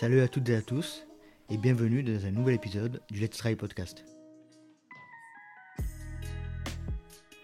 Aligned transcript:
Salut 0.00 0.20
à 0.20 0.28
toutes 0.28 0.48
et 0.48 0.54
à 0.54 0.62
tous 0.62 1.08
et 1.50 1.56
bienvenue 1.56 2.04
dans 2.04 2.24
un 2.24 2.30
nouvel 2.30 2.54
épisode 2.54 3.02
du 3.10 3.18
Let's 3.18 3.36
Try 3.36 3.56
Podcast. 3.56 4.04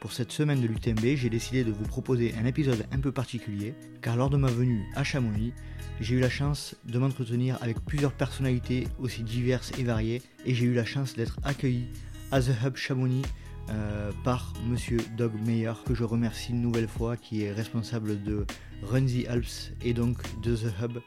Pour 0.01 0.13
cette 0.13 0.31
semaine 0.31 0.61
de 0.61 0.69
l'UTMB, 0.69 1.17
j'ai 1.17 1.31
décidé 1.31 1.65
de 1.65 1.73
vous 1.73 1.83
proposer 1.83 2.33
un 2.41 2.45
épisode 2.45 2.87
un 2.93 3.01
peu 3.01 3.11
particulier 3.11 3.75
car 4.01 4.15
lors 4.15 4.31
de 4.31 4.37
ma 4.37 4.53
venue 4.53 4.85
à 4.95 5.03
Chamonix, 5.03 5.53
j'ai 6.01 6.15
eu 6.15 6.21
la 6.21 6.31
chance 6.31 6.77
de 6.85 6.97
m'entretenir 6.97 7.59
avec 7.61 7.85
plusieurs 7.85 8.13
personnalités 8.13 8.87
aussi 9.01 9.25
diverses 9.25 9.73
et 9.77 9.83
variées 9.83 10.23
et 10.47 10.55
j'ai 10.55 10.67
eu 10.67 10.75
la 10.75 10.85
chance 10.85 11.17
d'être 11.17 11.41
accueilli 11.43 11.89
à 12.31 12.41
The 12.41 12.53
Hub 12.65 12.77
Chamonix 12.77 13.23
euh, 13.71 14.13
par 14.23 14.53
monsieur 14.69 14.99
Doug 15.17 15.33
Meyer, 15.45 15.73
que 15.87 15.95
je 15.95 16.05
remercie 16.05 16.53
une 16.53 16.61
nouvelle 16.61 16.87
fois, 16.87 17.17
qui 17.17 17.43
est 17.43 17.53
responsable 17.53 18.23
de 18.23 18.47
Run 18.89 19.07
the 19.07 19.27
Alps 19.29 19.73
et 19.83 19.93
donc 19.93 20.19
de 20.43 20.57
The 20.57 20.73
Hub. 20.83 20.99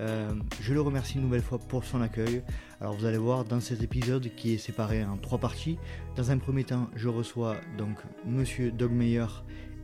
Euh, 0.00 0.32
je 0.60 0.74
le 0.74 0.80
remercie 0.80 1.16
une 1.16 1.22
nouvelle 1.22 1.42
fois 1.42 1.58
pour 1.58 1.84
son 1.84 2.00
accueil. 2.00 2.42
Alors 2.80 2.94
vous 2.94 3.04
allez 3.04 3.18
voir 3.18 3.44
dans 3.44 3.60
cet 3.60 3.82
épisode 3.82 4.30
qui 4.36 4.54
est 4.54 4.58
séparé 4.58 5.04
en 5.04 5.16
trois 5.16 5.38
parties. 5.38 5.78
Dans 6.16 6.30
un 6.30 6.38
premier 6.38 6.64
temps, 6.64 6.88
je 6.94 7.08
reçois 7.08 7.56
donc 7.78 7.98
monsieur 8.26 8.70
Doug 8.70 8.92
Meyer 8.92 9.26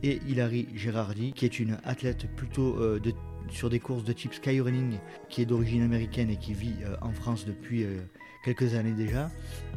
et 0.03 0.19
Hilary 0.27 0.67
Gerardi, 0.75 1.33
qui 1.33 1.45
est 1.45 1.59
une 1.59 1.77
athlète 1.83 2.27
plutôt 2.35 2.77
euh, 2.79 2.99
sur 3.49 3.69
des 3.69 3.79
courses 3.79 4.03
de 4.03 4.13
type 4.13 4.33
skyrunning, 4.33 4.97
qui 5.29 5.41
est 5.41 5.45
d'origine 5.45 5.83
américaine 5.83 6.29
et 6.29 6.37
qui 6.37 6.53
vit 6.53 6.75
en 7.01 7.11
France 7.11 7.45
depuis 7.45 7.85
quelques 8.43 8.75
années 8.75 8.91
déjà. 8.91 9.31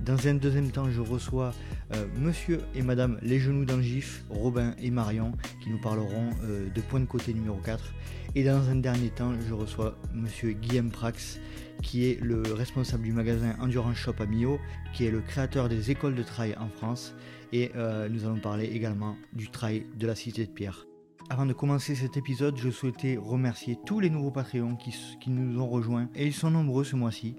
Dans 0.05 0.27
un 0.27 0.35
deuxième 0.35 0.71
temps, 0.71 0.91
je 0.91 1.01
reçois 1.01 1.55
euh, 1.95 2.05
monsieur 2.19 2.61
et 2.75 2.83
madame 2.83 3.19
Les 3.23 3.39
Genoux 3.39 3.65
d'Angif, 3.65 4.25
Robin 4.29 4.75
et 4.83 4.91
Marion, 4.91 5.33
qui 5.63 5.71
nous 5.71 5.81
parleront 5.81 6.31
euh, 6.43 6.69
de 6.69 6.81
Point 6.81 7.01
de 7.01 7.07
Côté 7.07 7.33
numéro 7.33 7.57
4. 7.57 7.95
Et 8.35 8.45
dans 8.45 8.69
un 8.69 8.77
dernier 8.77 9.09
temps, 9.09 9.33
je 9.49 9.55
reçois 9.55 9.97
monsieur 10.13 10.53
Guillaume 10.53 10.91
Prax, 10.91 11.41
qui 11.83 12.07
est 12.07 12.21
le 12.21 12.43
responsable 12.53 13.05
du 13.05 13.13
magasin 13.13 13.55
Endurance 13.61 13.97
Shop 13.97 14.15
à 14.19 14.27
Millau, 14.27 14.59
qui 14.93 15.07
est 15.07 15.11
le 15.11 15.21
créateur 15.21 15.69
des 15.69 15.91
écoles 15.91 16.15
de 16.15 16.23
trail 16.23 16.55
en 16.59 16.69
France. 16.69 17.15
Et 17.53 17.71
euh, 17.77 18.09
nous 18.09 18.25
allons 18.25 18.41
parler 18.41 18.67
également 18.67 19.17
du 19.33 19.49
trail 19.49 19.87
de 19.97 20.07
la 20.07 20.15
Cité 20.15 20.45
de 20.45 20.51
Pierre. 20.51 20.87
Avant 21.29 21.47
de 21.47 21.53
commencer 21.53 21.95
cet 21.95 22.17
épisode, 22.17 22.57
je 22.57 22.71
souhaitais 22.71 23.17
remercier 23.17 23.79
tous 23.85 23.99
les 23.99 24.11
nouveaux 24.11 24.31
Patreons 24.31 24.77
qui 24.77 25.31
nous 25.31 25.61
ont 25.61 25.69
rejoints, 25.69 26.09
et 26.15 26.27
ils 26.27 26.35
sont 26.35 26.51
nombreux 26.51 26.85
ce 26.85 26.95
mois-ci. 26.95 27.37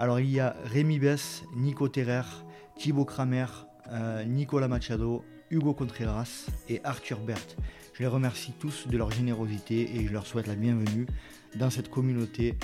Alors 0.00 0.18
il 0.18 0.30
y 0.30 0.40
a 0.40 0.56
Rémi 0.64 0.98
Bess, 0.98 1.44
Nico 1.54 1.86
Terrer, 1.86 2.22
Thibaut 2.78 3.04
Kramer, 3.04 3.44
euh, 3.92 4.24
Nicolas 4.24 4.66
Machado, 4.66 5.22
Hugo 5.50 5.74
Contreras 5.74 6.46
et 6.70 6.80
Arthur 6.84 7.20
Berthe. 7.20 7.58
Je 7.92 8.00
les 8.00 8.06
remercie 8.06 8.54
tous 8.58 8.88
de 8.88 8.96
leur 8.96 9.10
générosité 9.10 9.94
et 9.96 10.06
je 10.06 10.10
leur 10.10 10.26
souhaite 10.26 10.46
la 10.46 10.54
bienvenue 10.54 11.04
dans 11.54 11.68
cette 11.68 11.90
communauté 11.90 12.54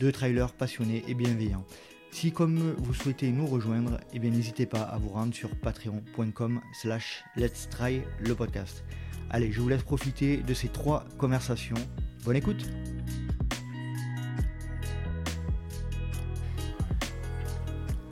de 0.00 0.10
trailers 0.10 0.54
passionnés 0.54 1.04
et 1.06 1.12
bienveillants. 1.12 1.66
Si 2.10 2.32
comme 2.32 2.72
vous 2.78 2.94
souhaitez 2.94 3.32
nous 3.32 3.46
rejoindre, 3.46 4.00
eh 4.14 4.18
n'hésitez 4.18 4.64
pas 4.64 4.80
à 4.80 4.96
vous 4.96 5.10
rendre 5.10 5.34
sur 5.34 5.50
patreon.com 5.60 6.62
slash 6.72 7.22
let's 7.36 7.68
try 7.68 8.00
le 8.18 8.34
podcast. 8.34 8.82
Allez, 9.28 9.52
je 9.52 9.60
vous 9.60 9.68
laisse 9.68 9.82
profiter 9.82 10.38
de 10.38 10.54
ces 10.54 10.68
trois 10.68 11.04
conversations. 11.18 11.76
Bonne 12.24 12.36
écoute 12.36 12.64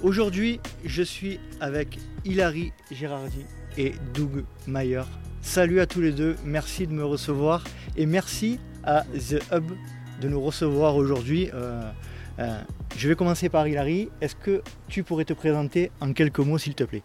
Aujourd'hui, 0.02 0.60
je 0.84 1.02
suis 1.02 1.40
avec 1.58 1.98
Hilary 2.26 2.72
Gérardi 2.90 3.46
et 3.78 3.94
Doug 4.12 4.44
Mayer. 4.66 5.02
Salut 5.40 5.80
à 5.80 5.86
tous 5.86 6.02
les 6.02 6.12
deux, 6.12 6.36
merci 6.44 6.86
de 6.86 6.92
me 6.92 7.04
recevoir 7.04 7.64
et 7.96 8.04
merci 8.04 8.60
à 8.84 9.04
The 9.04 9.42
Hub 9.52 9.72
de 10.20 10.28
nous 10.28 10.40
recevoir 10.40 10.96
aujourd'hui. 10.96 11.48
Euh, 11.54 11.80
euh, 12.38 12.60
je 12.96 13.08
vais 13.08 13.14
commencer 13.14 13.48
par 13.48 13.66
Hilary. 13.66 14.10
Est-ce 14.20 14.36
que 14.36 14.62
tu 14.88 15.02
pourrais 15.02 15.24
te 15.24 15.32
présenter 15.32 15.90
en 16.00 16.12
quelques 16.12 16.40
mots, 16.40 16.58
s'il 16.58 16.74
te 16.74 16.84
plaît? 16.84 17.02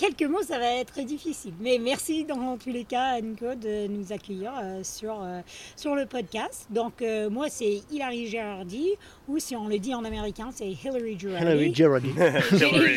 Quelques 0.00 0.22
mots, 0.22 0.42
ça 0.42 0.58
va 0.58 0.76
être 0.76 0.98
difficile. 1.02 1.52
Mais 1.60 1.78
merci 1.78 2.24
dans 2.24 2.56
tous 2.56 2.70
les 2.70 2.84
cas, 2.84 3.20
Nico, 3.20 3.54
de 3.54 3.86
nous 3.86 4.12
accueillir 4.12 4.52
euh, 4.62 4.80
sur, 4.82 5.22
euh, 5.22 5.40
sur 5.76 5.94
le 5.94 6.06
podcast. 6.06 6.66
Donc, 6.70 7.02
euh, 7.02 7.28
moi, 7.28 7.48
c'est 7.50 7.82
Hilary 7.90 8.26
Gerardi, 8.26 8.92
ou 9.28 9.38
si 9.38 9.54
on 9.54 9.68
le 9.68 9.78
dit 9.78 9.94
en 9.94 10.04
américain, 10.04 10.48
c'est 10.54 10.68
Hillary 10.70 11.18
Gerardi. 11.18 11.44
Hillary 11.44 11.74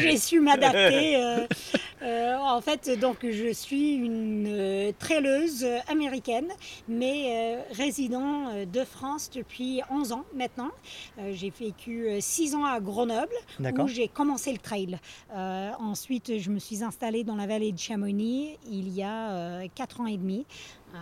J'ai 0.02 0.18
su 0.18 0.40
m'adapter. 0.40 1.46
en 2.02 2.62
fait, 2.62 2.98
donc, 3.00 3.18
je 3.30 3.52
suis 3.52 3.96
une 3.96 4.94
traileuse 4.98 5.66
américaine, 5.90 6.48
mais 6.88 7.58
résident 7.72 8.66
de 8.66 8.84
France 8.86 9.30
depuis 9.34 9.82
11 9.92 10.12
ans 10.14 10.26
maintenant. 10.36 10.72
j'ai 11.32 11.52
vécu 11.58 12.08
6 12.20 12.56
ans 12.56 12.66
à 12.66 12.80
Grenoble, 12.80 13.36
où 13.60 13.88
j'ai 13.88 14.08
commencé 14.08 14.52
le 14.52 14.60
trail. 14.60 15.00
ensuite, 15.80 16.40
je 16.40 16.50
me 16.50 16.60
suis 16.60 16.84
installée 16.84 16.93
installée 16.94 17.24
dans 17.24 17.36
la 17.36 17.48
vallée 17.48 17.72
de 17.72 17.80
Chamonix 17.80 18.56
il 18.70 18.90
y 18.90 19.02
a 19.02 19.68
4 19.68 20.00
euh, 20.00 20.04
ans 20.04 20.06
et 20.06 20.18
demi. 20.18 20.46
Euh, 20.94 20.98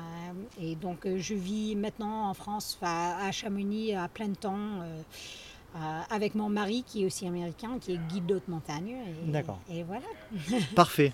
et 0.61 0.75
donc 0.75 1.05
euh, 1.05 1.17
je 1.17 1.33
vis 1.33 1.75
maintenant 1.75 2.29
en 2.29 2.33
France, 2.33 2.79
à 2.81 3.29
Chamonix 3.31 3.93
à 3.93 4.07
plein 4.07 4.31
temps. 4.31 4.85
avec 6.09 6.35
mon 6.35 6.49
mari 6.49 6.83
qui 6.85 7.03
est 7.03 7.05
aussi 7.05 7.27
américain, 7.27 7.77
qui 7.79 7.93
est 7.93 7.99
guide 8.09 8.25
d'haute 8.25 8.47
montagne. 8.47 8.95
D'accord. 9.25 9.59
Et 9.69 9.83
voilà. 9.83 10.07
Parfait. 10.75 11.13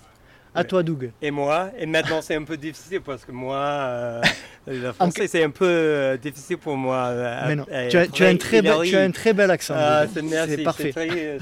À 0.54 0.64
toi, 0.64 0.82
Doug. 0.82 1.10
Et 1.20 1.30
moi. 1.30 1.70
Et 1.78 1.86
maintenant, 1.86 2.20
c'est 2.22 2.34
un 2.34 2.44
peu 2.44 2.56
difficile 2.56 3.00
parce 3.00 3.24
que 3.24 3.32
moi, 3.32 3.56
euh, 3.56 4.22
le 4.66 4.92
français, 4.92 5.26
c'est 5.26 5.44
un 5.44 5.50
peu 5.50 5.66
euh, 5.66 6.16
difficile 6.16 6.58
pour 6.58 6.76
moi. 6.76 7.06
Euh, 7.06 7.44
Mais 7.48 7.56
non, 7.56 7.66
tu, 7.90 7.96
as, 7.96 8.06
tu, 8.08 8.24
as 8.24 8.28
un 8.28 8.36
très 8.36 8.62
bel, 8.62 8.74
tu 8.84 8.96
as 8.96 9.02
un 9.02 9.10
très 9.10 9.32
bel 9.32 9.50
accent. 9.50 9.74
Ah, 9.76 10.04
c'est 10.12 10.62
parfait. 10.62 10.92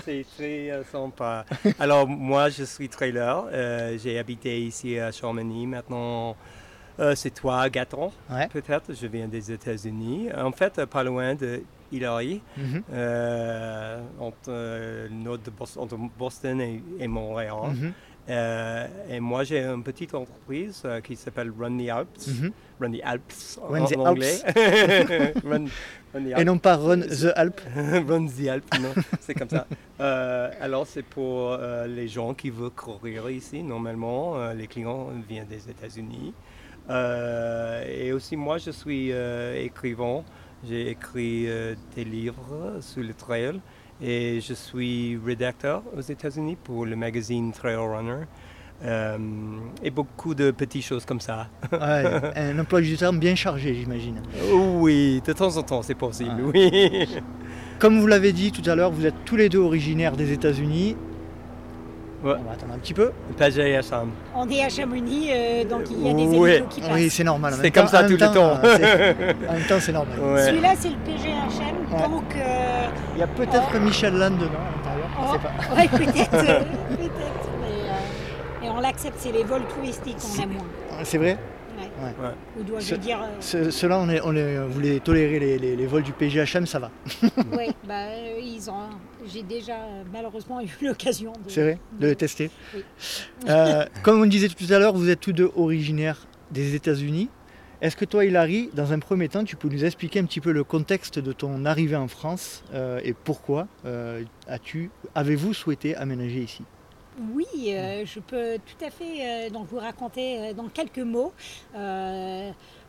C'est 0.05 0.27
très, 0.37 0.83
sympa. 0.91 1.45
Alors, 1.79 2.07
moi, 2.07 2.49
je 2.51 2.65
suis 2.65 2.89
trailer. 2.89 3.45
J'ai 4.03 4.19
habité 4.19 4.61
ici 4.61 4.99
à 4.99 5.13
Chamonix 5.13 5.67
maintenant. 5.67 6.37
c'est 7.15 7.35
toi, 7.35 7.69
4 7.71 7.99
ans, 7.99 8.13
peut-être. 8.53 8.93
Je 9.01 9.07
viens 9.07 9.29
des 9.29 9.53
États-Unis. 9.53 10.29
En 10.37 10.53
fait, 10.53 10.85
pas 10.87 11.05
loin 11.05 11.35
de 11.35 11.63
Hillary, 11.93 12.43
mhm. 12.57 12.83
entre, 14.19 15.09
entre, 15.79 15.97
Boston 16.19 16.61
et, 17.01 17.09
Montréal. 17.09 17.71
Mhm. 17.73 17.93
Euh, 18.29 18.87
et 19.09 19.21
moi, 19.21 19.45
j'ai 19.45 19.63
une 19.63 19.83
petite 19.83 20.15
entreprise 20.15 20.83
euh, 20.85 21.01
qui 21.01 21.15
s'appelle 21.17 21.53
Run 21.59 21.79
the 21.79 21.89
Alps. 21.89 22.27
Mhm. 22.27 22.53
Run 22.81 22.93
the 22.93 23.01
Alps 23.05 23.59
en, 23.63 24.01
anglais. 24.01 24.39
run, 25.45 25.67
the 25.67 26.33
Alps. 26.33 26.39
Et 26.39 26.45
non 26.45 26.59
pas 26.59 26.77
Run 26.77 27.01
the 27.01 27.33
Alps. 27.37 27.63
run 28.09 28.27
the 28.27 28.49
Alps, 28.49 28.81
non, 28.81 28.95
c'est 29.21 29.35
comme 29.35 29.49
ça. 29.49 29.67
Euh, 30.01 30.51
alors, 30.61 30.87
c'est 30.87 31.03
pour 31.05 31.57
les 31.87 32.09
gens 32.09 32.35
qui 32.35 32.51
veulent 32.51 32.71
courir 32.71 33.31
ici. 33.31 33.63
Normalement, 33.63 34.53
les 34.53 34.67
clients 34.67 35.09
viennent 35.29 35.47
des 35.47 35.71
États-Unis. 35.71 36.33
et 36.91 38.13
aussi, 38.13 38.37
moi, 38.37 38.59
je 38.59 38.71
suis 38.71 39.13
écrivain. 39.57 40.25
J'ai 40.67 40.91
écrit 40.91 41.49
des 41.95 42.05
livres 42.05 42.79
sur 42.81 43.03
le 43.03 43.15
trail 43.15 43.61
et 44.03 44.41
je 44.41 44.55
suis 44.55 45.19
rédacteur 45.25 45.83
aux 45.97 46.01
États-Unis 46.01 46.57
pour 46.63 46.87
le 46.87 46.97
magazine 46.97 47.53
Trail 47.53 47.77
Runner. 47.77 48.25
Euh, 48.85 49.17
et 49.83 49.91
beaucoup 49.91 50.35
de 50.35 50.51
petites 50.51 50.85
choses 50.85 51.07
comme 51.07 51.21
ça. 51.21 51.49
un 51.73 52.59
emploi 52.59 52.83
du 52.83 52.97
temps 52.97 53.13
bien 53.13 53.35
chargé, 53.35 53.75
j'imagine. 53.75 54.21
Oui, 54.53 55.23
de 55.27 55.33
temps 55.33 55.57
en 55.57 55.63
temps, 55.63 55.83
c'est 55.83 55.95
possible, 55.95 56.37
ah. 56.39 56.51
oui. 56.53 57.09
Comme 57.79 57.99
vous 57.99 58.07
l'avez 58.07 58.33
dit 58.33 58.53
tout 58.53 58.69
à 58.69 58.75
l'heure, 58.75 58.91
vous 58.91 59.07
êtes 59.07 59.25
tous 59.25 59.37
les 59.37 59.49
deux 59.49 59.61
originaires 59.61 60.17
des 60.17 60.33
États-Unis. 60.33 60.97
On 62.35 62.45
va 62.45 62.53
attendre 62.53 62.75
un 62.75 62.79
petit 62.79 62.95
peu. 62.95 63.13
Pagé 63.37 63.77
à. 63.77 63.81
On 64.35 64.49
est 64.49 64.65
à 64.65 64.69
Chamonix, 64.69 65.29
euh, 65.31 65.65
donc 65.65 65.83
il 65.91 66.07
y 66.07 66.11
a 66.11 66.13
des 66.13 66.37
oui. 66.37 66.63
qui 66.71 66.81
passent. 66.81 66.91
Oui, 66.93 67.11
c'est 67.11 67.25
normal. 67.25 67.55
C'est 67.61 67.71
comme 67.71 67.87
ça 67.87 68.05
tout 68.05 68.13
le 68.13 68.19
temps. 68.19 68.33
temps. 68.33 68.53
en 68.55 69.53
même 69.53 69.67
temps, 69.69 69.81
c'est 69.81 69.93
normal. 69.93 70.19
Celui-là, 70.19 70.75
c'est 70.79 70.91
le 70.91 70.97
PGHM, 70.97 72.11
donc... 72.11 72.25
Euh, 72.37 72.87
il 73.15 73.21
y 73.21 73.23
a 73.23 73.27
peut-être 73.27 73.79
Michel 73.81 74.15
Land 74.15 74.31
dedans 74.31 74.45
à 74.45 74.77
l'intérieur, 74.77 75.09
oh, 75.21 75.39
pas. 75.39 75.75
Oui, 75.77 75.89
peut-être. 75.89 76.31
peut-être, 76.31 77.49
mais... 77.61 78.67
et 78.67 78.71
on 78.71 78.81
l'accepte, 78.81 79.17
c'est 79.19 79.33
les 79.33 79.45
vols 79.45 79.67
touristiques 79.75 80.19
qu'on 80.19 80.43
aime 80.43 80.51
moins. 80.51 81.05
C'est 81.05 81.19
vrai? 81.19 81.39
Ou 82.59 82.63
dois-je 82.63 82.95
dire. 82.97 83.21
Euh, 83.55 83.71
Ceux-là, 83.71 83.99
on, 83.99 84.09
est, 84.09 84.21
on 84.21 84.69
vous 84.69 84.81
les 84.81 85.01
tolérez, 85.01 85.59
les, 85.59 85.87
vols 85.87 86.03
du 86.03 86.13
PGHM, 86.13 86.67
ça 86.67 86.79
va. 86.79 86.91
oui, 87.57 87.69
bah, 87.87 88.07
ils 88.41 88.71
ont. 88.71 88.91
J'ai 89.27 89.43
déjà 89.43 89.75
euh, 89.75 90.03
malheureusement 90.13 90.61
eu 90.63 90.69
l'occasion 90.83 91.33
de. 91.33 91.51
C'est 91.51 91.63
vrai, 91.63 91.79
de 91.99 92.07
les 92.09 92.17
tester. 92.17 92.51
Euh, 93.49 93.85
comme 94.03 94.21
on 94.21 94.27
disait 94.27 94.49
tout 94.49 94.73
à 94.73 94.79
l'heure, 94.79 94.95
vous 94.95 95.11
êtes 95.11 95.21
tous 95.21 95.33
deux 95.33 95.51
originaires 95.57 96.27
des 96.51 96.75
États-Unis. 96.75 97.29
Est-ce 97.83 97.97
que 97.97 98.07
toi, 98.07 98.25
Hilary, 98.25 98.71
dans 98.73 98.93
un 98.93 98.99
premier 98.99 99.29
temps, 99.29 99.45
tu 99.45 99.57
peux 99.57 99.69
nous 99.69 99.85
expliquer 99.85 100.21
un 100.21 100.25
petit 100.25 100.41
peu 100.41 100.51
le 100.51 100.65
contexte 100.65 101.19
de 101.19 101.33
ton 101.33 101.67
arrivée 101.67 101.97
en 101.97 102.09
France 102.09 102.65
et 103.05 103.13
pourquoi 103.13 103.69
as-tu, 104.49 104.91
avez-vous 105.15 105.53
souhaité 105.53 105.95
aménager 105.95 106.41
ici? 106.41 106.65
Oui, 107.33 107.47
euh, 107.69 108.05
je 108.05 108.21
peux 108.21 108.59
tout 108.59 108.85
à 108.85 108.91
fait 108.91 109.49
euh, 109.49 109.59
vous 109.65 109.79
raconter 109.79 110.39
euh, 110.39 110.53
dans 110.53 110.69
quelques 110.69 110.99
mots. 110.99 111.33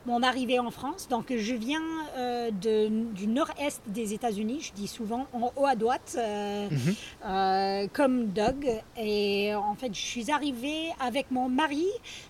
Mon 0.08 0.24
arrivée 0.24 0.58
en 0.60 0.72
France. 0.72 1.08
Donc 1.10 1.26
je 1.36 1.54
viens 1.54 1.82
euh, 2.18 2.50
de- 2.50 2.88
du 3.14 3.28
nord-est 3.28 3.82
des 3.88 4.14
États-Unis, 4.14 4.60
je 4.62 4.72
dis 4.74 4.88
souvent 4.88 5.28
en 5.34 5.52
haut 5.56 5.66
à 5.68 5.76
droite, 5.76 6.16
euh, 6.18 6.68
Mhm. 6.72 6.96
euh, 7.26 7.88
comme 7.94 8.28
Doug. 8.28 8.66
Et 8.98 9.54
en 9.54 9.76
fait, 9.76 9.94
je 9.94 10.00
suis 10.00 10.32
arrivée 10.32 10.86
avec 11.00 11.30
mon 11.30 11.48
mari. 11.50 11.86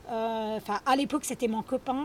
Enfin, 0.10 0.80
à 0.86 0.96
l'époque, 0.96 1.24
c'était 1.26 1.48
mon 1.48 1.62
copain 1.62 2.04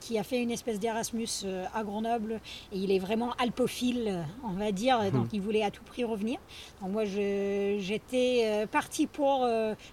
qui 0.00 0.18
a 0.18 0.22
fait 0.24 0.40
une 0.42 0.50
espèce 0.50 0.78
d'Erasmus 0.80 1.28
à 1.74 1.82
Grenoble. 1.84 2.40
Et 2.72 2.78
il 2.78 2.90
est 2.90 2.98
vraiment 2.98 3.30
alpophile, 3.38 4.24
on 4.44 4.52
va 4.52 4.72
dire. 4.72 4.98
Donc 5.12 5.26
il 5.32 5.40
voulait 5.40 5.62
à 5.62 5.70
tout 5.70 5.84
prix 5.84 6.04
revenir. 6.04 6.38
Donc 6.80 6.90
moi, 6.92 7.04
j'étais 7.04 8.66
partie 8.70 9.06
pour 9.06 9.46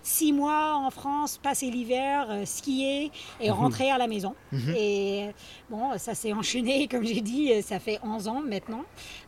six 0.03 0.33
mois 0.33 0.75
en 0.75 0.89
France, 0.89 1.37
passer 1.41 1.69
l'hiver, 1.69 2.27
skier 2.45 3.11
et 3.39 3.51
rentrer 3.51 3.91
à 3.91 3.97
la 3.97 4.07
maison. 4.07 4.33
Mhm. 4.51 4.73
Et 5.19 5.29
bon, 5.69 5.97
ça 5.97 6.15
s'est 6.15 6.33
enchaîné, 6.33 6.87
comme 6.91 7.05
j'ai 7.05 7.21
dit, 7.21 7.61
ça 7.61 7.79
fait 7.79 7.99
11 8.03 8.27
ans 8.27 8.41
maintenant. 8.41 8.83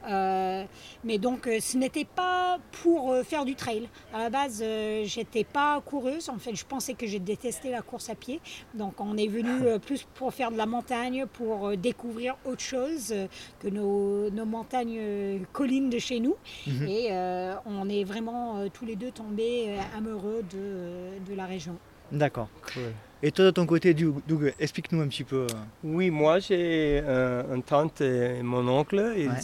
Euh, 0.10 0.64
mais 1.04 1.18
donc, 1.18 1.48
euh, 1.48 1.60
ce 1.60 1.78
n'était 1.78 2.06
pas 2.06 2.60
pour 2.84 3.12
euh, 3.12 3.24
faire 3.24 3.46
du 3.46 3.56
trail. 3.56 3.90
À 4.14 4.20
la 4.20 4.30
base, 4.30 4.64
j'étais 5.06 5.44
pas 5.44 5.82
coureuse. 5.82 6.30
En 6.30 6.38
fait, 6.38 6.56
je 6.56 6.66
pensais 6.66 6.94
que 6.94 7.08
j'ai 7.08 7.20
détesté 7.20 7.72
la 7.72 7.82
course 7.82 8.10
à 8.10 8.16
pied. 8.16 8.40
Donc, 8.74 9.00
on 9.00 9.18
est 9.18 9.28
venu 9.28 9.80
plus 9.80 10.06
pour 10.16 10.34
faire 10.34 10.52
de 10.52 10.58
la 10.58 10.66
montagne, 10.66 11.26
pour 11.26 11.76
découvrir 11.78 12.36
autre 12.46 12.62
chose 12.62 13.14
que 13.60 13.68
nos, 13.68 14.30
nos 14.30 14.46
montagnes 14.46 15.46
collines 15.52 15.90
de 15.90 16.00
chez 16.00 16.20
nous. 16.20 16.36
Mhm. 16.68 16.88
Et 16.88 17.08
euh, 17.12 17.56
on 17.66 17.90
est 17.90 18.04
vraiment 18.04 18.68
tous 18.70 18.86
les 18.86 18.96
deux 18.96 19.12
tombés 19.12 19.76
amoureux 19.96 20.44
de, 20.52 21.30
de 21.30 21.36
la 21.36 21.46
région. 21.46 21.78
D'accord. 22.12 22.50
Et 23.24 23.32
toi 23.32 23.46
de 23.46 23.52
ton 23.52 23.68
côté, 23.68 23.94
Doug, 23.94 24.54
explique-nous 24.60 25.02
un 25.02 25.08
petit 25.08 25.24
peu. 25.24 25.46
euh, 25.46 25.48
Oui, 25.84 26.10
moi 26.10 26.40
j'ai 26.40 27.00
une 27.54 27.62
tante 27.62 28.02
et 28.02 28.42
mon 28.42 28.68
oncle. 28.68 29.14
Ils 29.16 29.30
Ouais. 29.30 29.36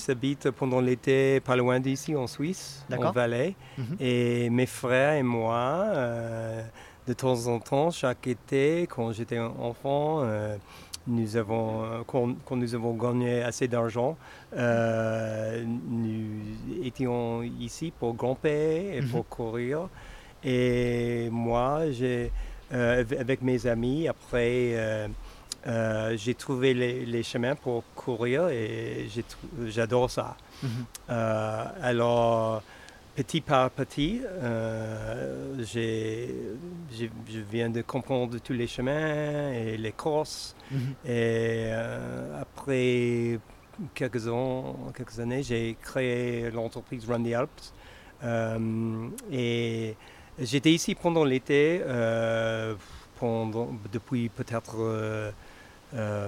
pendant 0.47 0.81
l'été 0.81 1.39
pas 1.41 1.56
loin 1.56 1.79
d'ici 1.79 2.15
en 2.15 2.25
Suisse, 2.25 2.83
en. 2.89 3.12
Valais. 3.12 3.56
Mhm. 3.77 3.97
Et 4.00 4.50
mes 4.50 4.65
frères 4.65 5.13
et 5.13 5.21
moi, 5.24 5.83
euh, 5.89 6.62
de 7.07 7.13
temps 7.13 7.45
en 7.47 7.59
temps, 7.59 7.91
chaque 7.91 8.25
été, 8.25 8.88
quand 8.89 9.12
j'étais 9.12 9.38
enfant, 9.39 10.21
euh, 10.24 10.56
nous 11.06 11.38
avons, 11.38 11.83
quand, 12.07 12.35
quand 12.45 12.56
nous 12.56 12.74
avons 12.74 12.94
gagné 12.95 13.44
assez 13.44 13.68
d'argent, 13.68 14.18
euh, 14.57 15.63
nous 15.65 16.83
étions 16.83 17.44
ici 17.44 17.94
pour 17.97 18.15
grimper 18.15 18.95
et 18.95 19.01
Mhm. 19.01 19.09
pour 19.09 19.27
courir. 19.27 19.88
Et 20.44 21.29
moi, 21.31 21.91
j'ai, 21.91 22.31
avec 22.72 23.42
mes 23.42 23.66
amis, 23.68 24.08
après, 24.08 24.74
euh, 24.74 25.08
euh, 25.68 26.16
j'ai 26.18 26.34
trouvé 26.34 26.74
les, 26.74 27.06
les 27.06 27.24
chemins 27.24 27.56
pour 27.56 27.84
courir 27.96 28.50
et 28.50 29.08
j'adore 29.68 30.10
ça. 30.10 30.38
Mhm. 30.64 30.69
Euh, 31.10 31.66
alors, 31.81 32.64
petit 33.16 33.42
par 33.42 33.69
petit, 33.72 34.22
euh, 34.25 35.64
je 35.64 37.40
viens 37.52 37.69
de 37.69 37.81
comprendre 37.81 38.38
tous 38.40 38.54
les 38.54 38.68
chemins 38.68 39.52
et 39.52 39.78
les 39.78 39.92
courses. 39.92 40.56
Mhm. 40.72 40.80
Et 41.06 41.70
euh, 41.72 42.42
après 42.42 43.40
quelques, 43.94 44.28
ans, 44.28 44.92
quelques 44.96 45.20
années, 45.20 45.44
j'ai 45.44 45.75
créé 45.81 46.50
l'entreprise 46.52 47.06
Run 47.10 47.24
the 47.24 47.34
Alps. 47.34 47.74
Euh, 48.24 49.10
et 49.31 49.96
j'étais 50.39 50.72
ici 50.72 50.95
pendant 50.95 51.24
l'été, 51.24 51.81
euh, 51.86 52.75
pendant- 53.19 53.69
depuis 53.92 54.30
peut-être 54.30 54.75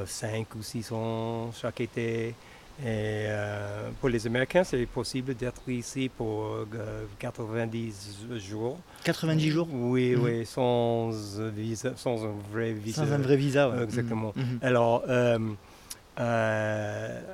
5 0.05 0.55
ou 0.55 0.63
6 0.63 0.91
ans 0.91 1.51
chaque 1.51 1.81
été. 1.81 2.33
Et 2.81 3.25
euh, 3.27 3.89
pour 3.99 4.07
les 4.07 4.25
Américains, 4.25 4.63
c'est 4.63 4.85
possible 4.85 5.35
d'être 5.35 5.67
ici 5.69 6.07
pour 6.07 6.45
euh, 6.45 7.05
90 7.19 8.17
jours. 8.37 8.79
90 9.03 9.49
jours? 9.49 9.67
Oui, 9.69 10.15
Mhm. 10.15 10.23
oui, 10.23 10.45
sans 10.45 11.09
visa, 11.53 11.91
sans 11.97 12.23
un 12.25 12.33
vrai 12.53 12.71
visa. 12.71 13.05
sans 13.05 13.11
un 13.11 13.17
vrai 13.17 13.35
visa. 13.35 13.69
ouais. 13.69 13.79
Euh, 13.79 13.83
exactement. 13.83 14.31
Mhm. 14.35 14.59
Alors, 14.61 15.03
euh, 15.09 15.37
euh, 15.37 15.39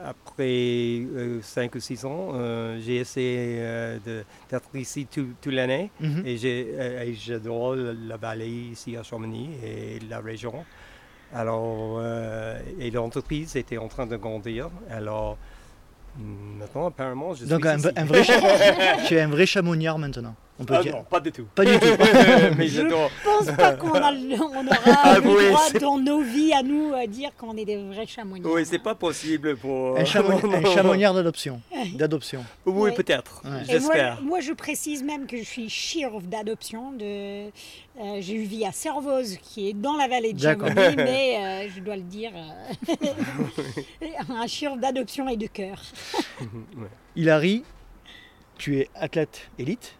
après 0.05 1.05
5 1.41 1.75
ou 1.75 1.79
6 1.79 2.05
ans, 2.05 2.31
euh, 2.33 2.79
j'ai 2.83 2.97
essayé 2.97 3.57
euh, 3.59 3.97
d'être 4.49 4.75
ici 4.75 5.07
tout- 5.11 5.33
toute 5.41 5.53
l'année 5.53 5.91
Mhm. 5.99 6.23
et 6.25 6.37
j'ai- 6.37 6.67
euh, 6.73 7.03
et 7.03 7.13
j'adore 7.13 7.75
la 7.75 8.17
vallée 8.17 8.47
ici 8.73 8.95
à 8.97 9.03
Chamonix 9.03 9.49
et 9.63 9.99
la 10.09 10.19
région. 10.19 10.65
Alors, 11.33 11.97
euh, 11.99 12.59
et 12.79 12.91
l'entreprise 12.91 13.55
était 13.55 13.77
en 13.77 13.87
train 13.87 14.05
de 14.05 14.15
grandir. 14.15 14.69
Alors, 14.89 15.37
maintenant, 16.59 16.87
apparemment, 16.87 17.33
je 17.33 17.45
Donc 17.45 17.61
suis 17.61 17.69
un, 17.69 17.77
ici. 17.77 17.87
un 17.95 18.05
vrai 18.05 18.23
tu 19.07 19.15
es 19.15 19.21
un 19.21 19.27
vrai 19.29 19.45
chamoniard 19.45 19.97
maintenant. 19.97 20.35
On 20.57 20.63
peut 20.63 20.75
Ah 20.77 20.81
dire. 20.83 20.95
non, 20.95 21.03
pas 21.03 21.19
du 21.19 21.33
tout. 21.33 21.45
Pas 21.53 21.65
du 21.65 21.77
tout. 21.77 21.85
Mais 22.57 22.67
Je- 22.69 22.81
pense 22.81 23.45
pas 23.57 23.73
qu'on 23.73 23.91
a 23.91 24.11
le- 24.13 24.35
on 24.41 24.65
aura 24.65 24.77
Ah 25.03 25.19
le 25.19 25.27
oui, 25.29 25.47
droit 25.49 25.61
c'est- 25.69 25.79
dans 25.79 25.97
nos 25.97 26.21
vies 26.21 26.53
à 26.53 26.63
nous 26.63 26.93
à 26.93 27.07
dire 27.07 27.31
qu'on 27.37 27.57
est 27.57 27.65
des 27.65 27.75
vrais 27.75 28.07
chamonix. 28.07 28.41
Oui, 28.45 28.65
c'est 28.65 28.79
pas 28.79 28.95
possible 28.95 29.57
pour. 29.57 29.97
Un, 29.97 30.03
chamo- 30.05 30.39
un 30.65 30.73
chamoniard 30.73 31.13
d'adoption. 31.13 31.59
D'adoption. 31.95 32.45
Oui, 32.65 32.73
Ouais. 32.83 32.91
peut-être. 32.93 33.41
Ouais. 33.43 33.49
Et 33.49 33.53
moi, 33.53 33.63
J'espère. 33.67 34.21
moi, 34.21 34.39
je 34.39 34.53
précise 34.53 35.03
même 35.03 35.27
que 35.27 35.35
je 35.37 35.43
suis 35.43 35.69
chirurgie 35.69 36.27
d'adoption. 36.27 36.93
De, 36.93 37.03
euh, 37.03 37.49
j'ai 38.21 38.35
eu 38.35 38.43
vie 38.43 38.65
à 38.65 38.71
Servoz, 38.71 39.37
qui 39.41 39.67
est 39.69 39.73
dans 39.73 39.97
la 39.97 40.07
vallée 40.07 40.31
de. 40.31 40.39
Chamonix, 40.39 40.73
mais 40.95 41.37
euh, 41.37 41.69
je 41.75 41.81
dois 41.81 41.97
le 41.97 42.03
dire, 42.03 42.31
euh, 42.33 43.07
un 44.29 44.47
chirurgie 44.47 44.79
d'adoption 44.81 45.27
et 45.27 45.35
de 45.37 45.47
cœur. 45.47 45.81
Ouais. 46.39 46.87
Hilary, 47.17 47.63
tu 48.57 48.77
es 48.79 48.89
athlète 48.95 49.49
élite. 49.59 49.95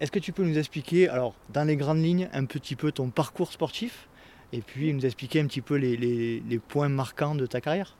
Est-ce 0.00 0.10
que 0.12 0.18
tu 0.18 0.32
peux 0.32 0.44
nous 0.44 0.58
expliquer, 0.58 1.08
alors 1.08 1.34
dans 1.48 1.64
les 1.64 1.76
grandes 1.76 2.02
lignes, 2.02 2.28
un 2.32 2.44
petit 2.44 2.76
peu 2.76 2.92
ton 2.92 3.08
parcours 3.10 3.50
sportif 3.52 4.08
et 4.52 4.60
puis 4.60 4.92
nous 4.92 5.06
expliquer 5.06 5.40
un 5.40 5.46
petit 5.46 5.62
peu 5.62 5.76
les, 5.76 5.96
les- 5.96 6.40
les 6.40 6.58
points 6.58 6.88
marquants 6.90 7.34
de 7.34 7.46
ta 7.46 7.60
carrière? 7.60 7.96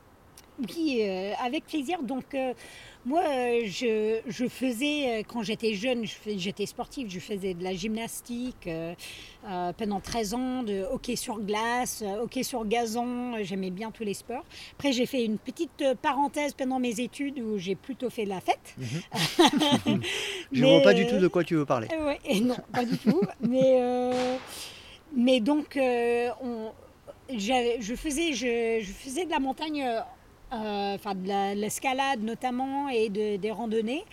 Oui, 0.58 1.00
euh, 1.02 1.32
avec 1.44 1.66
plaisir. 1.66 2.02
Donc, 2.02 2.34
euh, 2.34 2.54
moi, 3.04 3.20
euh, 3.28 3.60
je, 3.66 4.20
je 4.26 4.48
faisais, 4.48 5.22
quand 5.28 5.42
j'étais 5.42 5.74
jeune, 5.74 6.06
je 6.06 6.14
j'étais 6.38 6.66
sportive, 6.66 7.08
je 7.10 7.20
faisais 7.20 7.54
de 7.54 7.62
la 7.62 7.74
gymnastique 7.74 8.68
pendant 9.78 10.00
13 10.00 10.34
ans, 10.34 10.62
de 10.64 10.82
hockey 10.90 11.14
sur 11.14 11.38
glace, 11.38 12.02
hockey 12.20 12.42
sur 12.42 12.64
gazon, 12.64 13.34
j'aimais 13.42 13.70
bien 13.70 13.90
tous 13.92 14.02
les 14.02 14.14
sports. 14.14 14.44
Après, 14.72 14.92
j'ai 14.92 15.06
fait 15.06 15.24
une 15.24 15.38
petite 15.38 15.84
parenthèse 16.02 16.52
pendant 16.54 16.80
mes 16.80 16.98
études 17.00 17.38
où 17.38 17.58
j'ai 17.58 17.76
plutôt 17.76 18.10
fait 18.10 18.24
de 18.24 18.30
la 18.30 18.40
fête. 18.40 18.74
Je 20.52 20.64
ne 20.64 20.70
vois 20.70 20.82
pas 20.82 20.94
du 20.94 21.06
tout 21.06 21.18
de 21.18 21.28
quoi 21.28 21.44
tu 21.44 21.54
veux 21.54 21.66
parler. 21.66 21.88
ouais, 21.90 22.40
non, 22.40 22.56
pas 22.72 22.84
du 22.84 22.96
tout. 22.98 23.20
mais, 23.40 23.78
mais 25.14 25.40
donc, 25.40 25.78
on- 25.78 26.72
je, 27.28 27.94
faisais, 27.96 28.32
je, 28.34 28.80
je 28.82 28.92
faisais 28.92 29.24
de 29.24 29.30
la 29.30 29.40
montagne, 29.40 29.84
enfin 30.94 31.14
de 31.14 31.28
la- 31.28 31.54
l'escalade 31.54 32.22
notamment 32.22 32.88
et 32.88 33.08
de- 33.08 33.36
des 33.36 33.50
randonnées 33.50 34.04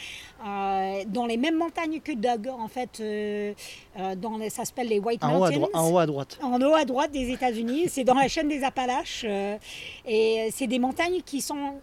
euh, 0.46 1.04
dans 1.08 1.26
les 1.26 1.38
mêmes 1.38 1.58
montagnes 1.58 2.00
que 2.00 2.12
Doug. 2.12 2.48
En 2.50 2.68
fait, 2.68 3.00
euh, 3.00 3.54
euh, 4.00 4.16
dans 4.16 4.38
les- 4.38 4.50
ça 4.50 4.66
s'appelle 4.66 4.88
les 4.90 5.00
White 5.00 5.24
En 5.24 5.40
haut, 5.40 5.44
à 5.46 5.52
Mountains. 5.52 5.68
en 5.74 5.92
haut 5.92 5.98
à 6.00 6.06
droite. 6.06 6.40
En 6.42 6.60
haut 6.62 6.74
à 6.76 6.86
droite 6.86 7.12
des 7.12 7.32
États-Unis, 7.32 7.86
c'est 7.88 8.04
dans 8.04 8.14
la 8.16 8.28
chaîne 8.28 8.48
des 8.48 8.64
Appalaches. 8.64 9.26
euh, 9.28 9.58
et 10.06 10.50
c'est 10.52 10.68
des 10.68 10.80
montagnes 10.80 11.22
qui 11.26 11.42
sont 11.42 11.76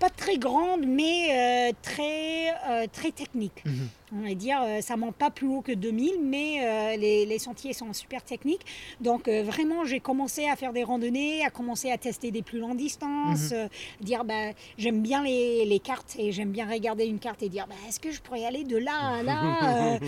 pas 0.00 0.10
très 0.10 0.38
grandes, 0.38 0.86
mais 0.86 1.68
euh, 1.70 1.72
très, 1.82 2.50
euh, 2.68 2.86
très 2.92 3.12
techniques. 3.12 3.64
Mhm. 3.64 3.88
On 4.16 4.26
va 4.28 4.34
dire, 4.34 4.60
euh, 4.62 4.80
ça 4.80 4.96
monte 4.96 5.14
pas 5.14 5.30
plus 5.30 5.46
haut 5.46 5.60
que 5.60 5.72
2000, 5.72 6.14
mais 6.22 6.64
euh, 6.64 6.96
les, 6.96 7.26
les 7.26 7.38
sentiers 7.38 7.72
sont 7.72 7.92
super 7.92 8.22
techniques. 8.22 8.64
Donc 9.00 9.28
vraiment, 9.28 9.84
j'ai 9.84 10.00
commencé 10.00 10.48
à 10.48 10.56
faire 10.56 10.72
des 10.72 10.82
randonnées, 10.82 11.44
à 11.44 11.50
commencer 11.50 11.90
à 11.90 11.98
tester 11.98 12.30
des 12.30 12.42
plus 12.42 12.58
longues 12.58 12.76
distances, 12.76 13.52
Mhm. 13.52 13.68
dire, 14.00 14.24
bah, 14.24 14.50
j'aime 14.78 15.00
bien 15.02 15.22
les, 15.22 15.64
les 15.64 15.78
cartes 15.78 16.16
et 16.18 16.32
j'aime 16.32 16.50
bien 16.50 16.68
regarder 16.68 17.06
une 17.06 17.18
carte 17.18 17.42
et 17.42 17.48
dire, 17.48 17.66
bah, 17.68 17.74
est-ce 17.88 18.00
que 18.00 18.10
je 18.10 18.20
pourrais 18.20 18.44
aller 18.44 18.64
de 18.64 18.76
là 18.76 19.18
à 19.18 19.22
là 19.22 19.98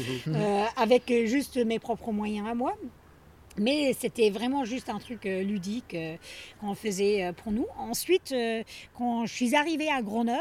avec 0.76 1.12
juste 1.26 1.56
mes 1.64 1.78
propres 1.78 2.10
moyens 2.12 2.48
à 2.48 2.54
moi. 2.54 2.74
Mais 3.60 3.94
c'était 3.96 4.30
vraiment 4.30 4.64
juste 4.64 4.88
un 4.88 4.98
truc 4.98 5.26
euh, 5.26 5.42
ludique 5.44 5.94
euh, 5.94 6.16
qu'on 6.60 6.74
faisait 6.74 7.24
euh, 7.24 7.32
pour 7.32 7.52
nous. 7.52 7.66
Ensuite, 7.78 8.32
euh, 8.32 8.62
quand 8.98 9.26
je 9.26 9.32
suis 9.34 9.54
arrivée 9.54 9.88
à 9.90 10.02
Grenoble, 10.02 10.40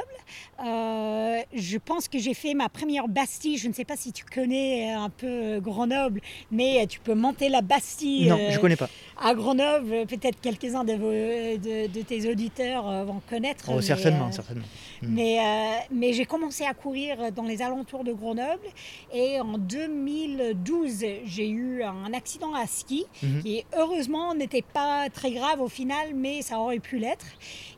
euh, 0.65 1.41
je 1.53 1.77
pense 1.77 2.07
que 2.07 2.17
j'ai 2.17 2.33
fait 2.33 2.53
ma 2.53 2.69
première 2.69 3.07
Bastille. 3.07 3.57
Je 3.57 3.67
ne 3.67 3.73
sais 3.73 3.85
pas 3.85 3.97
si 3.97 4.11
tu 4.13 4.23
connais 4.25 4.91
un 4.93 5.09
peu 5.09 5.59
Grenoble, 5.59 6.21
mais 6.49 6.87
tu 6.87 6.99
peux 6.99 7.13
monter 7.13 7.49
la 7.49 7.61
Bastille 7.61 8.27
Non, 8.29 8.39
je 8.49 8.57
connais 8.59 8.75
pas. 8.77 8.89
à 9.21 9.33
Grenoble. 9.35 10.05
Peut-être 10.07 10.39
quelques-uns 10.41 10.85
de, 10.85 10.93
vos- 10.93 11.11
de, 11.11 11.87
de 11.87 12.01
tes 12.01 12.29
auditeurs 12.31 13.05
vont 13.05 13.21
connaître. 13.29 13.65
Oh, 13.69 13.75
mais, 13.75 13.81
certainement, 13.81 14.31
certainement. 14.31 14.63
Mm. 15.01 15.07
mais, 15.13 15.39
euh, 15.39 15.77
mais 15.91 16.13
j'ai 16.13 16.25
commencé 16.25 16.63
à 16.65 16.73
courir 16.73 17.31
dans 17.31 17.43
les 17.43 17.61
alentours 17.61 18.03
de 18.03 18.13
Grenoble 18.13 18.65
et 19.13 19.39
en 19.41 19.57
2012, 19.57 21.05
j'ai 21.25 21.49
eu 21.49 21.83
un 21.83 22.13
accident 22.13 22.53
à 22.53 22.65
ski 22.67 23.05
soucis 23.13 23.25
Mhm. 23.33 23.41
qui 23.43 23.63
heureusement 23.77 24.33
n'étaient 24.33 24.61
pas 24.73 25.09
très 25.09 25.31
graves 25.31 25.61
au 25.61 25.67
final, 25.67 26.13
mais 26.15 26.41
ça 26.41 26.59
aurait 26.59 26.79
pu 26.79 26.97
l'être. 26.99 27.25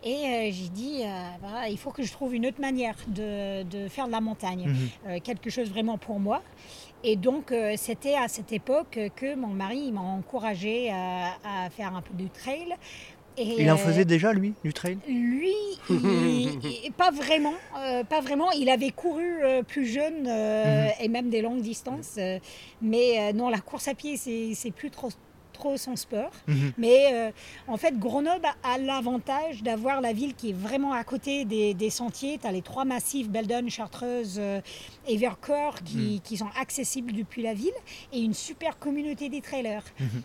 Et 0.03 0.13
euh, 0.15 0.49
j'ai 0.51 0.69
dit, 0.69 1.01
euh, 1.03 1.67
il 1.69 1.77
faut 1.77 1.91
que 1.91 2.03
je 2.03 2.11
trouve 2.11 2.35
une 2.35 2.45
autre 2.45 2.61
manière 2.61 2.95
de, 3.07 3.63
de 3.63 3.87
faire 3.87 4.07
de 4.07 4.11
la 4.11 4.21
montagne, 4.21 4.65
Mhm. 4.67 4.89
Euh, 5.07 5.19
quelque 5.23 5.49
chose 5.49 5.69
vraiment 5.69 5.97
pour 5.97 6.19
moi. 6.19 6.41
Et 7.03 7.15
donc, 7.15 7.51
c'était 7.77 8.13
à 8.13 8.27
cette 8.27 8.51
époque 8.51 8.99
que 9.15 9.33
mon 9.33 9.47
mari 9.47 9.91
m'a 9.91 10.01
encouragé 10.01 10.91
à, 10.91 11.31
à 11.43 11.69
faire 11.71 11.95
un 11.95 12.01
peu 12.03 12.13
de 12.13 12.27
trail. 12.27 12.75
Et, 13.37 13.61
Il 13.61 13.71
en 13.71 13.77
faisait 13.77 14.05
déjà, 14.05 14.33
lui, 14.33 14.53
du 14.63 14.73
trail? 14.73 14.97
Lui, 15.07 15.53
il- 15.89 16.59
il- 16.85 16.91
pas 16.97 17.11
vraiment, 17.11 17.53
euh, 17.79 18.03
pas 18.03 18.19
vraiment. 18.21 18.51
Il 18.51 18.69
avait 18.69 18.91
couru 18.91 19.43
euh, 19.43 19.63
plus 19.63 19.85
jeune 19.85 20.27
euh, 20.27 20.87
et 20.99 21.07
même 21.07 21.29
des 21.29 21.41
longues 21.41 21.61
distances, 21.61 22.19
mais 22.81 23.33
non, 23.33 23.49
la 23.49 23.59
course 23.59 23.87
à 23.87 23.93
pied, 23.95 24.17
c'est 24.17 24.71
plus 24.71 24.89
trop 24.91 25.09
trop 25.61 25.77
son 25.77 25.95
sport. 25.95 26.31
Mhm. 26.47 26.73
Mais 26.77 26.99
euh, 27.13 27.31
en 27.67 27.77
fait, 27.77 27.97
Grenoble 27.99 28.47
a 28.63 28.77
l'avantage 28.77 29.61
d'avoir 29.61 30.01
la 30.01 30.13
ville 30.13 30.33
qui 30.33 30.49
est 30.49 30.57
vraiment 30.67 30.93
à 30.93 31.03
côté 31.03 31.45
des, 31.45 31.73
des 31.73 31.89
sentiers. 31.89 32.39
Tu 32.39 32.47
as 32.47 32.51
les 32.51 32.63
trois 32.63 32.85
massifs, 32.85 33.29
Beldon, 33.29 33.69
Chartreuse 33.69 34.37
euh, 34.39 34.61
et 35.07 35.17
Vercors, 35.17 35.83
qui, 35.83 36.21
qui 36.23 36.37
sont 36.37 36.49
accessibles 36.59 37.13
depuis 37.13 37.43
la 37.43 37.53
ville, 37.53 37.79
et 38.11 38.19
une 38.21 38.33
super 38.33 38.79
communauté 38.79 39.29
des 39.29 39.41
trailers. 39.41 39.83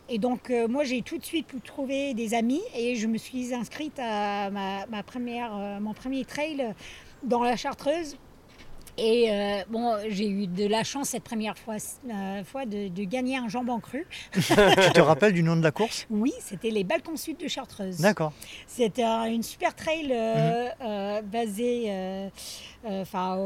Et 0.08 0.18
donc, 0.18 0.50
euh, 0.50 0.68
moi, 0.68 0.84
j'ai 0.84 1.02
tout 1.02 1.18
de 1.18 1.24
suite 1.24 1.46
pu 1.46 1.60
trouver 1.60 2.14
des 2.14 2.34
amis, 2.34 2.62
et 2.74 2.96
je 2.96 3.06
me 3.06 3.18
suis 3.18 3.52
inscrite 3.54 3.98
à 3.98 4.50
ma, 4.50 4.86
ma 4.86 5.02
première, 5.02 5.52
euh, 5.54 5.80
mon 5.80 5.92
premier 5.92 6.24
trail 6.24 6.74
dans 7.22 7.42
la 7.42 7.56
Chartreuse. 7.56 8.16
Et 8.98 9.30
euh, 9.30 9.62
bon, 9.68 9.94
j'ai 10.08 10.28
eu 10.28 10.46
de 10.46 10.66
la 10.66 10.82
chance 10.82 11.10
cette 11.10 11.22
première 11.24 11.58
fois, 11.58 11.74
euh, 12.10 12.44
fois 12.44 12.64
de, 12.64 12.88
de 12.88 13.04
gagner 13.04 13.36
un 13.36 13.48
jambon 13.48 13.78
cru. 13.78 14.06
Tu 14.32 14.42
te 14.42 15.00
rappelles 15.00 15.34
du 15.34 15.42
nom 15.42 15.54
de 15.56 15.62
la 15.62 15.70
course? 15.70 16.06
Oui, 16.10 16.32
c'était 16.40 16.70
les 16.70 16.82
Balkans 16.84 17.16
Sud 17.16 17.36
de 17.38 17.46
Chartreuse. 17.48 17.98
D'accord. 17.98 18.32
C'était 18.66 19.02
un- 19.02 19.24
une 19.26 19.42
super 19.42 19.74
trail 19.74 20.08
euh, 20.10 20.68
euh, 20.82 21.22
basée, 21.22 21.84
euh, 22.86 22.90
euh, 22.90 23.02
enfin, 23.02 23.36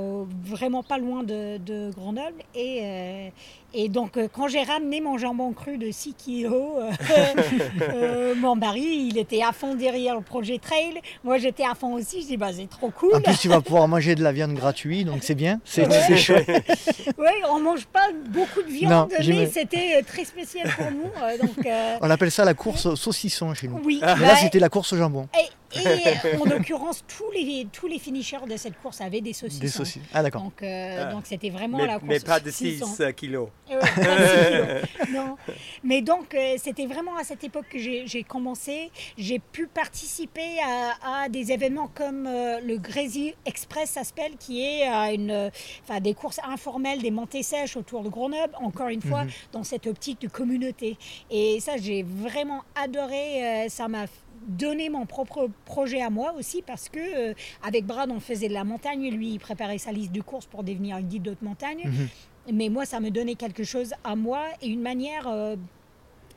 vraiment 0.45 0.83
pas 0.83 0.99
loin 0.99 1.23
de, 1.23 1.57
de 1.59 1.91
Grenoble. 1.95 2.35
Et, 2.55 2.81
euh, 2.83 3.29
et 3.73 3.89
donc, 3.89 4.17
euh, 4.17 4.29
quand 4.33 4.49
j'ai 4.49 4.63
ramené 4.63 5.01
mon 5.01 5.17
jambon 5.19 5.53
cru 5.53 5.79
de 5.79 5.91
6 5.91 6.15
kilos, 6.15 6.83
mon 8.37 8.57
mari, 8.57 9.09
il 9.11 9.19
était 9.19 9.43
à 9.43 9.53
fond 9.53 9.75
derrière 9.75 10.15
le 10.17 10.21
projet 10.23 10.59
trail. 10.59 11.01
Moi, 11.25 11.39
j'étais 11.39 11.65
à 11.65 11.75
fond 11.75 11.95
aussi. 11.95 12.23
Je 12.23 12.27
dis, 12.27 12.37
bah, 12.37 12.49
c'est 12.55 12.69
trop 12.69 12.91
cool. 12.91 13.15
En 13.15 13.21
plus, 13.21 13.39
tu 13.39 13.49
vas 13.49 13.61
pouvoir 13.61 13.89
manger 13.89 14.15
de 14.15 14.23
la 14.23 14.33
viande 14.33 14.55
gratuite, 14.55 15.07
donc 15.07 15.23
c'est 15.23 15.35
bien. 15.35 15.61
C'est 15.65 15.87
Ouais. 15.87 16.17
chouette. 16.17 16.49
Oui, 17.19 17.29
on 17.51 17.61
mange 17.61 17.87
pas 17.87 18.09
beaucoup 18.29 18.63
de 18.63 18.69
Non, 18.87 19.07
viande, 19.07 19.13
mais 19.29 19.47
c'était 19.47 20.03
très 20.03 20.25
spécial 20.25 20.69
pour 20.77 20.91
nous. 20.91 21.11
donc, 21.47 21.67
On 22.01 22.11
appelle 22.11 22.31
ça 22.31 22.45
la 22.45 22.55
course 22.55 22.87
au 22.87 22.97
saucisson 22.97 23.53
chez 23.55 23.69
nous. 23.69 23.81
oui, 23.85 24.01
là, 24.01 24.37
c'était 24.37 24.59
la 24.59 24.69
course 24.69 24.93
au 24.93 24.97
jambon. 24.97 25.29
Et, 25.39 25.47
et, 25.75 26.37
en 26.41 26.45
l'occurrence, 26.45 27.05
tous 27.07 27.31
les, 27.33 27.67
tous 27.73 27.87
les 27.87 27.99
finishers 27.99 28.47
de 28.49 28.57
cette 28.57 28.81
course 28.81 29.00
avaient 29.00 29.21
des 29.21 29.33
saucissons. 29.33 29.61
Des 29.61 29.69
saucisses. 29.69 30.03
Ah, 30.12 30.23
d'accord. 30.23 30.43
Donc, 30.43 30.62
euh, 30.62 31.07
Ah. 31.09 31.12
donc 31.12 31.27
c'était 31.27 31.50
vraiment 31.50 31.79
mais, 31.79 31.87
la 31.87 31.95
course. 31.95 32.05
mais 32.09 32.21
pas 32.21 32.41
de 32.41 32.50
6 32.50 32.79
saucissons. 32.79 33.12
kilos. 33.12 33.49
Euh, 33.71 33.81
pas 33.81 33.87
de 33.87 34.85
six 34.87 34.95
kilos. 35.07 35.11
non. 35.12 35.37
Mais 35.85 36.03
donc, 36.03 36.35
euh, 36.35 36.55
c'était 36.59 36.87
vraiment 36.87 37.17
à 37.17 37.25
cette 37.25 37.45
époque 37.45 37.67
que 37.71 37.79
j'ai 37.79 38.23
commencé. 38.25 38.91
J'ai 39.17 39.39
pu 39.39 39.67
participer 39.67 40.59
à, 40.65 41.25
à 41.25 41.29
des 41.29 41.53
événements 41.53 41.89
comme 41.95 42.27
euh, 42.27 42.61
le 42.61 42.77
Grésy 42.79 43.35
Express, 43.47 43.91
ça 43.91 44.05
s'appelle, 44.05 44.33
qui 44.39 44.62
est 44.65 44.89
euh, 44.89 45.15
une, 45.15 45.31
euh, 45.31 45.50
enfin, 45.89 46.00
des 46.00 46.15
courses 46.15 46.41
informelles, 46.45 47.00
des 47.03 47.11
montées 47.11 47.43
sèches 47.43 47.77
autour 47.77 48.03
de 48.03 48.09
Grenoble, 48.09 48.55
encore 48.61 48.89
une 48.89 49.03
fois, 49.03 49.25
dans 49.53 49.62
cette 49.65 49.87
optique 49.87 50.21
de 50.21 50.29
communauté. 50.29 50.97
Et 51.31 51.59
ça, 51.61 51.77
j'ai 51.77 52.03
vraiment 52.03 52.62
adoré. 52.75 53.65
euh, 53.65 53.69
ça 53.69 53.89
m'a 53.89 54.07
donné 54.47 54.89
mon 54.89 55.07
propre 55.07 55.49
projet 55.65 56.01
à 56.01 56.11
moi 56.11 56.33
aussi 56.39 56.63
parce 56.63 56.89
que 56.89 56.99
euh, 57.31 57.35
avec 57.63 57.85
Brad 57.87 58.11
on 58.11 58.21
faisait 58.21 58.49
de 58.49 58.55
la 58.55 58.65
montagne 58.65 59.11
lui 59.11 59.33
il 59.35 59.39
préparait 59.39 59.79
sa 59.79 59.93
liste 59.93 60.13
de 60.13 60.21
courses 60.23 60.47
pour 60.47 60.65
devenir 60.65 60.97
un 60.97 61.03
guide 61.03 61.23
d'autres 61.25 61.45
montagnes 61.45 61.85
Mhm. 61.87 62.09
mais 62.55 62.69
moi, 62.71 62.87
ça 62.87 63.01
me 63.01 63.11
donnait 63.11 63.35
quelque 63.35 63.65
chose 63.65 63.93
à 64.03 64.17
moi 64.17 64.45
et 64.63 64.69
une 64.69 64.81
manière 64.81 65.29
euh, 65.29 65.57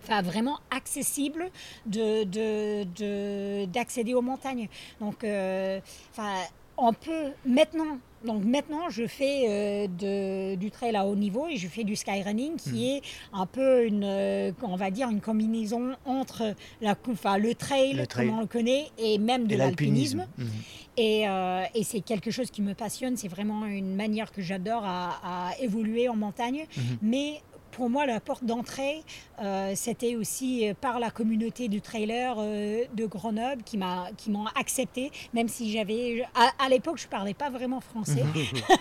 enfin, 0.04 0.22
vraiment 0.22 0.60
accessible 0.70 1.50
de, 1.86 2.24
de- 2.26 2.84
de- 2.84 3.66
d'accéder 3.66 4.14
aux 4.14 4.22
montagnes. 4.22 4.68
Donc, 5.00 5.24
euh, 5.24 5.80
enfin, 6.12 6.34
on 6.78 6.92
peut 6.92 7.32
maintenant. 7.46 7.98
Donc 8.24 8.44
maintenant, 8.46 8.89
je 8.89 9.06
fais 9.08 9.46
euh, 9.48 9.88
de- 9.88 10.56
du 10.56 10.72
trail 10.72 10.96
à 10.96 11.06
haut 11.06 11.15
niveau 11.15 11.48
et 11.48 11.58
je 11.58 11.68
fais 11.68 11.84
du 11.84 11.96
skyrunning 11.96 12.56
qui 12.56 12.89
est 12.92 13.01
un 13.34 13.46
peu 13.46 13.86
une, 13.86 14.03
euh, 14.06 14.51
on 14.62 14.75
va 14.75 14.92
dire, 14.92 15.10
une 15.10 15.20
combinaison 15.22 15.92
entre 16.06 16.56
la, 16.82 16.96
enfin, 17.10 17.38
le 17.38 17.53
trail, 17.53 17.94
Le 17.94 18.08
trail. 18.08 18.27
comme 18.27 18.38
on 18.38 18.42
le 18.42 18.48
connaît, 18.48 18.88
et 18.98 19.18
même 19.18 19.48
de 19.48 19.56
l'alpinisme. 19.56 20.25
Mhm. 20.38 20.48
Et, 20.96 21.27
euh, 21.27 21.63
et 21.74 21.84
c'est 21.84 22.01
quelque 22.01 22.32
chose 22.32 22.51
qui 22.51 22.62
me 22.62 22.74
passionne. 22.74 23.18
C'est 23.18 23.27
vraiment 23.27 23.65
une 23.65 23.96
manière 23.96 24.32
que 24.32 24.42
j'adore 24.42 24.84
à, 24.86 25.50
à 25.50 25.51
évoluer 25.60 26.08
en 26.08 26.15
montagne. 26.15 26.65
Mhm. 26.77 26.84
Mais 27.01 27.42
pour 27.74 27.89
moi, 27.89 28.06
la 28.06 28.20
porte 28.20 28.46
d'entrée, 28.46 29.03
euh, 29.42 29.74
c'était 29.75 30.15
aussi 30.15 30.70
euh, 30.70 30.74
par 30.80 31.00
la 31.00 31.10
communauté 31.10 31.68
du 31.68 31.82
trailer 31.82 32.36
euh, 32.38 32.84
de 32.94 33.06
Grenoble 33.06 33.63
qui 33.63 33.77
m'a 33.77 34.08
qui 34.15 34.30
m'ont 34.32 34.46
accepté, 34.56 35.12
même 35.34 35.48
si 35.48 35.72
j'avais 35.72 36.24
à, 36.36 36.51
à 36.63 36.70
l'époque 36.70 36.98
je 36.98 37.08
parlais 37.08 37.34
pas 37.34 37.50
vraiment 37.50 37.82
français. 37.82 38.24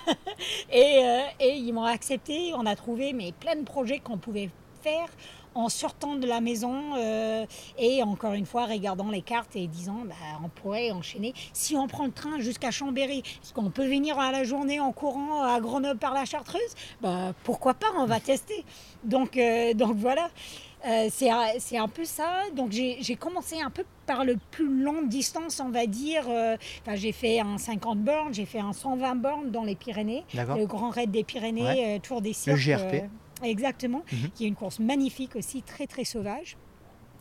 et, 0.73 0.99
euh, 1.03 1.21
et 1.41 1.55
ils 1.57 1.73
m'ont 1.73 1.85
accepté. 1.85 2.53
On 2.55 2.67
a 2.67 2.77
trouvé 2.77 3.13
mais 3.13 3.33
plein 3.33 3.57
de 3.57 3.65
projets 3.65 3.99
qu'on 3.99 4.19
pouvait 4.19 4.51
faire 4.83 5.09
en 5.55 5.69
sortant 5.69 6.17
de 6.17 6.27
la 6.27 6.41
maison 6.41 6.95
euh, 6.97 7.45
et 7.79 8.03
encore 8.03 8.33
une 8.33 8.47
fois 8.47 8.67
regardant 8.67 9.11
les 9.11 9.23
cartes 9.23 9.55
et 9.57 9.67
disant 9.67 9.99
bah, 10.07 10.15
on 10.45 10.49
pourrait 10.49 10.91
enchaîner 10.93 11.35
si 11.53 11.77
on 11.77 11.87
prend 11.87 12.05
le 12.07 12.13
train 12.13 12.39
jusqu'à 12.39 12.71
Chambéry 12.71 13.19
est-ce 13.43 13.53
qu'on 13.53 13.71
peut 13.71 13.87
venir 13.87 14.19
à 14.19 14.33
la 14.33 14.45
journée 14.45 14.81
en 14.81 14.93
courant 14.93 15.43
à 15.43 15.61
Grenoble 15.61 15.99
par 15.99 16.15
la 16.15 16.25
Chartreuse? 16.25 16.61
Bah, 17.01 17.33
pourquoi 17.45 17.75
pas 17.75 17.89
on 17.99 18.07
va 18.07 18.21
tester 18.31 18.65
donc 19.05 19.37
euh, 19.37 19.75
donc 19.75 19.97
voilà 19.97 20.31
Euh, 20.85 21.07
c'est 21.13 21.31
un- 21.31 21.61
c'est 21.61 21.79
un 21.79 21.87
peu 21.87 22.05
ça. 22.05 22.43
Donc 22.57 22.73
j'ai 22.73 23.15
commencé 23.15 23.61
un 23.61 23.71
peu 23.71 23.85
par 24.05 24.25
le 24.25 24.37
plus 24.51 24.67
longue 24.83 25.09
distance, 25.09 25.61
on 25.65 25.71
va 25.71 25.87
dire. 25.87 26.25
Enfin, 26.27 26.97
j'ai 26.97 27.13
fait 27.13 27.39
un 27.39 27.57
50 27.57 28.01
bornes, 28.01 28.35
j'ai 28.35 28.47
fait 28.47 28.59
un 28.59 28.73
120 28.73 29.15
bornes 29.15 29.51
dans 29.53 29.63
les 29.63 29.77
Pyrénées, 29.77 30.25
le 30.35 30.67
Grand 30.67 30.91
Raid 30.91 31.13
des 31.13 31.23
Pyrénées, 31.23 31.63
Ouais. 31.63 32.01
Tour 32.01 32.21
des 32.21 32.33
Cirques. 32.33 32.59
GRP. 32.59 33.05
Exactement, 33.49 34.03
Mhm. 34.13 34.31
qui 34.35 34.45
est 34.45 34.49
une 34.49 34.55
course 34.55 34.79
magnifique 34.79 35.37
aussi, 35.37 35.63
très 35.63 35.87
très 35.87 36.05
sauvage. 36.05 36.57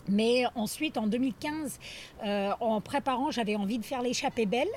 Mais 0.10 0.44
ensuite, 0.56 0.98
en 0.98 1.08
2015, 1.08 1.80
euh, 2.26 2.52
en 2.60 2.82
préparant, 2.82 3.32
j'avais 3.32 3.56
envie 3.56 3.78
de 3.78 3.86
faire 3.86 4.02
l'échappée 4.02 4.46
belle. 4.46 4.68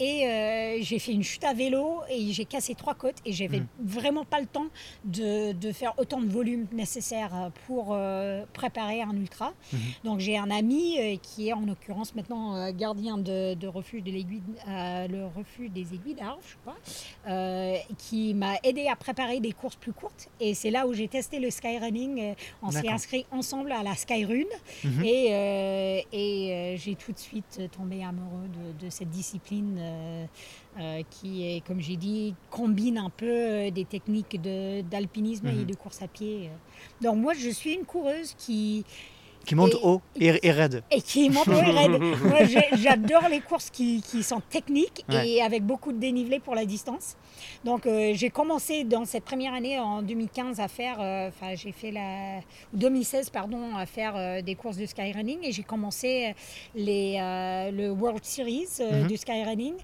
Et 0.00 0.26
euh, 0.26 0.78
j'ai 0.80 0.98
fait 0.98 1.12
une 1.12 1.22
chute 1.22 1.44
à 1.44 1.54
vélo 1.54 2.00
et 2.10 2.32
j'ai 2.32 2.44
cassé 2.44 2.74
trois 2.74 2.94
côtes. 2.94 3.16
Et 3.24 3.32
j'avais 3.32 3.60
Mhm. 3.60 3.66
vraiment 3.82 4.24
pas 4.24 4.40
le 4.40 4.46
temps 4.46 4.66
de, 5.04 5.52
de 5.52 5.72
faire 5.72 5.94
autant 5.98 6.20
de 6.20 6.28
volume 6.28 6.66
nécessaire 6.72 7.50
pour 7.66 7.88
euh, 7.92 8.44
préparer 8.52 9.02
un 9.02 9.14
ultra. 9.16 9.52
Mhm. 9.72 9.78
Donc 10.04 10.20
j'ai 10.20 10.36
un 10.36 10.50
ami 10.50 11.18
qui 11.22 11.48
est 11.48 11.52
en 11.52 11.60
l'occurrence 11.66 12.14
maintenant 12.14 12.70
gardien 12.72 13.16
de, 13.18 13.54
de 13.54 13.66
refuge 13.68 14.02
de 14.02 14.10
l'aiguille, 14.10 14.42
le 14.66 15.26
refuge 15.36 15.70
des 15.70 15.94
aiguilles 15.94 16.14
d'Arve, 16.14 16.40
je 16.46 16.56
crois, 16.62 16.76
qui 17.98 18.34
m'a 18.34 18.54
aidé 18.62 18.88
à 18.88 18.96
préparer 18.96 19.40
des 19.40 19.52
courses 19.52 19.76
plus 19.76 19.92
courtes. 19.92 20.28
Et 20.40 20.54
c'est 20.54 20.70
là 20.70 20.86
où 20.86 20.92
j'ai 20.94 21.08
testé 21.08 21.38
le 21.38 21.50
skyrunning. 21.50 22.34
On 22.62 22.70
s'est 22.70 22.88
inscrit 22.88 23.26
ensemble 23.30 23.72
à 23.72 23.82
la 23.82 23.94
Skyrun. 23.94 24.44
Mhm. 24.84 25.04
Et, 25.04 25.28
euh, 25.30 26.00
et 26.12 26.52
euh, 26.52 26.76
j'ai 26.76 26.94
tout 26.94 27.12
de 27.12 27.18
suite 27.18 27.60
tombé 27.76 28.02
amoureux 28.02 28.48
de, 28.78 28.86
de 28.86 28.90
cette 28.90 29.10
discipline 29.10 29.76
euh, 29.78 31.02
qui, 31.10 31.44
est, 31.46 31.64
comme 31.66 31.80
j'ai 31.80 31.96
dit, 31.96 32.34
combine 32.50 32.98
un 32.98 33.10
peu 33.10 33.70
des 33.70 33.84
techniques 33.84 34.40
de- 34.40 34.80
d'alpinisme 34.82 35.46
et 35.48 35.52
Mhm. 35.52 35.66
de 35.66 35.74
course 35.74 36.02
à 36.02 36.08
pied. 36.08 36.50
Donc 37.00 37.16
moi, 37.18 37.34
je 37.34 37.48
suis 37.50 37.74
une 37.74 37.84
coureuse 37.84 38.34
qui, 38.38 38.84
Qui 39.46 39.54
monte 39.54 39.72
Et- 39.74 39.78
haut 39.82 40.00
et, 40.16 40.46
et 40.46 40.50
raide. 40.50 40.82
et 40.90 41.00
qui 41.02 41.28
monte 41.30 41.48
haut 41.48 41.52
et 41.52 41.70
raide. 41.70 42.00
Moi, 42.24 42.38
j'adore 42.78 43.28
les 43.28 43.40
courses 43.40 43.70
qui, 43.70 44.02
qui 44.02 44.22
sont 44.22 44.40
techniques 44.50 45.04
Ouais. 45.08 45.28
et 45.28 45.42
avec 45.42 45.62
beaucoup 45.64 45.92
de 45.92 45.98
dénivelé 45.98 46.40
pour 46.40 46.54
la 46.54 46.64
distance. 46.64 47.16
Donc, 47.64 47.86
euh, 47.86 48.12
j'ai 48.14 48.30
commencé 48.30 48.84
dans 48.84 49.04
cette 49.04 49.24
première 49.24 49.52
année 49.54 49.78
en 49.78 50.02
2015 50.02 50.60
à 50.60 50.68
faire, 50.68 50.96
euh, 51.00 51.28
enfin, 51.28 51.54
j'ai 51.54 51.72
fait 51.72 51.90
la 51.90 52.40
2016 52.72 53.30
pardon, 53.30 53.76
à 53.76 53.86
faire 53.86 54.14
euh, 54.16 54.40
des 54.42 54.54
courses 54.54 54.76
de 54.76 54.86
skyrunning 54.86 55.38
et 55.42 55.52
j'ai 55.52 55.62
commencé 55.62 56.34
les, 56.74 57.16
le 57.72 57.90
World 57.90 58.24
Series 58.24 58.68
Mhm. 58.80 59.06
du 59.08 59.16
skyrunning. 59.16 59.74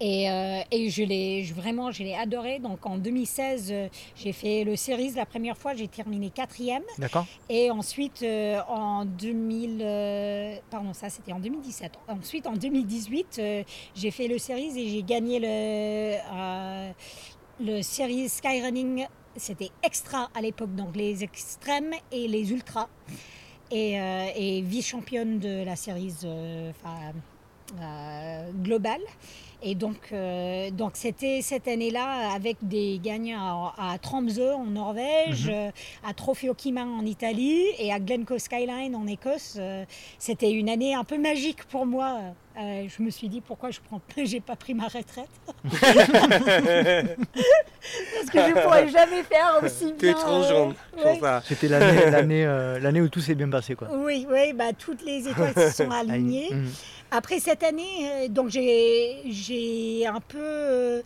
Et, 0.00 0.28
euh, 0.28 0.60
et 0.72 0.90
je 0.90 1.02
l'ai 1.04 1.44
je- 1.44 1.54
vraiment, 1.54 1.92
je 1.92 2.02
l'ai 2.02 2.14
adoré. 2.14 2.58
Donc 2.58 2.84
en 2.84 2.98
2016, 2.98 3.68
euh, 3.70 3.88
j'ai 4.16 4.32
fait 4.32 4.64
le 4.64 4.74
Series 4.76 5.12
la 5.12 5.24
première 5.26 5.56
fois, 5.56 5.74
j'ai 5.74 5.88
terminé 5.88 6.30
quatrième. 6.30 6.82
D'accord 6.98 7.26
Et 7.48 7.70
ensuite, 7.70 8.22
euh, 8.22 8.60
en 8.68 9.04
2000, 9.04 9.80
euh, 9.82 10.56
pardon, 10.70 10.92
ça 10.94 11.10
c'était 11.10 11.32
en 11.32 11.38
2017. 11.38 11.92
Ensuite, 12.08 12.46
en 12.46 12.54
2018, 12.54 13.36
euh, 13.38 13.62
j'ai 13.94 14.10
fait 14.10 14.26
le 14.26 14.38
Series 14.38 14.76
et 14.78 14.88
j'ai 14.88 15.02
gagné 15.02 15.38
le, 15.40 16.90
le 17.60 17.82
Series 17.82 18.28
Skyrunning 18.28 19.06
c'était 19.36 19.70
extra 19.82 20.30
à 20.32 20.40
l'époque, 20.40 20.74
donc 20.76 20.94
les 20.94 21.24
extrêmes 21.24 21.92
et 22.12 22.28
les 22.28 22.52
ultras. 22.52 22.88
Et, 23.72 23.94
et 24.36 24.60
vice-championne 24.62 25.40
de 25.40 25.64
la 25.64 25.74
euh, 27.80 28.50
globale. 28.62 29.00
Et 29.66 29.74
donc, 29.74 29.96
euh, 30.12 30.70
donc 30.70 30.92
c'était 30.92 31.40
cette 31.40 31.66
année-là 31.66 32.34
avec 32.34 32.58
des 32.60 33.00
gagnants 33.02 33.72
à, 33.78 33.94
à 33.94 33.98
Tromsø 33.98 34.52
en 34.52 34.66
Norvège, 34.66 35.48
euh, 35.50 35.70
à 36.06 36.12
en 36.82 37.06
Italie 37.06 37.64
et 37.78 37.90
à 37.90 37.98
Glencoe 37.98 38.38
Skyline 38.38 38.94
en 38.94 39.06
Écosse. 39.06 39.56
Euh, 39.58 39.86
C'était 40.18 40.52
une 40.52 40.68
année 40.68 40.94
un 40.94 41.04
peu 41.04 41.16
magique 41.16 41.64
pour 41.64 41.86
moi. 41.86 42.20
Euh, 42.56 42.86
je 42.86 43.02
me 43.02 43.10
suis 43.10 43.28
dit 43.28 43.40
pourquoi 43.40 43.70
je 43.70 43.80
j'ai 44.24 44.38
pas 44.40 44.54
pris 44.54 44.74
ma 44.74 44.84
retraite 44.84 45.28
parce 45.64 45.80
que 48.30 48.38
je 48.38 48.62
pourrais 48.62 48.88
jamais 48.88 49.24
faire 49.24 49.60
aussi 49.60 49.92
bien. 49.92 50.12
trop 50.12 50.44
euh, 50.44 50.72
ouais. 51.04 51.18
ça. 51.20 51.42
C'était 51.44 51.66
l'année, 51.66 52.10
l'année, 52.10 52.46
euh, 52.46 52.78
l'année 52.78 53.00
où 53.00 53.08
tout 53.08 53.20
s'est 53.20 53.34
bien 53.34 53.48
passé, 53.48 53.74
quoi. 53.74 53.88
Oui, 53.92 54.24
oui, 54.30 54.52
bah, 54.52 54.72
toutes 54.78 55.04
les 55.04 55.26
étoiles 55.28 55.54
se 55.54 55.70
sont 55.70 55.90
alignées. 55.90 56.50
Mhm. 56.52 56.70
Après 57.16 57.38
cette 57.38 57.62
année, 57.62 58.10
euh, 58.10 58.28
donc 58.28 58.48
j'ai 58.48 60.04
un 60.04 60.18
peu 60.18 60.40
euh, 60.42 61.00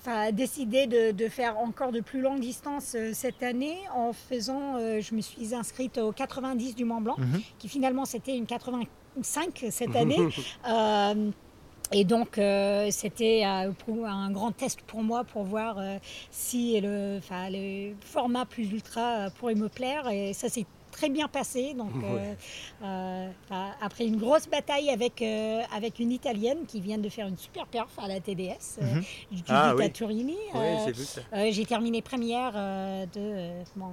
enfin, 0.00 0.32
décidé 0.32 0.88
de, 0.88 1.12
de 1.12 1.28
faire 1.28 1.58
encore 1.58 1.92
de 1.92 2.00
plus 2.00 2.20
longues 2.20 2.40
distances 2.40 2.96
euh, 2.96 3.12
cette 3.14 3.40
année 3.40 3.78
en 3.94 4.12
faisant, 4.12 4.78
je 5.00 5.14
me 5.14 5.20
suis 5.20 5.54
inscrite 5.54 5.98
au 5.98 6.10
90 6.10 6.74
du 6.74 6.84
Mont 6.84 7.00
Blanc, 7.00 7.14
Mhm. 7.18 7.40
qui 7.60 7.68
finalement 7.68 8.04
c'était 8.04 8.36
une 8.36 8.46
85 8.46 9.66
cette 9.70 9.94
année. 9.96 10.18
Euh, 10.68 11.30
et 11.92 12.04
donc, 12.04 12.38
euh, 12.38 12.88
c'était 12.90 13.42
euh, 13.44 13.70
un 14.06 14.30
grand 14.32 14.50
test 14.50 14.80
pour 14.82 15.02
moi 15.02 15.22
pour 15.22 15.44
voir 15.44 15.76
euh, 15.78 15.98
si 16.30 16.80
le, 16.80 17.20
format 18.00 18.46
plus 18.46 18.72
ultra 18.72 19.28
pourrait 19.38 19.54
me 19.54 19.68
plaire. 19.68 20.08
Et 20.08 20.32
ça 20.32 20.48
s'est 20.48 20.66
très 20.94 21.08
bien 21.10 21.28
passé. 21.28 21.74
Donc, 21.74 21.90
euh, 22.02 22.14
Ouais. 22.16 22.36
euh, 22.84 23.28
après 23.82 24.06
une 24.06 24.16
grosse 24.16 24.46
bataille 24.48 24.90
avec, 24.90 25.20
euh, 25.22 25.60
avec 25.74 25.98
une 25.98 26.12
Italienne 26.12 26.58
qui 26.66 26.80
vient 26.80 26.98
de 26.98 27.08
faire 27.08 27.26
une 27.26 27.36
super 27.36 27.66
perf 27.66 27.90
à 27.98 28.08
la 28.08 28.20
TDS. 28.20 28.78
Judith 29.30 29.44
Ah 29.48 29.74
oui. 29.76 29.90
Turini, 29.92 30.36
Oui, 30.54 30.60
euh, 31.34 31.48
j'ai 31.52 31.62
euh, 31.62 31.66
terminé 31.66 32.00
première 32.02 32.52
euh, 32.54 33.04
de, 33.06 33.10
euh, 33.16 33.62
mon, 33.76 33.90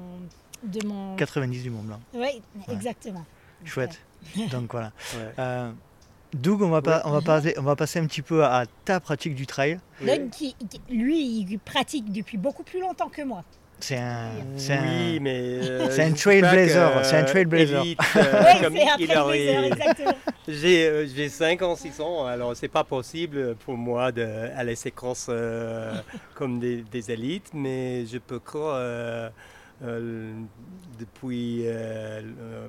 de 0.63 0.86
mon... 0.88 1.15
90 1.15 1.63
du 1.63 1.70
Mont 1.70 1.81
Blanc. 1.84 2.00
Oui, 2.13 2.41
exactement. 2.72 3.25
Chouette. 3.65 4.00
Donc 4.51 4.72
voilà. 4.72 4.91
Ouais. 5.15 5.34
Euh, 5.39 5.72
Doug, 6.34 6.62
on 6.62 6.70
va, 6.70 6.81
pas, 6.81 7.01
on, 7.05 7.12
va 7.12 7.22
passer, 7.22 7.53
on 7.58 7.62
va 7.63 7.75
passer 7.75 8.00
un 8.00 8.05
petit 8.05 8.22
peu 8.22 8.46
à 8.46 8.65
ta 8.86 9.00
pratique 9.01 9.36
du 9.36 9.46
trail. 9.46 9.79
Oui. 10.00 10.08
Doug, 10.08 10.29
qui- 10.29 10.55
qui- 10.70 10.81
lui, 10.89 11.20
il 11.39 11.60
pratique 11.60 12.12
depuis 12.12 12.38
beaucoup 12.38 12.63
plus 12.63 12.79
longtemps 12.79 13.10
que 13.10 13.22
moi. 13.24 13.43
C'est 13.81 13.97
un, 13.97 14.29
c'est 14.57 14.77
Oui, 14.79 15.17
un- 15.17 15.19
mais. 15.21 15.39
euh, 15.41 15.89
c'est 15.89 16.03
un 16.03 16.11
trailblazer, 16.13 17.01
que, 17.01 17.03
c'est 17.03 17.17
un 17.17 17.23
trailblazer. 17.23 17.79
euh, 17.79 17.83
oui, 18.15 18.61
comme 18.61 18.75
c'est 18.75 18.89
un 18.89 18.95
trailblazer, 19.07 19.63
exactement. 19.65 20.13
J'ai 20.47 20.88
euh, 20.88 21.07
j'ai 21.07 21.29
5 21.29 21.61
ans, 21.61 21.75
6 21.75 22.00
ans, 22.01 22.25
alors 22.25 22.55
c'est 22.55 22.67
pas 22.67 22.83
possible 22.83 23.55
pour 23.65 23.75
moi 23.77 24.11
d'aller 24.11 24.75
euh, 25.29 25.93
comme 26.35 26.59
des, 26.59 26.83
des 26.91 27.11
élites, 27.11 27.51
mais 27.53 28.05
je 28.05 28.17
peux 28.17 28.39
courir 28.39 28.73
euh, 28.75 29.29
euh, 29.83 30.31
depuis 31.00 31.63
euh, 31.67 32.21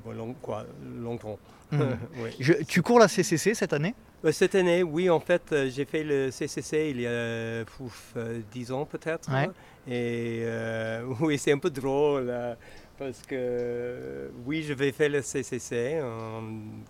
euh, 0.06 0.12
long- 0.16 0.34
quoi, 0.40 0.66
longtemps. 0.96 1.38
Oui. 1.72 2.30
Je- 2.38 2.62
tu 2.68 2.82
cours 2.82 2.98
la 2.98 3.08
CCC 3.08 3.54
cette 3.54 3.72
année? 3.72 3.94
Euh, 4.24 4.30
Cette 4.30 4.54
année, 4.54 4.82
oui, 4.82 5.08
en 5.10 5.18
fait, 5.20 5.42
euh, 5.52 5.70
j'ai 5.74 5.84
fait 5.86 6.04
le 6.04 6.30
CCC 6.30 6.90
il 6.90 7.00
y 7.00 7.06
a 7.06 7.64
pouf, 7.64 8.12
euh, 8.16 8.40
10 8.52 8.70
ans 8.70 8.84
peut-être. 8.84 9.28
Ouais. 9.32 9.48
Et 9.86 10.42
euh, 10.44 11.04
oui, 11.20 11.38
c'est 11.38 11.52
un 11.52 11.58
peu 11.58 11.70
drôle 11.70 12.28
euh, 12.28 12.54
parce 12.98 13.22
que 13.22 14.30
oui, 14.46 14.62
je 14.62 14.74
vais 14.74 14.92
faire 14.92 15.10
le 15.10 15.22
CCC 15.22 16.00
en 16.02 16.42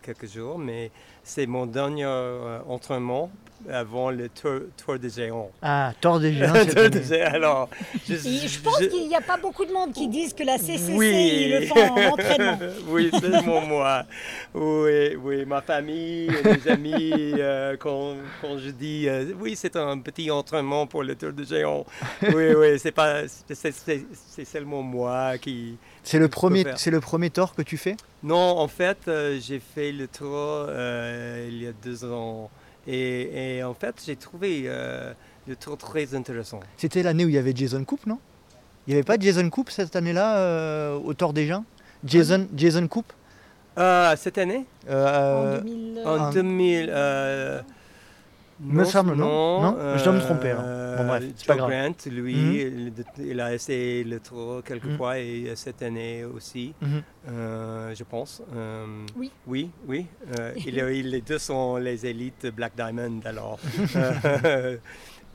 quelques 0.02 0.26
jours, 0.26 0.58
mais 0.58 0.90
c'est 1.24 1.46
mon 1.46 1.66
dernier 1.66 2.04
euh, 2.04 2.58
entraînement 2.68 3.30
avant 3.70 4.10
le 4.10 4.28
tour, 4.28 4.58
tour 4.76 4.98
de 4.98 5.08
géant. 5.08 5.48
Ah, 5.62 5.92
Tort 6.00 6.18
des 6.18 6.32
géants 6.32 6.52
Tour 6.52 6.74
de 6.74 6.80
année. 6.80 7.02
géant, 7.04 7.26
Alors, 7.32 7.68
je, 8.08 8.58
pense 8.60 8.80
je- 8.82 8.86
qu'il 8.86 9.06
n'y 9.06 9.14
a 9.14 9.20
pas 9.20 9.36
beaucoup 9.36 9.64
de 9.64 9.72
monde 9.72 9.92
qui 9.92 10.08
disent 10.08 10.34
que 10.34 10.42
la 10.42 10.58
CCC, 10.58 10.92
Oui. 10.96 11.30
ils 11.44 11.60
le 11.60 11.66
font 11.66 11.80
en 11.80 12.08
entraînement. 12.10 12.58
oui, 12.88 13.08
seulement 13.20 13.60
moi. 13.60 14.02
Oui, 14.52 15.14
oui, 15.14 15.44
ma 15.46 15.62
famille, 15.62 16.28
mes 16.44 16.70
amis, 16.72 17.12
euh, 17.38 17.76
quand, 17.78 18.14
quand 18.40 18.58
je 18.58 18.70
dis 18.70 19.08
euh, 19.08 19.26
oui, 19.38 19.54
c'est 19.54 19.76
un 19.76 19.96
petit 20.00 20.28
entraînement 20.32 20.88
pour 20.88 21.04
le 21.04 21.14
tour 21.14 21.32
de 21.32 21.44
géant. 21.44 21.84
Oui, 22.34 22.54
oui, 22.56 22.80
c'est 22.80 22.90
pas, 22.90 23.22
c'est 23.28 24.44
seulement 24.44 24.82
moi 24.82 25.38
qui. 25.38 25.76
C'est 26.04 26.18
le, 26.18 26.28
premier, 26.28 26.64
c'est 26.76 26.90
le 26.90 27.00
premier 27.00 27.30
tort 27.30 27.54
que 27.54 27.62
tu 27.62 27.76
fais? 27.76 27.96
Non, 28.22 28.36
en 28.36 28.68
fait, 28.68 28.98
euh, 29.08 29.38
j'ai 29.40 29.60
fait 29.60 29.92
le 29.92 30.08
tour 30.08 30.34
euh, 30.36 31.48
il 31.50 31.62
y 31.62 31.66
a 31.66 31.72
deux 31.72 32.04
ans. 32.04 32.50
Et, 32.86 33.56
et 33.58 33.62
en 33.64 33.74
fait, 33.74 33.94
j'ai 34.04 34.16
trouvé 34.16 34.64
euh, 34.66 35.12
le 35.46 35.54
tour 35.56 35.76
très 35.78 36.14
intéressant. 36.14 36.58
C'était 36.76 37.02
l'année 37.04 37.24
où 37.24 37.28
il 37.28 37.34
y 37.34 37.38
avait 37.38 37.54
Jason 37.54 37.84
Coop, 37.84 38.04
non? 38.06 38.18
Il 38.86 38.90
n'y 38.90 38.94
avait 38.94 39.04
pas 39.04 39.16
Jason 39.16 39.48
Coop 39.48 39.70
cette 39.70 39.94
année-là 39.94 40.38
euh, 40.38 40.94
au 40.98 41.14
Tort 41.14 41.32
des 41.32 41.46
gens? 41.46 41.64
Jason, 42.04 42.48
Jason 42.56 42.88
Coop? 42.88 43.06
Euh, 43.78 44.14
cette 44.16 44.38
année? 44.38 44.66
Euh, 44.90 45.58
en 45.60 45.62
2000, 45.62 46.02
En 46.04 46.20
Un- 46.24 46.30
2000. 46.32 46.90
Euh, 48.62 48.66
Me 48.80 48.84
semble, 48.84 49.14
non 49.14 49.62
Non 49.62 49.96
Je 49.98 50.04
dois 50.04 50.12
me 50.12 50.20
tromper, 50.20 50.50
alors. 50.50 50.96
Bon, 50.98 51.06
bref, 51.06 51.24
c'est 51.36 51.46
pas 51.46 51.56
grave. 51.56 51.70
Grant, 51.70 52.10
lui, 52.10 52.34
Mhm. 52.34 52.92
il, 53.18 53.26
il 53.26 53.40
a 53.40 53.54
essayé 53.54 54.04
le 54.04 54.20
tour 54.20 54.62
quelques 54.64 54.96
fois 54.96 55.18
et 55.18 55.48
euh, 55.48 55.56
cette 55.56 55.82
année 55.82 56.24
aussi, 56.24 56.74
mhm. 56.80 57.02
euh, 57.30 57.94
je 57.94 58.04
pense. 58.04 58.42
Euh, 58.54 58.86
Oui. 59.16 59.30
Oui, 59.46 59.70
oui. 59.88 60.06
Euh, 60.38 60.52
il, 60.64 61.10
les 61.10 61.20
deux 61.22 61.38
sont 61.38 61.76
les 61.76 62.04
élites 62.06 62.46
Black 62.54 62.72
Diamond, 62.76 63.20
alors. 63.24 63.58
Euh, 63.96 64.76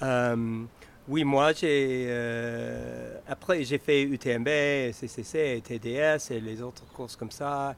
euh, 0.04 0.64
oui, 1.10 1.24
moi, 1.24 1.54
j'ai. 1.54 2.06
euh, 2.10 3.16
après, 3.28 3.64
j'ai 3.64 3.78
fait 3.78 4.04
UTMB, 4.04 4.48
CCC, 4.94 5.62
TDS 5.64 6.32
et 6.32 6.40
les 6.40 6.62
autres 6.62 6.84
courses 6.94 7.16
comme 7.16 7.32
ça. 7.32 7.76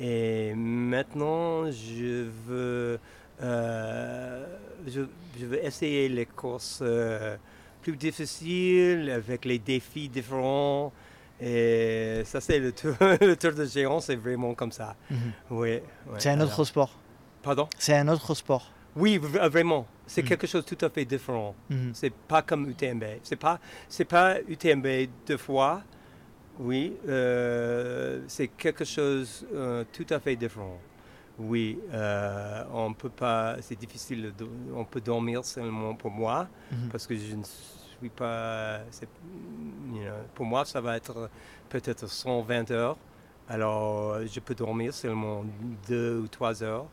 Et 0.00 0.52
maintenant, 0.54 1.70
je 1.70 2.26
veux, 2.46 2.98
euh, 3.42 4.44
je, 4.86 5.02
je 5.38 5.46
veux 5.46 5.64
essayer 5.64 6.08
les 6.08 6.26
courses 6.26 6.80
euh, 6.82 7.36
plus 7.82 7.96
difficiles, 7.96 9.10
avec 9.10 9.44
les 9.44 9.58
défis 9.58 10.08
différents. 10.08 10.92
Et 11.40 12.22
ça, 12.24 12.40
c'est 12.40 12.58
le 12.58 12.72
tour, 12.72 12.94
le 13.00 13.34
tour 13.34 13.52
de 13.52 13.64
géant, 13.64 14.00
c'est 14.00 14.16
vraiment 14.16 14.54
comme 14.54 14.72
ça. 14.72 14.94
Mhm. 15.10 15.18
Oui. 15.50 15.58
ouais, 15.68 15.82
C'est 16.18 16.30
un 16.30 16.34
alors- 16.40 16.48
autre 16.48 16.64
sport. 16.64 16.98
Pardon? 17.42 17.68
C'est 17.78 17.94
un 17.94 18.08
autre 18.08 18.34
sport. 18.34 18.70
Oui, 18.96 19.18
v- 19.18 19.48
vraiment. 19.48 19.86
C'est 20.06 20.22
Mhm. 20.22 20.28
quelque 20.28 20.46
chose 20.46 20.64
de 20.64 20.74
tout 20.74 20.84
à 20.84 20.88
fait 20.88 21.04
différent. 21.04 21.54
Mhm. 21.68 21.90
C'est 21.94 22.12
pas 22.12 22.42
comme 22.42 22.68
UTMB. 22.70 23.04
C'est 23.22 23.36
pas, 23.36 23.58
c'est 23.88 24.04
pas 24.04 24.36
UTMB 24.48 25.08
deux 25.26 25.36
fois. 25.36 25.82
Oui, 26.58 26.94
euh, 27.08 28.20
c'est 28.28 28.46
quelque 28.48 28.84
chose 28.84 29.44
euh, 29.52 29.82
tout 29.92 30.06
à 30.10 30.20
fait 30.20 30.36
différent. 30.36 30.78
Oui, 31.38 31.78
euh, 31.92 32.62
on 32.72 32.92
peut 32.92 33.08
pas. 33.08 33.56
C'est 33.60 33.78
difficile. 33.78 34.32
de 34.38 34.46
on 34.74 34.84
peut 34.84 35.00
dormir 35.00 35.44
seulement 35.44 35.94
pour 35.94 36.10
moi 36.10 36.46
Mhm. 36.70 36.88
parce 36.90 37.06
que 37.06 37.16
je 37.16 37.34
ne 37.34 37.42
suis 37.44 38.08
pas. 38.10 38.80
c'est- 38.90 39.08
you 39.92 40.00
know, 40.02 40.10
pour 40.34 40.46
moi, 40.46 40.64
ça 40.64 40.80
va 40.80 40.96
être 40.96 41.28
peut-être 41.68 42.06
120 42.08 42.70
heures. 42.70 42.96
Alors, 43.48 44.24
je 44.26 44.40
peux 44.40 44.54
dormir 44.54 44.94
seulement 44.94 45.44
deux 45.88 46.18
ou 46.20 46.28
trois 46.28 46.62
heures 46.62 46.86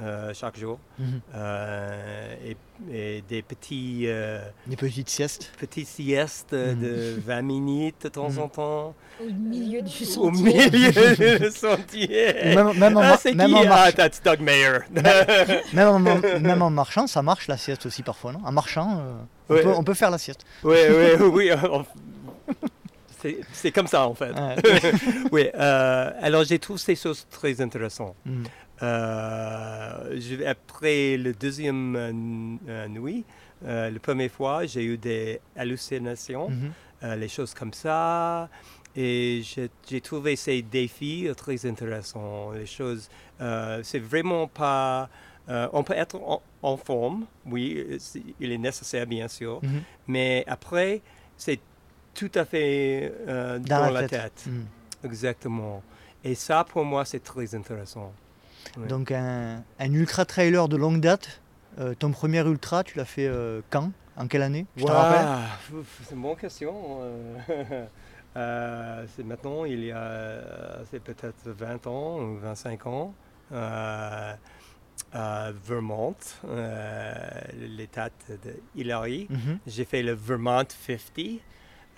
euh, 0.00 0.32
chaque 0.34 0.58
jour. 0.58 0.78
Mhm. 0.98 1.20
Euh, 1.34 2.34
et, 2.46 2.56
et 2.92 3.22
des 3.28 3.42
petits, 3.42 4.04
euh, 4.06 4.40
Des 4.66 4.76
petites 4.76 5.08
siestes. 5.08 5.50
petits 5.58 5.84
siestes 5.84 6.52
Mhm. 6.52 6.80
de 6.80 7.20
20 7.26 7.42
minutes 7.42 8.02
de 8.04 8.08
temps 8.08 8.30
Mhm. 8.30 8.38
en 8.38 8.48
temps 8.48 8.94
au 9.20 9.24
milieu 9.32 9.82
du 9.82 10.02
au 10.02 10.06
sentier. 10.06 10.70
milieu 10.70 11.40
du 11.40 11.50
sentier. 11.50 12.34
Même, 12.54 12.72
même 12.78 12.96
en, 12.96 13.00
Ah, 13.00 13.18
même 13.24 13.48
qui? 13.48 13.54
en 13.54 13.60
Ah, 13.62 13.64
marche- 13.64 13.94
that's 13.96 14.22
Doug 14.22 14.40
Mayer. 14.40 14.78
même 15.72 15.88
en- 15.88 15.98
même 15.98 16.62
en 16.62 16.70
marchant, 16.70 17.06
ça 17.06 17.22
marche 17.22 17.48
la 17.48 17.56
sieste 17.56 17.86
aussi 17.86 18.02
parfois, 18.02 18.32
non? 18.32 18.40
En 18.44 18.52
marchant, 18.52 18.98
euh, 19.00 19.14
on, 19.48 19.54
Ouais. 19.54 19.62
peut, 19.62 19.72
on 19.76 19.82
peut 19.82 19.94
faire 19.94 20.10
la 20.10 20.18
sieste. 20.18 20.44
oui, 20.62 20.76
oui, 21.22 21.50
oui. 21.50 21.50
C'est 23.20 23.38
c'est 23.52 23.72
comme 23.72 23.88
ça 23.88 24.06
en 24.06 24.14
fait. 24.14 24.30
Ouais. 24.30 24.92
oui, 25.32 25.48
euh, 25.56 26.10
alors 26.20 26.44
j'ai 26.44 26.60
trouvé 26.60 26.78
ces 26.78 26.94
choses 26.94 27.26
très 27.28 27.60
intéressantes. 27.60 28.14
Euh, 28.82 30.16
je- 30.20 30.44
après 30.44 31.16
le 31.16 31.32
deuxième 31.32 31.96
euh, 31.96 32.12
euh, 32.68 32.88
nuit, 32.88 33.24
la 33.64 33.90
première 34.00 34.30
fois, 34.30 34.66
j'ai 34.66 34.84
eu 34.84 34.96
des 34.96 35.40
hallucinations. 35.56 36.50
Euh, 37.04 37.14
les 37.14 37.28
choses 37.28 37.54
comme 37.54 37.72
ça. 37.72 38.48
Et 38.96 39.42
j'ai 39.88 40.00
trouvé 40.00 40.34
ces 40.34 40.62
défis 40.62 41.28
très 41.36 41.64
intéressants. 41.66 42.50
Les 42.52 42.66
choses, 42.66 43.08
euh, 43.40 43.80
c'est 43.84 44.00
vraiment 44.00 44.48
pas. 44.48 45.08
euh, 45.48 45.68
on 45.72 45.82
peut 45.84 45.94
être 45.94 46.16
en, 46.16 46.42
en 46.62 46.76
forme, 46.76 47.24
oui, 47.46 47.86
il 48.40 48.52
est 48.52 48.58
nécessaire 48.58 49.06
bien 49.06 49.28
sûr, 49.28 49.60
Mhm. 49.62 49.80
mais 50.08 50.44
après, 50.46 51.00
c'est 51.38 51.58
tout 52.14 52.30
à 52.34 52.44
fait 52.44 53.12
euh, 53.28 53.58
dans, 53.60 53.90
la, 53.90 54.06
tête. 54.08 54.44
Mhm. 54.46 54.66
Exactement. 55.04 55.82
Et 56.24 56.34
ça, 56.34 56.64
pour 56.64 56.84
moi, 56.84 57.04
c'est 57.04 57.22
très 57.22 57.54
intéressant. 57.54 58.12
Ouais. 58.78 58.86
Donc 58.88 59.10
un, 59.12 59.62
un 59.78 59.92
ultra 59.92 60.24
trailer 60.24 60.68
de 60.68 60.76
longue 60.76 61.00
date. 61.00 61.40
Euh, 61.78 61.94
ton 61.94 62.10
premier 62.10 62.40
ultra, 62.40 62.82
tu 62.84 62.96
l'as 62.98 63.04
fait 63.04 63.26
euh, 63.28 63.60
quand? 63.70 63.92
En 64.16 64.26
quelle 64.26 64.42
année? 64.42 64.66
Je 64.76 64.82
Ouah, 64.84 65.42
C'est 66.02 66.14
une 66.14 66.22
bonne 66.22 66.36
question. 66.36 66.98
euh. 67.02 67.86
Euh, 68.36 69.04
c'est 69.16 69.24
maintenant, 69.24 69.64
il 69.64 69.84
y 69.84 69.90
a, 69.90 70.40
c'est 70.90 71.02
peut-être 71.02 71.34
20 71.50 71.86
ans 71.88 72.20
ou 72.20 72.36
25 72.36 72.86
ans, 72.86 73.14
à 73.52 74.36
Vermont, 75.66 76.14
l'état 77.56 78.10
de 78.28 78.54
Hillary. 78.76 79.26
Mhm. 79.30 79.58
J'ai 79.66 79.84
fait 79.84 80.02
le 80.02 80.12
Vermont 80.12 80.62
50, 80.86 81.40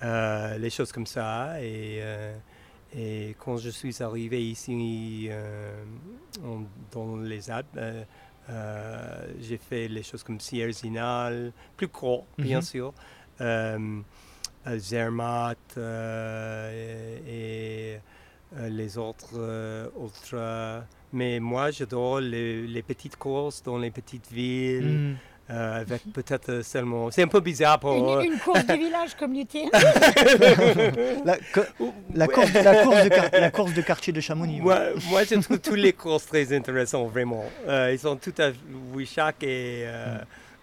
euh, 0.03 0.57
les 0.57 0.71
choses 0.71 0.93
comme 0.93 1.05
ça. 1.07 1.61
Et, 1.61 2.01
et 2.95 3.35
quand 3.39 3.57
je 3.57 3.71
suis 3.71 4.03
arrivé 4.03 4.43
ici 4.51 5.29
euh, 5.31 5.85
en- 6.45 6.63
dans 6.93 7.17
les 7.17 7.51
Alpes, 7.51 7.67
euh, 7.77 8.05
euh, 8.49 9.27
j'ai 9.41 9.59
fait 9.59 9.89
les 9.89 10.03
choses 10.03 10.23
comme 10.23 10.41
Sierre 10.41 10.73
Zinal, 10.73 11.53
plus 11.77 11.89
court, 11.89 12.27
bien 12.39 12.59
Mhm. 12.59 12.63
sûr. 12.63 12.95
Zermatt 14.77 15.77
et, 15.79 17.97
et, 17.97 18.01
les 18.69 18.99
autres 18.99 19.91
ultras. 20.01 20.83
Mais 21.13 21.41
moi, 21.41 21.71
j'adore 21.71 22.21
les, 22.21 22.67
les 22.67 22.83
petites 22.83 23.17
courses 23.17 23.63
dans 23.63 23.79
les 23.79 23.91
petites 23.91 24.31
villes, 24.31 25.01
Mhm. 25.01 25.17
Euh, 25.51 25.81
avec 25.81 26.03
peut-être 26.13 26.49
euh, 26.51 26.63
seulement. 26.63 27.11
C'est 27.11 27.23
un 27.23 27.29
peu 27.29 27.41
bizarre 27.41 27.79
pour. 27.81 28.21
Une, 28.21 28.33
une 28.33 28.39
course 28.39 28.65
de 28.67 28.75
village 28.75 29.15
comme 29.19 29.33
l'UTM. 29.35 29.69
La, 31.25 31.37
co- 31.53 31.61
la 32.15 32.27
Ouais. 32.27 32.33
course, 32.35 32.53
la 32.53 32.83
course 32.85 33.05
de 33.05 33.09
quar- 33.09 33.41
la 33.41 33.51
course 33.51 33.75
de 33.75 33.83
quartier 33.83 34.13
de 34.13 34.21
Chamonix. 34.21 34.61
ouais. 34.61 34.93
Moi, 35.11 35.25
je 35.25 35.35
trouve 35.41 35.59
tous 35.59 35.75
les 35.75 35.93
courses 35.93 36.27
très 36.27 36.53
intéressants, 36.57 37.07
vraiment. 37.07 37.45
Euh, 37.69 37.91
ils 37.93 37.99
sont 37.99 38.17
tout 38.17 38.35
à 38.39 38.51
oui, 38.95 39.07
chaque 39.13 39.43
est 39.43 39.85
euh, 39.87 40.19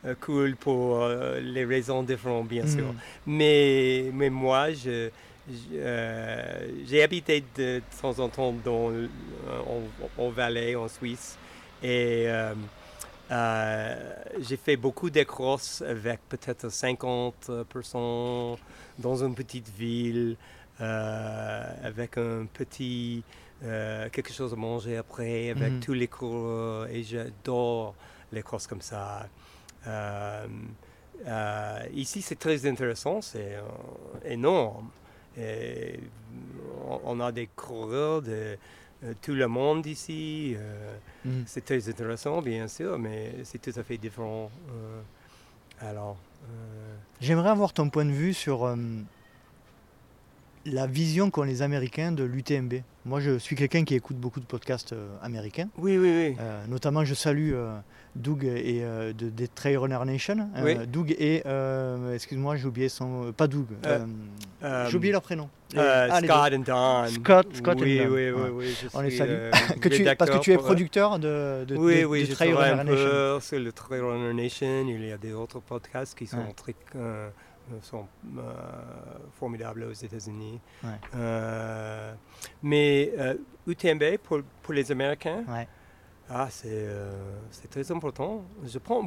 euh, 0.06 0.16
cool 0.22 0.56
pour 0.56 1.02
euh, 1.04 1.40
les 1.42 1.66
raisons 1.66 2.04
différentes, 2.04 2.48
bien 2.48 2.66
sûr. 2.68 2.86
Mhm. 2.88 2.96
Mais, 3.28 4.06
mais 4.14 4.30
moi, 4.30 4.72
je, 4.74 5.10
euh, 5.74 6.68
j'ai 6.88 7.04
habité 7.04 7.44
de 7.58 7.82
temps 8.02 8.18
en 8.20 8.30
temps 8.30 8.54
dans, 8.64 8.90
le- 8.90 9.10
en, 9.68 10.24
en 10.24 10.30
Valais, 10.30 10.76
en 10.76 10.88
Suisse. 10.88 11.38
Et 11.84 12.26
euh, 13.32 14.14
j'ai 14.40 14.58
fait 14.58 14.78
beaucoup 14.78 15.10
de 15.10 15.20
avec 15.86 16.20
peut-être 16.30 16.68
50% 16.70 18.58
dans 19.00 19.24
une 19.24 19.36
petite 19.36 19.70
ville, 19.78 20.38
euh, 20.80 21.64
avec 21.84 22.18
un 22.18 22.46
petit 22.52 23.24
euh, 23.64 24.08
quelque 24.10 24.32
chose 24.32 24.54
à 24.54 24.56
manger 24.56 24.98
après, 24.98 25.50
avec 25.50 25.74
Mhm. 25.74 25.80
tous 25.80 25.94
les 25.94 26.08
cours. 26.08 26.86
Et 26.88 27.04
j'adore 27.04 27.96
les 28.32 28.44
courses 28.44 28.68
comme 28.68 28.82
ça. 28.82 29.28
Ici, 31.94 32.22
c'est 32.22 32.38
très 32.40 32.66
intéressant, 32.68 33.22
c'est 33.22 33.58
énorme. 34.26 34.90
Et 35.38 36.00
on, 37.04 37.20
a 37.20 37.32
des 37.32 37.48
coureurs 37.48 38.22
de 38.22 38.58
tout 39.22 39.34
le 39.34 39.48
monde 39.48 39.86
ici. 39.86 40.54
euh, 40.58 40.96
Mhm. 41.26 41.44
c'est 41.46 41.66
très 41.66 41.90
intéressant, 41.90 42.42
bien 42.42 42.68
sûr, 42.68 42.98
mais 42.98 43.36
c'est 43.44 43.60
tout 43.62 43.78
à 43.80 43.84
fait 43.84 43.98
différent. 43.98 44.50
euh, 44.72 45.02
alors, 45.82 46.18
euh, 46.50 46.96
J'aimerais 47.22 47.50
avoir 47.50 47.74
ton 47.74 47.90
point 47.90 48.06
de 48.06 48.12
vue 48.12 48.34
sur 48.34 48.64
euh, 48.66 48.76
la 50.68 50.86
vision 50.88 51.30
qu'ont 51.32 51.44
les 51.44 51.62
Américains 51.62 52.12
de 52.12 52.24
l'UTMB. 52.24 52.76
Moi, 53.06 53.20
je 53.22 53.38
suis 53.38 53.56
quelqu'un 53.56 53.84
qui 53.86 53.96
écoute 53.96 54.18
beaucoup 54.18 54.40
de 54.42 54.46
podcasts 54.46 54.92
euh, 54.94 55.08
américains. 55.22 55.70
oui, 55.78 55.98
oui, 55.98 56.12
oui. 56.12 56.36
Euh, 56.40 56.66
notamment, 56.68 57.06
je 57.06 57.14
salue 57.14 57.54
euh, 57.54 57.78
Doug 58.16 58.44
et 58.44 58.82
euh, 58.84 59.14
de, 59.14 59.30
des 59.30 59.48
Trail 59.48 59.78
Runner 59.78 59.98
Nation. 60.06 60.50
Oui. 60.62 60.76
Doug 60.88 61.16
et, 61.18 61.42
excuse-moi, 62.14 62.58
j'ai 62.58 62.66
oublié 62.68 62.90
son. 62.90 63.32
Pas 63.36 63.48
Doug. 63.48 63.68
J'ai 64.90 64.96
oublié 64.98 65.14
leur 65.14 65.22
prénom. 65.22 65.50
Ah, 65.76 66.20
Scott 66.22 66.54
and 66.54 66.60
Don. 66.60 67.08
Scott- 67.08 67.56
Scott 67.56 67.78
and 67.78 67.82
oui, 67.82 67.98
Don, 68.00 68.06
Oui, 68.14 68.30
oui, 68.30 68.50
oui, 68.54 68.78
je 68.82 68.88
On 68.94 69.02
les 69.02 69.12
salue. 69.12 69.52
Que 69.82 69.90
tu, 69.90 70.04
parce 70.18 70.32
que 70.32 70.38
tu 70.40 70.52
es 70.54 70.58
producteur 70.58 71.20
de, 71.20 71.66
de, 71.66 71.76
oui, 71.76 72.02
de- 72.02 72.06
oui, 72.06 72.22
de 72.22 72.26
je 72.28 72.32
Trail 72.34 72.54
Runner 72.54 72.72
un 72.72 72.84
Nation. 72.86 72.96
peu 72.96 73.40
sur 73.42 73.60
le 73.60 73.72
Trail 73.74 74.00
Runner 74.00 74.34
Nation. 74.34 74.86
Il 74.88 75.06
y 75.06 75.12
a 75.12 75.18
des 75.18 75.34
autres 75.34 75.60
podcasts 75.60 76.18
qui 76.18 76.26
sont 76.26 76.38
Ouais. 76.38 76.54
très 76.56 76.74
sont, 77.82 78.06
euh, 78.38 78.42
formidables 79.40 79.84
aux 79.84 79.92
États-Unis. 79.94 80.60
Ouais. 80.84 80.90
Euh, 81.16 82.14
mais 82.64 83.12
euh, 83.18 83.36
UTMB 83.68 84.18
pour, 84.24 84.40
pour 84.64 84.74
les 84.74 84.92
Américains, 84.92 85.44
Ouais. 85.48 85.68
ah, 86.30 86.48
c'est 86.50 86.68
euh, 86.72 87.12
très 87.70 87.92
important. 87.92 88.44
Je 88.66 88.80
prends, 88.80 89.02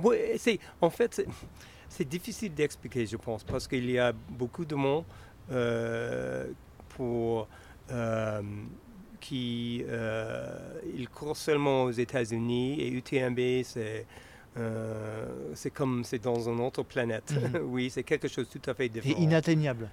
en 0.80 0.90
fait, 0.90 1.14
c'est- 1.14 1.26
difficile 2.08 2.54
d'expliquer, 2.54 3.06
je 3.06 3.16
pense, 3.16 3.42
parce 3.44 3.66
qu'il 3.66 3.90
y 3.90 3.98
a 3.98 4.12
beaucoup 4.12 4.64
de 4.64 4.74
monde 4.74 5.04
euh, 5.50 6.46
pour 6.90 7.48
euh, 7.90 8.42
qui 9.20 9.84
euh, 9.88 10.80
ils 10.96 11.08
courent 11.08 11.36
seulement 11.36 11.82
aux 11.84 11.90
États-Unis 11.90 12.80
et 12.80 12.88
UTMB 12.90 13.62
c'est 13.64 14.06
euh, 14.56 15.26
c'est 15.54 15.70
comme 15.70 16.04
c'est 16.04 16.18
dans 16.18 16.48
une 16.48 16.60
autre 16.60 16.82
planète. 16.82 17.32
Mhm. 17.32 17.60
oui, 17.64 17.90
c'est 17.90 18.02
quelque 18.02 18.28
chose 18.28 18.48
de 18.48 18.58
tout 18.58 18.70
à 18.70 18.74
fait 18.74 18.88
différent. 18.88 19.20
inatteignable. 19.20 19.88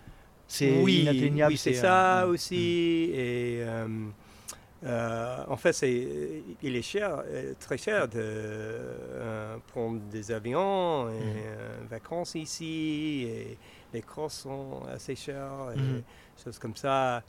C'est 0.47 0.81
oui, 0.81 1.01
inatteignable. 1.01 1.51
oui, 1.53 1.57
c'est 1.57 1.77
euh, 1.77 1.81
ça 1.81 2.25
mm, 2.25 2.29
aussi. 2.29 3.09
Et 3.13 3.57
euh, 3.61 3.87
euh, 4.85 5.43
en 5.47 5.57
fait, 5.57 5.73
c'est, 5.73 6.43
il 6.61 6.75
est 6.75 6.81
cher, 6.81 7.21
euh, 7.25 7.53
très 7.59 7.77
cher 7.77 8.07
de 8.07 8.19
euh, 8.19 9.57
prendre 9.67 9.99
des 10.11 10.31
avions 10.31 11.09
et 11.09 11.13
euh, 11.21 11.77
vacances 11.89 12.35
ici. 12.35 13.27
Et 13.29 13.57
les 13.93 14.01
courses 14.01 14.39
sont 14.39 14.81
assez 14.91 15.15
chères 15.15 15.71
et 15.75 15.79
Mhm. 15.79 16.01
choses 16.43 16.59
comme 16.59 16.75
ça. 16.75 17.23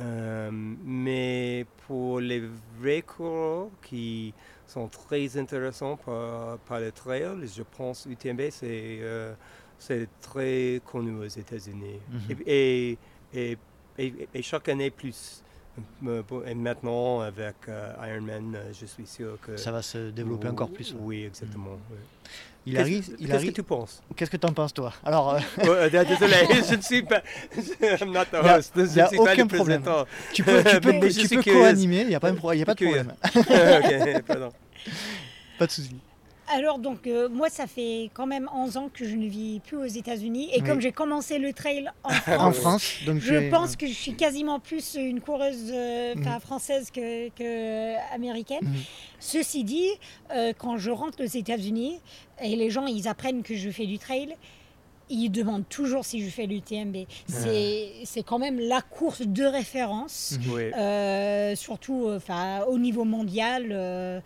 Euh, 0.00 0.50
mais 0.52 1.66
pour 1.86 2.18
les 2.20 2.42
vrais 2.80 3.02
coureurs 3.02 3.68
qui 3.82 4.34
sont 4.66 4.88
très 4.88 5.36
intéressants 5.36 5.96
par, 5.96 6.58
par 6.58 6.80
le 6.80 6.90
trail, 6.90 7.26
je 7.46 7.62
pense 7.62 8.06
UTMB 8.06 8.40
c'est 8.50 8.98
euh, 9.02 9.34
très 10.20 10.80
connu 10.84 11.16
aux 11.18 11.24
États-Unis. 11.28 12.00
Mhm. 12.10 12.36
Et, 12.46 12.98
et, 13.34 13.58
et, 13.98 14.28
et 14.34 14.42
chaque 14.42 14.68
année 14.68 14.90
plus. 14.90 15.42
Euh, 16.06 16.22
Et 16.46 16.54
maintenant, 16.54 17.20
avec 17.20 17.56
euh, 17.68 17.92
Ironman, 18.08 18.56
je 18.72 18.86
suis 18.86 19.06
sûr 19.06 19.38
que. 19.40 19.56
Ça 19.56 19.72
va 19.72 19.82
se 19.82 20.10
développer 20.10 20.48
encore 20.48 20.70
plus. 20.70 20.92
ouais. 20.92 20.98
Oui, 21.00 21.24
exactement. 21.24 21.78
oui. 21.90 21.96
Il 22.66 22.72
Qu'est-ce- 22.72 22.80
arrive. 22.82 23.04
Il 23.18 23.26
Qu'est-ce 23.26 23.36
arrive. 23.36 23.50
que 23.50 23.54
tu 23.56 23.62
penses? 23.62 24.02
Qu'est-ce 24.16 24.30
que 24.30 24.36
tu 24.38 24.46
en 24.46 24.52
penses, 24.54 24.72
toi? 24.72 24.92
Alors, 25.04 25.34
euh, 25.34 25.38
Oh, 25.58 25.88
Désolé, 25.90 26.34
je 26.70 26.74
ne 26.76 26.80
suis 26.82 27.02
pas. 27.02 27.22
I'm 28.00 28.10
not 28.10 28.24
the 28.32 28.42
Y 28.42 28.48
a- 28.48 28.56
host. 28.58 28.72
Je 28.74 28.80
ne 28.80 28.86
y 28.96 29.00
a 29.00 29.08
suis 29.08 29.16
pas 29.18 29.22
aucun 29.22 29.34
le 29.36 29.46
problème. 29.48 29.82
tu 30.32 30.42
peux, 30.42 30.64
tu 30.64 30.80
peux, 30.80 31.08
je 31.10 31.20
tu 31.26 31.28
peux 31.28 31.42
co-animer, 31.42 32.00
il 32.02 32.08
n'y 32.08 32.14
a 32.14 32.20
pas, 32.20 32.30
de 32.30 32.36
pro- 32.36 32.52
y 32.52 32.62
a 32.62 32.64
pas 32.64 32.72
de 32.74 32.78
Curieux. 32.78 33.04
problème. 33.04 34.16
ok, 34.16 34.22
pardon. 34.26 34.52
Pas 35.58 35.66
de 35.66 35.70
souci. 35.72 35.94
Alors 36.52 36.78
donc 36.78 37.06
euh, 37.06 37.28
moi 37.28 37.48
ça 37.48 37.66
fait 37.66 38.10
quand 38.12 38.26
même 38.26 38.48
11 38.54 38.76
ans 38.76 38.90
que 38.92 39.04
je 39.06 39.16
ne 39.16 39.26
vis 39.26 39.60
plus 39.60 39.76
aux 39.78 39.84
États-Unis 39.86 40.50
et 40.52 40.60
Oui. 40.60 40.68
comme 40.68 40.80
j'ai 40.80 40.92
commencé 40.92 41.38
le 41.38 41.52
trail 41.54 41.90
en 42.02 42.10
En 42.48 42.52
France, 42.52 42.96
donc 43.06 43.18
je 43.20 43.48
pense 43.50 43.76
que 43.76 43.86
je 43.86 43.92
suis 43.94 44.14
quasiment 44.14 44.60
plus 44.60 44.94
une 44.94 45.20
coureuse 45.20 45.70
euh, 45.72 46.14
Mhm. 46.16 46.40
française 46.40 46.90
que, 46.90 47.28
que 47.30 47.94
américaine. 48.14 48.60
Mhm. 48.62 48.74
Ceci 49.20 49.64
dit, 49.64 49.88
euh, 50.32 50.52
quand 50.56 50.76
je 50.76 50.90
rentre 50.90 51.22
aux 51.24 51.26
États-Unis 51.26 51.98
et 52.42 52.56
les 52.56 52.68
gens 52.70 52.86
ils 52.86 53.08
apprennent 53.08 53.42
que 53.42 53.54
je 53.54 53.70
fais 53.70 53.86
du 53.86 53.98
trail, 53.98 54.36
ils 55.10 55.28
demandent 55.30 55.68
toujours 55.68 56.04
si 56.04 56.24
je 56.24 56.30
fais 56.30 56.46
l'UTMB. 56.46 56.96
C'est 57.28 58.22
quand 58.24 58.38
même 58.38 58.58
la 58.58 58.80
course 58.80 59.22
de 59.22 59.44
référence. 59.44 60.38
Mhm. 60.40 60.52
Oui. 60.52 60.62
Euh, 60.74 61.54
surtout 61.56 62.06
euh, 62.08 62.18
'fin, 62.20 62.62
au 62.64 62.78
niveau 62.78 63.04
mondial 63.04 63.68
euh, 63.70 64.20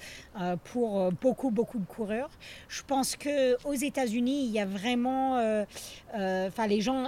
pour 0.65 1.11
beaucoup 1.21 1.51
beaucoup 1.51 1.79
de 1.79 1.85
coureurs. 1.87 2.31
Je 2.69 2.83
pense 2.87 3.17
que 3.17 3.57
aux 3.67 3.75
États-Unis, 3.75 4.45
il 4.47 4.51
y 4.53 4.61
a 4.61 4.67
vraiment, 4.67 5.37
euh, 5.39 5.65
euh, 6.17 6.51
'fin, 6.51 6.67
les 6.67 6.81
gens 6.81 7.05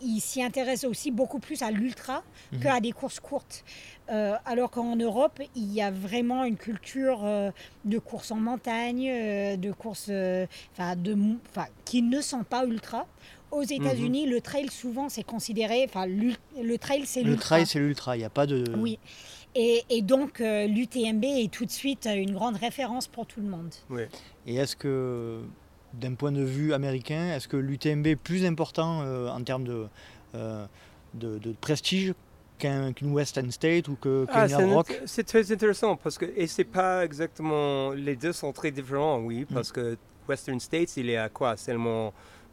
ils 0.00 0.20
s'y 0.20 0.40
intéressent 0.44 0.88
aussi 0.88 1.10
beaucoup 1.10 1.40
plus 1.40 1.60
à 1.62 1.72
l'ultra 1.72 2.22
Mhm. 2.52 2.60
qu'à 2.60 2.78
des 2.80 2.92
courses 2.92 3.18
courtes. 3.18 3.64
Euh, 4.10 4.34
alors 4.46 4.70
qu'en 4.70 4.96
Europe, 4.96 5.40
il 5.54 5.72
y 5.72 5.82
a 5.82 5.90
vraiment 5.90 6.44
une 6.44 6.56
culture 6.56 7.20
euh, 7.24 7.50
de 7.84 7.98
course 7.98 8.30
en 8.30 8.36
montagne, 8.36 9.08
euh, 9.10 9.56
de 9.56 9.70
course, 9.72 10.08
de, 10.08 10.46
'fin, 10.76 11.66
qui 11.84 12.02
ne 12.02 12.20
sont 12.20 12.42
pas 12.44 12.64
ultra. 12.64 13.06
Aux 13.50 13.62
États-Unis, 13.62 14.26
le 14.26 14.40
trail 14.42 14.68
souvent 14.68 15.08
c'est 15.08 15.22
considéré, 15.22 15.84
enfin 15.88 16.04
le 16.06 16.76
trail 16.76 17.04
c'est 17.06 17.22
Le 17.22 17.30
l'ultra. 17.30 17.56
trail, 17.56 17.66
c'est 17.66 17.78
l'ultra, 17.78 18.14
il 18.16 18.20
n'y 18.20 18.24
a 18.26 18.30
pas 18.30 18.46
de. 18.46 18.64
Oui. 18.76 18.98
Et, 19.54 19.84
et 19.88 20.02
donc, 20.02 20.40
l'UTMB 20.40 21.24
est 21.24 21.50
tout 21.50 21.64
de 21.64 21.70
suite 21.70 22.06
une 22.14 22.32
grande 22.34 22.56
référence 22.56 23.06
pour 23.08 23.24
tout 23.26 23.40
le 23.40 23.48
monde. 23.48 23.74
oui. 23.88 24.02
Et 24.46 24.56
est-ce 24.56 24.76
que, 24.76 25.40
d'un 25.94 26.12
point 26.14 26.30
de 26.32 26.42
vue 26.42 26.74
américain, 26.74 27.34
est-ce 27.34 27.48
que 27.48 27.56
l'UTMB 27.56 28.06
est 28.06 28.16
plus 28.16 28.44
important 28.44 29.00
en 29.28 29.42
termes 29.42 29.64
de, 29.64 29.86
de, 31.14 31.52
prestige 31.60 32.12
qu'une 32.58 33.12
Western 33.12 33.50
State 33.50 33.88
ou 33.88 33.96
qu'un 33.96 34.26
ah, 34.28 34.46
Rock. 34.66 35.00
C'est 35.06 35.24
très 35.24 35.50
intéressant 35.52 35.96
parce 35.96 36.18
que 36.18 36.26
et 36.36 36.46
c'est 36.46 36.64
pas 36.64 37.04
exactement 37.04 37.92
les 37.92 38.16
deux 38.16 38.32
sont 38.32 38.52
très 38.52 38.70
différents, 38.70 39.20
oui, 39.20 39.46
mm. 39.48 39.54
parce 39.54 39.72
que 39.72 39.96
Western 40.28 40.60
States 40.60 40.96
il 40.96 41.10
est 41.10 41.16
à 41.16 41.28
quoi? 41.28 41.56
Seulement 41.56 42.12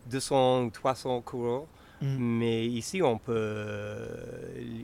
200 0.10 0.64
ou 0.64 0.70
300 0.70 1.22
coureurs. 1.22 1.66
Mm. 2.02 2.18
Mais 2.20 2.66
ici, 2.68 3.02
on 3.02 3.18
peut, 3.18 3.98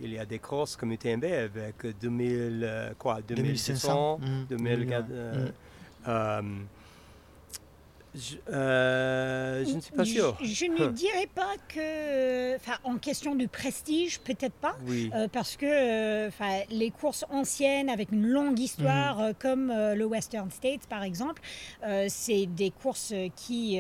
il 0.02 0.14
y 0.14 0.18
a 0.18 0.26
des 0.26 0.40
courses 0.40 0.76
comme 0.76 0.92
UTMB 0.94 1.26
avec 1.26 1.76
2000, 2.02 2.62
euh, 2.64 2.92
quoi, 2.98 3.20
2500, 3.28 4.20
2000, 4.50 4.88
je, 8.14 8.36
euh, 8.52 9.64
je, 9.66 9.76
ne 9.76 9.80
suis 9.80 9.94
pas 9.94 10.04
sûr. 10.04 10.38
Je, 10.42 10.66
ne 10.66 10.88
dirais 10.90 11.30
pas 11.34 11.54
que, 11.70 12.56
enfin, 12.58 12.78
en 12.84 12.98
question 12.98 13.36
de 13.36 13.46
prestige, 13.46 14.20
peut-être 14.20 14.54
pas, 14.56 14.76
euh, 14.90 15.30
parce 15.30 15.56
que, 15.56 15.66
euh, 15.66 16.28
enfin, 16.28 16.60
les 16.70 16.92
courses 16.92 17.24
anciennes 17.30 17.90
avec 17.90 18.12
une 18.12 18.28
longue 18.28 18.60
histoire, 18.60 19.20
mhm. 19.20 19.34
comme 19.40 19.72
le 19.72 20.06
Western 20.06 20.52
States 20.52 20.88
par 20.88 21.04
exemple, 21.04 21.42
c'est 22.10 22.48
des 22.48 22.72
courses 22.72 23.14
qui, 23.36 23.80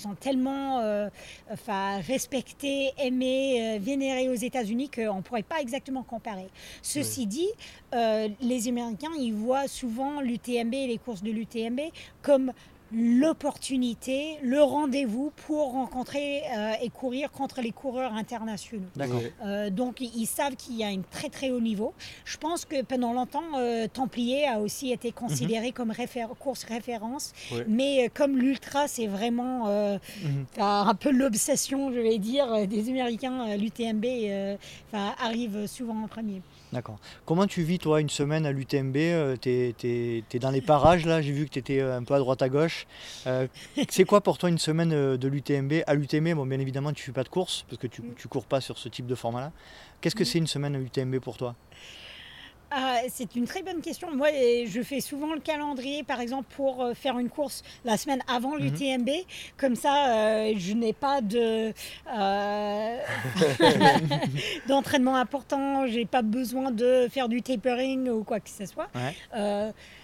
sont 0.00 0.14
tellement, 0.14 1.08
enfin, 1.50 2.00
respectées, 2.00 2.92
aimées, 2.98 3.78
vénérées 3.78 4.30
aux 4.30 4.34
États-Unis 4.34 4.90
qu'on 4.90 5.16
ne 5.16 5.22
pourrait 5.22 5.42
pas 5.42 5.60
exactement 5.60 6.02
comparer. 6.02 6.48
Ceci 6.80 7.26
dit, 7.26 7.50
les 7.92 8.68
Américains, 8.68 9.12
ils 9.18 9.34
voient 9.34 9.68
souvent 9.68 10.20
l'UTMB 10.20 10.74
et 10.74 10.86
les 10.86 10.98
courses 10.98 11.22
de 11.22 11.30
l'UTMB 11.30 11.80
comme 12.22 12.52
l'opportunité, 12.92 14.38
le 14.42 14.62
rendez-vous 14.62 15.32
pour 15.46 15.72
rencontrer 15.72 16.42
euh, 16.56 16.72
et 16.82 16.90
courir 16.90 17.30
contre 17.30 17.60
les 17.60 17.72
coureurs 17.72 18.12
internationaux. 18.12 18.86
Euh, 19.44 19.70
donc 19.70 20.00
ils 20.00 20.26
savent 20.26 20.56
qu'il 20.56 20.76
y 20.76 20.84
a 20.84 20.88
un 20.88 21.00
très 21.10 21.28
très 21.28 21.50
haut 21.50 21.60
niveau. 21.60 21.94
Je 22.24 22.36
pense 22.36 22.64
que 22.64 22.82
pendant 22.82 23.12
longtemps, 23.12 23.58
euh, 23.58 23.86
Templier 23.92 24.46
a 24.46 24.60
aussi 24.60 24.92
été 24.92 25.12
considéré 25.12 25.68
mhm. 25.68 25.72
comme 25.72 25.92
course 26.38 26.64
référence, 26.64 27.32
mais 27.68 28.10
comme 28.14 28.36
l'ultra, 28.36 28.88
c'est 28.88 29.06
vraiment 29.06 29.66
mhm. 29.66 30.44
un 30.58 30.94
peu 30.94 31.10
l'obsession, 31.10 31.92
je 31.92 32.00
vais 32.00 32.18
dire, 32.18 32.66
des 32.66 32.88
Américains. 32.88 33.56
L'UTMB 33.56 34.04
arrive 34.92 35.66
souvent 35.66 36.02
en 36.02 36.08
premier. 36.08 36.42
D'accord. 36.72 36.98
Comment 37.26 37.46
tu 37.46 37.62
vis, 37.62 37.78
toi, 37.78 38.00
une 38.00 38.08
semaine 38.08 38.46
à 38.46 38.52
l'UTMB 38.52 38.96
Tu 39.40 39.74
es, 39.84 40.38
dans 40.40 40.50
les 40.50 40.62
parages, 40.62 41.04
là. 41.04 41.20
J'ai 41.20 41.32
vu 41.32 41.44
que 41.44 41.50
tu 41.50 41.58
étais 41.58 41.82
un 41.82 42.02
peu 42.02 42.14
à 42.14 42.18
droite 42.18 42.40
à 42.40 42.48
gauche. 42.48 42.86
Euh, 43.26 43.46
c'est 43.90 44.04
quoi 44.04 44.22
pour 44.22 44.38
toi 44.38 44.48
une 44.48 44.58
semaine 44.58 44.92
euh, 44.92 45.18
de 45.18 45.28
l'UTMB 45.28 45.82
À 45.86 45.94
l'UTMB, 45.94 46.34
bon, 46.34 46.46
bien 46.46 46.60
évidemment, 46.60 46.92
tu 46.92 47.02
ne 47.02 47.06
fais 47.06 47.12
pas 47.12 47.24
de 47.24 47.28
course, 47.28 47.66
parce 47.68 47.80
que 47.80 47.86
tu 47.86 48.02
ne 48.02 48.28
cours 48.28 48.46
pas 48.46 48.60
sur 48.62 48.78
ce 48.78 48.88
type 48.88 49.06
de 49.06 49.14
format-là. 49.14 49.52
Qu'est-ce 50.00 50.16
que 50.16 50.24
c'est 50.24 50.38
une 50.38 50.46
semaine 50.46 50.74
à 50.74 50.78
l'UTMB 50.78 51.18
pour 51.18 51.36
toi? 51.36 51.54
Ah, 52.74 53.00
c'est 53.08 53.36
une 53.36 53.44
très 53.44 53.62
bonne 53.62 53.80
question. 53.80 54.14
Moi, 54.14 54.28
je 54.66 54.82
fais 54.82 55.00
souvent 55.00 55.34
le 55.34 55.40
calendrier, 55.40 56.02
par 56.02 56.20
exemple, 56.20 56.46
pour 56.56 56.82
euh, 56.82 56.94
faire 56.94 57.18
une 57.18 57.28
course 57.28 57.62
la 57.84 57.96
semaine 57.96 58.20
avant 58.28 58.56
mhm. 58.56 58.64
l'UTMB. 58.64 59.10
Comme 59.56 59.76
ça, 59.76 60.52
je 60.56 60.72
n'ai 60.72 60.92
pas 60.92 61.20
de 61.20 61.72
d'entraînement 64.68 65.16
important. 65.16 65.86
J'ai 65.86 66.06
pas 66.06 66.22
besoin 66.22 66.70
de 66.70 67.08
faire 67.10 67.28
du 67.28 67.42
tapering 67.42 68.08
ou 68.08 68.24
quoi 68.24 68.40
que 68.40 68.50
ce 68.50 68.66
soit. 68.66 68.88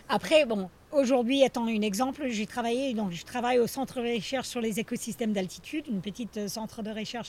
après, 0.08 0.44
bon, 0.44 0.68
Aujourd'hui, 0.90 1.42
étant 1.42 1.66
un 1.66 1.82
exemple, 1.82 2.28
j'ai 2.28 2.46
travaillé, 2.46 2.94
donc 2.94 3.12
je 3.12 3.22
travaille 3.22 3.58
au 3.58 3.66
centre 3.66 4.00
de 4.00 4.14
recherche 4.14 4.46
sur 4.48 4.62
les 4.62 4.80
écosystèmes 4.80 5.34
d'altitude, 5.34 5.84
une 5.86 6.00
petite 6.00 6.38
euh, 6.38 6.48
centre 6.48 6.82
de 6.82 6.90
recherche 6.90 7.28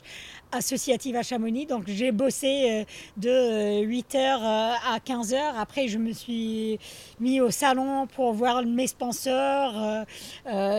associative 0.54 1.18
à 1.18 1.24
Chamonix. 1.24 1.66
Donc 1.66 1.84
j'ai 1.88 2.14
bossé 2.14 2.48
euh, 2.70 2.84
de 3.18 3.86
8h 3.86 4.16
euh, 4.16 4.74
à 4.90 5.00
15h. 5.06 5.38
Après, 5.58 5.90
je 5.90 5.98
me 5.98 6.14
suis 6.14 6.80
mis 7.20 7.42
au 7.42 7.52
salon 7.52 8.08
pour 8.08 8.32
voir 8.32 8.64
mes 8.64 8.88
sponsors. 8.88 10.06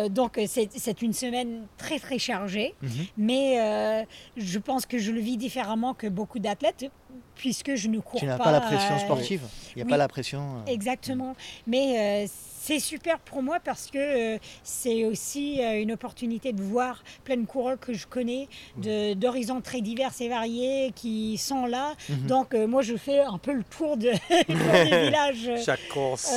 donc 0.08 0.40
c'est 0.46 1.02
une 1.02 1.12
semaine 1.12 1.66
très 1.76 1.98
très 1.98 2.18
chargée, 2.18 2.74
mhm. 2.82 2.90
mais 3.18 4.06
je 4.36 4.58
pense 4.58 4.86
que 4.86 4.98
je 4.98 5.12
le 5.12 5.20
vis 5.20 5.36
différemment 5.36 5.92
que 5.92 6.06
beaucoup 6.06 6.38
d'athlètes 6.38 6.90
puisque 7.34 7.74
je 7.74 7.88
ne 7.88 7.98
cours 8.00 8.20
pas. 8.20 8.20
Tu 8.20 8.26
n'as 8.26 8.38
pas, 8.38 8.52
la 8.52 8.60
pression 8.60 8.98
sportive. 8.98 9.42
Il 9.74 9.82
n'y 9.82 9.82
a 9.82 9.90
pas 9.90 9.96
la 9.96 10.08
pression. 10.08 10.62
Exactement. 10.66 11.34
Mais 11.66 12.26
c'est 12.62 12.78
super 12.78 13.18
pour 13.18 13.42
moi 13.42 13.58
parce 13.58 13.90
que 13.90 14.34
euh, 14.34 14.38
c'est 14.62 15.06
aussi 15.06 15.62
euh, 15.62 15.80
une 15.80 15.92
opportunité 15.92 16.52
de 16.52 16.62
voir 16.62 17.02
plein 17.24 17.38
de 17.38 17.46
coureurs 17.46 17.80
que 17.80 17.94
je 17.94 18.06
connais, 18.06 18.48
d'horizons 18.76 19.62
très 19.62 19.80
divers 19.80 20.12
et 20.20 20.28
variés 20.28 20.92
qui 20.94 21.38
sont 21.38 21.64
là. 21.64 21.94
Mhm. 22.10 22.26
Donc 22.26 22.54
euh, 22.54 22.66
moi 22.66 22.82
je 22.82 22.96
fais 22.96 23.20
un 23.20 23.38
peu 23.38 23.54
le 23.54 23.64
tour 23.64 23.96
de, 23.96 24.10
du 24.48 24.54
village. 25.06 25.50
Chaque 25.64 25.88
course, 25.88 26.34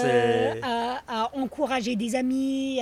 à, 0.62 1.30
encourager 1.34 1.98
des 1.98 2.16
amis, 2.16 2.80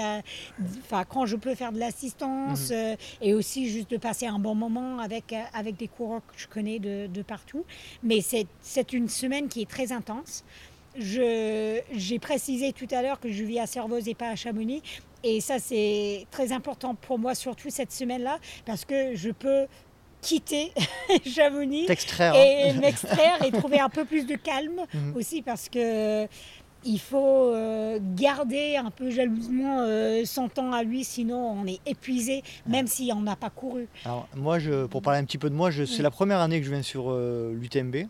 quand 1.10 1.26
je 1.26 1.36
peux 1.36 1.56
faire 1.56 1.72
de 1.72 1.80
l'assistance 1.80 2.70
mhm. 2.70 2.96
et 3.22 3.34
aussi 3.34 3.70
juste 3.70 3.90
de 3.90 3.98
passer 3.98 4.28
un 4.28 4.38
bon 4.38 4.54
moment 4.54 5.00
avec, 5.00 5.34
avec 5.54 5.78
des 5.78 5.88
coureurs 5.88 6.22
que 6.28 6.40
je 6.40 6.48
connais 6.48 6.78
de, 6.78 7.08
de 7.08 7.22
partout. 7.24 7.66
Mais 8.04 8.20
c'est 8.22 8.94
une 8.94 9.10
semaine 9.10 9.48
qui 9.48 9.64
est 9.64 9.70
très 9.70 9.92
intense 9.92 10.44
j'ai 10.96 12.20
précisé 12.20 12.74
tout 12.74 12.88
à 12.92 13.02
l'heure 13.02 13.20
que 13.20 13.32
je 13.32 13.44
vis 13.44 13.60
à 13.60 13.68
Servoz 13.68 14.08
et 14.08 14.16
pas 14.16 14.30
à 14.30 14.36
Chamonix. 14.36 14.82
Et 15.24 15.40
ça, 15.40 15.60
c'est 15.60 16.26
très 16.32 16.52
important 16.52 16.96
pour 16.96 17.20
moi, 17.20 17.36
surtout 17.36 17.70
cette 17.70 17.92
semaine-là, 17.92 18.40
parce 18.66 18.86
que 18.86 19.16
je 19.16 19.30
peux 19.30 19.68
quitter 20.22 20.72
Chamonix 21.26 21.88
et 21.88 22.70
hein. 22.70 22.74
m'extraire 22.80 23.44
et 23.44 23.52
trouver 23.52 23.80
un 23.80 23.90
peu 23.90 24.06
plus 24.06 24.26
de 24.26 24.36
calme 24.36 24.82
mhm. 24.94 25.16
aussi, 25.16 25.42
parce 25.42 25.68
que 25.70 26.28
il 26.84 27.00
faut 27.00 27.54
euh, 27.54 28.00
garder 28.16 28.76
un 28.76 28.90
peu 28.90 29.10
jalousement 29.12 29.82
euh, 29.82 30.24
son 30.26 30.50
temps 30.50 30.72
à 30.72 30.84
lui, 30.84 31.04
sinon 31.04 31.38
on 31.38 31.66
est 31.68 31.80
épuisé, 31.86 32.44
même 32.68 32.88
si 32.88 33.12
on 33.16 33.22
n'a 33.22 33.36
pas 33.36 33.50
couru. 33.50 33.88
Alors, 34.06 34.28
moi, 34.36 34.60
je, 34.60 34.86
pour 34.86 35.02
parler 35.02 35.20
un 35.20 35.26
petit 35.26 35.38
peu 35.38 35.50
de 35.50 35.56
moi, 35.56 35.72
c'est 35.72 36.02
la 36.02 36.12
première 36.12 36.40
année 36.40 36.60
que 36.60 36.66
je 36.66 36.72
viens 36.72 36.82
sur 36.82 37.06
euh, 37.10 37.54
l'UTMB. 37.54 38.08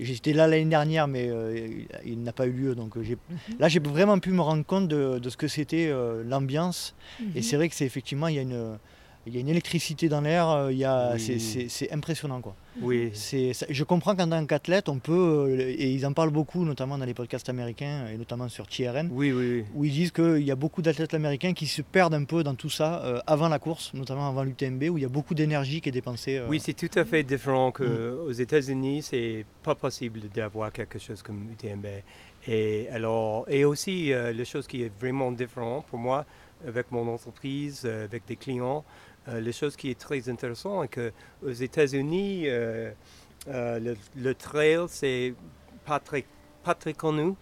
J'étais 0.00 0.32
là 0.32 0.46
l'année 0.46 0.64
dernière, 0.64 1.08
mais 1.08 1.30
il 2.04 2.22
n'a 2.22 2.32
pas 2.32 2.46
eu 2.46 2.52
lieu. 2.52 2.74
Donc 2.74 2.96
mhm. 2.96 3.16
là, 3.58 3.68
j'ai 3.68 3.80
vraiment 3.80 4.18
pu 4.18 4.30
me 4.30 4.40
rendre 4.40 4.64
compte 4.64 4.88
de, 4.88 5.20
ce 5.28 5.36
que 5.36 5.48
c'était 5.48 5.92
l'ambiance. 6.24 6.94
Et 7.34 7.38
mhm. 7.38 7.42
c'est 7.42 7.56
vrai 7.56 7.68
que 7.68 7.74
c'est 7.74 7.84
effectivement, 7.86 8.28
il 8.28 8.36
y 8.36 8.38
a 8.38 8.42
une 8.42 8.78
il 9.26 9.34
y 9.34 9.36
a 9.36 9.40
une 9.40 9.48
électricité 9.48 10.08
dans 10.08 10.22
l'air, 10.22 10.48
euh, 10.48 11.16
c'est 11.18 11.92
impressionnant. 11.92 12.40
Quoi. 12.40 12.56
Oui. 12.80 13.12
Je 13.12 13.84
comprends 13.84 14.16
qu'en 14.16 14.28
tant 14.28 14.46
qu'athlète, 14.46 14.88
on 14.88 14.98
peut, 14.98 15.46
euh, 15.48 15.58
et 15.60 15.90
ils 15.90 16.06
en 16.06 16.12
parlent 16.14 16.30
beaucoup, 16.30 16.64
notamment 16.64 16.96
dans 16.96 17.04
les 17.04 17.12
podcasts 17.12 17.48
américains, 17.50 18.06
et 18.12 18.16
notamment 18.16 18.48
sur 18.48 18.66
TRN, 18.66 19.10
oui, 19.12 19.30
oui, 19.32 19.64
où 19.74 19.84
ils 19.84 19.92
disent 19.92 20.10
qu'il 20.10 20.42
y 20.42 20.50
a 20.50 20.56
beaucoup 20.56 20.80
d'athlètes 20.80 21.12
américains 21.12 21.52
qui 21.52 21.66
se 21.66 21.82
perdent 21.82 22.14
un 22.14 22.24
peu 22.24 22.42
dans 22.42 22.54
tout 22.54 22.70
ça 22.70 23.04
euh, 23.04 23.20
avant 23.26 23.48
la 23.48 23.58
course, 23.58 23.92
notamment 23.92 24.26
avant 24.26 24.42
l'UTMB, 24.42 24.84
où 24.84 24.96
il 24.96 25.02
y 25.02 25.06
a 25.06 25.10
beaucoup 25.10 25.34
d'énergie 25.34 25.82
qui 25.82 25.90
est 25.90 25.92
dépensée. 25.92 26.40
Oui, 26.48 26.58
c'est 26.58 26.74
tout 26.74 26.98
à 26.98 27.04
fait 27.04 27.22
différent 27.22 27.72
qu'aux 27.72 28.32
mm. 28.32 28.40
États-Unis, 28.40 29.02
c'est 29.02 29.44
pas 29.62 29.74
possible 29.74 30.20
d'avoir 30.34 30.72
quelque 30.72 30.98
chose 30.98 31.22
comme 31.22 31.46
l'UTMB. 31.48 31.86
Et, 32.48 32.88
alors, 32.90 33.44
et 33.50 33.66
aussi, 33.66 34.08
la 34.10 34.44
chose 34.44 34.66
qui 34.66 34.82
est 34.82 34.92
vraiment 34.98 35.30
différente 35.30 35.84
pour 35.86 35.98
moi, 35.98 36.24
avec 36.66 36.90
mon 36.90 37.06
entreprise, 37.12 37.84
avec 37.84 38.24
des 38.26 38.36
clients, 38.36 38.82
euh, 38.82 39.09
les 39.38 39.52
choses 39.52 39.76
qui 39.76 39.90
est 39.90 39.98
très 39.98 40.28
intéressant, 40.28 40.82
c'est 40.82 40.88
qu'aux 40.88 41.52
États-Unis, 41.52 42.44
euh, 42.46 42.90
euh, 43.48 43.94
le, 44.16 44.34
trail, 44.34 44.86
c'est 44.88 45.34
pas 45.84 46.00
très, 46.00 46.24
pas 46.64 46.74
très 46.74 46.94
connu. 46.94 47.34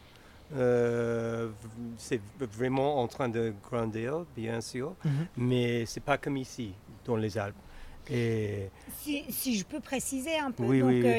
c'est 1.97 2.21
vraiment 2.41 3.01
en 3.01 3.07
train 3.07 3.29
de 3.29 3.55
grandir, 3.71 4.25
bien 4.37 4.61
sûr, 4.61 4.95
mais 5.05 5.11
mhm. 5.11 5.17
ce 5.17 5.41
mais 5.41 5.87
c'est 5.87 6.03
pas 6.03 6.19
comme 6.19 6.37
ici, 6.37 6.73
dans 7.05 7.17
les 7.17 7.39
Alpes. 7.39 7.55
Et... 8.11 8.71
Si, 9.03 9.59
je 9.59 9.65
peux 9.65 9.81
préciser 9.81 10.39
un 10.39 10.51
peu, 10.51 10.65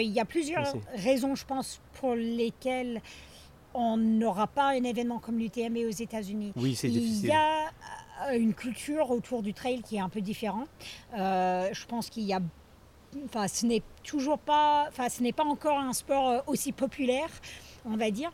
il 0.02 0.12
y 0.12 0.20
a 0.20 0.26
plusieurs 0.26 0.74
raisons, 0.96 1.36
je 1.36 1.46
pense, 1.46 1.80
pour 2.00 2.16
lesquelles 2.16 3.02
on 3.74 3.98
n'aura 3.98 4.48
pas 4.48 4.70
un 4.70 4.84
événement 4.84 5.20
comme 5.20 5.38
l'UTM 5.38 5.78
aux 5.88 5.92
États-Unis. 5.92 6.54
Oui, 6.56 6.76
c'est 6.76 6.90
difficile. 6.90 7.26
Il 7.26 7.30
y 7.30 7.32
a 7.32 7.68
euh, 7.68 7.70
une 8.34 8.54
culture 8.54 9.12
autour 9.12 9.42
du 9.42 9.54
trail 9.54 9.82
qui 9.82 9.98
est 9.98 10.02
un 10.02 10.10
peu 10.10 10.22
différente. 10.22 10.70
Euh, 11.18 11.70
je 11.72 11.86
pense 11.86 12.10
qu'il 12.10 12.24
y 12.24 12.34
a 12.34 12.40
Enfin, 13.26 13.48
ce 13.48 13.66
n'est 13.66 13.82
toujours 14.04 14.38
pas, 14.38 14.86
enfin, 14.88 15.10
ce 15.10 15.24
n'est 15.24 15.34
pas 15.34 15.44
encore 15.44 15.80
un 15.80 15.94
sport 15.94 16.30
euh, 16.30 16.40
aussi 16.46 16.72
populaire, 16.72 17.30
on 17.84 17.98
va 17.98 18.12
dire. 18.12 18.32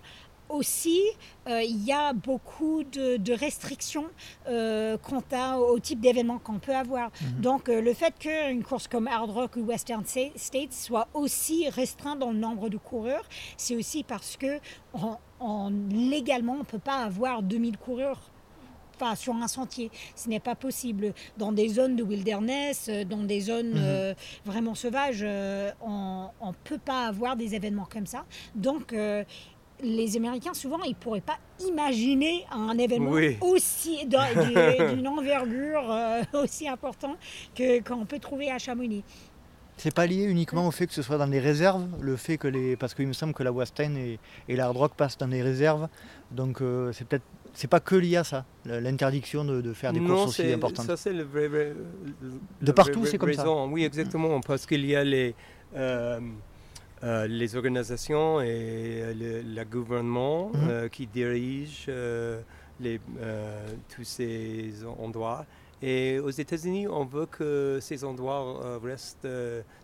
Aussi, 0.50 1.02
il 1.48 1.84
y 1.84 1.92
a 1.92 2.14
beaucoup 2.14 2.84
de, 2.84 3.34
restrictions 3.34 4.06
quant 4.46 5.24
à, 5.32 5.58
au 5.58 5.80
type 5.80 6.00
d'événement 6.00 6.38
qu'on 6.38 6.60
peut 6.60 6.76
avoir. 6.76 7.10
Mhm. 7.10 7.42
Donc, 7.42 7.68
le 7.68 7.94
fait 7.96 8.14
qu'une 8.20 8.62
course 8.62 8.88
comme 8.88 9.08
Hard 9.08 9.32
Rock 9.32 9.56
ou 9.56 9.62
Western 9.62 10.04
States 10.06 10.74
soit 10.74 11.08
aussi 11.16 11.68
restreinte 11.70 12.20
dans 12.20 12.32
le 12.32 12.38
nombre 12.38 12.70
de 12.70 12.78
coureurs, 12.78 13.24
c'est 13.58 13.76
aussi 13.76 14.04
parce 14.04 14.38
que 14.38 14.60
légalement, 15.90 16.54
on 16.54 16.60
ne 16.60 16.64
peut 16.64 16.78
pas 16.78 16.98
avoir 16.98 17.42
2000 17.42 17.78
coureurs 17.80 18.30
pas 18.96 19.16
sur 19.16 19.34
un 19.36 19.48
sentier. 19.48 19.92
Ce 20.16 20.28
n'est 20.30 20.40
pas 20.40 20.56
possible. 20.56 21.14
Dans 21.38 21.52
des 21.52 21.70
zones 21.70 21.96
de 21.96 22.04
wilderness, 22.04 22.88
euh, 22.90 23.04
dans 23.04 23.24
des 23.24 23.42
zones 23.42 23.72
Mhm. 23.74 23.78
euh, 23.78 24.14
vraiment 24.46 24.76
sauvages, 24.76 25.22
euh, 25.24 25.72
on 25.82 26.30
ne 26.48 26.52
peut 26.64 26.78
pas 26.80 27.08
avoir 27.08 27.36
des 27.36 27.56
événements 27.56 27.88
comme 27.92 28.06
ça. 28.08 28.26
Donc, 28.56 28.94
euh, 28.94 29.24
les 29.84 30.16
Américains, 30.16 30.54
souvent, 30.54 30.82
ils 30.84 30.92
ne 30.92 30.96
pourraient 30.96 31.20
pas 31.22 31.38
imaginer 31.68 32.46
un 32.52 32.78
événement 32.78 33.12
Oui. 33.12 33.38
aussi 33.42 34.06
d'un- 34.08 34.34
du- 34.46 34.96
d'une 34.96 35.08
envergure 35.08 35.92
euh, 35.92 36.22
aussi 36.34 36.68
important 36.68 37.16
que 37.54 37.82
qu'on 37.82 38.06
peut 38.06 38.20
trouver 38.20 38.50
à 38.50 38.58
Chamonix. 38.58 39.04
C'est 39.78 39.94
pas 39.94 40.08
lié 40.08 40.24
uniquement 40.24 40.66
au 40.68 40.72
fait 40.72 40.88
que 40.88 40.94
ce 40.94 41.02
soit 41.02 41.18
dans 41.18 41.28
des 41.28 41.42
réserves, 41.42 41.86
le 42.00 42.16
fait 42.16 42.38
que 42.38 42.48
les. 42.48 42.78
Parce 42.78 42.94
qu'il 42.94 43.08
me 43.08 43.12
semble 43.14 43.34
que 43.34 43.44
la 43.44 43.52
Westin 43.52 43.94
et, 43.96 44.20
et 44.48 44.56
l'Hard 44.56 44.74
Rock 44.74 44.94
passent 44.96 45.18
dans 45.18 45.28
des 45.28 45.42
réserves. 45.42 45.90
Donc 46.32 46.62
euh, 46.62 46.94
c'est 46.94 47.06
peut-être. 47.06 47.26
C'est 47.56 47.70
pas 47.70 47.80
que 47.80 47.96
lié 47.96 48.18
à 48.18 48.24
ça, 48.26 48.46
l'interdiction 48.66 49.46
de, 49.46 49.62
de 49.62 49.74
faire 49.74 49.94
des 49.94 50.02
non, 50.02 50.16
courses 50.16 50.40
aussi 50.40 50.52
importantes. 50.52 50.86
ça 50.88 50.98
c'est 50.98 51.14
le 51.14 51.24
vrai, 51.24 51.48
vrai- 51.48 51.74
De 52.62 52.72
partout, 52.74 53.06
c'est 53.06 53.18
comme 53.18 53.34
ça. 53.34 53.50
Oui, 53.68 53.84
exactement, 53.86 54.40
parce 54.42 54.66
qu'il 54.66 54.86
y 54.86 54.96
a 54.96 55.04
les, 55.04 55.34
euh, 55.76 56.20
euh, 57.04 57.28
les 57.28 57.56
organisations 57.56 58.42
et 58.42 58.48
euh, 58.50 59.42
le, 59.44 59.64
gouvernement 59.64 60.50
Mhm. 60.54 60.68
euh, 60.70 60.90
qui 60.90 61.08
dirigent 61.08 61.90
les, 62.82 63.00
tous 63.96 64.04
ces 64.04 64.74
endroits. 65.00 65.46
Et 65.82 66.20
aux 66.20 66.30
États-Unis, 66.32 66.88
on 66.88 67.06
veut 67.06 67.26
que 67.26 67.80
ces 67.82 68.04
endroits 68.04 68.80
restent 68.84 69.28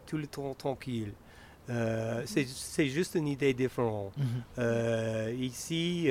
tout 0.05 0.17
le 0.17 0.27
temps 0.27 0.53
tranquilles. 0.55 1.13
C'est 2.25 2.87
juste 2.87 3.15
une 3.15 3.27
idée 3.27 3.53
différente. 3.53 4.13
Mhm. 4.17 5.35
Ici, 5.39 6.09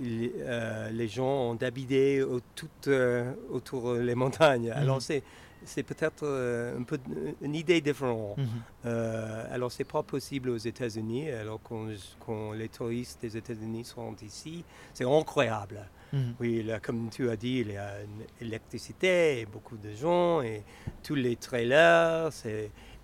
les, 0.00 0.32
euh, 0.38 0.90
les 0.90 1.08
gens 1.08 1.50
ont 1.50 1.54
d'habiter 1.54 2.22
au- 2.22 2.40
tout 2.54 2.68
euh, 2.88 3.32
autour 3.50 3.96
des 3.96 4.14
montagnes. 4.14 4.70
Alors 4.70 4.96
Mhm. 4.96 5.00
c'est 5.00 5.22
c'est 5.64 5.82
peut-être 5.82 6.22
euh, 6.24 6.78
un 6.78 6.84
peu 6.84 6.98
une 7.42 7.54
idée 7.56 7.80
différente. 7.80 8.38
Mhm. 8.38 8.46
Euh, 8.84 9.44
alors 9.50 9.72
c'est 9.72 9.84
pas 9.84 10.02
possible 10.04 10.50
aux 10.50 10.56
États-Unis. 10.58 11.30
Alors 11.30 11.60
quand, 11.62 11.88
quand 12.24 12.52
les 12.52 12.68
touristes 12.68 13.20
des 13.22 13.36
États-Unis 13.36 13.84
sont 13.84 14.14
ici, 14.22 14.64
c'est 14.94 15.04
incroyable. 15.04 15.80
Mhm. 16.12 16.34
Oui, 16.38 16.62
là, 16.62 16.78
comme 16.78 17.08
tu 17.10 17.28
as 17.30 17.36
dit, 17.36 17.58
il 17.66 17.72
y 17.72 17.76
a 17.76 18.00
une 18.02 18.46
électricité 18.46 19.40
et 19.40 19.46
beaucoup 19.46 19.76
de 19.76 19.90
gens 19.92 20.40
et 20.42 20.62
tous 21.02 21.16
les 21.16 21.34
trailers. 21.34 22.30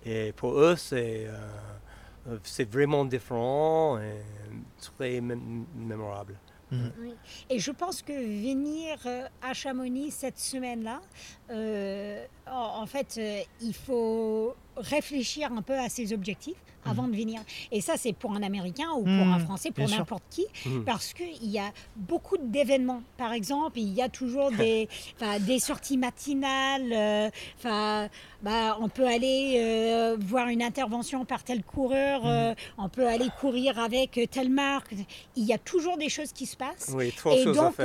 Et 0.05 0.31
pour 0.33 0.57
eux, 0.59 0.75
c'est 0.77 1.25
euh, 1.27 2.37
c'est 2.43 2.69
vraiment 2.71 3.03
différent 3.03 3.97
et 3.99 4.21
très 4.79 5.19
mém- 5.19 5.65
mémorable. 5.75 6.35
Mhm. 6.73 6.91
Oui. 7.01 7.13
Et 7.49 7.59
je 7.59 7.71
pense 7.71 8.01
que 8.01 8.13
venir 8.13 8.97
euh, 9.05 9.27
à 9.41 9.53
Chamonix 9.53 10.11
cette 10.11 10.39
semaine-là, 10.39 11.01
euh, 11.51 12.25
en, 12.47 12.81
en 12.81 12.85
fait, 12.85 13.15
euh, 13.17 13.41
il 13.61 13.73
faut 13.73 14.55
réfléchir 14.75 15.51
un 15.51 15.61
peu 15.61 15.77
à 15.77 15.89
ses 15.89 16.13
objectifs 16.13 16.55
avant 16.85 17.07
de 17.07 17.15
venir. 17.15 17.41
Et 17.71 17.81
ça, 17.81 17.93
c'est 17.97 18.13
pour 18.13 18.31
un 18.33 18.43
Américain 18.43 18.89
ou 18.97 19.03
pour 19.03 19.11
Mhm, 19.25 19.33
un 19.33 19.39
Français, 19.39 19.71
pour 19.71 19.87
n'importe 19.89 20.23
qui, 20.29 20.45
Mhm. 20.65 20.83
parce 20.85 21.13
qu'il 21.13 21.49
y 21.49 21.59
a 21.59 21.71
beaucoup 21.95 22.37
d'événements. 22.37 23.01
Par 23.17 23.33
exemple, 23.33 23.79
il 23.79 23.93
y 23.93 24.01
a 24.01 24.09
toujours 24.09 24.51
des, 25.47 25.59
sorties 25.59 25.97
matinales. 25.97 26.91
euh, 26.93 28.07
bah, 28.41 28.77
on 28.81 28.89
peut 28.89 29.07
aller 29.07 29.55
euh, 29.57 30.17
voir 30.19 30.47
une 30.49 30.61
intervention 30.61 31.23
par 31.25 31.43
tel 31.43 31.63
coureur, 31.63 32.21
euh, 32.25 32.53
on 32.77 32.89
peut 32.89 33.07
aller 33.07 33.29
courir 33.39 33.79
avec 33.79 34.19
telle 34.31 34.49
marque. 34.49 34.93
Il 35.35 35.43
y 35.45 35.53
a 35.53 35.57
toujours 35.57 35.97
des 35.97 36.09
choses 36.09 36.33
qui 36.33 36.45
se 36.45 36.57
passent. 36.57 36.91
Oui, 36.93 37.13
Et 37.31 37.45
donc, 37.45 37.75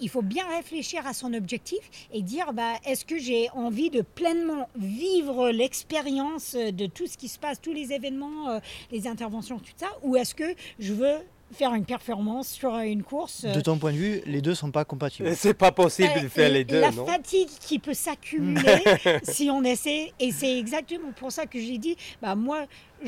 il 0.00 0.08
faut 0.08 0.22
bien 0.22 0.46
réfléchir 0.48 1.06
à 1.06 1.12
son 1.12 1.34
objectif 1.34 1.78
et 2.12 2.22
dire 2.22 2.52
bah, 2.52 2.72
est-ce 2.86 3.04
que 3.04 3.18
j'ai 3.18 3.50
envie 3.50 3.90
de 3.90 4.00
pleinement 4.02 4.68
vivre 4.78 5.50
l'expérience 5.50 6.54
de 6.54 6.86
tout 6.86 7.06
ce 7.06 7.16
qui 7.16 7.28
se 7.28 7.38
passe, 7.38 7.60
tous 7.60 7.72
les 7.72 7.92
événements, 7.92 8.37
euh, 8.48 8.60
les 8.90 9.06
interventions, 9.06 9.58
tout 9.58 9.72
ça, 9.76 9.88
ou 10.02 10.16
est-ce 10.16 10.34
que 10.34 10.54
je 10.78 10.92
veux 10.92 11.16
faire 11.52 11.72
une 11.72 11.86
performance 11.86 12.48
sur 12.48 12.76
une 12.78 13.02
course 13.02 13.44
euh, 13.46 13.54
De 13.54 13.60
ton 13.62 13.78
point 13.78 13.92
de 13.92 13.96
vue, 13.96 14.20
les 14.26 14.42
deux 14.42 14.54
sont 14.54 14.70
pas 14.70 14.84
compatibles. 14.84 15.34
c'est 15.34 15.54
pas 15.54 15.72
possible 15.72 16.10
bah, 16.14 16.20
de 16.20 16.28
faire 16.28 16.50
les 16.50 16.62
deux, 16.64 16.78
La 16.80 16.90
non 16.90 17.06
fatigue 17.06 17.48
qui 17.60 17.78
peut 17.78 17.94
s'accumuler 17.94 18.82
si 19.22 19.48
on 19.50 19.64
essaie, 19.64 20.12
et 20.20 20.30
c'est 20.30 20.58
exactement 20.58 21.10
pour 21.12 21.32
ça 21.32 21.46
que 21.46 21.58
j'ai 21.58 21.78
dit, 21.78 21.96
bah 22.20 22.34
moi, 22.34 22.66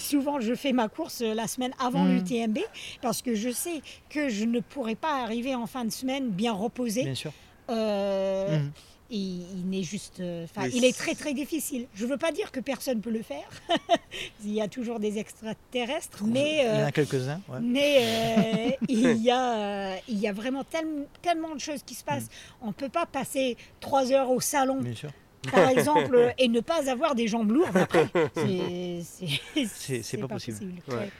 souvent 0.00 0.40
je 0.40 0.54
fais 0.54 0.72
ma 0.72 0.88
course 0.88 1.20
euh, 1.22 1.34
la 1.34 1.46
semaine 1.46 1.72
avant 1.78 2.04
Mm. 2.04 2.14
l'UTMB 2.16 2.58
parce 3.00 3.22
que 3.22 3.34
je 3.36 3.50
sais 3.50 3.80
que 4.10 4.28
je 4.28 4.44
ne 4.44 4.58
pourrai 4.60 4.94
pas 4.96 5.22
arriver 5.22 5.54
en 5.54 5.66
fin 5.66 5.84
de 5.84 5.90
semaine 5.92 6.30
bien 6.30 6.52
reposé. 6.52 7.04
Bien 7.04 7.14
sûr. 7.14 7.32
Euh, 7.70 8.58
Mhm. 8.58 8.70
Il, 9.10 9.42
il 9.58 9.68
n'est 9.68 9.82
juste, 9.82 10.20
euh, 10.20 10.46
Oui, 10.56 10.70
il 10.74 10.84
est 10.84 10.96
très 10.96 11.14
très 11.14 11.32
difficile. 11.34 11.86
Je 11.94 12.04
veux 12.06 12.16
pas 12.18 12.30
dire 12.32 12.52
que 12.52 12.60
personne 12.60 13.00
peut 13.00 13.10
le 13.10 13.22
faire. 13.22 13.48
il 14.44 14.52
y 14.52 14.60
a 14.60 14.68
toujours 14.68 15.00
des 15.00 15.18
extraterrestres, 15.18 16.24
mais 16.24 16.58
Il 16.58 16.64
y 16.64 16.68
en 16.68 16.74
euh, 16.74 16.86
a 16.86 16.92
quelques-uns. 16.92 17.40
ouais. 17.48 17.58
mais 17.62 17.96
euh, 18.00 18.70
il, 18.88 19.16
y 19.22 19.30
a, 19.30 19.54
euh, 19.58 19.96
il 20.08 20.18
y 20.18 20.28
a 20.28 20.32
vraiment 20.32 20.64
tel- 20.64 21.06
tellement 21.22 21.54
de 21.54 21.60
choses 21.60 21.82
qui 21.82 21.94
se 21.94 22.04
passent. 22.04 22.28
On 22.60 22.68
ne 22.68 22.72
peut 22.72 22.88
pas 22.90 23.06
passer 23.06 23.56
trois 23.80 24.12
heures 24.12 24.30
au 24.30 24.40
salon, 24.40 24.80
Bien 24.82 24.94
sûr. 24.94 25.10
par 25.50 25.68
exemple, 25.70 26.34
et 26.38 26.48
ne 26.48 26.60
pas 26.60 26.90
avoir 26.90 27.14
des 27.14 27.28
jambes 27.28 27.50
lourdes 27.50 27.76
après. 27.76 28.08
C'est- 28.34 30.02
c'est 30.02 30.18
pas 30.18 30.28
possible. 30.28 30.58
Ouais. 30.88 31.10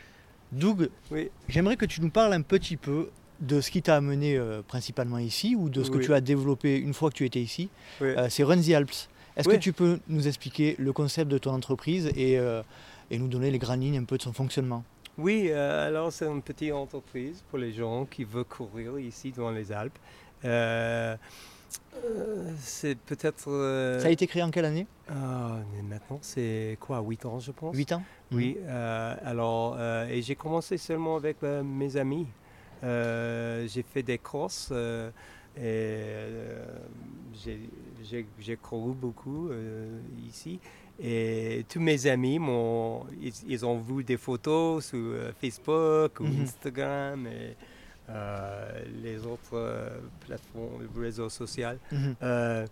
Doug, 0.53 0.89
Oui. 1.11 1.29
j'aimerais 1.49 1.77
que 1.77 1.85
tu 1.85 2.01
nous 2.01 2.11
parles 2.11 2.33
un 2.33 2.43
petit 2.43 2.77
peu 2.77 3.11
de 3.41 3.61
ce 3.61 3.71
qui 3.71 3.83
t'a 3.83 3.97
amené 3.97 4.37
euh, 4.37 4.63
principalement 4.67 5.19
ici 5.19 5.55
ou 5.57 5.69
de 5.69 5.83
ce 5.85 5.91
que 5.91 5.99
tu 5.99 6.13
as 6.13 6.21
développé 6.21 6.77
une 6.79 6.95
fois 6.95 7.11
que 7.11 7.15
tu 7.17 7.25
étais 7.25 7.41
ici. 7.41 7.69
Oui. 8.01 8.09
Euh, 8.09 8.27
c'est 8.29 8.43
Run 8.43 8.61
the 8.61 8.71
Alps. 8.71 9.09
Est-ce 9.37 9.49
Oui. 9.49 9.55
que 9.57 9.61
tu 9.61 9.73
peux 9.73 10.01
nous 10.09 10.27
expliquer 10.27 10.75
le 10.79 10.93
concept 10.93 11.31
de 11.31 11.39
ton 11.39 11.53
entreprise 11.53 12.11
et, 12.17 12.39
euh, 12.39 12.63
et 13.11 13.19
nous 13.19 13.29
donner 13.29 13.51
les 13.51 13.59
grandes 13.59 13.83
lignes 13.83 13.99
un 13.99 14.05
peu 14.05 14.17
de 14.17 14.23
son 14.23 14.33
fonctionnement? 14.33 14.83
Oui, 15.17 15.51
alors 15.53 16.13
c'est 16.13 16.27
une 16.27 16.43
petite 16.43 16.73
entreprise 16.73 17.43
pour 17.51 17.59
les 17.59 17.73
gens 17.73 18.05
qui 18.05 18.23
veulent 18.25 18.45
courir 18.45 18.99
ici 19.01 19.33
dans 19.37 19.51
les 19.51 19.73
Alpes. 19.73 19.99
C'est 22.61 22.97
peut-être... 22.99 23.99
Ça 24.01 24.07
a 24.07 24.11
été 24.11 24.27
créé 24.27 24.43
en 24.43 24.51
quelle 24.51 24.65
année? 24.65 24.87
Ah, 25.09 25.57
mais 25.75 25.83
maintenant, 25.83 26.19
c'est 26.23 26.77
quoi, 26.81 27.01
8 27.01 27.27
ans, 27.27 27.41
je 27.41 27.51
pense? 27.51 27.77
8 27.77 27.93
ans? 27.93 28.03
Oui, 28.33 28.57
euh, 28.67 29.15
alors, 29.25 29.77
et 30.09 30.23
j'ai 30.23 30.37
commencé 30.37 30.77
seulement 30.79 31.17
avec 31.17 31.39
mes 31.43 31.97
amis. 31.97 32.27
Euh, 32.85 33.67
j'ai 33.69 33.83
fait 33.83 34.03
des 34.03 34.19
courses 34.19 34.69
euh, 34.73 35.11
et 35.57 35.61
euh, 35.63 36.65
j'ai- 37.35 37.69
couru 38.57 38.93
beaucoup 38.95 39.51
ici. 40.29 40.61
Et 41.01 41.65
tous 41.69 41.81
mes 41.81 42.07
amis, 42.07 42.39
m'ont, 42.39 43.05
ils, 43.21 43.33
ils 43.47 43.65
ont 43.67 43.79
vu 43.79 44.03
des 44.05 44.17
photos 44.17 44.87
sur 44.87 45.15
Facebook 45.41 46.21
ou 46.21 46.25
Mhm. 46.25 46.43
Instagram 46.43 47.27
et 47.27 47.55
euh, 48.11 48.83
les 49.03 49.25
autres 49.27 49.93
plateformes, 50.27 50.89
réseaux 50.97 51.29
sociaux. 51.29 51.69
Euh, 52.23 52.67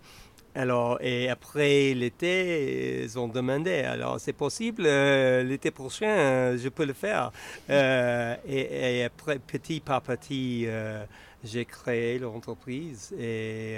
alors, 0.57 0.99
et 1.01 1.29
après 1.29 1.95
l'été, 1.95 3.03
ils 3.05 3.19
ont 3.19 3.29
demandé, 3.29 3.81
alors 3.83 4.19
c'est 4.19 4.33
possible, 4.33 4.85
euh, 4.87 5.42
l'été 5.42 5.71
prochain, 5.71 6.07
euh, 6.09 6.59
je 6.59 6.69
peux 6.69 6.85
le 6.87 6.92
faire. 6.95 7.31
Euh, 7.71 8.35
et, 8.49 8.99
et 9.01 9.05
après, 9.05 9.38
petit 9.38 9.81
par 9.81 10.03
petit, 10.03 10.66
j'ai 11.45 11.64
créé 11.64 12.19
l'entreprise 12.19 13.14
et 13.19 13.77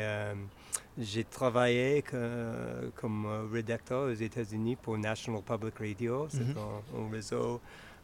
j'ai 0.99 1.25
travaillé 1.25 2.03
que- 2.03 2.91
comme 2.97 3.27
rédacteur 3.53 4.09
aux 4.11 4.15
États-Unis 4.15 4.77
pour 4.77 4.97
National 4.99 5.43
Public 5.43 5.75
Radio, 5.79 6.27
c'est 6.31 6.41
Mhm. 6.41 6.57
un, 6.57 6.99
un 7.07 7.11
réseau 7.13 7.61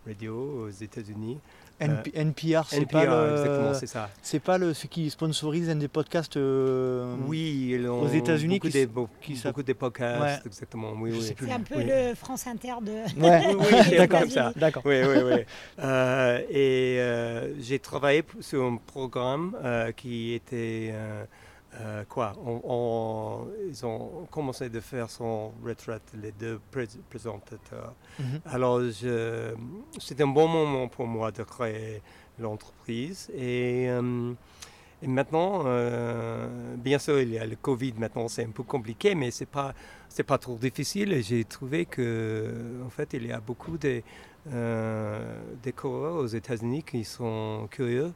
radio 0.07 0.67
aux 0.67 0.71
États-Unis. 0.71 1.39
NP- 1.89 2.13
NPR, 2.15 2.67
c'est 2.69 2.87
pas, 2.91 3.05
le, 3.05 3.73
c'est 3.75 3.87
ça. 3.87 4.11
c'est 4.23 4.41
pas 4.41 4.59
le, 4.59 4.75
ce 4.75 4.87
qui 4.87 5.11
sponsorise 5.11 5.69
un 5.71 5.77
des 5.77 5.89
podcasts 5.89 6.37
euh, 6.37 7.15
Oui, 7.27 7.71
ils 7.79 7.89
ont 7.89 8.03
aux 8.03 8.09
États-Unis 8.09 8.61
qui 8.61 8.71
de, 8.71 8.79
s- 8.79 8.87
beau- 8.89 9.09
qui 9.23 9.41
beaucoup 9.45 9.63
de 9.63 9.73
podcasts, 9.73 10.21
Ouais. 10.23 10.39
exactement. 10.47 10.93
Oui, 10.99 11.11
oui. 11.13 11.23
C'est 11.39 11.51
un 11.53 11.61
peu 11.61 11.77
Oui. 11.77 11.85
le 11.87 12.15
France 12.15 12.47
Inter 12.47 12.75
de. 12.83 13.21
Ouais, 13.23 13.55
Oui, 13.91 13.97
d'accord. 13.97 14.21
comme 14.21 14.31
ça. 14.31 14.53
D'accord. 14.57 14.83
Oui, 14.87 14.97
oui, 15.03 15.19
oui. 15.25 15.41
Euh, 15.85 16.39
et 16.51 16.97
euh, 17.01 17.55
j'ai 17.61 17.79
travaillé 17.79 18.23
sur 18.41 18.65
un 18.65 18.77
programme 18.77 19.57
euh, 19.63 19.93
qui 19.93 20.33
était 20.33 20.93
euh, 21.81 22.05
quoi? 22.09 22.33
On, 22.45 22.61
on- 22.65 23.49
Ils 23.69 23.85
ont 23.87 24.27
commencé 24.31 24.69
de 24.69 24.81
faire 24.81 25.09
son 25.11 25.53
retraite, 25.65 26.03
les 26.23 26.33
deux 26.33 26.61
prés- 26.71 26.89
présentateurs. 27.11 27.95
Mhm. 28.19 28.41
Alors, 28.47 28.81
c'était 29.99 30.23
un 30.23 30.29
bon 30.29 30.49
moment 30.49 30.89
pour 30.89 31.07
moi 31.07 31.31
de 31.33 31.43
créer 31.43 32.01
l'entreprise. 32.39 33.31
Et, 33.35 33.87
euh, 33.89 34.33
Et 35.03 35.07
maintenant, 35.09 35.65
euh, 35.67 36.77
bien 36.77 36.99
sûr, 36.99 37.21
il 37.21 37.31
y 37.33 37.39
a 37.39 37.45
le 37.45 37.57
Covid 37.57 37.93
maintenant, 37.99 38.27
c'est 38.29 38.45
un 38.45 38.53
peu 38.53 38.63
compliqué, 38.63 39.15
mais 39.15 39.31
c'est 39.31 39.51
pas 39.59 39.75
c'est 40.09 40.23
pas 40.23 40.39
trop 40.39 40.57
difficile. 40.57 41.13
Et 41.13 41.23
j'ai 41.23 41.45
trouvé 41.45 41.85
que 41.85 42.81
en 42.87 42.89
fait, 42.89 43.13
il 43.13 43.27
y 43.27 43.33
a 43.33 43.41
beaucoup 43.41 43.77
de 43.77 44.03
des 45.63 45.73
coureurs 45.73 46.17
aux 46.17 46.27
États-Unis 46.27 46.83
qui 46.83 47.05
sont 47.05 47.67
curieux 47.71 48.13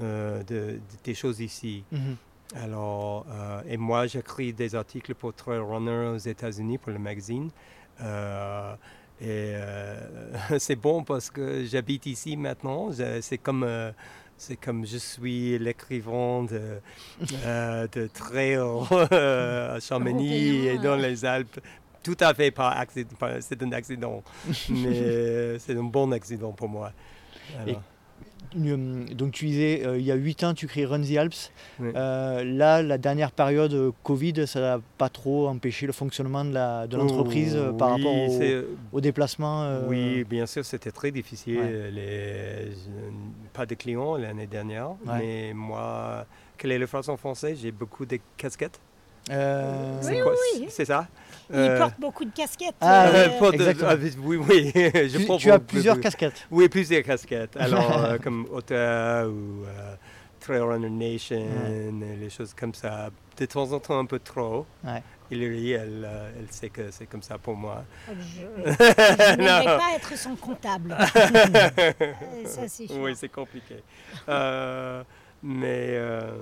de, 0.00 0.80
des 1.04 1.14
choses 1.14 1.40
ici. 1.40 1.84
Mhm. 1.92 2.16
Alors, 2.56 3.26
euh, 3.30 3.60
et 3.68 3.76
moi, 3.76 4.06
j'écris 4.06 4.52
des 4.52 4.74
articles 4.74 5.14
pour 5.14 5.34
Trail 5.34 5.58
Runner 5.58 6.14
aux 6.14 6.18
États-Unis 6.18 6.78
pour 6.78 6.92
le 6.92 6.98
magazine. 6.98 7.50
Euh, 8.00 8.74
et 9.20 9.52
euh, 9.54 9.96
c'est 10.58 10.76
bon 10.76 11.02
parce 11.02 11.30
que 11.30 11.64
j'habite 11.64 12.06
ici 12.06 12.36
maintenant. 12.36 12.90
C'est 13.20 13.38
comme, 13.38 13.64
euh, 13.64 13.90
c'est 14.36 14.56
comme 14.56 14.86
je 14.86 14.96
suis 14.96 15.58
l'écrivain 15.58 16.44
de, 16.44 16.80
euh, 17.44 17.86
de 17.88 18.06
trail 18.06 18.54
euh, 18.56 19.76
à 19.76 19.80
Chamonix 19.80 20.68
et 20.68 20.78
dans 20.78 20.96
les 20.96 21.24
Alpes. 21.24 21.60
Tout 22.02 22.16
à 22.20 22.32
fait 22.32 22.50
par 22.50 22.78
accident. 22.78 23.10
C'est 23.40 23.62
un 23.62 23.72
accident, 23.72 24.22
mais 24.70 25.58
c'est 25.58 25.76
un 25.76 25.82
bon 25.82 26.12
accident 26.12 26.52
pour 26.52 26.68
moi. 26.68 26.92
Alors, 27.60 27.82
Donc 28.54 29.32
tu 29.32 29.46
disais, 29.46 29.82
euh, 29.84 29.98
il 29.98 30.04
y 30.04 30.10
a 30.10 30.14
8 30.14 30.44
ans, 30.44 30.54
tu 30.54 30.66
crées 30.66 30.84
Run 30.86 31.02
the 31.02 31.16
Alps. 31.16 31.50
Oui. 31.80 31.90
Euh, 31.94 32.44
là, 32.44 32.82
la 32.82 32.98
dernière 32.98 33.30
période 33.32 33.72
euh, 33.74 33.90
Covid, 34.02 34.46
ça 34.46 34.60
n'a 34.60 34.80
pas 34.96 35.08
trop 35.08 35.48
empêché 35.48 35.86
le 35.86 35.92
fonctionnement 35.92 36.44
de 36.44 36.86
de 36.86 36.96
l'entreprise 36.96 37.54
euh, 37.56 37.72
par 37.72 37.96
Oui, 37.96 38.02
rapport 38.04 38.14
au, 38.16 38.96
au 38.96 39.00
déplacement 39.00 39.62
euh, 39.64 39.86
Oui, 39.86 40.24
bien 40.24 40.46
sûr, 40.46 40.64
c'était 40.64 40.90
très 40.90 41.10
difficile. 41.10 41.58
Ouais. 41.58 41.90
Les- 41.90 42.72
pas 43.52 43.66
de 43.66 43.74
clients 43.74 44.16
l'année 44.16 44.46
dernière, 44.46 44.90
Ouais. 45.06 45.18
mais 45.18 45.52
moi, 45.54 46.26
quelle 46.56 46.72
est 46.72 46.78
la 46.78 46.86
phrase 46.86 47.08
en 47.08 47.16
français? 47.16 47.54
J'ai 47.60 47.72
beaucoup 47.72 48.06
de 48.06 48.18
casquettes. 48.36 48.80
euh, 49.30 49.98
C'est 50.00 50.16
Oui, 50.16 50.20
quoi? 50.22 50.32
Il 51.50 51.56
Euh, 51.58 51.78
porte 51.78 51.98
beaucoup 51.98 52.24
de 52.24 52.30
casquettes. 52.30 52.74
Ah, 52.80 53.06
euh, 53.06 53.28
euh, 53.28 53.38
pas 53.38 53.50
de- 53.50 53.54
exactement. 53.56 53.90
ah, 53.92 53.96
oui, 54.22 54.36
oui. 54.36 54.72
je 54.74 55.18
tu, 55.18 55.36
tu 55.38 55.50
as 55.50 55.58
plusieurs 55.58 55.98
casquettes. 56.00 56.46
Oui, 56.50 56.68
plusieurs 56.68 57.02
casquettes. 57.02 57.56
Alors, 57.60 58.04
euh, 58.04 58.18
comme 58.18 58.46
auteur 58.52 59.28
ou 59.28 59.64
euh, 59.64 59.94
Trail 60.40 60.60
Runner 60.60 60.90
Nation, 60.90 61.46
les 62.20 62.30
choses 62.30 62.52
comme 62.54 62.74
ça. 62.74 63.08
De 63.38 63.46
temps 63.46 63.72
en 63.72 63.78
temps, 63.80 63.98
un 63.98 64.04
peu 64.04 64.18
trop. 64.18 64.66
Ouais. 64.84 65.02
Hillary, 65.30 65.72
elle, 65.72 66.08
elle 66.38 66.46
sait 66.50 66.70
que 66.70 66.90
c'est 66.90 67.06
comme 67.06 67.22
ça 67.22 67.38
pour 67.38 67.54
moi. 67.54 67.84
Je, 68.08 68.12
je 68.64 69.36
n'aimerais 69.36 69.64
Non. 69.64 69.78
pas 69.78 69.94
être 69.96 70.16
son 70.18 70.34
comptable. 70.36 70.96
Ça, 72.46 72.66
c'est. 72.68 72.90
Oui, 72.92 73.12
c'est 73.14 73.28
compliqué. 73.28 73.76
Mais 75.42 75.90
euh, 75.90 76.32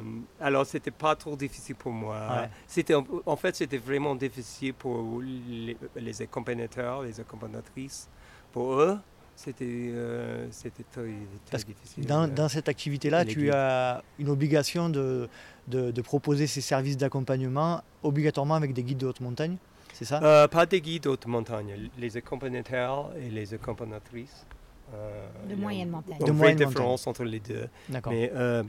alors, 0.41 0.65
c'était 0.65 0.91
pas 0.91 1.15
trop 1.17 1.37
difficile 1.37 1.75
pour 1.75 1.93
moi. 1.93 2.17
Ouais. 2.31 2.49
C'était 2.67 2.95
en, 2.95 3.37
fait, 3.37 3.55
c'était 3.55 3.77
vraiment 3.77 4.15
difficile 4.15 4.73
pour 4.73 5.21
les, 5.21 5.77
les 5.97 6.23
accompagnateurs, 6.23 7.03
les 7.03 7.21
accompagnatrices. 7.21 8.09
Pour 8.53 8.81
eux, 8.81 8.99
c'était 9.35 9.65
euh, 9.67 10.47
c'était 10.51 10.85
très, 10.91 11.03
très 11.03 11.11
Parce 11.51 11.65
que 11.65 11.73
difficile. 11.73 12.07
Dans, 12.07 12.27
dans 12.27 12.49
cette 12.49 12.71
activité-là, 12.71 13.27
tu 13.27 13.51
as 13.51 14.03
une 14.19 14.31
obligation 14.31 14.89
de, 14.89 15.29
de, 15.69 15.91
de 15.91 16.03
proposer 16.03 16.47
ces 16.47 16.63
services 16.63 16.97
d'accompagnement 16.97 17.83
obligatoirement 18.03 18.55
avec 18.55 18.73
des 18.73 18.83
guides 18.83 18.99
de 18.99 19.07
haute 19.09 19.21
montagne, 19.21 19.59
c'est 19.93 20.07
ça? 20.07 20.23
Euh, 20.23 20.49
pas 20.49 20.65
des 20.65 20.81
guides 20.81 21.07
haute 21.07 21.27
montagne, 21.27 21.91
les 21.99 22.17
accompagnateurs 22.17 23.11
et 23.21 23.29
les 23.29 23.53
accompagnatrices. 23.53 24.47
Euh, 24.95 25.27
De 25.49 25.55
moyenne 25.57 25.91
montagne. 25.91 26.17
une 26.21 26.27
De 26.27 26.31
vraie 26.33 26.39
moyenne 26.39 26.59
montagne. 26.59 26.69
différence 26.75 27.07
entre 27.07 27.25
les 27.25 27.41
deux. 27.41 27.69
D'accord. 27.89 28.13
Mais 28.13 28.31
euh, 28.35 28.63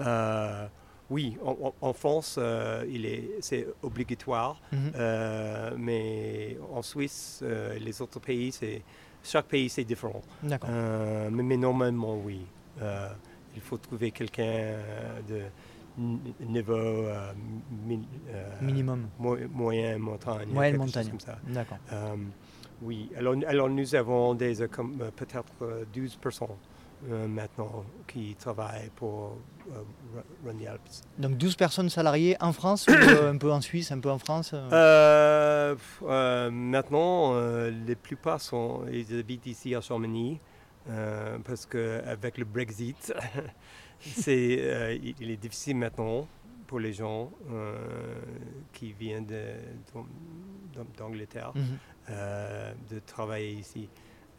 euh, 0.00 0.66
oui, 1.10 1.36
en, 1.80 1.92
France, 1.92 2.36
euh, 2.38 2.84
il 2.90 3.04
est, 3.06 3.30
c'est 3.40 3.66
obligatoire. 3.82 4.60
Mhm. 4.72 4.92
Euh, 4.96 5.70
mais 5.78 6.56
en 6.74 6.82
Suisse, 6.82 7.40
euh, 7.42 7.78
les 7.78 8.00
autres 8.02 8.20
pays, 8.20 8.52
c'est 8.52 8.82
chaque 9.22 9.46
pays 9.46 9.68
c'est 9.68 9.84
différent. 9.84 10.22
D'accord. 10.42 10.70
Euh, 10.72 11.28
mais, 11.30 11.42
mais 11.42 11.56
normalement, 11.56 12.16
oui. 12.16 12.40
Euh, 12.82 13.08
il 13.54 13.60
faut 13.60 13.76
trouver 13.78 14.10
quelqu'un 14.10 14.74
de 15.28 15.42
niveau 16.40 16.74
euh, 16.74 17.32
mi- 17.86 18.08
euh, 18.30 18.48
Minimum. 18.60 19.06
mo- 19.18 19.36
moyen 19.52 19.96
montagne. 19.98 20.48
Moyenne 20.48 20.72
quelque 20.78 20.86
chose 20.86 20.96
montagne. 20.96 21.10
Comme 21.10 21.20
ça. 21.20 21.38
D'accord. 21.46 21.78
Euh, 21.92 22.16
oui, 22.82 23.10
alors, 23.16 23.34
alors 23.46 23.68
nous 23.68 23.94
avons 23.94 24.34
des, 24.34 24.60
euh, 24.62 24.68
euh, 24.78 25.10
peut-être 25.14 25.44
euh, 25.62 25.84
12 25.92 26.16
personnes 26.16 26.48
euh, 27.10 27.26
maintenant 27.28 27.84
qui 28.06 28.34
travaillent 28.34 28.90
pour 28.96 29.36
Ru- 29.66 30.22
Run 30.46 30.54
the 30.56 30.66
Alps. 30.66 31.02
Donc 31.18 31.36
12 31.36 31.56
personnes 31.56 31.90
salariées 31.90 32.36
en 32.40 32.52
France 32.52 32.86
ou 32.88 32.92
un 33.26 33.36
peu 33.36 33.50
en 33.52 33.60
Suisse, 33.60 33.90
un 33.92 34.00
peu 34.00 34.10
en 34.10 34.18
France 34.18 34.52
euh? 34.54 34.68
Euh, 34.72 35.76
euh, 36.02 36.50
maintenant, 36.50 37.34
euh, 37.34 37.70
les 37.86 37.94
plupart 37.96 38.40
sont, 38.40 38.84
ils 38.90 39.18
habitent 39.18 39.46
ici 39.46 39.74
à 39.74 39.80
Chamonix 39.80 40.38
parce 41.44 41.64
qu'avec 41.66 42.36
le 42.38 42.44
Brexit, 42.44 43.14
c'est, 44.00 44.98
il 45.02 45.14
il 45.20 45.30
est 45.30 45.36
difficile 45.38 45.76
maintenant 45.76 46.26
pour 46.66 46.78
les 46.80 46.92
gens 46.92 47.30
euh, 47.50 47.74
qui 48.72 48.92
viennent 48.92 49.26
de- 49.26 49.56
d'Angleterre 50.98 51.52
Mhm. 51.54 51.78
Euh, 52.10 52.72
de 52.90 52.98
travailler 53.00 53.52
ici. 53.52 53.88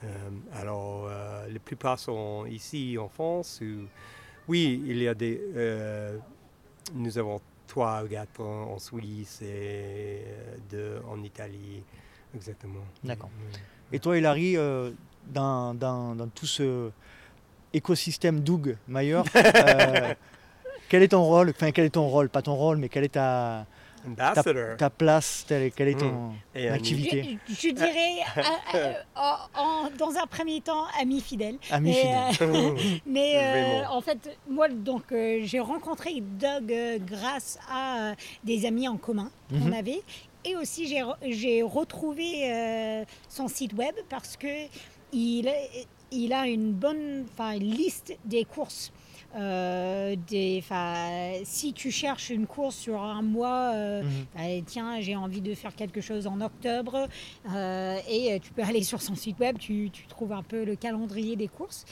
Euh, 0.03 0.07
alors, 0.53 1.07
euh, 1.09 1.47
la 1.51 1.59
plupart 1.59 1.99
sont 1.99 2.45
ici 2.45 2.97
en 2.99 3.09
France. 3.09 3.61
Ou, 3.61 3.87
oui, 4.47 4.83
il 4.85 4.97
y 5.01 5.07
a 5.07 5.13
des. 5.13 5.41
nous 6.93 7.17
avons 7.17 7.41
trois 7.67 8.03
ou 8.03 8.07
quatre 8.07 8.41
en, 8.41 8.77
Suisse 8.79 9.41
et 9.41 10.23
deux 10.69 11.01
en 11.09 11.21
Italie. 11.23 11.83
Exactement. 12.35 12.81
D'accord. 13.03 13.29
Et 13.91 13.99
toi, 13.99 14.17
Hilary, 14.17 14.57
euh, 14.57 14.91
dans, 15.27 15.73
dans, 15.73 16.15
dans 16.15 16.27
tout 16.27 16.45
ce 16.45 16.91
écosystème 17.73 18.41
Doug 18.41 18.77
Mayer, 18.87 19.21
euh, 19.35 20.13
quel 20.89 21.03
est 21.03 21.09
ton 21.09 21.23
rôle 21.23 21.49
Enfin, 21.49 21.71
quel 21.71 21.85
est 21.85 21.91
ton 21.91 22.07
rôle 22.07 22.29
Pas 22.29 22.41
ton 22.41 22.55
rôle, 22.55 22.77
mais 22.77 22.89
quelle 22.89 23.03
est 23.03 23.09
ta, 23.13 23.65
Ambassador. 24.07 24.77
ta 24.77 24.89
place 24.89 25.45
Telle- 25.47 25.71
Quelle 25.71 25.89
est 25.89 25.99
ton 25.99 26.31
Et 26.53 26.67
ami. 26.67 26.75
activité 26.77 27.37
Je, 27.49 27.53
je 27.53 27.69
dirais, 27.73 28.15
euh, 28.37 28.41
euh, 28.75 28.93
en- 29.15 29.37
en- 29.59 29.89
dans 29.97 30.15
un 30.17 30.25
premier 30.27 30.61
temps, 30.61 30.85
ami 30.99 31.21
fidèle. 31.21 31.57
Ami 31.71 31.93
fidèle. 31.93 32.15
euh, 32.41 32.71
mais 33.05 33.33
euh, 33.35 33.87
en 33.89 34.01
fait, 34.01 34.37
moi, 34.49 34.67
donc, 34.69 35.11
euh, 35.11 35.39
j'ai 35.43 35.59
rencontré 35.59 36.21
Doug 36.21 36.71
euh, 36.71 36.97
grâce 36.99 37.57
à 37.69 38.11
euh, 38.11 38.15
des 38.43 38.65
amis 38.65 38.87
en 38.87 38.97
commun 38.97 39.29
qu'on 39.49 39.65
Mhm. 39.65 39.73
avait. 39.73 40.01
Et 40.43 40.55
aussi, 40.55 40.87
j'ai 40.87 41.01
re- 41.01 41.17
j'ai 41.27 41.61
retrouvé 41.63 42.51
euh, 42.51 43.03
son 43.29 43.47
site 43.47 43.73
web 43.73 43.95
parce 44.09 44.37
que 44.37 44.47
il, 45.11 45.51
il 46.11 46.33
a 46.33 46.45
une 46.47 46.71
bonne 46.71 47.25
enfin, 47.33 47.53
une 47.53 47.71
liste 47.71 48.15
des 48.25 48.45
courses. 48.45 48.91
Euh, 49.35 50.15
des, 50.27 50.63
si 51.43 51.73
tu 51.73 51.91
cherches 51.91 52.29
une 52.29 52.47
course 52.47 52.75
sur 52.75 53.01
un 53.01 53.21
mois, 53.21 53.71
euh, 53.73 54.01
Mhm. 54.03 54.09
euh, 54.39 54.61
tiens, 54.65 55.01
j'ai 55.01 55.15
envie 55.15 55.41
de 55.41 55.53
faire 55.53 55.75
quelque 55.75 55.99
chose 55.99 56.25
en 56.25 56.39
octobre, 56.41 57.07
euh, 57.53 57.97
et 58.09 58.39
tu 58.39 58.51
peux 58.53 58.63
aller 58.79 58.83
sur 58.83 59.01
son 59.01 59.15
site 59.15 59.37
web, 59.39 59.57
tu, 59.57 59.89
tu 59.91 60.07
trouves 60.07 60.31
un 60.31 60.43
peu 60.43 60.63
le 60.63 60.75
calendrier 60.75 61.35
des 61.35 61.47
courses 61.49 61.83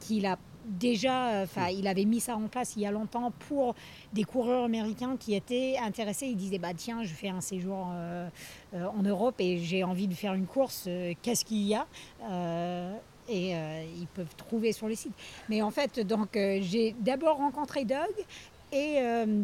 qu'il 0.00 0.26
a 0.26 0.36
déjà, 0.66 1.42
enfin, 1.42 1.68
il 1.68 1.86
avait 1.86 2.04
mis 2.04 2.18
ça 2.20 2.36
en 2.36 2.48
place 2.48 2.74
il 2.76 2.82
y 2.82 2.86
a 2.86 2.90
longtemps 2.90 3.30
pour 3.48 3.74
des 4.12 4.24
coureurs 4.24 4.64
américains 4.64 5.16
qui 5.16 5.34
étaient 5.34 5.76
intéressés. 5.80 6.26
Ils 6.26 6.36
disaient, 6.36 6.58
bah 6.58 6.74
tiens, 6.76 7.04
je 7.04 7.14
fais 7.14 7.28
un 7.28 7.40
séjour 7.40 7.86
euh, 7.92 8.28
euh, 8.74 8.86
en 8.88 9.02
Europe 9.02 9.36
et 9.38 9.58
j'ai 9.58 9.84
envie 9.84 10.08
de 10.08 10.14
faire 10.14 10.34
une 10.34 10.46
course. 10.46 10.84
euh, 10.88 11.14
Qu'est-ce 11.22 11.44
qu'il 11.44 11.62
y 11.62 11.74
a? 11.76 11.86
Et 13.28 13.54
euh, 13.54 13.84
ils 13.98 14.06
peuvent 14.06 14.34
trouver 14.36 14.72
sur 14.72 14.88
les 14.88 14.96
sites. 14.96 15.14
Mais 15.48 15.62
en 15.62 15.70
fait, 15.70 16.00
donc 16.00 16.36
euh, 16.36 16.58
j'ai 16.62 16.94
d'abord 17.00 17.36
rencontré 17.36 17.84
Doug 17.84 18.12
et 18.72 18.96
euh, 18.98 19.42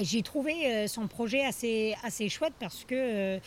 j'ai 0.00 0.22
trouvé 0.22 0.86
son 0.86 1.08
projet 1.08 1.44
assez, 1.44 1.94
assez 2.04 2.28
chouette 2.28 2.52
parce 2.60 2.84
que 2.84 3.38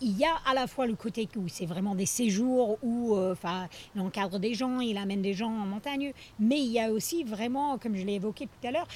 il 0.00 0.18
y 0.18 0.24
a 0.24 0.34
à 0.50 0.52
la 0.52 0.66
fois 0.66 0.86
le 0.86 0.96
côté 0.96 1.28
où 1.36 1.46
c'est 1.46 1.64
vraiment 1.64 1.94
des 1.94 2.06
séjours 2.06 2.76
où 2.82 3.16
enfin 3.16 3.68
il 3.94 4.00
encadre 4.00 4.40
des 4.40 4.54
gens, 4.54 4.80
il 4.80 4.98
amène 4.98 5.22
des 5.22 5.32
gens 5.32 5.50
en 5.50 5.64
montagne, 5.66 6.12
mais 6.40 6.58
il 6.58 6.72
y 6.72 6.80
a 6.80 6.90
aussi 6.90 7.22
vraiment, 7.22 7.78
comme 7.78 7.94
je 7.94 8.04
l'ai 8.04 8.14
évoqué 8.14 8.46
tout 8.46 8.66
à 8.66 8.72
l'heure, 8.72 8.88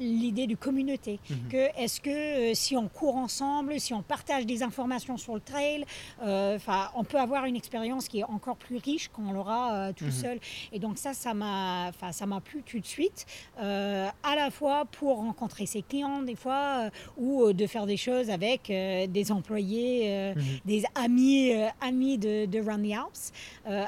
l'idée 0.00 0.46
de 0.46 0.54
communauté. 0.56 1.20
Mhm. 1.28 1.36
Que 1.50 1.68
est-ce 1.78 2.00
que 2.00 2.10
euh, 2.10 2.54
si 2.54 2.76
on 2.76 2.88
court 2.88 3.16
ensemble, 3.16 3.78
si 3.78 3.94
on 3.94 4.02
partage 4.02 4.46
des 4.46 4.62
informations 4.62 5.16
sur 5.18 5.34
le 5.34 5.40
trail, 5.40 5.84
euh, 6.24 6.58
on 6.96 7.04
peut 7.04 7.18
avoir 7.18 7.44
une 7.44 7.54
expérience 7.54 8.08
qui 8.08 8.20
est 8.20 8.24
encore 8.24 8.56
plus 8.56 8.78
riche 8.78 9.10
quand 9.12 9.22
on 9.28 9.32
l'aura 9.32 9.74
euh, 9.74 9.92
tout 9.92 10.06
Mhm. 10.06 10.10
seul. 10.10 10.40
Et 10.72 10.78
donc 10.78 10.96
ça, 10.98 11.12
ça 11.12 11.34
m'a, 11.34 11.88
enfin, 11.90 12.10
ça 12.12 12.24
m'a 12.26 12.40
plu 12.40 12.62
tout 12.62 12.80
de 12.80 12.86
suite. 12.86 13.26
à 13.58 14.34
la 14.36 14.50
fois 14.50 14.84
pour 14.86 15.16
rencontrer 15.18 15.66
ses 15.66 15.82
clients 15.82 16.22
des 16.22 16.34
fois, 16.34 16.88
ou 17.18 17.52
de 17.52 17.66
faire 17.66 17.86
des 17.86 17.96
choses 17.98 18.30
avec 18.30 18.62
des 18.68 19.32
employés, 19.32 20.32
Mhm. 20.34 20.42
des 20.64 20.84
amis, 20.94 21.52
amis 21.80 22.16
de, 22.18 22.46
de 22.46 22.58
Run 22.60 22.82
the 22.82 22.92
Alps. 22.92 23.32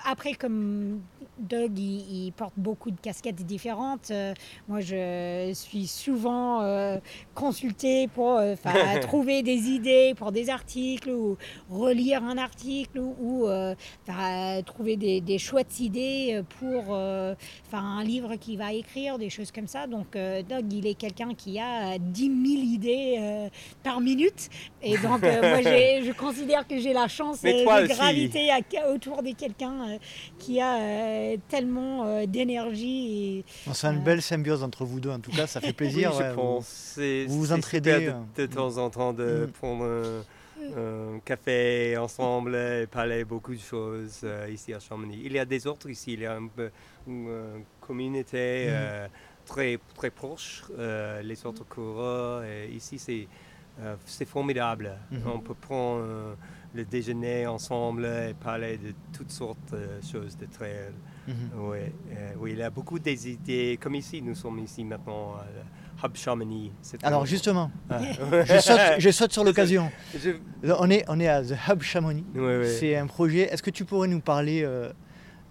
Après, 0.04 0.34
comme 0.34 1.00
Doug, 1.38 1.78
il, 1.78 2.26
il 2.26 2.32
porte 2.32 2.52
beaucoup 2.56 2.90
de 2.90 3.00
casquettes 3.00 3.44
différentes. 3.46 4.12
moi, 4.68 4.80
je 4.80 5.50
suis 5.54 5.86
souvent 6.06 6.62
euh, 6.62 6.98
consultée 7.34 8.08
pour 8.08 8.36
euh, 8.38 8.54
trouver 9.02 9.42
des 9.42 9.68
idées 9.70 10.14
pour 10.16 10.32
des 10.32 10.50
articles 10.50 11.10
ou 11.10 11.36
relire 11.70 12.22
un 12.24 12.38
article 12.38 12.98
ou, 12.98 13.14
ou, 13.20 13.46
euh, 13.48 13.74
trouver 14.66 14.96
des, 14.96 15.20
des 15.20 15.38
chouettes 15.38 15.80
idées 15.80 16.42
pour 16.58 16.84
euh, 16.90 17.34
un 17.72 18.02
livre 18.04 18.36
qu'il 18.36 18.58
va 18.58 18.72
écrire, 18.72 19.18
des 19.18 19.30
choses 19.30 19.50
comme 19.50 19.66
ça. 19.66 19.86
Donc, 19.86 20.14
euh, 20.16 20.42
Doug, 20.42 20.72
il 20.72 20.86
est 20.86 20.94
quelqu'un 20.94 21.34
qui 21.34 21.58
a 21.58 21.98
10 21.98 22.20
000 22.22 22.32
idées 22.62 23.16
euh, 23.20 23.48
par 23.82 24.00
minute. 24.00 24.48
Et 24.82 24.96
donc, 24.98 25.22
euh, 25.24 25.40
moi, 25.40 25.62
j'ai- 25.62 26.02
je 26.06 26.12
considère 26.12 26.66
que 26.66 26.78
j'ai 26.78 26.92
la 26.92 27.08
chance 27.08 27.40
euh, 27.44 27.64
de 27.82 27.86
graviter 27.94 28.50
à- 28.50 28.90
autour 28.92 29.22
de 29.22 29.32
quelqu'un 29.32 29.90
euh, 29.92 29.98
qui 30.38 30.60
a 30.60 30.76
euh, 30.76 31.36
tellement 31.48 32.04
euh, 32.06 32.26
d'énergie. 32.26 33.44
Sent 33.72 33.86
une 33.88 34.00
belle 34.04 34.22
symbiose 34.22 34.62
entre 34.62 34.84
vous 34.84 35.00
deux, 35.00 35.10
en 35.10 35.20
tout 35.20 35.30
cas, 35.30 35.46
ça 35.46 35.60
fait 35.60 35.72
plaisir. 35.72 35.91
Oui, 35.96 36.02
je 36.02 36.22
ouais, 36.22 36.34
pense. 36.34 36.98
Vous 37.28 37.38
vous 37.38 37.52
entraidez, 37.52 38.08
euh. 38.08 38.12
De, 38.36 38.46
de 38.46 38.52
temps 38.52 38.76
en 38.78 38.90
temps 38.90 39.12
de 39.12 39.46
Mm. 39.46 39.52
prendre 39.52 39.84
un, 39.84 41.14
un 41.16 41.18
café 41.24 41.96
ensemble 41.96 42.54
et 42.54 42.86
parler 42.86 43.24
beaucoup 43.24 43.54
de 43.54 43.60
choses 43.60 44.20
euh, 44.24 44.48
ici 44.50 44.72
à 44.72 44.78
Chamonix. 44.80 45.20
Il 45.24 45.32
y 45.32 45.38
a 45.38 45.44
des 45.44 45.66
autres 45.66 45.88
ici. 45.90 46.12
Il 46.14 46.20
y 46.20 46.26
a 46.26 46.34
un 46.36 46.46
peu 46.46 46.70
une 47.06 47.26
euh, 47.28 47.58
communauté 47.80 48.66
Mm. 48.66 48.70
euh, 48.72 49.08
très, 49.46 49.78
très 49.94 50.10
proche. 50.10 50.64
euh, 50.78 51.20
les 51.22 51.44
autres 51.46 51.64
coureurs. 51.68 52.44
Et 52.44 52.68
ici, 52.68 52.98
c'est 52.98 53.26
euh, 53.80 53.96
c'est 54.04 54.26
formidable. 54.28 54.92
Mhm. 55.10 55.22
On 55.34 55.40
peut 55.40 55.54
prendre 55.54 56.02
euh, 56.04 56.34
le 56.74 56.84
déjeuner 56.84 57.46
ensemble 57.46 58.04
et 58.04 58.34
parler 58.34 58.76
de 58.76 58.92
toutes 59.16 59.30
sortes 59.30 59.72
de 59.72 59.88
choses 60.06 60.36
de 60.36 60.44
trail. 60.46 60.92
Mhm. 61.28 61.34
Oui, 61.56 61.78
euh, 61.78 62.30
oui, 62.38 62.52
il 62.54 62.62
a 62.62 62.70
beaucoup 62.70 62.98
des 62.98 63.30
idées. 63.30 63.78
Comme 63.80 63.94
ici, 63.94 64.20
nous 64.22 64.34
sommes 64.34 64.58
ici 64.58 64.82
maintenant 64.84 65.34
à 65.36 66.06
Hub 66.06 66.16
Chamonix. 66.16 66.72
Alors 67.02 67.22
un- 67.22 67.26
justement, 67.26 67.70
Ah. 67.88 68.00
je 68.44 68.58
saute, 68.60 68.80
je 68.98 69.10
saute 69.10 69.32
sur 69.32 69.44
l'occasion. 69.48 69.90
Je- 70.18 70.30
On 70.78 70.90
est, 70.90 71.04
on 71.08 71.20
est 71.20 71.28
à 71.28 71.42
The 71.42 71.54
Hub 71.68 71.82
Chamonix. 71.82 72.24
Oui, 72.34 72.56
oui. 72.60 72.66
C'est 72.78 72.96
un 72.96 73.06
projet. 73.06 73.42
Est-ce 73.52 73.62
que 73.62 73.70
tu 73.70 73.84
pourrais 73.84 74.08
nous 74.08 74.20
parler, 74.20 74.62
euh, 74.64 74.90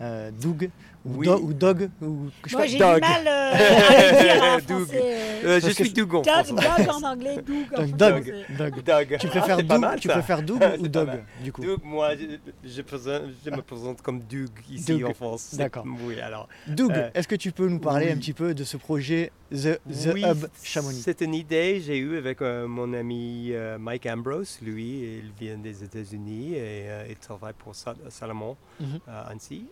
euh, 0.02 0.32
Doug 0.32 0.70
ou, 1.06 1.18
Oui. 1.18 1.26
Do- 1.28 1.40
ou 1.42 1.54
Dog 1.54 1.90
ou 2.02 2.30
je 2.46 2.56
Moi, 2.56 2.66
j'ai 2.68 2.78
Doug. 2.78 2.96
du 2.96 3.02
mal 3.02 3.28
euh, 3.28 3.52
à 3.54 4.22
dire 4.24 4.44
en 4.44 4.56
Doug. 4.58 4.86
français. 4.86 5.02
euh, 5.04 5.22
Euh, 5.44 5.60
je 5.60 5.68
que 5.68 5.74
suis 5.74 5.94
Doug 5.94 6.14
en 6.16 6.22
Doug, 6.22 6.34
français. 6.34 6.54
Doug 6.54 6.90
en 6.90 7.04
anglais, 7.08 7.36
Doug 7.38 7.56
en 7.76 7.82
Donc, 7.82 7.90
français. 7.90 7.92
Doug. 7.94 8.34
Doug. 8.58 8.84
Doug. 8.84 9.18
Tu 9.20 9.28
Ah, 9.28 9.30
préfères 9.30 9.58
pas 9.58 9.64
Doug, 9.64 9.80
mal, 9.82 10.00
tu 10.00 10.08
préfères 10.08 10.44
Doug 10.44 10.62
ou 10.80 10.88
Dog 10.88 11.10
du 11.44 11.52
coup 11.52 11.62
Doug, 11.64 11.80
moi, 11.84 12.10
je, 12.16 12.70
je 12.70 12.82
présente- 12.84 13.24
je 13.44 13.50
me 13.50 13.62
présente 13.64 14.02
comme 14.04 14.20
Doug 14.20 14.50
ici 14.70 14.92
Doug. 15.00 15.06
en 15.06 15.14
France. 15.16 15.56
D'accord. 15.56 15.86
Oui, 16.06 16.20
alors. 16.22 16.48
Doug, 16.68 16.92
Euh, 16.92 17.10
est-ce 17.16 17.28
que 17.28 17.36
tu 17.36 17.52
peux 17.52 17.68
nous 17.68 17.80
parler 17.80 18.06
oui. 18.08 18.12
un 18.12 18.18
petit 18.18 18.34
peu 18.34 18.54
de 18.54 18.64
ce 18.64 18.78
projet 18.78 19.32
The, 19.52 19.80
The 19.90 20.12
Oui, 20.14 20.24
Hub 20.24 20.46
Chamonix? 20.64 21.02
C'est 21.04 21.22
une 21.22 21.34
idée 21.34 21.78
que 21.80 21.86
j'ai 21.88 21.98
eue 21.98 22.18
avec 22.18 22.42
euh, 22.42 22.68
mon 22.68 22.94
ami 22.94 23.50
euh, 23.52 23.78
Mike 23.80 24.06
Ambrose. 24.06 24.60
Lui, 24.62 25.20
il 25.24 25.32
vient 25.40 25.58
des 25.58 25.84
États-Unis 25.84 26.54
et 26.54 26.60
euh, 26.90 27.06
il 27.10 27.16
travaille 27.16 27.54
pour 27.58 27.74
Sa- 27.76 27.96
Salomon 28.10 28.56
Mhm. 28.80 29.00
à 29.08 29.22
Annecy. 29.30 29.66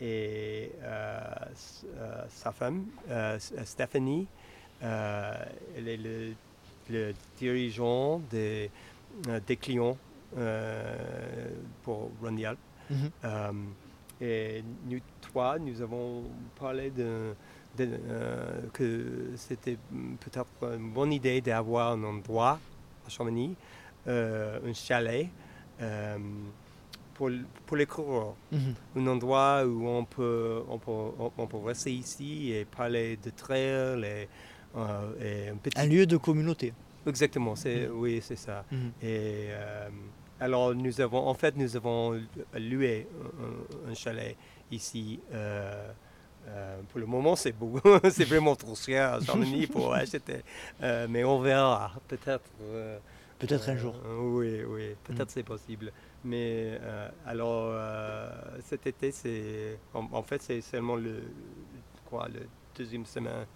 Et 0.00 0.70
euh, 0.82 1.20
euh, 1.96 2.24
sa 2.28 2.52
femme, 2.52 2.86
euh, 3.10 3.38
Stephanie, 3.64 4.26
elle 4.80 5.88
est 5.88 5.96
le, 5.96 6.32
le 6.88 7.12
dirigeant 7.36 8.20
des, 8.30 8.70
des 9.46 9.56
clients 9.56 9.96
pour 11.82 12.10
Run 12.22 12.36
the 12.36 12.44
Alps. 12.44 12.58
Mhm. 12.90 13.10
Euh, 13.24 13.52
et 14.20 14.64
nous 14.86 15.00
trois, 15.20 15.58
nous 15.58 15.80
avons 15.82 16.24
parlé 16.58 16.90
de, 16.90 17.34
de, 17.76 17.88
euh, 18.08 18.62
que 18.72 19.30
c'était 19.36 19.76
mm, 19.90 20.14
peut-être 20.16 20.46
une 20.74 20.90
bonne 20.90 21.12
idée 21.12 21.40
d'avoir 21.40 21.92
un 21.92 22.02
endroit 22.02 22.58
à 23.06 23.10
Chamonix, 23.10 23.54
euh, 24.06 24.58
un 24.66 24.72
chalet 24.72 25.28
euh, 25.80 26.18
pour, 27.18 27.30
pour 27.66 27.76
les 27.76 27.86
coureurs. 27.86 28.34
Mhm. 28.52 28.74
Un 28.96 29.06
endroit 29.08 29.66
où 29.66 29.86
on 29.88 30.04
peut, 30.04 30.62
on 30.68 30.78
peut, 30.78 30.90
on- 31.36 31.46
peut 31.46 31.56
rester 31.58 31.92
ici 31.92 32.52
et 32.52 32.64
parler 32.64 33.16
de 33.16 33.30
trail 33.30 34.04
et, 34.04 34.28
euh, 34.76 35.12
et 35.20 35.48
un 35.50 35.56
petit... 35.56 35.78
Un 35.78 35.86
lieu 35.86 36.06
de 36.06 36.16
communauté. 36.16 36.72
Exactement, 37.06 37.54
c'est, 37.56 37.88
Mhm. 37.88 37.98
oui, 38.00 38.20
c'est 38.22 38.36
ça. 38.46 38.64
Mhm. 38.70 38.92
Et 39.02 39.48
euh, 39.50 39.88
alors, 40.40 40.74
nous 40.74 41.00
avons, 41.00 41.26
en 41.26 41.34
fait, 41.34 41.56
nous 41.56 41.76
avons 41.76 42.20
loué 42.54 43.08
un, 43.86 43.90
un 43.90 43.94
chalet 43.94 44.36
ici. 44.70 45.18
euh, 45.34 45.90
euh, 46.46 46.80
pour 46.90 47.00
le 47.00 47.06
moment, 47.06 47.34
c'est 47.36 47.52
beau, 47.52 47.78
c'est 48.10 48.24
vraiment 48.24 48.54
trop 48.56 48.74
cher 48.74 49.14
à 49.14 49.20
Chamonix 49.20 49.66
pour 49.66 49.92
acheter. 50.02 50.40
Euh, 50.82 51.06
mais 51.10 51.22
on 51.24 51.40
verra, 51.40 51.92
peut-être. 52.06 52.48
euh, 52.62 52.98
Peut-être 53.40 53.68
un 53.68 53.76
jour. 53.76 53.94
oui, 54.36 54.62
oui, 54.66 54.94
peut-être 55.04 55.30
c'est 55.30 55.42
possible. 55.44 55.92
Mais 56.24 56.78
euh, 56.82 57.08
alors, 57.26 57.68
euh, 57.70 58.30
cet 58.64 58.86
été, 58.86 59.12
c'est, 59.12 59.78
en, 59.94 60.22
fait, 60.22 60.42
c'est 60.42 60.60
seulement 60.60 60.96
le, 60.96 61.22
quoi, 62.08 62.28
le 62.28 62.40
deuxième 62.76 63.06
semaine 63.06 63.46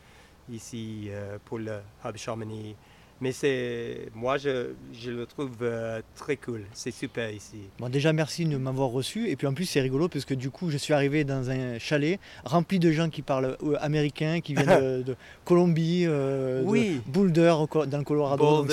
ici 0.49 1.09
euh, 1.11 1.39
pour 1.45 1.59
le 1.59 1.81
Hub 2.05 2.17
Chamonix. 2.17 2.77
Mais 3.23 3.31
c'est, 3.31 4.09
moi, 4.17 4.37
je, 4.37 4.71
je 4.93 5.13
le 5.13 5.27
trouve 5.27 5.53
euh, 5.63 6.03
très 6.17 6.37
cool. 6.37 6.63
C'est 6.73 6.91
super 6.91 7.31
ici. 7.31 7.59
Bon, 7.79 7.89
déjà, 7.89 8.13
merci 8.13 8.45
de 8.45 8.57
m'avoir 8.57 8.89
reçu. 8.89 9.29
Et 9.29 9.37
puis 9.37 9.47
en 9.47 9.55
plus, 9.55 9.65
c'est 9.67 9.81
rigolo 9.81 10.09
parce 10.09 10.25
que 10.25 10.35
du 10.35 10.51
coup, 10.51 10.71
je 10.71 10.77
suis 10.77 10.93
arrivé 10.93 11.23
dans 11.23 11.49
un 11.49 11.79
chalet 11.79 12.19
rempli 12.45 12.81
de 12.81 12.91
gens 12.91 13.09
qui 13.11 13.23
parlent 13.23 13.57
euh, 13.63 13.77
américain, 13.81 14.41
qui 14.41 14.55
viennent 14.55 14.67
de, 14.99 15.03
de 15.11 15.17
Colombie, 15.45 16.03
euh, 16.05 16.63
Oui. 16.65 17.01
de 17.07 17.13
Boulder 17.13 17.55
dans 17.87 17.99
le 17.99 18.05
Colorado. 18.05 18.67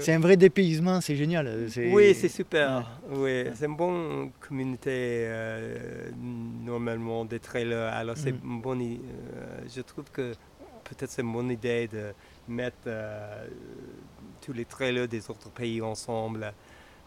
C'est- 0.00 0.12
un 0.12 0.18
vrai 0.18 0.36
dépaysement, 0.36 1.00
c'est 1.00 1.14
génial. 1.14 1.68
Oui, 1.92 2.14
c'est 2.16 2.28
super. 2.28 2.90
Oui, 3.12 3.44
c'est 3.54 3.66
une 3.66 3.76
bonne 3.76 4.30
communauté 4.40 4.90
euh, 4.92 6.10
normalement 6.64 7.24
des 7.24 7.38
trailers. 7.38 7.92
Alors 7.92 8.16
c'est 8.16 8.30
i- 8.30 8.34
euh, 8.34 9.60
je 9.74 9.80
trouve 9.82 10.06
que 10.12 10.32
peut-être 10.84 11.10
c'est 11.10 11.22
une 11.22 11.32
bonne 11.32 11.50
idée 11.52 11.86
de 11.88 12.12
mettre 12.48 12.76
euh, 12.86 13.46
tous 14.40 14.52
les 14.52 14.64
trailers 14.64 15.08
des 15.08 15.30
autres 15.30 15.50
pays 15.50 15.80
ensemble. 15.80 16.52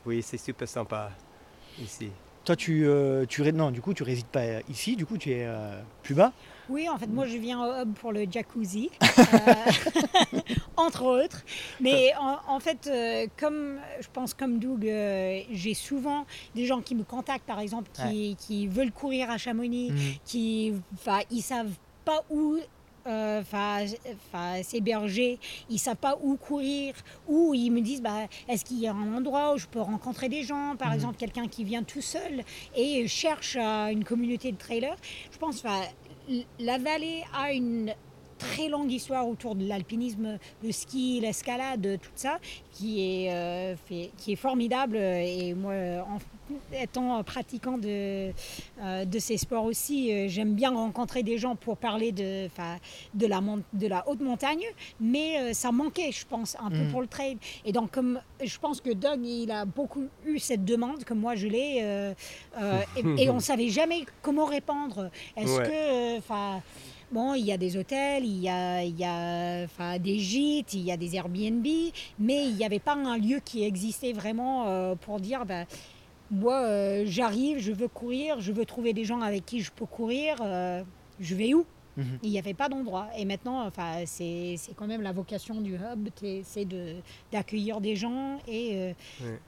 Oui, 0.06 0.22
c'est 0.24 0.38
super 0.38 0.68
sympa 0.68 1.12
ici. 1.82 2.10
Toi, 2.46 2.56
tu, 2.56 2.88
euh, 2.88 3.26
tu 3.26 3.44
non, 3.52 3.72
du 3.72 3.82
coup, 3.82 3.94
tu 3.94 4.04
résides 4.04 4.28
pas 4.28 4.62
ici. 4.70 4.96
Du 4.96 5.06
coup, 5.06 5.18
tu 5.18 5.32
es 5.32 5.46
euh, 5.46 5.82
plus 6.02 6.16
bas. 6.16 6.32
Oui, 6.70 6.88
en 6.90 6.98
fait, 6.98 7.08
moi, 7.08 7.26
je 7.26 7.38
viens 7.38 7.62
au 7.62 7.82
hub 7.82 7.94
pour 7.94 8.12
le 8.12 8.26
jacuzzi, 8.30 8.90
euh, 9.04 10.42
entre 10.78 11.04
autres. 11.04 11.44
Mais 11.80 12.14
en, 12.20 12.38
en 12.48 12.60
fait, 12.60 12.88
euh, 12.88 13.28
comme 13.38 13.80
je 14.02 14.08
pense 14.12 14.34
comme 14.34 14.60
Doug, 14.60 14.86
euh, 14.88 15.42
j'ai 15.52 15.74
souvent 15.74 16.26
des 16.56 16.66
gens 16.66 16.82
qui 16.82 16.96
me 16.96 17.04
contactent, 17.04 17.46
par 17.46 17.60
exemple, 17.60 17.90
qui, 17.94 18.36
qui 18.38 18.68
veulent 18.68 18.92
courir 18.92 19.30
à 19.30 19.38
Chamonix, 19.38 19.92
Mhm. 19.92 20.14
qui, 20.26 20.74
ils 21.32 21.42
savent 21.42 21.74
pas 22.06 22.24
où. 22.30 22.58
Euh, 23.08 23.41
Enfin, 23.41 23.86
enfin, 24.34 24.62
s'héberger, 24.64 25.39
ils 25.70 25.78
savent 25.80 25.95
pas 25.97 26.18
où 26.22 26.36
courir, 26.36 26.93
ou 27.28 27.53
ils 27.53 27.70
me 27.72 27.82
disent, 27.82 28.01
bah, 28.01 28.28
est-ce 28.47 28.66
qu'il 28.66 28.80
y 28.80 28.88
a 28.88 28.93
un 28.93 29.16
endroit 29.16 29.53
où 29.53 29.58
je 29.58 29.68
peux 29.68 29.82
rencontrer 29.82 30.30
des 30.30 30.43
gens, 30.43 30.76
par 30.78 30.89
Mhm. 30.89 30.93
exemple 30.95 31.18
quelqu'un 31.18 31.47
qui 31.47 31.64
vient 31.64 31.84
tout 31.84 32.01
seul 32.01 32.43
et 32.76 33.08
cherche 33.08 33.55
euh, 33.60 33.88
une 33.88 34.03
communauté 34.03 34.51
de 34.51 34.58
trailers. 34.58 34.97
Je 35.32 35.38
pense, 35.38 35.64
la 36.60 36.78
vallée 36.78 37.24
a 37.34 37.53
une 37.53 37.93
très 38.38 38.68
longue 38.70 38.91
histoire 38.91 39.28
autour 39.28 39.55
de 39.55 39.66
l'alpinisme, 39.68 40.38
le 40.64 40.72
ski, 40.72 41.20
l'escalade, 41.22 41.97
tout 42.01 42.12
ça, 42.16 42.39
qui 42.72 43.01
est, 43.01 43.32
euh, 43.34 43.76
fait- 43.76 44.12
qui 44.18 44.34
est 44.34 44.36
formidable. 44.36 44.97
Et 44.97 45.53
moi, 45.55 45.74
en- 46.08 46.20
étant 46.74 47.24
pratiquant 47.24 47.78
de, 47.78 48.32
euh, 48.82 49.06
de 49.06 49.20
ces 49.20 49.38
sports 49.38 49.66
aussi, 49.66 50.12
euh, 50.12 50.28
j'aime 50.28 50.54
bien 50.54 50.72
rencontrer 50.72 51.24
des 51.24 51.38
gens 51.38 51.56
pour 51.56 51.78
parler 51.78 52.12
de, 52.12 52.48
de, 53.14 53.26
la, 53.28 53.41
de 53.74 53.88
la 53.88 54.08
haute 54.08 54.22
montagne, 54.22 54.64
mais 55.00 55.39
euh, 55.39 55.54
ça 55.54 55.72
manquait, 55.72 56.12
je 56.12 56.26
pense, 56.26 56.56
un 56.60 56.70
peu 56.70 56.84
Mm. 56.84 56.91
pour 56.91 57.02
le 57.02 57.08
trail. 57.08 57.38
Et 57.66 57.72
donc, 57.72 57.91
comme 57.91 58.20
je 58.43 58.58
pense 58.60 58.82
que 58.82 58.91
Doug, 58.93 59.26
il 59.26 59.52
a 59.52 59.66
beaucoup 59.66 60.06
eu 60.26 60.39
cette 60.39 60.64
demande, 60.66 61.04
comme 61.04 61.20
moi 61.20 61.36
je 61.36 61.48
l'ai, 61.48 61.78
et, 62.95 63.24
et 63.24 63.30
on 63.30 63.39
savait 63.39 63.70
jamais 63.70 64.04
comment 64.22 64.45
répondre. 64.45 65.10
Est-ce 65.36 65.58
Ouais. 65.60 66.20
que. 66.22 66.78
Bon, 67.10 67.34
il 67.34 67.45
y 67.45 67.54
a 67.54 67.58
des 67.58 67.78
hôtels, 67.78 68.26
il 68.26 68.41
y 68.41 68.50
a, 68.50 68.84
il 68.84 69.00
y 69.00 69.06
a 69.06 69.64
enfin, 69.64 69.98
des 69.98 70.20
gîtes, 70.20 70.74
il 70.74 70.82
y 70.82 70.91
a 70.91 70.98
des 70.98 71.16
Airbnb, 71.16 71.66
mais 72.20 72.48
il 72.50 72.56
n'y 72.56 72.66
avait 72.66 72.80
pas 72.80 72.95
un 72.95 73.18
lieu 73.18 73.39
qui 73.39 73.64
existait 73.64 74.12
vraiment 74.12 74.93
pour 74.98 75.22
dire, 75.22 75.45
ben, 75.45 75.66
moi 76.32 76.62
euh, 76.66 77.04
j'arrive, 77.06 77.60
je 77.60 77.72
veux 77.72 77.88
courir, 77.88 78.40
je 78.40 78.52
veux 78.52 78.66
trouver 78.66 78.94
des 78.94 79.06
gens 79.06 79.22
avec 79.22 79.46
qui 79.46 79.62
je 79.62 79.72
peux 79.72 79.86
courir, 79.86 80.36
euh, 80.42 80.84
je 81.20 81.36
vais 81.36 81.54
où? 81.54 81.66
Mhm. 81.98 82.20
Il 82.22 82.30
n'y 82.30 82.38
avait 82.38 82.54
pas 82.54 82.70
d'endroit. 82.70 83.08
Et 83.18 83.26
maintenant, 83.26 83.66
enfin, 83.66 84.04
c'est 84.06 84.56
c'est 84.58 84.76
quand 84.76 84.86
même 84.88 85.02
la 85.02 85.14
vocation 85.14 85.62
du 85.62 85.74
hub, 85.76 86.10
t'es- 86.16 86.42
c'est 86.44 86.66
de- 86.66 86.98
d'accueillir 87.32 87.82
des 87.82 87.96
gens 87.96 88.38
et 88.48 88.76
euh, 88.76 88.94
Ouais. 89.24 89.40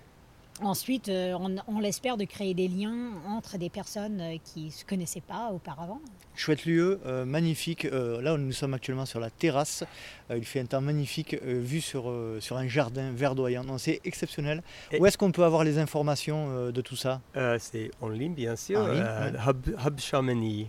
Ensuite, 0.62 1.10
euh, 1.10 1.34
on, 1.40 1.56
on 1.68 1.80
l'espère 1.80 2.18
de 2.18 2.24
créer 2.26 2.54
des 2.54 2.68
liens 2.68 3.12
entre 3.28 3.58
des 3.58 3.70
personnes 3.70 4.20
euh, 4.22 4.38
qui 4.44 4.66
ne 4.66 4.70
se 4.72 4.86
connaissaient 4.86 5.22
pas 5.22 5.52
auparavant. 5.54 6.00
Chouette 6.36 6.66
lieu, 6.66 7.00
euh, 7.06 7.26
magnifique. 7.26 7.86
Euh, 7.86 8.22
là, 8.22 8.38
nous 8.38 8.52
sommes 8.52 8.74
actuellement 8.74 9.06
sur 9.06 9.20
la 9.20 9.30
terrasse. 9.30 9.84
Euh, 10.32 10.38
il 10.38 10.46
fait 10.46 10.60
un 10.62 10.66
temps 10.66 10.82
magnifique, 10.82 11.34
euh, 11.44 11.60
vu 11.62 11.82
sur, 11.82 12.10
euh, 12.10 12.40
sur 12.40 12.58
un 12.58 12.68
jardin 12.68 13.12
verdoyant. 13.12 13.64
C'est 13.78 14.00
exceptionnel. 14.06 14.64
Et- 14.92 15.00
Où 15.00 15.06
est-ce 15.06 15.18
qu'on 15.18 15.32
peut 15.32 15.44
avoir 15.44 15.64
les 15.64 15.78
informations 15.80 16.48
euh, 16.52 16.72
de 16.72 16.82
tout 16.82 16.96
ça? 16.96 17.22
Euh, 17.36 17.58
c'est 17.60 17.92
en 18.02 18.10
ligne, 18.10 18.34
bien 18.34 18.56
sûr. 18.56 18.80
Euh, 18.80 19.32
ouais. 19.32 19.38
hub, 19.48 19.68
hubchamonix.com. 19.86 20.68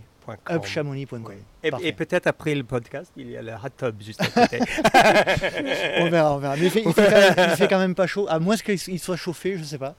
Upchamonix.com. 0.49 1.35
Et, 1.83 1.93
peut-être 1.93 2.27
après 2.27 2.55
le 2.55 2.63
podcast, 2.63 3.11
il 3.17 3.29
y 3.29 3.37
a 3.37 3.41
le 3.41 3.51
hot 3.53 3.69
tub 3.77 4.01
juste 4.01 4.21
à 4.21 4.25
côté. 4.47 4.59
On 5.99 6.09
verra, 6.09 6.35
on 6.35 6.37
verra. 6.39 6.55
Mais 6.55 6.65
il 6.65 6.71
fait, 6.71 6.83
il 6.85 6.93
fait 6.93 7.03
quand 7.05 7.11
même, 7.35 7.49
il 7.51 7.55
fait 7.55 7.67
quand 7.67 7.79
même 7.79 7.95
pas 7.95 8.07
chaud, 8.07 8.25
à 8.29 8.39
moins 8.39 8.55
qu'il 8.57 8.75
il 8.87 8.99
soit 8.99 9.15
chauffé, 9.17 9.57
je 9.57 9.63
sais 9.63 9.77
pas. 9.77 9.95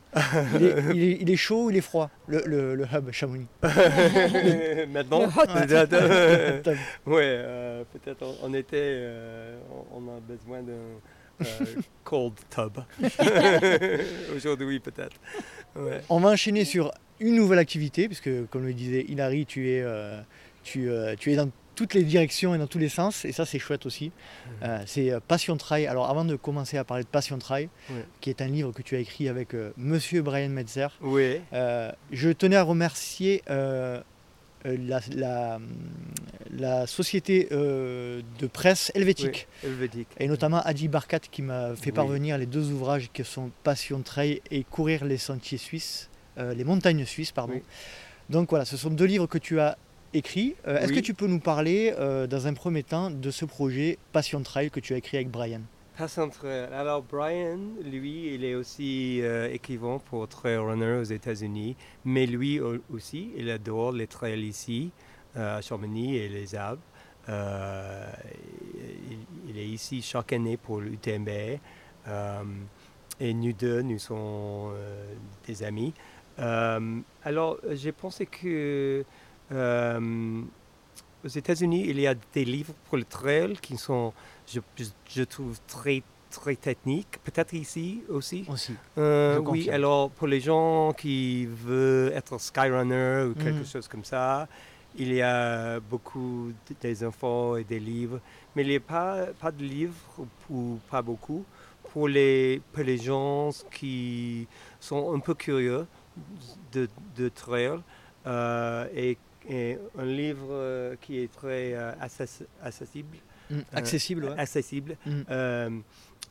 Il 0.55 0.65
est, 0.65 0.75
il 0.95 1.03
est- 1.03 1.19
il 1.23 1.31
est 1.31 1.37
chaud 1.37 1.65
ou 1.67 1.71
il 1.71 1.77
est 1.77 1.81
froid, 1.83 2.11
le, 2.27 2.43
le, 2.47 2.75
le 2.75 2.85
hub 2.85 3.11
Chamonix 3.13 3.47
Maintenant, 4.89 5.29
peut-être, 5.29 6.69
ouais, 7.07 7.23
euh, 7.23 7.85
peut-être 7.93 8.23
en, 8.23 8.47
en 8.47 8.53
été, 8.55 8.77
euh, 8.81 9.59
on, 9.93 9.99
on 10.05 10.17
a 10.17 10.21
besoin 10.21 10.63
d'un 10.63 10.73
euh, 11.43 11.65
cold 12.05 12.35
tub. 12.51 12.79
Aujourd'hui, 14.37 14.81
peut-être. 14.81 15.17
Ouais. 15.77 16.01
On 16.09 16.21
va 16.21 16.31
enchaîner 16.31 16.65
sur 16.65 16.93
une 17.23 17.35
nouvelle 17.37 17.59
activité, 17.59 18.07
puisque 18.09 18.31
comme 18.51 18.65
le 18.67 18.75
disait 18.75 19.05
Hilary, 19.09 19.47
tu 19.47 19.71
es, 19.71 19.81
euh, 19.83 20.21
tu, 20.63 20.91
euh, 20.91 21.15
tu 21.19 21.33
es 21.33 21.37
dans 21.37 21.49
toutes 21.75 21.95
les 21.95 22.03
directions 22.03 22.55
et 22.55 22.59
dans 22.59 22.67
tous 22.67 22.79
les 22.79 22.91
sens, 22.91 23.25
et 23.25 23.33
ça 23.33 23.47
c'est 23.47 23.59
chouette 23.59 23.87
aussi. 23.87 24.13
Euh, 24.63 24.83
c'est 24.87 25.11
Passion 25.27 25.57
Trail. 25.57 25.87
Alors 25.87 26.11
avant 26.11 26.25
de 26.27 26.37
commencer 26.37 26.77
à 26.77 26.85
parler 26.85 27.03
de 27.05 27.09
Passion 27.09 27.39
Trail, 27.39 27.69
qui 28.21 28.29
est 28.29 28.43
un 28.43 28.47
livre 28.49 28.73
que 28.73 28.83
tu 28.83 28.95
as 28.95 28.99
écrit 28.99 29.29
avec 29.29 29.55
Monsieur 29.79 30.21
Brian 30.23 30.51
Metzer, 30.51 30.89
Oui, 31.01 31.41
je 31.53 32.29
tenais 32.31 32.57
à 32.57 32.63
remercier 32.63 33.43
la, 34.65 35.01
la, 35.17 35.59
la 36.53 36.87
société 36.87 37.49
euh, 37.51 38.23
de 38.39 38.47
presse 38.47 38.93
helvétique. 38.95 39.49
oui, 39.65 39.71
helvétique. 39.71 40.09
Et 40.21 40.29
notamment 40.29 40.61
Adi 40.61 40.87
Barkat 40.89 41.19
qui 41.19 41.43
m'a 41.43 41.75
fait 41.75 41.87
Oui. 41.87 41.93
parvenir 41.93 42.39
les 42.39 42.47
deux 42.47 42.71
ouvrages 42.71 43.11
qui 43.13 43.25
sont 43.25 43.51
Passion 43.65 44.03
Trail 44.03 44.41
et 44.53 44.63
Courir 44.63 45.05
les 45.05 45.19
sentiers 45.19 45.59
suisses, 45.59 46.11
euh, 46.39 46.55
les 46.55 46.65
montagnes 46.65 47.05
suisses, 47.05 47.33
pardon. 47.33 47.55
Oui. 47.55 47.63
Donc 48.31 48.51
voilà, 48.51 48.65
ce 48.65 48.77
sont 48.77 48.91
deux 48.91 49.05
livres 49.05 49.27
que 49.27 49.39
tu 49.39 49.61
as 49.61 49.77
écrits. 50.15 50.55
Euh, 50.67 50.79
Est-ce 50.79 50.89
Oui. 50.91 50.97
que 50.97 51.01
tu 51.05 51.15
peux 51.15 51.27
nous 51.27 51.41
parler 51.41 51.95
euh, 51.99 52.27
dans 52.27 52.47
un 52.47 52.55
premier 52.55 52.83
temps 52.83 53.11
de 53.11 53.31
ce 53.31 53.45
projet 53.45 53.99
Passion 54.13 54.43
Trail 54.43 54.71
que 54.71 54.81
tu 54.81 54.95
as 54.95 54.97
écrit 54.99 55.17
avec 55.19 55.31
Brian? 55.31 55.61
Passion 55.97 56.29
Trail. 56.31 56.69
Alors, 56.73 57.03
Brian, 57.03 57.59
lui, 57.85 58.35
il 58.35 58.45
est 58.45 58.55
aussi 58.55 59.21
écrivain 59.53 60.01
pour 60.07 60.27
Trail 60.27 60.57
Runner 60.57 60.99
aux 61.01 61.05
États-Unis, 61.05 61.77
mais 62.05 62.25
lui 62.27 62.61
au- 62.61 62.79
aussi, 62.93 63.31
il 63.37 63.51
adore 63.51 63.93
les 63.93 64.07
trails 64.07 64.43
ici, 64.47 64.91
à 65.37 65.61
Chamonix 65.61 66.17
et 66.17 66.29
les 66.31 66.55
Alpes. 66.55 66.81
Euh, 67.29 68.07
il, 69.11 69.19
il 69.51 69.59
est 69.59 69.67
ici 69.69 70.03
chaque 70.03 70.33
année 70.33 70.57
pour 70.57 70.81
l'UTMB. 70.81 71.29
euh, 72.09 72.43
et 73.21 73.33
nous 73.35 73.53
deux, 73.53 73.83
nous 73.83 73.99
sommes 73.99 74.73
euh, 74.75 75.05
des 75.47 75.63
amis. 75.63 75.93
Euh, 76.43 77.01
alors, 77.25 77.59
j'ai 77.71 77.93
pensé 77.93 78.27
que 78.27 79.05
euh, 79.53 80.43
aux 81.25 81.29
États-Unis, 81.29 81.85
il 81.89 82.01
y 82.01 82.07
a 82.07 82.15
des 82.33 82.45
livres 82.45 82.75
pour 82.89 82.99
le 82.99 83.05
trail 83.05 83.55
qui 83.61 83.77
sont 83.77 84.13
je, 84.47 85.23
trouve 85.25 85.59
très, 85.67 86.03
très 86.31 86.57
technique. 86.57 87.19
Peut-être 87.25 87.55
ici 87.55 88.03
aussi. 88.09 88.45
aussi 88.49 88.75
Euh, 88.99 89.39
oui, 89.39 89.71
alors 89.71 90.11
pour 90.11 90.27
les 90.27 90.41
gens 90.41 90.93
qui 90.93 91.47
veulent 91.47 92.13
être 92.13 92.39
skyrunner 92.41 93.25
ou 93.31 93.35
quelque 93.35 93.61
Mhm. 93.61 93.67
chose 93.67 93.89
comme 93.89 94.05
ça, 94.05 94.49
il 94.97 95.13
y 95.15 95.23
a 95.23 95.81
beaucoup 95.81 96.53
des 96.81 97.03
infos 97.05 97.57
et 97.57 97.65
des 97.65 97.81
livres, 97.81 98.21
mais 98.55 98.63
il 98.63 98.69
n'y 98.69 98.77
a 98.77 98.81
pas, 98.81 99.27
pas 99.41 99.51
de 99.51 99.63
livres 99.63 100.27
ou 100.51 100.79
pas 100.91 101.01
beaucoup 101.01 101.45
pour 101.91 102.09
les, 102.09 102.61
pour 102.73 102.83
les 102.83 102.99
gens 102.99 103.51
qui 103.71 104.47
sont 104.81 105.15
un 105.15 105.19
peu 105.21 105.35
curieux 105.35 105.87
de, 106.73 106.89
de 107.17 107.29
trail 107.29 107.79
euh, 108.27 108.87
et, 108.95 109.19
et 109.49 109.79
un 109.99 110.05
livre 110.05 110.49
euh, 110.51 110.95
qui 111.01 111.19
est 111.19 111.33
très 111.33 111.75
euh, 111.75 111.93
access- 112.01 112.45
accessible 112.63 113.17
Mm, 113.51 113.61
accessible. 113.75 114.25
ouais. 114.27 114.39
accessible. 114.39 114.97
Mm. 115.05 115.11
Euh, 115.31 115.71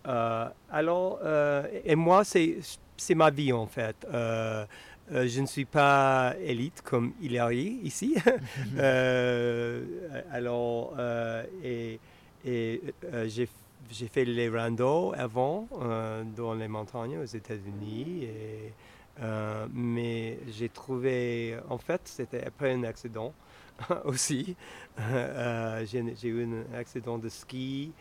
euh, 0.08 0.48
alors, 0.72 1.20
euh, 1.24 1.68
et 1.86 1.96
moi, 1.96 2.24
c'est 2.24 3.16
ma 3.16 3.30
vie 3.30 3.54
en 3.54 3.68
fait. 3.68 3.96
Euh, 4.12 4.66
euh, 5.12 5.28
je 5.28 5.42
ne 5.42 5.46
suis 5.46 5.66
pas 5.66 6.34
élite 6.42 6.82
comme 6.82 7.14
Hilary 7.22 7.80
ici. 7.84 8.16
Euh, 8.80 9.84
alors, 10.32 10.94
euh, 10.98 11.44
et, 11.64 12.00
et 12.46 12.82
euh, 13.14 13.28
j'ai 13.28 14.08
fait 14.08 14.26
les 14.26 14.50
randos 14.50 15.14
avant 15.16 15.68
euh, 15.82 16.24
dans 16.36 16.54
les 16.54 16.68
montagnes 16.68 17.18
aux 17.20 17.26
États-Unis. 17.26 18.24
Et, 18.24 18.74
euh, 19.22 19.68
mais 19.74 20.40
j'ai 20.50 20.70
trouvé, 20.70 21.58
en 21.70 21.78
fait, 21.78 22.02
c'était 22.06 22.44
après 22.46 22.74
un 22.74 22.84
accident 22.84 23.34
aussi. 24.06 24.56
Euh, 25.00 25.86
j'ai 25.86 26.28
eu 26.30 26.44
un 26.46 26.76
accident 26.76 27.18
de 27.18 27.30
ski 27.30 27.92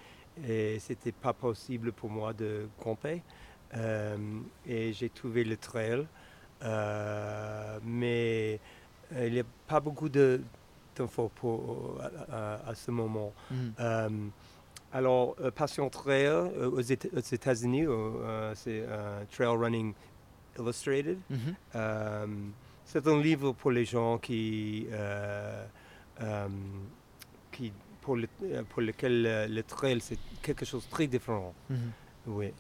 et 0.49 0.79
c'était 0.79 1.13
pas 1.13 1.33
possible 1.33 1.93
pour 1.93 2.11
moi 2.11 2.33
de 2.33 2.69
camper. 2.83 3.23
Euh, 3.77 4.17
et 4.67 4.93
j'ai 4.93 5.09
trouvé 5.11 5.45
le 5.45 5.57
trail. 5.57 6.07
Mais 7.85 8.61
il 9.17 9.33
n'y 9.33 9.41
a 9.41 9.45
pas 9.67 9.81
beaucoup 9.81 10.09
de- 10.09 10.41
d'infos 10.97 11.31
à, 12.01 12.35
à- 12.37 12.69
à 12.71 12.75
ce 12.75 12.91
moment. 12.91 13.33
Mm. 13.51 14.29
Alors, 14.93 15.37
Passion 15.55 15.89
Trail 15.89 16.27
aux 16.29 16.81
Éta- 16.83 17.09
aux 17.17 17.21
États-Unis, 17.21 17.87
c'est 18.55 18.85
Trail 19.31 19.47
Running 19.57 19.95
Illustrated. 20.61 21.19
Mhm. 21.31 21.55
Euh, 21.75 22.27
c'est 22.85 23.07
un 23.07 23.21
livre 23.21 23.53
pour 23.53 23.71
les 23.71 23.85
gens 23.85 24.19
qui, 24.19 24.87
euh, 24.91 25.65
euh, 26.23 26.49
qui 27.53 27.73
pour, 28.01 28.17
le- 28.17 28.29
euh, 28.43 28.63
pour 28.69 28.83
lequel 28.83 29.25
euh, 29.27 29.47
le 29.47 29.63
trail 29.63 30.01
c'est 30.01 30.19
quelque 30.43 30.65
chose 30.65 30.85
de 30.87 30.91
très 30.91 31.07
différent. 31.07 31.55
Mhm. 31.69 31.79
Oui. 32.27 32.53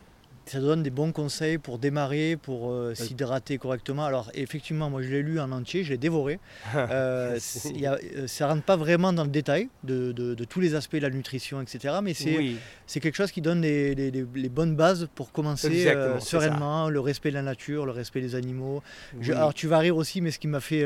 Ça 0.46 0.58
donne 0.58 0.82
des 0.82 0.90
bons 0.90 1.12
conseils 1.12 1.58
pour 1.58 1.78
démarrer, 1.78 2.36
pour 2.40 2.72
euh, 2.72 2.92
s'hydrater 2.94 3.56
correctement. 3.58 4.04
Alors 4.04 4.30
effectivement, 4.34 4.90
moi 4.90 5.00
je 5.02 5.08
l'ai 5.08 5.22
lu 5.22 5.38
en 5.38 5.52
entier, 5.52 5.84
je 5.84 5.90
l'ai 5.90 5.98
dévoré. 5.98 6.38
Euh, 6.90 7.38
y 7.74 7.86
a- 7.86 7.98
euh, 8.16 8.26
ça 8.26 8.48
rentre 8.48 8.62
pas 8.62 8.76
vraiment 8.76 9.12
dans 9.12 9.22
le 9.24 9.30
détail 9.30 9.68
de, 9.84 10.12
de- 10.12 10.34
de 10.34 10.44
tous 10.44 10.58
les 10.60 10.74
aspects 10.74 10.96
de 10.96 11.02
la 11.02 11.10
nutrition, 11.10 11.60
etc. 11.60 11.94
Mais 12.02 12.14
c'est 12.14 12.36
oui, 12.36 12.56
quelque 13.00 13.14
chose 13.16 13.30
qui 13.30 13.40
donne 13.42 13.60
les, 13.60 13.94
les- 13.94 14.10
les- 14.10 14.24
les 14.34 14.48
bonnes 14.48 14.74
bases 14.74 15.08
pour 15.14 15.30
commencer 15.30 15.86
euh, 15.88 16.18
sereinement, 16.20 16.88
le 16.88 16.98
respect 17.00 17.28
de 17.30 17.34
la 17.34 17.42
nature, 17.42 17.86
le 17.86 17.92
respect 17.92 18.20
des 18.20 18.34
animaux. 18.34 18.82
Je- 19.20 19.32
alors 19.32 19.54
tu 19.54 19.66
vas 19.68 19.78
rire 19.78 19.96
aussi, 19.96 20.20
mais 20.20 20.30
ce 20.32 20.38
qui 20.38 20.48
m'a 20.48 20.60
fait, 20.60 20.84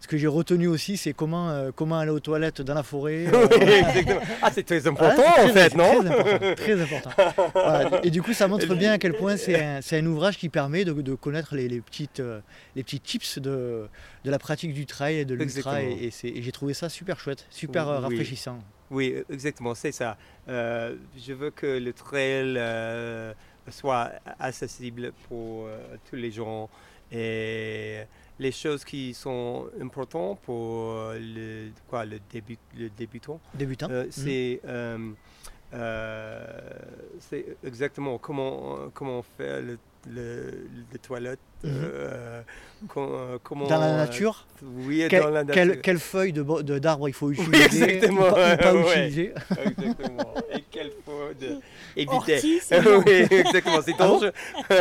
ce 0.00 0.08
que 0.08 0.16
j'ai 0.16 0.26
retenu 0.26 0.66
aussi, 0.66 0.96
c'est 0.96 1.12
comment, 1.12 1.70
comment 1.76 1.98
aller 1.98 2.10
aux 2.10 2.20
toilettes 2.20 2.62
dans 2.62 2.74
la 2.74 2.82
forêt. 2.82 3.26
Oui, 3.60 3.70
exactement. 3.72 4.20
Ah, 4.42 4.50
c'est 4.52 4.64
très 4.64 4.86
important 4.86 5.22
en 5.38 5.48
très- 5.48 5.70
fait, 5.70 5.76
non 5.76 6.00
Très 6.56 6.80
important. 6.80 7.10
Très 7.10 7.24
important. 7.26 7.50
Voilà. 7.54 8.00
Et 8.04 8.10
du 8.10 8.22
coup, 8.22 8.32
ça 8.32 8.48
montre 8.48 8.74
bien 8.74 8.93
à 8.94 8.98
quel 8.98 9.14
point 9.14 9.36
c'est 9.36 9.96
un, 9.98 10.06
ouvrage 10.06 10.38
qui 10.38 10.48
permet 10.48 10.84
de, 10.84 10.92
de 10.92 11.14
connaître 11.14 11.54
les, 11.54 11.68
les 11.68 11.80
petites, 11.80 12.20
euh, 12.20 12.40
les 12.74 12.82
petits 12.82 13.00
tips 13.00 13.38
de, 13.38 13.88
de 14.24 14.30
la 14.30 14.38
pratique 14.38 14.72
du 14.72 14.86
trail 14.86 15.18
et 15.18 15.24
de 15.24 15.34
l'ultra. 15.34 15.82
Et, 15.82 16.10
j'ai 16.22 16.52
trouvé 16.52 16.74
ça 16.74 16.88
super 16.88 17.18
chouette, 17.20 17.46
super 17.50 17.88
euh, 17.88 17.98
Oui. 17.98 18.02
rafraîchissant. 18.02 18.58
Oui, 18.90 19.14
exactement, 19.30 19.74
c'est 19.74 19.92
ça. 19.92 20.16
Euh, 20.48 20.96
je 21.16 21.32
veux 21.32 21.50
que 21.50 21.66
le 21.66 21.92
trail 21.92 22.54
euh, 22.56 23.32
soit 23.70 24.12
accessible 24.38 25.12
pour 25.28 25.66
euh, 25.66 25.96
tous 26.08 26.16
les 26.16 26.30
gens 26.30 26.68
Et 27.10 28.00
les 28.38 28.52
choses 28.52 28.84
qui 28.84 29.14
sont 29.14 29.68
importantes 29.80 30.40
pour 30.42 31.12
le, 31.14 31.70
quoi, 31.88 32.04
le, 32.04 32.18
début, 32.30 32.58
le 32.76 32.88
débutant, 32.90 33.40
Débutant. 33.54 33.88
Mhm. 33.88 34.06
c'est 34.10 34.60
euh, 34.66 34.98
euh, 35.74 36.46
c'est 37.20 37.44
exactement 37.64 38.18
comment, 38.18 38.78
comment 38.94 39.22
faire 39.36 39.60
le, 39.60 39.78
le, 40.10 40.50
le 40.92 40.98
toilette. 40.98 41.38
Mhm. 41.62 41.72
euh, 41.82 42.42
com- 42.88 43.08
euh, 43.10 43.38
comment, 43.42 43.66
Dans 43.66 43.78
la 43.80 43.94
euh, 43.94 43.96
nature, 43.96 44.46
oui, 44.62 45.06
quelle, 45.08 45.22
dans 45.22 45.30
la 45.30 45.44
nature. 45.44 45.54
quelle, 45.54 45.80
quelle 45.80 45.98
feuille 45.98 46.32
de 46.34 46.42
bo- 46.42 46.62
de- 46.62 46.78
d'arbre 46.78 47.08
il 47.08 47.14
faut 47.14 47.30
utiliser 47.30 47.84
exactement, 47.94 48.28
ou 48.28 48.30
pas, 48.32 48.54
ou 48.54 48.56
pas 48.58 48.74
ouais. 48.74 49.08
utiliser. 49.08 49.32
Exactement. 49.64 50.34
Et 50.54 50.64
quel 50.70 50.90
faut 51.06 51.32
de 51.40 51.56
éviter. 51.96 52.60
Bon. 52.84 53.02
oui, 53.06 53.26
exactement, 53.30 53.80
c'est 53.82 53.94
Ah 53.98 54.06
bon 54.06 54.12
dangereux. 54.20 54.32
Ah 54.68 54.74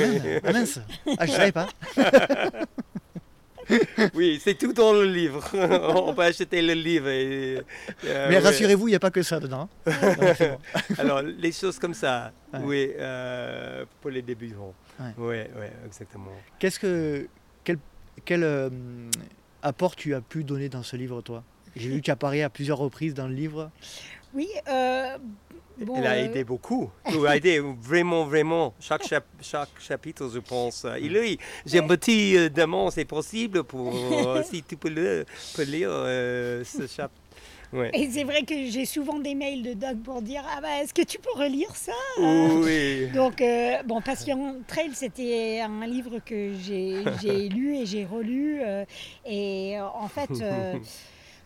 mince, 0.00 0.40
ah 0.44 0.52
mince. 0.52 0.80
Ah, 1.18 1.26
je 1.26 1.30
savais 1.32 1.52
pas. 1.52 1.68
oui, 4.14 4.40
c'est 4.42 4.54
tout 4.54 4.72
dans 4.72 4.92
le 4.92 5.04
livre. 5.04 5.44
On 5.54 6.14
peut 6.14 6.22
acheter 6.22 6.60
le 6.62 6.72
livre. 6.74 7.08
Et, 7.08 7.56
euh, 8.04 8.26
Mais 8.28 8.36
ouais. 8.36 8.38
rassurez-vous, 8.38 8.88
il 8.88 8.92
n'y 8.92 8.96
a 8.96 9.00
pas 9.00 9.10
que 9.10 9.22
ça 9.22 9.40
dedans. 9.40 9.68
hein. 9.86 9.92
Bon. 10.40 10.58
Alors, 10.98 11.22
les 11.22 11.52
choses 11.52 11.78
comme 11.78 11.94
ça, 11.94 12.32
Ouais. 12.52 12.60
oui, 12.62 12.90
euh, 12.98 13.84
pour 14.00 14.10
les 14.10 14.22
débutants. 14.22 14.74
Ouais. 15.00 15.06
Oui, 15.18 15.36
oui, 15.60 15.66
exactement. 15.86 16.30
Qu'est-ce 16.58 16.78
que 16.78 17.28
quel, 17.64 17.78
quel 18.24 18.42
euh, 18.44 18.70
apport 19.62 19.96
tu 19.96 20.14
as 20.14 20.20
pu 20.20 20.44
donner 20.44 20.68
dans 20.68 20.82
ce 20.82 20.96
livre, 20.96 21.20
toi? 21.22 21.42
J'ai 21.76 21.88
vu 21.88 21.96
que 22.00 22.04
tu 22.04 22.10
apparais 22.12 22.42
à 22.42 22.50
plusieurs 22.50 22.78
reprises 22.78 23.14
dans 23.14 23.26
le 23.26 23.34
livre. 23.34 23.70
Oui, 24.34 24.48
euh, 24.68 25.16
bon, 25.78 25.94
Il 25.96 26.06
a 26.06 26.12
euh, 26.14 26.24
aidé 26.24 26.44
beaucoup. 26.44 26.90
Il 27.12 27.26
a 27.26 27.36
aidé 27.36 27.58
vraiment, 27.60 28.24
vraiment. 28.24 28.74
Chaque, 28.80 29.06
chap- 29.06 29.26
chaque 29.40 29.70
chapitre, 29.80 30.28
je 30.32 30.38
pense. 30.38 30.84
euh, 30.84 30.98
Il 31.00 31.16
est. 31.16 31.38
J'ai 31.66 31.78
un 31.80 31.86
petit 31.86 32.36
euh, 32.36 32.48
demande, 32.48 32.92
c'est 32.92 33.04
possible 33.04 33.64
pour. 33.64 33.92
euh, 33.94 34.42
si 34.50 34.62
tu 34.62 34.76
peux, 34.76 34.88
le, 34.90 35.24
peux 35.54 35.62
lire 35.64 35.88
euh, 35.90 36.62
ce 36.64 36.86
chapitre. 36.86 37.20
Ouais. 37.72 37.90
Et 37.92 38.08
c'est 38.08 38.22
vrai 38.22 38.42
que 38.44 38.54
j'ai 38.70 38.84
souvent 38.84 39.18
des 39.18 39.34
mails 39.34 39.62
de 39.64 39.72
Doug 39.72 40.00
pour 40.04 40.22
dire 40.22 40.44
Ah 40.48 40.60
bah, 40.60 40.80
est-ce 40.80 40.94
que 40.94 41.02
tu 41.02 41.18
peux 41.18 41.32
relire 41.36 41.74
ça? 41.74 41.90
Oui. 42.18 43.08
Donc, 43.14 43.40
euh, 43.40 43.82
bon, 43.84 44.00
Passion 44.00 44.62
Trail, 44.68 44.90
c'était 44.94 45.60
un 45.60 45.84
livre 45.84 46.20
que 46.24 46.52
j'ai 46.54 47.48
lu 47.48 47.76
et 47.76 47.84
j'ai 47.84 48.04
relu. 48.04 48.60
euh, 48.62 48.84
et 49.26 49.76
en 49.80 50.06
fait, 50.06 50.30
euh, 50.40 50.78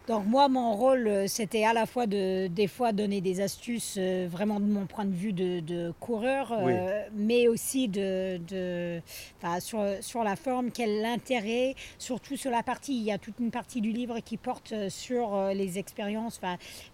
donc 0.08 0.24
moi, 0.26 0.48
mon 0.48 0.74
rôle, 0.74 1.06
euh, 1.06 1.26
c'était 1.28 1.64
à 1.64 1.74
la 1.74 1.84
fois 1.84 2.06
de, 2.06 2.46
des 2.46 2.66
fois, 2.66 2.92
donner 2.92 3.20
des 3.20 3.42
astuces 3.42 3.96
euh, 3.98 4.26
vraiment 4.30 4.58
de 4.58 4.64
mon 4.64 4.86
point 4.86 5.04
de 5.04 5.14
vue 5.14 5.34
de, 5.34 5.60
de 5.60 5.92
coureur, 6.00 6.52
euh, 6.52 7.02
mais 7.14 7.46
aussi 7.46 7.88
de, 7.88 8.38
de, 8.48 9.02
enfin, 9.36 9.60
sur, 9.60 9.84
sur 10.00 10.24
la 10.24 10.34
forme, 10.34 10.70
quel 10.72 11.04
intérêt, 11.04 11.74
surtout 11.98 12.38
sur 12.38 12.50
la 12.50 12.62
partie, 12.62 12.96
il 12.96 13.02
y 13.04 13.12
a 13.12 13.18
toute 13.18 13.38
une 13.38 13.50
partie 13.50 13.82
du 13.82 13.92
livre 13.92 14.18
qui 14.20 14.38
porte 14.38 14.72
sur 14.88 15.34
euh, 15.34 15.52
les 15.52 15.78
expériences 15.78 16.40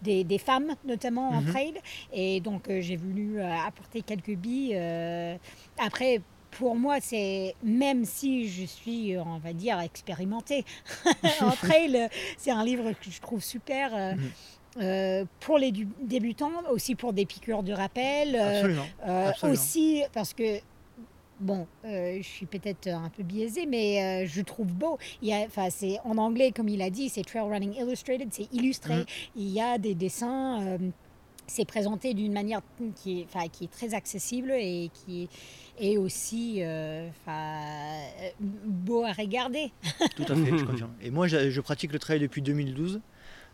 des, 0.03 0.25
des 0.25 0.39
femmes, 0.39 0.75
notamment 0.85 1.31
en 1.31 1.41
Mhm. 1.41 1.47
trail. 1.47 1.75
Et 2.13 2.41
donc, 2.41 2.69
j'ai 2.69 2.97
voulu 2.97 3.41
apporter 3.41 4.03
quelques 4.03 4.35
billes. 4.35 4.75
euh, 4.75 5.37
après, 5.79 6.21
pour 6.59 6.77
moi, 6.77 6.97
c'est 7.01 7.55
même 7.63 8.05
si 8.05 8.49
je 8.49 8.65
suis, 8.65 9.15
euh, 9.17 9.23
on 9.25 9.39
va 9.39 9.53
dire, 9.53 9.79
expérimentée 9.81 10.65
en 11.41 11.51
trail, 11.51 12.09
c'est 12.39 12.51
un 12.51 12.65
livre 12.65 12.93
que 12.93 13.11
je 13.11 13.21
trouve 13.21 13.43
super. 13.43 13.95
euh, 13.95 14.15
Mhm. 14.15 14.31
euh, 14.83 15.25
pour 15.41 15.57
les 15.59 15.73
débutants, 16.03 16.51
aussi 16.71 16.95
pour 16.97 17.13
des 17.13 17.27
piqûres 17.27 17.63
de 17.63 17.73
rappel, 17.73 18.35
euh, 18.35 18.51
Absolument. 18.59 18.87
euh, 19.07 19.29
absolument. 19.29 19.53
aussi 19.55 20.03
parce 20.13 20.35
que 20.35 20.59
bon, 21.41 21.67
je 21.85 22.23
suis 22.23 22.47
peut-être 22.47 22.89
un 22.89 23.09
peu 23.09 23.23
biaisée, 23.23 23.67
mais 23.67 24.27
je 24.27 24.41
trouve 24.43 24.67
beau. 24.73 24.99
Il 25.23 25.29
y 25.29 25.33
a, 25.33 25.39
enfin, 25.47 25.69
c'est 25.71 25.99
en 26.05 26.17
anglais 26.19 26.51
comme 26.53 26.69
il 26.69 26.83
a 26.83 26.91
dit, 26.91 27.09
c'est 27.09 27.23
Trail 27.23 27.43
Running 27.49 27.75
Illustrated, 27.75 28.29
c'est 28.33 28.53
illustré. 28.53 28.97
Mhm. 28.97 29.05
Il 29.37 29.49
y 29.49 29.61
a 29.61 29.79
des 29.79 29.95
dessins. 29.95 30.79
c'est 31.47 31.67
présenté 31.67 32.15
d'une 32.15 32.33
manière 32.33 32.63
qui 32.97 33.21
est, 33.21 33.27
enfin, 33.27 33.47
qui 33.49 33.65
est 33.65 33.71
très 33.71 33.93
accessible 33.95 34.51
et 34.53 34.91
qui 34.95 35.25
est 35.25 35.29
aussi 35.99 36.59
euh, 36.63 37.09
euh, 37.29 38.01
beau 38.41 39.05
à 39.05 39.13
regarder. 39.13 39.73
Tout 40.17 40.25
à 40.29 40.35
fait, 40.35 40.59
je 40.59 40.65
confirme. 40.67 40.93
Et 41.03 41.11
moi, 41.11 41.27
je, 41.29 41.51
je 41.51 41.61
pratique 41.61 41.93
le 41.93 41.99
trail 41.99 42.21
depuis 42.21 42.43
2012, 42.43 43.01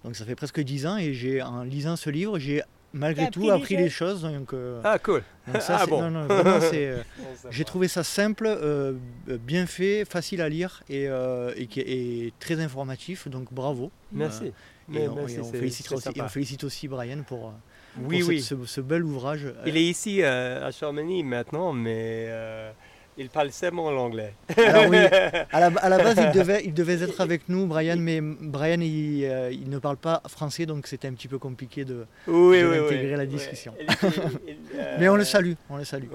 donc 0.05 0.17
ça 0.17 0.25
fait 0.25 0.35
presque 0.35 0.61
10 0.61 0.87
ans, 0.87 0.97
et 0.97 1.13
j'ai, 1.15 1.43
en 1.43 1.63
lisant 1.63 1.97
ce 1.97 2.11
livre, 2.11 2.39
j'ai 2.39 2.63
malgré 2.93 3.27
T'as 3.27 3.31
tout 3.31 3.41
appris 3.51 3.51
des 3.51 3.63
appris 3.63 3.77
les 3.77 3.89
choses. 3.91 4.23
Donc, 4.23 4.53
euh, 4.53 4.81
Ah, 4.85 4.99
cool. 4.99 5.23
donc 5.53 5.63
ça, 5.63 5.77
ah 5.79 5.83
c'est- 5.85 5.91
bon. 5.91 6.03
non, 6.03 6.11
non, 6.11 6.27
vraiment, 6.27 6.61
c'est, 6.71 6.87
euh, 6.89 7.03
j'ai 7.51 7.65
trouvé 7.65 7.89
ça 7.89 8.03
simple, 8.05 8.47
euh, 8.49 8.95
bien 9.29 9.67
fait, 9.67 10.05
facile 10.05 10.41
à 10.43 10.49
lire 10.49 10.83
et, 10.89 11.07
euh, 11.09 11.53
et, 11.57 12.33
très 12.41 12.61
informatif. 12.61 13.29
Donc 13.29 13.53
bravo. 13.53 13.91
Merci. 14.13 14.47
Euh, 14.47 14.51
Mais 14.89 15.05
et 15.05 15.09
on, 15.09 15.15
merci, 15.15 15.37
et 15.37 15.41
on 15.41 15.45
c'est- 15.45 15.59
félicite 15.59 15.93
aussi, 15.93 16.09
et 16.17 16.21
on 16.23 16.29
félicite 16.29 16.65
aussi 16.65 16.89
Brian 16.89 17.23
pour, 17.23 17.47
euh, 17.49 17.51
Oui, 17.99 18.21
pour 18.21 18.29
oui. 18.31 18.41
cette- 18.43 18.59
ce, 18.61 18.67
ce 18.67 18.81
bel 18.81 19.05
ouvrage. 19.05 19.47
Il 19.67 19.77
est 19.77 19.83
ici 19.85 20.23
euh, 20.23 20.67
à 20.67 20.71
Chamonix 20.71 21.23
maintenant, 21.25 21.73
mais 21.73 22.27
euh, 22.29 22.71
il 23.19 23.29
parle 23.29 23.51
seulement 23.53 23.91
l'anglais. 23.91 24.33
Alors 24.57 24.87
oui, 24.89 24.97
à 25.53 25.61
la, 25.61 25.67
à 25.67 25.89
la 25.89 25.99
base, 25.99 26.17
il 26.23 26.31
devait, 26.39 26.63
il 26.65 26.73
devait 26.73 27.03
être 27.03 27.21
avec 27.21 27.49
nous, 27.49 27.67
Brian, 27.67 27.97
mais 27.99 28.21
Brian, 28.23 28.81
il, 28.81 29.25
euh, 29.25 29.51
il 29.53 29.69
ne 29.69 29.79
parle 29.79 29.97
pas 29.97 30.23
français, 30.29 30.67
donc 30.67 30.87
c'était 30.87 31.09
un 31.09 31.13
petit 31.15 31.29
peu 31.29 31.39
compliqué 31.39 31.85
de... 31.85 32.07
Oui, 32.29 32.61
de 32.61 33.15
la 33.17 33.27
discussion. 33.27 33.75
Il 33.79 33.87
euh, 34.79 34.97
Mais 34.99 35.09
on 35.09 35.17
le 35.17 35.25
salue, 35.25 35.55
on 35.69 35.77
le 35.77 35.85
salue, 35.85 36.07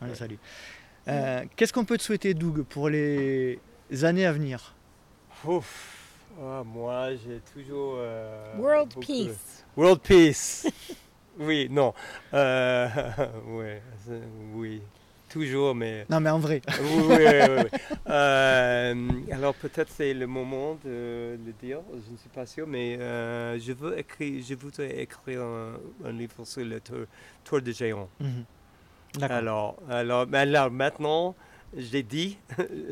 on 0.00 0.06
le 0.06 0.14
salue. 0.14 0.34
Euh, 1.08 1.42
Qu'est-ce 1.56 1.72
qu'on 1.72 1.84
peut 1.86 1.96
te 1.98 2.02
souhaiter, 2.02 2.34
Doug, 2.34 2.62
pour 2.62 2.88
les 2.90 3.58
années 4.02 4.26
à 4.26 4.32
venir? 4.32 4.74
Ouf. 5.46 5.96
Ah, 6.38 6.62
moi, 6.64 7.10
j'ai 7.16 7.40
toujours. 7.52 7.94
euh, 7.98 8.56
World 8.58 8.88
beaucoup- 8.94 9.00
Peace. 9.06 9.64
World 9.76 10.00
Peace. 10.00 10.66
oui, 11.38 11.68
non. 11.70 11.92
Euh, 12.34 12.88
ouais, 13.48 13.82
oui, 14.54 14.80
toujours, 15.28 15.74
mais. 15.74 16.06
Non, 16.08 16.20
mais 16.20 16.30
en 16.30 16.38
vrai. 16.38 16.62
oui, 16.80 17.02
oui, 17.08 17.16
oui. 17.16 17.78
Euh, 18.10 18.94
alors 19.30 19.54
peut-être 19.54 19.88
c'est 19.92 20.12
le 20.12 20.26
moment 20.26 20.76
de 20.84 21.38
le 21.46 21.52
dire, 21.62 21.78
je 21.92 22.10
ne 22.12 22.16
suis 22.16 22.28
pas 22.28 22.44
sûr, 22.44 22.66
mais 22.66 22.96
euh, 22.98 23.56
je 23.60 23.72
veux 23.72 23.96
écrire, 23.96 24.42
je 24.44 24.54
voudrais 24.54 25.00
écrire 25.00 25.42
un, 25.42 25.74
un 26.04 26.10
livre 26.10 26.44
sur 26.44 26.64
le 26.64 26.80
tour, 26.80 27.04
tour 27.44 27.60
de 27.62 27.70
géant. 27.70 28.08
Mhm. 28.18 28.44
D'accord. 29.18 29.36
Alors, 29.36 29.76
alors, 29.88 30.26
mais 30.26 30.38
alors, 30.38 30.70
maintenant, 30.72 31.36
je 31.76 31.92
l'ai 31.92 32.02
dit. 32.02 32.36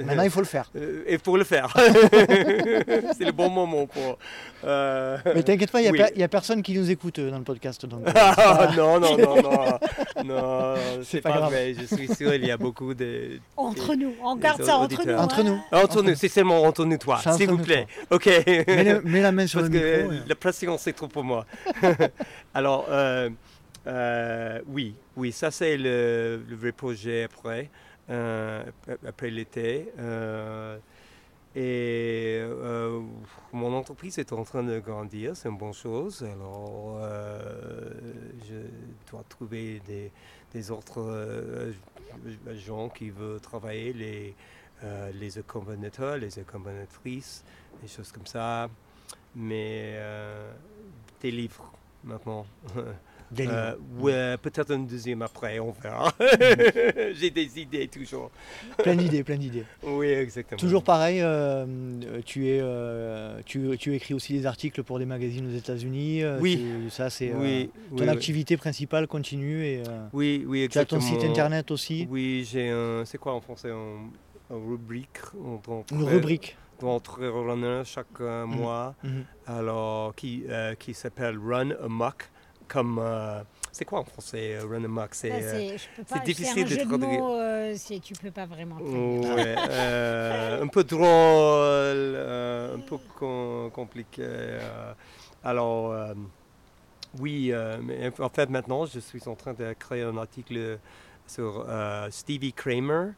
Maintenant, 0.05 0.23
il 0.23 0.31
faut 0.31 0.41
le 0.41 0.47
faire. 0.47 0.71
Euh, 0.77 1.03
et 1.07 1.19
pour 1.19 1.37
le 1.37 1.45
faire. 1.45 1.73
c'est 1.77 3.25
le 3.25 3.33
bon 3.33 3.51
moment 3.51 3.87
pour. 3.87 4.19
euh, 4.65 5.19
Mais 5.35 5.43
t'inquiète 5.43 5.71
pas, 5.73 5.83
il 5.83 5.91
n'y 6.17 6.23
a, 6.23 6.29
personne 6.29 6.63
qui 6.63 6.75
nous 6.75 6.91
écoute 6.91 7.19
euh, 7.19 7.31
dans 7.31 7.39
le 7.39 7.45
podcast. 7.45 7.85
Donc, 7.87 8.03
Ah, 8.15 8.71
non, 8.77 9.01
non, 9.01 9.17
non, 9.19 9.43
non, 9.43 9.79
non, 10.25 10.75
c'est 11.03 11.21
pas 11.21 11.31
pas, 11.31 11.37
grave. 11.39 11.51
vrai. 11.53 11.75
Je 11.75 11.95
suis 11.95 12.09
sûr, 12.15 12.35
il 12.35 12.45
y 12.47 12.51
a 12.51 12.57
beaucoup 12.57 12.95
de. 12.95 13.41
Entre 13.57 13.95
nous, 13.95 14.15
on 14.23 14.37
garde 14.37 14.63
ça 14.63 14.77
entre 14.77 15.05
nous. 15.07 15.15
entre 15.15 15.41
hein. 15.41 15.45
nous. 15.45 15.61
Entre 15.79 16.03
nous, 16.03 16.15
c'est 16.15 16.29
seulement 16.29 16.63
entre 16.63 16.85
nous, 16.85 16.99
toi, 16.99 17.19
s'il 17.37 17.49
vous 17.49 17.57
nous, 17.57 17.65
plaît. 17.65 17.87
Ok. 18.11 18.27
Mets, 18.27 18.85
le- 18.85 19.03
mets 19.03 19.23
la 19.23 19.33
main 19.33 19.47
sur 19.47 19.61
Parce 19.61 19.73
le 19.73 19.79
que 19.81 20.03
micro. 20.03 20.13
et- 20.13 20.29
la 20.29 20.35
pression, 20.35 20.79
c'est 20.79 20.93
trop 20.93 21.09
pour 21.09 21.25
moi. 21.25 21.47
Alors, 22.55 22.87
euh, 22.91 23.29
euh, 23.87 24.61
oui, 24.69 24.95
oui, 25.17 25.33
ça 25.33 25.51
c'est 25.51 25.77
le, 25.77 26.43
le 26.49 26.57
vrai 26.57 26.73
projet 26.73 27.25
après, 27.25 27.71
après 28.09 29.31
l'été. 29.31 29.93
euh, 29.99 30.79
et 31.57 32.39
euh, 32.43 33.01
mon 33.53 33.75
entreprise 33.75 34.19
est 34.19 34.33
en 34.33 34.45
train 34.45 34.63
de 34.63 34.79
grandir, 34.81 35.35
c'est 35.37 35.49
une 35.49 35.57
bonne 35.57 35.73
chose. 35.73 36.23
Alors, 36.23 36.99
euh, 37.03 37.91
je 38.49 39.11
dois 39.11 39.25
trouver 39.29 39.81
des, 39.87 40.13
des 40.53 40.71
autres 40.71 41.01
euh, 41.01 41.73
gens 42.55 42.89
qui 42.91 43.11
veulent 43.11 43.41
travailler, 43.41 43.93
les, 43.93 44.35
euh, 44.85 45.11
les 45.15 45.39
accompagnateurs, 45.39 46.19
les 46.19 46.39
accompagnatrices, 46.39 47.45
des 47.83 47.89
choses 47.89 48.13
comme 48.13 48.27
ça. 48.27 48.69
Mais 49.35 49.95
euh, 49.97 50.53
des 51.21 51.31
livres 51.31 51.73
maintenant. 52.05 52.47
Euh, 53.41 53.75
ouais, 53.99 54.37
peut-être 54.39 54.71
un 54.73 54.79
deuxième 54.79 55.23
après, 55.23 55.59
on 55.59 55.71
verra. 55.73 56.13
J'ai 57.15 57.31
des 57.31 57.59
idées 57.61 57.89
toujours. 57.89 58.31
Plein 58.79 58.95
d'idées, 58.97 59.23
plein 59.23 59.37
d'idées. 59.37 59.65
Oui, 59.83 60.07
exactement. 60.09 60.59
Toujours 60.59 60.83
pareil, 60.83 61.21
euh, 61.21 61.67
euh, 62.05 62.21
tu, 62.25 62.49
es, 62.49 62.59
euh, 62.61 63.41
tu, 63.45 63.77
tu 63.79 63.95
écris 63.95 64.15
aussi 64.15 64.33
des 64.33 64.47
articles 64.47 64.83
pour 64.83 64.99
des 64.99 65.05
magazines 65.07 65.47
aux 65.47 65.57
États-Unis. 65.57 66.23
Oui. 66.41 66.87
ça, 66.91 67.11
c'est 67.11 67.33
Oui, 67.35 67.71
ton 67.97 68.05
oui, 68.05 68.09
activité 68.09 68.57
principale 68.57 69.07
continue 69.07 69.63
et 69.65 69.83
oui, 70.13 70.45
oui, 70.47 70.69
tu 70.71 70.79
as 70.79 70.85
ton 70.85 70.97
exactement. 70.97 71.21
site 71.21 71.31
internet 71.31 71.71
aussi? 71.71 72.07
Oui, 72.11 72.49
j'ai 72.51 72.71
un. 72.71 73.05
C'est 73.05 73.19
quoi 73.19 73.35
en 73.35 73.41
français? 73.41 73.71
Un, 73.71 74.09
un 74.55 74.57
rubrique 74.69 75.19
Une 75.93 76.05
rubrique. 76.05 76.57
Runner 76.81 77.83
chaque 77.85 78.21
Mhm. 78.21 78.45
mois. 78.47 78.95
Mhm. 79.03 79.25
Alors, 79.47 80.15
qui, 80.15 80.45
qui 80.79 80.95
s'appelle 80.95 81.37
Run 81.39 81.71
Amok 81.85 82.31
comme. 82.69 82.99
euh, 83.03 83.43
c'est 83.73 83.85
quoi 83.85 84.01
en 84.01 84.05
français, 84.05 84.55
euh, 84.57 84.67
run 84.67 84.85
amok? 84.85 85.15
C'est. 85.15 85.31
Euh, 85.33 85.77
difficile 86.25 86.65
un 86.65 86.69
de 86.69 86.77
traduire. 86.85 87.25
euh, 87.25 87.75
c'est- 87.77 88.01
tu 88.01 88.15
peux 88.15 88.31
pas 88.31 88.47
vraiment. 88.47 88.77
Ouais, 88.81 89.55
euh, 89.71 90.63
un 90.63 90.67
peu 90.69 90.85
drôle, 90.85 92.17
un 92.77 92.81
peu 92.81 92.97
com- 93.17 93.71
compliqué. 93.73 94.27
alors, 95.45 95.95
oui, 97.21 97.53
mais 97.83 98.11
en 98.19 98.29
fait, 98.29 98.49
maintenant, 98.51 98.87
je 98.87 99.01
suis 99.01 99.27
en 99.29 99.35
train 99.35 99.55
de 99.55 99.73
créer 99.79 100.03
un 100.03 100.17
article 100.17 100.79
sur 101.27 101.67
Stevie 102.11 102.53
Kramer, 102.53 103.11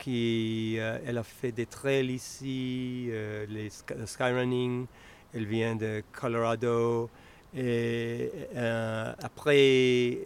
qui 0.00 0.76
elle 0.76 1.18
a 1.18 1.22
fait 1.22 1.52
des 1.52 1.66
trails 1.66 2.10
ici, 2.12 3.08
les 3.48 3.68
sk- 3.68 3.96
le 3.96 4.06
skyrunning. 4.06 4.86
Elle 5.34 5.44
vient 5.46 5.76
de 5.76 6.02
Colorado. 6.12 7.10
Et 7.56 8.30
euh, 8.54 9.12
après, 9.22 10.18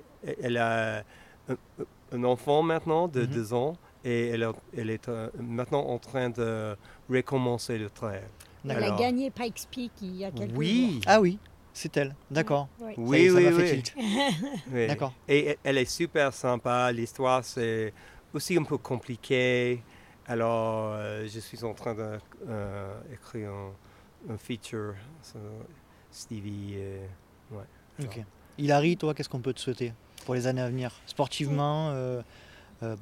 elle 0.42 0.56
a 0.56 1.04
un, 1.48 1.56
un 2.12 2.24
enfant 2.24 2.62
maintenant 2.62 3.08
de 3.08 3.20
Mhm. 3.22 3.26
deux 3.26 3.54
ans 3.54 3.74
et 4.04 4.28
elle, 4.28 4.42
a- 4.44 4.52
elle 4.76 4.90
est 4.90 5.08
euh, 5.08 5.30
maintenant 5.38 5.84
en 5.86 5.98
train 5.98 6.30
de 6.30 6.76
recommencer 7.08 7.78
le 7.78 7.88
trail. 7.90 8.22
Elle 8.64 8.68
D'accord. 8.70 8.82
a 8.82 8.86
Alors. 8.86 8.98
gagné 9.00 9.30
Pikes 9.30 9.66
Peak 9.70 9.92
il 10.02 10.16
y 10.16 10.24
a 10.24 10.30
quelques 10.30 10.56
Oui, 10.56 11.00
Ah 11.06 11.20
oui, 11.20 11.38
c'est 11.72 11.96
elle. 11.96 12.14
D'accord. 12.30 12.68
oui, 12.96 13.28
ça, 13.28 13.34
oui, 13.36 13.82
oui. 14.72 14.86
D'accord. 14.88 15.12
Et 15.28 15.56
elle- 15.64 15.78
est 15.78 15.84
super 15.84 16.32
sympa. 16.32 16.90
L'histoire, 16.92 17.44
c'est 17.44 17.92
aussi 18.34 18.56
un 18.56 18.62
peu 18.64 18.78
compliqué. 18.78 19.82
Alors, 20.26 20.92
euh, 20.94 21.26
je 21.26 21.40
suis 21.40 21.64
en 21.64 21.74
train 21.74 21.94
d'écrire 21.94 23.50
un, 23.50 23.72
un 24.34 24.38
feature 24.38 24.94
Stevie. 26.12 26.74
et- 26.74 27.54
ouais. 27.54 27.64
Ok. 28.04 28.20
Hilary, 28.58 28.96
toi, 28.96 29.14
qu'est-ce 29.14 29.28
qu'on 29.28 29.40
peut 29.40 29.54
te 29.54 29.60
souhaiter 29.60 29.92
pour 30.26 30.34
les 30.34 30.46
années 30.46 30.60
à 30.60 30.68
venir? 30.68 30.92
Sportivement, 31.06 31.90
euh, 31.90 32.22
euh, 32.82 32.96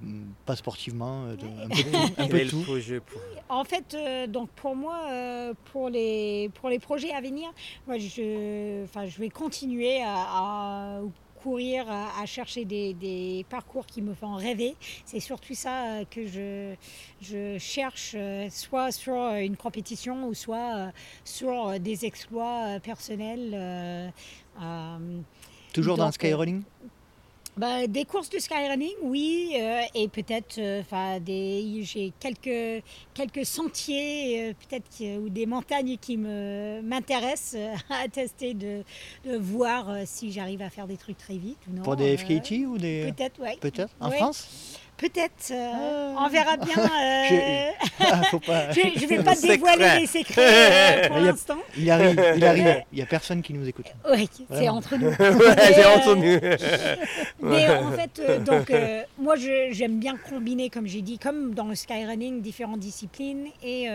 pas 0.47 0.55
sportivement, 0.57 1.25
euh, 1.27 1.37
de- 1.37 1.65
un 1.65 1.69
peu 1.69 1.83
tout. 1.83 2.13
Un 2.23 2.29
peu 2.29 3.01
pour- 3.01 3.21
En 3.49 3.65
fait, 3.65 3.95
euh, 3.95 4.27
donc 4.29 4.49
pour 4.51 4.77
moi, 4.77 5.09
euh, 5.11 5.55
pour, 5.73 5.89
les, 5.91 6.51
pour 6.55 6.69
les 6.69 6.79
projets 6.79 7.11
à 7.13 7.21
venir, 7.21 7.51
moi, 7.87 7.99
je, 7.99 8.85
enfin, 8.85 9.07
je 9.07 9.19
vais 9.19 9.29
continuer 9.29 10.01
à, 10.03 10.15
à 10.15 11.01
courir, 11.43 11.91
à, 11.91 12.21
à 12.21 12.27
chercher 12.27 12.65
des, 12.65 12.93
des 12.95 13.47
parcours 13.49 13.87
qui 13.87 14.03
me 14.03 14.15
font 14.15 14.35
rêver. 14.37 14.75
C'est 15.05 15.21
surtout 15.21 15.55
ça 15.55 15.75
euh, 16.01 16.05
que 16.11 16.27
je, 16.27 16.75
je 17.23 17.59
cherche, 17.59 18.13
euh, 18.15 18.49
soit 18.51 18.93
sur 18.93 19.15
une 19.35 19.57
compétition 19.57 20.27
ou 20.29 20.35
soit 20.35 20.77
euh, 20.77 20.91
sur 21.25 21.69
euh, 21.69 21.79
des 21.79 22.05
exploits 22.05 22.65
euh, 22.77 22.79
personnels. 22.81 23.51
euh, 23.55 24.09
euh, 24.61 25.21
Toujours 25.73 25.97
dans 25.97 26.07
le 26.07 26.13
skyrunning? 26.13 26.63
Bah, 27.61 27.87
des 27.87 28.07
courses 28.07 28.31
de 28.31 28.39
skyrunning, 28.39 28.95
oui, 29.03 29.53
euh, 29.55 29.83
et 29.95 30.09
peut-être, 30.09 30.57
euh, 30.59 30.81
enfin, 30.81 31.21
des, 31.21 31.83
j'ai 31.83 32.11
quelques 32.19 32.83
quelques 33.13 33.45
sentiers, 33.45 34.49
euh, 34.49 34.53
peut-être 34.55 35.21
ou 35.23 35.29
des 35.29 35.45
montagnes 35.45 35.99
qui 35.99 36.17
me 36.17 36.81
m'intéressent 36.81 37.61
à 37.91 38.09
tester, 38.09 38.55
de, 38.55 38.83
de 39.27 39.37
voir 39.37 39.95
si 40.07 40.33
j'arrive 40.33 40.63
à 40.63 40.71
faire 40.71 40.87
des 40.87 40.97
trucs 40.97 41.19
très 41.19 41.37
vite 41.37 41.59
ou 41.69 41.77
non. 41.77 41.83
Pour 41.83 41.97
des 41.97 42.17
FKT 42.17 42.67
ou 42.67 42.79
des. 42.79 43.13
Peut-être, 43.15 43.39
oui. 43.43 43.59
Peut-être 43.61 43.95
En 44.01 44.09
Ouais. 44.09 44.17
France? 44.17 44.79
Peut-être. 45.01 45.51
euh, 45.53 45.71
Ah. 46.17 46.25
On 46.27 46.29
verra 46.29 46.57
bien. 46.59 46.77
euh, 46.79 47.71
Ah, 48.01 48.23
faut 48.31 48.39
pas. 48.41 48.71
je 48.73 48.81
ne 48.81 49.07
vais 49.07 49.23
pas 49.23 49.35
dévoiler 49.35 50.01
les 50.01 50.07
secrets 50.07 51.05
euh, 51.05 51.09
pour 51.09 51.17
Il 51.19 51.25
y 51.25 51.29
a- 51.29 51.33
l'instant. 51.33 51.57
Hilary, 51.77 52.37
Hilary, 52.37 52.65
il 52.93 52.97
n'y 52.97 53.03
a 53.03 53.07
personne 53.07 53.41
qui 53.43 53.55
nous 53.55 53.67
écoute. 53.67 53.87
Oui, 54.11 54.29
c'est 54.53 54.69
entre 54.69 54.97
nous. 54.97 55.09
Ouais, 55.19 55.75
j'ai 55.75 55.85
entendu. 55.87 56.39
Mais 57.41 57.69
en 57.79 57.93
fait, 57.93 58.45
donc, 58.45 58.71
moi, 59.19 59.37
je- 59.37 59.69
j'aime 59.73 59.99
bien 59.99 60.17
combiner, 60.17 60.69
comme 60.71 60.87
j'ai 60.87 61.03
dit, 61.03 61.19
comme 61.19 61.55
dans 61.55 61.65
le 61.67 61.75
skyrunning, 61.75 62.43
différentes 62.43 62.81
disciplines. 62.81 63.47
Et 63.63 63.89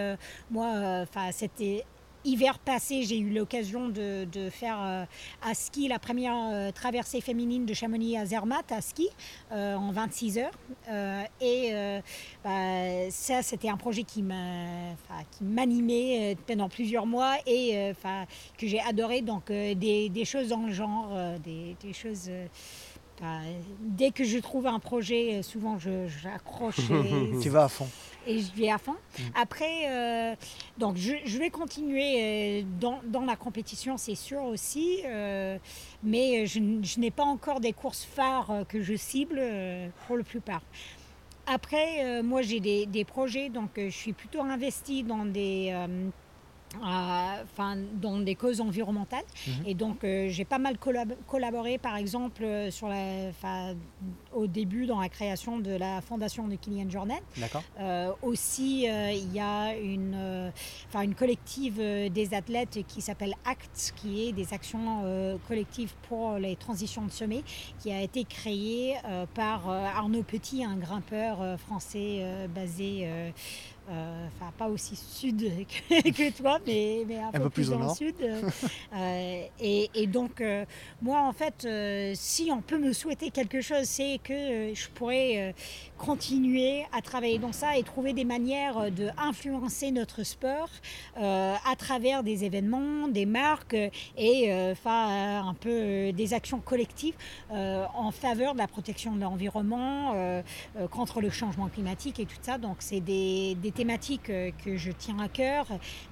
moi, 0.50 0.68
enfin, 1.04 1.30
c'était 1.32 1.84
hiver 2.26 2.60
passé, 2.60 3.04
j'ai 3.04 3.20
eu 3.20 3.30
l'occasion 3.30 3.88
de, 3.90 4.26
faire 4.50 4.78
euh, 4.82 5.06
à 5.42 5.54
ski 5.54 5.88
la 5.88 6.00
première 6.00 6.36
euh, 6.36 6.72
traversée 6.72 7.22
féminine 7.22 7.66
de 7.66 7.74
Chamonix 7.74 8.18
à 8.18 8.26
Zermatt 8.26 8.72
à 8.72 8.82
ski 8.82 9.10
euh, 9.52 9.76
en 9.76 9.92
26 9.92 10.40
heures. 10.40 10.52
Et 11.42 11.72
bah, 12.44 13.10
ça, 13.10 13.42
c'était 13.42 13.70
un 13.70 13.78
projet 13.78 14.04
qui 14.04 14.24
m'animait 15.42 16.38
pendant 16.48 16.70
plusieurs 16.70 17.06
mois 17.06 17.36
et 17.46 17.94
que 18.58 18.68
j'ai 18.68 18.80
adoré. 18.82 19.22
Donc, 19.22 19.48
des, 19.48 20.26
choses 20.26 20.50
dans 20.50 20.66
le 20.66 20.74
genre, 20.74 21.10
des 21.44 21.94
choses. 21.94 22.30
Enfin, 23.20 23.42
dès 23.80 24.12
que 24.12 24.24
je 24.24 24.38
trouve 24.40 24.68
un 24.68 24.80
projet, 24.80 25.36
euh, 25.36 25.42
souvent 25.44 25.78
j'accroche 25.80 26.80
et, 26.90 27.32
Tu 27.42 27.50
vas 27.50 27.66
à 27.66 27.68
fond. 27.70 27.88
et 28.28 28.40
je 28.40 28.52
vais 28.54 28.70
à 28.72 28.78
fond. 28.78 28.96
Après, 29.36 29.90
euh, 29.90 30.36
donc 30.78 30.98
je, 30.98 31.14
je 31.26 31.38
vais 31.38 31.50
continuer 31.50 32.62
euh, 32.62 32.64
dans, 32.80 33.00
dans 33.06 33.22
la 33.26 33.36
compétition, 33.36 33.98
c'est 33.98 34.16
sûr 34.16 34.44
aussi, 34.44 35.00
euh, 35.06 35.58
mais 36.04 36.46
je, 36.46 36.60
je 36.84 37.00
n'ai 37.00 37.12
pas 37.12 37.24
encore 37.24 37.60
des 37.60 37.74
courses 37.74 38.04
phares 38.06 38.64
que 38.68 38.82
je 38.82 38.96
cible 38.96 39.42
pour 40.08 40.18
la 40.18 40.24
plupart. 40.24 40.62
Après, 41.48 42.04
euh, 42.04 42.24
moi 42.24 42.42
j'ai 42.42 42.60
des, 42.60 42.88
des 42.88 43.06
projets, 43.06 43.50
donc 43.50 43.70
je 43.78 43.90
suis 43.90 44.14
plutôt 44.14 44.42
investie 44.42 45.04
dans 45.04 45.26
des, 45.26 45.72
enfin, 46.82 47.78
dans 48.02 48.20
des 48.20 48.36
causes 48.36 48.62
environnementales. 48.62 49.24
Mhm. 49.48 49.54
Et 49.66 49.74
donc, 49.74 50.04
euh, 50.04 50.28
j'ai 50.30 50.46
pas 50.46 50.60
mal 50.60 50.76
collab- 50.76 51.16
collaboré, 51.28 51.78
par 51.78 51.96
exemple, 51.98 52.44
euh, 52.44 52.72
sur 52.72 52.88
la, 52.88 53.30
enfin, 53.30 53.76
au 54.34 54.48
début 54.48 54.86
dans 54.86 55.00
la 55.00 55.10
création 55.10 55.60
de 55.60 55.72
la 55.72 56.02
fondation 56.02 56.48
de 56.48 56.56
Kylian 56.56 56.90
Jornet. 56.90 57.22
Euh, 57.80 58.12
aussi, 58.22 58.88
euh, 58.90 59.12
il 59.12 59.34
y 59.34 59.40
a 59.40 59.76
une, 59.78 60.52
une 60.94 61.16
collective 61.16 61.78
des 61.78 62.34
athlètes 62.34 62.80
qui 62.88 63.02
s'appelle 63.02 63.34
ACT, 63.46 63.94
qui 63.96 64.28
est 64.28 64.32
des 64.32 64.54
actions 64.54 65.38
collectives 65.48 65.94
pour 66.10 66.34
les 66.36 66.56
transitions 66.56 67.04
de 67.06 67.12
sommet, 67.12 67.44
qui 67.80 67.92
a 67.92 68.02
été 68.02 68.24
créée 68.24 68.96
par 69.34 69.70
Arnaud 69.70 70.24
Petit, 70.24 70.64
un 70.64 70.76
grimpeur 70.78 71.60
français 71.60 72.48
basé, 72.54 73.08
euh, 73.90 73.92
euh, 73.92 74.28
enfin 74.28 74.52
pas 74.58 74.68
aussi 74.68 74.96
sud 74.96 75.40
que, 75.90 76.10
que 76.12 76.38
toi, 76.38 76.60
mais, 76.66 77.04
mais 77.08 77.20
un, 77.20 77.32
peu, 77.32 77.50
plus 77.50 77.70
au 77.70 77.74
dans 77.74 77.80
le 77.80 77.86
nord. 77.86 77.96
sud. 77.96 78.16
euh, 78.22 78.42
euh, 78.94 79.44
et, 79.60 79.90
et 79.94 80.08
donc, 80.08 80.42
euh, 80.42 80.66
moi, 81.02 81.22
en 81.22 81.34
fait, 81.34 81.68
si 82.16 82.50
on 82.52 82.62
peut 82.62 82.78
me 82.78 82.94
souhaiter 82.94 83.32
quelque 83.32 83.62
chose, 83.62 83.84
c'est 83.86 84.20
que 84.24 84.74
je 84.74 84.88
pourrais 84.90 85.54
continuer 85.98 86.86
à 86.92 87.02
travailler 87.02 87.40
dans 87.40 87.52
ça 87.52 87.78
et 87.78 87.84
trouver 87.84 88.14
des 88.14 88.26
manières 88.26 88.78
euh, 88.78 88.90
de 88.90 89.10
influencer 89.18 89.92
notre 89.92 90.24
sport 90.24 90.70
euh, 91.18 91.56
à 91.70 91.76
travers 91.76 92.24
des 92.24 92.44
événements, 92.44 93.08
des 93.08 93.26
marques 93.26 93.74
et 93.74 94.52
euh, 94.52 94.74
euh, 94.86 95.40
un 95.40 95.54
peu 95.54 96.12
des 96.12 96.34
actions 96.34 96.60
collectives 96.60 97.16
en 97.50 98.12
faveur 98.12 98.54
de 98.54 98.60
la 98.60 98.68
protection 98.68 99.16
de 99.16 99.22
l'environnement, 99.22 100.14
contre 100.92 101.22
le 101.22 101.30
changement 101.30 101.68
climatique 101.68 102.20
et 102.20 102.26
tout 102.26 102.36
ça. 102.42 102.58
Donc 102.58 102.78
c'est 102.80 103.00
des, 103.00 103.58
thématiques 103.74 104.32
que 104.64 104.78
je 104.78 104.92
tiens 104.92 105.20
à 105.20 105.28
cœur 105.28 105.68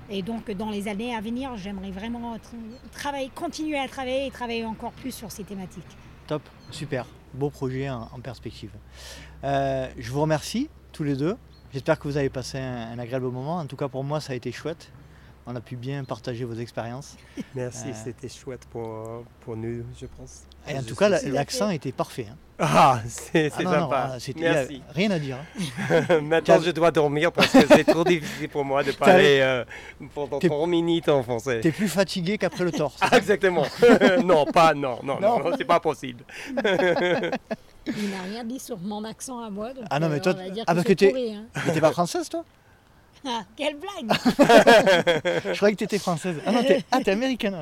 et 0.10 0.22
donc 0.22 0.50
dans 0.52 0.70
les 0.70 0.88
années 0.88 1.16
à 1.16 1.22
venir, 1.22 1.56
j'aimerais 1.58 1.92
vraiment 1.92 2.36
tra- 2.36 2.92
travailler, 2.92 3.32
continuer 3.34 3.78
à 3.78 3.88
travailler 3.88 4.28
et 4.28 4.32
travailler 4.32 4.66
encore 4.66 4.92
plus 4.92 5.14
sur 5.14 5.32
ces 5.32 5.44
thématiques. 5.44 5.84
Top, 6.28 6.44
super. 6.72 7.06
Beau 7.34 7.50
projet 7.50 7.90
en, 7.90 8.10
en 8.14 8.20
perspective. 8.20 8.70
Euh, 9.44 9.88
je 9.98 10.12
vous 10.12 10.22
remercie 10.22 10.70
tous 10.92 11.04
les 11.04 11.16
deux. 11.16 11.36
J'espère 11.74 11.98
que 11.98 12.08
vous 12.08 12.18
avez 12.18 12.30
passé 12.30 12.60
un, 12.60 12.92
un 12.92 13.00
agréable 13.00 13.26
moment. 13.26 13.58
En 13.58 13.66
tout 13.66 13.76
cas, 13.76 13.88
pour 13.88 14.04
moi, 14.04 14.22
ça 14.22 14.34
a 14.34 14.36
été 14.36 14.52
chouette. 14.52 14.92
On 15.46 15.56
a 15.56 15.62
pu 15.62 15.76
bien 15.76 16.04
partager 16.04 16.46
vos 16.46 16.54
expériences. 16.54 17.18
Merci, 17.56 17.90
Euh. 17.90 17.94
c'était 18.04 18.30
chouette 18.30 18.66
pour, 18.72 19.24
pour 19.42 19.58
nous, 19.58 19.84
je 20.00 20.06
pense. 20.06 20.44
Et 20.68 20.78
en 20.78 20.82
Je 20.82 20.86
tout 20.86 20.96
cas, 20.96 21.10
l'accent 21.10 21.70
était 21.70 21.92
parfait. 21.92 22.28
hein. 22.32 22.38
Ah, 22.66 23.02
c'est 23.08 23.52
Ah 23.52 23.56
c'est 23.58 23.64
non, 23.66 23.72
non, 23.72 23.80
sympa. 23.82 24.12
ah, 24.14 24.18
Merci. 24.38 24.82
rien 24.96 25.12
à 25.12 25.20
dire. 25.20 25.38
hein. 25.90 26.20
Maintenant, 26.22 26.62
je 26.62 26.72
dois 26.72 26.92
dormir 26.92 27.32
parce 27.34 27.52
que 27.52 27.68
c'est 27.68 27.84
trop 27.84 28.06
difficile 28.06 28.48
pour 28.48 28.64
moi 28.64 28.84
de 28.84 28.92
parler 28.94 29.40
euh, 29.42 29.66
pendant 30.16 30.40
T'es- 30.40 30.48
30 30.48 30.70
minutes 30.70 31.10
en 31.10 31.22
français. 31.24 31.60
T'es 31.60 31.72
plus 31.72 31.90
fatigué 31.90 32.38
qu'après 32.38 32.64
le 32.64 32.72
torse. 32.72 32.96
Ah, 33.02 33.18
exactement. 33.18 33.66
non, 34.24 34.46
pas, 34.46 34.74
non, 34.74 35.00
non, 35.04 35.20
non, 35.20 35.42
c'est 35.58 35.66
pas 35.66 35.82
possible. 35.82 36.24
Il 37.86 38.10
n'a 38.12 38.22
rien 38.30 38.46
dit 38.46 38.60
sur 38.60 38.78
mon 38.78 39.04
accent 39.04 39.40
à 39.44 39.50
moi. 39.50 39.74
donc, 39.74 39.84
Ah 39.90 40.00
non, 40.00 40.08
mais 40.08 40.16
euh, 40.16 40.20
toi- 40.22 40.36
ah, 40.66 40.74
parce 40.74 40.86
que 40.88 40.94
t'es- 40.94 41.10
pourri, 41.10 41.36
hein. 41.36 41.44
Mais 41.66 41.74
t'es 41.74 41.82
pas 41.82 41.92
française, 41.92 42.30
toi? 42.30 42.46
Ah, 43.26 43.42
quelle 43.58 43.76
blague 43.78 44.12
Je 44.38 45.56
croyais 45.58 45.74
que 45.76 45.80
t'étais 45.80 45.98
française. 46.00 46.36
Ah 46.46 46.52
non, 46.52 46.62
t'es 46.64 46.84
ah, 46.92 47.00
t'es 47.04 47.12
américaine. 47.12 47.56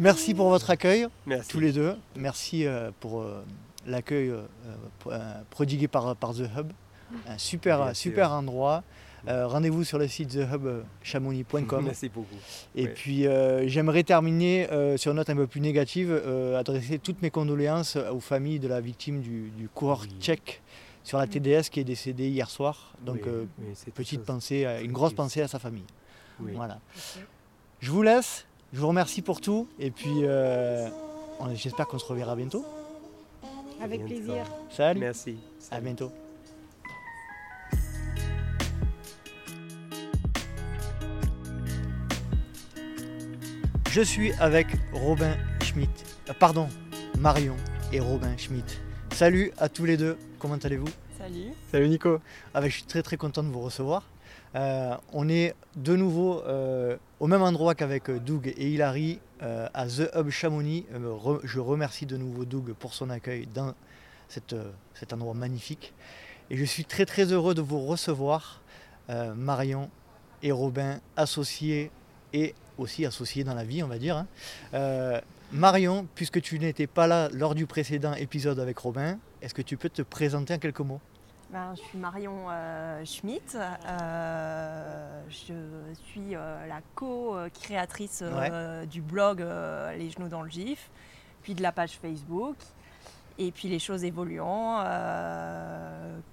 Merci 0.00 0.34
pour 0.34 0.48
votre 0.48 0.70
accueil, 0.70 1.06
Merci. 1.26 1.48
tous 1.50 1.60
les 1.60 1.72
deux. 1.72 1.94
Merci 2.16 2.66
euh, 2.66 2.90
pour 3.00 3.20
euh, 3.20 3.44
l'accueil 3.86 4.30
euh, 4.30 4.42
pro- 4.98 5.12
prodigué 5.50 5.88
par, 5.88 6.16
par 6.16 6.34
The 6.34 6.48
Hub. 6.56 6.72
Un 7.28 7.38
super, 7.38 7.94
super 7.94 8.32
endroit. 8.32 8.82
Euh, 9.28 9.46
Rendez-vous 9.46 9.84
sur 9.84 9.98
le 9.98 10.08
site 10.08 10.30
thehubchamonix.com. 10.30 11.84
Merci 11.84 12.08
beaucoup. 12.08 12.34
Et 12.74 12.84
Ouais. 12.84 12.88
puis 12.94 13.26
euh, 13.26 13.68
j'aimerais 13.68 14.02
terminer 14.04 14.70
euh, 14.70 14.96
sur 14.96 15.10
une 15.10 15.16
note 15.18 15.28
un 15.28 15.36
peu 15.36 15.46
plus 15.46 15.60
négative, 15.60 16.10
euh, 16.10 16.58
adresser 16.58 16.98
toutes 16.98 17.20
mes 17.20 17.30
condoléances 17.30 17.96
aux 17.96 18.20
familles 18.20 18.58
de 18.60 18.68
la 18.68 18.80
victime 18.80 19.20
du, 19.20 19.50
du 19.50 19.68
coureur 19.68 20.00
Oui. 20.02 20.16
tchèque 20.20 20.62
sur 21.02 21.18
la 21.18 21.26
TDS 21.26 21.68
qui 21.70 21.80
est 21.80 21.84
décédé 21.84 22.28
hier 22.28 22.48
soir. 22.48 22.94
Donc 23.04 23.16
Oui, 23.24 23.28
euh, 23.28 23.44
oui, 23.58 23.66
c'est 23.74 23.92
petite 23.92 24.22
pensée, 24.24 24.66
une 24.82 24.92
grosse 24.92 25.12
pensée 25.12 25.42
à 25.42 25.48
sa 25.48 25.58
famille. 25.58 25.84
Oui. 26.40 26.52
Voilà. 26.54 26.78
Je 27.80 27.90
vous 27.90 28.02
laisse, 28.02 28.46
je 28.72 28.80
vous 28.80 28.88
remercie 28.88 29.22
pour 29.22 29.40
tout 29.40 29.68
et 29.78 29.90
puis 29.90 30.24
euh, 30.24 30.88
j'espère 31.54 31.86
qu'on 31.86 31.98
se 31.98 32.06
reverra 32.06 32.36
bientôt. 32.36 32.64
Avec 33.82 34.04
plaisir. 34.04 34.44
Salut, 34.70 35.00
Merci. 35.00 35.36
à 35.70 35.80
bientôt. 35.80 36.12
Je 43.90 44.02
suis 44.02 44.32
avec 44.34 44.68
Robin 44.92 45.34
Schmitt, 45.64 45.90
euh, 46.28 46.32
pardon, 46.38 46.68
Marion 47.18 47.56
et 47.92 47.98
Robin 47.98 48.36
Schmitt. 48.36 48.80
Salut 49.12 49.50
à 49.58 49.68
tous 49.68 49.84
les 49.84 49.96
deux, 49.96 50.16
comment 50.38 50.54
allez-vous? 50.62 50.86
Salut. 51.18 51.52
Salut 51.72 51.88
Nico. 51.88 52.20
Ah 52.54 52.60
ben, 52.60 52.68
je 52.68 52.74
suis 52.74 52.84
très 52.84 53.02
très 53.02 53.16
content 53.16 53.42
de 53.42 53.48
vous 53.48 53.60
recevoir. 53.60 54.04
Euh, 54.56 54.96
on 55.12 55.28
est 55.28 55.54
de 55.76 55.94
nouveau 55.94 56.42
euh, 56.42 56.96
au 57.20 57.26
même 57.28 57.42
endroit 57.42 57.74
qu'avec 57.74 58.10
euh, 58.10 58.18
Doug 58.18 58.52
et 58.56 58.70
Hilary 58.70 59.20
à 59.40 59.86
The 59.86 60.10
Hub 60.14 60.28
Chamonix. 60.28 60.84
Je 61.44 61.60
remercie 61.60 62.04
de 62.04 62.18
nouveau 62.18 62.44
Doug 62.44 62.74
pour 62.78 62.92
son 62.92 63.08
accueil 63.08 63.46
dans 63.46 63.72
cet 64.28 65.12
endroit 65.14 65.32
magnifique. 65.32 65.94
Et 66.50 66.58
je 66.58 66.64
suis 66.64 66.84
très 66.84 67.06
très 67.06 67.32
heureux 67.32 67.54
de 67.54 67.62
vous 67.62 67.80
recevoir, 67.80 68.60
Marion 69.08 69.88
et 70.42 70.52
Robin, 70.52 71.00
associés 71.16 71.90
et 72.34 72.54
aussi 72.76 73.06
associés 73.06 73.42
dans 73.42 73.54
la 73.54 73.64
vie, 73.64 73.82
on 73.82 73.88
va 73.88 73.98
dire. 73.98 74.26
hein. 74.74 75.20
Marion, 75.52 76.06
puisque 76.14 76.42
tu 76.42 76.58
n'étais 76.58 76.86
pas 76.86 77.06
là 77.06 77.30
lors 77.32 77.54
du 77.54 77.64
précédent 77.64 78.12
épisode 78.12 78.60
avec 78.60 78.76
Robin, 78.76 79.18
est-ce 79.40 79.54
que 79.54 79.62
tu 79.62 79.78
peux 79.78 79.88
te 79.88 80.02
présenter 80.02 80.52
en 80.52 80.58
quelques 80.58 80.80
mots? 80.80 81.00
Ben, 81.52 81.74
je 81.74 81.80
suis 81.82 81.98
Marion 81.98 82.46
euh, 82.48 83.04
Schmitt. 83.04 83.56
Euh, 83.56 85.22
je 85.28 85.94
suis 86.06 86.36
euh, 86.36 86.66
la 86.68 86.80
co-créatrice 86.94 88.22
du 88.90 89.02
blog 89.02 89.40
Les 89.96 90.10
Genoux 90.10 90.28
dans 90.28 90.42
le 90.42 90.50
GIF, 90.50 90.90
puis 91.42 91.54
de 91.54 91.62
la 91.62 91.72
page 91.72 91.98
Facebook, 92.00 92.56
et 93.38 93.50
puis 93.50 93.68
Les 93.68 93.80
Choses 93.80 94.04
évoluant, 94.04 94.84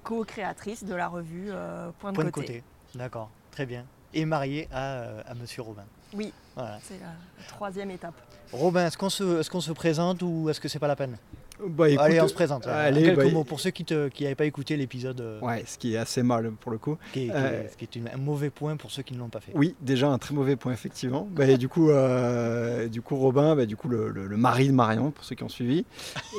co-créatrice 0.03 0.84
de 0.84 0.93
la 0.93 1.07
revue 1.07 1.51
Point 1.99 2.11
de 2.11 2.15
Point 2.15 2.26
de 2.26 2.30
côté. 2.30 2.47
côté. 2.47 2.63
D'accord, 2.95 3.30
très 3.51 3.65
bien. 3.65 3.86
Et 4.13 4.24
marié 4.26 4.68
à, 4.72 5.22
à 5.28 5.34
Monsieur 5.34 5.63
Robin. 5.63 5.86
Oui, 6.13 6.32
Voilà. 6.55 6.78
c'est 6.82 6.99
la 6.99 7.45
troisième 7.47 7.91
étape. 7.91 8.15
Robin, 8.53 8.86
est-ce 8.86 8.97
qu'on 8.97 9.09
se, 9.09 9.39
est-ce 9.39 9.49
qu'on 9.49 9.61
se 9.61 9.74
présente 9.74 10.22
ou 10.22 10.49
est-ce 10.49 10.61
que 10.61 10.68
c'est 10.70 10.80
pas 10.80 10.88
la 10.88 10.95
peine? 10.95 11.18
Bah, 11.66 11.89
écoute, 11.89 12.03
Allez, 12.05 12.22
on 12.22 12.28
se 12.28 12.34
présente. 12.36 12.68
allez, 12.68 13.03
quelques 13.03 13.18
bah, 13.18 13.30
mots 13.32 13.43
pour 13.43 13.60
ceux 13.60 13.72
qui 13.72 13.84
n'avaient 13.93 14.36
pas 14.36 14.45
écouté 14.45 14.78
l'épisode, 14.78 15.20
euh, 15.22 15.39
Ouais, 15.41 15.64
ce 15.66 15.78
qui 15.78 15.93
est 15.93 15.97
assez 15.97 16.22
mal 16.22 16.51
pour 16.60 16.72
le 16.72 16.78
coup. 16.78 16.97
qui 17.14 17.28
est, 17.28 17.32
euh, 17.32 17.68
ce 17.70 17.76
qui 17.76 17.86
est 17.86 17.95
une- 17.95 18.10
un 18.14 18.18
mauvais 18.18 18.49
point 18.51 18.78
pour 18.78 18.91
ceux 18.91 19.01
qui 19.01 19.14
ne 19.16 19.20
l'ont 19.20 19.30
pas 19.30 19.39
fait. 19.39 19.51
Oui, 19.55 19.76
déjà 19.82 20.08
un 20.10 20.18
très 20.20 20.36
mauvais 20.36 20.55
point 20.55 20.72
effectivement. 20.72 21.28
Bah, 21.32 21.45
et 21.47 21.58
du 21.58 21.68
coup, 21.68 21.89
euh, 21.89 22.88
du 22.88 23.01
coup 23.01 23.16
Robin, 23.16 23.55
bah, 23.55 23.66
du 23.66 23.76
coup 23.76 23.89
le, 23.89 24.10
le- 24.10 24.28
le 24.28 24.38
mari 24.38 24.68
de 24.68 24.74
Marion 24.74 25.10
pour 25.12 25.24
ceux 25.26 25.36
qui 25.36 25.43
ont 25.43 25.49
suivi. 25.49 25.84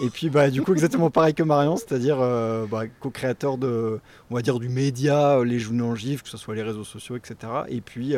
Et 0.05 0.11
puis 0.11 0.31
bah, 0.31 0.51
du 0.51 0.63
coup 0.63 0.73
exactement 0.73 1.11
pareil 1.11 1.35
que 1.35 1.43
Marion, 1.43 1.77
c'est-à-dire 1.77 2.19
euh, 2.21 2.67
co-créateur 3.01 3.59
de, 3.59 4.01
on 4.31 4.35
va 4.37 4.43
dire 4.43 4.59
du 4.61 4.69
média, 4.69 5.43
les 5.45 5.59
journaux 5.59 5.87
en 5.87 5.95
gif, 5.97 6.23
que 6.23 6.29
ce 6.29 6.37
soit 6.37 6.55
les 6.55 6.63
réseaux 6.63 6.85
sociaux, 6.85 7.17
etc. 7.17 7.37
Et 7.69 7.81
puis 7.81 8.15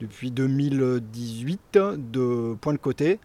depuis 0.00 0.30
2018 0.30 1.78
de 1.98 2.54
Point 2.60 2.72
de 2.72 2.78
côté. 2.78 3.18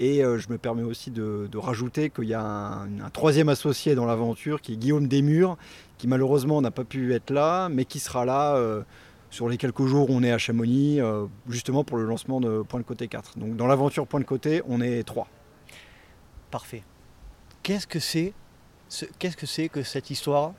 Et 0.00 0.24
euh, 0.24 0.38
je 0.38 0.48
me 0.48 0.58
permets 0.58 0.84
aussi 0.84 1.10
de, 1.10 1.48
rajouter 1.56 2.08
qu'il 2.08 2.24
y 2.28 2.34
a 2.34 2.42
un, 2.42 3.10
troisième 3.12 3.48
associé 3.48 3.96
dans 3.96 4.06
l'aventure 4.06 4.60
qui 4.60 4.74
est 4.74 4.76
Guillaume 4.76 5.08
Desmurs, 5.08 5.56
qui 5.98 6.06
malheureusement 6.06 6.62
n'a 6.62 6.70
pas 6.70 6.84
pu 6.84 7.12
être 7.14 7.30
là, 7.30 7.68
mais 7.68 7.84
qui 7.84 7.98
sera 7.98 8.24
là 8.24 8.54
euh, 8.54 8.82
sur 9.30 9.48
les 9.48 9.56
quelques 9.56 9.84
jours 9.86 10.08
où 10.10 10.14
on 10.14 10.22
est 10.22 10.30
à 10.30 10.38
Chamonix, 10.38 11.00
euh, 11.00 11.26
justement 11.48 11.82
pour 11.82 11.96
le 11.96 12.04
lancement 12.04 12.40
de 12.40 12.62
Point 12.62 12.78
de 12.80 12.84
Côté 12.84 13.08
4. 13.08 13.38
Donc 13.38 13.56
dans 13.56 13.66
l'aventure 13.66 14.06
Point 14.06 14.20
de 14.20 14.24
Côté, 14.24 14.62
on 14.68 14.80
est 14.80 15.02
trois. 15.02 15.26
Parfait. 16.52 16.84
Qu'est-ce 17.64 17.88
que 17.88 17.98
c'est 17.98 18.32
ce- 18.88 19.06
Qu'est-ce 19.18 19.36
que 19.36 19.46
c'est 19.46 19.68
que 19.68 19.82
cette 19.82 20.10
histoire 20.10 20.52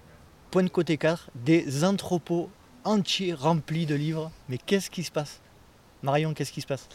Point 0.52 0.64
de 0.64 0.70
côté 0.70 0.98
4, 0.98 1.30
des 1.36 1.84
entrepôts 1.84 2.50
entiers 2.84 3.34
remplis 3.34 3.86
de 3.86 3.96
livres. 3.96 4.32
Mais 4.50 4.58
qu'est-ce 4.58 4.90
qui 4.90 5.04
se 5.04 5.12
passe? 5.12 5.42
Marion, 6.02 6.34
qu'est-ce 6.34 6.52
qui 6.52 6.62
se 6.62 6.68
passe? 6.68 6.88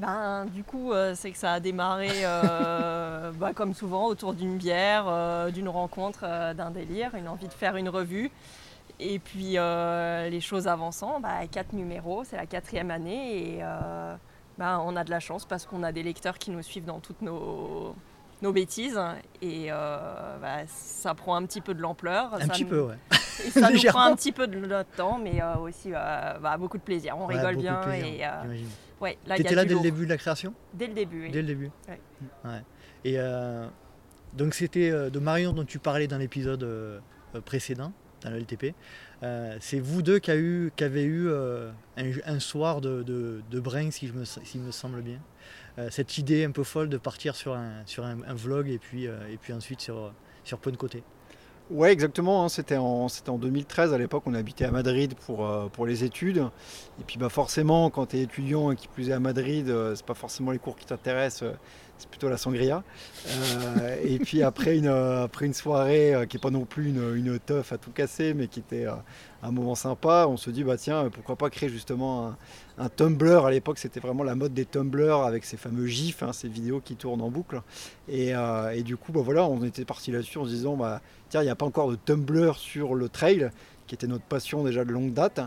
Ben, 0.00 0.46
du 0.46 0.64
coup, 0.64 0.92
euh, 0.92 1.12
c'est 1.14 1.30
que 1.30 1.36
ça 1.36 1.52
a 1.52 1.60
démarré, 1.60 2.08
euh, 2.24 3.30
bah, 3.38 3.52
comme 3.54 3.74
souvent, 3.74 4.06
autour 4.06 4.32
d'une 4.34 4.56
bière, 4.56 5.04
euh, 5.08 5.50
d'une 5.50 5.68
rencontre, 5.68 6.20
euh, 6.24 6.54
d'un 6.54 6.70
délire, 6.70 7.14
une 7.14 7.28
envie 7.28 7.48
de 7.48 7.52
faire 7.52 7.76
une 7.76 7.88
revue. 7.88 8.30
Et 8.98 9.18
puis, 9.18 9.54
euh, 9.58 10.28
les 10.30 10.40
choses 10.40 10.68
avançant, 10.68 11.20
bah, 11.20 11.46
quatre 11.50 11.72
numéros, 11.74 12.24
c'est 12.24 12.36
la 12.36 12.46
quatrième 12.46 12.90
année. 12.90 13.56
Et 13.56 13.58
euh, 13.62 14.14
ben, 14.58 14.80
on 14.86 14.96
a 14.96 15.04
de 15.04 15.10
la 15.10 15.20
chance 15.20 15.44
parce 15.44 15.66
qu'on 15.66 15.82
a 15.82 15.92
des 15.92 16.02
lecteurs 16.02 16.38
qui 16.38 16.50
nous 16.50 16.62
suivent 16.62 16.84
dans 16.86 17.00
toutes 17.00 17.20
nos, 17.22 17.94
nos 18.42 18.52
bêtises. 18.52 19.00
Et 19.42 19.66
euh, 19.70 20.36
bah, 20.40 20.66
ça 20.66 21.14
prend 21.14 21.34
un 21.36 21.44
petit 21.44 21.60
peu 21.60 21.74
de 21.74 21.80
l'ampleur. 21.82 22.34
Un 22.34 22.40
Ça 22.40 22.46
petit 22.48 22.64
nous- 22.64 22.70
peu, 22.70 22.80
ouais. 22.82 22.96
et 23.46 23.50
ça 23.50 23.70
nous 23.72 23.82
prend 23.88 24.02
un 24.02 24.14
petit 24.16 24.32
peu 24.32 24.46
de 24.46 24.58
notre 24.58 24.90
temps, 24.90 25.18
mais 25.22 25.42
euh, 25.42 25.56
aussi 25.56 25.92
euh, 25.94 26.38
bah, 26.40 26.56
beaucoup 26.58 26.78
de 26.78 26.82
plaisir. 26.82 27.16
On 27.18 27.26
Ouais, 27.26 27.36
rigole 27.36 27.56
bien. 27.56 27.74
plaisir, 27.76 28.06
et, 28.06 28.24
euh, 28.26 28.30
j'imagine. 28.42 28.68
Ouais, 29.00 29.18
là, 29.26 29.36
T'étais 29.36 29.54
là 29.54 29.64
dès 29.64 29.74
le 29.74 29.80
début 29.80 30.04
de 30.04 30.10
la 30.10 30.16
création 30.16 30.54
Dès 30.74 30.86
le 30.86 30.94
début, 30.94 31.22
oui. 31.22 31.30
Dès 31.30 31.42
le 31.42 31.48
début 31.48 31.70
Ouais. 31.88 32.00
Ouais. 32.44 32.62
Et 33.04 33.14
euh, 33.18 33.66
donc 34.34 34.54
c'était 34.54 34.90
euh, 34.90 35.10
de 35.10 35.18
Marion 35.18 35.52
dont 35.52 35.64
tu 35.64 35.78
parlais 35.78 36.06
dans 36.06 36.18
l'épisode 36.18 36.62
euh, 36.62 37.00
précédent, 37.44 37.92
dans 38.22 38.30
le 38.30 38.38
LTP. 38.38 38.74
Euh, 39.22 39.56
c'est 39.60 39.80
vous 39.80 40.02
deux 40.02 40.18
qui, 40.18 40.30
a 40.30 40.36
eu, 40.36 40.72
qui 40.76 40.84
avez 40.84 41.02
eu 41.02 41.28
euh, 41.28 41.70
un, 41.96 42.10
un 42.24 42.40
soir 42.40 42.80
de, 42.80 43.02
de, 43.02 43.42
de 43.50 43.60
brin, 43.60 43.90
si 43.90 44.06
je 44.06 44.12
me, 44.12 44.70
semble 44.70 45.02
bien. 45.02 45.20
Cette 45.88 46.18
idée 46.18 46.44
un 46.44 46.50
peu 46.50 46.62
folle 46.62 46.90
de 46.90 46.98
partir 46.98 47.34
sur 47.34 47.54
un, 47.54 47.86
sur 47.86 48.04
un, 48.04 48.18
un 48.26 48.34
vlog 48.34 48.68
et 48.68 48.78
puis, 48.78 49.04
et 49.04 49.38
puis 49.40 49.54
ensuite 49.54 49.80
sur, 49.80 50.12
sur 50.44 50.58
Point 50.58 50.72
de 50.72 50.76
Côté. 50.76 51.02
Ouais, 51.70 51.92
exactement. 51.92 52.44
hein, 52.44 52.48
C'était 52.48 52.76
en, 52.76 53.08
c'était 53.08 53.30
en 53.30 53.38
2013. 53.38 53.94
À 53.94 53.98
l'époque, 53.98 54.24
on 54.26 54.34
habitait 54.34 54.64
à 54.64 54.72
Madrid 54.72 55.14
pour, 55.14 55.46
euh, 55.46 55.68
pour 55.68 55.86
les 55.86 56.02
études. 56.02 56.38
Et 57.00 57.04
puis, 57.06 57.16
bah, 57.16 57.28
forcément, 57.28 57.90
quand 57.90 58.06
tu 58.06 58.16
es 58.16 58.22
étudiant 58.22 58.72
et 58.72 58.76
qui 58.76 58.88
plus 58.88 59.10
est 59.10 59.12
à 59.12 59.20
Madrid, 59.20 59.68
euh, 59.68 59.94
c'est 59.94 60.04
pas 60.04 60.14
forcément 60.14 60.50
les 60.50 60.58
cours 60.58 60.76
qui 60.76 60.86
t'intéressent, 60.86 61.44
euh, 61.44 61.52
c'est 61.96 62.08
plutôt 62.10 62.28
la 62.28 62.38
sangria. 62.38 62.82
Euh, 63.28 63.96
et 64.02 64.18
puis, 64.18 64.42
après 64.42 64.78
une, 64.78 64.88
après 64.88 65.46
une 65.46 65.54
soirée 65.54 66.26
qui 66.28 66.36
n'est 66.36 66.40
pas 66.40 66.50
non 66.50 66.64
plus 66.64 66.88
une, 66.88 67.14
une 67.16 67.38
teuf 67.38 67.72
à 67.72 67.78
tout 67.78 67.92
casser, 67.92 68.34
mais 68.34 68.48
qui 68.48 68.58
était 68.58 68.86
un 69.42 69.52
moment 69.52 69.74
sympa, 69.74 70.26
on 70.28 70.36
se 70.36 70.50
dit, 70.50 70.64
bah 70.64 70.76
tiens, 70.76 71.08
pourquoi 71.10 71.36
pas 71.36 71.48
créer 71.50 71.68
justement 71.68 72.28
un, 72.28 72.36
un 72.80 72.88
Tumblr. 72.88 73.44
À 73.44 73.50
l'époque, 73.50 73.78
c'était 73.78 74.00
vraiment 74.00 74.24
la 74.24 74.34
mode 74.34 74.54
des 74.54 74.64
Tumblr 74.64 75.22
avec 75.22 75.44
ces 75.44 75.56
fameux 75.56 75.86
gifs, 75.86 76.22
hein, 76.22 76.32
ces 76.32 76.48
vidéos 76.48 76.80
qui 76.80 76.96
tournent 76.96 77.22
en 77.22 77.30
boucle. 77.30 77.62
Et, 78.08 78.34
euh, 78.34 78.80
du 78.82 78.96
coup, 78.96 79.12
bah, 79.12 79.20
voilà, 79.22 79.44
on 79.44 79.62
était 79.64 79.84
parti 79.84 80.10
là-dessus 80.10 80.38
en 80.38 80.44
se 80.44 80.50
disant, 80.50 80.76
bah, 80.76 81.00
tiens, 81.28 81.42
il 81.42 81.44
n'y 81.44 81.50
a 81.50 81.54
pas 81.56 81.66
encore 81.66 81.90
de 81.90 81.96
Tumblr 81.96 82.56
sur 82.56 82.94
le 82.94 83.08
trail, 83.08 83.50
qui 83.90 83.96
était 83.96 84.06
notre 84.06 84.24
passion 84.24 84.62
déjà 84.62 84.84
de 84.84 84.92
longue 84.92 85.12
date. 85.12 85.40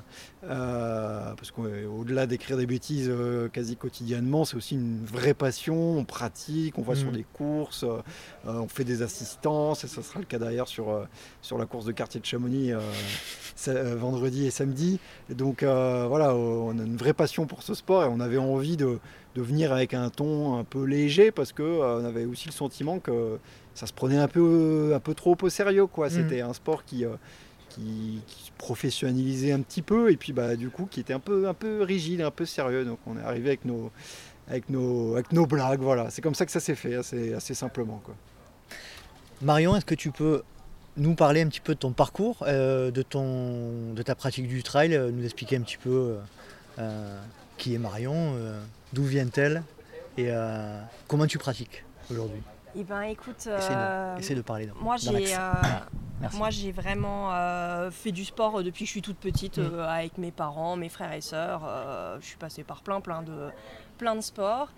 Euh, 0.43 1.33
parce 1.35 1.51
qu'au-delà 1.51 2.27
d'écrire 2.27 2.57
des 2.57 2.65
bêtises 2.65 3.07
euh, 3.09 3.47
quasi 3.47 3.77
quotidiennement, 3.77 4.43
c'est 4.43 4.57
aussi 4.57 4.75
une 4.75 5.05
vraie 5.05 5.33
passion. 5.33 5.97
On 5.97 6.03
pratique, 6.03 6.77
on 6.77 6.81
va 6.81 6.93
sur 6.93 7.13
des 7.13 7.23
courses, 7.23 7.85
euh, 7.85 8.01
on 8.45 8.67
fait 8.67 8.83
des 8.83 9.01
assistances, 9.01 9.85
et 9.85 9.87
ça 9.87 10.03
sera 10.03 10.19
le 10.19 10.25
cas 10.25 10.39
d'ailleurs 10.39 10.67
sur, 10.67 10.89
euh, 10.89 11.05
sur 11.41 11.57
la 11.57 11.65
course 11.65 11.85
de 11.85 11.93
quartier 11.93 12.19
de 12.19 12.25
Chamonix 12.25 12.73
vendredi 13.95 14.45
et 14.45 14.51
samedi. 14.51 14.99
Et 15.29 15.35
donc 15.35 15.63
voilà, 15.63 16.35
on 16.35 16.77
a 16.77 16.83
une 16.83 16.97
vraie 16.97 17.13
passion 17.13 17.45
pour 17.45 17.63
ce 17.63 17.73
sport 17.73 18.03
et 18.03 18.07
on 18.07 18.19
avait 18.19 18.37
envie 18.37 18.75
de, 18.75 18.99
de 19.35 19.41
venir 19.41 19.73
avec 19.73 19.93
un 19.93 20.09
ton 20.09 20.57
un 20.57 20.63
peu 20.63 20.83
léger 20.83 21.31
parce 21.31 21.53
que 21.53 21.63
euh, 21.63 22.01
on 22.01 22.05
avait 22.05 22.25
aussi 22.25 22.47
le 22.47 22.53
sentiment 22.53 22.99
que 22.99 23.39
ça 23.73 23.87
se 23.87 23.93
prenait 23.93 24.17
un 24.17 24.27
peu, 24.27 24.91
un 24.95 24.99
peu 24.99 25.13
trop 25.13 25.35
au 25.41 25.49
sérieux. 25.49 25.87
quoi. 25.87 26.07
Mhm. 26.07 26.11
C'était 26.11 26.41
un 26.41 26.53
sport 26.53 26.85
qui, 26.85 27.05
qui, 27.73 28.21
qui 28.27 28.45
se 28.45 28.51
professionnalisait 28.57 29.51
un 29.51 29.61
petit 29.61 29.81
peu 29.81 30.11
et 30.11 30.17
puis 30.17 30.33
bah, 30.33 30.55
du 30.55 30.69
coup 30.69 30.85
qui 30.89 30.99
était 30.99 31.13
un 31.13 31.19
peu, 31.19 31.47
un 31.47 31.53
peu 31.53 31.81
rigide, 31.83 32.21
un 32.21 32.31
peu 32.31 32.45
sérieux. 32.45 32.85
Donc 32.85 32.99
on 33.07 33.17
est 33.17 33.21
arrivé 33.23 33.49
avec 33.49 33.65
nos, 33.65 33.91
avec 34.47 34.69
nos, 34.69 35.13
avec 35.13 35.31
nos 35.31 35.45
blagues. 35.45 35.81
Voilà, 35.81 36.09
c'est 36.09 36.21
comme 36.21 36.35
ça 36.35 36.45
que 36.45 36.51
ça 36.51 36.59
s'est 36.59 36.75
fait, 36.75 36.95
assez, 36.95 37.33
assez 37.33 37.53
simplement. 37.53 38.01
Quoi. 38.03 38.15
Marion, 39.41 39.75
est-ce 39.75 39.85
que 39.85 39.95
tu 39.95 40.11
peux 40.11 40.43
nous 40.95 41.15
parler 41.15 41.41
un 41.41 41.47
petit 41.47 41.59
peu 41.59 41.73
de 41.73 41.79
ton 41.79 41.91
parcours, 41.91 42.43
euh, 42.47 42.91
de, 42.91 43.01
ton, 43.01 43.93
de 43.93 44.01
ta 44.03 44.13
pratique 44.15 44.47
du 44.47 44.61
trail, 44.63 44.93
euh, 44.95 45.09
nous 45.11 45.23
expliquer 45.25 45.57
un 45.57 45.61
petit 45.61 45.77
peu 45.77 45.89
euh, 45.89 46.19
euh, 46.79 47.19
qui 47.57 47.73
est 47.73 47.79
Marion, 47.79 48.33
euh, 48.35 48.61
d'où 48.93 49.03
vient-elle 49.03 49.63
et 50.17 50.27
euh, 50.29 50.79
comment 51.07 51.25
tu 51.25 51.39
pratiques 51.39 51.83
aujourd'hui? 52.11 52.41
Eh 52.75 52.83
ben, 52.83 53.01
écoute, 53.03 53.35
Essaie 53.39 53.73
de- 53.73 54.19
Essaie 54.19 54.35
de 54.35 54.41
parler. 54.41 54.67
dans- 54.67 54.75
moi 54.81 54.95
j'ai 54.97 55.09
Merci. 56.23 56.37
Moi, 56.37 56.49
j'ai 56.49 56.71
vraiment 56.71 57.31
euh, 57.33 57.91
fait 57.91 58.11
du 58.11 58.23
sport 58.25 58.59
euh, 58.59 58.63
depuis 58.63 58.85
que 58.85 58.87
je 58.87 58.91
suis 58.91 59.01
toute 59.01 59.17
petite, 59.17 59.57
euh, 59.59 59.85
avec 59.85 60.17
mes 60.17 60.31
parents, 60.31 60.75
mes 60.75 60.89
frères 60.89 61.11
et 61.13 61.21
sœurs. 61.21 61.61
euh, 61.67 62.17
je 62.21 62.25
suis 62.25 62.37
passée 62.37 62.63
par 62.63 62.81
plein, 62.81 63.01
plein 63.01 63.21
de, 63.21 63.49
plein 63.97 64.15
de 64.15 64.21
sports. 64.21 64.69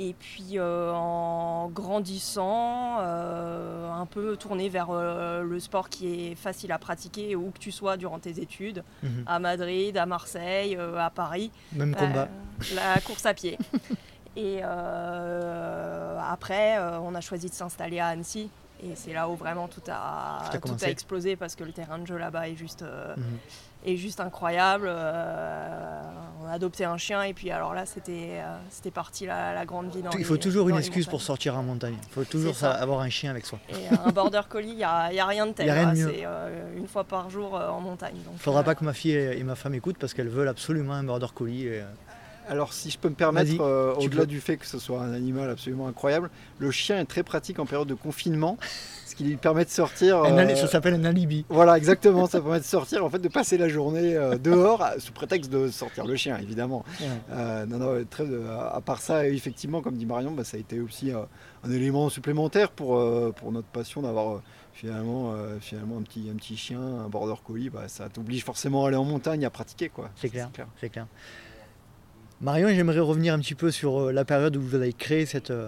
Et 0.00 0.14
puis, 0.14 0.60
en 0.60 1.68
grandissant, 1.74 2.98
un 3.00 4.06
peu 4.06 4.36
tournée 4.36 4.68
vers 4.68 4.92
le 4.92 5.58
sport 5.58 5.88
qui 5.88 6.30
est 6.30 6.34
facile 6.36 6.70
à 6.70 6.78
pratiquer 6.78 7.34
où 7.34 7.50
que 7.50 7.58
tu 7.58 7.72
sois 7.72 7.96
durant 7.96 8.20
tes 8.20 8.38
études, 8.40 8.84
Mhm. 9.02 9.24
à 9.26 9.38
Madrid, 9.40 9.96
à 9.96 10.06
Marseille, 10.06 10.76
à 10.76 11.10
Paris. 11.10 11.50
Même 11.72 11.96
combat. 11.96 12.28
la 12.76 13.00
course 13.00 13.26
à 13.26 13.34
pied. 13.34 13.58
Et 14.36 14.62
après, 16.22 16.78
on 17.02 17.14
a 17.16 17.20
choisi 17.20 17.48
de 17.48 17.54
s'installer 17.54 17.98
à 17.98 18.06
Annecy. 18.08 18.50
Et 18.82 18.94
c'est 18.94 19.12
là 19.12 19.28
où 19.28 19.34
vraiment 19.34 19.66
tout 19.66 19.80
a, 19.88 20.38
Tout 20.44 20.50
a 20.50 20.54
tout 20.54 20.60
commencé. 20.60 20.84
a 20.86 20.90
explosé 20.90 21.34
parce 21.36 21.56
que 21.56 21.64
le 21.64 21.72
terrain 21.72 21.98
de 21.98 22.06
jeu 22.06 22.16
là-bas 22.16 22.48
est 22.48 22.54
juste, 22.54 22.82
euh, 22.82 23.14
Mhm. 23.16 23.24
est 23.86 23.96
juste 23.96 24.20
incroyable. 24.20 24.86
Euh, 24.88 26.02
on 26.42 26.46
a 26.48 26.52
adopté 26.52 26.84
un 26.84 26.96
chien 26.96 27.22
et 27.22 27.34
puis 27.34 27.50
alors 27.50 27.74
là, 27.74 27.86
c'était 27.86 28.38
euh, 28.40 28.56
c'était 28.70 28.90
parti 28.92 29.26
la, 29.26 29.52
la 29.54 29.64
grande 29.66 29.90
vie 29.92 30.02
dans 30.02 30.10
Il 30.12 30.24
faut 30.24 30.34
les- 30.34 30.40
toujours 30.40 30.68
une 30.68 30.76
excuse 30.76 31.06
pour 31.06 31.20
sortir 31.22 31.56
en 31.58 31.62
montagne. 31.62 31.96
Il 32.00 32.12
faut 32.12 32.24
toujours 32.24 32.54
ça. 32.54 32.72
avoir 32.72 33.00
un 33.00 33.08
chien 33.08 33.30
avec 33.30 33.46
soi. 33.46 33.58
Et 33.70 33.88
un 34.06 34.10
border 34.12 34.42
collie, 34.48 34.70
il 34.70 34.76
n'y 34.76 34.84
a, 34.84 35.12
y 35.12 35.18
a 35.20 35.26
rien 35.26 35.46
de 35.46 35.52
tel. 35.52 35.66
Y 35.66 35.70
a 35.70 35.74
rien 35.74 35.92
de 35.92 35.98
là. 35.98 36.06
mieux. 36.06 36.12
C'est 36.14 36.22
euh, 36.24 36.76
une 36.76 36.86
fois 36.86 37.04
par 37.04 37.30
jour 37.30 37.54
en 37.54 37.80
montagne. 37.80 38.14
Il 38.16 38.22
Donc, 38.24 38.38
faudra 38.38 38.62
pas 38.62 38.74
que 38.76 38.84
ma 38.84 38.92
fille 38.92 39.12
et 39.16 39.42
ma 39.42 39.56
femme 39.56 39.74
écoutent 39.74 39.98
parce 39.98 40.14
qu'elles 40.14 40.28
veulent 40.28 40.48
absolument 40.48 40.94
un 40.94 41.04
border 41.04 41.26
collie. 41.34 41.66
et, 41.66 41.82
Alors 42.48 42.72
si 42.72 42.90
je 42.90 42.98
peux 42.98 43.08
me 43.08 43.14
permettre, 43.14 43.60
euh, 43.60 43.94
au-delà 43.94 44.24
du 44.26 44.40
fait 44.40 44.56
que 44.56 44.66
ce 44.66 44.78
soit 44.78 45.00
un 45.02 45.12
animal 45.12 45.50
absolument 45.50 45.86
incroyable, 45.88 46.30
le 46.58 46.70
chien 46.70 46.98
est 46.98 47.04
très 47.04 47.22
pratique 47.22 47.58
en 47.58 47.66
période 47.66 47.88
de 47.88 47.94
confinement, 47.94 48.56
ce 49.06 49.14
qui 49.14 49.24
lui 49.24 49.36
permet 49.36 49.64
de 49.64 49.70
sortir. 49.70 50.22
euh, 50.22 50.54
Ça 50.56 50.66
s'appelle 50.66 50.94
un 50.94 51.04
alibi. 51.04 51.44
Voilà, 51.48 51.76
exactement, 51.76 52.26
ça 52.26 52.40
permet 52.42 52.60
de 52.60 52.64
sortir, 52.64 53.04
en 53.04 53.10
fait, 53.10 53.18
de 53.18 53.28
passer 53.28 53.58
la 53.58 53.68
journée 53.68 54.16
euh, 54.16 54.38
dehors, 54.38 54.84
sous 54.98 55.12
prétexte 55.12 55.50
de 55.50 55.68
sortir 55.68 56.06
le 56.06 56.16
chien, 56.16 56.38
évidemment. 56.38 56.84
Ouais. 57.00 57.66
Non, 57.66 57.78
non, 57.78 58.04
très, 58.08 58.24
à 58.72 58.80
part 58.80 59.00
ça, 59.00 59.26
effectivement, 59.26 59.82
comme 59.82 59.96
dit 59.96 60.06
Marion, 60.06 60.32
bah, 60.32 60.44
ça 60.44 60.56
a 60.56 60.60
été 60.60 60.80
aussi 60.80 61.10
un 61.12 61.70
élément 61.70 62.08
supplémentaire 62.08 62.70
pour, 62.70 62.98
pour 63.34 63.52
notre 63.52 63.68
passion 63.68 64.02
d'avoir 64.02 64.40
finalement, 64.72 65.32
euh, 65.34 65.58
finalement 65.60 65.98
un, 65.98 66.02
petit, 66.02 66.28
un 66.32 66.36
petit 66.36 66.56
chien, 66.56 66.80
un 66.80 67.08
border 67.08 67.34
collie. 67.44 67.68
Bah, 67.68 67.88
ça 67.88 68.08
t'oblige 68.08 68.44
forcément 68.44 68.84
à 68.84 68.88
aller 68.88 68.96
en 68.96 69.04
montagne, 69.04 69.44
à 69.44 69.50
pratiquer. 69.50 69.88
quoi. 69.88 70.08
C'est 70.16 70.28
clair. 70.28 70.50
C'est 70.80 70.88
clair. 70.88 71.06
Marion, 72.40 72.68
j'aimerais 72.68 73.00
revenir 73.00 73.34
un 73.34 73.38
petit 73.40 73.54
peu 73.54 73.70
sur 73.70 74.00
euh, 74.00 74.12
la 74.12 74.24
période 74.24 74.56
où 74.56 74.60
vous 74.62 74.74
avez 74.74 74.92
créé 74.92 75.26
cette, 75.26 75.50
euh, 75.50 75.66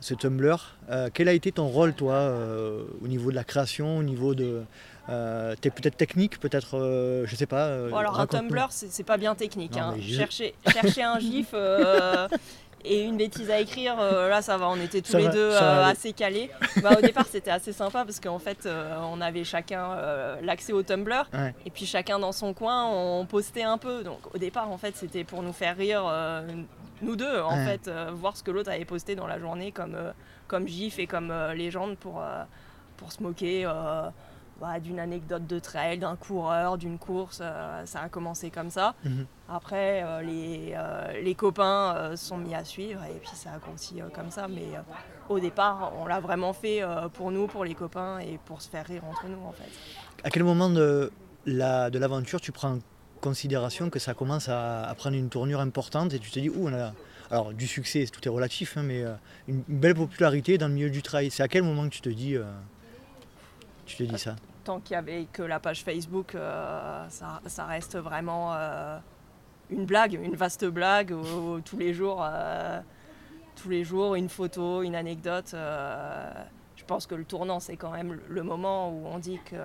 ce 0.00 0.14
Tumblr. 0.14 0.56
Euh, 0.90 1.10
quel 1.12 1.28
a 1.28 1.32
été 1.34 1.52
ton 1.52 1.66
rôle, 1.66 1.92
toi, 1.92 2.14
euh, 2.14 2.82
au 3.02 3.08
niveau 3.08 3.30
de 3.30 3.36
la 3.36 3.44
création, 3.44 3.98
au 3.98 4.02
niveau 4.02 4.34
de. 4.34 4.62
Euh, 5.10 5.54
T'es 5.60 5.70
peut-être 5.70 5.96
technique, 5.96 6.38
peut-être, 6.40 7.24
je 7.26 7.34
sais 7.36 7.46
pas. 7.46 7.88
Bon, 7.88 7.96
alors 7.96 8.18
un. 8.20 8.26
Tumblr, 8.26 8.66
c'est 8.70 8.90
c'est 8.90 9.04
pas 9.04 9.16
bien 9.18 9.34
technique. 9.34 9.72
Non, 9.74 9.80
hein. 9.82 9.96
je- 10.00 10.14
Chercher, 10.16 10.54
chercher 10.72 11.02
un 11.02 11.18
gif 11.18 11.52
et 12.84 13.02
une 13.02 13.16
bêtise 13.16 13.50
à 13.50 13.58
écrire, 13.60 13.96
euh, 14.00 14.28
là 14.28 14.40
ça 14.42 14.56
va, 14.56 14.68
on 14.68 14.76
était 14.76 15.00
tous 15.02 15.12
Ça 15.12 15.18
les 15.18 15.24
va, 15.26 15.32
deux 15.32 15.50
euh, 15.52 15.84
assez 15.84 16.12
calés. 16.12 16.50
Bah, 16.82 16.90
au 16.96 17.00
départ 17.00 17.26
c'était 17.30 17.50
assez 17.50 17.72
sympa 17.72 18.04
parce 18.04 18.20
qu'en 18.20 18.38
fait 18.38 18.66
euh, 18.66 18.96
on 19.12 19.20
avait 19.20 19.44
chacun 19.44 19.96
l'accès 20.42 20.72
au 20.72 20.82
Tumblr 20.82 21.26
Ouais. 21.34 21.54
et 21.66 21.70
puis 21.70 21.86
chacun 21.86 22.18
dans 22.18 22.32
son 22.32 22.54
coin 22.54 22.86
on 22.86 23.26
postait 23.26 23.62
un 23.64 23.78
peu. 23.78 24.02
Donc 24.04 24.20
au 24.34 24.38
départ 24.38 24.70
en 24.70 24.78
fait 24.78 24.96
c'était 24.96 25.24
pour 25.24 25.42
nous 25.42 25.52
faire 25.52 25.76
rire 25.76 26.04
nous 27.02 27.16
deux 27.16 27.40
en 27.40 27.56
Ouais. 27.56 27.64
fait, 27.78 27.90
voir 28.14 28.36
ce 28.36 28.42
que 28.42 28.50
l'autre 28.50 28.70
avait 28.70 28.84
posté 28.84 29.14
dans 29.14 29.26
la 29.26 29.38
journée 29.38 29.72
comme, 29.72 29.96
comme 30.46 30.66
gif 30.68 30.98
et 30.98 31.06
comme 31.06 31.32
légende 31.54 31.96
pour, 31.98 32.22
pour 32.96 33.12
se 33.12 33.22
moquer. 33.22 33.66
Bah, 34.60 34.80
d'une 34.80 34.98
anecdote 34.98 35.46
de 35.46 35.58
trail, 35.58 35.98
d'un 35.98 36.16
coureur, 36.16 36.78
d'une 36.78 36.98
course, 36.98 37.38
euh, 37.40 37.86
ça 37.86 38.00
a 38.02 38.08
commencé 38.08 38.50
comme 38.50 38.70
ça. 38.70 38.94
Mhm. 39.04 39.26
Après, 39.48 40.02
euh, 40.04 40.20
les, 40.22 40.72
euh, 40.76 41.20
les 41.22 41.34
copains 41.34 41.94
euh, 41.96 42.16
sont 42.16 42.36
mis 42.36 42.54
à 42.54 42.64
suivre 42.64 43.02
et 43.04 43.18
puis 43.20 43.30
ça 43.34 43.50
a 43.52 43.58
grossi 43.58 44.00
comme 44.12 44.30
ça. 44.30 44.48
Mais 44.48 44.66
au 45.28 45.38
départ, 45.38 45.92
on 45.98 46.06
l'a 46.06 46.20
vraiment 46.20 46.52
fait 46.52 46.82
pour 47.14 47.30
nous, 47.30 47.46
pour 47.46 47.64
les 47.64 47.74
copains 47.74 48.18
et 48.18 48.38
pour 48.46 48.60
se 48.60 48.68
faire 48.68 48.86
rire 48.86 49.04
entre 49.04 49.26
nous 49.26 49.46
en 49.46 49.52
fait. 49.52 49.70
À 50.24 50.30
quel 50.30 50.42
moment 50.44 50.68
de 50.70 51.12
la- 51.46 51.88
de 51.90 51.98
l'aventure 51.98 52.40
tu 52.40 52.50
prends 52.52 52.72
en 52.74 52.78
considération 53.20 53.90
que 53.90 53.98
ça 53.98 54.14
commence 54.14 54.48
à, 54.48 54.84
à 54.88 54.94
prendre 54.94 55.16
une 55.16 55.28
tournure 55.28 55.60
importante 55.60 56.12
et 56.14 56.18
tu 56.18 56.30
te 56.30 56.38
dis, 56.40 56.48
ouh, 56.50 56.68
on 56.68 56.72
a. 56.74 56.92
Alors, 57.30 57.52
du 57.52 57.66
succès, 57.66 58.06
tout 58.10 58.26
est 58.26 58.30
relatif, 58.30 58.76
hein, 58.78 58.82
mais 58.82 59.02
une, 59.48 59.62
une 59.68 59.78
belle 59.78 59.94
popularité 59.94 60.56
dans 60.56 60.66
le 60.68 60.72
milieu 60.74 60.88
du 60.90 61.02
trail. 61.02 61.30
C'est 61.30 61.42
à 61.42 61.48
quel 61.48 61.62
moment 61.62 61.84
que 61.84 61.94
tu 61.94 62.00
te 62.00 62.08
dis. 62.08 62.36
tu 63.86 63.96
te 63.96 64.02
dis 64.02 64.18
ça? 64.18 64.34
Tant 64.68 64.80
qu'il 64.80 64.92
y 64.92 64.96
avait 64.98 65.26
que 65.32 65.42
la 65.42 65.60
page 65.60 65.82
Facebook, 65.82 66.34
euh, 66.34 67.06
ça, 67.08 67.40
ça 67.46 67.64
reste 67.64 67.96
vraiment 67.96 68.52
euh, 68.52 68.98
une 69.70 69.86
blague, 69.86 70.12
une 70.22 70.36
vaste 70.36 70.66
blague 70.66 71.10
où, 71.10 71.54
où 71.54 71.60
tous 71.62 71.78
les 71.78 71.94
jours, 71.94 72.22
euh, 72.22 72.78
tous 73.56 73.70
les 73.70 73.82
jours, 73.82 74.14
une 74.14 74.28
photo, 74.28 74.82
une 74.82 74.94
anecdote. 74.94 75.54
je 75.54 76.84
pense 76.86 77.06
que 77.06 77.14
le 77.14 77.24
tournant, 77.24 77.60
c'est 77.60 77.76
quand 77.78 77.92
même 77.92 78.18
le 78.28 78.42
moment 78.42 78.90
où 78.90 79.06
on 79.06 79.18
dit 79.18 79.40
que 79.46 79.56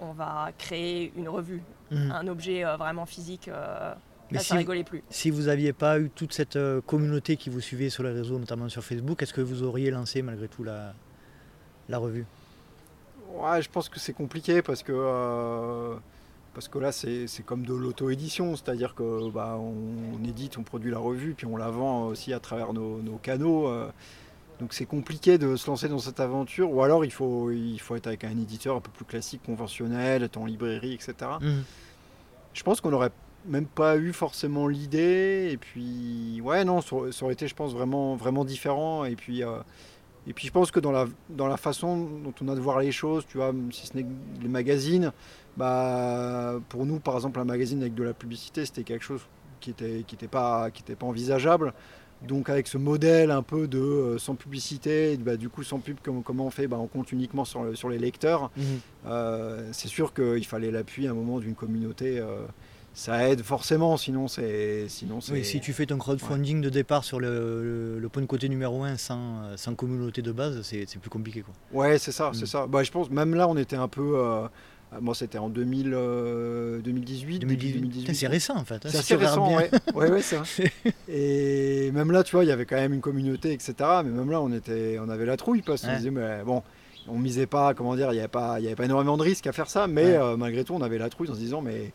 on 0.00 0.12
va 0.12 0.50
créer 0.58 1.10
une 1.16 1.30
revue, 1.30 1.62
Mhm. 1.90 2.12
un 2.12 2.26
objet 2.28 2.64
vraiment 2.76 3.06
physique. 3.06 3.48
Mais 4.30 4.36
là, 4.36 4.40
si- 4.40 4.48
ça 4.48 4.84
plus. 4.84 5.02
Si 5.08 5.30
vous 5.30 5.44
n'aviez 5.44 5.72
pas 5.72 5.98
eu 5.98 6.10
toute 6.10 6.34
cette 6.34 6.58
communauté 6.86 7.38
qui 7.38 7.48
vous 7.48 7.62
suivait 7.62 7.88
sur 7.88 8.02
les 8.02 8.12
réseaux, 8.12 8.38
notamment 8.38 8.68
sur 8.68 8.84
Facebook, 8.84 9.22
est-ce 9.22 9.32
que 9.32 9.40
vous 9.40 9.62
auriez 9.62 9.90
lancé 9.90 10.20
malgré 10.20 10.48
tout 10.48 10.62
la, 10.62 10.92
la 11.88 11.96
revue? 11.96 12.26
Ouais, 13.38 13.62
je 13.62 13.68
pense 13.70 13.88
que 13.88 13.98
c'est 13.98 14.12
compliqué 14.12 14.62
parce 14.62 14.82
que, 14.82 14.92
euh, 14.94 15.94
parce 16.54 16.68
que 16.68 16.78
là, 16.78 16.92
c'est 16.92 17.26
comme 17.44 17.64
de 17.64 17.74
l'auto-édition, 17.74 18.56
c'est-à-dire 18.56 18.94
que 18.94 19.30
bah, 19.30 19.56
on, 19.58 19.74
on 20.20 20.24
édite, 20.28 20.58
on 20.58 20.62
produit 20.62 20.90
la 20.90 20.98
revue, 20.98 21.34
puis 21.34 21.46
on 21.46 21.56
la 21.56 21.70
vend 21.70 22.06
aussi 22.06 22.32
à 22.32 22.40
travers 22.40 22.72
nos, 22.72 22.98
nos 22.98 23.16
canaux. 23.16 23.68
euh, 23.68 23.88
donc 24.60 24.74
c'est 24.74 24.84
compliqué 24.84 25.38
de 25.38 25.56
se 25.56 25.66
lancer 25.68 25.88
dans 25.88 25.98
cette 25.98 26.20
aventure, 26.20 26.70
ou 26.70 26.82
alors 26.84 27.04
il 27.04 27.10
faut, 27.10 27.50
il 27.50 27.78
faut 27.80 27.96
être 27.96 28.06
avec 28.06 28.22
un 28.22 28.30
éditeur 28.30 28.76
un 28.76 28.80
peu 28.80 28.90
plus 28.90 29.04
classique, 29.04 29.40
conventionnel, 29.44 30.22
être 30.22 30.36
en 30.36 30.46
librairie, 30.46 30.92
etc. 30.92 31.14
Mhm. 31.40 31.64
Je 32.54 32.62
pense 32.62 32.80
qu'on 32.80 32.90
n'aurait 32.90 33.10
même 33.46 33.66
pas 33.66 33.96
eu 33.96 34.12
forcément 34.12 34.68
l'idée. 34.68 35.48
Et 35.50 35.56
puis, 35.56 36.40
ouais, 36.44 36.64
non, 36.64 36.80
ça, 36.80 36.94
aurait- 36.94 37.12
ça 37.12 37.24
aurait 37.24 37.32
été, 37.34 37.48
je 37.48 37.54
pense, 37.56 37.72
vraiment, 37.72 38.14
vraiment 38.14 38.44
différent. 38.44 39.04
Et 39.04 39.16
puis, 39.16 39.42
euh, 39.42 39.56
et 40.26 40.32
puis, 40.32 40.46
je 40.46 40.52
pense 40.52 40.70
que 40.70 40.80
dans 40.80 40.92
la, 40.92 41.06
dans 41.30 41.46
la 41.48 41.56
façon 41.56 41.96
dont 42.22 42.34
on 42.42 42.48
a 42.48 42.54
de 42.54 42.60
voir 42.60 42.78
les 42.80 42.92
choses, 42.92 43.24
tu 43.26 43.38
vois, 43.38 43.52
si 43.72 43.86
ce 43.88 43.96
n'est 43.96 44.06
les 44.40 44.48
magazines, 44.48 45.12
bah, 45.56 46.54
pour 46.68 46.86
nous, 46.86 46.98
par 47.00 47.14
exemple, 47.16 47.40
un 47.40 47.44
magazine 47.44 47.80
avec 47.80 47.94
de 47.94 48.02
la 48.02 48.14
publicité, 48.14 48.64
c'était 48.64 48.84
quelque 48.84 49.04
chose 49.04 49.20
qui 49.60 49.70
n'était 49.70 50.04
qui 50.06 50.14
était 50.16 50.28
pas, 50.28 50.70
qui 50.70 50.82
était 50.82 50.96
pas 50.96 51.06
envisageable. 51.06 51.72
Donc 52.26 52.48
avec 52.50 52.68
ce 52.68 52.78
modèle 52.78 53.32
un 53.32 53.42
peu 53.42 53.66
de 53.66 53.78
euh, 53.80 54.18
sans 54.18 54.36
publicité, 54.36 55.16
bah, 55.16 55.36
du 55.36 55.48
coup 55.48 55.64
sans 55.64 55.80
pub, 55.80 55.96
comment, 56.02 56.22
comment 56.22 56.46
on 56.46 56.50
fait? 56.50 56.68
Bah, 56.68 56.76
On 56.78 56.86
compte 56.86 57.10
uniquement 57.10 57.44
sur, 57.44 57.64
le- 57.64 57.74
sur 57.74 57.88
les 57.88 57.98
lecteurs. 57.98 58.50
Mhm. 58.56 58.64
Euh, 59.06 59.68
c'est 59.72 59.88
sûr 59.88 60.14
qu'il 60.14 60.46
fallait 60.46 60.70
l'appui 60.70 61.08
à 61.08 61.10
un 61.10 61.14
moment 61.14 61.40
d'une 61.40 61.54
communauté. 61.56 62.18
euh, 62.20 62.42
ça 62.94 63.28
aide 63.28 63.42
forcément, 63.42 63.96
sinon 63.96 64.28
c'est. 64.28 64.86
Sinon 64.88 65.18
Oui, 65.30 65.44
si 65.44 65.60
tu 65.60 65.72
fais 65.72 65.86
ton 65.86 65.96
crowdfunding 65.98 66.60
de 66.60 66.68
départ 66.68 67.04
sur 67.04 67.20
le, 67.20 67.62
le- 67.62 67.98
le 67.98 68.08
point 68.08 68.20
de 68.22 68.26
côté 68.26 68.48
numéro 68.48 68.82
1 68.84 68.96
sans, 68.98 69.56
sans 69.56 69.74
communauté 69.74 70.20
de 70.22 70.30
base, 70.32 70.60
c'est 70.62 70.86
plus 70.98 71.10
compliqué. 71.10 71.42
Quoi. 71.42 71.54
Ouais, 71.72 71.98
c'est 71.98 72.12
ça, 72.12 72.30
Mm. 72.30 72.34
c'est 72.34 72.46
ça. 72.46 72.66
Bah, 72.66 72.82
je 72.82 72.90
pense, 72.90 73.10
même 73.10 73.34
là, 73.34 73.48
on 73.48 73.56
était 73.56 73.76
un 73.76 73.88
peu. 73.88 74.12
euh, 74.16 74.46
moi, 75.00 75.14
c'était 75.14 75.38
en 75.38 75.48
2000, 75.48 75.92
euh, 75.94 76.80
2018. 76.82 77.38
début 77.38 77.56
2018, 77.56 78.00
Putain, 78.02 78.12
c'est 78.12 78.26
récent 78.26 78.56
en 78.58 78.64
fait. 78.66 78.74
hein, 78.84 78.88
C'est 78.90 78.98
assez 78.98 79.14
récent, 79.16 79.48
bien. 79.48 79.56
ouais. 79.56 79.70
ouais, 79.94 80.10
ouais, 80.10 80.20
vrai. 80.20 80.72
Et 81.08 81.90
même 81.92 82.12
là, 82.12 82.22
tu 82.22 82.36
vois, 82.36 82.44
il 82.44 82.48
y 82.48 82.52
avait 82.52 82.66
quand 82.66 82.76
même 82.76 82.92
une 82.92 83.00
communauté, 83.00 83.52
etc. 83.54 83.74
Mais 84.04 84.10
même 84.10 84.30
là, 84.30 84.42
on, 84.42 84.52
était, 84.52 84.98
on 85.00 85.08
avait 85.08 85.24
la 85.24 85.38
trouille 85.38 85.62
parce 85.62 85.80
qu'on 85.80 85.88
Ouais. 85.88 85.96
disait, 85.96 86.10
mais 86.10 86.42
bon, 86.44 86.62
on 87.08 87.18
misait 87.18 87.46
pas, 87.46 87.72
comment 87.72 87.96
dire, 87.96 88.08
il 88.10 88.16
n'y 88.16 88.18
avait, 88.20 88.28
pas- 88.28 88.60
y 88.60 88.66
avait 88.66 88.76
pas 88.76 88.84
énormément 88.84 89.16
de 89.16 89.22
risques 89.22 89.46
à 89.46 89.52
faire 89.52 89.70
ça, 89.70 89.86
mais 89.86 90.04
euh, 90.14 90.36
malgré 90.36 90.62
tout, 90.62 90.74
on 90.74 90.82
avait 90.82 90.98
la 90.98 91.08
trouille 91.08 91.30
en 91.30 91.34
se 91.34 91.38
disant, 91.38 91.62
mais 91.62 91.90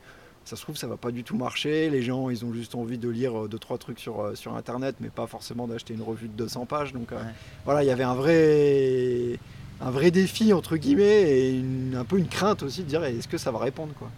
ça 0.48 0.56
se 0.56 0.62
trouve, 0.62 0.78
ça 0.78 0.88
va 0.88 0.96
pas 0.96 1.12
du 1.12 1.24
tout 1.26 1.36
marcher. 1.36 1.90
Les 1.90 2.02
gens, 2.02 2.30
ils 2.30 2.46
ont 2.46 2.54
juste 2.54 2.74
envie 2.74 2.98
de 2.98 3.10
lire 3.10 3.38
euh, 3.44 3.48
deux, 3.50 3.60
trois 3.60 3.78
trucs 3.78 4.00
sur, 4.00 4.22
euh, 4.22 4.36
sur 4.36 4.56
Internet, 4.56 4.96
mais 5.02 5.10
pas 5.10 5.28
forcément 5.28 5.68
d'acheter 5.68 5.94
une 5.94 6.02
revue 6.02 6.30
de 6.30 6.34
200 6.34 6.66
pages. 6.66 6.94
Donc 6.94 7.12
euh, 7.12 7.18
voilà, 7.66 7.84
il 7.84 7.88
y 7.88 7.92
avait 7.92 8.06
un 8.06 8.16
vrai, 8.16 9.38
un 9.82 9.92
vrai 9.92 10.10
défi, 10.10 10.54
entre 10.54 10.78
guillemets, 10.78 11.24
et 11.32 11.50
une- 11.52 11.96
un 11.98 12.06
peu 12.06 12.18
une 12.18 12.30
crainte 12.30 12.64
aussi 12.64 12.84
de 12.84 12.88
dire, 12.88 13.04
est-ce 13.04 13.28
que 13.28 13.38
ça 13.38 13.52
va 13.52 13.60
répondre 13.60 13.94
quoi? 14.00 14.10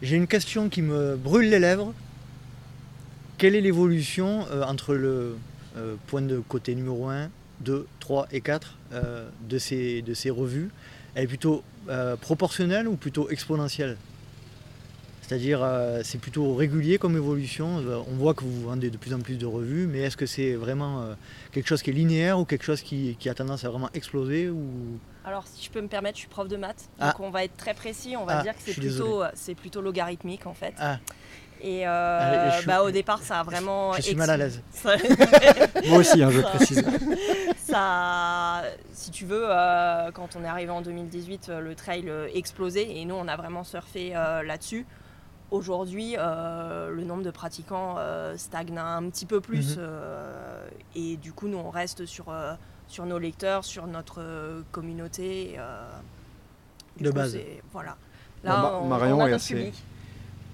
J'ai 0.00 0.16
une 0.16 0.26
question 0.26 0.70
qui 0.70 0.80
me 0.80 1.16
brûle 1.16 1.50
les 1.50 1.58
lèvres. 1.58 1.92
Quelle 3.36 3.54
est 3.54 3.60
l'évolution 3.60 4.46
euh, 4.50 4.62
entre 4.62 4.94
le 4.94 5.36
euh, 5.76 5.96
point 6.06 6.22
de 6.22 6.38
côté 6.38 6.74
numéro 6.74 7.08
1, 7.08 7.28
2, 7.60 7.86
3 8.00 8.26
et 8.32 8.40
4 8.40 8.78
euh, 8.92 9.28
de, 9.48 9.58
ces, 9.58 10.00
de 10.02 10.14
ces 10.14 10.30
revues? 10.30 10.70
Elle 11.14 11.24
est 11.24 11.28
plutôt 11.28 11.62
euh, 11.90 12.16
proportionnelle 12.16 12.88
ou 12.88 12.96
plutôt 12.96 13.28
exponentielle? 13.28 13.96
C'est-à-dire, 15.26 15.60
euh, 15.62 16.00
c'est 16.04 16.18
plutôt 16.18 16.54
régulier 16.54 16.98
comme 16.98 17.16
évolution. 17.16 17.78
Euh, 17.78 18.02
On 18.12 18.16
voit 18.16 18.34
que 18.34 18.44
vous 18.44 18.60
vendez 18.68 18.90
de 18.90 18.98
plus 18.98 19.14
en 19.14 19.20
plus 19.20 19.36
de 19.38 19.46
revues, 19.46 19.86
mais 19.86 20.00
est-ce 20.00 20.18
que 20.18 20.26
c'est 20.26 20.52
vraiment 20.52 21.00
euh, 21.00 21.14
quelque 21.50 21.66
chose 21.66 21.80
qui 21.82 21.88
est 21.90 21.94
linéaire 21.94 22.38
ou 22.38 22.44
quelque 22.44 22.64
chose 22.64 22.82
qui, 22.82 23.16
qui 23.18 23.30
a 23.30 23.34
tendance 23.34 23.64
à 23.64 23.70
vraiment 23.70 23.88
exploser 23.94 24.50
ou... 24.50 24.98
Alors, 25.24 25.46
si 25.46 25.64
je 25.64 25.70
peux 25.70 25.80
me 25.80 25.88
permettre, 25.88 26.16
je 26.16 26.20
suis 26.20 26.28
prof 26.28 26.46
de 26.46 26.58
maths. 26.58 26.90
Ah. 27.00 27.06
Donc, 27.12 27.20
on 27.20 27.30
va 27.30 27.42
être 27.44 27.56
très 27.56 27.72
précis. 27.72 28.14
On 28.18 28.26
va 28.26 28.40
Ah, 28.40 28.42
dire 28.42 28.52
que 28.52 28.60
c'est 28.66 28.74
plutôt, 28.74 29.22
c'est 29.32 29.54
plutôt 29.54 29.80
logarithmique, 29.80 30.46
en 30.46 30.52
fait. 30.52 30.74
Ah, 30.78 30.98
Et 31.62 31.86
euh, 31.88 32.18
Allez, 32.20 32.50
je 32.52 32.56
suis- 32.58 32.66
bah, 32.66 32.82
au 32.82 32.90
départ, 32.90 33.22
ça 33.22 33.40
a 33.40 33.42
vraiment. 33.44 33.94
je 33.94 34.02
suis 34.02 34.14
mal 34.16 34.28
à 34.28 34.36
l'aise. 34.36 34.60
Ça- 34.70 34.96
Moi 35.88 35.98
aussi, 36.00 36.22
hein, 36.22 36.28
je 36.30 36.42
Ça- 36.42 36.48
précise. 36.50 36.84
ça, 37.58 38.62
si 38.92 39.10
tu 39.10 39.24
veux, 39.24 39.46
euh, 39.48 40.10
quand 40.12 40.36
on 40.36 40.44
est 40.44 40.48
arrivé 40.48 40.70
en 40.70 40.82
2018, 40.82 41.48
euh, 41.48 41.60
le 41.60 41.74
trail 41.74 42.04
euh, 42.08 42.28
explosait 42.34 42.90
et 42.96 43.06
nous, 43.06 43.14
on 43.14 43.26
a 43.26 43.36
vraiment 43.36 43.64
surfé 43.64 44.12
euh, 44.14 44.42
là-dessus. 44.42 44.84
Aujourd'hui, 45.50 46.14
euh, 46.18 46.90
le 46.90 47.04
nombre 47.04 47.22
de 47.22 47.30
pratiquants 47.30 47.96
euh, 47.98 48.36
stagne 48.36 48.76
un 48.78 49.02
petit 49.10 49.26
peu 49.26 49.40
plus 49.40 49.76
Mhm. 49.76 49.82
euh, 49.82 50.68
et 50.96 51.16
du 51.16 51.32
coup, 51.32 51.46
nous, 51.48 51.58
on 51.58 51.70
reste 51.70 52.06
sur, 52.06 52.26
euh, 52.30 52.54
sur 52.88 53.06
nos 53.06 53.18
lecteurs, 53.18 53.64
sur 53.64 53.86
notre 53.86 54.62
communauté. 54.72 55.54
euh, 55.58 55.86
De 57.00 57.10
coup, 57.10 57.16
base. 57.16 57.38
Voilà. 57.72 57.96
Là, 58.42 58.78
on, 58.82 58.88
Marion 58.88 59.18
on 59.18 59.20
a 59.24 59.30
est 59.30 59.32
assez- 59.34 59.54
public. 59.54 59.74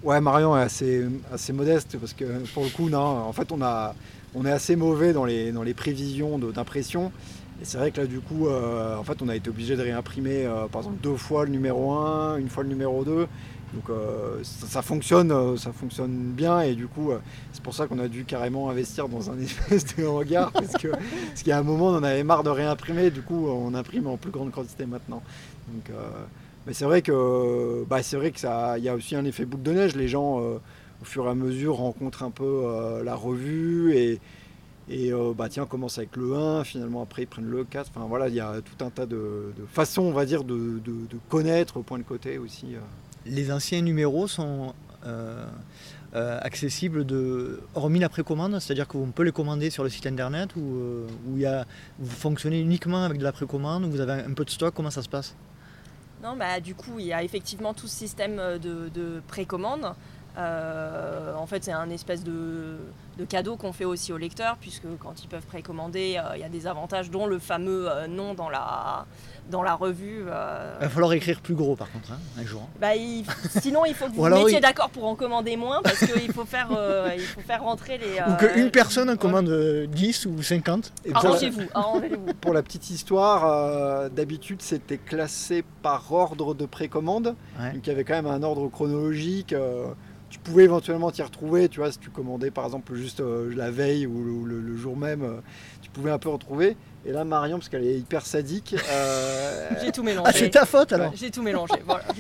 Ouais, 0.03 0.21
Marion 0.21 0.57
est 0.57 0.63
assez, 0.63 1.07
assez 1.33 1.53
modeste 1.53 1.99
parce 1.99 2.13
que 2.15 2.25
pour 2.55 2.65
le 2.65 2.71
coup, 2.71 2.89
non, 2.89 2.99
en 3.01 3.33
fait, 3.33 3.53
on, 3.53 3.61
a, 3.63 3.95
on 4.35 4.47
est 4.47 4.51
assez 4.53 4.75
mauvais 4.77 5.13
dans 5.13 5.25
les, 5.27 5.53
dans 5.53 5.63
les 5.63 5.75
prévisions 5.75 6.39
d'impression. 6.39 7.13
Et 7.61 7.67
c'est 7.67 7.77
vrai 7.77 7.91
que 7.91 8.01
là, 8.01 8.07
du 8.07 8.21
coup, 8.21 8.49
euh, 8.49 8.97
en 8.97 9.05
fait, 9.05 9.21
on 9.21 9.29
a 9.29 9.37
été 9.37 9.51
obligé 9.51 9.77
de 9.77 9.83
réimprimer, 9.83 10.47
euh, 10.47 10.67
par 10.69 10.81
exemple, 10.81 11.01
deux 11.03 11.17
fois 11.17 11.45
le 11.45 11.51
numéro 11.51 11.93
1, 11.93 12.39
une 12.39 12.49
fois 12.49 12.63
le 12.63 12.71
numéro 12.71 13.05
2. 13.05 13.27
Donc 13.75 13.89
euh, 13.89 14.41
ça, 14.43 14.83
fonctionne, 14.83 15.31
euh, 15.31 15.57
ça 15.57 15.73
fonctionne 15.73 16.33
bien 16.33 16.61
et 16.61 16.75
du 16.75 16.89
coup, 16.89 17.13
euh, 17.13 17.19
c'est 17.53 17.63
pour 17.63 17.75
ça 17.75 17.87
qu'on 17.87 18.01
a 18.01 18.09
dû 18.09 18.25
carrément 18.25 18.69
investir 18.69 19.09
dans 19.09 19.31
un 19.31 19.39
espèce 19.41 19.95
de 19.97 20.05
hangar 20.07 20.51
parce 20.51 20.73
que 20.73 20.89
parce 20.89 21.49
a 21.49 21.59
un 21.59 21.63
moment, 21.63 21.89
on 21.89 21.97
en 21.97 22.03
avait 22.03 22.25
marre 22.25 22.43
de 22.43 22.51
réimprimer. 22.51 23.11
Du 23.11 23.23
coup, 23.23 23.49
on 23.49 23.75
imprime 23.75 24.09
en 24.09 24.17
plus 24.17 24.31
grande 24.31 24.51
quantité 24.51 24.87
maintenant. 24.87 25.23
Donc, 25.69 25.97
mais 26.67 26.73
c'est 26.73 26.85
vrai 26.85 27.03
que 27.03 27.85
bah, 27.89 28.03
c'est 28.03 28.17
vrai 28.17 28.33
que 28.33 28.41
ça, 28.41 28.77
il 28.79 28.85
y 28.85 28.89
a 28.89 28.95
aussi 28.95 29.15
un 29.15 29.25
effet 29.25 29.45
boucle 29.45 29.63
de 29.63 29.73
neige. 29.73 29.95
Les 29.95 30.09
gens, 30.09 30.39
au 30.39 31.05
fur 31.05 31.27
et 31.27 31.31
à 31.31 31.35
mesure, 31.35 31.77
rencontrent 31.77 32.25
un 32.25 32.31
peu 32.31 33.01
la 33.05 33.15
revue 33.15 33.95
et 33.95 34.21
et 34.93 35.13
bah 35.37 35.49
tiens, 35.49 35.63
on 35.63 35.67
commence 35.67 35.99
avec 35.99 36.17
le 36.17 36.35
1, 36.35 36.65
finalement 36.65 37.03
après 37.03 37.23
ils 37.23 37.27
prennent 37.27 37.49
le 37.49 37.63
4. 37.63 37.93
Enfin 37.95 38.07
voilà, 38.09 38.29
il 38.29 38.35
y 38.35 38.41
a 38.41 38.57
tout 38.61 38.85
un 38.85 38.91
tas 38.91 39.07
de, 39.07 39.53
façons, 39.73 40.03
on 40.03 40.13
va 40.13 40.25
dire, 40.25 40.43
de, 40.43 40.81
connaître 41.29 41.77
au 41.77 41.83
point 41.83 41.99
de 41.99 42.03
côté 42.03 42.39
aussi. 42.39 42.75
Les 43.27 43.53
anciens 43.53 43.83
numéros 43.83 44.29
sont 44.29 44.75
euh, 45.07 45.47
euh, 46.15 46.41
accessibles 46.43 47.07
de, 47.07 47.63
hormis 47.75 48.01
la 48.01 48.09
précommande, 48.09 48.59
c'est-à-dire 48.59 48.89
qu'on 48.89 49.13
peut 49.13 49.23
les 49.23 49.31
commander 49.31 49.71
sur 49.71 49.85
le 49.85 49.91
site 49.91 50.07
internet 50.07 50.57
ou 50.57 50.61
euh, 50.61 51.07
où 51.29 51.39
vous 52.01 52.11
fonctionnez 52.11 52.61
uniquement 52.61 53.05
avec 53.05 53.19
de 53.19 53.23
la 53.23 53.31
précommande 53.31 53.85
ou 53.85 53.91
vous 53.91 54.01
avez 54.01 54.25
un 54.25 54.33
peu 54.33 54.45
de 54.45 54.51
stock, 54.51 54.75
comment 54.75 54.91
ça 54.91 55.03
se 55.03 55.09
passe? 55.09 55.37
Non, 56.21 56.37
bah, 56.37 56.59
du 56.59 56.75
coup, 56.75 56.99
il 56.99 57.07
y 57.07 57.13
a 57.13 57.23
effectivement 57.23 57.73
tout 57.75 57.87
ce 57.87 57.97
système 57.97 58.37
de, 58.61 58.89
de 58.89 59.23
précommande. 59.29 59.93
En 60.37 61.47
fait, 61.47 61.63
c'est 61.63 61.73
un 61.73 61.91
espèce 61.91 62.25
de, 62.25 62.77
de 63.19 63.25
cadeau 63.25 63.57
qu'on 63.57 63.73
fait 63.73 63.85
aussi 63.85 64.13
aux 64.13 64.17
lecteurs, 64.19 64.57
puisque 64.61 64.87
quand 64.99 65.23
ils 65.23 65.29
peuvent 65.29 65.45
précommander, 65.47 66.17
euh, 66.19 66.37
il 66.37 66.41
y 66.41 66.45
a 66.45 66.49
des 66.49 66.67
avantages, 66.67 67.11
dont 67.11 67.27
le 67.27 67.39
fameux 67.39 67.87
euh, 67.91 68.07
nom 68.07 68.33
dans 68.35 68.49
la, 68.49 69.05
dans 69.51 69.63
la 69.63 69.75
revue. 69.75 70.25
euh. 70.27 70.77
Il 70.81 70.85
va 70.85 70.89
falloir 70.89 71.13
écrire 71.13 71.41
plus 71.41 71.55
gros 71.55 71.77
par 71.77 71.91
contre, 71.93 72.13
hein, 72.13 72.19
un 72.39 72.45
jour. 72.47 72.67
Bah, 72.81 72.95
il- 72.97 73.25
sinon, 73.61 73.85
il 73.85 73.95
faut 73.95 74.07
que 74.07 74.13
vous 74.15 74.25
Ou 74.25 74.29
vous 74.29 74.45
mettiez 74.45 74.61
d'accord 74.61 74.89
pour 74.91 75.05
en 75.05 75.17
commander 75.17 75.57
moins, 75.57 75.83
parce 75.83 75.99
qu'il 75.99 76.33
faut, 76.33 76.45
faire, 76.47 76.69
euh, 76.75 77.11
il 77.15 77.21
faut 77.23 77.41
faire 77.43 77.63
rentrer 77.63 77.99
les. 77.99 78.21
Ou 78.33 78.37
qu'une 78.37 78.71
personne 78.71 79.15
commande 79.19 79.49
euh, 79.49 79.87
10 79.87 80.27
ou 80.27 80.43
50. 80.43 80.93
Et 81.05 81.11
pour, 81.13 81.23
la, 81.23 81.29
Arrangez-vous, 81.29 81.63
arrangez-vous. 81.75 82.27
pour 82.41 82.55
la 82.55 82.63
petite 82.63 82.89
histoire, 82.91 83.45
euh, 83.47 84.09
d'habitude 84.09 84.63
c'était 84.63 84.99
classé 84.99 85.63
par 85.83 86.11
ordre 86.13 86.55
de 86.55 86.65
précommande. 86.65 87.35
Ouais. 87.61 87.73
Donc 87.73 87.87
il 87.87 87.89
y 87.89 87.93
avait 87.93 88.05
quand 88.05 88.15
même 88.15 88.27
un 88.27 88.43
ordre 88.43 88.69
chronologique. 88.69 89.55
Tu 90.43 90.51
pouvais 90.51 90.65
éventuellement 90.65 91.11
t'y 91.11 91.23
retrouver, 91.23 91.69
tu 91.69 91.81
vois, 91.81 91.93
si 91.93 91.99
tu 91.99 92.11
commandais 92.11 92.51
par 92.51 92.65
exemple 92.65 92.95
juste 92.95 93.21
euh, 93.21 93.53
la 93.55 93.71
veille 93.71 94.07
ou 94.07 94.25
le, 94.25 94.31
ou 94.31 94.45
le- 94.45 94.61
le 94.61 94.77
jour 94.77 94.97
même, 94.97 95.23
euh, 95.23 95.41
tu 95.83 95.91
pouvais 95.91 96.11
un 96.11 96.19
peu 96.19 96.29
retrouver. 96.31 96.77
Et 97.07 97.13
là, 97.13 97.25
Marion, 97.25 97.59
parce 97.59 97.69
qu'elle 97.69 97.85
est 97.87 97.99
hyper 97.99 98.25
sadique, 98.27 98.75
euh, 98.91 99.71
J'ai 99.83 99.93
tout 99.93 100.01
Ah, 100.03 100.05
mélangé. 100.07 100.33
c'est 100.39 100.51
ta 100.51 100.65
faute 100.67 100.93
alors 100.93 101.13
J'ai 101.15 101.31
tout 101.31 101.43
mélangé, 101.43 101.75
voilà. 101.87 102.05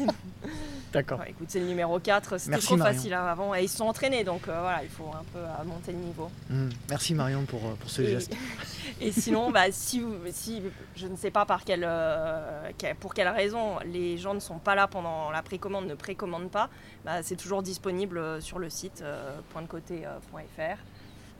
D'accord. 0.92 1.20
Ouais, 1.20 1.30
écoute, 1.30 1.46
c'est 1.48 1.60
le 1.60 1.66
numéro 1.66 2.00
4, 2.00 2.38
c'était 2.38 2.58
trop 2.58 2.76
Marion. 2.76 2.94
facile 2.94 3.14
hein, 3.14 3.24
avant. 3.26 3.54
Et 3.54 3.62
ils 3.62 3.68
se 3.68 3.76
sont 3.76 3.84
entraînés, 3.86 4.24
donc 4.24 4.48
euh, 4.48 4.60
voilà, 4.60 4.82
il 4.82 4.88
faut 4.90 5.06
un 5.08 5.22
peu 5.32 5.38
euh, 5.38 5.64
monter 5.64 5.92
le 5.92 5.98
niveau. 5.98 6.28
Hum, 6.50 6.68
Merci 6.88 7.14
Marion 7.14 7.44
pour, 7.44 7.64
euh, 7.64 7.74
pour 7.78 7.88
ce 7.88 8.02
Et, 8.02 8.06
geste. 8.08 8.34
et 9.00 9.12
sinon, 9.12 9.52
bah, 9.52 9.70
si, 9.70 10.00
vous- 10.00 10.16
si 10.32 10.60
je 10.96 11.06
ne 11.06 11.14
sais 11.16 11.30
pas 11.30 11.44
par 11.46 11.62
quelle, 11.64 11.84
euh, 11.86 12.70
quelle- 12.76 12.96
pour 12.96 13.14
quelle 13.14 13.28
raison 13.28 13.78
les 13.86 14.18
gens 14.18 14.34
ne 14.34 14.40
sont 14.40 14.58
pas 14.58 14.74
là 14.74 14.88
pendant 14.88 15.30
la 15.30 15.42
précommande, 15.42 15.86
ne 15.86 15.94
précommandent 15.94 16.50
pas, 16.50 16.68
bah, 17.04 17.22
c'est 17.22 17.36
toujours 17.36 17.62
disponible 17.62 18.42
sur 18.42 18.58
le 18.58 18.68
site 18.68 19.04
pointdecoté.fr. 19.52 20.78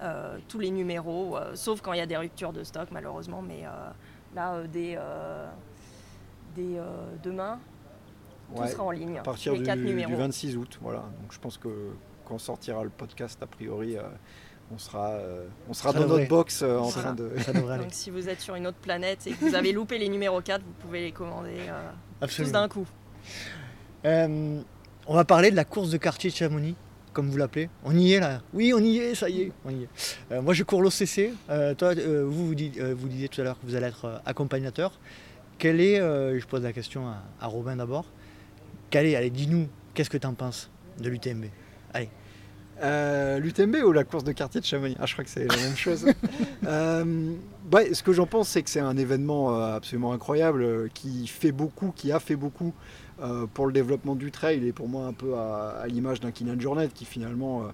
Euh, 0.03 0.39
tous 0.49 0.59
les 0.61 0.71
numéros, 0.71 1.37
sauf 1.55 1.81
quand 1.83 1.93
il 1.93 1.99
y 1.99 2.03
a 2.03 2.07
des 2.07 2.17
ruptures 2.17 2.53
de 2.55 2.65
stock 2.65 2.89
malheureusement, 2.91 3.43
mais 3.43 3.65
là, 4.35 4.63
dès, 4.73 4.97
dès, 6.57 6.79
euh, 6.79 6.83
demain, 7.23 7.59
tout 8.55 8.63
ouais, 8.63 8.69
sera 8.71 8.85
en 8.85 8.91
ligne. 8.91 9.19
à 9.19 9.23
partir 9.23 9.53
les 9.53 9.59
du, 9.61 9.65
quatre 9.65 9.79
du 9.79 9.85
numéros. 9.85 10.17
26 10.17 10.57
août. 10.57 10.79
Voilà. 10.83 11.01
Donc 11.21 11.33
je 11.33 11.39
pense 11.39 11.57
que 11.59 11.69
quand 12.27 12.39
sortira 12.39 12.83
le 12.85 12.91
podcast, 12.91 13.43
a 13.43 13.47
priori, 13.47 13.97
euh, 13.97 14.03
on 14.73 14.79
sera, 14.79 15.11
euh, 15.11 15.47
on 15.69 15.73
sera 15.75 15.93
Ça 15.93 15.99
dans 15.99 16.05
devrait. 16.05 16.19
notre 16.21 16.31
box 16.31 16.63
euh, 16.63 16.79
en 16.79 16.89
train 16.89 17.13
de. 17.15 17.31
Ça. 17.39 17.53
Donc 17.79 17.89
si 17.91 18.11
vous 18.11 18.29
êtes 18.29 18.41
sur 18.41 18.55
une 18.55 18.67
autre 18.67 18.79
planète 18.79 19.27
et 19.27 19.33
que 19.33 19.45
vous 19.45 19.55
avez 19.55 19.73
loupé 19.73 19.99
les 19.99 20.09
numéros 20.09 20.41
4, 20.41 20.63
vous 20.63 20.73
pouvez 20.87 21.01
les 21.01 21.13
commander 21.13 21.57
euh, 21.69 22.27
tous 22.27 22.53
d'un 22.53 22.69
coup. 22.69 22.87
Euh, 24.07 24.61
on 25.07 25.15
va 25.15 25.25
parler 25.25 25.51
de 25.51 25.57
la 25.57 25.65
course 25.65 25.91
de 25.91 25.97
quartier 25.97 26.31
de 26.31 26.35
Chamonix, 26.37 26.77
comme 27.13 27.29
vous 27.29 27.37
l'appelez. 27.37 27.69
On 27.85 27.97
y 27.97 28.13
est 28.13 28.21
là. 28.21 28.41
Oui, 28.55 28.73
on 28.75 28.79
y 28.79 28.99
est, 28.99 29.15
ça 29.15 29.29
y 29.29 29.43
est. 29.43 29.53
On 29.65 29.71
y 29.71 29.83
est. 29.83 29.89
Euh, 30.33 30.41
moi, 30.43 30.55
je 30.55 30.63
cours 30.63 30.83
l'OCC. 30.83 31.33
Euh, 31.51 31.75
toi, 31.75 31.89
euh, 31.97 32.25
vous, 32.27 32.47
vous, 32.47 32.55
dites- 32.55 32.79
euh, 32.79 32.95
vous 32.97 33.09
disiez 33.09 33.29
tout 33.29 33.41
à 33.41 33.45
l'heure 33.45 33.61
que 33.61 33.67
vous 33.67 33.75
allez 33.75 33.87
être 33.87 34.05
euh, 34.05 34.19
accompagnateur. 34.25 34.93
Quel 35.59 35.81
est, 35.81 36.01
euh, 36.01 36.39
je 36.39 36.47
pose 36.47 36.63
la 36.63 36.73
question 36.73 37.07
à, 37.09 37.17
à 37.41 37.47
Robin 37.47 37.77
d'abord, 37.77 38.07
est, 38.95 39.17
allez, 39.17 39.31
dis-nous, 39.31 39.69
qu'est-ce 39.95 40.11
que 40.11 40.19
tu 40.19 40.27
en 40.27 40.35
penses 40.35 40.71
de 41.01 41.09
l'UTMB 41.09 41.47
Euh, 42.83 43.39
L'UTMB 43.39 43.77
ou 43.85 43.93
la 43.93 44.05
course 44.05 44.25
de 44.25 44.33
quartier 44.33 44.61
de 44.61 44.65
Chamonix? 44.67 44.97
Ah, 44.99 45.05
je 45.07 45.13
crois 45.13 45.25
que 45.25 45.31
c'est 45.31 45.47
la 45.47 45.57
même 45.57 45.77
chose. 45.77 46.07
Euh, 46.67 47.35
ce 47.93 48.03
que 48.03 48.13
j'en 48.13 48.27
pense, 48.27 48.49
c'est 48.49 48.63
que 48.63 48.69
c'est 48.71 48.81
un 48.81 48.97
événement 48.97 49.55
euh, 49.55 49.77
absolument 49.77 50.13
incroyable 50.13 50.91
qui 50.93 51.27
fait 51.27 51.53
beaucoup, 51.53 51.91
qui 51.95 52.13
a 52.13 52.21
fait 52.21 52.37
beaucoup 52.37 52.75
pour 53.55 53.67
le 53.67 53.73
développement 53.73 54.15
du 54.15 54.31
trail 54.31 54.67
et 54.67 54.73
pour 54.73 54.89
moi 54.89 55.07
un 55.07 55.13
peu 55.13 55.35
à, 55.37 55.81
à 55.83 55.87
l'image 55.87 56.21
d'un 56.21 56.31
Kylian 56.31 56.59
Jornet 56.59 56.89
qui 56.89 57.05
finalement 57.05 57.65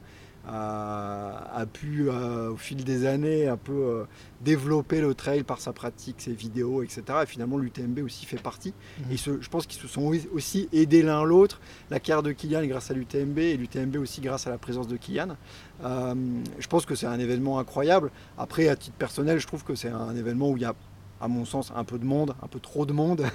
a, 0.46 1.50
a 1.54 1.66
pu, 1.66 2.08
euh, 2.08 2.50
au 2.50 2.56
fil 2.56 2.84
des 2.84 3.06
années, 3.06 3.48
un 3.48 3.56
peu 3.56 3.72
euh, 3.72 4.04
développer 4.42 5.00
le 5.00 5.14
trail 5.14 5.42
par 5.42 5.60
sa 5.60 5.72
pratique, 5.72 6.16
ses 6.18 6.32
vidéos, 6.32 6.82
etc. 6.82 7.02
Et 7.22 7.26
finalement, 7.26 7.58
l'UTMB 7.58 7.98
aussi 8.04 8.26
fait 8.26 8.40
partie. 8.40 8.72
Mhm. 9.00 9.12
Et 9.12 9.16
je 9.16 9.48
pense 9.48 9.66
qu'ils 9.66 9.80
se 9.80 9.88
sont 9.88 10.12
aussi 10.32 10.68
aidés 10.72 11.02
l'un 11.02 11.24
l'autre. 11.24 11.60
La 11.90 11.98
carrière 11.98 12.22
de 12.22 12.32
Kylian 12.32 12.60
est 12.60 12.68
grâce 12.68 12.90
à 12.90 12.94
l'UTMB 12.94 13.38
et 13.38 13.56
l'UTMB 13.56 13.96
aussi 13.96 14.20
grâce 14.20 14.46
à 14.46 14.50
la 14.50 14.58
présence 14.58 14.86
de 14.86 14.96
Kylian. 14.96 15.36
Euh, 15.84 16.14
je 16.58 16.66
pense 16.68 16.86
que 16.86 16.94
c'est 16.94 17.06
un 17.06 17.18
événement 17.18 17.58
incroyable. 17.58 18.10
Après, 18.38 18.68
à 18.68 18.76
titre 18.76 18.96
personnel, 18.96 19.38
je 19.38 19.46
trouve 19.46 19.64
que 19.64 19.74
c'est 19.74 19.90
un 19.90 20.14
événement 20.14 20.50
où 20.50 20.56
il 20.56 20.62
y 20.62 20.66
a, 20.66 20.74
à 21.20 21.28
mon 21.28 21.44
sens, 21.44 21.72
un 21.74 21.84
peu 21.84 21.98
de 21.98 22.04
monde, 22.04 22.34
un 22.42 22.46
peu 22.46 22.60
trop 22.60 22.86
de 22.86 22.92
monde. 22.92 23.24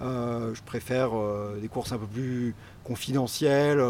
Euh, 0.00 0.52
je 0.52 0.62
préfère 0.62 1.10
euh, 1.16 1.60
des 1.60 1.68
courses 1.68 1.92
un 1.92 1.98
peu 1.98 2.06
plus 2.06 2.56
confidentielles. 2.82 3.80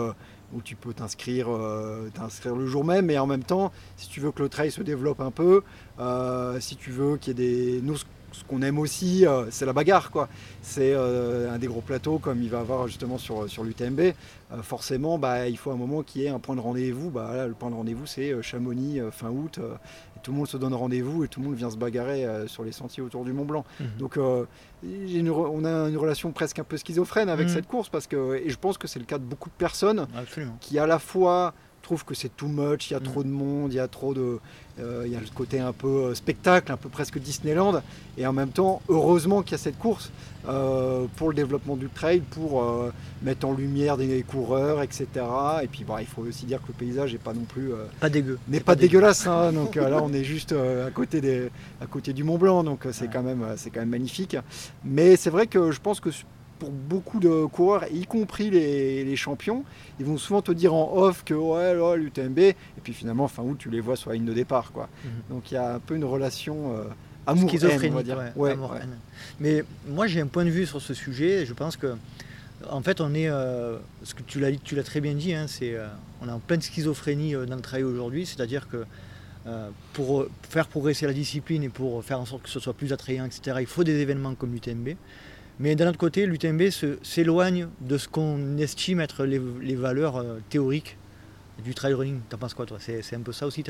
Où 0.53 0.61
tu 0.63 0.77
peux 0.77 0.93
t'inscrire 0.93 1.47
euh, 1.51 2.09
le 2.45 2.67
jour 2.67 2.85
même, 2.85 3.07
mais 3.07 3.19
en 3.19 3.27
même 3.27 3.45
temps, 3.45 3.73
si 3.97 4.09
tu 4.09 4.21
veux 4.21 4.33
que 4.33 4.43
le 4.43 4.49
trail 4.49 4.71
se 4.71 4.83
développe 4.83 5.21
un 5.21 5.31
peu, 5.31 5.63
euh, 5.99 6.61
si 6.61 6.77
tu 6.77 6.91
veux 6.91 7.17
qu'il 7.17 7.39
y 7.39 7.43
ait 7.43 7.47
des... 7.47 7.81
Nous, 7.83 7.97
ce 8.33 8.45
qu'on 8.45 8.63
aime 8.63 8.79
aussi, 8.79 9.27
euh, 9.27 9.51
c'est 9.51 9.67
la 9.67 9.75
bagarre. 9.75 10.11
quoi. 10.11 10.29
C'est 10.63 10.95
euh, 10.95 11.53
un 11.53 11.59
des 11.59 11.67
gros 11.67 11.83
plateaux 11.83 12.19
comme 12.19 12.43
il 12.43 12.49
va 12.49 12.61
avoir 12.61 12.87
justement 12.87 13.19
sur, 13.19 13.49
sur 13.49 13.63
l'UTMB. 13.65 14.15
Forcément, 14.63 15.19
bah, 15.19 15.49
il 15.49 15.57
faut 15.57 15.71
un 15.71 15.77
moment 15.77 16.03
qu'il 16.03 16.23
y 16.23 16.25
ait 16.27 16.29
un 16.29 16.39
point 16.39 16.57
de 16.57 16.61
rendez-vous. 16.61 17.11
Bah, 17.11 17.47
le 17.47 17.55
point 17.55 17.71
de 17.71 17.75
rendez-vous, 17.75 18.07
c'est 18.07 18.43
Chamonix, 18.43 19.01
fin 19.11 19.31
août. 19.31 19.59
Tout 20.23 20.31
le 20.33 20.37
monde 20.39 20.49
se 20.49 20.57
donne 20.57 20.75
rendez-vous 20.75 21.25
et 21.25 21.29
tout 21.29 21.41
le 21.41 21.47
monde 21.47 21.57
vient 21.57 21.71
se 21.71 21.77
bagarrer 21.77 22.25
euh, 22.25 22.47
sur 22.47 22.65
les 22.65 22.73
sentiers 22.73 23.03
autour 23.03 23.25
du 23.25 23.33
Mont 23.33 23.45
Blanc. 23.45 23.65
Mhm. 23.81 23.87
Donc 23.99 24.17
euh, 24.17 24.45
une 24.83 25.31
on 25.31 25.65
a 25.65 25.89
une 25.89 25.97
relation 25.97 26.33
presque 26.33 26.59
un 26.59 26.65
peu 26.65 26.77
schizophrène 26.77 27.29
avec 27.29 27.49
Mhm. 27.49 27.55
cette 27.55 27.67
course 27.69 27.89
parce 27.89 28.07
que 28.07 28.35
et 28.45 28.51
je 28.51 28.59
pense 28.59 28.79
que 28.79 28.87
c'est 28.89 28.99
le 28.99 29.05
cas 29.05 29.19
de 29.19 29.25
beaucoup 29.25 29.49
de 29.49 29.55
personnes 29.55 30.07
Absolument. 30.17 30.57
qui 30.61 30.79
à 30.79 30.87
la 30.87 30.99
fois 30.99 31.55
trouve 31.83 32.05
que 32.05 32.15
c'est 32.15 32.35
too 32.37 32.49
much, 32.49 32.91
il 32.91 32.95
y 32.95 32.97
a 32.97 33.01
Mm. 33.01 33.03
trop 33.05 33.23
de 33.23 33.29
monde, 33.29 33.73
il 33.73 33.77
y 33.77 33.81
a 33.81 33.89
trop 33.89 34.15
de. 34.15 34.39
euh, 34.81 35.03
il 35.05 35.13
y 35.13 35.17
a 35.17 35.21
le 35.21 35.27
côté 35.35 35.61
un 35.61 35.73
peu 35.73 35.87
euh, 35.87 36.15
spectacle, 36.15 36.73
un 36.73 36.77
peu 36.79 36.89
presque 36.89 37.19
Disneyland. 37.19 37.83
Et 38.17 38.27
en 38.27 38.33
même 38.33 38.49
temps, 38.51 38.81
heureusement 38.89 39.43
qu'il 39.43 39.53
y 39.53 39.55
a 39.57 39.59
cette 39.59 39.79
course 39.79 40.11
euh, 40.49 41.05
pour 41.17 41.29
le 41.29 41.35
développement 41.35 41.77
du 41.77 41.89
trail, 41.89 42.21
pour 42.21 42.63
euh, 42.63 42.91
mettre 43.23 43.47
en 43.47 43.53
lumière 43.53 43.97
des 43.99 44.23
coureurs, 44.23 44.81
etc. 44.83 45.07
Et 45.63 45.67
puis 45.67 45.85
bah, 45.85 45.97
il 46.01 46.07
faut 46.07 46.23
aussi 46.23 46.47
dire 46.47 46.61
que 46.63 46.69
le 46.69 46.75
paysage 46.75 47.13
n'est 47.13 47.19
pas 47.19 47.35
non 47.35 47.45
plus. 47.45 47.71
Pas 48.01 48.09
dégueu. 48.09 48.39
n'est 48.49 48.61
pas, 48.61 48.75
dégueu. 48.75 48.89
dégueulasse. 48.89 49.27
hein. 49.27 49.53
donc 49.55 49.75
là, 49.75 50.01
on 50.03 50.13
est 50.15 50.25
juste 50.25 50.53
à, 50.53 50.91
côté 50.91 51.21
des, 51.21 51.51
à 51.81 51.87
côté 51.87 52.13
du 52.15 52.25
Mont 52.25 52.39
Blanc, 52.39 52.65
donc 52.65 52.87
c'est 52.93 53.03
Ouais. 53.05 53.11
quand, 53.13 53.23
même, 53.23 53.45
c'est 53.57 53.71
quand 53.71 53.81
même 53.81 53.91
magnifique. 53.91 54.37
Mais 54.85 55.17
c'est 55.17 55.31
vrai 55.31 55.47
que 55.47 55.71
je 55.71 55.81
pense 55.81 56.01
que 56.01 56.09
pour 56.63 56.71
beaucoup 56.71 57.19
de 57.19 57.45
coureurs, 57.47 57.87
y 57.93 58.07
compris 58.07 58.49
les, 58.49 59.03
les 59.03 59.17
champions, 59.17 59.65
ils 59.99 60.07
vont 60.07 60.17
souvent 60.17 60.43
te 60.43 60.53
dire 60.53 60.73
en 60.73 60.97
off 60.97 61.25
que 61.25 61.35
ouais, 61.35 61.75
là, 61.75 61.97
l'UTMB, 61.97 62.39
et 62.39 62.55
puis 62.85 62.93
finalement, 62.93 63.27
fin 63.27 63.43
août, 63.43 63.57
tu 63.59 63.69
les 63.69 63.81
vois 63.81 63.97
sur 63.97 64.11
la 64.11 64.15
ligne 64.17 64.27
de 64.27 64.33
départ. 64.33 64.71
Quoi. 64.71 64.89
Mhm. 65.05 65.11
Donc 65.29 65.51
il 65.51 65.55
y 65.55 65.57
a 65.57 65.75
un 65.75 65.81
peu 65.81 65.97
une 65.97 66.05
relation 66.05 66.77
euh, 66.77 66.85
amour 67.27 67.51
on 67.53 67.91
va 67.91 68.03
dire. 68.05 68.17
ouais, 68.17 68.33
Ouais, 68.37 68.51
amour, 68.53 68.71
ouais. 68.71 68.79
haine. 68.81 68.97
Mais 69.41 69.65
moi 69.89 70.07
j'ai 70.07 70.21
un 70.21 70.29
point 70.29 70.45
de 70.45 70.51
vue 70.51 70.65
sur 70.67 70.81
ce 70.81 70.95
sujet. 70.95 71.45
Je 71.47 71.53
pense 71.53 71.77
que 71.77 71.97
en 72.71 72.81
fait 72.81 73.01
on 73.01 73.13
est, 73.13 73.29
euh, 73.29 73.79
ce 74.05 74.15
que 74.15 74.23
tu 74.23 74.39
l'as, 74.39 74.53
tu 74.53 74.77
l'as 74.77 74.85
très 74.85 75.01
bien 75.01 75.15
dit, 75.15 75.35
hein, 75.35 75.47
c'est, 75.49 75.75
euh, 75.75 75.89
on 76.21 76.29
est 76.29 76.33
en 76.33 76.39
pleine 76.39 76.63
schizophrénie 76.63 77.35
euh, 77.35 77.45
dans 77.45 77.57
le 77.57 77.63
trail 77.63 77.83
aujourd'hui. 77.83 78.25
C'est-à-dire 78.25 78.69
que 78.69 78.85
euh, 79.49 79.69
pour 79.95 80.27
faire 80.49 80.69
progresser 80.69 81.07
la 81.07 81.13
discipline 81.13 81.65
et 81.65 81.69
pour 81.69 82.05
faire 82.05 82.21
en 82.21 82.27
sorte 82.27 82.43
que 82.45 82.49
ce 82.49 82.61
soit 82.61 82.75
plus 82.75 82.93
attrayant, 82.93 83.25
etc., 83.25 83.57
il 83.59 83.67
faut 83.67 83.83
des 83.83 83.97
événements 83.97 84.37
comme 84.37 84.53
l'UTMB. 84.53 84.91
Mais 85.59 85.75
d'un 85.77 85.89
autre 85.89 85.99
côté, 85.99 86.27
l'UTMB 86.27 86.63
s'éloigne 87.03 87.69
de 87.81 87.99
ce 87.99 88.09
qu'on 88.09 88.57
estime 88.59 89.01
être 89.01 89.25
les, 89.25 89.41
les 89.61 89.77
valeurs 89.77 90.17
euh, 90.17 90.41
théoriques 90.49 90.97
du 91.63 91.75
trail 91.75 91.95
running. 91.95 92.21
T'en 92.29 92.39
penses 92.39 92.55
quoi 92.55 92.67
toi? 92.67 92.79
C'est, 92.81 93.15
un 93.15 93.21
peu 93.21 93.33
ça 93.33 93.47
aussi 93.47 93.63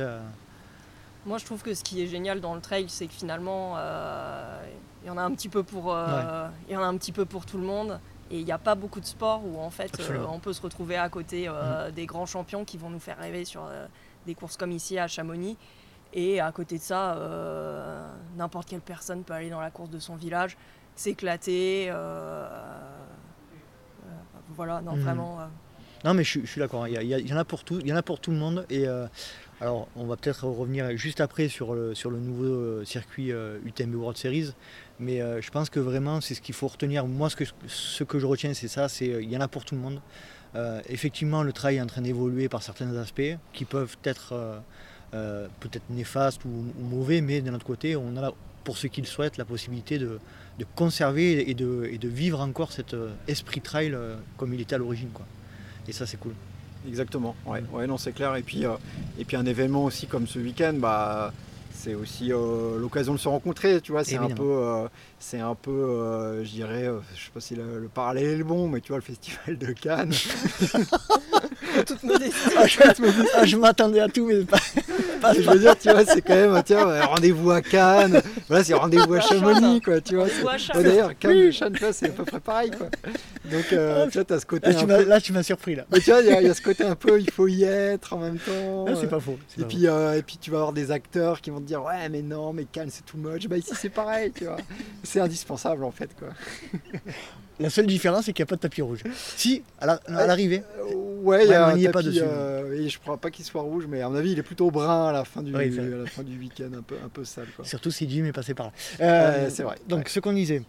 Moi, 1.27 1.39
je 1.39 1.45
trouve 1.45 1.63
que 1.63 1.75
ce 1.75 1.83
qui 1.83 2.03
est 2.03 2.07
génial 2.07 2.41
dans 2.41 2.55
le 2.55 2.61
trail, 2.61 2.87
c'est 2.89 3.07
que 3.07 3.13
finalement, 3.13 3.75
euh, 3.77 4.65
il 5.03 5.09
y 5.09 5.11
en 5.11 5.19
a 5.19 5.23
un 5.23 5.33
petit 5.33 5.49
peu 5.49 5.63
pour, 5.63 5.93
euh, 5.93 6.49
il 6.69 6.75
y 6.75 6.77
en 6.77 6.83
a 6.83 6.87
un 6.87 6.97
petit 6.97 7.13
peu 7.13 7.25
pour 7.25 7.45
tout 7.45 7.59
le 7.59 7.65
monde. 7.65 7.99
Et 8.33 8.39
il 8.39 8.47
n'y 8.47 8.53
a 8.53 8.59
pas 8.59 8.75
beaucoup 8.75 8.99
de 8.99 9.05
sports 9.05 9.43
où 9.45 9.61
en 9.61 9.69
fait 9.69 10.01
euh, 10.01 10.25
on 10.27 10.39
peut 10.39 10.55
se 10.55 10.63
retrouver 10.63 10.97
à 10.97 11.11
côté 11.11 11.45
euh, 11.49 11.91
des 11.91 12.07
grands 12.07 12.25
champions 12.25 12.65
qui 12.65 12.79
vont 12.79 12.89
nous 12.89 12.99
faire 12.99 13.19
rêver 13.19 13.45
sur 13.45 13.67
euh, 13.67 13.87
des 14.27 14.35
courses 14.35 14.57
comme 14.57 14.73
ici 14.73 14.99
à 14.99 15.07
Chamonix. 15.07 15.59
Et 16.15 16.41
à 16.41 16.51
côté 16.51 16.77
de 16.77 16.83
ça, 16.83 17.19
n'importe 18.37 18.69
quelle 18.69 18.83
personne 18.83 19.23
peut 19.23 19.33
aller 19.33 19.49
dans 19.49 19.63
la 19.63 19.71
course 19.71 19.89
de 19.89 19.99
son 19.99 20.15
village, 20.15 20.59
s'éclater. 20.97 21.87
euh, 21.91 22.47
euh, 22.47 24.09
voilà, 24.55 24.81
non, 24.83 24.93
Mhm. 24.97 25.01
vraiment. 25.03 25.41
euh, 25.41 25.45
Non, 26.05 26.15
mais 26.15 26.25
je, 26.25 26.31
suis- 26.31 26.41
je 26.45 26.47
suis 26.51 26.59
d'accord. 26.61 26.89
Il 26.89 26.95
y, 26.95 26.97
a- 26.97 27.03
il 27.19 27.29
y 27.29 27.33
en 27.33 27.37
a 27.37 27.45
pour 27.45 27.63
tout. 27.63 27.79
Il 27.81 27.87
y 27.87 27.93
en 27.93 27.97
a 27.97 28.03
pour 28.03 28.19
tout 28.19 28.33
le 28.33 28.37
monde. 28.37 28.67
Et 28.71 28.89
euh, 28.89 29.07
alors, 29.61 29.87
on 29.95 30.05
va 30.07 30.17
peut-être 30.17 30.45
revenir 30.49 30.97
juste 30.97 31.21
après 31.21 31.47
sur 31.49 31.75
le, 31.75 31.95
sur 31.95 32.11
le 32.11 32.19
nouveau 32.19 32.85
circuit 32.85 33.31
euh, 33.31 33.59
UTMB 33.65 33.95
World 33.95 34.17
Series. 34.19 34.53
Mais 34.99 35.21
euh, 35.23 35.41
je 35.41 35.49
pense 35.53 35.71
que 35.71 35.79
vraiment, 35.79 36.21
c'est 36.21 36.35
ce 36.35 36.41
qu'il 36.43 36.57
faut 36.57 36.67
retenir. 36.67 37.07
Moi, 37.07 37.31
ce 37.31 37.37
que, 37.37 37.45
ce 37.69 38.03
que 38.03 38.19
je 38.19 38.27
retiens, 38.27 38.53
c'est 38.53 38.67
ça. 38.69 38.89
C'est 38.89 39.07
il 39.07 39.31
y 39.31 39.37
en 39.37 39.41
a 39.41 39.47
pour 39.49 39.65
tout 39.65 39.75
le 39.77 39.81
monde. 39.81 40.01
Effectivement, 40.89 41.43
le 41.43 41.53
trail 41.55 41.77
est 41.77 41.81
en 41.81 41.87
train 41.87 42.03
d'évoluer 42.03 42.49
par 42.51 42.63
certains 42.63 42.95
aspects 42.97 43.37
qui 43.55 43.65
peuvent 43.65 43.97
être 44.05 44.61
peut-être 45.13 45.89
néfastes 45.89 46.45
ou, 46.45 46.49
ou 46.79 46.83
mauvais, 46.85 47.21
mais 47.23 47.41
d'un 47.41 47.55
autre 47.55 47.65
côté, 47.65 47.97
on 47.97 48.17
a 48.17 48.21
la- 48.21 48.33
pour 48.65 48.77
ceux 48.77 48.89
qui 48.89 49.01
le 49.01 49.07
souhaitent 49.07 49.37
la 49.37 49.45
possibilité 49.45 49.99
de, 49.99 50.19
de 50.59 50.67
conserver 50.75 51.51
et 51.51 51.55
de, 51.55 51.89
et 51.91 51.99
de 51.99 52.09
vivre 52.09 52.41
encore 52.41 52.73
cet 52.73 52.95
euh, 52.95 53.11
esprit 53.29 53.61
trail 53.61 53.93
euh, 53.93 54.17
comme 54.37 54.55
il 54.55 54.61
était 54.61 54.75
à 54.75 54.79
l'origine. 54.79 55.11
quoi. 55.13 55.27
Et 55.89 55.93
ça, 55.93 56.07
c'est 56.07 56.19
cool. 56.19 56.33
Exactement, 56.89 57.37
ouais, 57.47 57.63
ouais 57.73 57.87
non 57.87 57.97
c'est 57.97 58.13
clair. 58.13 58.35
Et 58.37 58.43
puis, 58.43 58.65
euh, 58.65 58.75
et 59.19 59.25
puis 59.25 59.37
un 59.37 59.47
événement 59.47 59.85
aussi 59.85 60.07
comme 60.07 60.27
ce 60.27 60.39
week-end, 60.41 60.75
bah, 60.77 61.33
c'est 61.73 61.95
aussi 61.95 62.33
euh, 62.33 62.79
l'occasion 62.79 63.13
de 63.15 63.19
se 63.19 63.29
rencontrer, 63.29 63.81
tu 63.81 63.93
vois. 63.93 64.05
C'est 64.05 64.17
un 64.17 64.29
peu, 64.29 64.43
euh, 64.43 64.89
c'est 65.25 65.39
un 65.39 65.55
peu, 65.55 65.71
euh, 65.71 66.45
je 66.45 66.51
dirais, 66.51 66.87
euh, 66.89 66.99
je 67.15 67.25
sais 67.25 67.31
pas 67.33 67.41
si 67.41 67.55
le, 67.55 67.79
le 67.79 67.87
parallèle 67.89 68.25
est 68.27 68.37
le 68.37 68.45
bon, 68.45 68.67
mais 68.69 68.81
tu 68.81 68.89
vois 68.89 68.99
le 68.99 69.03
festival 69.05 69.57
de 69.57 69.73
Cannes. 69.73 70.13
toute 71.87 72.03
modestie. 72.03 72.35
Ah, 72.57 72.67
je, 72.67 72.79
ah, 73.35 73.45
je 73.47 73.57
m'attendais 73.57 74.01
à 74.01 74.09
tout, 74.09 74.27
mais 74.27 74.45
pas, 74.45 74.59
pas- 75.21 75.33
je 75.33 75.41
veux 75.49 75.59
dire, 75.59 75.79
tu 75.79 75.91
vois, 75.91 76.05
c'est 76.05 76.21
quand 76.23 76.35
même, 76.35 76.61
tiens, 76.65 77.05
rendez-vous 77.07 77.51
à 77.53 77.63
Cannes. 77.63 78.21
Voilà, 78.49 78.65
c'est 78.65 78.75
rendez-vous 78.75 79.15
à 79.15 79.21
Chamonix, 79.21 79.81
quoi, 79.81 80.01
tu 80.01 80.17
vois. 80.17 80.25
Ouais, 80.27 80.83
D'ailleurs, 80.83 81.17
Cannes 81.19 81.37
et 81.37 81.51
Cannes, 81.51 81.73
tu 81.73 81.81
vois, 81.81 81.93
c'est 81.93 82.07
à 82.07 82.11
peu 82.11 82.25
près 82.25 82.41
pareil, 82.41 82.71
quoi. 82.73 82.89
Donc, 83.51 83.73
euh, 83.73 84.07
tu 84.09 84.19
vois, 84.19 84.25
t'as 84.25 84.41
ce 84.41 84.47
côté. 84.47 84.71
là, 84.73 84.75
tu 85.21 85.33
m'as, 85.33 85.39
peu- 85.39 85.43
surpris. 85.43 85.77
Là. 85.77 85.85
Mais 85.91 86.01
tu 86.01 86.11
vois, 86.11 86.21
il 86.21 86.27
y, 86.27 86.33
a- 86.33 86.41
il 86.41 86.47
y 86.47 86.51
a 86.51 86.55
ce 86.55 86.63
côté 86.63 86.85
un 86.85 86.95
peu, 86.97 87.21
il 87.21 87.31
faut 87.31 87.47
y 87.49 87.63
être 87.65 88.13
en 88.13 88.19
même 88.19 88.39
temps. 88.39 88.87
Ah, 88.89 88.93
c'est 89.01 89.09
pas 89.09 89.21
faux. 89.21 89.39
Et 89.57 89.63
pas 89.63 89.69
puis, 89.69 89.85
et 89.87 90.23
puis 90.27 90.39
tu 90.41 90.51
vas 90.51 90.59
avoir 90.59 90.73
des 90.73 90.91
acteurs 90.91 91.41
qui 91.41 91.51
vont 91.51 91.61
te 91.61 91.67
dire 91.67 91.83
ouais 91.85 92.09
mais 92.09 92.23
non 92.23 92.53
mais 92.53 92.65
Cannes 92.65 92.89
c'est 92.91 93.05
too 93.05 93.17
much. 93.19 93.47
Bah 93.49 93.57
ici 93.57 93.73
c'est 93.75 93.89
pareil 93.89 94.33
tu 94.37 94.45
vois. 94.45 94.57
C'est 95.13 95.21
indispensable 95.21 95.85
en 95.85 95.91
fait 95.91 96.11
quoi. 96.19 96.29
La 97.61 97.69
seule 97.71 97.87
différence, 97.87 98.25
c'est 98.25 98.33
qu'il 98.33 98.43
n'y 98.43 98.49
a 98.49 98.51
pas 98.51 98.57
de 98.57 98.61
tapis 98.63 98.83
rouge. 98.83 99.01
Si, 99.37 99.63
à, 99.79 99.93
à 99.93 100.27
l'arrivée. 100.27 100.63
Euh, 100.81 100.95
ouais 101.21 101.47
il 101.47 101.53
a 101.53 101.67
un 101.69 101.77
n'y 101.77 101.87
pas 101.89 102.03
dessus. 102.03 102.19
euh, 102.23 102.73
et 102.83 102.89
je 102.89 102.99
crois 102.99 103.19
pas 103.19 103.31
qu'il 103.31 103.45
soit 103.45 103.61
rouge 103.63 103.85
mais 103.89 104.01
à 104.01 104.09
mon 104.09 104.17
avis 104.17 104.33
il 104.33 104.39
est 104.39 104.43
plutôt 104.43 104.71
brun 104.71 105.09
à 105.09 105.13
la 105.13 105.25
fin 105.25 105.43
du, 105.43 105.55
Ouais, 105.55 105.71
ça- 105.71 105.83
à 105.83 105.85
la 105.85 106.07
fin 106.07 106.23
du 106.23 106.37
week-end 106.39 106.71
un 106.77 106.83
peu, 106.83 106.97
un 107.05 107.09
peu 107.09 107.25
sale 107.25 107.47
quoi. 107.55 107.65
Surtout 107.65 107.91
si 107.93 108.09
Jim 108.11 108.25
est 108.25 108.33
passé 108.33 108.55
par 108.55 108.67
là. 108.67 108.73
Euh, 109.01 109.51
c'est 109.51 109.63
vrai, 109.63 109.77
Donc, 109.87 109.99
ouais. 110.01 110.05
ce 110.09 110.19
qu'on 110.19 110.33
disait. 110.33 110.63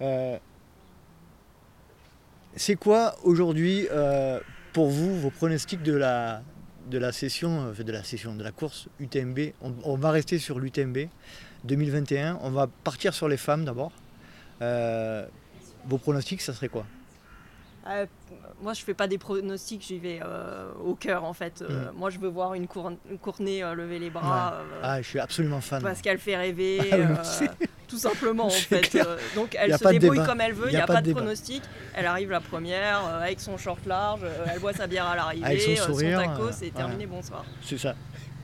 euh, 0.00 0.38
c'est 2.56 2.76
quoi 2.76 3.16
aujourd'hui, 3.24 3.86
euh, 3.90 4.40
pour 4.72 4.88
vous, 4.88 5.18
vos 5.20 5.30
pronostics 5.30 5.82
de 5.82 5.92
la, 5.94 6.42
de 6.90 6.98
la 6.98 7.12
session, 7.12 7.72
euh, 7.78 7.82
de 7.82 7.92
la 7.92 8.02
session, 8.02 8.34
de 8.34 8.42
la 8.42 8.52
course 8.52 8.88
UTMB 9.00 9.38
on, 9.60 9.72
on 9.84 9.96
va 9.96 10.10
rester 10.12 10.38
sur 10.38 10.58
l'UTMB 10.58 10.98
2021. 11.64 12.38
On 12.42 12.50
va 12.50 12.66
partir 12.84 13.14
sur 13.14 13.28
les 13.28 13.36
femmes 13.36 13.64
d'abord. 13.64 13.92
Euh, 14.62 15.26
vos 15.86 15.98
pronostics, 15.98 16.40
ça 16.42 16.52
serait 16.52 16.68
quoi? 16.68 16.84
Euh, 17.86 18.06
moi, 18.60 18.74
je 18.74 18.82
fais 18.82 18.94
pas 18.94 19.06
des 19.06 19.18
pronostics, 19.18 19.84
j'y 19.86 19.98
vais 19.98 20.20
euh, 20.22 20.70
au 20.84 20.94
cœur 20.94 21.24
en 21.24 21.32
fait. 21.32 21.62
Euh, 21.62 21.90
Moi, 21.94 22.10
je 22.10 22.18
veux 22.18 22.28
voir 22.28 22.54
une, 22.54 22.66
cour 22.66 22.90
une 22.90 23.48
euh, 23.48 23.74
lever 23.74 23.98
les 23.98 24.10
bras 24.10 24.62
Ah, 24.82 25.00
je 25.00 25.08
suis 25.08 25.18
absolument 25.20 25.60
fan. 25.60 25.82
parce 25.82 26.02
qu'elle 26.02 26.18
fait 26.18 26.36
rêver, 26.36 26.80
Ah 26.92 27.22
tout 27.86 27.98
simplement 27.98 28.46
en 28.46 28.50
C'est 28.50 28.84
fait. 28.84 29.02
donc, 29.34 29.56
elle 29.58 29.78
se 29.78 29.88
débrouille 29.88 30.24
comme 30.24 30.40
elle 30.40 30.52
veut, 30.52 30.68
il 30.68 30.74
n'y 30.74 30.80
a, 30.80 30.86
pas, 30.86 31.00
de 31.00 31.12
pronostic. 31.12 31.62
Elle 31.94 32.06
arrive 32.06 32.30
la 32.30 32.40
première 32.40 33.06
avec 33.06 33.40
son 33.40 33.56
short 33.56 33.86
large, 33.86 34.20
elle 34.52 34.60
boit 34.60 34.72
sa 34.72 34.86
bière 34.86 35.06
à 35.06 35.16
l'arrivée, 35.16 35.76
son 35.76 35.98
euh, 35.98 36.50
et 36.62 36.70
terminé, 36.70 37.06
bonsoir. 37.06 37.44
C'est 37.62 37.78
ça. 37.78 37.94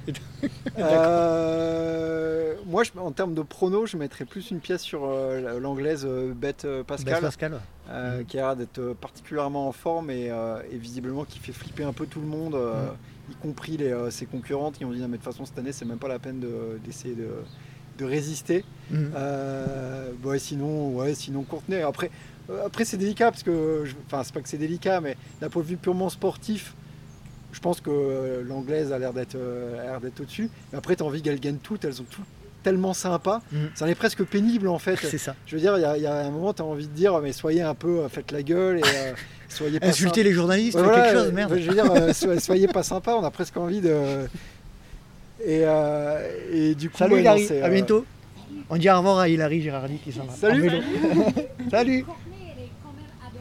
Euh, 0.79 2.55
moi 2.67 2.83
je, 2.85 2.91
en 2.99 3.13
termes 3.13 3.35
de 3.35 3.43
prono 3.43 3.87
je 3.87 3.97
mettrais 3.97 4.25
plus 4.25 4.51
une 4.51 4.61
pièce 4.61 4.83
sur 4.83 5.05
euh, 5.05 5.59
l'anglaise 5.61 6.05
euh, 6.09 6.33
Beth 6.35 6.65
euh, 6.65 6.83
Pascal. 6.83 7.21
Pascal. 7.21 7.61
Mhm. 7.89 8.25
qui 8.25 8.39
a 8.39 8.43
l'air 8.43 8.57
d'être 8.57 8.95
particulièrement 8.95 9.69
en 9.69 9.73
forme 9.73 10.11
et, 10.11 10.31
et 10.73 10.77
visiblement 10.79 11.25
qui 11.25 11.39
fait 11.39 11.53
flipper 11.53 11.85
un 11.85 11.93
peu 11.93 12.07
tout 12.07 12.21
le 12.21 12.27
monde, 12.27 12.55
Mhm. 12.55 13.33
y 13.33 13.35
compris 13.37 13.77
les, 13.77 13.95
ses 14.11 14.25
concurrentes 14.27 14.79
qui 14.79 14.85
ont 14.85 14.91
dit 14.93 14.99
mais 15.01 15.07
de 15.07 15.13
toute 15.17 15.25
façon 15.25 15.45
cette 15.45 15.59
année 15.59 15.73
c'est 15.73 15.85
même 15.85 15.99
pas 15.99 16.09
la 16.09 16.19
peine 16.19 16.41
de- 16.41 16.79
d'essayer 16.85 17.15
de, 17.15 17.29
de 17.99 18.05
résister. 18.05 18.65
Euh, 18.93 20.11
ouais, 20.25 20.39
sinon, 20.39 20.95
ouais, 20.97 21.15
sinon 21.15 21.43
Courtenay. 21.43 21.83
Après, 21.83 22.11
après 22.65 22.85
c'est 22.87 22.97
délicat 22.97 23.31
parce 23.31 23.43
que, 23.43 23.85
enfin 24.07 24.23
c'est 24.25 24.33
pas 24.35 24.41
que 24.41 24.49
c'est 24.49 24.59
délicat, 24.59 25.01
mais 25.01 25.17
d'un 25.41 25.49
point 25.51 25.63
de 25.63 25.69
vue 25.69 25.77
purement 25.77 26.09
sportif, 26.09 26.75
je 27.55 27.61
pense 27.61 27.81
que 27.81 27.89
euh, 27.91 28.43
l'anglaise 28.47 28.93
a 28.93 28.99
l'air 28.99 29.13
d'être 29.15 29.37
euh, 29.37 29.81
a 29.81 29.85
l'air 29.93 30.01
d'être 30.01 30.21
au-dessus. 30.21 30.51
Mais 30.73 30.79
après, 30.79 30.97
tu 30.97 31.03
as 31.03 31.07
envie 31.07 31.23
qu'elles 31.23 31.41
gagnent 31.41 31.57
toutes, 31.63 31.85
elles 31.85 31.95
sont 31.95 32.05
toutes 32.05 32.25
tellement 32.63 32.93
sympas. 32.95 33.41
Mhm. 33.53 33.71
Ça 33.75 33.85
en 33.85 33.89
est 33.89 33.95
presque 33.95 34.25
pénible 34.25 34.69
en 34.69 34.79
fait. 34.79 34.97
C'est 35.01 35.19
ça. 35.19 35.35
Je 35.47 35.55
veux 35.57 35.61
dire, 35.61 35.77
il 35.77 35.83
y, 35.83 35.85
a- 35.85 35.97
il 35.97 36.03
y 36.03 36.07
a 36.07 36.15
un 36.15 36.31
moment, 36.31 36.53
tu 36.55 36.63
as 36.63 36.65
envie 36.65 36.87
de 36.87 36.93
dire, 36.93 37.19
mais 37.21 37.33
soyez 37.33 37.63
un 37.63 37.75
peu, 37.75 38.01
euh, 38.01 38.09
faites 38.09 38.33
la 38.33 38.43
gueule 38.43 38.79
et 38.79 38.83
euh, 38.85 39.13
soyez 39.49 39.79
pas 39.81 39.87
Insulter 39.89 40.21
sympa. 40.21 40.29
les 40.29 40.33
journalistes, 40.35 40.75
Ouais, 40.77 40.83
faites 40.83 40.91
voilà, 40.93 41.05
quelque 41.13 41.23
chose, 41.25 41.33
merde. 41.33 41.57
Je 41.59 41.69
veux 41.69 41.75
dire, 41.75 41.93
euh, 41.93 42.13
so- 42.13 42.39
soyez 42.41 42.67
pas 42.69 42.83
sympa, 42.83 43.15
on 43.15 43.25
a 43.25 43.31
presque 43.31 43.57
envie 43.57 43.81
de. 43.81 43.95
Et, 45.45 45.61
euh, 45.65 46.31
et 46.53 46.75
du 46.75 46.89
coup, 46.91 46.97
Salut 46.97 47.15
ouais, 47.15 47.21
Hilary, 47.21 47.49
à 47.63 47.69
bientôt. 47.69 48.07
On 48.71 48.77
dit 48.79 48.89
au 48.89 48.97
revoir 48.97 49.19
à 49.19 49.29
Hilary 49.29 49.61
Girardi 49.61 49.99
qui 49.99 50.11
s'en 50.13 50.25
va. 50.25 50.33
Salut. 50.33 50.73
Salut. 51.71 52.05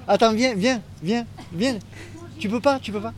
Attends, 0.06 0.34
viens, 0.34 0.53
viens, 0.53 0.81
viens, 1.02 1.26
viens. 1.53 1.77
Tu 2.40 2.49
peux 2.49 2.60
pas, 2.60 2.77
tu 2.80 2.91
peux 2.91 2.99
pas. 2.99 3.14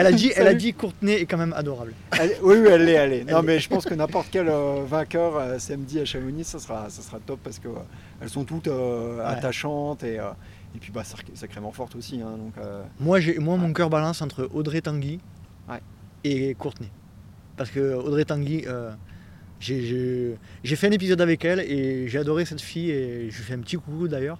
Elle 0.00 0.06
a 0.06 0.12
dit, 0.22 0.32
elle 0.36 0.46
a 0.46 0.54
dit 0.54 0.72
Courtenay 0.74 1.20
est 1.22 1.26
quand 1.26 1.36
même 1.38 1.52
adorable. 1.54 1.92
Elle- 2.18 2.36
oui, 2.42 2.56
oui, 2.60 2.68
elle 2.70 2.84
l'est, 2.84 2.92
elle 2.92 3.12
est. 3.12 3.24
Non, 3.24 3.40
Elle 3.40 3.44
mais 3.46 3.58
je 3.58 3.68
pense 3.68 3.84
que 3.84 3.94
n'importe 4.02 4.28
quel 4.30 4.48
euh, 4.48 4.84
vainqueur 4.86 5.36
euh, 5.36 5.58
samedi 5.58 5.98
à 6.00 6.04
Chamonix, 6.04 6.44
ça 6.44 6.58
sera, 6.58 6.88
ça 6.88 7.02
sera 7.02 7.18
top 7.18 7.40
parce 7.42 7.58
que 7.58 7.68
euh, 7.68 7.72
elles 8.20 8.28
sont 8.30 8.44
toutes 8.44 8.68
euh, 8.68 9.24
attachantes 9.26 10.04
et, 10.04 10.18
euh, 10.18 10.30
et 10.74 10.78
puis 10.78 10.92
bah, 10.92 11.02
sac- 11.04 11.26
sacrément 11.34 11.72
fortes 11.72 11.96
aussi. 11.96 12.20
hein, 12.22 12.36
donc, 12.38 12.52
euh, 12.58 12.82
Moi, 13.00 13.20
j'ai, 13.20 13.38
moi, 13.38 13.56
mon 13.56 13.72
cœur 13.72 13.90
balance 13.90 14.22
entre 14.22 14.48
Audrey 14.54 14.80
Tanguy 14.80 15.18
Ouais. 15.68 15.80
et 16.24 16.54
Courtenay. 16.54 16.88
Parce 17.56 17.70
que 17.70 17.94
Audrey 17.94 18.24
Tanguy, 18.24 18.64
euh, 18.66 18.90
j'ai, 19.60 19.82
j'ai- 19.84 20.38
j'ai 20.62 20.76
fait 20.76 20.86
un 20.86 20.92
épisode 20.92 21.20
avec 21.20 21.44
elle 21.44 21.58
et 21.60 22.06
j'ai 22.06 22.18
adoré 22.18 22.44
cette 22.44 22.60
fille 22.60 22.90
et 22.92 23.30
je 23.30 23.36
lui 23.36 23.42
fais 23.44 23.54
un 23.54 23.58
petit 23.58 23.76
coucou 23.76 24.06
d'ailleurs. 24.06 24.38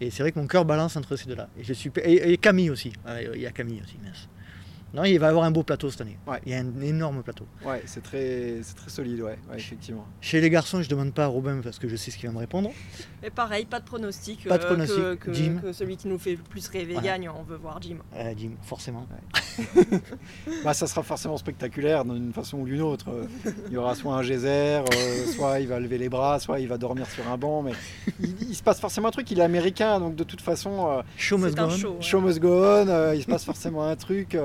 Et 0.00 0.10
c'est 0.10 0.22
vrai 0.22 0.30
que 0.32 0.38
mon 0.38 0.46
cœur 0.46 0.64
balance 0.64 0.96
entre 0.96 1.16
ces 1.16 1.26
deux-là. 1.26 1.48
Et, 1.58 1.64
je 1.64 1.72
suis, 1.74 1.90
et, 2.04 2.32
et 2.32 2.36
Camille 2.38 2.70
aussi. 2.70 2.92
Il 3.34 3.40
y 3.40 3.46
a 3.46 3.50
Camille 3.50 3.82
aussi, 3.84 3.96
mince. 4.02 4.28
Non, 4.92 5.04
il 5.04 5.18
va 5.18 5.28
avoir 5.28 5.44
un 5.44 5.50
beau 5.50 5.62
plateau 5.62 5.90
cette 5.90 6.00
année. 6.00 6.18
Ouais. 6.26 6.40
Il 6.46 6.52
y 6.52 6.54
a 6.54 6.58
un 6.58 6.80
énorme 6.80 7.22
plateau. 7.22 7.46
Ouais, 7.64 7.82
c'est 7.86 8.02
très, 8.02 8.58
c'est 8.62 8.74
très 8.74 8.90
solide, 8.90 9.20
ouais, 9.20 9.38
ouais, 9.50 9.56
effectivement. 9.56 10.06
Chez 10.20 10.40
les 10.40 10.50
garçons, 10.50 10.82
je 10.82 10.88
demande 10.88 11.12
pas 11.14 11.24
à 11.24 11.28
Robin 11.28 11.60
parce 11.62 11.78
que 11.78 11.88
je 11.88 11.96
sais 11.96 12.10
ce 12.10 12.16
qu'il 12.18 12.28
va 12.28 12.32
me 12.34 12.38
répondre. 12.40 12.70
Et 13.22 13.30
pareil, 13.30 13.66
pas 13.66 13.78
de 13.80 13.84
pronostic. 13.84 14.48
Pas 14.48 14.58
de 14.58 14.64
euh, 14.64 14.66
pronostic. 14.66 14.96
que, 14.98 15.14
que- 15.14 15.32
Jim. 15.32 15.58
que 15.62 15.72
celui 15.72 15.96
qui 15.96 16.08
nous 16.08 16.18
fait 16.18 16.32
le 16.36 16.42
plus 16.42 16.66
rêver 16.68 16.96
gagne, 17.02 17.28
on 17.28 17.42
veut 17.42 17.56
voir 17.56 17.80
Jim. 17.80 17.98
Euh, 18.16 18.34
Jim, 18.36 18.52
forcément. 18.62 19.06
Bah, 20.64 20.74
ça 20.74 20.86
sera 20.86 21.02
forcément 21.02 21.36
spectaculaire 21.36 22.04
d'une 22.04 22.32
façon 22.32 22.58
ou 22.58 22.64
d'une 22.66 22.80
autre. 22.82 23.08
Il 23.66 23.72
y 23.72 23.76
aura 23.76 23.94
soit 23.94 24.14
un 24.14 24.22
geyser, 24.22 24.48
euh, 24.92 25.26
soit 25.34 25.60
il 25.60 25.68
va 25.68 25.78
lever 25.80 25.98
les 25.98 26.08
bras, 26.08 26.38
soit 26.40 26.60
il 26.60 26.68
va 26.68 26.78
dormir 26.78 27.06
sur 27.10 27.26
un 27.28 27.36
banc. 27.36 27.62
Mais 27.62 27.72
il, 28.20 28.34
il 28.50 28.54
se 28.54 28.62
passe 28.62 28.80
forcément 28.80 29.08
un 29.08 29.10
truc. 29.10 29.30
Il 29.30 29.38
est 29.38 29.42
américain, 29.42 30.00
donc 30.00 30.16
de 30.16 30.24
toute 30.24 30.40
façon, 30.40 30.88
euh, 30.90 31.02
Show 31.16 31.38
must 31.38 31.56
go 31.56 31.64
on. 31.64 31.70
show. 31.70 31.90
ouais. 31.94 32.02
show 32.02 32.20
must 32.20 32.40
go 32.40 32.48
on. 32.64 32.88
euh, 32.88 33.14
il 33.14 33.22
se 33.22 33.26
passe 33.26 33.44
forcément 33.44 33.84
un 33.86 33.96
truc. 33.96 34.36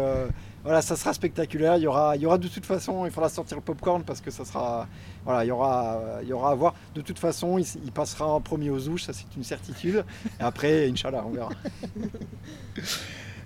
Voilà, 0.66 0.82
ça 0.82 0.98
sera 0.98 1.14
spectaculaire. 1.14 1.78
Il 1.78 1.84
y 1.84 1.88
aura, 1.88 2.18
il 2.18 2.22
y 2.24 2.26
aura 2.26 2.38
de 2.38 2.50
toute 2.50 2.66
façon, 2.66 3.06
il 3.06 3.12
faudra 3.12 3.30
sortir 3.30 3.56
le 3.56 3.64
popcorn 3.64 4.04
parce 4.04 4.20
que 4.20 4.32
ça 4.32 4.44
sera, 4.44 4.88
voilà, 5.24 5.46
il 5.46 5.48
y 5.48 5.52
aura, 5.52 6.02
il 6.24 6.28
y 6.28 6.34
aura 6.34 6.52
à 6.52 6.56
voir. 6.56 6.76
De 6.94 7.02
toute 7.02 7.20
façon, 7.20 7.58
il, 7.58 7.92
passera 7.94 8.26
en 8.28 8.42
premier 8.42 8.70
aux 8.72 8.90
ouches, 8.90 9.04
ça 9.04 9.14
c'est 9.14 9.34
une 9.38 9.44
certitude. 9.44 10.04
Et 10.40 10.44
après, 10.44 10.90
Inch'Allah, 10.90 11.24
on 11.26 11.32
verra. 11.32 11.50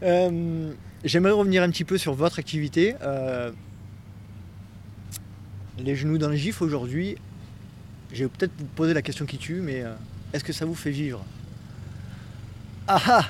Euh, 0.02 0.72
J'aimerais 1.06 1.32
revenir 1.32 1.64
un 1.64 1.70
petit 1.70 1.86
peu 1.86 1.98
sur 1.98 2.14
votre 2.14 2.40
activité. 2.40 2.96
Euh, 3.02 3.52
les 5.78 5.96
genoux 5.96 6.18
dans 6.18 6.28
le 6.28 6.36
gif 6.36 6.62
aujourd'hui, 6.62 7.16
je 8.12 8.26
vais 8.26 8.30
peut-être 8.30 8.52
vous 8.58 8.66
poser 8.66 8.94
la 8.94 9.02
question 9.02 9.26
qui 9.26 9.38
tue, 9.38 9.62
mais 9.62 9.82
euh, 9.82 9.94
est-ce 10.34 10.44
que 10.44 10.52
ça 10.52 10.66
vous 10.66 10.76
fait 10.76 10.92
vivre? 10.92 11.24
Ah 12.88 13.02
ah 13.08 13.26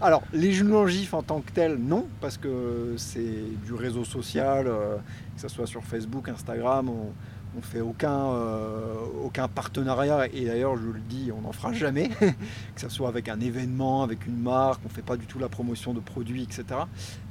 Alors, 0.00 0.22
les 0.32 0.52
en 0.52 0.86
gif 0.86 1.14
en 1.14 1.22
tant 1.22 1.40
que 1.40 1.50
tel, 1.52 1.76
non, 1.76 2.06
parce 2.20 2.36
que 2.36 2.94
c'est 2.96 3.42
du 3.64 3.74
réseau 3.74 4.04
social, 4.04 4.66
euh, 4.66 4.96
que 5.34 5.40
ce 5.40 5.48
soit 5.48 5.66
sur 5.66 5.84
Facebook, 5.84 6.28
Instagram, 6.28 6.88
on 6.88 7.12
ne 7.58 7.62
fait 7.62 7.80
aucun, 7.80 8.26
euh, 8.26 8.94
aucun 9.22 9.48
partenariat, 9.48 10.26
et 10.32 10.46
d'ailleurs, 10.46 10.76
je 10.76 10.88
le 10.88 11.00
dis, 11.00 11.30
on 11.36 11.42
n'en 11.42 11.52
fera 11.52 11.72
jamais, 11.72 12.08
que 12.74 12.80
ce 12.80 12.88
soit 12.88 13.08
avec 13.08 13.28
un 13.28 13.40
événement, 13.40 14.02
avec 14.02 14.26
une 14.26 14.38
marque, 14.38 14.80
on 14.84 14.88
ne 14.88 14.94
fait 14.94 15.02
pas 15.02 15.16
du 15.16 15.26
tout 15.26 15.38
la 15.38 15.48
promotion 15.48 15.94
de 15.94 16.00
produits, 16.00 16.42
etc. 16.42 16.64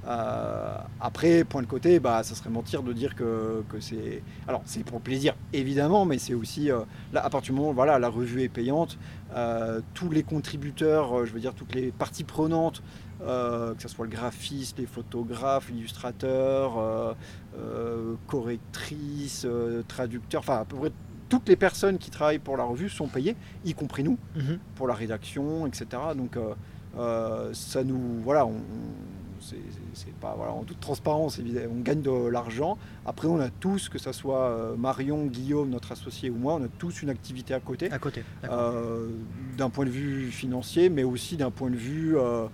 Euh, 0.07 0.77
après, 0.99 1.43
point 1.43 1.61
de 1.61 1.67
côté, 1.67 1.99
bah, 1.99 2.23
ça 2.23 2.35
serait 2.35 2.49
mentir 2.49 2.83
de 2.83 2.93
dire 2.93 3.15
que, 3.15 3.63
que 3.69 3.79
c'est... 3.79 4.21
Alors, 4.47 4.61
c'est 4.65 4.83
pour 4.83 4.97
le 4.97 5.03
plaisir, 5.03 5.35
évidemment, 5.53 6.05
mais 6.05 6.17
c'est 6.17 6.33
aussi, 6.33 6.71
euh, 6.71 6.79
là, 7.11 7.23
à 7.25 7.29
partir 7.29 7.53
du 7.53 7.59
moment 7.59 7.71
où 7.71 7.75
voilà, 7.75 7.99
la 7.99 8.09
revue 8.09 8.41
est 8.41 8.49
payante, 8.49 8.97
tous 9.95 10.11
les 10.11 10.21
contributeurs, 10.21 11.25
je 11.25 11.33
veux 11.33 11.39
dire 11.39 11.55
toutes 11.55 11.73
les 11.73 11.91
parties 11.91 12.23
prenantes, 12.23 12.83
euh, 13.25 13.73
que 13.75 13.81
ce 13.81 13.87
soit 13.87 14.05
le 14.05 14.11
graphiste, 14.11 14.77
les 14.79 14.85
photographes, 14.85 15.69
l'illustrateur, 15.69 16.77
euh, 16.77 17.13
euh, 17.57 18.13
correctrice, 18.27 19.47
traducteur, 19.87 20.39
enfin 20.41 20.57
à 20.61 20.65
peu 20.65 20.75
près 20.77 20.91
toutes 21.29 21.47
les 21.49 21.55
personnes 21.55 21.97
qui 21.97 22.11
travaillent 22.11 22.39
pour 22.39 22.57
la 22.57 22.63
revue 22.63 22.89
sont 22.89 23.07
payées, 23.07 23.35
y 23.65 23.73
compris 23.73 24.03
nous, 24.03 24.17
Mhm. 24.35 24.59
pour 24.75 24.87
la 24.87 24.93
rédaction, 24.93 25.65
etc. 25.65 25.85
Donc 26.15 26.37
ça 27.53 27.83
nous, 27.83 28.21
voilà, 28.23 28.45
on, 28.45 28.53
c'est 29.93 30.13
pas 30.21 30.35
voilà, 30.37 30.53
en 30.53 30.63
toute 30.63 30.79
transparence 30.79 31.37
évidemment, 31.39 31.73
on 31.77 31.81
gagne 31.81 32.01
de 32.01 32.27
l'argent. 32.27 32.77
Après 33.05 33.27
on 33.27 33.39
a 33.39 33.49
tous, 33.49 33.89
que 33.89 33.97
ce 33.97 34.11
soit 34.11 34.75
Marion, 34.77 35.25
Guillaume, 35.25 35.69
notre 35.69 35.91
associé 35.91 36.29
ou 36.29 36.35
moi, 36.35 36.55
on 36.61 36.63
a 36.63 36.67
tous 36.67 37.01
une 37.01 37.09
activité 37.09 37.53
à 37.53 37.59
côté. 37.59 37.91
À 37.91 37.99
côté. 37.99 38.23
Euh, 38.45 39.09
d'un 39.57 39.69
point 39.69 39.85
de 39.85 39.89
vue 39.89 40.29
financier, 40.31 40.89
mais 40.89 41.03
aussi 41.03 41.35
d'un 41.35 41.51
point 41.51 41.69
de 41.69 41.75
vue, 41.75 42.17
euh, 42.17 42.45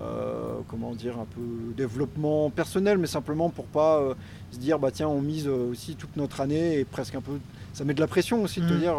euh, 0.00 0.60
comment 0.68 0.94
dire, 0.94 1.18
un 1.18 1.24
peu 1.24 1.40
développement 1.76 2.50
personnel, 2.50 2.98
mais 2.98 3.06
simplement 3.06 3.48
pour 3.50 3.64
pas 3.66 3.98
euh, 4.00 4.14
se 4.52 4.58
dire, 4.58 4.78
bah 4.78 4.90
tiens, 4.90 5.08
on 5.08 5.20
mise 5.22 5.46
euh, 5.48 5.70
aussi 5.70 5.96
toute 5.96 6.16
notre 6.16 6.40
année 6.40 6.78
et 6.78 6.84
presque 6.84 7.14
un 7.14 7.20
peu, 7.22 7.38
ça 7.72 7.84
met 7.84 7.94
de 7.94 8.00
la 8.00 8.06
pression 8.06 8.42
aussi 8.42 8.60
de 8.60 8.66
te 8.66 8.72
Mhm. 8.74 8.78
dire, 8.80 8.96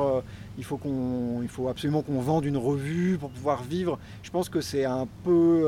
il 0.57 0.63
faut 0.63 0.77
qu'on, 0.77 1.41
il 1.43 1.49
faut 1.49 1.67
absolument 1.67 2.01
qu'on 2.01 2.19
vende 2.19 2.45
une 2.45 2.57
revue 2.57 3.17
pour 3.19 3.29
pouvoir 3.29 3.63
vivre. 3.63 3.99
Je 4.23 4.31
pense 4.31 4.49
que 4.49 4.61
c'est 4.61 4.85
un 4.85 5.07
peu, 5.23 5.67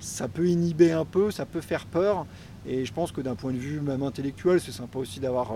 ça 0.00 0.28
peut 0.28 0.46
inhiber 0.46 0.92
un 0.92 1.04
peu, 1.04 1.30
ça 1.30 1.46
peut 1.46 1.60
faire 1.60 1.86
peur, 1.86 2.26
et 2.66 2.84
je 2.84 2.92
pense 2.92 3.12
que 3.12 3.20
d'un 3.20 3.34
point 3.36 3.52
de 3.52 3.58
vue 3.58 3.80
même 3.80 4.02
intellectuel, 4.02 4.60
c'est 4.60 4.72
sympa 4.72 4.98
aussi 4.98 5.20
d'avoir 5.20 5.52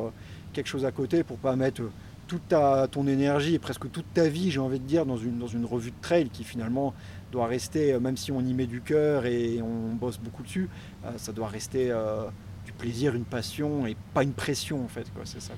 quelque 0.53 0.69
chose 0.69 0.85
à 0.85 0.93
côté 0.93 1.25
pour 1.25 1.39
pas 1.39 1.57
mettre 1.57 1.83
toute 2.29 2.49
ta, 2.49 2.87
ton 2.89 3.07
énergie 3.07 3.55
et 3.55 3.59
presque 3.59 3.91
toute 3.91 4.07
ta 4.15 4.29
vie, 4.29 4.51
j'ai 4.51 4.61
envie 4.61 4.79
de 4.79 4.87
dire, 4.87 5.05
dans 5.07 5.19
une, 5.19 5.39
dans 5.39 5.47
une 5.49 5.65
revue 5.67 5.91
de 5.91 6.01
trail 6.01 6.29
qui 6.31 6.45
finalement 6.45 6.95
doit 7.33 7.47
rester, 7.47 7.93
euh, 7.93 7.99
même 8.01 8.17
si 8.17 8.31
on 8.31 8.41
y 8.41 8.55
met 8.55 8.67
du 8.67 8.81
cœur 8.81 9.27
et 9.27 9.61
on 9.61 9.95
bosse 9.95 10.19
beaucoup 10.19 10.45
dessus, 10.45 10.69
euh, 11.05 11.11
ça 11.17 11.33
doit 11.33 11.49
rester 11.49 11.91
euh, 11.91 12.25
du 12.65 12.73
plaisir, 12.73 13.15
une 13.17 13.25
passion 13.25 13.87
et 13.87 13.97
pas 14.15 14.23
une 14.23 14.35
pression 14.35 14.85
en 14.85 14.89
fait. 14.89 15.07
Quoi, 15.13 15.23
c'est 15.25 15.41
ça. 15.43 15.55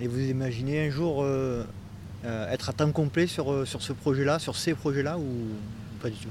Et 0.00 0.08
vous 0.08 0.20
imaginez 0.20 0.86
un 0.86 0.90
jour 0.90 1.22
euh, 1.22 1.64
euh, 2.24 2.52
être 2.52 2.68
à 2.68 2.72
temps 2.72 2.90
complet 2.92 3.26
sur, 3.26 3.66
sur 3.66 3.80
ce 3.82 3.92
projet-là, 3.92 4.38
sur 4.38 4.56
ces 4.56 4.74
projets-là, 4.74 5.16
ou 5.16 5.26
pas 6.02 6.10
du 6.10 6.16
tout? 6.16 6.28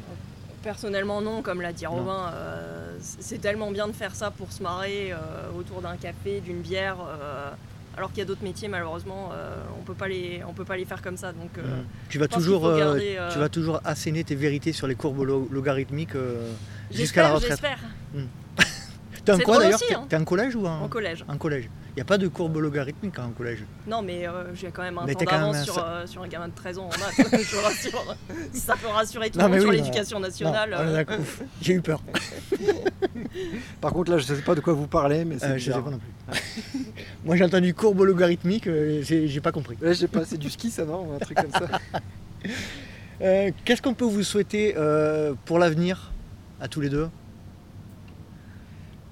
Personnellement, 0.62 1.22
non, 1.22 1.42
comme 1.42 1.62
l'a 1.62 1.74
dit 1.74 1.86
Non. 1.86 1.96
Robin, 1.96 2.32
euh, 2.34 2.98
c'est 3.00 3.42
tellement 3.42 3.72
bien 3.72 3.88
de 3.88 3.94
faire 3.94 4.14
ça 4.14 4.30
pour 4.30 4.52
se 4.52 4.62
marrer 4.62 5.12
euh, 5.12 5.18
autour 5.58 5.82
d'un 5.82 5.96
café, 5.96 6.40
d'une 6.42 6.62
bière, 6.62 6.98
euh, 7.02 7.50
alors 7.98 8.10
qu'il 8.10 8.20
y 8.20 8.22
a 8.22 8.26
d'autres 8.26 8.44
métiers, 8.44 8.68
malheureusement, 8.68 9.30
euh, 9.34 9.56
on 9.80 9.84
peut 9.84 9.94
pas 9.94 10.08
les, 10.08 10.42
on 10.48 10.54
peut 10.54 10.66
pas 10.66 10.78
les 10.78 10.86
faire 10.86 11.02
comme 11.02 11.18
ça. 11.18 11.32
Donc, 11.34 11.58
euh, 11.58 11.62
Mhm. 11.62 11.84
tu, 12.10 12.18
vas 12.20 12.28
toujours, 12.28 12.66
euh, 12.66 12.78
garder, 12.78 13.16
euh, 13.18 13.30
tu 13.32 13.40
vas 13.40 13.50
toujours 13.50 13.82
asséner 13.84 14.24
tes 14.24 14.36
vérités 14.36 14.72
sur 14.74 14.88
les 14.88 14.96
courbes 14.96 15.24
lo- 15.24 15.48
logarithmiques 15.52 16.14
jusqu'à 16.92 17.24
la 17.24 17.34
retraite. 17.34 17.52
j'espère, 17.52 17.80
T'es 19.26 19.34
en 19.34 19.38
quoi 19.40 19.60
d'ailleurs 19.60 19.80
T'es 19.80 19.94
hein. 19.94 20.06
t'es 20.10 20.16
en 20.16 20.24
collège 20.26 20.56
ou 20.56 20.66
en, 20.66 20.82
en 20.82 20.88
collège. 20.88 21.24
en 21.28 21.38
collège 21.38 21.70
Il 21.94 21.96
n'y 21.98 22.02
a 22.04 22.06
pas 22.06 22.18
de 22.18 22.30
courbe 22.30 22.56
logarithmique 22.56 23.20
hein, 23.20 23.26
en 23.28 23.32
collège. 23.32 23.66
Non, 23.86 24.02
mais 24.02 24.26
euh, 24.26 24.56
j'ai 24.56 24.72
quand 24.72 24.82
même 24.82 24.98
un 24.98 25.06
Mais 25.06 25.14
temps 25.14 25.26
d'avance 25.26 25.58
un 25.58 25.64
sur, 25.66 25.74
sa- 25.76 25.88
euh, 25.88 26.08
sur 26.08 26.24
un 26.24 26.28
gamin 26.30 26.48
de 26.48 26.54
13 26.56 26.78
ans 26.80 26.86
en 26.86 26.88
maths, 26.88 27.16
je 27.18 27.56
vous 27.56 27.62
rassure. 27.62 28.16
Si 28.54 28.60
ça 28.62 28.76
peut 28.78 28.88
rassurer 28.88 29.30
tout 29.30 29.40
le 29.40 29.48
monde 29.50 29.60
sur 29.60 29.72
l'éducation 29.74 30.20
nationale. 30.22 30.70
Non, 30.70 30.78
ah, 30.80 31.12
euh, 31.12 31.18
J'ai 31.62 31.74
eu 31.74 31.82
peur. 31.82 32.02
Par 33.82 33.92
contre 33.92 34.12
là, 34.12 34.18
je 34.20 34.24
sais 34.24 34.42
pas 34.42 34.56
de 34.56 34.62
quoi 34.62 34.72
vous 34.74 34.88
parlez, 34.88 35.26
mais 35.26 35.38
c'est 35.38 35.46
Euh, 35.48 35.58
je 35.58 35.66
sais 35.66 35.70
bizarre. 35.72 35.84
pas 35.84 35.90
non 35.92 36.00
plus. 36.00 36.80
Moi 37.26 37.36
j'ai 37.36 37.44
entendu 37.44 37.74
courbe 37.74 38.02
logarithmique, 38.04 38.68
euh, 38.68 39.02
j'ai 39.04 39.42
pas 39.42 39.52
compris. 39.52 39.78
Là, 39.82 39.92
je 39.92 40.00
sais 40.00 40.08
pas, 40.08 40.24
c'est 40.24 40.38
du 40.38 40.50
ski 40.50 40.72
ça 40.72 40.86
non, 40.86 41.08
ou 41.10 41.14
un 41.16 41.20
truc 41.20 41.38
comme 41.38 41.52
ça. 41.52 41.68
Euh, 43.22 43.52
Qu'est-ce 43.66 43.82
qu'on 43.82 43.94
peut 43.94 44.06
vous 44.06 44.24
souhaiter 44.24 44.76
euh, 44.78 45.34
pour 45.46 45.60
l'avenir 45.60 46.12
à 46.62 46.68
tous 46.70 46.80
les 46.80 46.90
deux? 46.90 47.10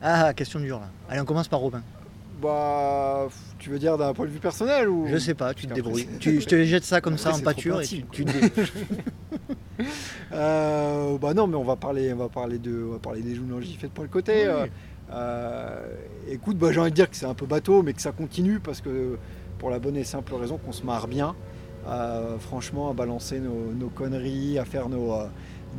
Ah, 0.02 0.34
question 0.34 0.60
dure 0.62 0.80
là. 0.80 0.88
Allez, 1.10 1.20
on 1.20 1.26
commence 1.26 1.50
par 1.50 1.60
Robin. 1.60 1.84
Bah, 2.42 3.28
tu 3.58 3.70
veux 3.70 3.80
dire 3.80 3.98
d'un 3.98 4.14
point 4.14 4.26
de 4.26 4.32
vue 4.32 4.40
personnel 4.40 4.88
ou? 4.90 5.08
Je 5.08 5.18
sais 5.18 5.34
pas, 5.34 5.54
tu 5.54 5.68
te 5.68 5.74
débrouilles. 5.74 6.08
Tu, 6.20 6.40
je 6.42 6.48
te 6.48 6.64
jette 6.64 6.86
ça 6.86 7.02
comme 7.02 7.18
ça 7.18 7.34
en 7.34 7.40
pâture 7.40 7.82
et 7.82 7.86
tu, 7.86 8.04
te 8.04 8.32
Euh, 10.34 11.18
bah 11.18 11.34
non, 11.34 11.48
mais 11.48 11.56
on 11.56 11.64
va 11.64 11.78
parler, 11.78 12.12
on 12.14 12.18
va 12.18 12.28
parler 12.28 12.58
de, 12.60 12.84
on 12.88 12.92
va 12.92 13.00
parler 13.00 13.22
des 13.22 13.36
fais 13.78 13.88
de 13.88 13.94
point 13.94 14.04
le 14.04 14.10
côté. 14.10 14.34
Oui. 14.34 14.48
Euh, 14.48 14.68
euh, 15.12 15.96
écoute, 16.30 16.58
bah, 16.58 16.72
j'ai 16.72 16.80
envie 16.80 16.92
de 16.92 16.96
dire 16.96 17.10
que 17.10 17.16
c'est 17.16 17.26
un 17.26 17.34
peu 17.34 17.46
bateau, 17.46 17.82
mais 17.82 17.94
que 17.94 18.02
ça 18.02 18.12
continue 18.12 18.60
parce 18.60 18.82
que 18.82 19.18
pour 19.58 19.70
la 19.70 19.80
bonne 19.80 19.98
et 19.98 20.04
simple 20.04 20.34
raison 20.36 20.58
qu'on 20.58 20.72
se 20.72 20.84
marre 20.84 21.08
bien. 21.08 21.36
Euh, 21.88 22.38
franchement, 22.38 22.90
à 22.90 22.94
balancer 22.94 23.40
nos, 23.40 23.74
nos 23.74 23.88
conneries, 23.88 24.60
à 24.60 24.66
faire 24.66 24.90
nos, 24.90 25.14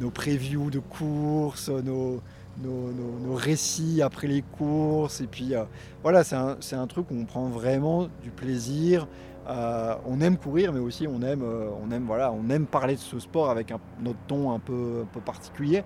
nos 0.00 0.10
previews 0.10 0.70
de 0.70 0.78
courses, 0.78 1.68
nos, 1.68 2.20
nos, 2.62 2.92
nos- 2.92 3.34
récits 3.34 4.02
après 4.02 4.26
les 4.26 4.42
courses. 4.42 5.20
Et 5.20 5.26
puis 5.26 5.54
euh, 5.54 5.64
voilà, 6.02 6.24
c'est 6.24 6.36
un, 6.36 6.56
un 6.72 6.86
truc 6.86 7.10
où 7.10 7.14
on 7.14 7.24
prend 7.24 7.48
vraiment 7.48 8.08
du 8.22 8.30
plaisir. 8.30 9.06
Euh, 9.48 9.94
on 10.06 10.20
aime 10.20 10.36
courir, 10.36 10.72
mais 10.72 10.80
aussi 10.80 11.06
on 11.08 11.22
aime, 11.22 11.42
euh, 11.42 11.70
on 11.82 11.90
aime, 11.90 12.04
voilà, 12.06 12.32
on 12.32 12.48
aime 12.50 12.66
parler 12.66 12.94
de 12.94 13.00
ce 13.00 13.18
sport 13.18 13.50
avec 13.50 13.72
un, 13.72 13.78
notre 14.00 14.18
ton 14.26 14.52
un 14.52 14.58
peu, 14.58 15.00
un 15.02 15.06
peu 15.06 15.20
particulier. 15.20 15.82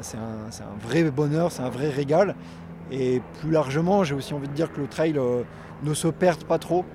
C'est 0.00 0.16
un, 0.16 0.46
un 0.48 0.88
vrai 0.88 1.04
bonheur, 1.10 1.52
c'est 1.52 1.62
un 1.62 1.68
vrai 1.68 1.90
régal. 1.90 2.34
Et 2.90 3.20
plus 3.40 3.50
largement, 3.50 4.02
j'ai 4.04 4.14
aussi 4.14 4.32
envie 4.32 4.48
de 4.48 4.54
dire 4.54 4.72
que 4.72 4.80
le 4.80 4.86
trail 4.88 5.14
ne 5.82 5.94
se 5.94 6.08
perde 6.08 6.44
pas 6.44 6.58
trop. 6.58 6.86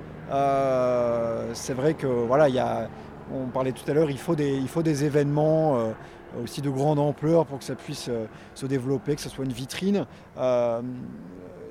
C'est 1.53 1.73
vrai 1.73 1.93
que 1.93 2.07
voilà, 2.07 2.49
il 2.49 2.55
y 2.55 2.59
a, 2.59 2.89
on 3.31 3.47
parlait 3.47 3.71
tout 3.73 3.89
à 3.89 3.93
l'heure, 3.93 4.09
il 4.09 4.17
faut 4.17 4.35
des, 4.35 4.55
il 4.57 4.67
faut 4.67 4.81
des 4.83 5.03
événements 5.03 5.93
aussi 6.43 6.61
de 6.61 6.69
grande 6.69 6.99
ampleur 6.99 7.45
pour 7.45 7.59
que 7.59 7.65
ça 7.65 7.75
puisse 7.75 8.07
euh, 8.09 8.25
se 8.55 8.65
développer, 8.65 9.15
que 9.15 9.21
ce 9.21 9.29
soit 9.29 9.45
une 9.45 9.53
vitrine. 9.53 10.05
Euh, 10.37 10.81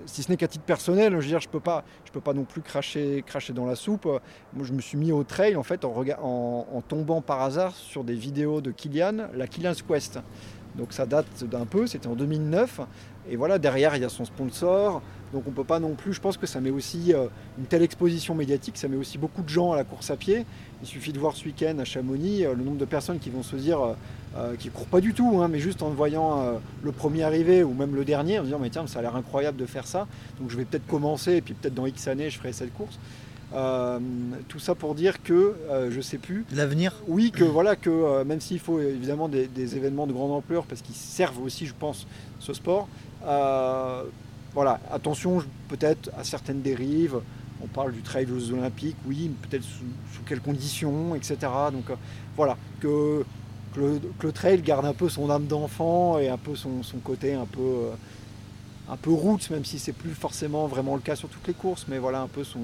si 0.06 0.22
ce 0.22 0.30
n'est 0.30 0.36
qu'à 0.36 0.48
titre 0.48 0.64
personnel, 0.64 1.12
je 1.12 1.16
veux 1.18 1.26
dire, 1.26 1.40
je 1.40 1.48
peux 1.48 1.60
pas, 1.60 1.85
je 2.05 2.10
peux 2.10 2.20
pas 2.20 2.32
non 2.32 2.44
plus 2.44 2.62
cracher, 2.62 3.22
cracher 3.26 3.52
dans 3.52 3.66
la 3.66 3.74
soupe. 3.74 4.06
Moi, 4.06 4.64
je 4.64 4.72
me 4.72 4.80
suis 4.80 4.97
mis 4.97 5.12
au 5.12 5.22
trail 5.22 5.55
en 5.55 5.62
fait 5.62 5.85
en 5.85 6.82
tombant 6.89 7.20
par 7.20 7.43
hasard 7.43 7.74
sur 7.74 8.05
des 8.05 8.14
vidéos 8.14 8.62
de 8.62 8.70
Kilian, 8.70 9.28
la 9.35 9.47
Kilian's 9.47 9.82
Quest. 9.82 10.18
Donc 10.78 10.93
ça 10.93 11.06
date 11.06 11.44
d'un 11.44 11.66
peu, 11.66 11.86
c'était 11.86 12.06
en 12.06 12.14
2009. 12.14 12.80
Et 13.28 13.36
voilà, 13.36 13.59
derrière, 13.59 13.97
il 13.97 14.02
y 14.02 14.05
a 14.05 14.09
son 14.09 14.24
sponsor. 14.24 15.02
Donc 15.32 15.44
on 15.46 15.50
peut 15.50 15.64
pas 15.64 15.78
non 15.78 15.94
plus, 15.94 16.14
je 16.14 16.20
pense 16.20 16.36
que 16.36 16.46
ça 16.46 16.60
met 16.60 16.70
aussi 16.70 17.12
euh, 17.12 17.26
une 17.59 17.66
telle 17.66 17.82
exposition 17.82 18.34
médiatique, 18.34 18.78
ça 18.78 18.88
met 18.88 18.96
aussi 18.96 19.18
beaucoup 19.18 19.42
de 19.42 19.48
gens 19.48 19.72
à 19.72 19.76
la 19.76 19.84
course 19.84 20.10
à 20.10 20.16
pied. 20.16 20.46
Il 20.82 20.88
suffit 20.88 21.12
de 21.12 21.18
voir 21.18 21.36
ce 21.36 21.44
week-end 21.44 21.78
à 21.78 21.84
Chamonix 21.84 22.44
euh, 22.44 22.55
le 22.55 22.64
nombre 22.64 22.78
de 22.78 22.84
personnes 22.84 23.18
qui 23.18 23.28
vont 23.28 23.42
se 23.42 23.56
dire, 23.56 23.94
euh, 24.36 24.56
qui 24.59 24.70
courent 24.70 24.86
pas 24.86 25.00
du 25.00 25.12
tout, 25.12 25.40
hein, 25.42 25.48
mais 25.48 25.59
juste 25.59 25.82
en 25.82 25.90
voyant 25.90 26.60
le 26.82 26.92
premier 26.92 27.24
arrivé 27.24 27.62
ou 27.62 27.74
même 27.74 27.94
le 27.94 28.05
dernier, 28.05 28.38
en 28.38 28.42
se 28.42 28.46
disant 28.46 28.59
mais 28.59 28.70
tiens 28.70 28.86
ça 28.86 29.00
a 29.00 29.02
l'air 29.02 29.16
incroyable 29.16 29.59
de 29.59 29.66
faire 29.66 29.86
ça, 29.86 30.06
donc 30.40 30.50
je 30.50 30.56
vais 30.56 30.64
peut-être 30.64 30.86
commencer 30.86 31.36
et 31.36 31.40
puis 31.40 31.55
peut-être 31.55 31.74
dans 31.74 31.86
X 31.86 32.09
années 32.09 32.30
je 32.30 32.38
ferai 32.38 32.52
cette 32.52 32.72
course. 32.72 32.98
tout 34.48 34.59
ça 34.59 34.74
pour 34.74 34.94
dire 34.94 35.22
que 35.22 35.55
je 35.90 36.00
sais 36.00 36.18
plus. 36.18 36.44
L'avenir 36.55 36.94
Oui, 37.09 37.32
que 37.32 37.44
voilà, 37.59 37.76
que 37.76 38.22
même 38.24 38.40
s'il 38.40 38.60
faut 38.60 38.80
évidemment 38.80 39.28
des, 39.28 39.46
des, 39.46 39.76
événements 39.76 40.06
de 40.06 40.12
grande 40.12 40.32
ampleur, 40.32 40.64
parce 40.64 40.82
qu'ils 40.82 40.94
servent 40.94 41.42
aussi, 41.42 41.66
je 41.66 41.74
pense, 41.78 42.06
ce 42.38 42.52
sport, 42.52 42.88
voilà, 44.55 44.81
attention 44.91 45.43
peut-être 45.69 46.11
à 46.19 46.25
certaines 46.25 46.62
dérives. 46.62 47.20
On 47.62 47.66
parle 47.66 47.93
du 47.93 48.03
trail 48.03 48.27
aux 48.31 48.53
Olympiques, 48.53 48.97
oui, 49.07 49.31
peut-être 49.43 49.65
sous, 49.65 50.23
quelles 50.27 50.41
conditions, 50.41 51.15
etc. 51.15 51.37
Donc 51.73 51.91
euh, 51.91 51.97
voilà, 52.37 52.57
que, 52.81 53.25
le, 53.77 54.33
trail 54.33 54.62
garde 54.62 54.85
un 54.85 54.93
peu 54.93 55.09
son 55.09 55.31
âme 55.31 55.47
d'enfant 55.47 56.19
et 56.19 56.29
un 56.29 56.37
peu 56.37 56.55
son, 56.55 56.83
côté 57.03 57.35
un 57.35 57.47
peu, 57.47 57.61
euh, 57.61 57.93
un 58.89 58.97
peu 58.97 59.11
roots, 59.11 59.51
même 59.51 59.65
si 59.65 59.79
c'est 59.79 59.93
plus 59.93 60.15
forcément 60.15 60.66
vraiment 60.66 60.95
le 60.95 61.01
cas 61.01 61.16
sur 61.16 61.29
toutes 61.29 61.47
les 61.47 61.55
courses, 61.55 61.87
mais 61.89 61.99
voilà 61.99 62.20
un 62.20 62.29
peu 62.29 62.45
son, 62.45 62.61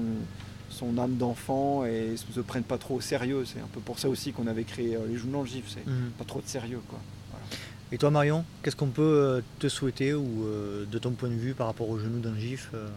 son 0.69 0.97
âme 0.97 1.15
d'enfant 1.15 1.85
et 1.85 2.11
ne 2.11 2.33
se 2.33 2.41
prennent 2.41 2.63
pas 2.63 2.77
trop 2.77 2.95
au 2.95 3.01
sérieux. 3.01 3.45
C'est 3.45 3.59
un 3.59 3.69
peu 3.73 3.79
pour 3.79 3.99
ça 3.99 4.09
aussi 4.09 4.31
qu'on 4.31 4.47
avait 4.47 4.63
créé 4.63 4.95
euh, 4.95 5.07
les 5.07 5.17
Joues 5.17 5.29
dans 5.29 5.41
le 5.41 5.47
gif, 5.47 5.65
c'est 5.67 5.85
mhm. 5.85 6.11
pas 6.17 6.25
trop 6.25 6.41
de 6.41 6.47
sérieux. 6.47 6.81
quoi. 6.89 6.99
Et 7.91 7.97
toi 7.97 8.09
Marion, 8.09 8.43
qu'est-ce 8.63 8.75
qu'on 8.75 8.87
peut 8.87 9.01
euh, 9.01 9.41
te 9.59 9.69
souhaiter 9.69 10.13
ou 10.13 10.43
euh, 10.45 10.85
de 10.85 10.97
ton 10.97 11.11
point 11.11 11.29
de 11.29 11.35
vue 11.35 11.53
par 11.53 11.67
rapport 11.67 11.89
au 11.89 11.99
genou 11.99 12.19
d'un 12.19 12.37
gif 12.37 12.71
euh? 12.73 12.87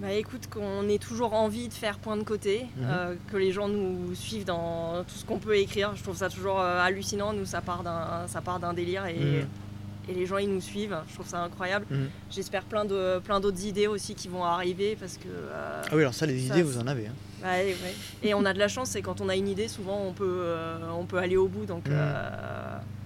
Bah 0.00 0.12
écoute, 0.12 0.48
qu'on 0.50 0.88
ait 0.88 0.98
toujours 0.98 1.32
envie 1.32 1.68
de 1.68 1.72
faire 1.72 1.98
point 1.98 2.16
de 2.16 2.24
côté, 2.24 2.66
mhm. 2.76 3.16
que 3.30 3.36
les 3.36 3.52
gens 3.52 3.68
nous 3.68 4.16
suivent 4.16 4.44
dans 4.44 5.04
tout 5.04 5.14
ce 5.14 5.24
qu'on 5.24 5.38
peut 5.38 5.56
écrire. 5.56 5.94
Je 5.94 6.02
trouve 6.02 6.16
ça 6.16 6.28
toujours 6.28 6.58
hallucinant. 6.58 7.32
Nous, 7.32 7.44
ça 7.44 7.60
part 7.60 7.84
d'un, 7.84 8.26
ça 8.26 8.40
part 8.40 8.58
d'un 8.58 8.72
délire 8.72 9.06
et, 9.06 9.14
mhm. 9.14 9.46
et, 10.08 10.14
les 10.14 10.26
gens 10.26 10.38
ils 10.38 10.52
nous 10.52 10.60
suivent. 10.60 10.96
Je 11.08 11.14
trouve 11.14 11.28
ça 11.28 11.44
incroyable. 11.44 11.86
Mhm. 11.88 12.08
J'espère 12.32 12.64
plein 12.64 12.84
de 12.84 13.20
plein 13.20 13.38
d'autres 13.38 13.64
idées 13.64 13.86
aussi 13.86 14.16
qui 14.16 14.26
vont 14.26 14.42
arriver 14.42 14.96
parce 14.98 15.18
que. 15.18 15.28
ah 15.54 15.82
oui, 15.92 16.00
alors 16.00 16.14
ça, 16.14 16.26
les 16.26 16.46
idées, 16.46 16.62
vous 16.62 16.78
en 16.78 16.86
avez. 16.88 17.06
Hein. 17.06 17.58
Et 18.24 18.34
on 18.34 18.44
a 18.44 18.52
de 18.52 18.58
la 18.58 18.68
chance, 18.68 18.88
c'est 18.90 19.02
quand 19.02 19.20
on 19.20 19.28
a 19.28 19.36
une 19.36 19.46
idée, 19.46 19.68
souvent 19.68 20.02
on 20.04 20.12
peut 20.12 20.44
on 20.98 21.04
peut 21.04 21.18
aller 21.18 21.36
au 21.36 21.46
bout. 21.46 21.66
Donc 21.66 21.84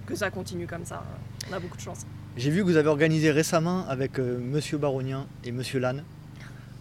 que 0.06 0.14
ça 0.14 0.30
continue 0.30 0.66
comme 0.66 0.84
ça. 0.84 1.02
On 1.50 1.52
a 1.52 1.58
beaucoup 1.58 1.76
de 1.76 1.82
chance. 1.82 2.06
J'ai 2.36 2.50
vu 2.50 2.60
que 2.60 2.64
vous 2.64 2.76
avez 2.76 2.88
organisé 2.88 3.30
récemment 3.30 3.86
avec 3.88 4.18
euh, 4.18 4.38
Monsieur 4.38 4.78
Baronian 4.78 5.26
et 5.44 5.52
Monsieur 5.52 5.80
Lannes. 5.80 6.04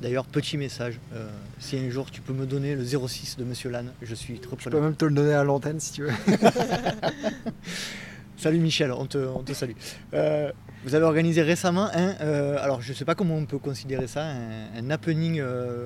D'ailleurs, 0.01 0.25
petit 0.25 0.57
message, 0.57 0.99
euh, 1.13 1.29
si 1.59 1.77
un 1.77 1.89
jour 1.89 2.11
tu 2.11 2.21
peux 2.21 2.33
me 2.33 2.45
donner 2.45 2.75
le 2.75 2.83
06 2.83 3.37
de 3.37 3.45
Monsieur 3.45 3.69
Lannes, 3.69 3.91
je 4.01 4.13
suis 4.13 4.39
trop 4.39 4.57
Je 4.59 4.69
peux 4.69 4.81
même 4.81 4.95
te 4.95 5.05
le 5.05 5.13
donner 5.13 5.33
à 5.33 5.43
l'antenne 5.43 5.79
si 5.79 5.93
tu 5.93 6.03
veux. 6.03 6.11
Salut 8.37 8.59
Michel, 8.59 8.91
on 8.91 9.05
te, 9.05 9.53
salue. 9.53 9.71
Euh, 10.13 10.51
vous 10.83 10.93
avez 10.93 11.05
organisé 11.05 11.41
récemment 11.41 11.89
un, 11.93 12.09
alors 12.57 12.81
je 12.81 12.91
ne 12.91 12.95
sais 12.95 13.05
pas 13.05 13.15
comment 13.15 13.37
on 13.37 13.45
peut 13.45 13.57
considérer 13.57 14.07
ça, 14.07 14.25
un, 14.25 14.89
happening 14.89 15.41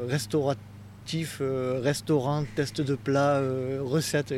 restauratif, 0.08 1.42
restaurant, 1.42 2.46
test 2.56 2.82
de 2.82 2.96
plat, 2.96 3.40
recette. 3.80 4.34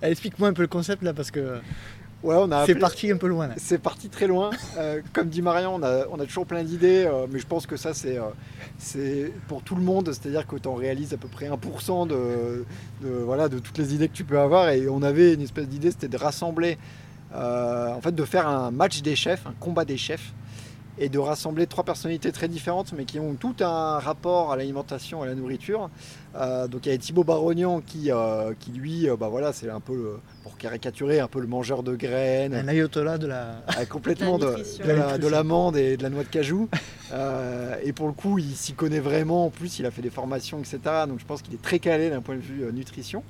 Explique-moi 0.00 0.48
un 0.48 0.52
peu 0.52 0.62
le 0.62 0.68
concept 0.68 1.02
là 1.02 1.12
parce 1.12 1.32
que 1.32 1.58
Ouais, 2.22 2.34
on 2.36 2.50
a 2.50 2.66
c'est 2.66 2.74
parti 2.74 3.10
un 3.12 3.16
peu 3.16 3.28
loin. 3.28 3.50
C'est 3.56 3.78
parti 3.78 4.08
très 4.08 4.26
loin. 4.26 4.50
Euh, 4.76 5.00
comme 5.12 5.28
dit 5.28 5.40
Marion, 5.40 5.76
on 5.76 5.82
a, 5.82 6.06
on 6.10 6.18
a 6.18 6.24
toujours 6.24 6.46
plein 6.46 6.64
d'idées, 6.64 7.04
euh, 7.06 7.26
mais 7.30 7.38
je 7.38 7.46
pense 7.46 7.66
que 7.66 7.76
ça, 7.76 7.94
c'est, 7.94 8.18
euh, 8.18 8.22
c'est 8.76 9.32
pour 9.46 9.62
tout 9.62 9.76
le 9.76 9.82
monde. 9.82 10.06
C'est-à-dire 10.12 10.46
que 10.46 10.56
tu 10.56 10.66
en 10.66 10.74
réalises 10.74 11.14
à 11.14 11.16
peu 11.16 11.28
près 11.28 11.48
1% 11.48 12.08
de, 12.08 12.64
de, 13.02 13.08
voilà, 13.08 13.48
de 13.48 13.60
toutes 13.60 13.78
les 13.78 13.94
idées 13.94 14.08
que 14.08 14.16
tu 14.16 14.24
peux 14.24 14.38
avoir. 14.40 14.70
Et 14.70 14.88
on 14.88 15.02
avait 15.02 15.34
une 15.34 15.42
espèce 15.42 15.68
d'idée, 15.68 15.92
c'était 15.92 16.08
de 16.08 16.16
rassembler, 16.16 16.76
en 17.32 18.00
fait, 18.02 18.14
de 18.14 18.24
faire 18.24 18.48
un 18.48 18.72
match 18.72 19.00
des 19.02 19.14
chefs, 19.14 19.46
un 19.46 19.54
combat 19.60 19.84
des 19.84 19.96
chefs 19.96 20.32
et 21.00 21.08
de 21.08 21.18
rassembler 21.18 21.66
trois 21.66 21.84
personnalités 21.84 22.32
très 22.32 22.48
différentes, 22.48 22.92
mais 22.92 23.04
qui 23.04 23.20
ont 23.20 23.34
tout 23.34 23.54
un 23.60 23.98
rapport 23.98 24.52
à 24.52 24.56
l'alimentation, 24.56 25.22
à 25.22 25.26
la 25.26 25.34
nourriture. 25.34 25.90
Euh, 26.36 26.68
donc 26.68 26.86
il 26.86 26.92
y 26.92 26.94
a 26.94 26.98
Thibaut 26.98 27.24
Barognan 27.24 27.80
qui, 27.80 28.10
euh, 28.10 28.52
qui 28.58 28.70
lui, 28.70 29.08
euh, 29.08 29.16
bah 29.16 29.28
voilà, 29.28 29.52
c'est 29.52 29.70
un 29.70 29.80
peu, 29.80 30.18
pour 30.42 30.56
caricaturer, 30.56 31.20
un 31.20 31.28
peu 31.28 31.40
le 31.40 31.46
mangeur 31.46 31.82
de 31.82 31.94
graines. 31.96 32.54
Un 32.54 32.68
ayatollah 32.68 33.18
de 33.18 33.26
la... 33.26 33.62
complètement 33.88 34.38
de, 34.38 34.56
de 35.18 35.28
l'amande 35.28 35.76
et 35.76 35.96
de 35.96 36.02
la 36.02 36.10
noix 36.10 36.24
de 36.24 36.28
cajou. 36.28 36.68
et 37.82 37.92
pour 37.92 38.06
le 38.06 38.12
coup, 38.12 38.38
il 38.38 38.54
s'y 38.54 38.74
connaît 38.74 39.00
vraiment. 39.00 39.46
En 39.46 39.50
plus, 39.50 39.78
il 39.78 39.86
a 39.86 39.90
fait 39.90 40.02
des 40.02 40.10
formations, 40.10 40.58
etc. 40.58 40.78
Donc 41.08 41.18
je 41.18 41.24
pense 41.24 41.42
qu'il 41.42 41.54
est 41.54 41.62
très 41.62 41.78
calé 41.78 42.10
d'un 42.10 42.20
point 42.20 42.36
de 42.36 42.40
vue 42.40 42.72
nutrition. 42.72 43.22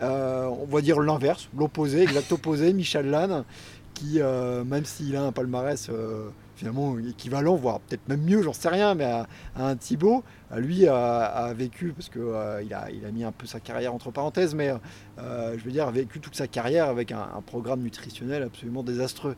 on 0.00 0.66
va 0.68 0.80
dire 0.80 1.00
l'inverse, 1.00 1.48
l'opposé, 1.56 2.02
exact 2.02 2.32
opposé, 2.32 2.72
Michel 2.72 3.10
Lannes, 3.10 3.44
qui, 3.94 4.18
même 4.18 4.84
s'il 4.84 5.16
a 5.16 5.22
un 5.22 5.32
palmarès 5.32 5.90
finalement 6.56 6.98
équivalent, 6.98 7.56
voire 7.56 7.80
peut-être 7.80 8.06
même 8.08 8.22
mieux, 8.22 8.42
j'en 8.42 8.52
sais 8.52 8.68
rien, 8.68 8.94
mais 8.94 9.04
à, 9.04 9.26
un 9.56 9.76
Thibaut, 9.76 10.22
lui 10.56 10.86
a, 10.86 11.52
vécu, 11.56 11.92
parce 11.92 12.08
qu'il 12.08 12.20
euh, 12.22 12.62
a, 12.72 12.90
il 12.90 13.04
a 13.04 13.10
mis 13.10 13.24
un 13.24 13.32
peu 13.32 13.46
sa 13.46 13.60
carrière 13.60 13.94
entre 13.94 14.10
parenthèses, 14.10 14.54
mais 14.54 14.72
euh, 15.18 15.56
je 15.58 15.64
veux 15.64 15.72
dire, 15.72 15.88
a 15.88 15.90
vécu 15.90 16.20
toute 16.20 16.36
sa 16.36 16.46
carrière 16.46 16.88
avec 16.88 17.12
un, 17.12 17.42
programme 17.46 17.80
nutritionnel 17.80 18.42
absolument 18.42 18.82
désastreux. 18.82 19.36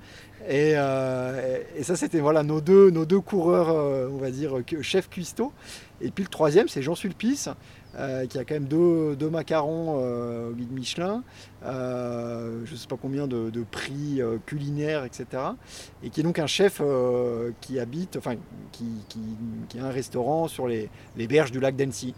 Euh, 0.49 1.59
et, 1.77 1.83
ça, 1.83 1.97
c'était 1.97 2.21
voilà, 2.21 2.43
nos, 2.43 2.61
deux, 2.61 2.91
nos 2.91 3.07
deux 3.07 3.21
coureurs, 3.21 3.69
on 4.13 4.19
va 4.19 4.31
dire, 4.31 4.53
chef 4.83 5.09
cuistot. 5.09 5.53
Et 6.01 6.11
puis 6.11 6.25
le 6.25 6.31
troisième, 6.31 6.69
c'est 6.69 6.83
Jean 6.83 6.95
Sulpice, 6.95 7.49
euh, 7.99 8.27
qui 8.27 8.39
a 8.39 8.45
quand 8.45 8.55
même 8.55 8.67
deux, 8.67 9.31
macarons 9.31 10.01
euh, 10.01 10.51
au 10.51 10.53
guide 10.53 10.71
Michelin, 10.71 11.23
euh, 11.65 12.61
je 12.67 12.73
ne 12.73 12.77
sais 12.77 12.87
pas 12.87 12.99
combien 13.01 13.27
de, 13.27 13.51
prix 13.71 14.21
culinaires, 14.45 15.05
etc. 15.05 15.27
Et 16.03 16.11
qui 16.11 16.21
est 16.21 16.23
donc 16.23 16.39
un 16.39 16.47
chef 16.47 16.83
qui 17.61 17.79
habite, 17.79 18.17
enfin, 18.17 18.35
qui, 18.73 18.85
qui, 19.69 19.79
a 19.79 19.87
un 19.87 19.91
restaurant 19.91 20.47
sur 20.47 20.67
les, 20.69 20.91
berges 21.27 21.53
du 21.53 21.61
lac 21.61 21.75
d'Annecy. 21.75 22.15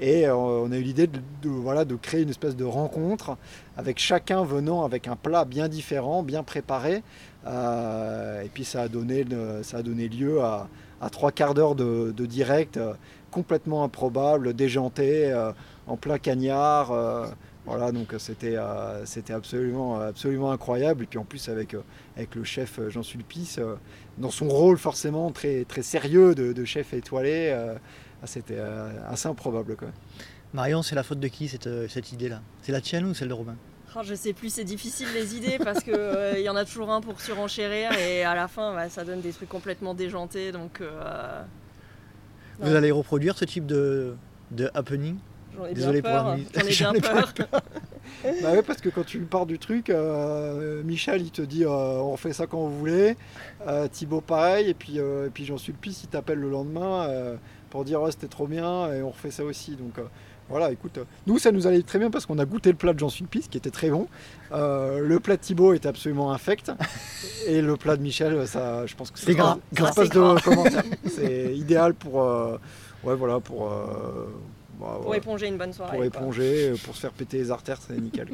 Et 0.00 0.28
on 0.28 0.72
a 0.72 0.76
eu 0.78 0.82
l'idée 0.82 1.06
de, 1.06 1.48
voilà, 1.48 1.84
de 1.84 1.94
créer 1.94 2.22
une 2.22 2.30
espèce 2.30 2.56
de 2.56 2.64
rencontre 2.64 3.36
avec 3.76 3.98
chacun 3.98 4.42
venant 4.42 4.84
avec 4.84 5.08
un 5.08 5.16
plat 5.16 5.44
bien 5.44 5.68
différent, 5.68 6.22
bien 6.22 6.42
préparé. 6.42 7.02
et 7.46 8.48
puis 8.52 8.64
ça 8.64 8.82
a 8.82 8.88
donné, 8.88 9.24
ça 9.62 9.78
a 9.78 9.82
donné 9.82 10.08
lieu 10.08 10.40
à, 10.40 10.68
trois 11.12 11.32
quarts 11.32 11.54
d'heure 11.54 11.74
de 11.74 12.26
direct 12.26 12.80
complètement 13.30 13.84
improbable, 13.84 14.54
déjanté, 14.54 15.32
euh, 15.32 15.52
en 15.86 15.96
plein 15.96 16.18
cagnard. 16.18 16.90
Euh, 16.92 17.26
voilà, 17.66 17.92
donc 17.92 18.14
c'était 18.18 18.56
euh, 18.56 19.04
c'était 19.06 19.32
absolument, 19.32 20.00
absolument 20.00 20.50
incroyable. 20.50 21.04
Et 21.04 21.06
puis 21.06 21.18
en 21.18 21.24
plus 21.24 21.48
avec, 21.48 21.76
avec 22.16 22.34
le 22.34 22.44
chef 22.44 22.80
Jean 22.88 23.02
Sulpice, 23.02 23.60
dans 24.18 24.30
son 24.30 24.48
rôle 24.48 24.78
forcément 24.78 25.30
très, 25.30 25.64
très 25.64 25.82
sérieux 25.82 26.34
de, 26.34 26.64
chef 26.64 26.92
étoilé, 26.94 27.50
ah, 27.52 28.26
c'était 28.26 28.58
assez 29.08 29.28
improbable. 29.28 29.76
Quoi. 29.76 29.88
Marion, 30.52 30.82
c'est 30.82 30.94
la 30.94 31.02
faute 31.02 31.20
de 31.20 31.28
qui 31.28 31.48
cette, 31.48 31.88
cette 31.88 32.12
idée-là? 32.12 32.40
C'est 32.62 32.72
la 32.72 32.80
tienne 32.80 33.04
ou 33.04 33.14
celle 33.14 33.28
de 33.28 33.34
Robin? 33.34 33.56
Oh, 33.94 34.00
je 34.04 34.14
sais 34.14 34.32
plus, 34.32 34.52
c'est 34.54 34.64
difficile 34.64 35.08
les 35.14 35.36
idées 35.36 35.58
parce 35.58 35.82
qu'il 35.82 35.94
il 36.36 36.42
y 36.42 36.48
en 36.48 36.56
a 36.56 36.64
toujours 36.64 36.90
un 36.90 37.00
pour 37.00 37.20
surenchérir 37.20 37.92
et 37.92 38.24
à 38.24 38.34
la 38.34 38.48
fin 38.48 38.88
ça 38.88 39.04
donne 39.04 39.20
des 39.20 39.32
trucs 39.32 39.48
complètement 39.48 39.94
déjantés. 39.94 40.50
Donc 40.50 40.80
vous 42.60 42.74
allez 42.74 42.90
reproduire 42.90 43.36
ce 43.36 43.44
type 43.44 43.66
de, 43.66 44.14
de 44.50 44.70
happening 44.74 45.16
Désolé 45.74 46.00
pour 46.00 46.10
la 46.10 46.36
J'en 46.68 46.94
ai 46.94 47.00
bien 47.00 47.22
peur. 47.24 47.34
bah 48.42 48.52
ouais, 48.52 48.62
parce 48.62 48.80
que 48.80 48.88
quand 48.88 49.04
tu 49.04 49.18
pars 49.20 49.46
du 49.46 49.58
truc, 49.58 49.90
euh, 49.90 50.82
Michel 50.84 51.20
il 51.22 51.30
te 51.30 51.42
dit 51.42 51.64
euh, 51.64 51.68
on 51.68 52.16
fait 52.16 52.32
ça 52.32 52.46
quand 52.46 52.58
vous 52.58 52.78
voulez. 52.78 53.16
Euh, 53.66 53.86
Thibaut 53.88 54.20
pareil, 54.22 54.70
et 54.70 54.74
puis, 54.74 54.98
et 54.98 55.30
puis 55.32 55.44
j'en 55.44 55.58
suis 55.58 55.72
le 55.72 55.78
pisse, 55.78 56.04
il 56.04 56.08
t'appelle 56.08 56.38
le 56.38 56.50
lendemain 56.50 57.08
pour 57.68 57.84
dire 57.84 58.00
c'était 58.10 58.28
trop 58.28 58.46
bien 58.46 58.92
et 58.92 59.02
on 59.02 59.10
refait 59.10 59.30
ça 59.30 59.44
aussi. 59.44 59.72
Donc 59.72 59.94
voilà, 60.50 60.72
écoute, 60.72 60.98
nous 61.28 61.38
ça 61.38 61.52
nous 61.52 61.68
allait 61.68 61.82
très 61.82 62.00
bien 62.00 62.10
parce 62.10 62.26
qu'on 62.26 62.38
a 62.40 62.44
goûté 62.44 62.70
le 62.70 62.76
plat 62.76 62.92
de 62.92 62.98
Jean 62.98 63.08
Sulpice 63.08 63.46
qui 63.46 63.56
était 63.56 63.70
très 63.70 63.88
bon. 63.88 64.08
Euh, 64.50 64.98
le 64.98 65.20
plat 65.20 65.36
de 65.36 65.40
Thibaut 65.40 65.72
était 65.74 65.88
absolument 65.88 66.32
infect. 66.32 66.72
et 67.46 67.62
le 67.62 67.76
plat 67.76 67.96
de 67.96 68.02
Michel, 68.02 68.46
ça, 68.48 68.84
je 68.84 68.94
pense 68.96 69.12
que 69.12 69.18
c'est 69.20 69.34
grave. 69.34 69.60
de 69.72 70.42
commentaire. 70.42 70.82
C'est 71.06 71.56
idéal 71.56 71.94
pour, 71.94 72.22
euh, 72.22 72.58
ouais, 73.04 73.14
voilà, 73.14 73.38
pour, 73.38 73.70
euh, 73.70 74.26
bah, 74.80 74.98
pour 75.00 75.14
éponger 75.14 75.46
une 75.46 75.56
bonne 75.56 75.72
soirée. 75.72 75.96
Pour 75.96 76.04
éponger, 76.04 76.72
pour 76.84 76.96
se 76.96 77.00
faire 77.00 77.12
péter 77.12 77.38
les 77.38 77.52
artères, 77.52 77.78
c'est 77.80 77.96
nickel. 77.96 78.28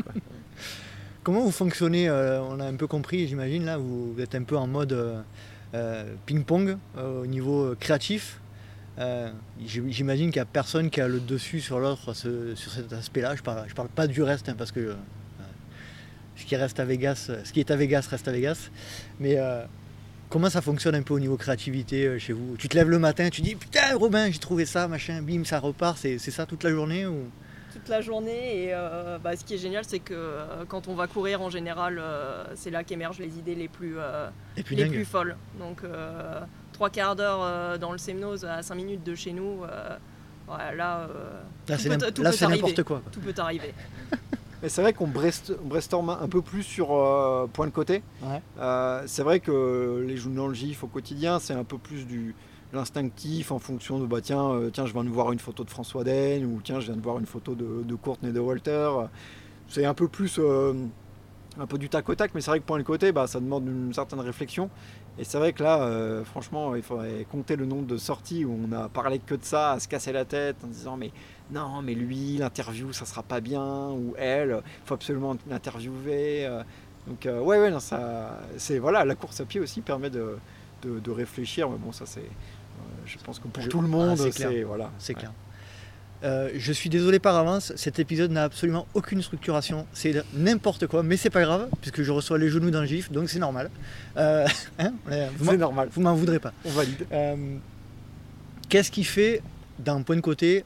Comment 1.22 1.40
vous 1.40 1.51
fonctionnez 1.51 2.09
On 2.10 2.60
a 2.60 2.64
un 2.64 2.76
peu 2.76 2.86
compris, 2.86 3.26
j'imagine, 3.26 3.66
là, 3.66 3.76
vous 3.76 4.14
êtes 4.20 4.34
un 4.34 4.44
peu 4.44 4.56
en 4.56 4.68
mode 4.68 5.24
ping-pong 6.24 6.78
au 6.97 7.26
niveau 7.26 7.74
créatif. 7.78 8.40
Euh, 8.98 9.31
j'imagine 9.66 10.31
qu'il 10.31 10.40
n'y 10.40 10.43
a 10.43 10.47
personne 10.47 10.89
qui 10.89 11.01
a 11.01 11.09
le 11.09 11.20
dessus 11.20 11.60
sur 11.60 11.78
l'autre 11.78 12.14
sur 12.14 12.73
cet 12.73 12.93
aspect-là. 12.93 13.35
Je 13.35 13.40
ne 13.40 13.44
parle, 13.44 13.64
je 13.68 13.74
parle 13.74 13.89
pas 13.89 14.06
du 14.06 14.23
reste, 14.23 14.48
hein, 14.48 14.55
parce 14.56 14.73
que 14.73 14.81
euh, 14.81 14.94
ce 16.36 16.44
qui 16.47 16.56
reste 16.56 16.81
à 16.81 16.85
Vegas, 16.85 17.31
ce 17.44 17.52
qui 17.52 17.60
est 17.60 17.70
à 17.70 17.77
Vegas 17.77 18.09
reste 18.10 18.27
à 18.28 18.32
Vegas. 18.32 18.70
Mais 19.20 19.35
euh, 19.36 19.64
comment 20.31 20.48
ça 20.48 20.62
fonctionne 20.62 20.94
un 20.94 21.02
peu 21.02 21.14
au 21.14 21.20
niveau 21.20 21.36
créativité 21.36 22.18
chez 22.18 22.32
vous? 22.32 22.56
Tu 22.56 22.68
te 22.68 22.77
lèves 22.77 22.89
le 22.89 22.98
matin, 22.98 23.28
tu 23.28 23.43
dis 23.43 23.55
putain 23.55 23.97
Robin, 23.97 24.31
j'ai 24.31 24.39
trouvé 24.39 24.64
ça, 24.64 24.89
machin, 24.89 25.20
bim, 25.20 25.44
ça 25.44 25.60
repart, 25.60 25.98
c'est 25.98 26.18
ça 26.18 26.47
toute 26.47 26.64
la 26.64 26.70
journée 26.70 27.06
ou... 27.06 27.31
toute 27.73 27.89
la 27.89 28.01
journée. 28.01 28.64
Et 28.64 28.68
euh, 28.73 29.18
bah, 29.23 29.36
ce 29.36 29.44
qui 29.44 29.55
est 29.55 29.59
génial, 29.59 29.85
c'est 29.86 29.98
que 29.98 30.14
euh, 30.14 30.64
quand 30.66 30.89
on 30.89 30.94
va 30.94 31.06
courir, 31.06 31.43
en 31.43 31.51
général, 31.51 31.98
euh, 31.98 32.44
c'est 32.55 32.70
là 32.70 32.85
qu'émergent 32.85 33.18
les 33.18 33.39
idées 33.39 33.55
les 33.55 33.68
plus, 33.68 33.97
les 34.56 34.86
plus 34.86 35.05
folles. 35.05 35.36
Donc, 35.59 35.82
trois 36.77 36.90
quarts 36.90 37.16
d'heure 37.16 37.39
euh, 37.43 37.78
dans 37.78 37.90
le 37.93 37.97
Semnose 37.98 38.44
à 38.44 38.62
5 38.62 38.74
minutes 38.74 39.03
de 39.03 39.15
chez 39.15 39.32
nous, 39.32 39.62
euh, 39.65 39.97
ouais, 40.48 40.77
là, 40.77 41.01
euh, 41.09 41.40
Là, 41.69 41.77
tout 41.77 41.82
c'est 41.82 41.89
peut- 41.89 41.97
n'im- 41.97 42.12
tout 42.12 42.23
là, 42.23 42.31
peut 42.31 42.36
c'est 42.36 42.44
arriver. 42.44 42.61
n'importe 42.61 42.82
quoi. 42.85 43.01
quoi. 43.01 43.11
tout 43.12 43.20
peut 43.20 43.32
arriver. 43.39 43.73
Mais 44.62 44.69
c'est 44.69 44.82
vrai 44.82 44.93
qu'on 44.93 45.07
brainstorm 45.09 46.11
un 46.11 46.28
peu 46.28 46.43
plus 46.43 46.62
sur 46.62 46.93
euh, 46.93 47.47
point 47.51 47.66
de 47.66 47.70
côté. 47.73 48.03
Ouais. 48.23 48.43
Euh, 48.59 49.03
c'est 49.07 49.23
vrai 49.23 49.40
que 49.40 50.05
les 50.07 50.16
journaux 50.19 50.43
dans 50.43 50.48
le 50.48 50.55
GIF 50.55 50.85
au 50.85 50.86
quotidien, 50.86 51.39
c'est 51.39 51.55
un 51.55 51.65
peu 51.65 51.78
plus 51.78 52.07
du 52.07 52.35
de 52.73 52.77
l'instinctif 52.77 53.53
en 53.53 53.59
fonction 53.61 53.98
de 54.01 54.07
bah 54.07 54.20
tiens, 54.20 54.51
euh, 54.51 54.70
tiens, 54.70 54.86
je 54.86 54.93
viens 54.93 55.05
de 55.05 55.09
voir 55.09 55.31
une 55.32 55.39
photo 55.39 55.62
de 55.65 55.70
François 55.70 56.03
Den 56.05 56.44
ou 56.44 56.61
tiens, 56.65 56.81
je 56.81 56.86
viens 56.86 56.97
de 56.97 57.01
voir 57.03 57.19
une 57.19 57.27
photo 57.27 57.55
de, 57.55 57.85
de 57.85 57.94
Courtney 57.94 58.32
de 58.32 58.40
Walter. 58.40 58.90
C'est 59.69 59.85
un 59.85 59.94
peu 59.94 60.09
plus 60.09 60.36
euh, 60.40 60.73
un 61.59 61.66
peu 61.66 61.78
du 61.78 61.89
tac 61.89 62.09
au 62.09 62.15
tac, 62.15 62.32
mais 62.35 62.40
c'est 62.40 62.51
vrai 62.51 62.59
que 62.61 62.65
point 62.65 62.78
de 62.78 62.82
côté, 62.82 63.12
bah, 63.12 63.27
ça 63.27 63.40
demande 63.40 63.66
une 63.69 63.94
certaine 63.94 64.20
réflexion. 64.20 64.69
Et 65.18 65.24
c'est 65.24 65.38
vrai 65.38 65.52
que 65.55 65.62
là, 65.62 65.80
euh, 65.82 66.24
franchement, 66.24 66.74
il 66.74 66.82
faudrait 66.82 67.26
compter 67.30 67.56
le 67.56 67.64
nombre 67.64 67.86
de 67.86 67.97
sorties 67.97 68.44
où 68.44 68.59
on 68.68 68.72
a 68.72 68.88
parlé 68.90 69.18
que 69.18 69.34
de 69.34 69.44
ça, 69.44 69.72
à 69.72 69.80
se 69.80 69.88
casser 69.88 70.12
la 70.12 70.24
tête 70.26 70.56
en 70.62 70.66
disant 70.66 70.97
mais 70.97 71.10
non, 71.51 71.80
mais 71.82 71.94
lui, 71.94 72.36
l'interview, 72.36 72.93
ça 72.93 73.06
sera 73.06 73.22
pas 73.22 73.40
bien, 73.40 73.90
ou 73.93 74.14
elle, 74.18 74.60
il 74.64 74.86
faut 74.86 74.94
absolument 74.94 75.36
l'interviewer. 75.48 76.44
euh. 76.47 76.62
Donc, 77.06 77.24
euh, 77.24 77.40
ouais, 77.40 77.59
ouais, 77.59 77.70
non, 77.70 77.80
ça, 77.80 78.40
c'est 78.59 78.78
voilà, 78.78 79.05
la 79.05 79.14
course 79.14 79.40
à 79.40 79.44
pied 79.44 79.60
aussi 79.60 79.80
permet 79.80 80.10
de, 80.10 80.36
de, 80.82 80.98
de 80.98 81.10
réfléchir, 81.10 81.70
mais 81.70 81.78
bon, 81.78 81.93
ça, 81.93 82.05
c'est, 82.05 82.20
euh, 82.20 82.24
je 83.06 83.16
pense 83.18 83.38
que 83.38 83.47
pour 83.48 83.66
tout 83.68 83.80
le 83.80 83.86
Ah, 83.86 83.90
monde, 83.90 84.16
c'est 84.18 84.32
clair. 84.32 84.51
c'est 84.51 84.62
voilà, 84.64 84.90
C'est 84.98 85.14
Ouais. 85.14 85.20
clair. 85.20 85.32
Euh, 86.24 86.51
je 86.56 86.72
suis 86.72 86.88
désolé 86.88 87.18
par 87.18 87.36
avance, 87.36 87.72
cet 87.76 87.98
épisode 87.98 88.30
n'a 88.30 88.44
absolument 88.44 88.86
aucune 88.94 89.20
structuration. 89.22 89.86
C'est 89.93 90.22
n'importe 90.34 90.86
quoi, 90.86 91.02
mais 91.02 91.16
c'est 91.16 91.30
pas 91.30 91.43
grave, 91.43 91.68
puisque 91.80 92.02
je 92.02 92.10
reçois 92.10 92.38
les 92.38 92.48
genoux 92.48 92.70
dans 92.70 92.80
le 92.80 92.86
gif, 92.86 93.12
donc 93.12 93.28
c'est 93.28 93.38
normal. 93.38 93.70
Euh, 94.16 94.47
hein, 94.78 94.93
vous 95.06 95.44
C'est 95.44 95.52
m'en- 95.52 95.59
normal, 95.59 95.88
vous 95.93 96.01
m'en 96.01 96.14
voudrez 96.14 96.38
pas. 96.38 96.52
on 96.64 96.70
valide. 96.70 97.06
Euh, 97.12 97.56
Qu'est-ce 98.68 98.90
qui 98.90 99.05
fait, 99.05 99.43
d'un 99.78 100.02
point 100.02 100.16
de 100.16 100.20
côté, 100.22 100.64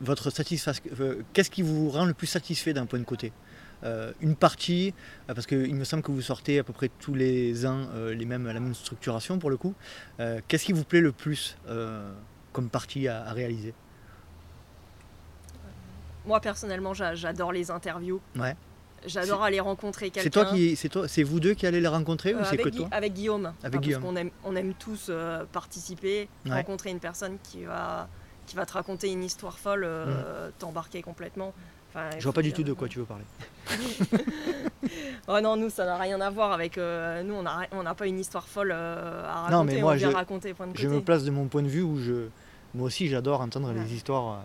votre 0.00 0.30
satisfaction 0.30 0.90
Qu'est-ce 1.32 1.50
qui 1.50 1.62
vous 1.62 1.90
rend 1.90 2.04
le 2.06 2.14
plus 2.14 2.26
satisfait 2.26 2.72
d'un 2.72 2.86
point 2.86 2.98
de 2.98 3.04
côté? 3.04 3.32
Une 4.20 4.34
partie, 4.34 4.92
parce 5.26 5.46
qu'il 5.46 5.74
me 5.74 5.84
semble 5.84 6.02
que 6.02 6.10
vous 6.10 6.20
sortez 6.22 6.58
à 6.58 6.64
peu 6.64 6.72
près 6.72 6.90
tous 6.98 7.14
les 7.14 7.66
ans 7.66 7.86
les 8.12 8.24
mêmes, 8.24 8.46
la 8.46 8.58
même 8.60 8.74
structuration 8.74 9.38
pour 9.38 9.48
le 9.50 9.56
coup. 9.56 9.74
Qu'est-ce 10.48 10.64
qui 10.64 10.72
vous 10.72 10.84
plaît 10.84 11.00
le 11.00 11.12
plus 11.12 11.56
comme 12.52 12.68
partie 12.68 13.06
à, 13.08 13.24
à 13.26 13.32
réaliser? 13.32 13.72
Moi, 16.26 16.40
personnellement, 16.40 16.94
j'a- 16.94 17.14
j'adore 17.14 17.52
les 17.52 17.70
interviews. 17.70 18.20
Ouais. 18.38 18.54
J'adore 19.06 19.42
aller 19.42 19.60
rencontrer 19.60 20.10
quelqu'un. 20.10 20.22
C'est 20.24 20.30
toi 20.30 20.44
qui, 20.44 20.76
c'est 20.76 20.90
toi, 20.90 21.08
c'est 21.08 21.22
vous 21.22 21.40
deux 21.40 21.54
qui 21.54 21.66
allez 21.66 21.80
les 21.80 21.88
rencontrer 21.88 22.34
Euh, 22.34 22.40
ou 22.40 22.44
c'est 22.44 22.60
avec, 22.60 22.64
que 22.64 22.68
toi? 22.68 22.88
avec 22.92 23.14
Guillaume. 23.14 23.46
Avec 23.62 23.76
Enfin, 23.76 23.78
Guillaume. 23.80 24.02
Parce 24.02 24.12
qu'on 24.14 24.20
aime, 24.20 24.30
on 24.44 24.56
aime 24.56 24.74
tous 24.74 25.06
euh, 25.08 25.44
participer, 25.50 26.28
Ouais. 26.44 26.52
rencontrer 26.52 26.90
une 26.90 27.00
personne 27.00 27.38
qui 27.42 27.64
va, 27.64 28.08
qui 28.46 28.56
va 28.56 28.66
te 28.66 28.74
raconter 28.74 29.10
une 29.10 29.24
histoire 29.24 29.58
folle, 29.58 29.84
euh, 29.86 30.50
t'embarquer 30.58 31.00
complètement. 31.00 31.54
Enfin, 31.88 32.10
Je 32.18 32.22
vois 32.24 32.34
pas 32.34 32.42
du 32.42 32.52
tout 32.52 32.62
de 32.62 32.72
quoi 32.74 32.88
tu 32.88 32.98
veux 32.98 33.04
parler. 33.06 33.24
Oh 35.28 35.38
non, 35.40 35.56
nous, 35.56 35.70
ça 35.70 35.84
n'a 35.84 35.96
rien 35.96 36.20
à 36.20 36.30
voir 36.30 36.52
avec. 36.52 36.76
euh, 36.78 37.22
nous, 37.22 37.34
on 37.34 37.42
n'a 37.42 37.60
on 37.72 37.84
pas 37.94 38.06
une 38.06 38.18
histoire 38.18 38.48
folle 38.48 38.72
euh, 38.74 39.24
à 39.28 39.42
raconter. 39.42 39.52
Non, 39.54 39.64
mais 39.64 39.80
moi, 39.80 39.92
on 39.94 39.96
je- 39.98 40.06
raconter 40.06 40.54
point 40.54 40.66
de 40.66 40.76
Je 40.76 40.82
côté. 40.86 40.94
me 40.96 41.00
place 41.02 41.24
de 41.24 41.30
mon 41.30 41.46
point 41.46 41.62
de 41.62 41.68
vue 41.68 41.82
où 41.82 41.98
je, 41.98 42.26
moi 42.74 42.86
aussi 42.86 43.08
j'adore 43.08 43.40
entendre 43.40 43.68
Ouais. 43.72 43.80
les 43.80 43.94
histoires 43.94 44.42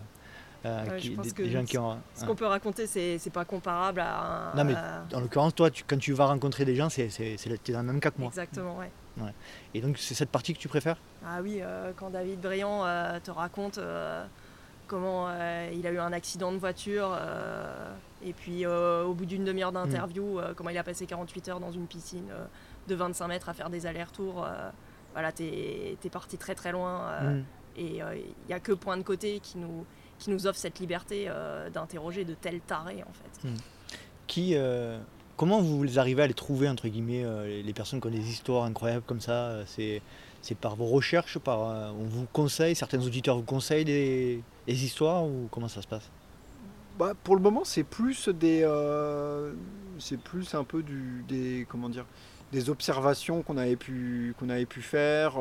euh, 0.66 0.84
Ouais, 0.90 0.96
qui- 0.98 1.08
je 1.10 1.12
pense 1.16 1.26
des, 1.26 1.32
que 1.32 1.42
des 1.42 1.50
gens 1.50 1.64
qui 1.64 1.78
ont. 1.78 1.98
Ce 2.14 2.22
hein. 2.22 2.26
qu'on 2.26 2.34
peut 2.34 2.46
raconter, 2.46 2.86
c'est 2.86 3.18
c'est 3.18 3.30
pas 3.30 3.44
comparable 3.44 4.00
à. 4.00 4.50
un- 4.52 4.54
Non, 4.56 4.64
mais 4.64 4.74
à- 4.74 5.04
En 5.14 5.20
l'occurrence, 5.20 5.54
toi, 5.54 5.70
tu- 5.70 5.84
quand 5.84 5.98
tu 5.98 6.12
vas 6.12 6.26
rencontrer 6.26 6.64
des 6.64 6.74
gens, 6.76 6.88
c'est, 6.88 7.08
c'est, 7.08 7.36
c'est- 7.36 7.62
t'es 7.62 7.72
dans 7.72 7.80
le 7.80 7.86
même 7.86 8.00
cas 8.00 8.10
que 8.10 8.18
moi. 8.18 8.28
Exactement, 8.28 8.76
ouais. 8.78 8.90
Et 9.72 9.80
donc, 9.80 9.96
c'est 9.98 10.14
cette 10.14 10.28
partie 10.30 10.52
que 10.52 10.58
tu 10.58 10.68
préfères? 10.68 10.98
Ah 11.24 11.38
oui, 11.42 11.60
euh, 11.62 11.92
quand 11.96 12.10
David 12.10 12.40
Briand 12.40 12.84
euh, 12.84 13.18
te 13.20 13.30
raconte 13.30 13.78
comment 14.86 15.28
il 15.72 15.86
a 15.86 15.90
eu 15.90 15.98
un 15.98 16.12
accident 16.12 16.52
de 16.52 16.58
voiture, 16.58 17.16
et 18.24 18.32
puis 18.32 18.66
au 18.66 19.14
bout 19.14 19.26
d'une 19.26 19.44
demi-heure 19.44 19.72
d'interview, 19.72 20.38
euh, 20.38 20.52
comment 20.54 20.70
il 20.70 20.78
a 20.78 20.84
passé 20.84 21.06
48 21.06 21.48
heures 21.48 21.60
dans 21.60 21.72
une 21.72 21.86
piscine 21.86 22.28
de 22.88 22.94
25 22.94 23.28
mètres 23.28 23.48
à 23.48 23.54
faire 23.54 23.70
des 23.70 23.86
allers-retours. 23.86 24.46
voilà, 25.12 25.32
t'es 25.32 25.96
es 26.04 26.08
parti 26.10 26.36
très 26.36 26.54
très 26.54 26.72
loin. 26.72 27.22
Mm. 27.22 27.44
Et 27.78 27.96
il 27.98 28.34
n'y 28.48 28.52
a 28.54 28.60
que 28.60 28.72
Point 28.72 28.96
de 28.98 29.02
Côté 29.02 29.40
qui 29.40 29.56
nous, 29.58 29.84
qui 30.18 30.30
nous 30.30 30.46
offre 30.46 30.58
cette 30.58 30.78
liberté 30.80 31.26
euh, 31.28 31.68
d'interroger 31.70 32.24
de 32.24 32.34
tels 32.34 32.60
tarés, 32.60 33.02
en 33.02 33.12
fait. 33.12 33.48
Qui, 34.26 34.52
euh, 34.54 34.98
Comment 35.36 35.60
vous 35.60 35.98
arrivez 35.98 36.22
à 36.22 36.26
les 36.26 36.32
trouver, 36.32 36.66
entre 36.66 36.88
guillemets, 36.88 37.22
euh, 37.22 37.62
les- 37.62 37.72
personnes 37.74 38.00
qui 38.00 38.06
ont 38.06 38.10
des 38.10 38.30
histoires 38.30 38.64
incroyables 38.64 39.04
comme 39.04 39.20
ça 39.20 39.66
c'est, 39.66 40.00
c'est 40.40 40.56
par 40.56 40.76
vos 40.76 40.86
recherches 40.86 41.38
par, 41.38 41.68
euh, 41.68 41.90
On 42.00 42.04
vous 42.04 42.26
conseille, 42.32 42.74
certains 42.74 43.04
auditeurs 43.04 43.36
vous 43.36 43.42
conseillent 43.42 43.84
des, 43.84 44.42
des 44.66 44.84
histoires 44.84 45.24
ou 45.26 45.48
comment 45.50 45.68
ça 45.68 45.82
se 45.82 45.86
passe? 45.86 46.08
Bah, 46.98 47.12
pour 47.22 47.36
le 47.36 47.42
moment, 47.42 47.64
c'est 47.64 47.82
plus 47.84 48.30
des, 48.30 48.62
euh, 48.64 49.52
c'est 49.98 50.18
plus 50.18 50.54
un 50.54 50.64
peu 50.64 50.82
du, 50.82 51.22
des, 51.28 51.66
comment 51.68 51.90
dire, 51.90 52.06
des 52.50 52.70
observations 52.70 53.42
qu'on 53.42 53.58
avait 53.58 53.76
pu, 53.76 54.34
qu'on 54.38 54.48
avait 54.48 54.64
pu 54.64 54.80
faire. 54.80 55.38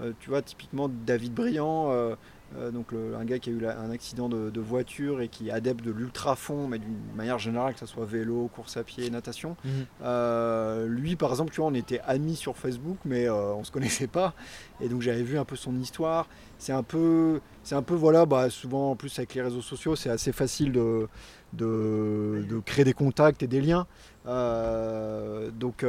Euh, 0.00 0.12
tu 0.20 0.30
vois, 0.30 0.40
typiquement 0.40 0.88
David 0.88 1.34
Briand, 1.34 1.88
euh, 1.90 2.14
euh, 2.56 2.70
donc 2.70 2.92
le- 2.92 3.16
un 3.16 3.24
gars 3.24 3.38
qui 3.40 3.50
a 3.50 3.52
eu 3.52 3.58
la- 3.58 3.78
un 3.80 3.90
accident 3.90 4.28
de, 4.28 4.50
de 4.50 4.60
voiture 4.60 5.20
et 5.20 5.28
qui 5.28 5.48
est 5.48 5.50
adepte 5.50 5.84
de 5.84 5.90
l'ultra 5.90 6.36
fond, 6.36 6.68
mais 6.68 6.78
d'une 6.78 6.96
manière 7.16 7.38
générale, 7.38 7.74
que 7.74 7.80
ce 7.80 7.86
soit 7.86 8.04
vélo, 8.06 8.48
course 8.54 8.76
à 8.76 8.84
pied, 8.84 9.10
natation. 9.10 9.56
Euh, 10.02 10.86
lui, 10.86 11.16
par 11.16 11.30
exemple, 11.30 11.50
tu 11.52 11.60
vois, 11.60 11.70
on 11.70 11.74
était 11.74 12.00
amis 12.06 12.36
sur 12.36 12.56
Facebook, 12.56 12.98
mais 13.04 13.28
euh, 13.28 13.52
on 13.54 13.64
se 13.64 13.72
connaissait 13.72 14.06
pas. 14.06 14.32
Et 14.80 14.88
donc 14.88 15.02
j'avais 15.02 15.22
vu 15.24 15.38
un 15.38 15.44
peu 15.44 15.56
son 15.56 15.76
histoire. 15.80 16.28
C'est 16.58 16.72
un 16.72 16.82
peu, 16.84 17.40
c'est 17.64 17.74
un 17.74 17.82
peu 17.82 17.94
voilà, 17.94 18.24
bah, 18.26 18.48
souvent 18.48 18.92
en 18.92 18.96
plus 18.96 19.18
avec 19.18 19.34
les 19.34 19.42
réseaux 19.42 19.60
sociaux, 19.62 19.96
c'est 19.96 20.10
assez 20.10 20.32
facile 20.32 20.72
de, 20.72 21.08
de, 21.52 22.44
de 22.48 22.58
créer 22.60 22.84
des 22.84 22.92
contacts 22.94 23.42
et 23.42 23.46
des 23.46 23.60
liens. 23.60 23.86
Euh, 24.26 25.50
donc 25.50 25.84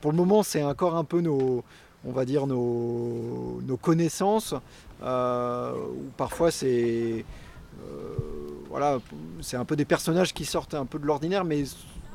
pour 0.00 0.10
le 0.10 0.16
moment, 0.16 0.42
c'est 0.42 0.62
encore 0.62 0.96
un 0.96 1.04
peu 1.04 1.20
nos, 1.20 1.64
on 2.04 2.12
va 2.12 2.24
dire 2.24 2.46
nos, 2.46 3.60
nos 3.62 3.76
connaissances. 3.76 4.54
Euh, 5.02 5.72
où 5.74 6.10
parfois 6.16 6.50
c'est 6.50 7.24
euh, 7.80 8.16
voilà, 8.70 9.00
c'est 9.40 9.56
un 9.56 9.64
peu 9.64 9.76
des 9.76 9.84
personnages 9.84 10.32
qui 10.32 10.44
sortent 10.44 10.74
un 10.74 10.86
peu 10.86 10.98
de 10.98 11.06
l'ordinaire, 11.06 11.44
mais 11.44 11.64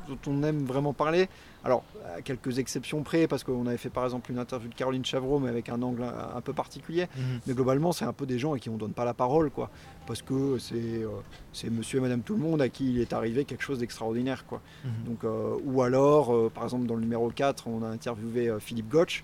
dont 0.07 0.17
on 0.27 0.41
aime 0.43 0.63
vraiment 0.65 0.93
parler. 0.93 1.27
Alors, 1.63 1.83
à 2.15 2.21
quelques 2.21 2.59
exceptions 2.59 3.03
près, 3.03 3.27
parce 3.27 3.43
qu'on 3.43 3.67
avait 3.67 3.77
fait 3.77 3.89
par 3.89 4.05
exemple 4.05 4.31
une 4.31 4.39
interview 4.39 4.69
de 4.69 4.73
Caroline 4.73 5.03
Chavreau, 5.03 5.37
mais 5.37 5.49
avec 5.49 5.67
un 5.67 5.81
angle 5.81 6.03
un, 6.03 6.39
peu 6.39 6.53
particulier. 6.53 7.07
Mais 7.45 7.53
globalement, 7.53 7.91
c'est 7.91 8.05
un 8.05 8.13
peu 8.13 8.25
des 8.25 8.39
gens 8.39 8.53
à 8.53 8.59
qui 8.59 8.69
on 8.69 8.77
donne 8.77 8.93
pas 8.93 9.03
la 9.03 9.13
parole, 9.13 9.49
quoi. 9.51 9.69
Parce 10.05 10.21
que 10.21 10.57
c'est 10.59 10.75
euh, 10.75 11.69
monsieur 11.69 11.97
et 11.97 12.01
madame 12.01 12.21
tout 12.21 12.35
le 12.35 12.39
monde 12.41 12.61
à 12.61 12.69
qui 12.69 12.91
il 12.93 13.01
est 13.01 13.11
arrivé 13.11 13.43
quelque 13.43 13.63
chose 13.63 13.79
d'extraordinaire, 13.79 14.45
quoi. 14.45 14.61
Donc, 15.05 15.25
euh, 15.25 15.57
ou 15.65 15.81
alors, 15.81 16.33
euh, 16.33 16.49
par 16.53 16.63
exemple, 16.63 16.85
dans 16.87 16.95
le 16.95 17.01
numéro 17.01 17.29
4, 17.29 17.67
on 17.67 17.83
a 17.83 17.87
interviewé 17.89 18.49
Philippe 18.61 18.87
Gotch, 18.89 19.23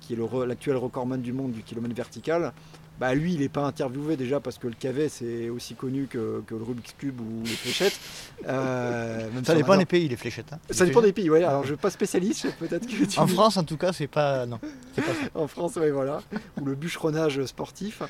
qui 0.00 0.12
est 0.12 0.16
le 0.16 0.24
re- 0.24 0.44
l'actuel 0.44 0.76
recordman 0.76 1.20
du 1.20 1.32
monde 1.32 1.50
du 1.50 1.62
kilomètre 1.62 1.96
vertical. 1.96 2.52
Bah, 2.98 3.14
lui, 3.14 3.34
il 3.34 3.40
n'est 3.40 3.50
pas 3.50 3.62
interviewé 3.64 4.16
déjà 4.16 4.40
parce 4.40 4.56
que 4.58 4.66
le 4.68 4.74
cavet, 4.78 5.08
c'est 5.10 5.50
aussi 5.50 5.74
connu 5.74 6.06
que, 6.06 6.42
que 6.46 6.54
le 6.54 6.62
Rubik's 6.62 6.94
Cube 6.96 7.20
ou 7.20 7.42
les 7.44 7.50
fléchettes. 7.50 7.98
Euh, 8.46 9.30
même 9.32 9.44
Ça 9.44 9.54
dépend 9.54 9.76
des 9.76 9.84
pays, 9.84 10.08
les 10.08 10.16
fléchettes. 10.16 10.52
hein. 10.52 10.58
Ça 10.70 10.84
Les 10.84 10.90
dépend 10.90 11.02
des 11.02 11.12
pays, 11.12 11.28
ouais. 11.28 11.44
Alors, 11.44 11.62
je 11.64 11.72
ne 11.72 11.74
suis 11.76 11.82
pas 11.82 11.90
spécialiste, 11.90 12.48
peut-être 12.58 12.86
que 12.86 13.04
tu 13.04 13.18
En 13.20 13.26
France, 13.26 13.58
en 13.58 13.64
tout 13.64 13.76
cas, 13.76 13.92
c'est 13.92 14.06
pas. 14.06 14.46
Non. 14.46 14.58
Pas 14.96 15.02
ça. 15.02 15.12
en 15.34 15.46
France, 15.46 15.76
ouais, 15.76 15.90
voilà, 15.90 16.22
ou 16.60 16.64
le 16.64 16.74
bûcheronnage 16.74 17.44
sportif, 17.44 18.02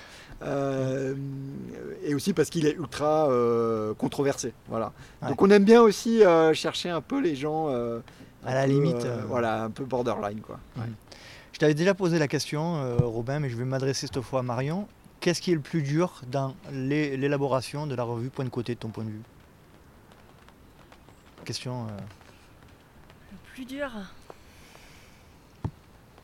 Euh, 0.43 1.15
et 2.05 2.15
aussi 2.15 2.33
parce 2.35 2.51
qu'il 2.51 2.67
est 2.67 2.75
ultra 2.77 3.29
euh, 3.31 3.95
controversé, 3.95 4.53
voilà. 4.69 4.93
Ouais. 5.23 5.29
Donc 5.31 5.41
on 5.43 5.49
aime 5.51 5.65
bien 5.65 5.81
aussi 5.81 6.21
chercher 6.53 6.91
un 6.91 7.01
peu 7.01 7.21
les 7.21 7.35
gens 7.35 7.69
À 8.45 8.55
la 8.55 8.67
limite, 8.67 9.07
voilà, 9.29 9.65
un 9.65 9.71
peu 9.71 9.85
borderline, 9.85 10.41
quoi. 10.41 10.59
Je 11.57 11.61
t'avais 11.61 11.73
déjà 11.73 11.95
posé 11.95 12.19
la 12.19 12.29
question, 12.29 12.77
euh, 12.77 12.99
Robin, 12.99 13.39
mais 13.41 13.49
je 13.49 13.57
vais 13.57 13.65
m'adresser 13.65 14.07
cette 14.07 14.21
fois 14.21 14.41
à 14.41 14.43
Marion. 14.43 14.87
Qu'est-ce 15.21 15.41
qui 15.41 15.53
est 15.53 15.55
le 15.55 15.63
plus 15.63 15.81
dur 15.81 16.21
dans 16.27 16.55
l'é- 16.71 17.17
l'élaboration 17.17 17.87
de 17.87 17.95
la 17.95 18.03
revue 18.03 18.29
Point 18.29 18.45
de 18.45 18.51
côté, 18.51 18.75
de 18.75 18.79
ton 18.81 18.91
point 18.91 19.05
de 19.05 19.09
vue? 19.09 19.23
Question, 21.47 21.87
euh, 21.87 21.97
Le 23.33 23.39
plus 23.55 23.65
dur, 23.65 23.91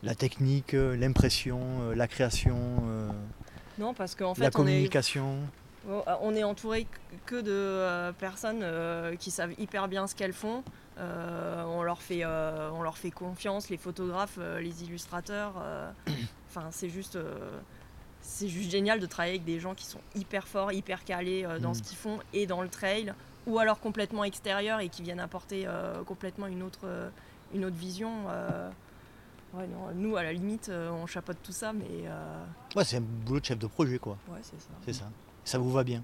la 0.03 0.13
technique, 0.13 0.75
euh, 0.75 0.95
l'impression, 0.95 1.89
la 1.95 2.07
création, 2.07 2.59
euh, 2.85 3.09
non, 3.79 3.95
parce 3.95 4.13
qu'en 4.13 4.33
la 4.33 4.35
fait, 4.35 4.43
on 4.43 4.47
est, 4.47 4.51
communication. 4.51 5.37
on 6.21 6.35
est 6.35 6.43
entouré 6.43 6.85
que 7.25 7.41
de 7.41 8.11
personnes 8.19 8.63
qui 9.17 9.31
savent 9.31 9.53
hyper 9.57 9.87
bien 9.87 10.05
ce 10.05 10.13
qu'elles 10.13 10.31
font. 10.31 10.63
On, 10.97 11.83
leur 11.83 12.01
fait, 12.01 12.25
on 12.25 12.81
leur 12.81 12.97
fait 12.97 13.11
confiance, 13.11 13.69
les 13.69 13.77
photographes, 13.77 14.39
les 14.59 14.83
illustrateurs. 14.83 15.53
Enfin, 16.49 16.67
c'est 16.71 16.89
juste 16.89 17.17
c'est 18.21 18.47
juste 18.47 18.71
génial 18.71 18.99
de 18.99 19.05
travailler 19.05 19.35
avec 19.35 19.45
des 19.45 19.59
gens 19.59 19.73
qui 19.73 19.85
sont 19.85 19.99
hyper 20.15 20.47
forts, 20.47 20.71
hyper 20.71 21.03
calés 21.03 21.45
dans 21.61 21.71
mm. 21.71 21.73
ce 21.73 21.81
qu'ils 21.81 21.97
font 21.97 22.19
et 22.31 22.45
dans 22.45 22.61
le 22.61 22.69
trail, 22.69 23.13
ou 23.47 23.59
alors 23.59 23.79
complètement 23.79 24.23
extérieurs 24.23 24.79
et 24.79 24.89
qui 24.89 25.01
viennent 25.01 25.19
apporter 25.19 25.67
complètement 26.05 26.47
une 26.47 26.63
autre, 26.63 26.87
une 27.53 27.65
autre 27.65 27.75
vision. 27.75 28.11
Ouais, 29.53 29.69
nous, 29.93 30.15
à 30.17 30.23
la 30.23 30.33
limite, 30.33 30.69
euh, 30.69 30.89
on 30.89 31.05
chapeaute 31.05 31.37
tout 31.43 31.51
ça, 31.51 31.73
mais. 31.73 31.85
Euh, 32.05 32.43
ouais, 32.75 32.83
c'est 32.83 32.97
un 32.97 33.01
boulot 33.01 33.39
de 33.39 33.45
chef 33.45 33.59
de 33.59 33.67
projet, 33.67 33.99
quoi. 33.99 34.17
Ouais, 34.27 34.39
c'est 34.41 34.59
ça. 34.59 34.69
C'est 34.83 34.93
ça. 34.93 35.09
Ça 35.43 35.59
vous 35.59 35.71
va 35.71 35.83
bien. 35.83 36.01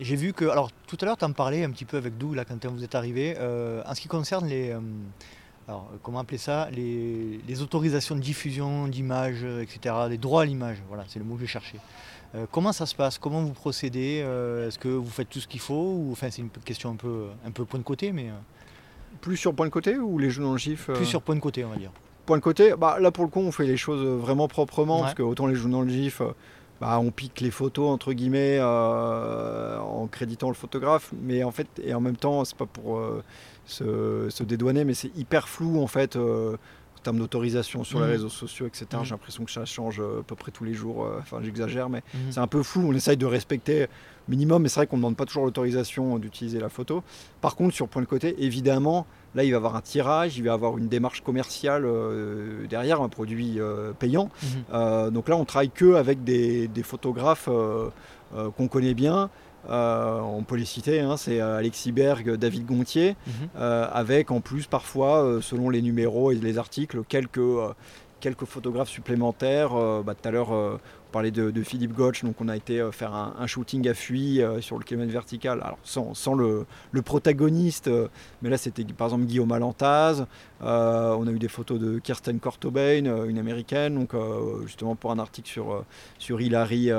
Euh, 0.00 0.04
j'ai 0.04 0.16
vu 0.16 0.32
que. 0.32 0.44
Alors, 0.46 0.70
tout 0.86 0.96
à 1.00 1.04
l'heure, 1.04 1.16
tu 1.16 1.24
en 1.24 1.32
parlais 1.32 1.64
un 1.64 1.70
petit 1.70 1.84
peu 1.84 1.96
avec 1.96 2.18
Doug, 2.18 2.34
là, 2.34 2.44
quand 2.44 2.64
vous 2.66 2.84
êtes 2.84 2.94
arrivé. 2.94 3.36
en 3.38 3.94
ce 3.94 4.00
qui 4.00 4.08
concerne 4.08 4.46
les. 4.46 4.74
alors, 5.68 5.90
comment 6.02 6.20
appeler 6.20 6.38
ça 6.38 6.68
les, 6.70 7.40
les, 7.46 7.62
autorisations 7.62 8.14
de 8.16 8.20
diffusion 8.20 8.88
d'images, 8.88 9.44
etc. 9.44 9.94
Les 10.08 10.18
droits 10.18 10.42
à 10.42 10.44
l'image, 10.44 10.78
voilà, 10.88 11.04
c'est 11.08 11.18
le 11.18 11.24
mot 11.24 11.36
que 11.36 11.42
je 11.42 11.46
cherchais. 11.46 11.78
comment 12.50 12.72
ça 12.72 12.86
se 12.86 12.94
passe? 12.94 13.18
Comment 13.18 13.42
vous 13.42 13.52
procédez? 13.52 14.18
Est-ce 14.66 14.78
que 14.78 14.88
vous 14.88 15.10
faites 15.10 15.28
tout 15.28 15.40
ce 15.40 15.48
qu'il 15.48 15.60
faut? 15.60 15.94
Ou, 15.98 16.08
Enfin, 16.12 16.28
c'est 16.30 16.42
une 16.42 16.50
question 16.50 16.90
un 16.90 16.96
peu, 16.96 17.26
un 17.46 17.50
peu 17.50 17.64
point 17.64 17.78
de 17.78 17.84
côté, 17.84 18.12
mais. 18.12 18.30
Plus 19.20 19.36
sur 19.36 19.54
point 19.54 19.66
de 19.66 19.70
côté 19.70 19.98
ou 19.98 20.18
les 20.18 20.30
jeux 20.30 20.42
dans 20.42 20.52
le 20.52 20.58
GIF 20.58 20.86
Plus 20.86 21.04
sur 21.04 21.20
point 21.20 21.34
de 21.34 21.40
côté, 21.40 21.64
on 21.64 21.68
va 21.68 21.76
dire. 21.76 21.90
Point 22.26 22.38
de 22.38 22.42
côté, 22.42 22.74
bah, 22.78 22.98
là 23.00 23.10
pour 23.10 23.24
le 23.24 23.30
coup, 23.30 23.40
on 23.40 23.52
fait 23.52 23.66
les 23.66 23.76
choses 23.76 24.04
vraiment 24.20 24.46
proprement, 24.46 25.00
parce 25.00 25.14
que 25.14 25.22
autant 25.22 25.46
les 25.46 25.54
jeux 25.54 25.68
dans 25.68 25.82
le 25.82 25.88
GIF, 25.88 26.20
euh, 26.20 26.32
bah, 26.80 26.98
on 26.98 27.10
pique 27.10 27.40
les 27.40 27.50
photos 27.50 27.90
entre 27.90 28.12
guillemets 28.12 28.58
euh, 28.60 29.78
en 29.78 30.06
créditant 30.06 30.48
le 30.48 30.54
photographe, 30.54 31.12
mais 31.20 31.44
en 31.44 31.50
fait, 31.50 31.68
et 31.82 31.92
en 31.94 32.00
même 32.00 32.16
temps, 32.16 32.44
c'est 32.44 32.56
pas 32.56 32.66
pour 32.66 32.98
euh, 32.98 33.22
se, 33.66 34.42
dédouaner, 34.42 34.84
mais 34.84 34.94
c'est 34.94 35.14
hyper 35.16 35.48
flou 35.48 35.80
en 35.80 35.86
fait 35.86 36.16
en 36.16 37.02
termes 37.02 37.18
d'autorisation 37.18 37.84
sur 37.84 38.00
les 38.00 38.06
mhm. 38.06 38.12
réseaux 38.12 38.28
sociaux, 38.28 38.66
etc. 38.66 38.86
Mhm. 38.92 39.04
J'ai 39.04 39.10
l'impression 39.10 39.44
que 39.44 39.50
ça 39.50 39.64
change 39.64 40.00
à 40.00 40.22
peu 40.26 40.34
près 40.34 40.52
tous 40.52 40.64
les 40.64 40.74
jours. 40.74 41.06
Enfin, 41.18 41.38
j'exagère, 41.42 41.88
mais 41.88 42.02
mhm. 42.14 42.32
c'est 42.32 42.40
un 42.40 42.46
peu 42.46 42.62
flou. 42.62 42.88
On 42.88 42.94
essaye 42.94 43.16
de 43.16 43.26
respecter 43.26 43.86
minimum, 44.30 44.62
mais 44.62 44.68
c'est 44.68 44.80
vrai 44.80 44.86
qu'on 44.86 44.96
ne 44.96 45.02
demande 45.02 45.16
pas 45.16 45.26
toujours 45.26 45.44
l'autorisation 45.44 46.18
d'utiliser 46.18 46.60
la 46.60 46.68
photo. 46.68 47.02
Par 47.40 47.56
contre, 47.56 47.74
sur 47.74 47.88
point 47.88 48.00
de 48.00 48.06
côté, 48.06 48.36
évidemment, 48.38 49.06
là, 49.34 49.44
il 49.44 49.50
va 49.50 49.54
y 49.54 49.56
avoir 49.56 49.76
un 49.76 49.80
tirage, 49.80 50.38
il 50.38 50.44
va 50.44 50.50
y 50.50 50.54
avoir 50.54 50.78
une 50.78 50.88
démarche 50.88 51.22
commerciale 51.22 51.84
euh, 51.84 52.66
derrière, 52.68 53.00
un 53.02 53.08
produit 53.08 53.60
euh, 53.60 53.92
payant. 53.92 54.30
Mhm. 54.42 54.48
Euh, 54.72 55.10
donc 55.10 55.28
là, 55.28 55.36
on 55.36 55.44
travaille 55.44 55.70
que 55.70 55.94
avec 55.94 56.24
des, 56.24 56.68
photographes 56.82 57.48
qu'on 58.56 58.68
connaît 58.68 58.94
bien. 58.94 59.28
on 59.68 60.44
peut 60.46 60.56
les 60.56 60.64
citer, 60.64 61.00
hein, 61.00 61.16
c'est 61.16 61.40
Alexis 61.40 61.92
Berg, 61.92 62.36
David 62.36 62.66
Gontier, 62.66 63.16
mhm. 63.26 63.60
avec 63.60 64.30
en 64.30 64.40
plus 64.40 64.66
parfois, 64.66 65.40
selon 65.42 65.68
les 65.68 65.82
numéros 65.82 66.32
et 66.32 66.36
les 66.36 66.56
articles, 66.58 67.02
quelques, 67.08 67.40
quelques 68.20 68.46
photographes 68.46 68.88
supplémentaires. 68.88 69.72
Bah, 70.04 70.14
tout 70.14 70.26
à 70.26 70.30
l'heure, 70.30 70.80
parlait 71.10 71.30
de, 71.30 71.62
Philippe 71.62 71.92
Gotch, 71.92 72.24
donc 72.24 72.36
on 72.40 72.48
a 72.48 72.56
été 72.56 72.80
euh, 72.80 72.92
faire 72.92 73.14
un, 73.14 73.46
shooting 73.46 73.86
à 73.88 73.94
fuit 73.94 74.40
euh, 74.40 74.60
sur 74.60 74.78
le 74.78 74.84
kilomètre 74.84 75.12
vertical, 75.12 75.60
alors 75.62 75.78
sans, 75.82 76.34
le, 76.34 76.66
protagoniste, 77.02 77.88
euh, 77.88 78.08
mais 78.42 78.50
là 78.50 78.56
c'était 78.56 78.84
par 78.84 79.08
exemple 79.08 79.24
Guillaume 79.24 79.52
Alantaz, 79.52 80.26
on 80.60 81.26
a 81.26 81.30
eu 81.30 81.38
des 81.38 81.48
photos 81.48 81.78
de 81.78 81.98
Kirsten 81.98 82.38
Kortobain, 82.38 83.04
une 83.26 83.38
américaine, 83.38 83.94
donc 83.94 84.12
justement 84.66 84.94
pour 84.94 85.10
un 85.10 85.18
article 85.18 85.48
sur, 85.48 85.84
sur 86.18 86.40
Hilary, 86.40 86.90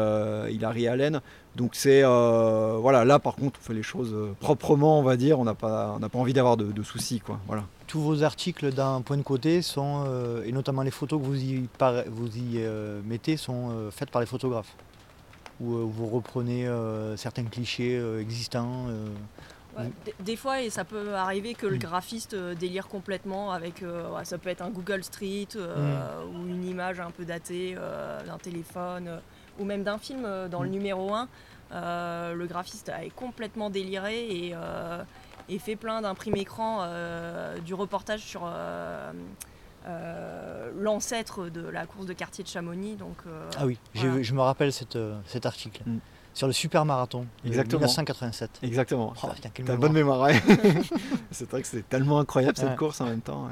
Hilary 0.49 0.87
Allen. 0.87 1.21
Donc 1.55 1.75
c'est 1.75 2.01
voilà, 2.01 3.05
là 3.05 3.19
par 3.19 3.35
contre 3.35 3.59
on 3.61 3.65
fait 3.65 3.75
les 3.75 3.83
choses 3.83 4.15
proprement, 4.39 4.99
on 4.99 5.03
va 5.03 5.15
dire, 5.15 5.39
on 5.39 5.43
n'a 5.43 5.53
pas, 5.53 5.97
pas 5.99 6.19
envie 6.19 6.33
d'avoir 6.33 6.57
de, 6.57 6.71
de, 6.71 6.83
soucis 6.83 7.19
quoi. 7.19 7.39
Voilà 7.47 7.63
tous 7.91 7.99
vos 7.99 8.23
articles 8.23 8.71
d'un 8.71 9.01
point 9.01 9.17
de 9.17 9.21
côté 9.21 9.61
sont, 9.61 10.05
euh, 10.07 10.45
et 10.45 10.53
notamment 10.53 10.81
les 10.81 10.91
photos 10.91 11.19
que 11.19 11.25
vous 11.25 11.35
y, 11.35 11.67
vous 12.07 12.37
y 12.37 12.53
euh, 12.55 13.01
mettez, 13.03 13.35
sont 13.35 13.69
euh, 13.69 13.91
faites 13.91 14.09
par 14.09 14.21
les 14.21 14.25
photographes. 14.25 14.73
Où 15.59 15.89
vous 15.89 16.07
reprenez 16.07 16.67
certains 17.17 17.43
clichés 17.43 18.01
existants. 18.19 18.87
des 20.21 20.35
fois, 20.35 20.61
et 20.61 20.71
ça 20.71 20.85
peut 20.85 21.13
arriver 21.13 21.53
que 21.53 21.67
le 21.67 21.75
mm. 21.75 21.79
graphiste 21.79 22.35
délire 22.35 22.87
complètement 22.87 23.51
avec, 23.51 23.83
ça 24.23 24.39
peut 24.39 24.49
être 24.49 24.63
un 24.63 24.71
Google 24.71 25.03
Street 25.03 25.49
mm. 25.53 26.33
ou 26.33 26.47
une 26.47 26.65
image 26.65 26.99
un 26.99 27.11
peu 27.11 27.25
datée 27.25 27.75
d'un 28.25 28.39
téléphone 28.39 29.19
ou 29.59 29.65
même 29.65 29.83
d'un 29.83 29.99
film 29.99 30.27
dans 30.49 30.63
le 30.63 30.69
mm. 30.69 30.71
numéro 30.71 31.13
1. 31.13 31.27
le 32.33 32.45
graphiste 32.47 32.89
est 32.89 33.13
complètement 33.13 33.69
déliré 33.69 34.47
et 34.47 34.55
et 35.51 35.59
fait 35.59 35.75
plein 35.75 36.01
d'imprimes 36.01 36.37
écran 36.37 36.79
euh, 36.81 37.59
du 37.59 37.73
reportage 37.73 38.21
sur 38.21 38.43
euh, 38.45 39.11
euh, 39.85 40.71
l'ancêtre 40.79 41.49
de 41.49 41.67
la 41.67 41.85
course 41.85 42.05
de 42.05 42.13
quartier 42.13 42.43
de 42.43 42.49
Chamonix. 42.49 42.95
Donc, 42.95 43.17
ah 43.57 43.65
oui, 43.65 43.77
je 43.93 44.33
me 44.33 44.41
rappelle 44.41 44.71
cette, 44.71 44.97
cet 45.25 45.45
article. 45.45 45.83
Mm. 45.85 45.99
Sur 46.33 46.47
le 46.47 46.53
super 46.53 46.85
marathon 46.85 47.27
Exactement. 47.45 47.79
1987. 47.81 48.59
Exactement. 48.63 49.13
Oh, 49.21 49.27
T'as 49.65 49.75
bonne 49.75 49.91
mémoire. 49.91 50.29
c'est 51.31 51.49
vrai 51.51 51.61
que 51.61 51.67
c'était 51.67 51.83
tellement 51.83 52.19
incroyable 52.19 52.57
cette 52.57 52.77
course 52.77 53.01
en 53.01 53.05
même 53.05 53.19
temps. 53.19 53.49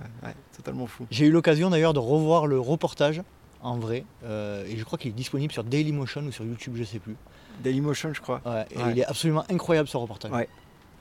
totalement 0.56 0.88
fou. 0.88 1.06
J'ai 1.12 1.26
eu 1.26 1.32
l'occasion 1.32 1.70
d'ailleurs 1.70 1.94
de 1.94 2.00
revoir 2.00 2.48
le 2.48 2.58
reportage 2.58 3.22
en 3.62 3.78
vrai. 3.78 4.06
et 4.24 4.78
je 4.78 4.84
crois 4.86 4.98
qu'il 4.98 5.12
est 5.12 5.14
disponible 5.14 5.52
sur 5.52 5.66
Dailymotion 5.66 6.22
ou 6.22 6.32
sur 6.32 6.46
YouTube, 6.46 6.76
je 6.78 6.86
sais 6.86 7.00
plus. 7.00 7.18
Dailymotion, 7.62 8.14
je 8.14 8.22
crois. 8.22 8.42
et 8.72 8.80
il 8.92 9.00
est 9.00 9.06
absolument 9.06 9.44
incroyable 9.50 9.90
ce 9.90 9.98
reportage. 9.98 10.32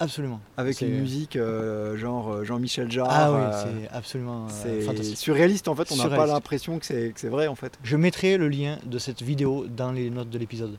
Absolument. 0.00 0.40
Avec 0.56 0.80
une 0.80 1.00
musique 1.00 1.36
euh, 1.36 1.96
genre 1.96 2.32
euh, 2.32 2.44
Jean-Michel 2.44 2.90
Jarre. 2.90 3.08
Ah 3.10 3.32
oui, 3.32 3.40
euh, 3.40 3.64
c'est 3.64 3.96
absolument 3.96 4.46
c'est 4.48 5.02
surréaliste 5.16 5.68
en 5.68 5.74
fait. 5.74 5.90
On 5.92 5.96
n'a 5.96 6.08
pas 6.08 6.26
l'impression 6.26 6.78
que 6.78 6.86
c'est 6.86 7.28
vrai 7.28 7.48
en 7.48 7.54
fait. 7.54 7.78
Je 7.82 7.96
mettrai 7.96 8.36
le 8.36 8.48
lien 8.48 8.78
de 8.84 8.98
cette 8.98 9.22
vidéo 9.22 9.66
dans 9.66 9.92
les 9.92 10.10
notes 10.10 10.30
de 10.30 10.38
l'épisode. 10.38 10.78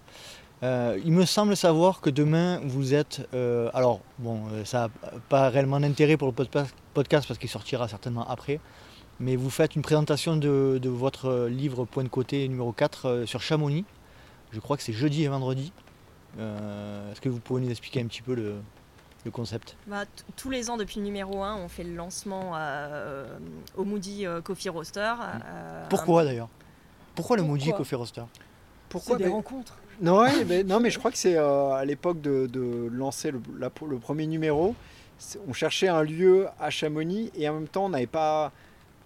il 0.63 1.11
me 1.11 1.25
semble 1.25 1.55
savoir 1.57 2.01
que 2.01 2.09
demain 2.09 2.61
vous 2.63 2.93
êtes. 2.93 3.27
alors, 3.73 4.01
bon, 4.19 4.43
ça 4.63 4.87
n'a 4.87 5.19
pas 5.27 5.49
réellement 5.49 5.79
d'intérêt 5.79 6.17
pour 6.17 6.27
le 6.27 6.33
podcast 6.93 7.27
parce 7.27 7.37
qu'il 7.37 7.49
sortira 7.49 7.87
certainement 7.87 8.27
après. 8.27 8.59
Mais 9.21 9.35
vous 9.35 9.49
faites 9.49 9.75
une 9.75 9.81
présentation 9.81 10.37
de, 10.37 10.79
de 10.81 10.87
votre 10.87 11.47
livre 11.47 11.83
Point 11.83 12.05
de 12.05 12.09
côté 12.09 12.47
numéro 12.47 12.71
4 12.71 13.23
sur 13.25 13.41
Chamonix. 13.41 13.83
Je 14.51 14.61
crois 14.61 14.77
que 14.77 14.83
c'est 14.83 14.93
jeudi 14.93 15.25
et 15.25 15.27
vendredi. 15.27 15.73
Est-ce 16.37 17.19
que 17.19 17.27
vous 17.27 17.41
pouvez 17.41 17.61
nous 17.61 17.69
expliquer 17.69 17.99
un 17.99 18.05
petit 18.05 18.21
peu 18.21 18.33
le, 18.33 18.55
le 19.25 19.31
concept? 19.31 19.75
Bah, 19.87 20.05
Tous 20.35 20.49
les 20.49 20.69
ans, 20.69 20.77
depuis 20.77 20.99
le 20.99 21.05
numéro 21.05 21.43
1, 21.43 21.57
on 21.57 21.67
fait 21.67 21.83
le 21.83 21.95
lancement 21.95 22.53
euh, 22.55 23.37
au 23.75 23.83
Moody 23.83 24.25
euh, 24.25 24.41
Coffee 24.41 24.69
Roaster. 24.69 25.13
Euh, 25.21 25.85
Pourquoi 25.89 26.23
d'ailleurs? 26.23 26.49
Pourquoi 27.15 27.37
le 27.37 27.43
Moody 27.43 27.71
Coffee 27.71 27.95
Roaster? 27.95 28.23
Pourquoi 28.87 29.17
des 29.17 29.27
rencontres 29.27 29.77
non, 30.01 30.25
mais, 30.47 30.63
non, 30.63 30.79
mais 30.79 30.91
je 30.91 30.97
crois 30.97 31.11
que 31.11 31.17
c'est 31.17 31.35
à 31.35 31.83
l'époque 31.83 32.21
de, 32.21 32.89
lancer 32.89 33.31
le, 33.31 33.41
le, 33.57 33.97
premier 33.99 34.25
numéro. 34.27 34.73
On 35.45 35.51
cherchait 35.51 35.89
un 35.89 36.03
lieu 36.03 36.47
à 36.57 36.69
Chamonix 36.69 37.31
et 37.35 37.49
en 37.49 37.55
même 37.55 37.67
temps, 37.67 37.87
on 37.87 37.89
n'avait 37.89 38.07
pas 38.07 38.53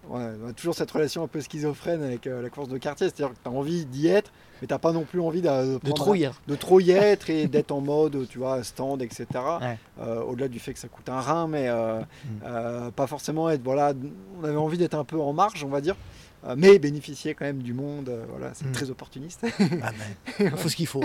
on 0.10 0.48
a 0.48 0.53
toujours 0.53 0.76
cette 0.76 0.91
relation 0.91 1.23
un 1.23 1.27
peu 1.27 1.41
schizophrène 1.41 2.03
avec 2.03 2.27
euh, 2.27 2.41
la 2.41 2.49
course 2.49 2.69
de 2.69 2.77
quartier, 2.77 3.07
c'est-à-dire 3.07 3.30
que 3.30 3.40
tu 3.41 3.49
as 3.49 3.52
envie 3.52 3.85
d'y 3.85 4.07
être, 4.07 4.31
mais 4.64 4.68
tu 4.68 4.73
n'as 4.73 4.80
pas 4.80 4.94
non 4.94 5.03
plus 5.03 5.19
envie 5.19 5.41
de, 5.41 5.91
trop 5.91 6.15
y 6.15 6.23
être. 6.23 6.41
De 6.48 6.56
trop 6.56 6.80
y 6.80 6.91
être 6.91 7.30
et 7.30 7.48
d'être 7.49 7.73
en 7.73 7.81
mode, 7.81 8.26
tu 8.30 8.38
vois, 8.38 8.64
stand, 8.64 9.02
etc. 9.02 9.26
Euh, 9.99 10.22
au-delà 10.22 10.48
du 10.48 10.57
fait 10.57 10.72
que 10.72 10.80
ça 10.80 10.88
coûte 10.88 11.10
un 11.10 11.19
rein, 11.19 11.49
mais 11.49 11.65
euh, 11.68 11.99
mm. 11.99 12.91
pas 12.91 13.07
forcément 13.07 13.49
être, 13.49 13.61
voilà, 13.61 13.91
on 14.40 14.45
avait 14.45 14.56
envie 14.56 14.77
d'être 14.77 14.94
un 14.94 15.03
peu 15.03 15.19
en 15.19 15.34
marge, 15.34 15.65
on 15.65 15.69
va 15.69 15.81
dire. 15.81 15.98
Mais 16.56 16.80
bénéficier 16.80 17.34
quand 17.34 17.44
même 17.44 17.61
du 17.61 17.73
monde, 17.73 18.10
voilà, 18.30 18.53
c'est 18.53 18.65
mm. 18.65 18.72
très 18.72 18.90
opportuniste. 18.90 19.41
Ah 19.44 19.91
ben, 19.91 19.91
il 20.53 20.57
faut 20.57 20.69
ce 20.69 20.77
qu'il 20.77 20.88
faut. 20.88 21.03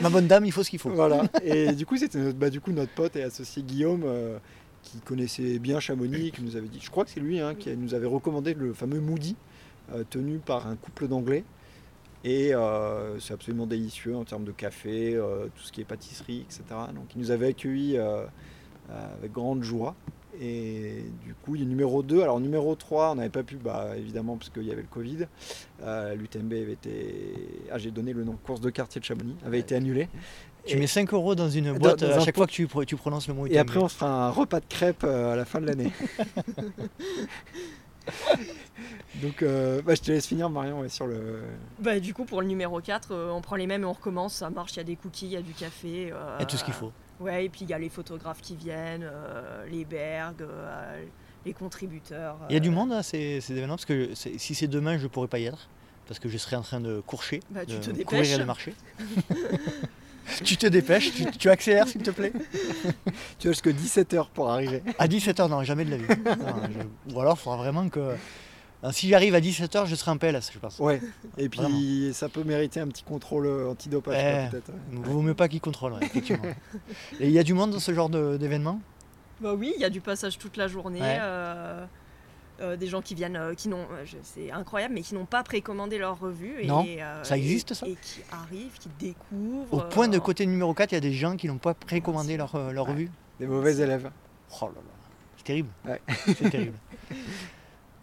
Ma 0.00 0.08
bonne 0.08 0.26
dame, 0.26 0.46
il 0.46 0.52
faut 0.52 0.62
ce 0.62 0.70
qu'il 0.70 0.78
faut. 0.78 0.90
Voilà. 0.90 1.24
Et 1.44 1.72
du 1.72 1.84
coup, 1.84 1.98
c'était 1.98 2.32
bah, 2.32 2.48
du 2.48 2.62
coup 2.62 2.72
notre 2.72 2.92
pote 2.92 3.14
et 3.16 3.22
associé 3.22 3.62
Guillaume 3.62 4.04
qui 4.82 5.00
connaissait 5.00 5.58
bien 5.58 5.80
Chamonix, 5.80 6.30
qui 6.30 6.42
nous 6.42 6.56
avait 6.56 6.68
dit, 6.68 6.78
je 6.80 6.90
crois 6.90 7.04
que 7.04 7.10
c'est 7.10 7.20
lui, 7.20 7.40
hein, 7.40 7.54
qui 7.54 7.76
nous 7.76 7.92
avait 7.92 8.06
recommandé 8.06 8.54
le 8.54 8.72
fameux 8.72 9.00
Moody, 9.00 9.36
euh, 9.94 10.02
tenu 10.08 10.38
par 10.38 10.66
un 10.66 10.74
couple 10.74 11.06
d'anglais. 11.06 11.44
Et 12.26 12.52
euh, 12.52 13.20
c'est 13.20 13.34
absolument 13.34 13.66
délicieux 13.66 14.16
en 14.16 14.24
termes 14.24 14.44
de 14.44 14.50
café, 14.50 15.14
euh, 15.14 15.46
tout 15.54 15.62
ce 15.62 15.70
qui 15.70 15.80
est 15.80 15.84
pâtisserie, 15.84 16.40
etc. 16.40 16.62
Donc 16.92 17.04
il 17.14 17.20
nous 17.20 17.30
avait 17.30 17.48
accueillis 17.48 17.98
avec 17.98 19.32
grande 19.32 19.62
joie. 19.62 19.94
Et 20.38 21.04
du 21.24 21.32
coup, 21.34 21.54
il 21.54 21.62
y 21.62 21.64
a 21.64 21.66
numéro 21.66 22.02
2. 22.02 22.20
Alors, 22.20 22.40
numéro 22.40 22.74
3, 22.74 23.12
on 23.12 23.14
n'avait 23.14 23.30
pas 23.30 23.42
pu, 23.42 23.56
bah, 23.56 23.92
évidemment, 23.96 24.36
parce 24.36 24.50
qu'il 24.50 24.64
y 24.64 24.70
avait 24.70 24.82
le 24.82 24.88
Covid. 24.88 25.26
L'UTMB 25.80 26.52
avait 26.52 26.72
été. 26.72 27.34
Ah, 27.72 27.78
j'ai 27.78 27.90
donné 27.90 28.12
le 28.12 28.22
nom, 28.22 28.36
course 28.44 28.60
de 28.60 28.68
quartier 28.68 29.00
de 29.00 29.06
Chamonix, 29.06 29.36
avait 29.46 29.60
été 29.60 29.74
annulé. 29.74 30.08
Tu 30.66 30.76
mets 30.76 30.86
5 30.86 31.12
euros 31.14 31.34
dans 31.34 31.48
une 31.48 31.72
boîte 31.72 32.02
à 32.02 32.20
chaque 32.20 32.36
fois 32.36 32.46
que 32.46 32.52
tu, 32.52 32.68
tu, 32.86 32.96
prononces 32.96 33.28
le 33.28 33.34
mot 33.34 33.46
Et 33.46 33.58
après, 33.58 33.78
on 33.78 33.88
fera 33.88 34.26
un 34.26 34.30
repas 34.30 34.60
de 34.60 34.66
crêpes 34.68 35.04
euh, 35.04 35.32
à 35.32 35.36
la 35.36 35.44
fin 35.44 35.60
de 35.60 35.66
l'année. 35.66 35.92
Donc, 39.22 39.42
euh, 39.42 39.80
bah, 39.82 39.94
je 39.94 40.02
te 40.02 40.10
laisse 40.12 40.26
finir, 40.26 40.50
Marion, 40.50 40.80
ouais, 40.80 40.88
sur 40.88 41.06
le. 41.06 41.40
Bah, 41.78 41.98
du 42.00 42.12
coup, 42.12 42.24
pour 42.24 42.42
le 42.42 42.46
numéro 42.46 42.80
4, 42.80 43.08
euh, 43.12 43.30
on 43.30 43.40
prend 43.40 43.56
les 43.56 43.66
mêmes 43.66 43.82
et 43.82 43.86
on 43.86 43.92
recommence. 43.92 44.34
Ça 44.34 44.50
marche, 44.50 44.74
il 44.74 44.76
y 44.76 44.80
a 44.80 44.84
des 44.84 44.96
cookies, 44.96 45.26
il 45.26 45.32
y 45.32 45.36
a 45.36 45.42
du 45.42 45.52
café. 45.52 46.10
euh, 46.12 46.36
Il 46.38 46.40
y 46.40 46.42
a 46.42 46.46
tout 46.46 46.56
ce 46.56 46.64
qu'il 46.64 46.74
faut. 46.74 46.92
Ouais, 47.18 47.46
et 47.46 47.48
puis 47.48 47.62
il 47.62 47.70
y 47.70 47.72
a 47.72 47.78
les 47.78 47.88
photographes 47.88 48.42
qui 48.42 48.56
viennent, 48.56 49.08
euh, 49.10 49.64
les 49.70 49.86
bergs, 49.86 50.42
euh, 50.42 51.02
les 51.46 51.54
contributeurs. 51.54 52.36
Il 52.50 52.52
y 52.52 52.56
a 52.56 52.60
du 52.60 52.68
monde 52.70 52.92
à 52.92 53.02
ces, 53.02 53.40
ces 53.40 53.54
événements 53.54 53.76
parce 53.76 53.86
que 53.86 54.10
si 54.14 54.54
c'est 54.54 54.68
demain, 54.68 54.98
je 54.98 55.06
pourrais 55.06 55.28
pas 55.28 55.38
y 55.38 55.46
être 55.46 55.68
parce 56.06 56.20
que 56.20 56.28
je 56.28 56.36
serai 56.36 56.56
en 56.56 56.62
train 56.62 56.80
de 56.80 57.00
courcher, 57.00 57.40
Bah, 57.50 57.64
tu 57.66 57.74
de 57.76 57.78
te 57.80 57.90
courir 58.02 58.22
dépêches. 58.22 58.38
le 58.38 58.44
marché. 58.44 58.74
tu 60.44 60.56
te 60.56 60.66
dépêches, 60.66 61.12
tu, 61.14 61.24
tu 61.38 61.48
accélères 61.50 61.88
s'il 61.88 62.02
te 62.02 62.10
plaît. 62.10 62.32
Tu 63.38 63.48
as 63.48 63.52
jusque 63.52 63.68
17h 63.68 64.26
pour 64.34 64.50
arriver. 64.50 64.82
À 64.98 65.06
17h, 65.06 65.48
non, 65.48 65.62
jamais 65.62 65.84
de 65.84 65.90
la 65.90 65.96
vie. 65.98 66.04
Non, 66.24 66.54
je- 67.08 67.14
Ou 67.14 67.20
alors, 67.20 67.36
il 67.38 67.42
faudra 67.42 67.58
vraiment 67.58 67.88
que. 67.88 68.14
Non, 68.82 68.92
Si 68.92 69.08
j'arrive 69.08 69.34
à 69.34 69.40
17h, 69.40 69.86
je 69.86 69.94
serai 69.94 70.10
en 70.10 70.16
PLS, 70.18 70.50
je 70.52 70.58
pense. 70.58 70.78
Ouais. 70.78 71.00
Et 71.38 71.48
puis, 71.48 71.60
Vraiment. 71.60 72.12
ça 72.12 72.28
peut 72.28 72.44
mériter 72.44 72.80
un 72.80 72.88
petit 72.88 73.02
contrôle 73.04 73.46
euh, 73.46 73.70
antidopage, 73.70 74.16
Eh. 74.18 74.50
peut-être. 74.50 74.68
ouais. 74.70 74.74
Vaut 75.10 75.22
mieux 75.22 75.34
pas 75.34 75.48
qu'il 75.48 75.60
contrôle, 75.60 75.92
ouais, 75.94 76.00
effectivement. 76.02 76.44
Et 77.20 77.26
il 77.26 77.32
y 77.32 77.38
a 77.38 77.42
du 77.42 77.54
monde 77.54 77.70
dans 77.70 77.78
ce 77.80 77.92
genre 77.94 78.08
d'événement? 78.10 78.80
Bah 79.40 79.54
oui, 79.54 79.72
il 79.76 79.80
y 79.80 79.84
a 79.84 79.90
du 79.90 80.00
passage 80.00 80.38
toute 80.38 80.56
la 80.56 80.66
journée. 80.68 81.00
Ouais. 81.00 81.18
euh, 81.20 81.84
euh, 82.60 82.76
des 82.76 82.86
gens 82.86 83.02
qui 83.02 83.14
viennent, 83.14 83.36
euh, 83.36 83.54
qui 83.54 83.68
n'ont, 83.68 83.86
euh, 83.92 84.04
je- 84.04 84.16
c'est 84.22 84.50
incroyable, 84.50 84.94
mais 84.94 85.02
qui 85.02 85.14
n'ont 85.14 85.26
pas 85.26 85.42
précommandé 85.42 85.98
leur 85.98 86.18
revue. 86.18 86.54
Et, 86.60 86.66
Non, 86.66 86.84
euh, 86.86 87.22
ça 87.24 87.36
existe, 87.36 87.74
ça 87.74 87.86
Et 87.86 87.96
qui 88.00 88.20
arrivent, 88.32 88.78
qui 88.78 88.88
découvrent. 88.98 89.72
Au 89.74 89.80
point 89.88 90.08
de 90.08 90.18
côté 90.18 90.46
numéro 90.46 90.72
4, 90.74 90.92
il 90.92 90.94
y 90.94 90.98
a 90.98 91.00
des 91.00 91.12
gens 91.12 91.36
qui 91.36 91.46
n'ont 91.48 91.58
pas 91.58 91.74
précommandé 91.74 92.36
leur, 92.36 92.56
leur 92.72 92.86
Ouais. 92.86 92.92
revue. 92.92 93.10
Des 93.40 93.46
mauvais 93.46 93.76
élèves. 93.76 94.10
Oh 94.60 94.66
là 94.66 94.70
là, 94.74 94.80
c'est 95.36 95.44
terrible. 95.44 95.68
Ouais. 95.84 96.00
C'est 96.26 96.50
terrible. 96.50 96.74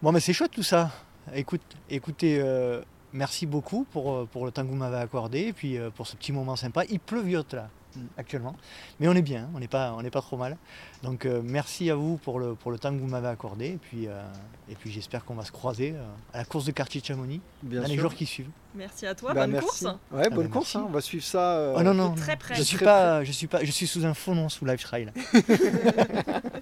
Bon, 0.02 0.12
mais 0.12 0.20
c'est 0.20 0.34
chouette 0.34 0.52
tout 0.52 0.64
ça. 0.64 0.92
Écoute, 1.34 1.62
écoutez, 1.90 2.38
euh, 2.42 2.82
merci 3.14 3.46
beaucoup 3.46 3.86
pour, 3.90 4.28
pour 4.28 4.46
le 4.46 4.52
temps 4.52 4.64
que 4.64 4.68
vous 4.68 4.76
m'avez 4.76 4.98
accordé 4.98 5.40
et 5.48 5.54
puis 5.54 5.78
euh, 5.78 5.90
pour 5.92 6.08
ce 6.08 6.16
petit 6.18 6.34
moment 6.34 6.58
sympa. 6.58 6.84
Il 6.90 7.00
pleuviote 7.00 7.54
là. 7.54 7.70
Actuellement. 8.18 8.56
Mais 9.00 9.08
on 9.08 9.14
est 9.14 9.22
bien, 9.22 9.50
on 9.56 9.60
n'est 9.60 9.68
pas, 9.68 9.94
on 9.94 10.02
n'est 10.02 10.10
pas 10.12 10.22
trop 10.22 10.38
mal. 10.38 10.58
Donc 11.04 11.26
euh, 11.26 11.42
merci 11.44 11.90
à 11.90 11.96
vous 11.96 12.18
pour 12.18 12.40
le, 12.40 12.56
pour 12.56 12.72
le 12.72 12.80
temps 12.80 12.92
que 12.94 13.00
vous 13.00 13.08
m'avez 13.08 13.28
accordé. 13.28 13.68
Et 13.68 13.78
puis, 13.82 14.08
euh, 14.08 14.22
et 14.70 14.76
puis 14.76 14.92
j'espère 14.92 15.26
qu'on 15.26 15.36
va 15.36 15.46
se 15.46 15.52
croiser 15.52 15.94
euh, 15.96 16.04
à 16.34 16.40
la 16.40 16.46
course 16.46 16.66
de 16.66 16.72
quartier 16.72 17.02
de 17.02 17.06
Chamonix 17.06 17.42
Bien 17.62 17.82
dans 17.82 17.88
sûr. 17.88 17.96
les 17.96 18.02
jours 18.02 18.14
qui 18.14 18.26
suivent. 18.26 18.50
Merci 18.76 19.06
à 19.06 19.14
toi, 19.16 19.34
Bah, 19.34 19.42
bonne 19.42 19.52
merci. 19.52 19.86
course. 19.86 19.96
Ouais, 20.12 20.30
bonne 20.30 20.48
bah, 20.48 20.54
course. 20.54 20.76
hein. 20.76 20.86
On 20.88 20.92
va 20.92 21.02
suivre 21.02 21.24
ça. 21.24 21.58
euh, 21.58 21.76
oh 21.78 21.84
non, 21.84 21.94
non, 21.94 22.16
très 22.16 22.36
près. 22.38 22.56
Je 22.56 22.64
suis 22.64 22.78
très 22.78 22.86
pas, 22.86 23.24
je 23.24 23.32
suis 23.32 23.48
pas, 23.48 23.64
je 23.64 23.72
suis 23.72 23.88
sous 23.88 24.06
un 24.06 24.14
faux 24.14 24.34
nom 24.34 24.50
sous 24.50 24.66
Lifestyle. 24.66 25.12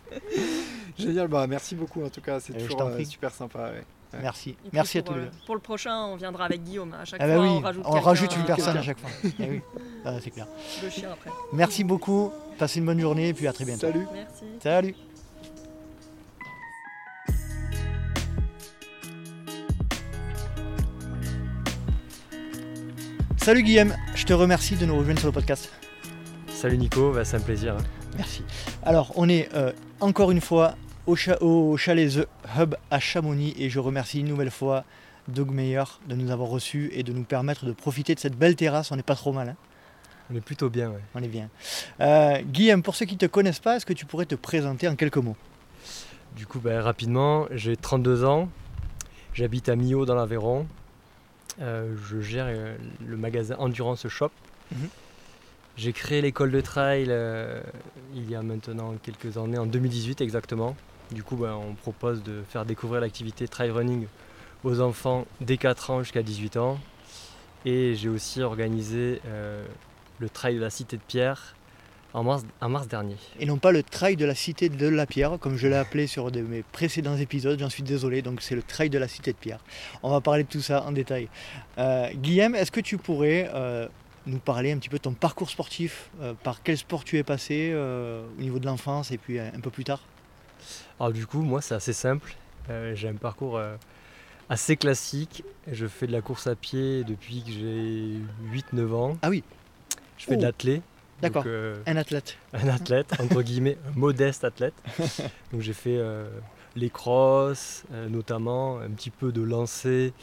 Génial. 0.98 1.28
Bah, 1.28 1.48
merci 1.48 1.76
beaucoup, 1.76 2.04
en 2.04 2.10
tout 2.10 2.22
cas. 2.22 2.40
C'est 2.40 2.54
toujours 2.54 2.82
euh, 2.84 3.04
super 3.06 3.34
sympa. 3.34 3.72
ouais. 3.72 3.84
Merci, 4.22 4.50
Et 4.52 4.56
merci 4.74 4.98
à 4.98 5.04
pour, 5.04 5.14
tous 5.14 5.20
les 5.20 5.26
euh, 5.26 5.30
deux. 5.30 5.38
Pour 5.46 5.56
le 5.56 5.62
prochain, 5.62 5.96
on 6.06 6.16
viendra 6.18 6.46
avec 6.46 6.64
Guillaume. 6.64 6.94
À 6.94 7.06
chaque 7.06 7.22
Ah 7.22 7.28
bah 7.28 7.36
fois, 7.36 7.44
oui, 7.44 7.50
on 7.50 7.60
rajoute, 7.62 7.84
on 7.86 8.00
rajoute 8.00 8.36
une 8.36 8.44
personne 8.46 8.78
à 8.78 8.82
chaque 8.82 9.00
fois. 9.00 9.10
Eh 9.40 9.50
oui, 9.50 9.62
Ah, 10.06 10.16
c'est 10.22 10.32
clair. 10.32 10.48
Le 10.84 10.90
chien 10.90 11.10
après. 11.12 11.30
Merci 11.54 11.84
beaucoup, 11.84 12.32
passez 12.58 12.80
une 12.80 12.86
bonne 12.86 13.00
journée 13.00 13.30
et 13.30 13.34
puis 13.34 13.48
à 13.48 13.54
très 13.54 13.64
bientôt. 13.66 13.88
Salut. 13.88 14.08
Merci. 14.14 14.46
Salut 14.62 14.96
Salut 23.38 23.64
Guillaume, 23.64 23.96
je 24.16 24.26
te 24.26 24.34
remercie 24.34 24.76
de 24.76 24.86
nous 24.86 24.98
rejoindre 24.98 25.20
sur 25.20 25.30
le 25.30 25.34
podcast. 25.34 25.70
Salut 26.48 26.78
Nico, 26.78 27.12
bah, 27.12 27.26
c'est 27.26 27.38
un 27.38 27.42
plaisir. 27.42 27.74
hein. 27.76 27.84
Merci. 28.18 28.44
Alors, 28.84 29.12
on 29.16 29.28
est 29.30 29.50
euh, 29.56 29.72
encore 30.00 30.32
une 30.32 30.42
fois 30.42 30.76
au, 31.08 31.16
cha- 31.16 31.42
au 31.42 31.76
chalet 31.78 32.10
The 32.14 32.28
à 32.92 33.00
Chamonix 33.00 33.56
et 33.58 33.70
je 33.70 33.80
remercie 33.80 34.20
une 34.20 34.28
nouvelle 34.28 34.52
fois 34.52 34.84
Doug 35.28 35.50
Meyer 35.50 35.84
de 36.08 36.16
nous 36.16 36.30
avoir 36.30 36.50
reçus 36.50 36.90
et 36.94 37.04
de 37.04 37.14
nous 37.14 37.24
permettre 37.24 37.66
de 37.66 37.72
profiter 37.72 38.14
de 38.14 38.20
cette 38.20 38.36
belle 38.38 38.56
terrasse. 38.56 38.92
On 38.92 38.96
n'est 38.96 39.04
pas 39.04 39.16
trop 39.16 39.32
mal, 39.32 39.50
hein 39.50 39.56
On 40.32 40.36
est 40.36 40.42
plutôt 40.42 40.70
bien. 40.70 40.90
ouais. 40.92 41.00
on 41.16 41.24
est 41.24 41.28
bien. 41.28 41.50
Euh, 42.02 42.42
Guillaume, 42.44 42.84
pour 42.84 42.96
ceux 42.96 43.06
qui 43.06 43.14
ne 43.16 43.20
te 43.20 43.26
connaissent 43.26 43.60
pas, 43.60 43.78
est-ce 43.78 43.86
que 43.86 43.94
tu 43.94 44.06
pourrais 44.06 44.26
te 44.26 44.36
présenter 44.36 44.88
en 44.88 44.96
quelques 44.96 45.18
mots? 45.18 45.38
Du 46.36 46.46
coup, 46.46 46.60
bah, 46.60 46.82
rapidement, 46.82 47.46
j'ai 47.52 47.76
32 47.76 48.24
ans, 48.26 48.50
j'habite 49.34 49.70
à 49.70 49.76
Millau 49.76 50.06
dans 50.06 50.16
l'Aveyron. 50.16 50.68
Euh, 51.62 51.96
je 52.10 52.22
gère 52.22 52.46
euh, 52.48 52.76
le 53.06 53.18
magasin 53.18 53.56
Endurance 53.58 54.08
Shop. 54.08 54.32
Mhm. 54.72 54.88
J'ai 55.78 55.94
créé 55.94 56.22
l'école 56.22 56.52
de 56.52 56.60
trail 56.62 57.10
il 58.14 58.30
y 58.30 58.36
a 58.36 58.42
maintenant 58.44 58.94
quelques 59.02 59.38
années, 59.38 59.58
en 59.58 59.66
2018 59.66 60.20
exactement. 60.20 60.76
Du 61.12 61.24
coup, 61.24 61.36
bah, 61.36 61.58
on 61.58 61.74
propose 61.74 62.24
de 62.24 62.42
faire 62.50 62.66
découvrir 62.66 63.02
l'activité 63.02 63.48
trail 63.48 63.70
running 63.70 64.06
aux 64.64 64.80
enfants 64.80 65.26
dès 65.42 65.58
4 65.58 65.90
ans 65.90 66.04
jusqu'à 66.04 66.24
18 66.24 66.58
ans. 66.58 66.80
Et 67.66 67.96
j'ai 67.96 68.10
aussi 68.10 68.42
organisé 68.42 69.22
euh, 69.26 69.66
le 70.20 70.30
trail 70.30 70.56
de 70.56 70.62
la 70.62 70.70
Cité 70.70 70.98
de 70.98 71.02
Pierre 71.02 71.56
en 72.14 72.24
mars, 72.24 72.88
dernier. 72.90 73.16
et 73.40 73.46
non 73.46 73.58
pas 73.58 73.72
le 73.72 73.84
trail 73.84 74.18
de 74.18 74.26
la 74.26 74.36
cité 74.36 74.68
de 74.68 74.88
la 74.90 75.06
pierre, 75.06 75.38
comme 75.40 75.56
je 75.56 75.70
l'ai 75.70 75.78
appelé 75.78 76.08
sur 76.08 76.30
de 76.30 76.42
mes 76.42 76.62
précédents 76.62 77.16
épisodes, 77.16 77.58
j'en 77.58 77.70
suis 77.70 77.84
désolé, 77.84 78.22
donc 78.22 78.42
c'est 78.42 78.54
le 78.54 78.64
trail 78.64 78.90
de 78.90 78.98
la 78.98 79.08
cité 79.08 79.32
de 79.32 79.38
pierre. 79.38 79.64
On 80.04 80.12
va 80.12 80.20
parler 80.20 80.44
de 80.44 80.50
tout 80.50 80.60
ça 80.60 80.84
en 80.84 80.92
détail. 80.92 81.30
Euh, 81.78 82.10
Guillaume, 82.14 82.54
est-ce 82.54 82.70
que 82.70 82.82
tu 82.82 82.98
pourrais 82.98 83.50
euh, 83.54 83.88
nous 84.26 84.40
parler 84.40 84.74
un 84.74 84.78
petit 84.78 84.90
peu 84.90 84.98
de 84.98 85.04
ton 85.04 85.14
parcours 85.14 85.50
sportif, 85.50 86.10
par 86.44 86.64
quel 86.64 86.78
sport 86.78 87.06
tu 87.06 87.18
es 87.18 87.24
passé 87.24 87.74
au 87.74 88.42
niveau 88.42 88.60
de 88.60 88.66
l'enfance 88.66 89.12
et 89.12 89.18
puis 89.18 89.40
un 89.40 89.62
peu 89.62 89.70
plus 89.70 89.86
tard? 89.86 90.02
Alors 91.00 91.12
du 91.12 91.26
coup, 91.28 91.42
moi 91.42 91.62
c'est 91.62 91.76
assez 91.76 91.94
simple. 91.94 92.36
Euh, 92.70 92.94
j'ai 92.96 93.08
un 93.10 93.16
parcours 93.16 93.58
euh, 93.58 93.76
assez 94.50 94.78
classique. 94.78 95.44
Je 95.72 95.88
fais 95.88 96.08
de 96.08 96.12
la 96.12 96.22
course 96.22 96.48
à 96.48 96.56
pied 96.56 97.04
depuis 97.04 97.44
que 97.44 97.52
j'ai 97.52 98.16
8-9 98.76 98.94
ans. 98.94 99.18
Ah 99.22 99.30
oui. 99.30 99.44
Je 100.18 100.26
fais 100.26 100.34
Oh. 100.36 100.38
de 100.38 100.44
l'athlé. 100.44 100.82
D'accord. 101.22 101.44
Euh, 101.48 101.78
Un 101.86 101.98
athlète. 101.98 102.38
un 102.54 102.68
athlète, 102.68 103.14
entre 103.20 103.42
guillemets, 103.42 103.78
un 103.88 103.98
modeste 104.00 104.44
athlète. 104.44 104.74
Donc 105.52 105.62
j'ai 105.62 105.74
fait 105.74 106.00
les 106.76 106.90
crosses, 106.90 107.84
notamment, 108.10 108.80
un 108.80 108.90
petit 108.92 109.10
peu 109.12 109.32
de 109.32 109.42
lancer 109.42 110.14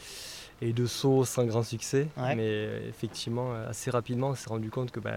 et 0.61 0.73
de 0.73 0.85
saut 0.85 1.23
sans 1.23 1.45
grand 1.45 1.63
succès. 1.63 2.07
Ouais. 2.17 2.35
Mais 2.35 2.67
effectivement, 2.89 3.53
assez 3.69 3.91
rapidement, 3.91 4.29
on 4.29 4.35
s'est 4.35 4.49
rendu 4.49 4.69
compte 4.69 4.91
que 4.91 4.99
bah, 4.99 5.15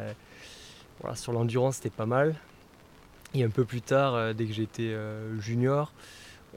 voilà, 1.00 1.16
sur 1.16 1.32
l'endurance, 1.32 1.76
c'était 1.76 1.90
pas 1.90 2.06
mal. 2.06 2.34
Et 3.34 3.44
un 3.44 3.50
peu 3.50 3.64
plus 3.64 3.80
tard, 3.80 4.14
euh, 4.14 4.32
dès 4.32 4.44
que 4.46 4.52
j'étais 4.52 4.90
euh, 4.92 5.38
junior, 5.40 5.92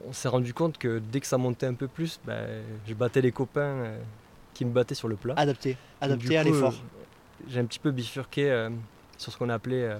on 0.06 0.12
s'est 0.12 0.28
rendu 0.28 0.52
compte 0.52 0.76
que 0.78 0.98
dès 0.98 1.20
que 1.20 1.26
ça 1.26 1.38
montait 1.38 1.66
un 1.66 1.74
peu 1.74 1.88
plus, 1.88 2.20
bah, 2.26 2.36
je 2.86 2.94
battais 2.94 3.22
les 3.22 3.32
copains 3.32 3.60
euh, 3.60 3.98
qui 4.52 4.64
me 4.64 4.70
battaient 4.72 4.94
sur 4.94 5.08
le 5.08 5.16
plat. 5.16 5.34
Adapté. 5.36 5.76
Adapté 6.00 6.36
à 6.36 6.44
l'effort. 6.44 6.74
J'ai 7.48 7.60
un 7.60 7.64
petit 7.64 7.78
peu 7.78 7.90
bifurqué 7.92 8.50
euh, 8.50 8.70
sur 9.16 9.32
ce 9.32 9.38
qu'on 9.38 9.48
appelait 9.48 9.98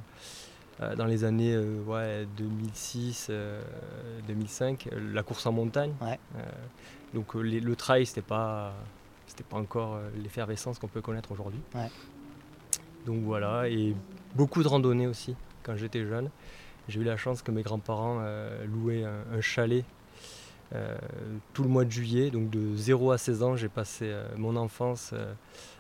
euh, 0.81 0.95
dans 0.97 1.07
les 1.07 1.25
années 1.25 1.55
euh, 1.55 1.83
ouais, 1.87 2.27
2006, 2.37 3.29
euh, 3.31 3.63
2005, 4.29 4.89
euh, 4.93 5.15
la 5.15 5.23
course 5.23 5.47
en 5.47 5.53
montagne. 5.53 5.95
Ouais. 6.03 6.19
Donc 7.15 7.35
les- 7.35 7.61
le 7.61 7.75
trail, 7.77 8.05
c'était 8.05 8.21
pas, 8.21 8.75
c'était 9.27 9.45
pas 9.45 9.57
encore 9.57 9.99
l'effervescence 10.23 10.79
qu'on 10.79 10.89
peut 10.89 11.01
connaître 11.01 11.33
aujourd'hui. 11.33 11.61
Ouais. 11.75 11.89
Donc 13.07 13.23
voilà, 13.23 13.69
et 13.69 13.95
beaucoup 14.35 14.63
de 14.63 14.69
randonnées 14.69 15.07
aussi 15.07 15.35
quand 15.63 15.77
j'étais 15.77 16.05
jeune. 16.07 16.29
J'ai 16.89 17.01
eu 17.01 17.05
la 17.05 17.17
chance 17.17 17.43
que 17.43 17.51
mes 17.51 17.63
grands-parents 17.63 18.19
euh, 18.21 18.65
louaient 18.67 19.05
un, 19.05 19.25
un 19.37 19.41
chalet 19.41 19.85
euh, 20.75 20.97
tout 21.53 21.63
le 21.63 21.69
mois 21.69 21.85
de 21.85 21.91
juillet. 21.91 22.31
Donc 22.31 22.51
de 22.51 22.77
0 22.77 23.11
à 23.13 23.19
16 23.19 23.43
ans, 23.43 23.57
j'ai 23.57 23.69
passé 23.69 24.05
euh, 24.07 24.27
mon 24.37 24.57
enfance 24.57 25.11
euh, 25.13 25.33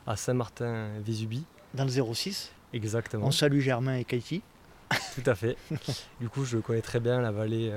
à 0.06 0.16
Saint-Martin-Vésubie. 0.16 1.44
Dans 1.74 1.84
le 1.84 1.90
06, 2.14 2.52
Exactement, 2.72 3.26
on 3.26 3.30
salue 3.30 3.60
Germain 3.60 3.96
et 3.96 4.04
Katie. 4.04 4.42
tout 5.14 5.22
à 5.30 5.34
fait. 5.34 5.56
du 6.20 6.28
coup, 6.28 6.44
je 6.44 6.58
connais 6.58 6.82
très 6.82 7.00
bien 7.00 7.20
la 7.20 7.30
vallée 7.32 7.72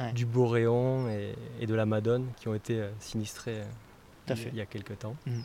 Ouais. 0.00 0.12
du 0.12 0.26
Boréon 0.26 1.08
et, 1.08 1.34
et 1.60 1.66
de 1.66 1.74
la 1.74 1.86
Madone 1.86 2.26
qui 2.36 2.48
ont 2.48 2.54
été 2.54 2.84
sinistrées 3.00 3.62
il, 4.26 4.30
y 4.30 4.32
a- 4.32 4.36
fait. 4.36 4.48
il 4.52 4.56
y 4.56 4.60
a 4.60 4.66
quelques 4.66 4.98
temps. 4.98 5.16
Mhm. 5.26 5.42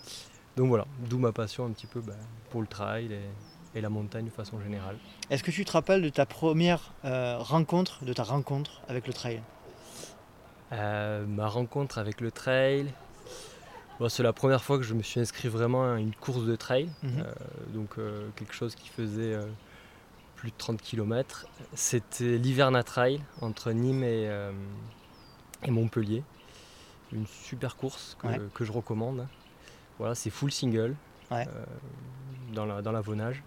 Donc 0.58 0.68
voilà, 0.70 0.86
d'où 1.10 1.18
ma 1.18 1.32
passion 1.32 1.66
un 1.66 1.72
petit 1.72 1.88
peu 1.88 2.00
bah, 2.02 2.14
pour 2.52 2.62
le 2.62 2.68
trail 2.68 3.12
et, 3.12 3.20
et 3.76 3.82
la 3.82 3.90
montagne 3.90 4.26
de 4.26 4.30
façon 4.30 4.60
générale. 4.62 4.98
Est-ce 5.30 5.44
que 5.44 5.52
tu 5.52 5.66
te 5.66 5.72
rappelles 5.72 6.02
de 6.02 6.10
ta 6.10 6.26
première 6.26 6.92
euh, 7.06 7.38
rencontre, 7.40 8.04
de 8.06 8.14
ta 8.14 8.24
rencontre 8.24 8.82
avec 8.88 9.08
le 9.08 9.14
trail? 9.14 9.42
Euh, 10.72 11.26
ma 11.26 11.48
rencontre 11.48 11.98
avec 12.00 12.20
le 12.22 12.32
trail, 12.32 12.88
bon, 14.00 14.10
c'est 14.10 14.24
la 14.24 14.34
première 14.34 14.64
fois 14.64 14.78
que 14.78 14.84
je 14.84 14.94
me 14.94 15.04
suis 15.04 15.20
inscrit 15.20 15.48
vraiment 15.48 15.94
à 15.94 16.00
une 16.00 16.16
course 16.16 16.46
de 16.46 16.56
trail, 16.56 16.90
Mhm. 17.04 17.12
Euh, 17.20 17.34
donc 17.74 17.96
quelque 18.36 18.54
chose 18.54 18.74
qui 18.76 18.90
faisait 18.90 19.38
plus 20.36 20.50
de 20.52 20.56
30 20.58 20.82
km. 20.82 21.46
C'était 21.74 22.38
l'Hiverna 22.38 22.84
Trail 22.84 23.22
entre 23.42 23.72
Nîmes 23.72 24.04
et, 24.04 24.30
et 25.64 25.72
Montpellier. 25.72 26.24
Une 27.12 27.28
super 27.28 27.76
course 27.76 28.18
que, 28.20 28.28
Ouais. 28.28 28.40
que 28.56 28.66
je 28.66 28.72
recommande. 28.72 29.28
Voilà, 30.00 30.16
c'est 30.16 30.32
full 30.32 30.52
single 30.52 30.96
Ouais. 31.32 31.48
euh, 31.48 31.66
dans, 32.54 32.66
la, 32.66 32.82
dans 32.82 32.92
l'Avonage, 32.92 33.44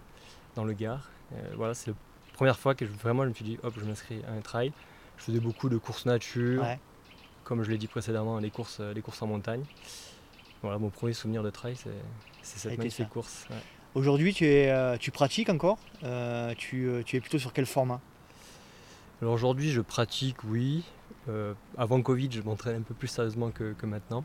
dans 0.57 0.65
le 0.65 0.73
Gard. 0.73 1.09
Euh, 1.33 1.35
voilà, 1.55 1.73
c'est 1.73 1.91
la 1.91 1.95
première 2.33 2.57
fois 2.59 2.73
que 2.75 2.85
je- 2.85 2.91
vraiment 2.91 3.23
je 3.23 3.29
me 3.29 3.33
suis 3.33 3.45
dit 3.45 3.57
hop, 3.63 3.73
je 3.79 3.85
m'inscris 3.85 4.21
à 4.27 4.31
un 4.33 4.41
trail. 4.41 4.73
Je 5.17 5.23
faisais 5.23 5.39
beaucoup 5.39 5.69
de 5.69 5.77
courses 5.77 6.05
nature, 6.05 6.61
Ouais. 6.63 6.79
comme 7.43 7.63
je 7.63 7.69
l'ai 7.71 7.77
dit 7.77 7.87
précédemment, 7.87 8.39
les 8.39 8.49
courses, 8.51 8.79
les 8.79 9.01
courses 9.01 9.21
en 9.21 9.27
montagne. 9.27 9.63
Voilà, 10.63 10.77
mon 10.79 10.89
premier 10.89 11.13
souvenir 11.13 11.43
de 11.43 11.49
trail, 11.51 11.75
c'est 11.75 11.91
cette 12.41 12.77
magnifique 12.77 13.05
ça. 13.07 13.13
course. 13.13 13.45
ouais. 13.51 13.55
Aujourd'hui, 13.95 14.33
tu, 14.33 14.45
es, 14.45 14.69
euh, 14.71 14.97
tu 14.97 15.11
pratiques 15.11 15.49
encore 15.49 15.77
Euh, 16.03 16.53
tu, 16.57 16.87
euh, 16.87 17.01
tu 17.03 17.15
es 17.15 17.19
plutôt 17.19 17.39
sur 17.39 17.53
quel 17.53 17.65
format? 17.65 17.99
Alors 19.21 19.33
aujourd'hui, 19.33 19.71
je 19.71 19.81
pratique, 19.81 20.43
oui. 20.43 20.83
Euh, 21.29 21.53
avant 21.77 22.01
Covid, 22.01 22.29
je 22.31 22.41
m'entraîne 22.41 22.77
un 22.77 22.81
peu 22.81 22.93
plus 22.93 23.07
sérieusement 23.07 23.49
que, 23.51 23.73
que 23.73 23.85
maintenant. 23.85 24.23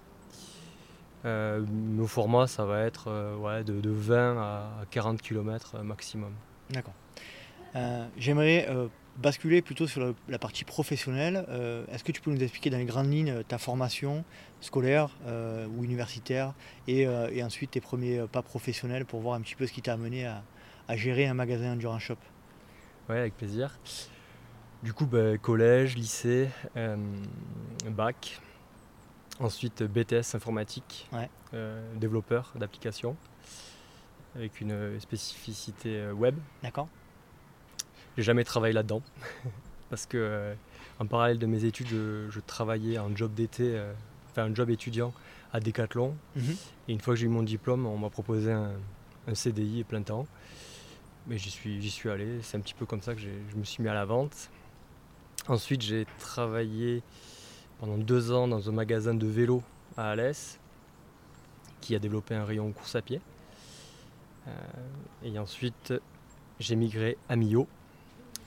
Euh, 1.25 1.65
nos 1.71 2.07
formats, 2.07 2.47
ça 2.47 2.65
va 2.65 2.83
être 2.83 3.05
euh, 3.09 3.37
ouais, 3.37 3.63
de, 3.65 3.81
de 3.81 3.91
20 3.91 4.37
à 4.39 4.69
40 4.91 5.23
km 5.23 5.83
maximum. 5.83 6.33
D'accord. 6.71 6.95
Euh, 7.77 8.07
J'aimerais 8.17 8.67
euh, 8.69 8.89
basculer 9.19 9.63
plutôt 9.63 9.87
sur 9.87 10.15
la 10.29 10.39
partie 10.39 10.65
professionnelle. 10.65 11.47
Euh, 11.49 11.85
Est-ce 11.93 12.03
que 12.03 12.13
tu 12.13 12.21
peux 12.21 12.31
nous 12.31 12.43
expliquer 12.43 12.71
dans 12.71 12.79
les 12.79 12.85
grandes 12.85 13.11
lignes 13.11 13.31
euh, 13.31 13.43
ta 13.43 13.59
formation 13.59 14.25
scolaire 14.61 15.11
euh, 15.27 15.67
ou 15.77 15.85
universitaire 15.85 16.55
et, 16.89 17.07
euh, 17.07 17.29
et 17.33 17.43
ensuite 17.43 17.73
tes 17.73 17.81
premiers 17.81 18.19
euh, 18.19 18.27
pas 18.27 18.43
professionnels 18.43 19.05
pour 19.05 19.21
voir 19.21 19.35
un 19.37 19.41
petit 19.41 19.55
peu 19.55 19.67
ce 19.67 19.73
qui 19.73 19.83
t'a 19.83 19.93
amené 19.93 20.27
à, 20.27 20.43
à 20.89 20.97
gérer 20.97 21.27
un 21.27 21.35
magasin 21.35 21.73
Endurance 21.73 22.03
Shop? 22.03 22.17
Ouais, 23.09 23.19
avec 23.19 23.37
plaisir. 23.37 23.79
Du 24.83 24.93
coup, 24.93 25.07
bah, 25.07 25.39
collège, 25.39 25.97
lycée, 25.97 26.49
euh, 26.77 26.97
bac. 27.89 28.41
Ensuite, 29.41 29.83
BTS 29.83 30.35
informatique, 30.35 31.09
Ouais. 31.13 31.29
euh, 31.55 31.83
développeur 31.97 32.53
d'applications, 32.55 33.17
avec 34.37 34.61
une 34.61 34.73
euh, 34.73 35.01
spécificité 35.01 35.97
euh, 36.01 36.13
web. 36.13 36.37
D'accord 36.63 36.89
J'ai 38.17 38.23
jamais 38.23 38.45
travaillé 38.45 38.73
là-dedans, 38.75 39.03
parce 39.91 40.07
que 40.07 40.17
euh, 40.19 40.55
en 41.01 41.07
parallèle 41.07 41.39
de 41.39 41.47
mes 41.47 41.65
études, 41.65 41.89
je, 41.89 42.29
je 42.31 42.41
travaillais 42.41 42.99
en 42.99 43.15
job 43.17 43.33
d'été, 43.35 43.75
euh, 43.77 43.93
enfin 44.31 44.45
un 44.45 44.55
job 44.55 44.71
étudiant 44.71 45.13
à 45.53 45.61
Decathlon. 45.61 46.15
Mhm. 46.37 46.57
Et 46.89 46.93
une 46.93 47.01
fois 47.01 47.15
que 47.15 47.21
j'ai 47.21 47.27
eu 47.27 47.31
mon 47.31 47.43
diplôme, 47.43 47.87
on 47.87 47.99
m'a 47.99 48.11
proposé 48.11 48.53
un, 48.53 48.73
un 49.27 49.35
CDI 49.35 49.81
et 49.81 49.85
plein 49.85 50.03
temps. 50.03 50.27
Mais 51.27 51.39
j'y 51.39 51.51
suis, 51.51 51.81
j'y 51.81 51.91
suis 51.91 52.11
allé. 52.11 52.41
C'est 52.43 52.57
un 52.57 52.61
petit 52.61 52.75
peu 52.75 52.85
comme 52.87 53.03
ça 53.03 53.15
que 53.15 53.21
je 53.21 53.57
me 53.57 53.65
suis 53.65 53.83
mis 53.83 53.89
à 53.89 53.95
la 53.95 54.05
vente. 54.05 54.51
Ensuite, 55.49 55.83
j'ai 55.83 56.07
travaillé 56.19 57.03
pendant 57.83 57.99
deux 57.99 58.31
ans 58.31 58.47
dans 58.47 58.69
un 58.69 58.73
magasin 58.73 59.13
de 59.13 59.27
vélo 59.27 59.61
à 59.97 60.11
Alès 60.13 60.61
qui 61.81 61.97
a 61.97 61.99
développé 61.99 62.33
un 62.37 62.45
rayon 62.45 62.71
course 62.71 62.95
à 62.95 63.03
pied. 63.03 63.21
Euh, 64.47 64.51
et 65.25 65.37
ensuite, 65.37 65.93
j'ai 66.61 66.77
migré 66.77 67.19
à 67.29 67.35
Millau 67.35 67.67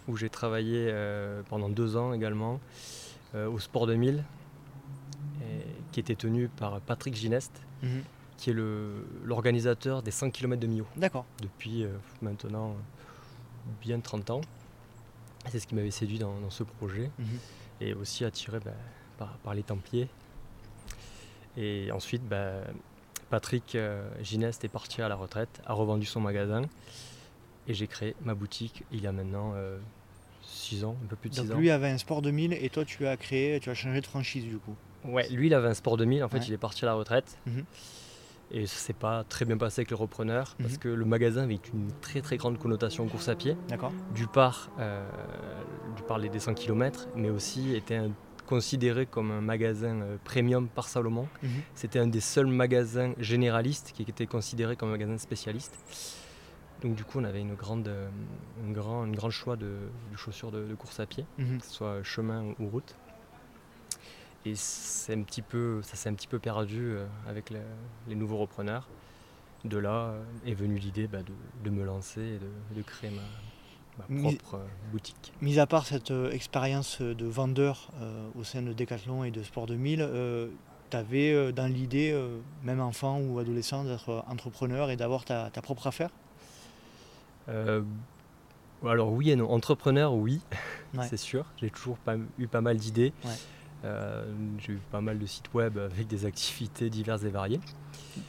où 0.07 0.15
j'ai 0.15 0.29
travaillé 0.29 0.87
euh, 0.89 1.41
pendant 1.49 1.67
deux 1.67 1.97
ans 1.97 2.13
également 2.13 2.61
euh, 3.35 3.49
au 3.49 3.59
Sport 3.59 3.87
2000 3.87 4.23
et- 5.41 5.65
qui 5.91 5.99
était 5.99 6.15
tenu 6.15 6.47
par 6.47 6.79
Patrick 6.79 7.13
Gineste 7.15 7.61
Mhm. 7.83 8.03
qui 8.37 8.51
est 8.51 8.55
l'organisateur 9.25 10.01
des 10.01 10.11
100 10.11 10.29
km 10.31 10.61
de 10.61 10.67
Millau 10.67 10.87
D'accord. 10.95 11.25
depuis 11.41 11.85
maintenant 12.21 12.73
bien 13.81 13.99
30 13.99 14.29
ans. 14.29 14.41
C'est 15.51 15.59
ce 15.59 15.67
qui 15.67 15.75
m'avait 15.75 15.91
séduit 15.91 16.19
dans, 16.19 16.39
dans 16.39 16.49
ce 16.49 16.63
projet 16.63 17.11
Mhm. 17.19 17.25
et 17.81 17.93
aussi 17.93 18.23
attiré 18.23 18.61
bah, 18.63 18.71
par, 19.17 19.37
par 19.43 19.53
les 19.53 19.63
Templiers. 19.63 20.07
Et 21.57 21.91
ensuite, 21.91 22.27
bah, 22.27 22.53
Patrick 23.29 23.75
euh, 23.75 24.07
Gineste 24.21 24.63
est 24.65 24.69
parti 24.69 25.01
à 25.01 25.09
la 25.09 25.15
retraite, 25.15 25.61
a 25.65 25.73
revendu 25.73 26.05
son 26.05 26.19
magasin 26.19 26.63
et 27.67 27.73
j'ai 27.73 27.87
créé 27.87 28.15
ma 28.23 28.35
boutique 28.35 28.83
il 28.91 29.01
y 29.01 29.07
a 29.07 29.11
maintenant 29.11 29.53
6 30.43 30.83
ans, 30.85 30.95
un 31.03 31.07
peu 31.07 31.15
plus 31.15 31.29
de 31.29 31.35
6 31.35 31.41
Donc 31.41 31.51
ans. 31.55 31.59
lui 31.59 31.71
avait 31.71 31.89
un 31.89 31.97
Sport 31.97 32.21
2000 32.21 32.53
et 32.53 32.69
toi 32.69 32.85
tu 32.85 33.07
as 33.07 33.17
créé, 33.17 33.59
tu 33.59 33.69
as 33.69 33.73
changé 33.73 34.01
de 34.01 34.05
franchise 34.05 34.43
du 34.45 34.57
coup. 34.57 34.75
Ouais, 35.05 35.27
lui 35.29 35.47
il 35.47 35.53
avait 35.53 35.67
un 35.69 35.73
Sport 35.73 35.97
2000, 35.97 36.23
en 36.23 36.29
fait 36.29 36.37
Ouais. 36.37 36.45
il 36.47 36.53
est 36.53 36.57
parti 36.57 36.83
à 36.85 36.87
la 36.87 36.93
retraite. 36.93 37.37
Mhm. 37.47 37.63
Et 38.51 38.67
ça 38.67 38.75
s'est 38.77 38.93
pas 38.93 39.23
très 39.23 39.43
bien 39.45 39.57
passé 39.57 39.79
avec 39.81 39.89
le 39.89 39.95
repreneur 39.95 40.55
parce 40.59 40.73
Mhm. 40.73 40.77
que 40.79 40.89
le 40.89 41.05
magasin 41.05 41.43
avait 41.43 41.59
une 41.73 41.91
très 42.01 42.21
très 42.21 42.37
grande 42.37 42.59
connotation 42.59 43.07
course 43.07 43.27
à 43.29 43.35
pied. 43.35 43.57
D'accord 43.69 43.91
du 44.13 44.27
par, 44.27 44.69
euh, 44.79 45.03
du 45.95 46.03
par 46.03 46.19
les 46.19 46.29
des 46.29 46.39
100 46.39 46.53
km, 46.53 47.07
mais 47.15 47.31
aussi 47.31 47.73
était 47.75 47.95
un- 47.95 48.11
considéré 48.45 49.05
comme 49.05 49.31
un 49.31 49.41
magasin 49.41 50.01
euh, 50.01 50.17
premium 50.23 50.67
par 50.67 50.87
Salomon. 50.87 51.27
Mhm. 51.43 51.49
C'était 51.73 51.99
un 51.99 52.07
des 52.07 52.19
seuls 52.21 52.47
magasins 52.47 53.13
généralistes 53.19 53.91
qui 53.93 54.03
était 54.03 54.27
considéré 54.27 54.75
comme 54.75 54.89
un 54.89 54.93
magasin 54.93 55.17
spécialiste. 55.17 55.75
Donc 56.81 56.95
du 56.95 57.03
coup, 57.03 57.19
on 57.19 57.23
avait 57.23 57.41
une 57.41 57.55
grande, 57.55 57.87
euh, 57.87 58.09
un 58.67 58.71
grand, 58.71 59.05
une 59.05 59.15
grande 59.15 59.31
choix 59.31 59.55
de, 59.55 59.65
de 60.11 60.17
chaussures 60.17 60.51
de, 60.51 60.65
de 60.65 60.75
course 60.75 60.99
à 60.99 61.05
pied, 61.05 61.25
Mhm. 61.37 61.59
que 61.59 61.65
ce 61.65 61.71
soit 61.71 62.03
chemin 62.03 62.53
ou 62.59 62.67
route. 62.67 62.95
Et 64.45 64.53
c'est 64.55 65.13
un 65.15 65.23
petit 65.23 65.41
peu, 65.41 65.81
ça 65.81 65.95
s'est 65.95 66.09
un 66.09 66.13
petit 66.13 66.27
peu 66.27 66.37
perdu 66.37 66.81
euh, 66.83 67.07
avec 67.27 67.49
le- 67.49 67.59
les 68.07 68.15
nouveaux 68.15 68.37
repreneurs. 68.37 68.87
De 69.63 69.79
là 69.79 70.13
est 70.45 70.53
venue 70.53 70.77
l'idée 70.77 71.07
bah, 71.07 71.23
de, 71.23 71.33
de 71.63 71.69
me 71.71 71.83
lancer 71.83 72.21
et 72.21 72.75
de 72.75 72.81
créer 72.83 73.09
ma, 73.09 73.23
ma 73.97 74.21
propre 74.21 74.55
euh, 74.55 74.65
boutique. 74.91 75.33
Mis 75.41 75.59
à 75.59 75.65
part 75.67 75.85
cette 75.85 76.11
euh, 76.11 76.31
expérience 76.31 77.01
de 77.01 77.25
vendeur 77.25 77.89
euh, 78.01 78.27
au 78.39 78.43
sein 78.43 78.61
de 78.61 78.73
Decathlon 78.73 79.23
et 79.23 79.31
de 79.31 79.41
Sport 79.43 79.65
2000, 79.67 80.07
tu 80.91 80.97
avais 80.97 81.51
dans 81.51 81.65
l'idée, 81.71 82.11
euh, 82.13 82.37
même 82.63 82.79
enfant 82.79 83.19
ou 83.19 83.39
adolescent, 83.39 83.83
d'être 83.83 84.23
entrepreneur 84.27 84.91
et 84.91 84.95
d'avoir 84.97 85.25
ta, 85.25 85.49
ta 85.49 85.61
propre 85.61 85.87
affaire? 85.87 86.09
Euh, 87.49 87.81
alors 88.85 89.11
oui 89.11 89.31
et 89.31 89.35
non. 89.35 89.49
Entrepreneur, 89.51 90.13
oui, 90.13 90.41
Ouais. 90.95 91.07
c'est 91.09 91.17
sûr. 91.17 91.45
J'ai 91.57 91.69
toujours 91.69 91.97
pas- 91.97 92.15
eu 92.37 92.47
pas 92.47 92.61
mal 92.61 92.77
d'idées. 92.77 93.13
Ouais. 93.23 93.31
Euh, 93.85 94.25
J'ai 94.59 94.73
eu 94.73 94.79
pas 94.91 94.99
mal 95.01 95.19
de 95.19 95.25
sites 95.25 95.53
web 95.53 95.77
avec 95.77 96.07
des 96.07 96.25
activités 96.25 96.89
diverses 96.89 97.23
et 97.23 97.29
variées. 97.29 97.59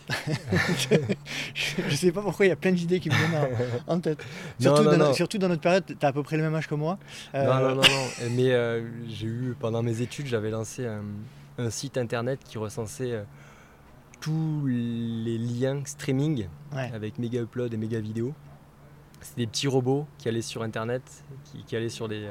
Je 1.54 1.82
ne 1.82 1.90
sais 1.90 2.12
pas 2.12 2.22
pourquoi 2.22 2.46
il 2.46 2.50
y 2.50 2.52
a 2.52 2.56
plein 2.56 2.72
d'idées 2.72 3.00
qui 3.00 3.08
me 3.08 3.14
viennent 3.14 3.80
en, 3.86 4.00
tête. 4.00 4.24
Surtout, 4.60 4.82
non, 4.82 4.90
dans, 4.92 4.96
non. 4.98 5.12
surtout 5.14 5.38
dans 5.38 5.48
notre 5.48 5.62
période, 5.62 5.84
tu 5.86 5.94
as 6.04 6.08
à 6.08 6.12
peu 6.12 6.22
près 6.22 6.36
le 6.36 6.42
même 6.42 6.54
âge 6.54 6.68
que 6.68 6.74
moi. 6.74 6.98
Euh, 7.34 7.44
Non, 7.44 7.68
non, 7.68 7.74
non, 7.76 7.82
non. 7.82 8.30
Mais 8.32 8.52
euh, 8.52 8.82
j'ai 9.08 9.26
eu, 9.26 9.56
pendant 9.58 9.82
mes 9.82 10.00
études, 10.02 10.26
j'avais 10.26 10.50
lancé 10.50 10.86
un, 10.86 11.02
un 11.58 11.70
site 11.70 11.96
internet 11.98 12.40
qui 12.44 12.58
recensait 12.58 13.12
euh, 13.12 13.22
tous 14.20 14.66
les 14.66 15.38
liens 15.38 15.82
streaming 15.84 16.48
Ouais. 16.74 16.90
avec 16.92 17.18
méga 17.18 17.40
upload 17.40 17.72
et 17.72 17.76
méga 17.76 18.00
vidéo. 18.00 18.34
C'était 19.20 19.42
des 19.42 19.46
petits 19.46 19.68
robots 19.68 20.06
qui 20.18 20.28
allaient 20.28 20.42
sur 20.42 20.62
internet, 20.62 21.02
qui, 21.44 21.62
qui 21.64 21.76
allaient 21.76 21.88
sur 21.88 22.08
des, 22.08 22.28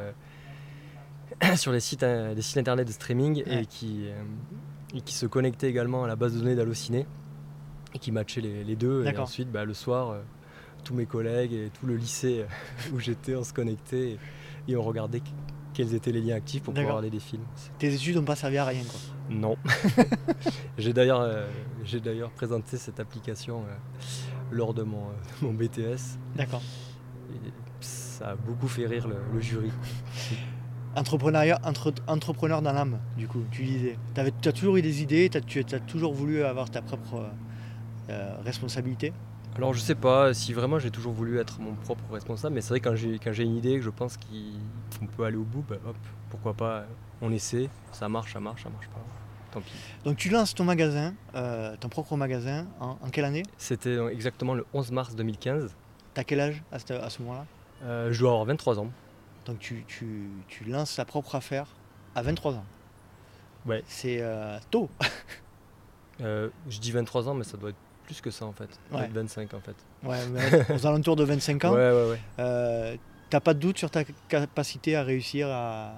sur 1.56 1.72
les 1.72 1.80
sites, 1.80 2.03
euh, 2.03 2.34
des 2.34 2.41
sites 2.41 2.57
internet 2.57 2.88
de 2.88 2.91
streaming 2.94 3.44
Ouais. 3.45 3.64
et, 3.64 3.66
qui, 3.66 4.06
euh, 4.07 4.14
et 4.94 5.02
qui 5.02 5.14
se 5.14 5.26
connectaient 5.26 5.70
également 5.70 6.03
à 6.03 6.07
la 6.07 6.16
base 6.16 6.34
de 6.34 6.40
données 6.40 6.56
d'Allociné 6.56 7.06
et 7.94 7.99
qui 7.99 8.12
matchaient 8.12 8.41
les, 8.41 8.64
les 8.64 8.76
deux. 8.76 9.06
Et 9.06 9.18
ensuite, 9.18 9.52
bah, 9.52 9.66
le 9.66 9.74
soir, 9.74 10.12
euh, 10.12 10.22
tous 10.84 10.94
mes 10.94 11.06
collègues 11.06 11.53
et 11.53 11.72
tout 11.80 11.86
le 11.88 11.95
lycée 11.95 12.45
où 12.94 12.99
j'étais, 12.99 13.36
on 13.36 13.44
se 13.44 13.53
connectait 13.53 14.12
et, 14.12 14.20
et 14.70 14.76
on 14.76 14.82
regardait 14.84 15.20
qu- 15.20 15.32
quels 15.74 15.94
étaient 15.94 16.12
les 16.14 16.22
liens 16.22 16.36
actifs 16.36 16.64
pour 16.64 16.74
pouvoir 16.74 16.95
regarder 16.95 17.10
des 17.10 17.20
films. 17.20 17.44
Tes 17.80 17.94
études 17.94 18.16
n'ont 18.16 18.24
pas 18.24 18.36
servi 18.38 18.57
à 18.57 18.66
rien. 18.66 18.84
Quoi. 18.84 18.99
Non. 19.30 19.57
j'ai 20.78 20.94
d'ailleurs 20.94 21.20
euh, 21.20 21.48
j'ai 21.84 21.99
d'ailleurs 21.99 22.32
présenté 22.32 22.78
cette 22.78 22.99
application 23.02 23.64
euh, 23.68 23.74
lors 24.52 24.74
de 24.74 24.84
mon, 24.84 25.07
euh, 25.10 25.12
mon 25.41 25.53
BTS. 25.53 26.18
D'accord. 26.36 26.62
Ça 27.82 28.30
a 28.30 28.36
beaucoup 28.36 28.68
fait 28.70 28.86
rire 28.88 29.07
le, 29.10 29.18
le 29.34 29.41
jury. 29.41 29.72
Entrepreneuriat, 30.96 31.60
entre- 31.64 31.94
entrepreneur 32.08 32.62
dans 32.62 32.72
l'âme, 32.72 32.98
du 33.18 33.28
coup, 33.28 33.44
tu 33.52 33.64
disais. 33.64 33.98
Tu 34.42 34.50
as 34.50 34.52
toujours 34.54 34.78
eu 34.78 34.82
des 34.82 35.02
idées, 35.02 35.30
t'as- 35.30 35.42
tu 35.42 35.60
as 35.60 35.80
toujours 35.82 36.14
voulu 36.14 36.44
avoir 36.44 36.70
ta 36.70 36.82
propre 36.82 37.16
euh, 37.16 37.28
euh, 38.12 38.36
responsabilité? 38.46 39.12
Alors 39.58 39.74
je 39.74 39.80
sais 39.80 39.96
pas 39.96 40.34
si 40.34 40.52
vraiment 40.52 40.80
j'ai 40.80 40.92
toujours 40.92 41.14
voulu 41.14 41.40
être 41.40 41.60
mon 41.62 41.76
propre 41.76 42.04
responsable, 42.12 42.56
mais 42.56 42.62
c'est 42.62 42.70
vrai 42.70 42.80
que 42.82 42.90
quand 42.90 42.96
j'ai 42.96 43.20
quand 43.20 43.32
j'ai 43.32 43.44
une 43.44 43.56
idée 43.56 43.76
que 43.78 43.82
je 43.82 43.90
pense 43.90 44.18
qu'on 44.18 45.06
peut 45.08 45.24
aller 45.24 45.38
au 45.38 45.44
bout, 45.44 45.64
bah, 45.68 45.78
hop, 45.88 45.96
pourquoi 46.30 46.54
pas, 46.54 46.86
on 47.22 47.32
essaie, 47.32 47.70
ça 47.94 48.10
marche, 48.10 48.34
ça 48.34 48.40
marche, 48.42 48.64
ça 48.64 48.70
marche 48.70 48.88
pas. 48.90 49.00
Tant 49.52 49.62
pis. 49.62 49.72
Donc 50.04 50.18
tu 50.18 50.30
lances 50.30 50.54
ton 50.56 50.66
magasin, 50.66 51.14
euh, 51.36 51.76
ton 51.80 51.88
propre 51.88 52.18
magasin, 52.18 52.68
en, 52.82 52.98
en 53.02 53.10
quelle 53.12 53.24
année? 53.26 53.44
C'était 53.58 53.98
exactement 54.12 54.54
le 54.56 54.66
11 54.74 54.92
mars 54.92 55.16
2015. 55.16 55.74
T'as 56.14 56.24
quel 56.26 56.40
âge 56.42 56.62
à 56.74 56.80
ce, 56.80 56.94
à 56.94 57.10
ce 57.10 57.22
moment-là? 57.22 57.46
Euh, 57.84 58.12
je 58.12 58.20
dois 58.20 58.32
avoir 58.32 58.46
23 58.46 58.80
ans. 58.80 58.90
Donc 59.46 59.60
tu, 59.60 59.84
tu- 59.88 60.30
tu 60.48 60.64
lances 60.66 60.96
ta 60.96 61.06
propre 61.06 61.36
affaire 61.36 61.68
à 62.16 62.22
23 62.22 62.54
ans. 62.54 62.66
Ouais. 63.66 63.84
C'est 63.88 64.18
euh, 64.22 64.58
tôt. 64.72 64.90
Euh, 66.22 66.50
je 66.70 66.80
dis 66.80 66.94
23 66.94 67.28
ans, 67.28 67.34
mais 67.34 67.44
ça 67.44 67.58
doit 67.58 67.72
être 67.72 67.76
plus 68.06 68.22
que 68.22 68.32
ça 68.32 68.46
en 68.46 68.54
fait. 68.54 68.72
Ça 68.72 68.80
doit 68.90 69.00
Ouais. 69.02 69.06
être 69.08 69.12
25 69.12 69.54
en 69.54 69.60
fait. 69.60 69.76
Ouais, 70.02 70.26
mais 70.32 70.74
aux 70.74 70.86
alentours 70.88 71.18
de 71.18 71.26
25 71.26 71.66
ans. 71.66 71.74
Ouais, 71.74 71.92
ouais, 71.92 72.10
ouais. 72.12 72.20
Euh, 72.40 72.96
T'as 73.30 73.42
pas 73.42 73.54
de 73.54 73.60
doute 73.60 73.78
sur 73.78 73.92
ta 73.92 74.06
capacité 74.30 74.96
à 74.96 75.04
réussir 75.04 75.50
à. 75.50 75.96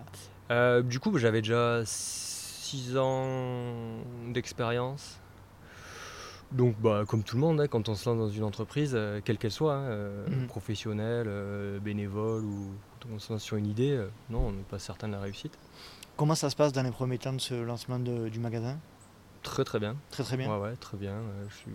Euh, 0.49 0.81
du 0.81 0.99
coup, 0.99 1.15
j'avais 1.19 1.43
déjà 1.43 1.83
6 1.85 2.97
ans 2.97 3.99
d'expérience. 4.29 5.19
Donc, 6.51 6.75
bah, 6.79 7.03
comme 7.07 7.21
tout 7.23 7.35
le 7.35 7.41
monde, 7.41 7.61
hein, 7.61 7.67
quand 7.67 7.87
on 7.87 7.93
se 7.93 8.09
lance 8.09 8.17
dans 8.17 8.29
une 8.29 8.43
entreprise, 8.43 8.93
euh, 8.95 9.21
quelle 9.23 9.37
qu'elle 9.37 9.51
soit, 9.51 9.75
hein, 9.75 9.83
euh, 9.83 10.27
Mhm. 10.29 10.47
professionnelle, 10.47 11.79
bénévole 11.79 12.43
ou 12.43 12.71
quand 12.99 13.09
on 13.13 13.19
se 13.19 13.31
lance 13.33 13.43
sur 13.43 13.57
une 13.57 13.67
idée, 13.67 13.91
euh, 13.91 14.09
non, 14.29 14.47
on 14.47 14.51
n'est 14.51 14.63
pas 14.63 14.79
certain 14.79 15.07
de 15.07 15.13
la 15.13 15.19
réussite. 15.19 15.57
Comment 16.15 16.35
ça 16.35 16.49
se 16.49 16.55
passe 16.55 16.73
dans 16.73 16.83
les 16.83 16.91
premiers 16.91 17.17
temps 17.17 17.33
de 17.33 17.39
ce 17.41 17.53
lancement 17.53 17.99
de- 17.99 18.29
du 18.29 18.39
magasin? 18.39 18.77
Très 19.43 19.63
très 19.63 19.79
bien. 19.79 19.95
Très 20.11 20.23
très 20.23 20.37
bien. 20.37 20.49
Ouais, 20.55 20.61
ouais, 20.69 20.75
très 20.75 20.97
bien. 20.97 21.11
euh, 21.13 21.45
je 21.49 21.55
suis 21.55 21.71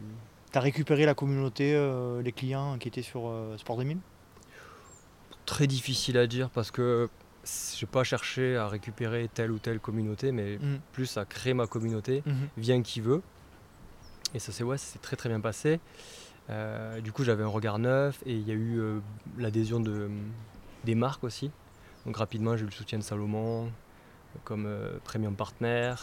Tu 0.51 0.59
as 0.59 0.61
récupéré 0.61 1.07
la 1.07 1.15
communauté, 1.15 1.75
euh, 1.75 2.21
les 2.23 2.33
clients 2.33 2.77
qui 2.79 2.89
étaient 2.89 3.03
sur 3.03 3.29
euh, 3.29 3.57
Sport 3.57 3.79
2000 3.79 3.99
très 5.47 5.67
difficile 5.67 6.17
à 6.19 6.27
dire 6.27 6.51
parce 6.51 6.71
que 6.71 7.09
je 7.45 7.85
n'ai 7.85 7.91
pas 7.91 8.05
cherché 8.05 8.57
à 8.57 8.69
récupérer 8.69 9.29
telle 9.33 9.51
ou 9.51 9.59
telle 9.59 9.81
communauté, 9.81 10.31
mais 10.31 10.57
Mhm. 10.59 10.81
plus 10.93 11.17
à 11.17 11.25
créer 11.25 11.53
ma 11.55 11.67
communauté. 11.67 12.23
Mhm. 12.25 12.49
Vient 12.57 12.83
qui 12.83 13.01
veut. 13.01 13.23
Et 14.35 14.39
ça 14.39 14.53
s'est 14.53 14.63
ouais, 14.65 14.77
très 15.03 15.17
très 15.17 15.29
bien 15.29 15.41
passé. 15.41 15.81
Euh, 16.51 17.01
du 17.01 17.13
coup, 17.13 17.25
j'avais 17.25 17.43
un 17.43 17.49
regard 17.49 17.79
neuf 17.79 18.23
et 18.25 18.35
il 18.35 18.47
y 18.47 18.51
a 18.51 18.55
eu 18.55 18.81
l'adhésion 19.39 19.81
de, 19.81 20.09
des 20.85 20.95
marques 20.95 21.25
aussi. 21.25 21.51
Donc 22.07 22.17
rapidement, 22.17 22.57
j'ai 22.57 22.63
eu 22.63 22.67
le 22.67 22.73
soutien 22.73 22.99
de 22.99 23.05
Salomon 23.05 23.71
comme 24.45 24.67
euh, 24.67 24.99
premium 25.05 25.37
partner. 25.37 25.95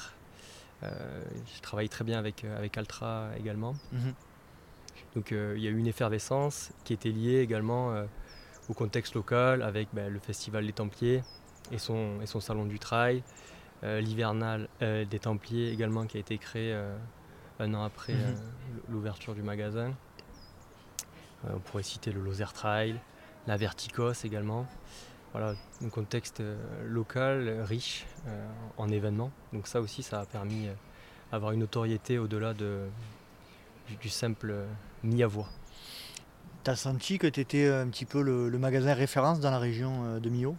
Euh, 0.84 1.23
je 1.56 1.61
travaille 1.61 1.89
très 1.89 2.03
bien 2.03 2.18
avec, 2.19 2.43
euh, 2.43 2.57
avec 2.57 2.77
Altra 2.77 3.30
également. 3.38 3.76
Mhm. 3.91 4.14
Donc 5.15 5.31
il 5.31 5.60
y 5.61 5.68
a 5.68 5.72
eu 5.72 5.77
une 5.77 5.88
effervescence 5.88 6.72
qui 6.84 6.93
était 6.93 7.10
liée 7.10 7.39
également 7.39 7.95
au 8.69 8.73
contexte 8.76 9.15
local 9.15 9.64
avec 9.64 9.88
ben, 9.91 10.11
le 10.14 10.19
festival 10.19 10.68
des 10.68 10.73
Templiers 10.73 11.23
et 11.72 11.80
son, 11.80 12.22
et 12.22 12.27
son 12.27 12.39
salon 12.39 12.65
du 12.65 12.77
trail, 12.77 13.23
l'hivernal 13.81 14.69
des 14.81 15.19
Templiers 15.19 15.72
également 15.72 16.06
qui 16.06 16.18
a 16.18 16.19
été 16.19 16.38
créé 16.38 16.80
un 17.60 17.73
an 17.73 17.84
après 17.84 18.14
Mhm. 18.14 18.35
l'ouverture 18.89 19.34
du 19.34 19.41
magasin. 19.41 19.95
On 21.49 21.60
pourrait 21.60 21.84
citer 21.84 22.11
le 22.11 22.22
Lozère 22.22 22.53
Trail, 22.53 22.99
la 23.49 23.57
Verticos 23.57 24.13
également. 24.26 24.67
Voilà, 25.31 25.53
un 25.84 25.89
contexte 25.89 26.39
euh, 26.39 26.55
local 26.88 27.47
euh, 27.47 27.65
riche 27.65 28.05
euh, 28.27 28.47
en 28.77 28.89
événements. 28.89 29.31
Donc 29.53 29.67
ça 29.67 29.81
aussi, 29.81 30.03
ça 30.03 30.21
a 30.21 30.26
permis 30.26 30.67
euh, 30.67 30.73
d'avoir 31.31 31.51
une 31.51 31.59
notoriété 31.61 32.19
au-delà 32.19 32.53
de, 32.53 32.81
du, 34.01 34.09
simple 34.09 34.51
euh, 34.51 34.67
mi-avoie. 35.03 35.47
Tu 36.63 36.69
as 36.69 36.76
senti 36.76 37.17
que 37.17 37.26
tu 37.27 37.39
étais 37.39 37.67
un 37.69 37.88
petit 37.88 38.05
peu 38.05 38.21
le, 38.21 38.49
le 38.49 38.57
magasin 38.59 38.93
référence 38.93 39.39
dans 39.39 39.51
la 39.51 39.59
région 39.59 40.03
euh, 40.05 40.19
de 40.19 40.30
Millau? 40.30 40.55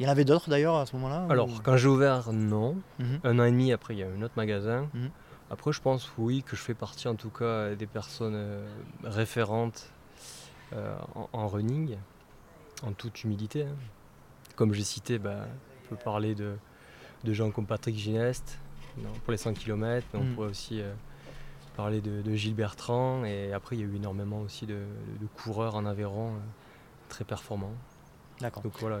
Il 0.00 0.06
y 0.06 0.08
en 0.08 0.10
avait 0.10 0.24
d'autres 0.24 0.50
d'ailleurs 0.50 0.76
à 0.76 0.86
ce 0.86 0.96
moment-là 0.96 1.26
Alors, 1.30 1.48
ou- 1.48 1.60
quand 1.62 1.76
j'ai 1.76 1.86
ouvert, 1.88 2.32
non. 2.32 2.76
Mhm. 2.98 3.20
Un 3.22 3.38
an 3.38 3.44
et 3.44 3.50
demi 3.52 3.72
après, 3.72 3.94
il 3.94 4.00
y 4.00 4.02
a 4.02 4.08
un 4.08 4.22
autre 4.22 4.34
magasin. 4.36 4.88
Mhm. 4.94 5.10
Après, 5.50 5.72
je 5.72 5.80
pense, 5.80 6.10
oui, 6.18 6.42
que 6.42 6.56
je 6.56 6.62
fais 6.62 6.74
partie 6.74 7.06
en 7.06 7.14
tout 7.14 7.30
cas 7.30 7.74
des 7.76 7.86
personnes 7.86 8.34
euh, 8.34 8.66
référentes 9.04 9.86
euh, 9.86 9.93
en, 11.14 11.28
en 11.32 11.48
running, 11.48 11.96
en 12.82 12.92
toute 12.92 13.22
humilité. 13.24 13.64
hein. 13.64 13.74
Comme 14.56 14.72
j'ai 14.74 14.84
cité, 14.84 15.18
bah, 15.18 15.46
on 15.84 15.88
peut 15.90 15.96
parler 15.96 16.34
de, 16.34 16.54
de 17.24 17.32
gens 17.32 17.50
comme 17.50 17.66
Patrick 17.66 17.96
Gineste 17.96 18.58
non, 18.98 19.10
pour 19.24 19.32
les 19.32 19.36
100 19.38 19.54
km, 19.54 20.06
mais 20.12 20.20
on 20.20 20.24
Mhm. 20.24 20.34
pourrait 20.34 20.48
aussi 20.48 20.80
euh, 20.80 20.92
parler 21.76 22.00
de, 22.00 22.22
de 22.22 22.34
Gilles 22.34 22.54
Bertrand. 22.54 23.24
Et 23.24 23.52
après, 23.52 23.76
il 23.76 23.80
y 23.80 23.82
a 23.82 23.86
eu 23.86 23.96
énormément 23.96 24.40
aussi 24.40 24.66
de, 24.66 24.74
de 25.20 25.26
coureurs 25.34 25.74
en 25.74 25.84
Aveyron 25.86 26.28
euh, 26.34 26.38
très 27.08 27.24
performants. 27.24 27.74
D'accord. 28.40 28.62
Donc 28.62 28.74
voilà, 28.78 29.00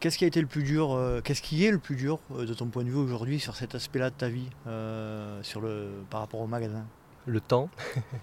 Qu'est-ce 0.00 0.16
qui 0.16 0.22
a 0.24 0.28
été 0.28 0.40
le 0.40 0.46
plus 0.46 0.62
dur 0.62 0.92
euh, 0.92 1.20
Qu'est-ce 1.20 1.42
qui 1.42 1.64
est 1.64 1.72
le 1.72 1.78
plus 1.78 1.96
dur 1.96 2.20
euh, 2.32 2.46
de 2.46 2.54
ton 2.54 2.66
point 2.66 2.84
de 2.84 2.88
vue 2.88 2.96
aujourd'hui 2.96 3.40
sur 3.40 3.56
cet 3.56 3.74
aspect-là 3.74 4.10
de 4.10 4.14
ta 4.14 4.28
vie 4.28 4.48
euh, 4.68 5.42
sur 5.42 5.60
le, 5.60 5.90
par 6.10 6.20
rapport 6.20 6.40
au 6.40 6.46
magasin? 6.46 6.84
Le 7.26 7.40
temps. 7.40 7.68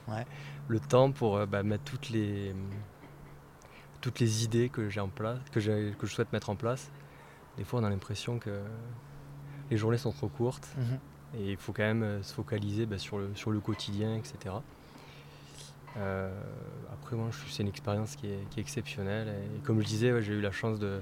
Ouais. 0.07 0.25
Le 0.67 0.79
temps 0.79 1.11
pour 1.11 1.37
euh, 1.37 1.45
bah, 1.45 1.63
mettre 1.63 1.83
toutes 1.83 2.09
les, 2.09 2.55
toutes 4.01 4.19
les 4.19 4.43
idées 4.43 4.69
que 4.69 4.89
j'ai 4.89 4.99
en 4.99 5.09
place, 5.09 5.39
que, 5.51 5.59
je 5.59 5.93
souhaite 6.05 6.31
mettre 6.33 6.49
en 6.49 6.55
place. 6.55 6.91
Des 7.57 7.63
fois, 7.63 7.79
on 7.79 7.83
a 7.83 7.89
l'impression 7.89 8.39
que 8.39 8.61
les 9.71 9.77
journées 9.77 9.97
sont 9.97 10.11
trop 10.11 10.27
courtes 10.27 10.67
et 11.37 11.51
il 11.51 11.57
faut 11.57 11.73
quand 11.73 11.83
même 11.83 12.03
euh, 12.03 12.23
se 12.23 12.33
focaliser 12.33 12.85
bah, 12.85 12.97
sur, 12.97 13.17
le, 13.17 13.33
sur 13.35 13.51
le 13.51 13.59
quotidien, 13.59 14.15
etc. 14.15 14.55
Euh, 15.97 16.29
après, 16.91 17.15
moi, 17.15 17.29
c'est 17.49 17.63
une 17.63 17.69
expérience 17.69 18.15
qui 18.15 18.27
est, 18.27 18.49
qui 18.49 18.59
est 18.59 18.61
exceptionnelle. 18.61 19.29
Et, 19.29 19.59
comme 19.59 19.79
je 19.81 19.85
disais, 19.85 20.11
ouais, 20.11 20.21
j'ai 20.21 20.33
eu 20.33 20.41
la 20.41 20.51
chance 20.51 20.79
de, 20.79 21.01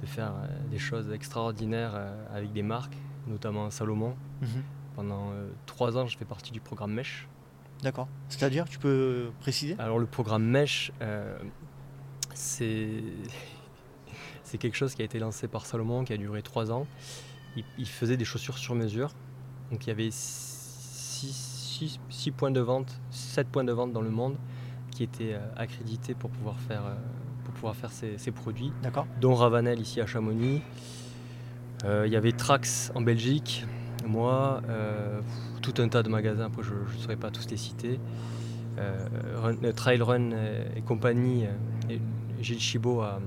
de 0.00 0.06
faire 0.06 0.32
euh, 0.32 0.46
des 0.70 0.78
choses 0.78 1.10
extraordinaires 1.12 1.92
euh, 1.94 2.26
avec 2.34 2.52
des 2.52 2.62
marques, 2.62 2.96
notamment 3.26 3.70
Salomon. 3.70 4.14
Mhm. 4.42 4.62
Pendant 4.96 5.30
trois 5.66 5.96
ans, 5.96 6.08
je 6.08 6.18
fais 6.18 6.24
partie 6.24 6.50
du 6.50 6.58
programme 6.58 6.92
Mesh. 6.92 7.28
D'accord. 7.82 8.08
C'est-à-dire, 8.28 8.68
tu 8.68 8.78
peux 8.78 9.30
préciser? 9.40 9.76
Alors 9.78 9.98
le 9.98 10.06
programme 10.06 10.44
Mesh, 10.44 10.92
euh, 11.00 11.38
c'est 12.34 13.02
c'est 14.42 14.58
quelque 14.58 14.76
chose 14.76 14.94
qui 14.94 15.02
a 15.02 15.04
été 15.04 15.18
lancé 15.18 15.48
par 15.48 15.66
Salomon, 15.66 16.04
qui 16.04 16.12
a 16.12 16.16
duré 16.16 16.42
trois 16.42 16.72
ans. 16.72 16.86
Il, 17.56 17.64
il 17.78 17.88
faisait 17.88 18.16
des 18.16 18.24
chaussures 18.24 18.58
sur 18.58 18.74
mesure. 18.74 19.12
Donc 19.70 19.86
il 19.86 19.88
y 19.88 19.92
avait 19.92 20.10
six, 20.10 21.38
points 22.36 22.50
de 22.50 22.60
vente, 22.60 23.00
sept 23.10 23.48
points 23.48 23.64
de 23.64 23.72
vente 23.72 23.92
dans 23.92 24.02
le 24.02 24.10
monde 24.10 24.36
qui 24.90 25.02
étaient 25.04 25.34
euh, 25.34 25.40
accrédités 25.56 26.14
pour 26.14 26.30
pouvoir 26.30 26.58
faire, 26.60 26.84
euh, 26.84 26.94
pour 27.44 27.54
pouvoir 27.54 27.76
faire 27.76 27.90
ces, 27.92 28.18
ces 28.18 28.32
produits, 28.32 28.72
D'accord. 28.82 29.06
dont 29.20 29.34
Ravanel 29.34 29.80
ici 29.80 30.00
à 30.00 30.06
Chamonix. 30.06 30.62
Il 31.84 32.10
y 32.12 32.16
avait 32.16 32.32
Trax 32.32 32.90
en 32.96 33.00
Belgique, 33.00 33.64
moi, 34.04 34.60
tout 35.72 35.82
un 35.82 35.88
tas 35.88 36.02
de 36.02 36.08
magasins, 36.08 36.46
après 36.46 36.62
je 36.62 36.72
ne 36.74 37.00
saurais 37.02 37.16
pas 37.16 37.30
tous 37.30 37.48
les 37.50 37.56
citer. 37.56 38.00
Euh, 38.78 39.06
Run- 39.36 39.56
euh, 39.64 39.72
Trail 39.72 40.00
Run 40.02 40.32
euh, 40.32 40.64
et 40.76 40.82
compagnie, 40.82 41.44
et 41.90 42.00
Gilles 42.40 42.60
Chibot 42.60 43.00
à, 43.00 43.20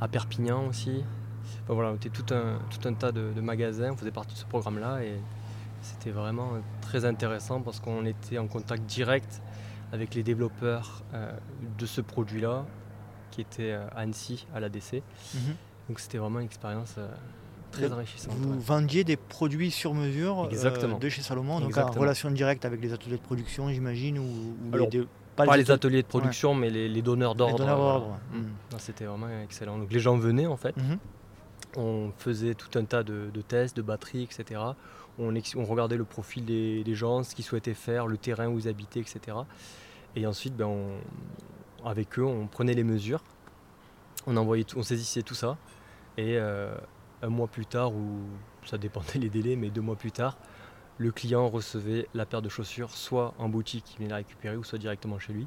à 0.00 0.08
Perpignan 0.08 0.66
aussi. 0.66 1.04
Enfin, 1.64 1.74
voilà, 1.74 1.90
on 1.90 1.94
était 1.96 2.08
tout 2.08 2.24
un, 2.34 2.58
tout 2.70 2.88
un 2.88 2.94
tas 2.94 3.12
de, 3.12 3.32
de 3.34 3.40
magasins, 3.40 3.90
on 3.92 3.96
faisait 3.96 4.10
partie 4.10 4.34
de 4.34 4.38
ce 4.38 4.46
programme-là 4.46 5.02
et 5.04 5.20
c'était 5.82 6.10
vraiment 6.10 6.52
très 6.80 7.04
intéressant 7.04 7.60
parce 7.60 7.80
qu'on 7.80 8.04
était 8.06 8.38
en 8.38 8.46
contact 8.48 8.84
direct 8.84 9.42
avec 9.92 10.14
les 10.14 10.22
développeurs 10.22 11.02
euh, 11.14 11.30
de 11.78 11.86
ce 11.86 12.00
produit-là 12.00 12.64
qui 13.30 13.42
était 13.42 13.72
à 13.72 13.86
Annecy 13.96 14.46
à 14.54 14.60
l'ADC. 14.60 15.02
Mhm. 15.34 15.54
Donc 15.88 16.00
c'était 16.00 16.18
vraiment 16.18 16.40
une 16.40 16.46
expérience 16.46 16.94
euh, 16.98 17.08
très 17.70 17.92
enrichissante. 17.92 18.32
Vous 18.36 18.50
ouais. 18.52 18.58
vendiez 18.58 19.04
des 19.04 19.16
produits 19.16 19.70
sur 19.70 19.94
mesure 19.94 20.44
euh, 20.44 20.48
Exactement. 20.48 20.98
de 20.98 21.08
chez 21.08 21.22
Salomon, 21.22 21.60
donc 21.60 21.76
en 21.76 21.90
relation 21.90 22.30
directe 22.30 22.64
avec 22.64 22.80
les 22.82 22.92
ateliers 22.92 23.16
de 23.16 23.22
production, 23.22 23.68
j'imagine, 23.70 24.18
ou, 24.18 24.22
ou 24.22 24.76
les 24.78 24.86
deux- 24.86 25.08
Pas 25.36 25.56
les 25.56 25.70
ateliers- 25.70 26.02
de 26.02 26.06
production, 26.08 26.54
mais 26.54 26.70
les, 26.70 26.88
les 26.88 27.02
donneurs 27.02 27.34
d'ordre. 27.34 27.64
voilà. 27.64 27.98
ouais. 27.98 28.38
Mm. 28.40 28.78
C'était 28.78 29.04
vraiment 29.04 29.28
excellent. 29.44 29.78
Donc 29.78 29.92
les 29.92 30.00
gens 30.00 30.16
venaient 30.16 30.46
en 30.46 30.56
fait, 30.56 30.76
Mhm. 30.76 30.98
on 31.76 32.10
faisait 32.18 32.54
tout 32.54 32.76
un 32.78 32.84
tas 32.84 33.02
de, 33.02 33.30
de 33.32 33.40
tests, 33.42 33.76
de 33.76 33.82
batteries, 33.82 34.24
etc. 34.24 34.60
On, 35.20 35.32
regardait 35.64 35.96
le 35.96 36.04
profil 36.04 36.44
des, 36.44 36.82
des 36.84 36.94
gens, 36.94 37.22
ce 37.24 37.34
qu'ils 37.34 37.44
souhaitaient 37.44 37.74
faire, 37.74 38.06
le 38.06 38.16
terrain 38.16 38.46
où 38.48 38.58
ils 38.58 38.68
habitaient, 38.68 39.00
etc. 39.00 39.36
Et 40.16 40.26
ensuite, 40.26 40.56
ben, 40.56 40.66
on- 40.66 41.88
avec 41.88 42.18
eux, 42.18 42.24
on 42.24 42.46
prenait 42.46 42.74
les 42.74 42.84
mesures, 42.84 43.22
on 44.26 44.36
envoyait 44.36 44.64
tout, 44.64 44.78
on 44.78 44.82
saisissait 44.82 45.22
tout 45.22 45.34
ça. 45.34 45.56
Et 46.16 46.36
euh, 46.36 46.74
un 47.22 47.28
mois 47.28 47.48
plus 47.48 47.66
tard, 47.66 47.92
ou 47.94 48.20
ça 48.64 48.78
dépendait 48.78 49.18
les 49.18 49.28
délais, 49.28 49.56
mais 49.56 49.70
deux 49.70 49.80
mois 49.80 49.96
plus 49.96 50.12
tard, 50.12 50.36
le 50.98 51.12
client 51.12 51.48
recevait 51.48 52.08
la 52.14 52.26
paire 52.26 52.42
de 52.42 52.48
chaussures 52.48 52.90
soit 52.90 53.34
en 53.38 53.48
boutique, 53.48 53.94
il 53.94 53.98
venait 53.98 54.10
la 54.10 54.16
récupérer, 54.16 54.56
ou 54.56 54.64
soit 54.64 54.78
directement 54.78 55.18
chez 55.18 55.32
lui. 55.32 55.46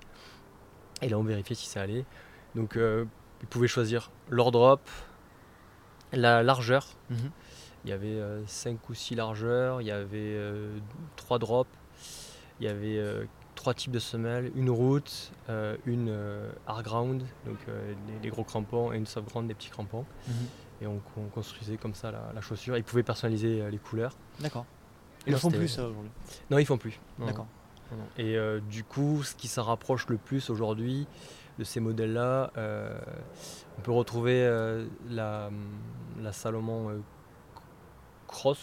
Et 1.01 1.09
là, 1.09 1.17
on 1.17 1.23
vérifiait 1.23 1.55
si 1.55 1.67
ça 1.67 1.81
allait. 1.81 2.05
Donc, 2.55 2.77
euh, 2.77 3.05
il 3.41 3.47
pouvait 3.47 3.67
choisir 3.67 4.11
leur 4.29 4.51
drop, 4.51 4.81
la 6.13 6.43
largeur. 6.43 6.87
Mhm. 7.09 7.31
Il 7.83 7.89
y 7.89 7.93
avait 7.93 8.21
5 8.45 8.89
ou 8.89 8.93
6 8.93 9.15
largeurs, 9.15 9.81
il 9.81 9.87
y 9.87 9.91
avait 9.91 10.37
3 11.15 11.39
drops, 11.39 11.67
il 12.59 12.67
y 12.67 12.69
avait 12.69 13.25
3 13.61 13.73
types 13.75 13.91
de 13.91 13.99
semelles, 13.99 14.51
une 14.55 14.71
route, 14.71 15.31
euh, 15.49 15.77
une 15.85 16.09
euh, 16.09 16.51
hard 16.65 16.83
ground, 16.83 17.23
donc 17.45 17.57
euh, 17.69 17.93
les, 18.07 18.19
les 18.23 18.29
gros 18.29 18.43
crampons, 18.43 18.91
et 18.91 18.97
une 18.97 19.05
soft 19.05 19.27
ground, 19.27 19.47
des 19.47 19.53
petits 19.53 19.69
crampons. 19.69 20.05
Mhm. 20.27 20.33
Et 20.81 20.87
on, 20.87 20.99
on 21.17 21.27
construisait 21.29 21.77
comme 21.77 21.93
ça 21.93 22.11
la, 22.11 22.31
la 22.33 22.41
chaussure. 22.41 22.75
Ils 22.77 22.83
pouvaient 22.83 23.03
personnaliser 23.03 23.61
euh, 23.61 23.69
les 23.69 23.77
couleurs. 23.77 24.15
D'accord. 24.39 24.65
Ils 25.27 25.33
ne 25.33 25.37
font 25.37 25.51
plus 25.51 25.67
ça 25.67 25.85
aujourd'hui. 25.87 26.11
Non, 26.49 26.57
ils 26.57 26.65
font 26.65 26.77
plus. 26.79 26.99
D'accord. 27.19 27.45
Et 28.17 28.37
euh, 28.37 28.59
du 28.61 28.83
coup, 28.83 29.21
ce 29.23 29.35
qui 29.35 29.47
s'en 29.47 29.63
rapproche 29.63 30.07
le 30.07 30.17
plus 30.17 30.49
aujourd'hui 30.49 31.05
de 31.59 31.63
ces 31.63 31.79
modèles-là, 31.81 32.51
euh, 32.57 32.97
on 33.77 33.81
peut 33.81 33.91
retrouver 33.91 34.43
euh, 34.45 34.87
la, 35.09 35.49
la 36.19 36.31
Salomon 36.31 36.89
euh, 36.89 36.99
Cross 38.27 38.59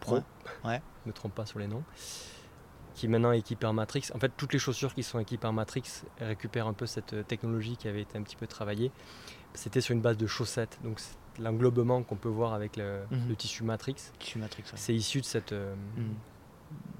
Pro, 0.00 0.16
Ouais, 0.16 0.22
ouais. 0.64 0.82
ne 1.04 1.10
me 1.10 1.12
trompe 1.12 1.34
pas 1.34 1.44
sur 1.44 1.58
les 1.58 1.66
noms, 1.68 1.84
qui 2.94 3.04
est 3.04 3.08
maintenant 3.10 3.32
équipée 3.32 3.66
en 3.66 3.74
Matrix. 3.74 4.04
En 4.14 4.18
fait, 4.18 4.32
toutes 4.36 4.54
les 4.54 4.58
chaussures 4.58 4.94
qui 4.94 5.02
sont 5.02 5.18
équipées 5.20 5.46
en 5.46 5.52
Matrix 5.52 5.82
récupèrent 6.18 6.66
un 6.66 6.72
peu 6.72 6.86
cette 6.86 7.12
euh, 7.12 7.22
technologie 7.22 7.76
qui 7.76 7.86
avait 7.86 8.00
été 8.02 8.16
un 8.16 8.22
petit 8.22 8.36
peu 8.36 8.46
travaillée. 8.46 8.90
C'était 9.52 9.82
sur 9.82 9.94
une 9.94 10.00
base 10.00 10.16
de 10.16 10.26
chaussettes, 10.26 10.78
donc 10.82 11.00
l'englobement 11.40 12.02
qu'on 12.02 12.16
peut 12.16 12.28
voir 12.28 12.52
avec 12.54 12.76
le, 12.76 13.00
Mhm. 13.10 13.28
le 13.28 13.36
tissu 13.36 13.64
Matrix. 13.64 13.96
Tissu 14.18 14.38
Matrix. 14.38 14.62
ouais. 14.64 14.72
C'est 14.78 14.94
issu 14.94 15.20
de 15.20 15.26
cette, 15.26 15.52
euh, 15.52 15.74
Mhm. 15.96 16.14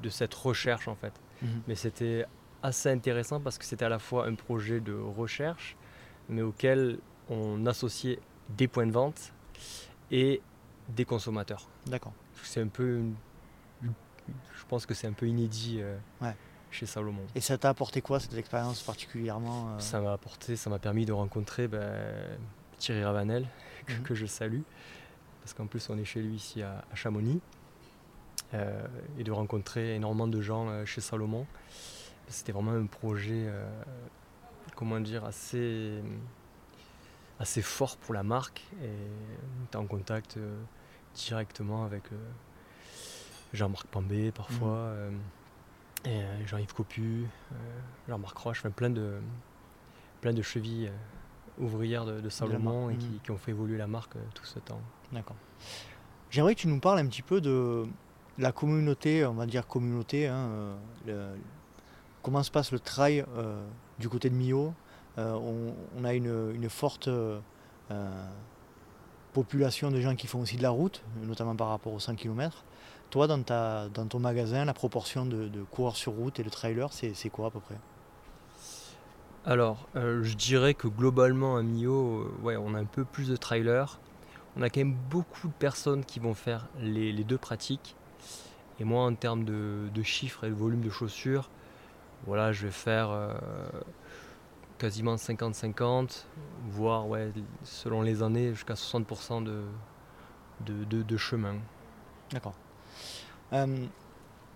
de 0.02 0.08
cette 0.08 0.34
recherche 0.34 0.88
en 0.88 0.94
fait. 0.96 1.12
Mhm. 1.42 1.62
Mais 1.68 1.74
c'était 1.74 2.24
assez 2.62 2.90
intéressant 2.90 3.40
parce 3.40 3.58
que 3.58 3.64
c'était 3.64 3.84
à 3.84 3.88
la 3.88 3.98
fois 3.98 4.26
un 4.26 4.34
projet 4.34 4.80
de 4.80 4.92
recherche, 4.94 5.76
mais 6.28 6.42
auquel 6.42 6.98
on 7.28 7.64
associait 7.66 8.18
des 8.50 8.68
points 8.68 8.86
de 8.86 8.92
vente 8.92 9.32
et 10.10 10.40
des 10.88 11.04
consommateurs. 11.04 11.68
D'accord. 11.86 12.12
C'est 12.42 12.60
un 12.60 12.66
peu, 12.68 12.96
une- 12.98 13.14
je 13.82 14.64
pense 14.68 14.86
que 14.86 14.94
c'est 14.94 15.06
un 15.06 15.12
peu 15.12 15.26
inédit 15.26 15.78
euh, 15.80 15.96
Ouais. 16.20 16.34
chez 16.70 16.86
Salomon. 16.86 17.22
Et 17.34 17.40
ça 17.40 17.56
t'a 17.58 17.68
apporté 17.70 18.00
quoi 18.02 18.20
cette 18.20 18.34
expérience 18.34 18.82
particulièrement 18.82 19.70
euh, 19.70 19.78
Ça 19.78 20.00
m'a 20.00 20.12
apporté, 20.12 20.56
ça 20.56 20.70
m'a 20.70 20.78
permis 20.78 21.04
de 21.06 21.12
rencontrer 21.12 21.68
ben, 21.68 22.38
Thierry 22.78 23.04
Ravanel, 23.04 23.46
que, 23.94 23.98
Mhm. 23.98 24.02
que 24.04 24.14
je 24.14 24.26
salue, 24.26 24.62
parce 25.40 25.54
qu'en 25.54 25.66
plus 25.66 25.88
on 25.90 25.98
est 25.98 26.04
chez 26.04 26.22
lui 26.22 26.34
ici 26.34 26.62
à, 26.62 26.84
à 26.90 26.94
Chamonix, 26.94 27.40
euh, 28.54 28.86
et 29.18 29.24
de 29.24 29.30
rencontrer 29.32 29.94
énormément 29.94 30.26
de 30.28 30.40
gens 30.40 30.68
euh, 30.68 30.84
chez 30.84 31.00
Salomon. 31.00 31.46
C'était 32.28 32.52
vraiment 32.52 32.72
un 32.72 32.86
projet, 32.86 33.44
euh, 33.48 33.68
comment 34.76 35.00
dire, 35.00 35.24
assez, 35.24 36.00
assez 37.38 37.62
fort 37.62 37.96
pour 37.96 38.14
la 38.14 38.22
marque, 38.22 38.62
et 38.82 38.88
on 39.60 39.64
était 39.64 39.76
en 39.76 39.86
contact 39.86 40.38
directement 41.14 41.84
avec 41.84 42.04
Jean-Marc 43.52 43.86
Pambé 43.88 44.30
parfois. 44.32 44.76
euh, 44.78 45.10
Jean-Yves 46.46 46.72
Copu, 46.72 47.26
Jean-Marc 48.08 48.36
Roche, 48.38 48.60
enfin, 48.60 48.70
plein 48.70 48.88
de, 48.90 49.18
plein 50.22 50.32
de 50.32 50.40
chevilles 50.40 50.90
ouvrières 51.58 52.04
de, 52.04 52.20
de 52.20 52.28
Salomon 52.28 52.90
et 52.90 52.96
qui, 52.96 53.06
mhm. 53.06 53.18
qui 53.24 53.30
ont 53.30 53.36
fait 53.38 53.50
évoluer 53.50 53.78
la 53.78 53.86
marque 53.86 54.16
euh, 54.16 54.20
tout 54.34 54.44
ce 54.44 54.58
temps. 54.58 54.80
D'accord. 55.12 55.36
J'aimerais 56.30 56.54
que 56.54 56.60
tu 56.60 56.68
nous 56.68 56.80
parles 56.80 56.98
un 57.00 57.06
petit 57.06 57.22
peu 57.22 57.40
de 57.40 57.84
la 58.38 58.52
communauté, 58.52 59.24
on 59.26 59.34
va 59.34 59.46
dire 59.46 59.66
communauté. 59.66 60.26
hein, 60.28 60.36
euh, 60.36 60.76
le- 61.06 61.38
comment 62.22 62.42
se 62.42 62.50
passe 62.50 62.70
le 62.72 62.78
trail 62.78 63.24
euh, 63.36 63.64
du 63.98 64.08
côté 64.08 64.30
de 64.30 64.36
Euh, 65.18 65.32
on, 65.34 65.74
on 65.98 66.04
a 66.04 66.14
une, 66.14 66.52
une 66.54 66.68
forte 66.70 67.08
euh, 67.08 67.40
population 69.32 69.90
de 69.90 70.00
gens 70.00 70.14
qui 70.16 70.26
font 70.26 70.40
aussi 70.40 70.56
de 70.56 70.62
la 70.62 70.70
route, 70.70 71.02
notamment 71.22 71.56
par 71.56 71.68
rapport 71.68 71.92
aux 71.92 71.98
100 72.00 72.14
km. 72.16 72.64
Toi, 73.10 73.26
dans, 73.26 73.42
ta, 73.42 73.88
dans 73.88 74.06
ton 74.06 74.20
magasin, 74.20 74.64
la 74.64 74.72
proportion 74.74 75.26
de, 75.26 75.48
de 75.48 75.62
coureurs 75.64 75.96
sur 75.96 76.12
route 76.12 76.38
et 76.38 76.44
de 76.44 76.48
trailers, 76.48 76.92
c'est 76.92 77.28
quoi 77.30 77.48
à 77.48 77.50
peu 77.50 77.60
près? 77.60 77.76
Alors, 79.46 79.88
euh, 79.96 80.22
je 80.22 80.36
dirais 80.36 80.74
que 80.74 80.86
globalement 80.86 81.56
à 81.56 81.62
Millau, 81.62 82.20
euh, 82.20 82.34
ouais, 82.42 82.56
on 82.58 82.74
a 82.74 82.78
un 82.78 82.84
peu 82.84 83.06
plus 83.06 83.28
de 83.28 83.36
trailers. 83.36 83.98
On 84.56 84.62
a 84.62 84.68
quand 84.68 84.80
même 84.80 84.96
beaucoup 85.08 85.48
de 85.48 85.52
personnes 85.54 86.04
qui 86.04 86.20
vont 86.20 86.34
faire 86.34 86.68
les, 86.78 87.12
deux 87.24 87.38
pratiques. 87.38 87.96
Et 88.78 88.84
moi, 88.84 89.04
en 89.04 89.14
termes 89.14 89.44
de, 89.44 90.02
chiffres 90.02 90.44
et 90.44 90.50
de 90.50 90.54
volume 90.54 90.82
de 90.82 90.90
chaussures, 90.90 91.48
voilà, 92.26 92.52
je 92.52 92.66
vais 92.66 92.72
faire 92.72 93.08
euh, 93.10 93.32
quasiment 94.76 95.14
50-50, 95.14 96.24
voire, 96.68 97.08
ouais, 97.08 97.32
selon 97.62 98.02
les 98.02 98.22
années, 98.22 98.50
jusqu'à 98.50 98.74
60% 98.74 99.42
de, 99.42 99.62
de, 100.84 101.16
chemin. 101.16 101.54
D'accord. 102.30 102.54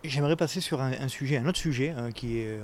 J'aimerais 0.02 0.36
passer 0.36 0.60
sur 0.60 0.82
un, 0.82 1.08
sujet, 1.08 1.38
un 1.38 1.46
autre 1.46 1.58
sujet 1.58 1.94
qui 2.14 2.38
est 2.38 2.58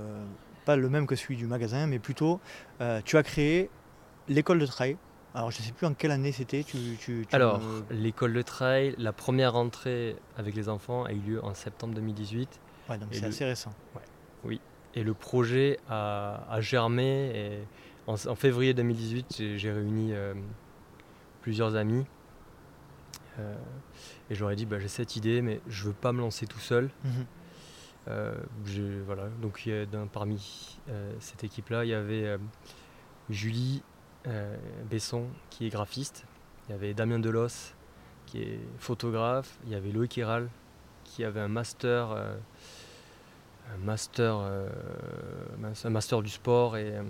pas 0.64 0.76
le 0.76 0.88
même 0.88 1.06
que 1.06 1.16
celui 1.16 1.36
du 1.36 1.46
magasin, 1.46 1.86
mais 1.86 1.98
plutôt 1.98 2.40
euh, 2.80 3.00
tu 3.04 3.16
as 3.16 3.22
créé 3.22 3.70
l'école 4.28 4.58
de 4.58 4.66
trail. 4.66 4.96
Alors 5.34 5.50
je 5.50 5.58
ne 5.60 5.64
sais 5.64 5.72
plus 5.72 5.86
en 5.86 5.94
quelle 5.94 6.10
année 6.10 6.32
c'était. 6.32 6.64
Tu, 6.64 6.76
tu- 6.98 7.24
tu 7.28 7.34
Alors, 7.36 7.60
me- 7.60 7.84
l'école 7.90 8.32
de 8.32 8.42
trail, 8.42 8.94
la 8.98 9.12
première 9.12 9.52
rentrée 9.52 10.16
avec 10.36 10.54
les 10.56 10.68
enfants 10.68 11.04
a 11.04 11.12
eu 11.12 11.18
lieu 11.20 11.44
en 11.44 11.54
septembre 11.54 11.94
2018. 11.94 12.48
ouais, 12.88 12.98
donc 12.98 13.08
c'est 13.12 13.20
le- 13.22 13.28
assez 13.28 13.44
récent. 13.44 13.72
Et 14.96 15.04
le 15.04 15.14
projet 15.14 15.78
a, 15.88 16.44
a 16.50 16.60
germé. 16.60 17.30
Et 17.32 17.58
en, 18.08 18.14
en 18.14 18.34
février 18.34 18.74
2018, 18.74 19.56
j'ai- 19.56 19.70
réuni 19.70 20.12
euh, 20.12 20.34
plusieurs 21.42 21.76
amis. 21.76 22.04
Euh, 23.38 23.54
et 24.30 24.34
j'aurais 24.34 24.56
dit, 24.56 24.66
bah, 24.66 24.80
j'ai 24.80 24.88
cette 24.88 25.14
idée, 25.14 25.42
mais 25.42 25.60
je 25.68 25.84
veux 25.84 25.92
pas 25.92 26.12
me 26.12 26.18
lancer 26.20 26.46
tout 26.48 26.58
seul. 26.58 26.90
Mhm. 27.04 27.26
Voilà. 29.06 29.28
Donc 29.42 29.62
il 29.66 29.72
y 29.72 29.76
a 29.76 29.86
d'un- 29.86 30.06
parmi 30.06 30.78
euh, 30.88 31.12
cette 31.20 31.44
équipe-là, 31.44 31.84
il 31.84 31.88
y 31.88 31.94
avait 31.94 32.24
euh, 32.26 32.38
Julie 33.28 33.82
euh, 34.26 34.56
Besson, 34.90 35.26
qui 35.50 35.66
est 35.66 35.70
graphiste. 35.70 36.24
Il 36.68 36.72
y 36.72 36.74
avait 36.74 36.94
Damien 36.94 37.18
Delos, 37.18 37.74
qui 38.26 38.42
est 38.42 38.60
photographe. 38.78 39.58
Il 39.66 39.72
y 39.72 39.74
avait 39.74 39.90
Loïc 39.90 40.16
Héral, 40.18 40.48
qui 41.04 41.24
avait 41.24 41.40
un 41.40 41.48
master, 41.48 42.10
euh, 42.10 42.36
un 43.74 43.78
master, 43.84 44.36
euh, 44.40 44.68
un 45.84 45.90
master 45.90 46.22
du 46.22 46.28
sport 46.30 46.76
et 46.76 46.96
euh, 46.96 47.02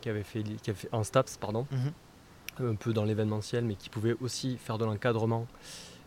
qui 0.00 0.08
avait 0.08 0.22
fait, 0.22 0.42
qui 0.42 0.70
avait 0.70 0.78
fait 0.78 0.88
en 0.92 1.02
STAPS, 1.04 1.36
pardon, 1.38 1.66
Mhm. 1.70 2.70
un 2.70 2.74
peu 2.74 2.92
dans 2.92 3.04
l'événementiel, 3.04 3.64
mais 3.64 3.74
qui 3.74 3.90
pouvait 3.90 4.16
aussi 4.20 4.56
faire 4.56 4.78
de 4.78 4.84
l'encadrement 4.84 5.46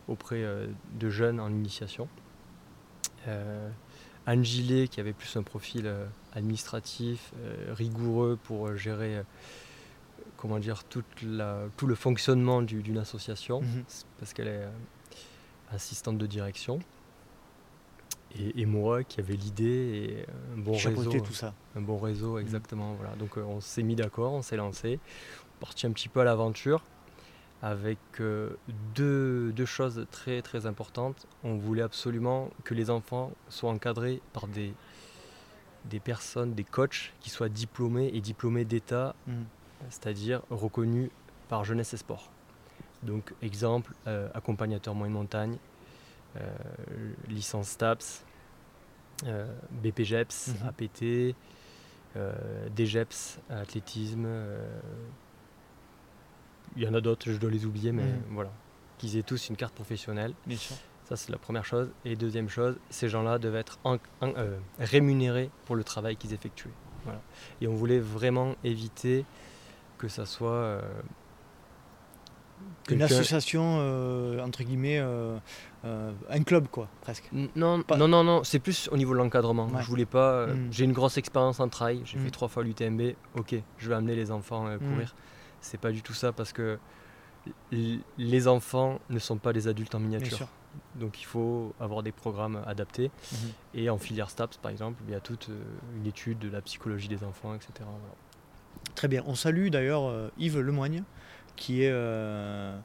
auprès 0.08 0.44
euh, 0.44 0.68
de 1.00 1.10
jeunes 1.10 1.40
en 1.40 1.50
initiation. 1.50 2.08
Anne 4.26 4.44
Gillet, 4.44 4.88
qui 4.88 5.00
avait 5.00 5.14
plus 5.14 5.36
un 5.36 5.44
profil 5.44 5.86
euh, 5.86 6.06
administratif, 6.34 7.32
euh, 7.40 7.74
rigoureux 7.74 8.38
pour 8.44 8.68
euh, 8.68 8.76
gérer 8.78 9.22
comment 10.38 10.60
dire, 10.60 10.84
toute 10.86 11.22
la- 11.22 11.64
tout 11.78 11.88
le 11.88 11.96
fonctionnement 11.96 12.62
du- 12.62 12.82
d'une 12.84 12.98
association, 12.98 13.62
Mhm. 13.62 13.84
parce 14.20 14.34
qu'elle 14.34 14.48
est 14.50 14.68
assistante 15.72 16.18
de 16.18 16.26
direction. 16.28 16.80
Et, 18.38 18.62
et 18.62 18.66
moi 18.66 19.04
qui 19.04 19.20
avait 19.20 19.36
l'idée 19.36 19.66
et 19.66 20.26
un 20.56 20.60
bon 20.60 20.74
réseau. 20.74 21.20
Tout 21.22 21.34
ça. 21.34 21.54
Un 21.76 21.82
bon 21.82 21.98
réseau, 21.98 22.40
exactement. 22.40 22.94
Voilà. 22.96 23.16
Donc 23.16 23.38
on 23.38 23.62
s'est 23.62 23.84
mis 23.84 23.96
d'accord, 23.96 24.34
on 24.34 24.42
s'est 24.42 24.58
lancé, 24.58 25.00
parti 25.60 25.86
un 25.86 25.92
petit 25.92 26.10
peu 26.10 26.20
à 26.22 26.24
l'aventure 26.24 26.84
avec 27.64 27.98
euh, 28.20 28.50
deux, 28.94 29.54
deux 29.54 29.66
choses 29.66 30.06
très 30.12 30.42
très 30.42 30.66
importantes. 30.66 31.26
On 31.46 31.56
voulait 31.56 31.82
absolument 31.82 32.50
que 32.66 32.74
les 32.74 32.90
enfants 32.90 33.32
soient 33.48 33.72
encadrés 33.72 34.22
par 34.34 34.48
des, 34.50 34.74
des 35.86 36.02
personnes, 36.02 36.54
des 36.54 36.66
coachs 36.66 37.14
qui 37.22 37.30
soient 37.30 37.48
diplômés 37.50 38.12
et 38.14 38.20
diplômés 38.20 38.66
d'État, 38.66 39.16
Mhm. 39.28 39.46
c'est-à-dire 39.90 40.42
reconnus 40.50 41.10
par 41.48 41.64
Jeunesse 41.64 41.94
et 41.94 41.98
Sport. 41.98 42.30
Donc 43.02 43.34
exemple, 43.42 43.94
euh, 44.08 44.30
accompagnateur 44.34 44.94
moyenne 44.94 45.14
montagne, 45.16 45.58
euh, 46.36 46.52
licence 47.30 47.70
STAPS, 47.70 48.26
euh, 49.26 49.48
BPGEPS, 49.72 50.50
Mhm. 50.62 50.68
APT, 50.68 51.36
DGEPS, 52.76 53.40
athlétisme. 53.50 54.28
Il 56.76 56.84
y 56.84 56.88
en 56.88 56.94
a 56.94 57.02
d'autres, 57.02 57.32
je 57.32 57.38
dois 57.38 57.50
les 57.52 57.66
oublier, 57.66 57.92
mais 57.92 58.04
Mhm. 58.04 58.22
voilà. 58.32 58.52
Qu'ils 58.98 59.18
aient 59.18 59.24
tous 59.24 59.50
une 59.50 59.56
carte 59.56 59.74
professionnelle. 59.74 60.34
Bien 60.46 60.58
sûr. 60.58 60.76
Ça, 61.10 61.16
c'est 61.18 61.32
la 61.32 61.38
première 61.38 61.66
chose. 61.66 61.90
Et 62.06 62.16
deuxième 62.16 62.48
chose, 62.50 62.78
ces 62.90 63.10
gens-là 63.10 63.38
devaient 63.38 63.60
être 63.60 63.78
en- 63.84 63.96
en- 64.22 64.34
euh, 64.38 64.58
rémunérés 64.80 65.50
pour 65.66 65.76
le 65.76 65.84
travail 65.84 66.16
qu'ils 66.16 66.34
effectuaient. 66.34 66.72
Voilà. 67.04 67.22
Et 67.60 67.68
on 67.68 67.74
voulait 67.76 68.00
vraiment 68.00 68.56
éviter 68.64 69.26
que 69.98 70.08
ça 70.08 70.26
soit. 70.26 70.52
euh, 70.52 70.82
Une 72.90 73.02
association, 73.02 73.78
euh, 73.80 74.40
entre 74.42 74.64
guillemets, 74.64 75.00
un 75.00 76.44
club 76.46 76.68
quoi, 76.70 76.88
presque. 77.02 77.30
Non, 77.56 77.82
Pas- 77.82 77.98
non, 77.98 78.08
non, 78.08 78.24
non, 78.24 78.44
c'est 78.44 78.60
plus 78.60 78.88
au 78.92 78.98
niveau 78.98 79.14
de 79.14 79.18
l'encadrement. 79.18 79.68
Ouais. 79.68 79.82
Je 79.82 79.88
voulais 79.88 80.06
pas. 80.06 80.48
Mm. 80.48 80.68
J'ai 80.72 80.86
une 80.86 80.94
grosse 80.94 81.18
expérience 81.18 81.60
en 81.60 81.68
trail. 81.70 82.02
J'ai 82.06 82.18
Mm. 82.18 82.22
fait 82.26 82.32
trois 82.32 82.48
fois 82.48 82.64
l'UTMB. 82.64 83.16
Ok, 83.38 83.56
je 83.78 83.90
vais 83.90 83.96
amener 83.96 84.16
les 84.16 84.32
enfants 84.32 84.66
Mm. 84.66 84.80
C'est 85.64 85.80
pas 85.80 85.92
du 85.92 86.02
tout 86.02 86.14
ça 86.14 86.32
parce 86.32 86.54
que 86.54 86.78
les 88.18 88.48
enfants 88.48 89.00
ne 89.10 89.20
sont 89.20 89.38
pas 89.38 89.54
des 89.54 89.68
adultes 89.68 89.96
en 89.96 90.00
miniature. 90.00 90.48
Donc 90.96 91.22
il 91.22 91.26
faut 91.26 91.74
avoir 91.80 92.04
des 92.04 92.12
programmes 92.12 92.62
adaptés. 92.66 93.12
Mhm. 93.32 93.38
Et 93.76 93.90
en 93.90 93.98
filière 93.98 94.30
STAPS, 94.30 94.58
par 94.58 94.72
exemple, 94.72 95.02
il 95.08 95.12
y 95.12 95.16
a 95.16 95.20
toute 95.20 95.50
euh, 95.50 95.62
une 95.98 96.08
étude 96.08 96.40
de 96.40 96.50
la 96.50 96.62
psychologie 96.62 97.08
des 97.08 97.24
enfants, 97.24 97.54
etc. 97.54 97.72
Voilà. 97.80 98.16
Très 98.96 99.08
bien. 99.08 99.24
On 99.26 99.36
salue 99.36 99.70
d'ailleurs 99.70 100.06
euh, 100.06 100.30
Yves 100.38 100.60
Lemoigne, 100.60 101.04
qui 101.56 101.84
est, 101.84 101.92
euh, 101.92 102.78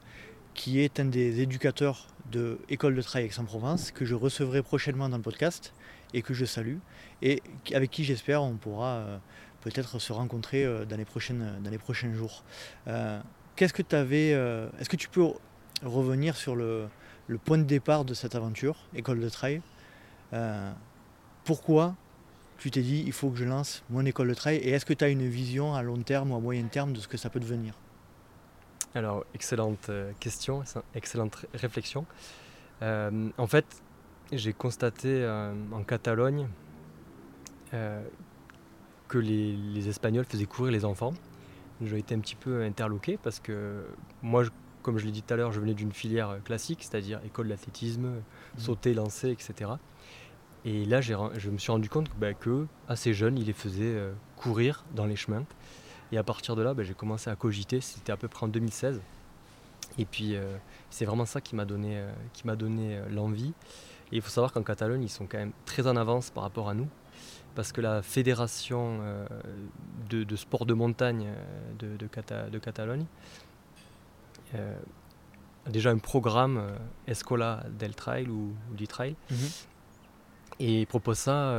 qui 0.53 0.79
est 0.79 0.99
un 0.99 1.05
des 1.05 1.41
éducateurs 1.41 2.07
de 2.31 2.59
École 2.69 2.95
de 2.95 3.01
Trail 3.01 3.25
Aix-en-Provence, 3.25 3.91
que 3.91 4.05
je 4.05 4.15
recevrai 4.15 4.61
prochainement 4.61 5.09
dans 5.09 5.17
le 5.17 5.23
podcast 5.23 5.73
et 6.13 6.21
que 6.21 6.33
je 6.33 6.45
salue, 6.45 6.77
et 7.21 7.41
avec 7.73 7.91
qui 7.91 8.03
j'espère 8.03 8.41
on 8.41 8.55
pourra 8.55 8.87
euh, 8.87 9.17
peut-être 9.61 9.99
se 9.99 10.13
rencontrer 10.13 10.63
euh, 10.65 10.85
dans, 10.85 10.97
les 10.97 11.05
prochaines, 11.05 11.59
dans 11.63 11.69
les 11.69 11.77
prochains 11.77 12.13
jours. 12.13 12.43
Euh, 12.87 13.19
Qu'est-ce 13.55 13.73
que 13.73 13.81
tu 13.81 13.95
avais. 13.95 14.33
euh, 14.33 14.69
Est-ce 14.79 14.89
que 14.89 14.95
tu 14.95 15.09
peux 15.09 15.27
revenir 15.83 16.35
sur 16.37 16.55
le, 16.55 16.87
point 17.45 17.57
de 17.57 17.63
départ 17.63 18.05
de 18.05 18.13
cette 18.13 18.35
aventure, 18.35 18.77
École 18.95 19.19
de 19.19 19.29
Trail? 19.29 19.61
Euh, 20.33 20.71
Pourquoi 21.43 21.95
tu 22.57 22.71
t'es 22.71 22.81
dit 22.81 23.03
il 23.05 23.13
faut 23.13 23.29
que 23.29 23.37
je 23.37 23.45
lance 23.45 23.83
mon 23.89 24.05
école 24.05 24.27
de 24.29 24.33
trail? 24.33 24.57
Et 24.57 24.71
est-ce 24.71 24.85
que 24.85 24.93
tu 24.93 25.03
as 25.03 25.09
une 25.09 25.27
vision 25.27 25.75
à 25.75 25.81
long 25.81 25.97
terme 25.97 26.31
ou 26.31 26.35
à 26.35 26.39
moyen 26.39 26.63
terme 26.67 26.93
de 26.93 26.99
ce 26.99 27.07
que 27.07 27.17
ça 27.17 27.29
peut 27.29 27.39
devenir? 27.39 27.73
Alors, 28.95 29.25
excellente 29.33 29.89
euh, 29.89 30.11
question, 30.19 30.61
ex- 30.61 30.77
excellente 30.95 31.35
ré- 31.35 31.47
réflexion. 31.53 32.05
Euh, 32.81 33.29
en 33.37 33.47
fait, 33.47 33.65
j'ai 34.31 34.53
constaté 34.53 35.07
euh, 35.09 35.53
en 35.71 35.83
Catalogne 35.83 36.47
euh, 37.73 38.01
que 39.09 39.17
les, 39.17 39.53
les 39.57 39.89
Espagnols 39.89 40.23
faisaient 40.25 40.45
courir 40.45 40.71
les 40.71 40.85
enfants. 40.85 41.13
J'ai 41.81 41.97
été 41.97 42.15
un 42.15 42.19
petit 42.19 42.35
peu 42.35 42.63
interloqué 42.63 43.17
parce 43.21 43.39
que 43.41 43.83
moi, 44.21 44.43
je- 44.43 44.49
comme 44.83 44.97
je 44.97 45.05
l'ai 45.05 45.11
dit 45.11 45.21
tout 45.23 45.33
à 45.33 45.37
l'heure, 45.37 45.51
je 45.51 45.59
venais 45.59 45.73
d'une 45.73 45.91
filière 45.91 46.37
classique, 46.45 46.79
c'est-à-dire 46.83 47.19
école 47.25 47.49
d'athlétisme, 47.49 48.07
Mmh. 48.07 48.59
sauter, 48.59 48.93
lancer, 48.93 49.29
etc. 49.31 49.71
Et 50.65 50.85
là, 50.85 51.01
je 51.01 51.49
me 51.49 51.57
suis 51.57 51.71
rendu 51.71 51.89
compte 51.89 52.09
que, 52.09 52.15
bah, 52.17 52.33
que 52.33 52.65
assez 52.87 53.13
jeune, 53.13 53.37
il 53.37 53.45
les 53.45 53.53
faisait 53.53 53.83
euh, 53.95 54.13
courir 54.37 54.85
dans 54.95 55.05
les 55.05 55.15
chemins. 55.15 55.43
Et 56.11 56.17
à 56.17 56.23
partir 56.23 56.55
de 56.55 56.61
là, 56.61 56.73
bah, 56.73 56.83
j'ai 56.83 56.93
commencé 56.93 57.29
à 57.29 57.35
cogiter. 57.35 57.81
C'était 57.81 58.11
à 58.11 58.17
peu 58.17 58.27
près 58.27 58.45
en 58.45 58.49
2016. 58.49 59.01
Et 59.97 60.05
puis, 60.05 60.35
euh, 60.35 60.57
c'est 60.89 61.05
vraiment 61.05 61.25
ça 61.25 61.39
qui 61.41 61.55
m'a 61.55 61.65
donné, 61.65 61.97
euh, 61.97 62.11
qui 62.33 62.45
m'a 62.45 62.55
donné 62.55 62.99
l'envie. 63.09 63.53
Et 64.11 64.17
il 64.17 64.21
faut 64.21 64.29
savoir 64.29 64.51
qu'en 64.51 64.63
Catalogne, 64.63 65.03
ils 65.03 65.09
sont 65.09 65.27
quand 65.27 65.37
même 65.37 65.51
très 65.65 65.87
en 65.87 65.95
avance 65.95 66.29
par 66.29 66.43
rapport 66.43 66.67
à 66.69 66.73
nous. 66.73 66.87
Parce 67.55 67.71
que 67.71 67.81
la 67.81 68.01
fédération 68.01 68.99
euh, 69.01 69.25
de, 70.09 70.23
de 70.23 70.35
sport 70.35 70.65
de 70.65 70.73
montagne 70.73 71.27
euh, 71.27 71.73
de, 71.79 71.97
de 71.97 72.07
Cata- 72.07 72.49
de 72.49 72.59
Catalogne 72.59 73.05
euh, 74.55 74.77
a 75.65 75.69
déjà 75.69 75.89
un 75.89 75.97
programme 75.97 76.61
Escola 77.07 77.63
del 77.77 77.95
Trail 77.95 78.27
ou, 78.29 78.53
ou 78.71 78.75
du 78.75 78.87
Trail. 78.87 79.15
Mhm. 79.31 79.37
Et 80.61 80.81
il 80.81 80.87
propose 80.87 81.17
ça 81.17 81.55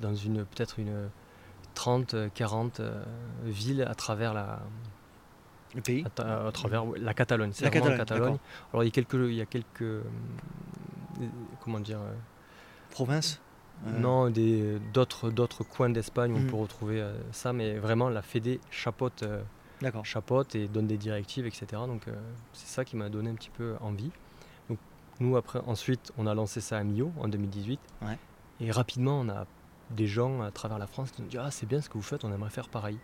dans 0.00 0.14
une 0.14 0.44
peut-être 0.44 0.78
une 0.78 1.08
30, 1.74 2.14
euh, 2.14 2.28
40 2.34 2.80
euh, 2.80 3.02
villes 3.44 3.82
à 3.88 3.94
travers 3.94 4.34
la, 4.34 4.60
Le 5.74 5.80
pays 5.80 6.04
à, 6.04 6.52
travers 6.52 6.84
la 6.84 7.14
Catalogne. 7.14 7.52
C'est 7.54 7.64
La 7.64 7.70
vraiment 7.70 7.96
Catalogne, 7.96 8.36
Alors 8.72 8.82
il 8.84 8.86
y 8.86 8.90
a 8.90 8.92
quelques, 8.92 9.14
il 9.14 9.34
y 9.34 9.40
a 9.40 9.46
quelques, 9.46 10.02
comment 11.60 11.80
dire, 11.80 12.00
euh, 12.00 12.12
Non, 13.86 14.30
des 14.30 14.78
d'autres 14.92 15.30
d'autres 15.30 15.64
coins 15.64 15.90
d'Espagne 15.90 16.32
où 16.32 16.38
on 16.38 16.46
peut 16.46 16.56
retrouver 16.56 17.00
euh, 17.00 17.14
ça, 17.32 17.52
mais 17.52 17.78
vraiment 17.78 18.08
la 18.08 18.22
Fédé 18.22 18.60
chapeaute, 18.70 19.24
euh, 19.24 19.42
chapeaute 20.04 20.54
et 20.54 20.68
donne 20.68 20.86
des 20.86 20.98
directives, 20.98 21.46
etc. 21.46 21.66
Donc 21.86 22.06
euh, 22.06 22.14
c'est 22.52 22.68
ça 22.68 22.84
qui 22.84 22.96
m'a 22.96 23.08
donné 23.08 23.30
un 23.30 23.34
petit 23.34 23.50
peu 23.50 23.74
envie. 23.80 24.10
Donc 24.68 24.78
nous 25.20 25.36
après, 25.36 25.60
ensuite, 25.66 26.12
on 26.16 26.26
a 26.26 26.34
lancé 26.34 26.60
ça 26.60 26.78
à 26.78 26.84
Millau 26.84 27.12
en 27.18 27.28
2018. 27.28 27.80
Ouais. 28.02 28.18
Et 28.60 28.70
rapidement, 28.70 29.20
on 29.20 29.28
a 29.28 29.46
des 29.90 30.06
gens 30.06 30.42
à 30.42 30.50
travers 30.50 30.78
la 30.78 30.86
France 30.86 31.10
qui 31.10 31.22
nous 31.22 31.28
disent 31.28 31.40
ah 31.42 31.50
c'est 31.50 31.66
bien 31.66 31.80
ce 31.80 31.88
que 31.88 31.94
vous 31.94 32.02
faites, 32.02 32.24
on 32.24 32.32
aimerait 32.32 32.50
faire 32.50 32.68
pareil. 32.68 32.98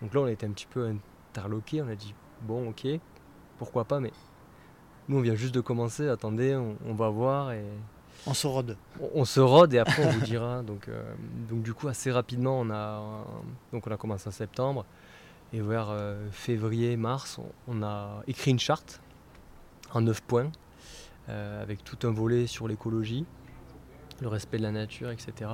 Donc 0.00 0.14
là, 0.14 0.22
on 0.22 0.26
a 0.26 0.32
été 0.32 0.46
un 0.46 0.52
petit 0.52 0.66
peu 0.66 0.94
interloqués, 1.30 1.82
on 1.82 1.88
a 1.88 1.94
dit 1.94 2.14
bon 2.40 2.70
ok, 2.70 2.86
pourquoi 3.58 3.84
pas, 3.84 4.00
mais 4.00 4.12
nous 5.08 5.18
on 5.18 5.20
vient 5.20 5.34
juste 5.34 5.54
de 5.54 5.60
commencer, 5.60 6.08
attendez, 6.08 6.56
on, 6.56 6.76
on 6.86 6.94
va 6.94 7.10
voir 7.10 7.52
et 7.52 7.64
On 8.26 8.34
se 8.34 8.46
rôde. 8.46 8.76
on, 9.14 9.24
se 9.24 9.40
rôde 9.40 9.74
et 9.74 9.78
après 9.78 10.04
on 10.06 10.10
vous 10.10 10.20
dira. 10.20 10.62
Donc, 10.66 10.88
euh, 10.88 11.02
donc 11.48 11.62
du 11.62 11.74
coup 11.74 11.88
assez 11.88 12.10
rapidement 12.12 12.60
on 12.60 12.70
a 12.70 13.24
donc 13.72 13.86
on 13.86 13.90
a 13.90 13.96
commencé 13.96 14.28
en 14.28 14.32
septembre 14.32 14.84
et 15.52 15.60
vers 15.60 15.88
euh, 15.90 16.28
février 16.30 16.96
mars 16.96 17.38
on, 17.38 17.50
on 17.66 17.82
a 17.82 18.22
écrit 18.28 18.52
une 18.52 18.60
charte 18.60 19.00
en 19.92 20.02
9 20.02 20.20
points 20.22 20.52
euh, 21.28 21.62
avec 21.62 21.82
tout 21.82 22.06
un 22.06 22.12
volet 22.12 22.46
sur 22.46 22.68
l'écologie, 22.68 23.24
le 24.20 24.28
respect 24.28 24.58
de 24.58 24.62
la 24.62 24.70
nature, 24.72 25.10
etc. 25.10 25.50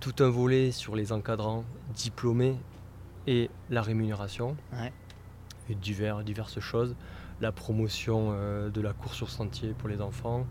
Tout 0.00 0.14
un 0.20 0.28
volet 0.30 0.70
sur 0.72 0.94
les 0.96 1.12
encadrants 1.12 1.64
diplômés 1.94 2.56
et 3.26 3.50
la 3.70 3.82
rémunération 3.82 4.56
Ouais. 4.72 4.92
et 5.68 5.74
divers, 5.74 6.22
diverses 6.22 6.60
choses. 6.60 6.94
La 7.40 7.50
promotion 7.50 8.30
de 8.70 8.80
la 8.80 8.92
course 8.92 9.16
sur 9.16 9.30
sentier 9.30 9.74
pour 9.76 9.88
les 9.88 10.00
enfants. 10.00 10.46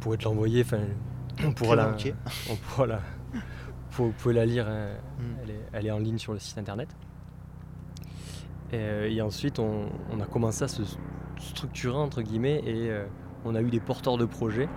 Pourrais 0.00 0.16
te 0.16 0.24
l'envoyer, 0.24 0.62
enfin, 0.62 0.78
on 1.44 1.52
pourra 1.52 1.74
la, 1.76 1.88
on 2.50 2.54
pourra 2.56 2.86
la, 2.86 3.00
vous 3.92 4.12
pouvez 4.16 4.34
la 4.34 4.46
lire, 4.46 4.68
hein, 4.68 4.88
Mm. 5.18 5.22
elle, 5.42 5.50
est, 5.50 5.60
elle 5.72 5.86
est 5.86 5.90
en 5.90 5.98
ligne 5.98 6.18
sur 6.18 6.32
le 6.32 6.38
site 6.38 6.56
internet. 6.58 6.88
Et, 8.72 8.76
euh, 8.76 9.10
et 9.10 9.20
ensuite, 9.22 9.58
on, 9.58 9.86
on 10.12 10.20
a 10.20 10.26
commencé 10.26 10.62
à 10.64 10.68
se 10.68 10.82
structurer, 11.38 11.96
entre 11.96 12.22
guillemets, 12.22 12.62
et 12.64 12.90
euh, 12.90 13.06
on 13.44 13.54
a 13.54 13.60
eu 13.62 13.70
des 13.70 13.80
porteurs 13.80 14.16
de 14.18 14.24
projets 14.24 14.68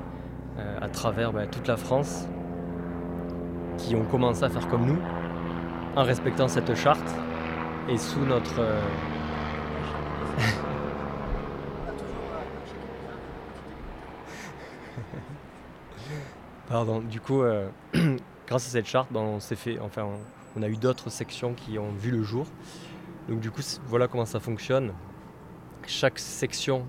euh, 0.58 0.78
à 0.82 0.90
travers 0.90 1.32
bah, 1.34 1.46
toute 1.46 1.68
la 1.68 1.78
France 1.78 2.28
qui 3.78 3.96
ont 3.96 4.06
commencé 4.06 4.44
à 4.44 4.50
faire 4.50 4.68
comme 4.68 4.86
nous, 4.86 5.00
en 5.96 6.04
respectant 6.04 6.48
cette 6.48 6.74
charte 6.76 7.16
et 7.90 7.98
sous 7.98 8.26
notre. 8.26 8.60
euh, 8.60 8.82
Pardon, 16.72 17.02
du 17.02 17.20
coup, 17.20 17.42
euh, 17.42 17.70
grâce 18.48 18.66
à 18.66 18.70
cette 18.70 18.86
charte, 18.86 19.12
ben, 19.12 19.20
on 19.20 19.42
s'est 19.42 19.58
fait, 19.58 19.78
enfin, 19.80 20.06
on, 20.06 20.20
on 20.56 20.64
a 20.64 20.70
eu 20.70 20.78
d'autres 20.78 21.10
sections 21.10 21.54
qui 21.54 21.78
ont 21.78 21.92
vu 21.92 22.12
le 22.12 22.24
jour. 22.24 22.48
Donc 23.28 23.42
du 23.42 23.52
coup, 23.52 23.62
voilà 23.88 24.08
comment 24.08 24.26
ça 24.26 24.40
fonctionne. 24.40 24.94
Chaque 25.86 26.18
section 26.18 26.86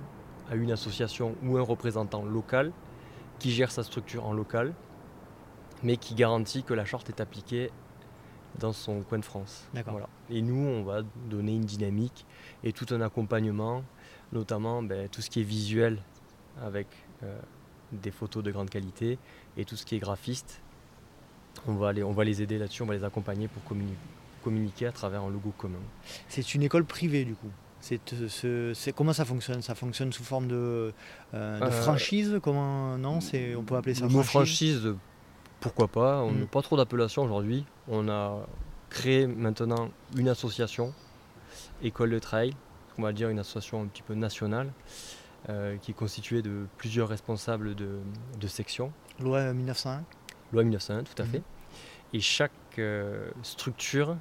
a 0.51 0.55
une 0.55 0.71
association 0.71 1.35
ou 1.43 1.59
un 1.59 1.63
représentant 1.63 2.25
local 2.25 2.71
qui 3.41 3.51
gère 3.51 3.73
sa 3.73 3.83
structure 3.83 4.25
en 4.25 4.33
local, 4.33 4.73
mais 5.83 5.97
qui 5.97 6.15
garantit 6.15 6.63
que 6.63 6.75
la 6.75 6.85
charte 6.85 7.09
est 7.09 7.21
appliquée 7.21 7.73
dans 8.61 8.73
son 8.73 9.03
coin 9.03 9.19
de 9.19 9.25
France. 9.25 9.69
Voilà. 9.87 10.09
Et 10.31 10.43
nous, 10.43 10.65
on 10.65 10.85
va 10.85 11.03
donner 11.29 11.55
une 11.55 11.65
dynamique 11.65 12.25
et 12.63 12.73
tout 12.73 12.87
un 12.95 13.01
accompagnement, 13.01 13.83
notamment 14.33 14.81
ben, 14.81 15.09
tout 15.09 15.23
ce 15.23 15.31
qui 15.31 15.41
est 15.41 15.45
visuel 15.45 15.99
avec 16.63 16.87
euh, 17.25 17.41
des 17.93 18.11
photos 18.11 18.43
de 18.43 18.51
grande 18.51 18.71
qualité 18.71 19.19
et 19.57 19.65
tout 19.65 19.77
ce 19.77 19.85
qui 19.85 19.97
est 19.97 19.99
graphiste. 19.99 20.63
On 21.67 21.75
va 21.75 21.93
les, 21.93 22.03
on 22.03 22.13
va 22.13 22.25
les 22.25 22.43
aider 22.43 22.59
là-dessus, 22.59 22.83
on 22.83 22.87
va 22.87 22.95
les 22.95 23.05
accompagner 23.05 23.47
pour 23.49 23.63
communi- 23.63 23.97
communiquer 24.43 24.87
à 24.87 24.93
travers 24.93 25.23
un 25.23 25.31
logo 25.31 25.53
commun. 25.53 25.81
C'est 26.29 26.55
une 26.55 26.63
école 26.63 26.85
privée 26.85 27.25
du 27.25 27.37
coup. 27.37 27.53
C'est, 27.81 28.01
euh, 28.45 28.73
comment 28.95 29.13
ça 29.13 29.25
fonctionne? 29.25 29.61
Ça 29.61 29.75
fonctionne 29.75 30.13
sous 30.13 30.23
forme 30.23 30.47
de, 30.49 30.95
euh, 31.35 31.61
de 31.61 31.65
Euh, 31.65 31.71
franchise? 31.71 32.39
Comment 32.43 32.97
non 32.97 33.21
C'est 33.21 33.55
on 33.57 33.65
peut 33.65 33.75
appeler 33.77 33.95
ça 33.95 34.03
Le 34.03 34.09
franchise? 34.11 34.29
franchise, 34.29 34.95
pourquoi 35.61 35.89
pas 35.89 36.23
On 36.23 36.31
Mm. 36.33 36.41
n'a 36.41 36.47
pas 36.47 36.63
trop 36.63 36.77
d'appellation 36.77 37.23
aujourd'hui. 37.23 37.67
On 37.89 38.09
a 38.09 38.47
créé 38.89 39.27
maintenant 39.27 39.91
une 40.17 40.29
association, 40.29 40.95
École 41.83 42.11
de 42.11 42.19
Trail, 42.21 42.53
on 42.99 43.03
va 43.03 43.13
dire 43.13 43.29
une 43.31 43.41
association 43.41 43.83
un 43.83 43.89
petit 43.89 44.03
peu 44.03 44.15
nationale, 44.15 44.73
euh, 45.49 45.77
qui 45.79 45.91
est 45.91 45.95
constituée 45.95 46.43
de 46.43 46.67
plusieurs 46.77 47.09
responsables 47.09 47.75
de, 47.75 47.99
de 48.41 48.47
sections. 48.47 48.93
Loi 49.21 49.53
1901. 49.53 50.05
Loi 50.53 50.63
1901, 50.63 51.03
tout 51.05 51.21
à 51.21 51.25
Mhm. 51.25 51.31
fait. 51.33 51.43
Et 52.15 52.21
chaque 52.21 52.53
euh, 52.79 53.31
structure 53.43 54.17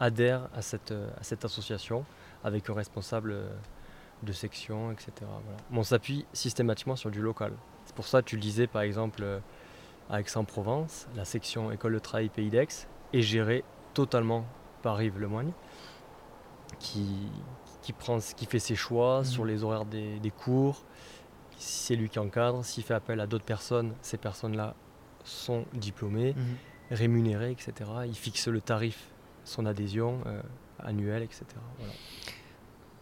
adhère 0.00 0.48
à 0.54 0.62
cette, 0.62 0.90
euh, 0.92 1.08
à 1.20 1.22
cette 1.22 1.44
association 1.44 2.04
avec 2.44 2.68
un 2.70 2.74
responsable 2.74 3.32
euh, 3.32 3.48
de 4.22 4.32
section, 4.32 4.90
etc. 4.92 5.12
Voilà. 5.20 5.58
On 5.72 5.82
s'appuie 5.82 6.24
systématiquement 6.32 6.96
sur 6.96 7.10
du 7.10 7.20
local. 7.20 7.52
C'est 7.84 7.94
pour 7.94 8.06
ça 8.06 8.22
que 8.22 8.28
tu 8.28 8.36
le 8.36 8.42
disais, 8.42 8.66
par 8.66 8.82
exemple, 8.82 9.22
euh, 9.22 9.38
à 10.10 10.20
Aix-en-Provence, 10.20 11.06
la 11.16 11.24
section 11.24 11.70
École 11.72 11.94
de 11.94 11.98
Travail 11.98 12.28
Pays 12.28 12.50
d'Aix 12.50 12.66
est 13.12 13.22
gérée 13.22 13.64
totalement 13.94 14.44
par 14.82 15.00
Yves 15.02 15.18
Lemoigne, 15.20 15.52
qui, 16.78 17.28
qui, 17.82 17.92
prend, 17.92 18.18
qui 18.36 18.46
fait 18.46 18.58
ses 18.58 18.74
choix 18.76 19.18
Mhm. 19.18 19.24
sur 19.24 19.44
les 19.44 19.62
horaires 19.64 19.84
des, 19.84 20.18
des 20.20 20.30
cours. 20.30 20.84
C'est 21.56 21.94
lui 21.96 22.08
qui 22.08 22.18
encadre. 22.18 22.64
S'il 22.64 22.82
fait 22.84 22.94
appel 22.94 23.20
à 23.20 23.26
d'autres 23.26 23.44
personnes, 23.44 23.94
ces 24.02 24.16
personnes-là 24.18 24.74
sont 25.24 25.64
diplômées, 25.74 26.34
Mhm. 26.36 26.56
rémunérées, 26.90 27.50
etc. 27.52 27.72
Il 28.06 28.14
fixe 28.16 28.48
le 28.48 28.60
tarif, 28.60 29.08
son 29.44 29.66
adhésion 29.66 30.20
euh, 30.26 30.40
annuelle, 30.80 31.22
etc. 31.22 31.44
Voilà. 31.78 31.92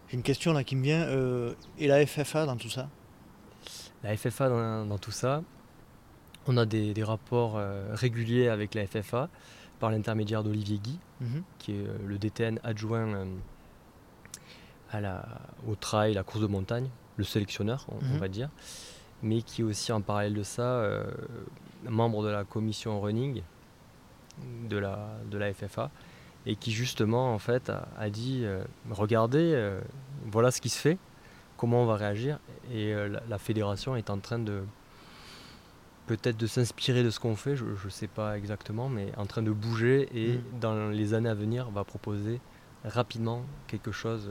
J'ai 0.09 0.17
une 0.17 0.23
question 0.23 0.53
là 0.53 0.65
qui 0.65 0.77
me 0.77 0.83
vient. 0.83 1.03
euh, 1.03 1.55
et 1.79 1.87
la 1.87 2.05
FFA 2.05 2.45
dans 2.47 2.57
tout 2.57 2.69
ça? 2.71 2.89
La 4.03 4.17
FFA 4.17 4.49
dans, 4.49 4.87
dans 4.87 4.99
tout 4.99 5.11
ça, 5.13 5.43
on 6.47 6.57
a 6.57 6.65
des, 6.67 6.95
des 6.95 7.05
rapports 7.05 7.57
euh, 7.57 7.89
réguliers 7.95 8.49
avec 8.49 8.75
la 8.75 8.87
FFA 8.87 9.29
par 9.79 9.91
l'intermédiaire 9.91 10.43
d'Olivier 10.43 10.79
Guy, 10.79 10.99
Mhm. 11.21 11.43
qui 11.59 11.73
est 11.73 11.85
le 12.07 12.19
DTN 12.19 12.59
adjoint 12.65 13.27
à 14.93 15.01
la, 15.01 15.25
au 15.69 15.75
trail, 15.75 16.15
la 16.15 16.23
course 16.25 16.41
de 16.43 16.47
montagne, 16.49 16.89
le 17.17 17.25
sélectionneur, 17.25 17.87
on, 17.89 17.97
on 18.05 18.15
Mhm. 18.15 18.19
va 18.19 18.29
dire, 18.29 18.49
mais 19.23 19.43
qui 19.43 19.61
est 19.61 19.65
aussi 19.65 19.93
en 19.93 20.01
parallèle 20.01 20.35
de 20.35 20.43
ça 20.43 20.63
euh, 20.63 21.05
membre 21.89 22.23
de 22.25 22.29
la 22.29 22.45
commission 22.45 23.01
running 23.01 23.43
de 24.69 24.77
la, 24.79 25.11
de 25.31 25.37
la 25.39 25.53
FFA 25.53 25.91
et 26.47 26.57
qui 26.57 26.73
justement 26.73 27.35
en 27.35 27.39
fait 27.39 27.69
a, 27.69 27.87
a 27.99 28.09
dit 28.09 28.41
euh, 28.45 28.65
regardez 28.91 29.53
euh, 29.55 29.81
voilà 30.25 30.51
ce 30.51 30.61
qui 30.63 30.71
se 30.71 30.79
fait 30.79 30.97
comment 31.59 31.83
on 31.83 31.87
va 31.87 31.97
réagir 31.97 32.39
et 32.73 32.95
la, 32.95 33.21
la 33.29 33.39
fédération 33.39 33.95
est 33.97 34.09
en 34.09 34.19
train 34.19 34.39
de 34.39 34.63
peut-être 36.07 36.39
de 36.39 36.47
s'inspirer 36.47 37.03
de 37.05 37.11
ce 37.11 37.21
qu'on 37.21 37.37
fait 37.37 37.57
je 37.57 37.65
ne 37.65 37.91
sais 37.91 38.07
pas 38.09 38.39
exactement 38.39 38.89
mais 38.89 39.13
en 39.19 39.27
train 39.27 39.43
de 39.43 39.51
bouger 39.51 40.09
et 40.15 40.39
Mm. 40.39 40.59
dans 40.61 40.89
les 40.89 41.13
années 41.13 41.29
à 41.29 41.35
venir 41.35 41.69
va 41.71 41.85
proposer 41.85 42.41
rapidement 42.85 43.45
quelque 43.67 43.93
chose 43.93 44.31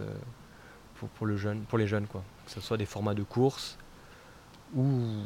pour, 1.00 1.10
pour, 1.10 1.26
le 1.28 1.38
jeune, 1.38 1.62
pour 1.62 1.78
les 1.78 1.88
jeunes 1.88 2.08
quoi 2.08 2.24
que 2.46 2.52
ce 2.52 2.62
soit 2.62 2.78
des 2.78 2.86
formats 2.86 3.14
de 3.14 3.24
course 3.24 3.78
ou 4.76 5.22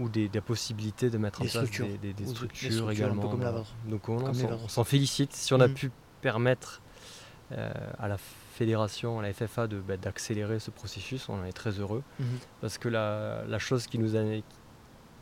ou 0.00 0.08
des, 0.08 0.28
des 0.28 0.40
possibilités 0.40 1.10
de 1.10 1.18
mettre 1.18 1.40
Des 1.42 1.48
en 1.48 1.50
place 1.52 1.66
structures. 1.66 1.86
des, 2.00 2.12
structures, 2.26 2.72
structures 2.72 2.84
un 2.84 2.86
peu 2.86 2.92
également. 2.92 3.28
comme 3.28 3.40
la. 3.42 3.52
Donc 3.86 4.08
on, 4.08 4.68
s'en- 4.68 4.84
félicite 4.84 5.32
si 5.34 5.52
on 5.54 5.60
a 5.60 5.68
Mm. 5.68 5.74
pu 5.74 5.90
permettre 6.22 6.80
à 7.98 8.08
la 8.08 8.16
fédération, 8.18 9.18
à 9.18 9.22
la 9.22 9.32
FFA, 9.34 9.66
de, 9.66 9.78
bah, 9.78 9.98
d'accélérer 9.98 10.58
ce 10.58 10.70
processus. 10.70 11.28
On 11.28 11.34
en 11.40 11.44
est 11.44 11.52
très 11.52 11.72
heureux. 11.72 12.02
Mhm. 12.18 12.26
Parce 12.62 12.78
que 12.78 12.88
la, 12.88 13.44
la 13.46 13.58
chose 13.58 13.86
qui 13.86 13.98
nous 13.98 14.16
a- 14.16 14.40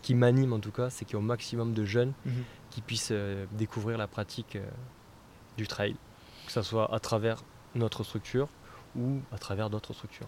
qui 0.03 0.15
m'anime 0.15 0.53
en 0.53 0.61
tout 0.61 0.71
cas, 0.71 0.89
c'est 0.91 1.05
qu'il 1.05 1.15
y 1.17 1.19
ait 1.19 1.23
au 1.23 1.27
maximum 1.27 1.75
de 1.75 1.85
jeunes 1.85 2.13
Mhm. 2.25 2.33
qui 2.71 2.81
puissent 2.81 3.09
euh, 3.11 3.47
découvrir 3.53 3.99
la 3.99 4.07
pratique 4.07 4.55
euh, 4.57 4.65
du 5.59 5.67
trail, 5.67 5.97
que 6.47 6.53
ce 6.53 6.63
soit 6.63 6.95
à 6.95 7.01
travers 7.01 7.43
notre 7.75 8.05
structure 8.05 8.49
ou 8.97 9.19
à 9.35 9.39
travers 9.39 9.71
d'autres 9.71 9.93
structures. 9.95 10.27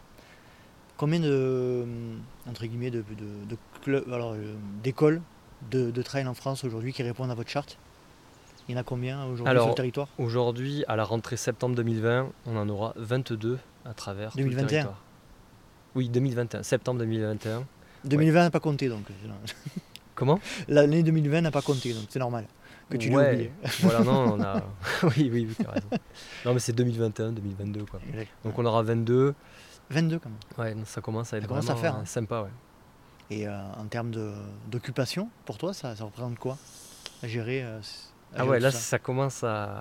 Combien 0.96 1.20
de, 1.20 1.80
hum, 1.84 2.20
entre 2.48 2.64
guillemets, 2.66 2.90
de, 2.90 2.98
de- 3.00 3.48
de 3.48 3.56
clubs, 3.82 4.04
alors, 4.12 4.32
euh, 4.34 4.54
d'écoles 4.82 5.20
de, 5.70 5.90
de 5.90 6.02
trail 6.02 6.26
en 6.26 6.34
France 6.34 6.64
aujourd'hui 6.64 6.92
qui 6.92 7.02
répondent 7.02 7.30
à 7.30 7.34
votre 7.34 7.50
charte? 7.50 7.76
Il 8.68 8.72
y 8.74 8.78
en 8.78 8.80
a 8.80 8.84
combien 8.84 9.24
aujourd'hui 9.24 9.58
sur 9.60 9.68
le 9.70 9.74
territoire? 9.74 10.08
Aujourd'hui, 10.18 10.84
à 10.86 10.94
la 10.94 11.02
rentrée 11.04 11.36
septembre 11.36 11.74
2020, 11.74 12.28
on 12.46 12.56
en 12.56 12.68
aura 12.68 12.92
22 12.96 13.58
à 13.84 13.94
travers 13.94 14.30
tout 14.32 14.38
le 14.38 14.44
2021. 14.44 14.68
territoire. 14.68 15.00
Oui, 15.96 16.08
2021, 16.08 16.62
septembre 16.62 17.00
2021. 17.00 17.64
2020 18.04 18.42
n'a 18.44 18.50
pas 18.50 18.60
compté 18.60 18.88
donc. 18.88 19.02
Comment? 20.14 20.38
L'année 20.68 21.02
2020 21.02 21.40
n'a 21.40 21.50
pas 21.50 21.62
compté 21.62 21.92
donc 21.94 22.04
c'est 22.10 22.18
normal 22.18 22.44
que 22.92 22.96
tu 22.98 23.08
l'aies 23.10 23.16
Ouais, 23.16 23.32
oublié. 23.34 23.52
Voilà, 23.80 24.00
non, 24.04 24.34
on 24.34 24.40
a. 24.42 24.56
oui, 25.04 25.30
oui, 25.32 25.46
oui, 25.48 25.54
t'as 25.64 25.70
raison. 25.72 25.88
Non, 26.44 26.54
mais 26.54 26.60
c'est 26.60 26.72
2021, 26.72 27.32
2022, 27.32 27.84
quoi. 27.86 28.00
Exact. 28.08 28.28
Donc 28.44 28.58
on 28.58 28.64
aura 28.64 28.82
22. 28.82 29.34
22 29.90 30.18
quand 30.18 30.30
même. 30.30 30.78
Ouais, 30.78 30.82
ça 30.86 31.00
commence 31.00 31.32
à 31.32 31.36
être 31.38 31.42
Ça 31.44 31.48
commence 31.48 31.64
à 31.70 31.74
vraiment 31.74 31.82
faire, 31.82 31.96
euh, 31.96 32.02
hein. 32.02 32.06
sympa, 32.06 32.42
ouais. 32.42 32.50
Et 33.30 33.46
euh, 33.48 33.52
en 33.78 33.84
termes 33.86 34.10
d'occupation, 34.70 35.28
pour 35.44 35.58
toi, 35.58 35.72
ça, 35.74 35.94
ça 35.96 36.04
représente 36.04 36.38
quoi 36.38 36.56
à 37.22 37.26
gérer 37.28 37.62
euh, 37.62 37.78
à 37.78 37.80
Ah 38.34 38.38
gérer 38.38 38.48
ouais, 38.50 38.60
là 38.60 38.70
ça 38.70 38.78
ça 38.78 38.98
commence 38.98 39.42
à, 39.44 39.80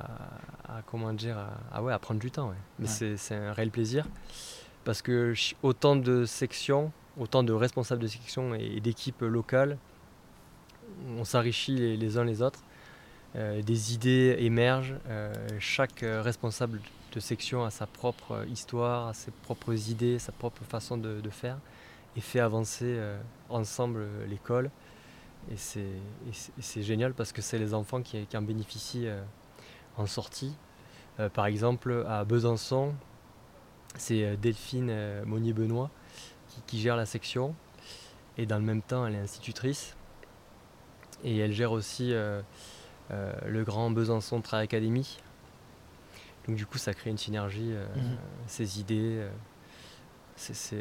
à- 0.68 0.82
comment 0.86 1.12
dire, 1.14 1.38
à, 1.38 1.50
ah 1.72 1.84
ouais, 1.84 1.92
à 1.94 2.00
prendre 2.00 2.20
du 2.20 2.32
temps. 2.32 2.50
ouais. 2.50 2.56
Mais 2.80 2.88
Ouais. 2.88 3.16
c'est- 3.18 3.36
un 3.36 3.52
réel 3.54 3.72
plaisir 3.72 4.06
parce 4.84 5.02
que 5.02 5.34
autant 5.64 5.96
de 5.96 6.26
sections, 6.26 6.92
autant 7.18 7.44
de 7.44 7.54
responsables 7.54 8.02
de 8.02 8.08
sections 8.08 8.54
et 8.56 8.80
d'équipes 8.80 9.22
locales, 9.22 9.78
on 11.18 11.24
s'enrichit 11.24 11.76
les, 11.76 11.98
les 11.98 12.18
uns 12.18 12.24
les 12.24 12.42
autres. 12.42 12.60
Euh, 13.36 13.62
des 13.62 13.94
idées 13.94 14.36
émergent. 14.40 14.96
euh, 15.08 15.34
chaque 15.60 16.04
euh, 16.04 16.22
responsable 16.22 16.82
de 17.14 17.20
section 17.22 17.64
a 17.64 17.70
sa 17.70 17.88
propre 17.88 18.46
histoire, 18.52 19.16
ses 19.16 19.32
propres 19.32 19.90
idées, 19.90 20.20
sa 20.20 20.34
propre 20.34 20.64
façon 20.64 20.98
de, 20.98 21.30
faire 21.30 21.58
et 22.18 22.22
fait 22.22 22.40
avancer 22.40 23.00
ensemble 23.50 24.06
l'école. 24.30 24.72
Et 25.52 25.58
c'est 25.58 26.84
génial 26.84 27.14
parce 27.14 27.34
que 27.34 27.42
c'est 27.42 27.58
les 27.58 27.74
enfants 27.74 28.02
qui, 28.02 28.26
en 28.34 28.42
bénéficient 28.42 29.10
en 29.98 30.06
sortie. 30.06 30.54
Par 31.34 31.48
exemple, 31.48 32.06
à 32.08 32.24
Besançon, 32.24 32.94
c'est 33.98 34.38
Delphine 34.38 35.22
Monnier-Benoît 35.26 35.90
qui, 36.66 36.80
gère 36.80 36.96
la 36.96 37.06
section. 37.06 37.56
Et 38.38 38.46
dans 38.46 38.58
le 38.58 38.64
même 38.64 38.82
temps, 38.82 39.06
elle 39.06 39.16
est 39.16 39.20
institutrice. 39.20 39.98
Et 41.26 41.38
elle 41.40 41.52
gère 41.52 41.74
aussi 41.74 42.14
euh, 43.12 43.34
le 43.48 43.64
grand 43.64 43.92
Besançon 43.92 44.42
Trail 44.42 44.64
Academy. 44.64 45.18
Donc 46.48 46.56
du 46.56 46.66
coup, 46.66 46.78
ça 46.78 46.94
crée 46.94 47.10
une 47.10 47.18
synergie, 47.18 47.72
euh, 47.72 47.86
Mhm. 47.96 48.18
ces 48.48 48.80
idées. 48.80 49.18
euh, 49.20 49.30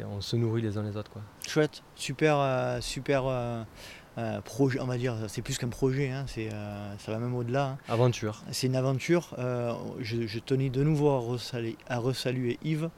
on 0.09 0.21
se 0.21 0.35
nourrit 0.35 0.61
les 0.61 0.77
uns 0.77 0.83
les 0.83 0.97
autres. 0.97 1.11
Quoi. 1.11 1.21
Chouette, 1.47 1.83
super, 1.95 2.77
super 2.81 3.23
projet, 4.43 4.79
on 4.79 4.85
va 4.87 4.97
dire, 4.97 5.15
c'est 5.27 5.41
plus 5.43 5.57
qu'un 5.59 5.69
projet, 5.69 6.09
hein, 6.09 6.25
ça 6.97 7.11
va 7.11 7.19
même 7.19 7.35
au-delà. 7.35 7.65
hein. 7.71 7.77
Aventure. 7.87 8.41
C'est 8.51 8.65
une 8.67 8.75
aventure. 8.75 9.35
je, 9.99 10.25
je 10.25 10.39
tenais 10.39 10.69
de 10.71 10.83
nouveau 10.83 11.09
à 11.11 11.19
resaluer, 11.19 11.77
à 11.87 11.99
resaluer 11.99 12.57
Yves, 12.63 12.89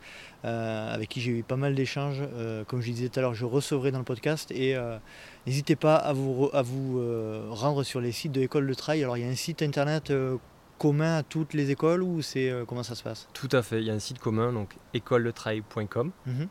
euh, 0.45 0.93
avec 0.93 1.10
qui 1.10 1.19
j'ai 1.22 1.31
eu 1.31 1.43
pas 1.43 1.57
mal 1.57 1.76
d'échanges. 1.76 2.22
Euh, 2.22 2.64
comme 2.64 2.81
je 2.81 2.91
disais 2.91 3.10
tout 3.10 3.19
à 3.19 3.23
l'heure, 3.23 3.34
je 3.34 3.45
recevrai 3.45 3.91
dans 3.91 3.99
le 3.99 4.05
podcast. 4.05 4.49
Et 4.51 4.76
euh, 4.76 4.97
n'hésitez 5.45 5.75
pas 5.75 5.95
à 5.95 6.13
vous, 6.13 6.49
à 6.53 6.61
vous 6.61 6.99
euh, 6.99 7.47
rendre 7.49 7.83
sur 7.83 8.01
les 8.01 8.11
sites 8.11 8.31
de 8.31 8.41
l'école 8.41 8.67
de 8.67 8.73
trail. 8.73 9.03
Alors 9.03 9.17
il 9.17 9.23
y 9.23 9.27
a 9.27 9.29
un 9.29 9.35
site 9.35 9.61
internet 9.61 10.11
euh, 10.11 10.37
commun 10.79 11.17
à 11.17 11.23
toutes 11.23 11.53
les 11.53 11.71
écoles 11.71 12.03
ou 12.03 12.21
c'est 12.21 12.49
euh, 12.49 12.65
comment 12.65 12.83
ça 12.83 12.95
se 12.95 13.03
passe? 13.03 13.27
Tout 13.33 13.49
à 13.51 13.61
fait. 13.61 13.81
Il 13.81 13.85
y 13.85 13.91
a 13.91 13.93
un 13.93 13.99
site 13.99 14.19
commun, 14.19 14.53
donc 14.53 14.75
écoledetrail.com. 14.93 16.11
Mhm. 16.25 16.47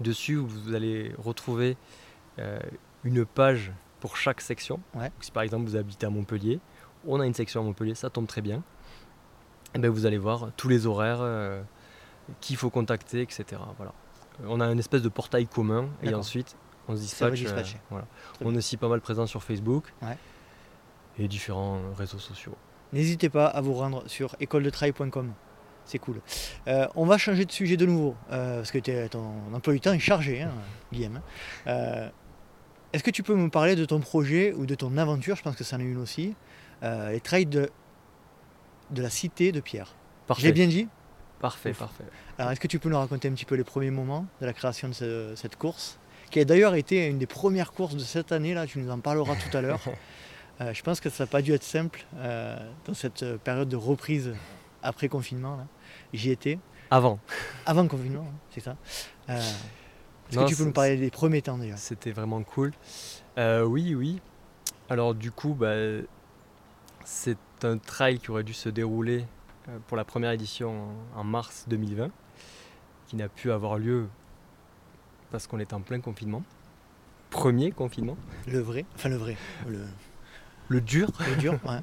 Dessus, 0.00 0.36
vous 0.36 0.74
allez 0.74 1.12
retrouver 1.18 1.76
une 3.04 3.26
page 3.26 3.70
pour 4.00 4.16
chaque 4.16 4.40
section. 4.40 4.80
Ouais. 4.94 5.10
Donc, 5.10 5.12
si 5.20 5.30
par 5.30 5.42
exemple 5.42 5.68
vous 5.68 5.76
habitez 5.76 6.06
à 6.06 6.10
Montpellier, 6.10 6.58
on 7.06 7.20
a 7.20 7.26
une 7.26 7.34
section 7.34 7.60
à 7.60 7.64
Montpellier, 7.64 7.94
ça 7.94 8.08
tombe 8.08 8.26
très 8.26 8.40
bien. 8.40 8.62
Et 9.74 9.78
ben, 9.78 9.90
vous 9.90 10.06
allez 10.06 10.16
voir 10.16 10.52
tous 10.56 10.68
les 10.68 10.86
horaires, 10.86 11.22
qu'il 12.40 12.56
faut 12.56 12.70
contacter, 12.70 13.20
etc. 13.20 13.60
Voilà. 13.76 13.92
On 14.46 14.62
a 14.62 14.72
une 14.72 14.78
espèce 14.78 15.02
de 15.02 15.10
portail 15.10 15.46
commun 15.46 15.90
et 16.02 16.14
ensuite 16.14 16.56
on 16.92 16.96
se 16.96 17.00
dispatche. 17.00 17.42
euh, 17.44 17.62
voilà. 17.90 18.06
On 18.42 18.54
est 18.54 18.58
aussi 18.58 18.76
pas 18.76 18.88
mal 18.88 19.00
présent 19.00 19.26
sur 19.26 19.42
Facebook 19.42 19.92
Ouais. 20.02 20.16
et 21.18 21.28
différents 21.28 21.80
réseaux 21.96 22.18
sociaux. 22.18 22.56
N'hésitez 22.92 23.28
pas 23.28 23.46
à 23.46 23.60
vous 23.60 23.74
rendre 23.74 24.02
sur 24.08 24.34
écoledetrail.com. 24.40 25.32
C'est 25.84 25.98
cool. 25.98 26.20
Euh, 26.68 26.86
on 26.94 27.06
va 27.06 27.18
changer 27.18 27.44
de 27.44 27.52
sujet 27.52 27.76
de 27.76 27.86
nouveau, 27.86 28.14
euh, 28.30 28.56
parce 28.58 28.70
que 28.70 29.06
ton 29.08 29.32
emploi 29.54 29.72
du 29.72 29.80
temps 29.80 29.92
est 29.92 29.98
chargé, 29.98 30.42
hein, 30.42 30.52
Guillaume. 30.92 31.20
Euh, 31.66 32.08
Est-ce 32.92 33.02
que 33.02 33.10
tu 33.10 33.22
peux 33.22 33.34
me 33.34 33.48
parler 33.50 33.76
de 33.76 33.84
ton 33.84 34.00
projet 34.00 34.52
ou 34.52 34.66
de 34.66 34.74
ton 34.74 34.96
aventure? 34.98 35.36
Je 35.36 35.42
pense 35.42 35.56
que 35.56 35.64
ça 35.64 35.76
en 35.76 35.80
est 35.80 35.84
une 35.84 35.98
aussi. 35.98 36.34
euh, 36.82 37.10
les 37.12 37.20
trails 37.20 37.46
de, 37.46 37.70
de 38.90 39.02
la 39.02 39.10
cité 39.10 39.52
de 39.52 39.60
Pierre. 39.60 39.94
J'ai 40.38 40.52
bien 40.52 40.66
dit? 40.66 40.88
Parfait, 41.40 41.70
Ouf. 41.70 41.78
parfait. 41.78 42.04
Alors, 42.38 42.52
est-ce 42.52 42.60
que 42.60 42.66
tu 42.68 42.78
peux 42.78 42.88
nous 42.88 42.98
raconter 42.98 43.28
un 43.28 43.32
petit 43.32 43.44
peu 43.46 43.54
les 43.54 43.64
premiers 43.64 43.90
moments 43.90 44.26
de 44.40 44.46
la 44.46 44.52
création 44.52 44.88
de 44.88 44.92
ce- 44.94 45.32
cette 45.36 45.56
course? 45.56 45.98
Qui 46.30 46.40
a 46.40 46.44
d'ailleurs 46.44 46.74
été 46.74 47.06
une 47.06 47.18
des 47.18 47.26
premières 47.26 47.72
courses 47.72 47.94
de 47.94 48.00
cette 48.00 48.30
année, 48.30 48.54
là, 48.54 48.66
tu 48.66 48.78
nous 48.78 48.90
en 48.90 49.00
parleras 49.00 49.34
tout 49.36 49.56
à 49.56 49.60
l'heure. 49.60 49.80
Euh, 50.60 50.74
je 50.74 50.82
pense 50.82 51.00
que 51.00 51.08
ça 51.08 51.24
n'a 51.24 51.26
pas 51.26 51.40
dû 51.40 51.54
être 51.54 51.62
simple 51.62 52.04
euh, 52.16 52.54
dans 52.84 52.92
cette 52.92 53.22
euh, 53.22 53.38
période 53.38 53.70
de 53.70 53.76
reprise 53.76 54.34
après 54.82 55.08
confinement. 55.08 55.66
J'y 56.12 56.32
étais, 56.32 56.58
Avant. 56.90 57.18
avant 57.64 57.88
confinement, 57.88 58.26
hein, 58.28 58.34
c'est 58.50 58.60
ça. 58.60 58.76
Euh, 59.30 59.40
est-ce 60.30 60.38
que 60.38 60.44
tu 60.44 60.56
peux 60.56 60.64
nous 60.64 60.72
parler 60.72 60.98
des 60.98 61.10
premiers 61.10 61.40
temps 61.40 61.56
déjà 61.56 61.78
C'était 61.78 62.12
vraiment 62.12 62.42
cool. 62.42 62.72
Oui, 63.38 63.94
oui. 63.94 64.20
Alors 64.90 65.14
du 65.14 65.30
coup, 65.30 65.54
bah, 65.54 65.76
c'est 67.06 67.38
un 67.62 67.78
trail 67.78 68.18
qui 68.18 68.30
aurait 68.30 68.44
dû 68.44 68.52
se 68.52 68.68
dérouler 68.68 69.24
pour 69.86 69.96
la 69.96 70.04
première 70.04 70.32
édition 70.32 70.88
en 71.16 71.24
mars 71.24 71.64
2020, 71.68 72.10
qui 73.06 73.16
n'a 73.16 73.30
pu 73.30 73.50
avoir 73.50 73.78
lieu 73.78 74.08
parce 75.30 75.46
qu'on 75.46 75.60
était 75.60 75.74
en 75.74 75.80
plein 75.80 76.00
confinement. 76.00 76.42
Premier 77.30 77.70
confinement. 77.70 78.16
Le 78.48 78.58
vrai, 78.58 78.84
enfin 78.96 79.08
le 79.08 79.16
vrai, 79.16 79.36
le, 79.68 79.84
Le 80.68 80.80
dur. 80.80 81.10
le 81.28 81.36
dur, 81.36 81.52
ouais. 81.64 81.80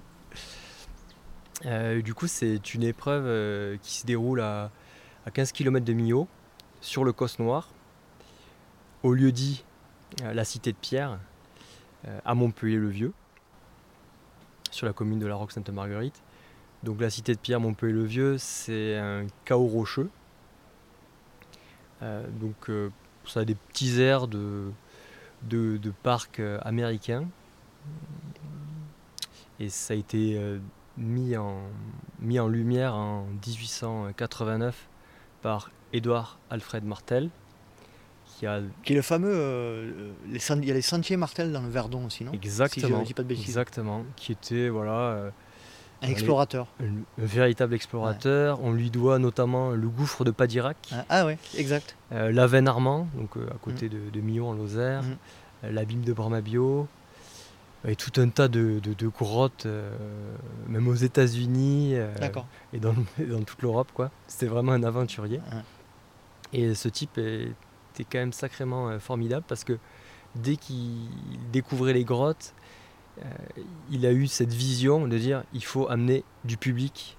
Euh, 1.66 2.02
du 2.02 2.14
coup, 2.14 2.28
c'est 2.28 2.74
une 2.74 2.84
épreuve 2.84 3.24
euh, 3.26 3.78
qui 3.82 3.96
se 3.96 4.06
déroule 4.06 4.42
à, 4.42 4.72
à 5.26 5.32
15 5.32 5.52
km 5.52 5.86
de 5.86 5.94
Millau, 5.94 6.28
sur 6.82 7.04
le 7.04 7.14
Cos 7.14 7.40
Noir, 7.40 7.70
au 9.04 9.14
lieu 9.14 9.32
dit 9.32 9.64
euh, 10.22 10.34
la 10.34 10.46
cité 10.46 10.72
de 10.72 10.78
Pierre, 10.78 11.20
à 12.24 12.36
Montpellier-le-Vieux, 12.36 13.12
sur 14.72 14.86
la 14.86 14.94
commune 14.94 15.20
de 15.20 15.28
la 15.28 15.36
Roque-Sainte-Marguerite. 15.36 16.22
Donc 16.84 17.02
la 17.02 17.10
cité 17.10 17.34
de 17.34 17.40
Pierre, 17.40 17.60
Montpellier-le-Vieux, 17.60 18.38
c'est 18.38 18.96
un 18.96 19.26
chaos 19.44 19.68
rocheux. 19.68 20.10
Donc 22.02 22.70
ça 23.30 23.42
a 23.42 23.46
des 23.46 23.56
petits 23.56 24.00
airs 24.02 24.28
de, 24.28 24.72
de, 25.44 25.78
de 25.78 25.92
parc 26.04 26.40
euh, 26.40 26.60
américain. 26.64 27.26
Et 29.60 29.70
ça 29.70 29.94
a 29.94 29.98
été 29.98 30.38
euh, 30.38 30.60
mis, 30.98 31.36
en, 31.36 31.58
mis 32.20 32.40
en 32.40 32.48
lumière 32.48 32.94
en 32.96 33.26
1889 33.46 34.88
par 35.42 35.72
Édouard 35.94 36.38
Alfred 36.50 36.84
Martel, 36.84 37.30
qui 38.26 38.46
a 38.46 38.62
Qui 38.84 38.94
est 38.94 38.96
le 38.98 39.02
fameux. 39.02 39.32
euh, 39.34 40.12
les 40.28 40.40
il 40.52 40.66
y 40.66 40.72
a 40.72 40.74
les 40.74 40.82
sentiers 40.82 41.18
Martel 41.18 41.52
dans 41.52 41.62
le 41.62 41.70
Verdon 41.70 42.06
aussi, 42.06 42.24
non? 42.24 42.34
Exactement, 42.34 42.98
Si 43.00 43.04
je 43.04 43.08
dis 43.08 43.14
pas 43.14 43.24
de 43.24 43.28
bêtises. 43.30 43.46
exactement, 43.46 44.04
qui 44.16 44.32
était 44.32 44.70
voilà 44.70 44.92
euh, 44.92 45.30
Un 46.02 46.08
explorateur. 46.10 46.68
un, 46.82 46.86
un 47.22 47.26
véritable 47.26 47.74
explorateur. 47.74 48.60
On 48.64 48.72
lui 48.72 48.90
doit 48.92 49.18
notamment 49.20 49.72
le 49.72 49.88
gouffre 49.90 50.24
de 50.26 50.32
Padirac, 50.32 50.78
Ah, 50.92 51.06
Ah 51.10 51.26
ouais, 51.26 51.38
exact. 51.58 51.96
euh, 52.12 52.32
l'Aven 52.32 52.68
Armand, 52.68 53.08
donc 53.16 53.36
euh, 53.38 53.48
à 53.50 53.58
côté 53.58 53.90
de, 53.90 53.98
de 54.12 54.22
Millau 54.22 54.46
en 54.48 54.54
Lozère, 54.54 55.02
Mhm. 55.04 55.18
euh, 55.64 55.72
l'abîme 55.72 56.02
de 56.02 56.14
Bramabio, 56.14 56.88
et 57.88 57.96
tout 57.96 58.20
un 58.22 58.30
tas 58.30 58.48
de, 58.48 58.80
de- 58.80 58.94
de 58.94 59.08
grottes, 59.08 59.66
euh, 59.66 59.90
même 60.68 60.88
aux 60.88 60.96
États-Unis. 60.96 61.92
euh, 61.96 62.14
D'accord. 62.20 62.46
et 62.74 62.80
dans, 62.80 62.94
dans 63.20 63.42
toute 63.44 63.62
l'Europe. 63.62 63.90
quoi. 63.94 64.12
C'était 64.28 64.48
vraiment 64.48 64.74
un 64.74 64.84
aventurier. 64.84 65.40
Ouais. 65.52 65.62
Et 66.54 66.76
ce 66.76 66.90
type 66.90 67.18
était 67.18 68.04
quand 68.10 68.20
même 68.20 68.34
sacrément 68.34 69.00
formidable 69.00 69.46
parce 69.48 69.64
que 69.64 69.78
dès 70.36 70.56
qu'il 70.58 71.10
découvrait 71.52 71.94
les 71.94 72.04
grottes, 72.04 72.54
il 73.90 74.06
a 74.06 74.12
eu 74.12 74.28
cette 74.28 74.54
vision 74.54 75.08
de 75.08 75.18
dire 75.18 75.44
il 75.54 75.64
faut 75.64 75.90
amener 75.90 76.24
du 76.46 76.58
public 76.58 77.18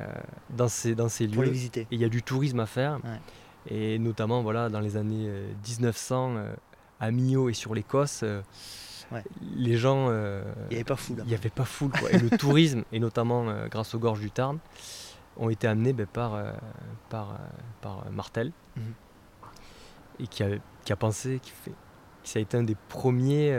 euh, 0.00 0.06
dans 0.50 0.68
ces, 0.68 0.94
dans 0.94 1.08
ces 1.08 1.26
Pour 1.26 1.42
les 1.42 1.48
lieux. 1.48 1.52
visiter. 1.54 1.80
Et 1.82 1.86
il 1.96 2.00
y 2.00 2.04
a 2.04 2.08
du 2.08 2.22
tourisme 2.22 2.60
à 2.60 2.66
faire. 2.66 3.00
Ouais. 3.04 3.20
Et 3.68 3.98
notamment 3.98 4.42
voilà, 4.42 4.68
dans 4.68 4.80
les 4.80 4.96
années 4.96 5.26
euh, 5.28 5.52
1900, 5.68 6.34
euh, 6.36 6.54
à 7.00 7.10
Millau 7.10 7.48
et 7.48 7.52
sur 7.54 7.74
l'Écosse, 7.74 8.20
euh, 8.22 8.42
Ouais. 9.12 9.24
les 9.56 9.76
gens, 9.76 10.06
euh, 10.10 10.44
Il 10.70 10.74
n'y 10.74 10.76
avait 10.76 10.84
pas 10.84 10.94
fou 10.94 11.16
là. 11.16 11.24
il 11.24 11.28
n'y 11.30 11.34
avait 11.34 11.50
pas 11.50 11.64
foule. 11.64 11.90
Quoi. 11.90 12.12
Et 12.12 12.18
le 12.18 12.30
tourisme, 12.38 12.84
et 12.92 13.00
notamment 13.00 13.48
euh, 13.48 13.66
grâce 13.66 13.92
aux 13.96 13.98
gorges 13.98 14.20
du 14.20 14.30
Tarn, 14.30 14.58
ont 15.36 15.50
été 15.50 15.66
amenés 15.66 15.92
ben, 15.92 16.06
par, 16.06 16.34
euh, 16.36 16.52
par, 17.08 17.30
euh, 17.32 17.34
par 17.82 18.06
euh, 18.06 18.10
Martel, 18.12 18.52
Mhm. 18.76 18.82
et 20.20 20.26
qui 20.28 20.44
a, 20.44 20.48
qui 20.84 20.92
a 20.92 20.96
pensé, 20.96 21.40
qui 21.42 21.50
fait, 21.50 21.72
ça 22.22 22.38
a 22.38 22.42
été 22.42 22.56
un 22.56 22.62
des 22.62 22.76
premiers 22.88 23.50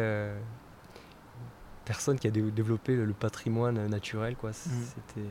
euh, 1.92 1.94
personnes 1.94 2.20
qui 2.20 2.28
a 2.28 2.32
dé- 2.32 2.52
développé 2.52 2.96
le, 2.96 3.06
le 3.06 3.14
patrimoine 3.14 3.88
naturel. 3.88 4.36
Quoi. 4.36 4.54
C'était, 4.54 5.28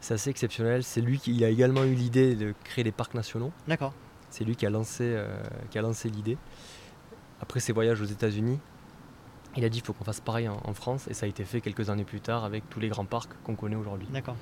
c'est 0.00 0.14
assez 0.14 0.30
exceptionnel. 0.30 0.82
C'est 0.82 1.00
lui 1.00 1.18
qui 1.18 1.44
a 1.44 1.48
également 1.48 1.84
eu 1.84 1.94
l'idée 1.94 2.34
de 2.34 2.54
créer 2.64 2.84
les 2.84 2.92
parcs 2.92 3.14
nationaux. 3.14 3.52
D'accord. 3.68 3.92
C'est 4.30 4.44
lui 4.44 4.56
qui 4.56 4.66
a 4.66 4.70
lancé, 4.70 5.04
euh, 5.04 5.36
qui 5.70 5.78
a 5.78 5.82
lancé 5.82 6.08
l'idée. 6.08 6.38
Après 7.40 7.60
ses 7.60 7.72
voyages 7.72 8.00
aux 8.00 8.06
États-Unis, 8.06 8.58
il 9.56 9.64
a 9.64 9.68
dit 9.68 9.78
qu'il 9.78 9.86
faut 9.86 9.92
qu'on 9.92 10.04
fasse 10.04 10.20
pareil 10.20 10.48
en, 10.48 10.60
en 10.64 10.74
France, 10.74 11.06
et 11.08 11.14
ça 11.14 11.26
a 11.26 11.28
été 11.28 11.44
fait 11.44 11.60
quelques 11.60 11.88
années 11.88 12.04
plus 12.04 12.20
tard 12.20 12.44
avec 12.44 12.68
tous 12.68 12.80
les 12.80 12.88
grands 12.88 13.06
parcs 13.06 13.32
qu'on 13.44 13.54
connaît 13.54 13.76
aujourd'hui. 13.76 14.08
D'accord. 14.12 14.36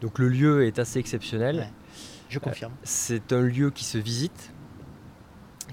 Donc 0.00 0.18
le 0.18 0.28
lieu 0.28 0.66
est 0.66 0.78
assez 0.78 0.98
exceptionnel. 0.98 1.56
Ouais. 1.56 1.72
Je 2.28 2.38
confirme. 2.38 2.72
C'est 2.82 3.32
un 3.32 3.42
lieu 3.42 3.70
qui 3.70 3.84
se 3.84 3.98
visite. 3.98 4.52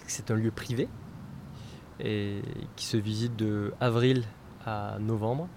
C'est 0.08 0.32
un 0.32 0.36
lieu 0.36 0.52
privé 0.52 0.90
et 2.00 2.42
qui 2.76 2.86
se 2.86 2.98
visite 2.98 3.36
de 3.38 3.74
avril 3.80 4.26
à 4.66 4.98
novembre. 5.00 5.48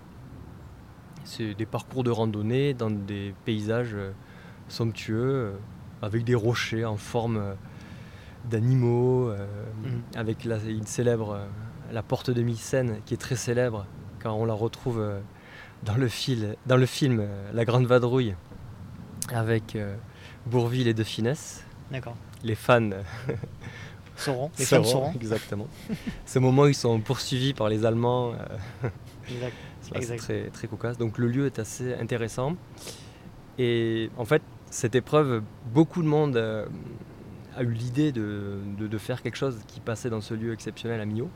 C'est 1.24 1.54
des 1.54 1.66
parcours 1.66 2.04
de 2.04 2.10
randonnée 2.10 2.74
dans 2.74 2.90
des 2.90 3.34
paysages 3.44 3.94
euh, 3.94 4.12
somptueux 4.68 5.34
euh, 5.34 5.52
avec 6.02 6.24
des 6.24 6.34
rochers 6.34 6.84
en 6.84 6.96
forme 6.96 7.36
euh, 7.38 7.54
d'animaux, 8.50 9.30
Mhm. 9.30 10.02
avec 10.16 10.44
la, 10.44 10.58
une 10.58 10.86
célèbre 10.86 11.40
la 11.92 12.02
porte 12.02 12.30
de 12.30 12.42
Mycène 12.42 12.98
qui 13.06 13.14
est 13.14 13.18
très 13.18 13.36
célèbre 13.36 13.86
quand 14.22 14.34
on 14.34 14.44
la 14.44 14.52
retrouve 14.52 15.02
dans 15.82 15.96
le, 15.96 16.08
fil, 16.08 16.56
dans 16.66 16.76
le 16.76 16.84
film 16.86 17.26
La 17.54 17.64
Grande 17.64 17.86
Vadrouille 17.86 18.34
avec 19.32 19.78
Bourville 20.46 20.88
et 20.88 20.94
De 20.94 21.04
Finesse. 21.04 21.64
D'accord. 21.90 22.16
Les 22.42 22.54
fans 22.54 22.90
Sauront. 24.16 24.50
Les 24.58 24.64
femmes 24.64 24.84
sauront, 24.84 25.04
sauront. 25.06 25.12
Exactement. 25.14 25.66
Ce 26.26 26.38
moment 26.38 26.62
où 26.62 26.68
ils 26.68 26.74
sont 26.74 27.00
poursuivis 27.00 27.52
par 27.54 27.68
les 27.68 27.84
Allemands, 27.84 28.32
euh, 28.32 28.88
Exact. 29.28 29.54
c'est 29.80 30.16
très, 30.16 30.42
très 30.50 30.68
cocasse. 30.68 30.98
Donc 30.98 31.18
le 31.18 31.26
lieu 31.28 31.46
est 31.46 31.58
assez 31.58 31.94
intéressant. 31.94 32.56
Et 33.58 34.10
en 34.16 34.24
fait, 34.24 34.42
cette 34.70 34.94
épreuve, 34.94 35.42
beaucoup 35.72 36.02
de 36.02 36.08
monde 36.08 36.36
euh, 36.36 36.66
a 37.56 37.62
eu 37.62 37.72
l'idée 37.72 38.12
de, 38.12 38.58
de- 38.78 38.86
de 38.88 38.98
faire 38.98 39.22
quelque 39.22 39.36
chose 39.36 39.58
qui 39.66 39.80
passait 39.80 40.10
dans 40.10 40.20
ce 40.20 40.34
lieu 40.34 40.52
exceptionnel 40.52 41.00
à 41.00 41.04
Millau. 41.04 41.28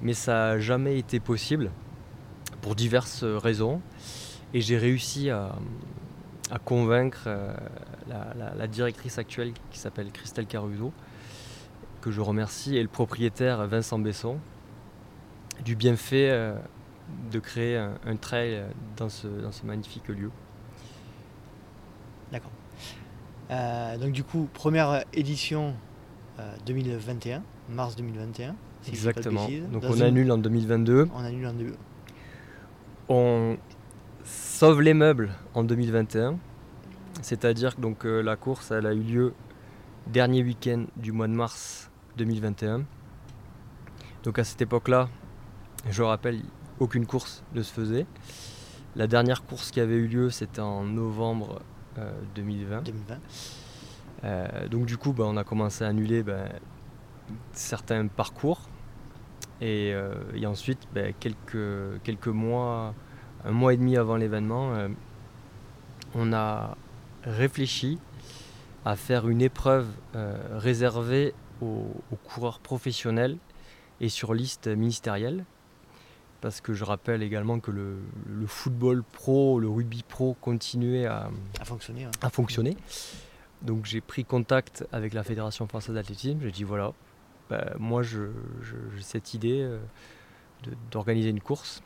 Mais 0.00 0.14
ça 0.14 0.32
n'a 0.32 0.58
jamais 0.60 0.98
été 0.98 1.20
possible 1.20 1.70
pour 2.62 2.74
diverses 2.74 3.24
raisons. 3.24 3.80
Et 4.54 4.60
j'ai 4.60 4.78
réussi 4.78 5.30
à, 5.30 5.54
à 6.50 6.58
convaincre 6.58 7.24
euh, 7.26 7.52
la, 8.08 8.32
la- 8.36 8.54
la 8.54 8.66
directrice 8.66 9.18
actuelle 9.18 9.52
qui 9.70 9.78
s'appelle 9.78 10.10
Christelle 10.10 10.46
Caruso, 10.46 10.92
que 12.00 12.10
je 12.10 12.20
remercie, 12.20 12.76
et 12.76 12.82
le 12.82 12.88
propriétaire 12.88 13.66
Vincent 13.66 13.98
Besson, 13.98 14.38
du 15.64 15.74
bienfait 15.76 16.28
euh, 16.30 16.54
de 17.32 17.38
créer 17.38 17.76
un, 17.76 17.92
un 18.06 18.16
trail 18.16 18.62
dans 18.96 19.08
ce, 19.08 19.26
dans 19.26 19.52
ce 19.52 19.64
magnifique 19.66 20.08
lieu. 20.08 20.30
D'accord. 22.32 22.50
Euh, 23.50 23.96
donc 23.96 24.12
du 24.12 24.22
coup, 24.24 24.48
première 24.52 25.04
édition 25.14 25.74
euh, 26.38 26.54
2021, 26.66 27.42
mars 27.70 27.96
2021. 27.96 28.54
si 28.82 28.90
je 28.94 28.96
dis 28.96 29.04
pas 29.06 29.12
de 29.12 29.18
Exactement. 29.18 29.48
Donc 29.72 29.82
Dans 29.82 29.90
on 29.90 29.94
une- 29.96 30.02
annule 30.02 30.30
en 30.32 30.38
2022. 30.38 31.08
On 31.14 31.24
annule 31.24 31.46
en 31.46 31.52
deux. 31.54 31.74
On 33.08 33.56
sauve 34.24 34.82
les 34.82 34.92
meubles 34.94 35.30
en 35.54 35.64
2021. 35.64 36.38
C'est-à-dire 37.22 37.74
que 37.74 37.80
donc, 37.80 38.04
euh, 38.04 38.20
la 38.22 38.36
course 38.36 38.70
elle 38.70 38.86
a 38.86 38.92
eu 38.94 39.00
lieu 39.00 39.34
dernier 40.06 40.42
week-end 40.42 40.84
du 40.96 41.10
mois 41.12 41.26
de 41.26 41.32
mars 41.32 41.87
2021. 42.18 42.82
Donc 44.24 44.38
à 44.38 44.44
cette 44.44 44.60
époque-là, 44.60 45.08
je 45.88 46.02
rappelle, 46.02 46.42
aucune 46.80 47.06
course 47.06 47.42
ne 47.54 47.62
se 47.62 47.72
faisait. 47.72 48.06
La 48.96 49.06
dernière 49.06 49.44
course 49.44 49.70
qui 49.70 49.80
avait 49.80 49.94
eu 49.94 50.06
lieu, 50.06 50.30
c'était 50.30 50.60
en 50.60 50.84
novembre 50.84 51.62
euh, 51.98 52.12
2020. 52.34 52.82
2020. 52.82 53.18
Euh, 54.24 54.68
donc 54.68 54.86
du 54.86 54.96
coup, 54.96 55.12
bah, 55.12 55.24
on 55.26 55.36
a 55.36 55.44
commencé 55.44 55.84
à 55.84 55.88
annuler 55.88 56.22
ben, 56.22 56.48
certains 57.52 58.06
parcours. 58.08 58.68
Et, 59.60 59.92
euh, 59.92 60.14
et 60.34 60.46
ensuite, 60.46 60.80
ben, 60.94 61.12
quelques, 61.18 62.02
quelques 62.02 62.28
mois, 62.28 62.94
un 63.44 63.52
mois 63.52 63.74
et 63.74 63.76
demi 63.76 63.96
avant 63.96 64.16
l'événement, 64.16 64.74
euh, 64.74 64.88
on 66.14 66.32
a 66.32 66.76
réfléchi 67.24 67.98
à 68.84 68.96
faire 68.96 69.28
une 69.28 69.42
épreuve 69.42 69.86
euh, 70.14 70.36
réservée 70.52 71.34
aux, 71.62 71.90
aux 72.12 72.16
coureurs 72.24 72.58
professionnels 72.60 73.36
et 74.00 74.08
sur 74.08 74.34
liste 74.34 74.66
ministérielle. 74.68 75.44
Parce 76.40 76.60
que 76.60 76.72
je 76.72 76.84
rappelle 76.84 77.22
également 77.24 77.58
que 77.58 77.72
le, 77.72 77.96
le 78.28 78.46
football 78.46 79.02
pro, 79.02 79.58
le 79.58 79.68
rugby 79.68 80.04
pro 80.08 80.36
continuait 80.40 81.06
à, 81.06 81.30
ouais. 82.04 82.10
a 82.22 82.30
fonctionné. 82.30 82.76
Donc 83.62 83.86
j'ai 83.86 84.00
pris 84.00 84.24
contact 84.24 84.86
avec 84.92 85.14
la 85.14 85.24
Fédération 85.24 85.66
française 85.66 85.96
d'athlétisme. 85.96 86.38
J'ai 86.42 86.52
dit 86.52 86.62
voilà, 86.62 86.92
bah, 87.50 87.72
moi 87.80 88.02
je- 88.04 88.30
je- 88.62 88.76
j'ai 88.96 89.02
cette 89.02 89.34
idée 89.34 89.62
euh, 89.62 89.78
d'organiser 90.92 91.30
une 91.30 91.40
course 91.40 91.82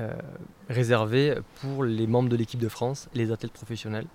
euh, 0.00 0.12
réservée 0.68 1.36
pour 1.62 1.82
les 1.84 2.06
membres 2.06 2.28
de 2.28 2.36
l'équipe 2.36 2.60
de 2.60 2.68
France, 2.68 3.08
les 3.14 3.32
athlètes 3.32 3.52
professionnels. 3.52 4.06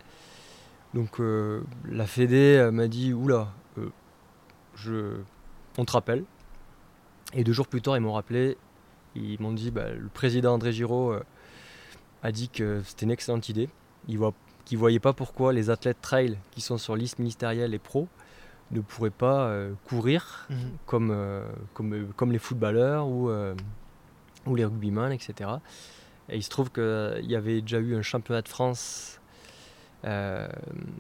Donc 0.94 1.20
euh, 1.20 1.62
la 1.90 2.06
Fédé 2.06 2.70
m'a 2.72 2.88
dit 2.88 3.12
oula, 3.12 3.52
je, 4.84 5.18
on 5.78 5.86
te 5.86 5.92
rappelle. 5.92 6.24
Et 7.34 7.44
deux 7.44 7.54
jours 7.54 7.68
plus 7.68 7.82
tard, 7.82 7.96
ils 7.98 8.02
m'ont 8.02 8.14
rappelé. 8.14 8.58
Ils 9.16 9.40
m'ont 9.42 9.52
dit 9.54 9.72
bah, 9.72 9.90
le 9.92 10.08
président 10.08 10.54
André 10.54 10.72
Giraud 10.72 11.12
euh, 11.14 11.24
a 12.24 12.32
dit 12.32 12.50
que 12.50 12.82
c'était 12.84 13.06
une 13.06 13.12
excellente 13.12 13.50
idée. 13.50 13.70
Il 14.08 14.18
voit 14.18 14.34
qui 14.66 14.76
ne 14.76 14.80
voyaient 14.80 15.00
pas 15.00 15.14
pourquoi 15.14 15.52
les 15.52 15.70
athlètes 15.70 16.02
trail 16.02 16.38
qui 16.52 16.62
sont 16.62 16.78
sur 16.78 16.96
liste 16.96 17.18
ministérielle 17.20 17.74
et 17.74 17.80
pro 17.80 18.08
ne 18.72 18.82
pourraient 18.82 19.10
pas 19.10 19.48
euh, 19.48 19.74
courir 19.86 20.46
Mhm. 20.50 20.58
comme, 20.86 21.12
euh, 21.12 21.44
comme, 21.74 22.08
comme 22.16 22.32
les 22.32 22.38
footballeurs 22.40 23.08
ou, 23.08 23.32
ou 24.46 24.56
les 24.56 24.66
rugbyman, 24.66 25.12
etc. 25.12 25.50
Et 26.30 26.38
il 26.38 26.44
se 26.44 26.50
trouve 26.52 26.70
qu'il 26.72 27.26
y 27.26 27.36
avait 27.36 27.62
déjà 27.62 27.80
eu 27.80 27.96
un 27.96 28.04
championnat 28.04 28.42
de 28.44 28.48
France 28.48 29.20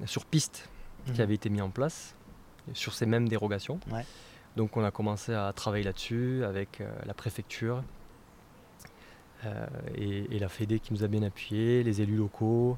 sur 0.06 0.26
piste 0.26 0.68
qui 1.06 1.11
Mhm. 1.14 1.22
avait 1.22 1.35
été 1.35 1.49
mis 1.49 1.61
en 1.61 1.69
place, 1.69 2.14
sur 2.73 2.93
ces 2.93 3.05
mêmes 3.05 3.27
dérogations. 3.27 3.79
Ouais. 3.91 4.05
Donc 4.55 4.77
on 4.77 4.83
a 4.83 4.91
commencé 4.91 5.33
à 5.33 5.51
travailler 5.53 5.83
là-dessus 5.83 6.43
avec 6.43 6.81
euh, 6.81 6.89
la 7.05 7.13
préfecture 7.13 7.83
euh, 9.45 9.67
et, 9.95 10.35
et 10.35 10.39
la 10.39 10.49
Fédé 10.49 10.79
qui 10.79 10.93
nous 10.93 11.03
a 11.03 11.07
bien 11.07 11.23
appuyés, 11.23 11.83
les 11.83 12.01
élus 12.01 12.17
locaux, 12.17 12.77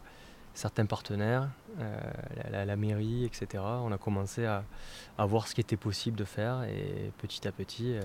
certains 0.53 0.85
partenaires, 0.85 1.49
euh, 1.79 2.65
la, 2.65 2.75
mairie, 2.75 3.25
etc. 3.25 3.63
On 3.63 3.91
a 3.91 3.97
commencé 3.97 4.45
à, 4.45 4.63
à 5.17 5.25
voir 5.25 5.47
ce 5.47 5.55
qui 5.55 5.61
était 5.61 5.77
possible 5.77 6.17
de 6.17 6.23
faire 6.23 6.63
et 6.63 7.11
petit 7.17 7.47
à 7.47 7.51
petit, 7.51 7.93
euh, 7.93 8.01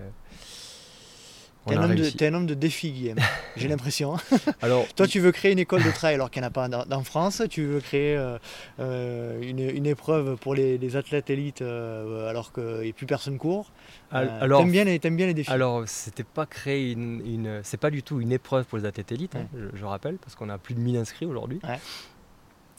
T'es 1.67 1.75
un, 1.77 2.33
un 2.33 2.35
homme 2.35 2.47
de 2.47 2.55
défi, 2.55 2.93
Guillaume. 2.93 3.19
J'ai 3.57 3.69
l'impression. 3.69 4.17
Alors, 4.63 4.87
Toi, 4.95 5.07
tu 5.07 5.21
veux 5.21 5.33
créer 5.33 5.53
une 5.53 5.59
école 5.59 5.83
de 5.83 5.91
trail 5.91 6.15
alors 6.15 6.31
qu'il 6.31 6.41
n'y 6.43 6.47
en 6.47 6.49
a 6.49 6.53
pas 6.53 6.69
en, 6.69 6.91
en 6.93 7.03
France. 7.05 7.43
Tu 7.51 7.65
veux 7.65 7.81
créer 7.81 8.17
euh, 8.17 8.39
euh, 8.81 9.41
une, 9.43 9.59
une 9.61 9.87
épreuve 9.87 10.37
pour 10.37 10.55
les, 10.55 10.79
les 10.79 10.97
athlètes 10.97 11.29
élites 11.31 11.63
euh, 11.63 12.29
alors 12.29 12.53
qu'il 12.53 12.81
n'y 12.83 12.91
a 12.91 12.93
plus 12.93 13.07
personne 13.07 13.39
court. 13.39 13.73
Euh, 14.15 14.29
alors 14.41 14.61
t'aimes 14.61 14.71
bien, 14.71 14.85
les- 14.85 14.99
t'aimes 14.99 15.17
bien 15.17 15.27
les 15.27 15.35
défis. 15.35 15.51
Alors, 15.51 15.83
c'était 15.87 16.25
pas 16.25 16.47
créer 16.47 16.93
une, 16.93 17.21
une- 17.27 17.61
c'est 17.65 17.77
pas 17.81 17.91
du 17.91 18.03
tout 18.03 18.21
une 18.21 18.33
épreuve 18.33 18.65
pour 18.67 18.79
les 18.79 18.85
athlètes 18.85 19.11
élites, 19.13 19.35
hein, 19.37 19.47
je, 19.57 19.77
je 19.79 19.85
rappelle, 19.85 20.17
parce 20.19 20.35
qu'on 20.37 20.49
a 20.51 20.59
plus 20.59 20.75
de 20.75 20.81
1000 20.81 20.97
inscrits 20.97 21.27
aujourd'hui. 21.27 21.61
Ouais. 21.65 21.79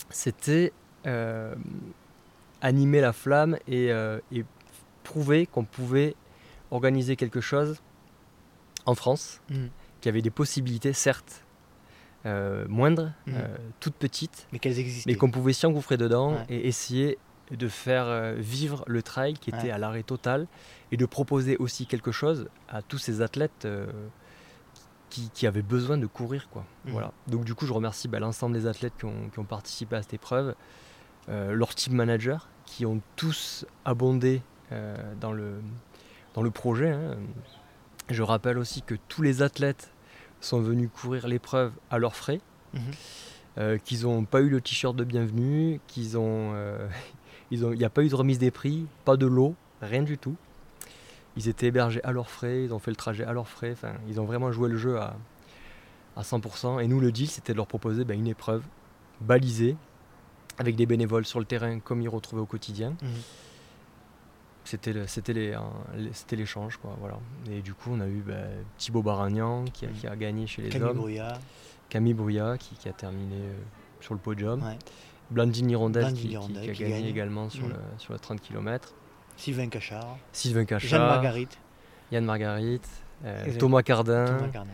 C'était 0.09 0.71
animer 2.61 3.01
la 3.01 3.13
flamme 3.13 3.57
et, 3.67 3.87
et 3.87 4.45
prouver 5.03 5.45
qu'on 5.45 5.63
pouvait 5.63 6.15
organiser 6.71 7.15
quelque 7.15 7.41
chose 7.41 7.81
en 8.87 8.95
France, 8.95 9.41
Mhm. 9.51 9.69
qui 10.01 10.09
avait 10.09 10.21
des 10.23 10.31
possibilités, 10.31 10.93
certes, 10.93 11.43
euh, 12.25 12.65
moindres, 12.67 13.11
Mhm. 13.27 13.33
euh, 13.37 13.57
toutes 13.79 13.95
petites, 13.95 14.47
Mais 14.51 14.59
qu'elles 14.59 14.79
existaient. 14.79 15.11
mais 15.11 15.15
qu'on 15.17 15.29
pouvait 15.29 15.53
s'y 15.53 15.65
engouffrer 15.67 15.97
dedans 15.97 16.33
Ouais. 16.33 16.45
et 16.49 16.67
essayer 16.67 17.19
de 17.51 17.67
faire 17.69 18.05
euh, 18.07 18.33
vivre 18.37 18.83
le 18.87 19.01
trail 19.01 19.33
qui 19.35 19.49
était 19.51 19.63
Ouais. 19.67 19.71
à 19.71 19.77
l'arrêt 19.77 20.03
total 20.03 20.47
et 20.91 20.97
de 20.97 21.05
proposer 21.05 21.55
aussi 21.57 21.85
quelque 21.85 22.11
chose 22.11 22.49
à 22.67 22.81
tous 22.81 22.97
ces 22.97 23.21
athlètes 23.21 23.63
euh, 23.65 23.85
qui, 25.09 25.47
avaient 25.47 25.61
besoin 25.61 25.97
de 25.97 26.05
courir. 26.05 26.49
Quoi. 26.49 26.65
Mhm. 26.85 26.91
Voilà. 26.91 27.11
Donc 27.27 27.45
du 27.45 27.55
coup, 27.55 27.65
je 27.65 27.73
remercie 27.73 28.07
bah, 28.07 28.19
l'ensemble 28.19 28.53
des 28.55 28.67
athlètes 28.67 28.93
qui 28.99 29.05
ont, 29.05 29.29
qui 29.31 29.39
ont 29.39 29.45
participé 29.45 29.95
à 29.95 30.01
cette 30.01 30.13
épreuve, 30.13 30.55
leurs 31.29 31.75
team 31.75 31.93
managers 31.93 32.37
qui 32.65 32.85
ont 32.85 33.01
tous 33.17 33.65
abondé 33.85 34.41
dans, 35.19 35.31
le, 35.33 35.61
dans 36.33 36.41
le 36.41 36.51
projet. 36.51 36.89
hein. 36.89 37.17
Je 38.09 38.23
rappelle 38.23 38.57
aussi 38.57 38.81
que 38.81 38.95
tous 39.07 39.21
les 39.21 39.41
athlètes 39.41 39.91
sont 40.41 40.61
venus 40.61 40.89
courir 40.93 41.27
l'épreuve 41.27 41.71
à 41.89 41.97
leurs 41.97 42.15
frais, 42.15 42.39
Mhm. 42.73 42.81
euh, 43.57 43.77
qu'ils 43.77 44.03
n'ont 44.03 44.23
pas 44.25 44.41
eu 44.41 44.49
le 44.49 44.61
t-shirt 44.61 44.95
de 44.95 45.03
bienvenue, 45.03 45.79
qu'ils 45.87 46.17
ont, 46.17 46.51
euh, 46.53 46.87
ils 47.51 47.65
ont, 47.65 47.71
il 47.73 47.77
n'y 47.79 47.85
a 47.85 47.89
pas 47.89 48.03
eu 48.03 48.09
de 48.09 48.15
remise 48.15 48.39
des 48.39 48.51
prix, 48.51 48.85
pas 49.05 49.17
de 49.17 49.25
lot, 49.25 49.55
rien 49.81 50.03
du 50.03 50.17
tout. 50.17 50.35
Ils 51.35 51.47
étaient 51.47 51.67
hébergés 51.67 52.03
à 52.03 52.11
leurs 52.11 52.29
frais, 52.29 52.63
ils 52.63 52.73
ont 52.73 52.79
fait 52.79 52.91
le 52.91 52.95
trajet 52.95 53.23
à 53.23 53.33
leurs 53.33 53.47
frais, 53.47 53.71
enfin, 53.71 53.93
ils 54.07 54.19
ont 54.19 54.25
vraiment 54.25 54.51
joué 54.51 54.69
le 54.69 54.77
jeu 54.77 54.97
à, 54.99 55.15
à 56.15 56.21
100%. 56.23 56.79
Et 56.79 56.87
nous, 56.87 56.99
le 56.99 57.11
deal, 57.11 57.29
c'était 57.29 57.53
de 57.53 57.57
leur 57.57 57.67
proposer 57.67 58.05
ben, 58.05 58.17
une 58.17 58.27
épreuve 58.27 58.63
balisée, 59.21 59.75
avec 60.59 60.75
des 60.75 60.85
bénévoles 60.87 61.25
sur 61.25 61.37
le 61.39 61.45
terrain 61.45 61.79
comme 61.79 62.01
ils 62.01 62.09
retrouvaient 62.09 62.41
au 62.41 62.47
quotidien. 62.47 62.95
Mhm. 63.01 63.09
C'était 66.13 66.35
l'échange, 66.35 66.77
quoi, 66.77 66.95
voilà. 66.99 67.17
Et 67.49 67.61
du 67.61 67.73
coup, 67.73 67.91
on 67.93 67.99
a 68.01 68.07
eu 68.07 68.21
ben, 68.25 68.49
Thibaut 68.77 69.01
Baragnan 69.01 69.63
qui 69.65 69.85
a, 69.85 69.89
Mhm. 69.89 69.95
qui 69.95 70.07
a 70.07 70.15
gagné 70.15 70.47
chez 70.47 70.61
les 70.63 70.69
Camille 70.69 70.89
hommes, 70.89 70.97
Brouillard. 70.97 71.39
Camille 71.89 72.13
Brouillat 72.13 72.57
qui, 72.57 72.75
qui 72.75 72.89
a 72.89 72.93
terminé 72.93 73.35
euh, 73.37 73.53
sur 74.01 74.13
le 74.13 74.19
podium, 74.19 74.61
Ouais. 74.63 74.77
Blandine 75.31 75.69
Hirondelle 75.69 76.13
qui, 76.13 76.35
a 76.35 76.39
gagné 76.73 76.73
gagne. 76.89 77.05
également 77.05 77.49
sur, 77.49 77.63
Mhm. 77.65 77.69
le, 77.73 77.77
sur 77.97 78.13
le 78.13 78.19
30 78.19 78.41
km. 78.41 78.93
Sylvain 79.37 79.67
Cachard. 79.69 80.17
Sylvain 80.33 80.65
Jeanne 80.79 80.99
Marguerite. 81.01 81.57
Yann 82.11 82.25
Marguerite, 82.25 82.87
euh. 83.25 83.57
Thomas 83.57 83.83
Cardin, 83.83 84.25
Thomas. 84.25 84.65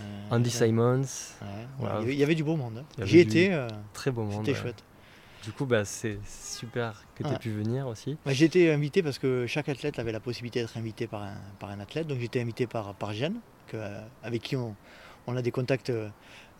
Euh, 0.00 0.02
Andy 0.30 0.50
Simons, 0.50 1.00
Ouais, 1.00 1.46
Voilà. 1.78 2.00
Il 2.02 2.14
y 2.14 2.22
avait- 2.22 2.34
du 2.34 2.44
beau 2.44 2.56
monde. 2.56 2.78
hein. 2.98 3.04
J'y 3.04 3.18
étais, 3.18 3.48
euh, 3.52 3.68
très 3.92 4.10
beau 4.10 4.22
monde. 4.24 4.44
c'était 4.46 4.54
chouette. 4.58 4.82
Du 5.46 5.52
coup, 5.52 5.64
bah, 5.64 5.84
c'est 5.84 6.18
super 6.26 7.00
que 7.14 7.22
tu 7.22 7.28
aies 7.28 7.32
Ouais. 7.32 7.38
pu 7.38 7.50
venir 7.50 7.86
aussi. 7.86 8.16
Bah, 8.26 8.32
J'ai 8.32 8.46
été 8.46 8.72
invité 8.72 9.00
parce 9.00 9.18
que 9.18 9.46
chaque 9.46 9.68
athlète 9.68 9.98
avait 10.00 10.10
la 10.10 10.18
possibilité 10.18 10.60
d'être 10.60 10.76
invité 10.76 11.06
par 11.06 11.22
un, 11.22 11.36
par 11.60 11.70
un 11.70 11.78
athlète. 11.78 12.08
Donc 12.08 12.18
j'étais 12.18 12.40
invité 12.40 12.66
par, 12.66 12.92
par 12.94 13.12
Jeanne, 13.12 13.36
que, 13.68 13.76
euh, 13.76 14.00
avec 14.24 14.42
qui 14.42 14.56
on, 14.56 14.74
on 15.28 15.36
a 15.36 15.42
des 15.42 15.52
contacts 15.52 15.90
euh, 15.90 16.08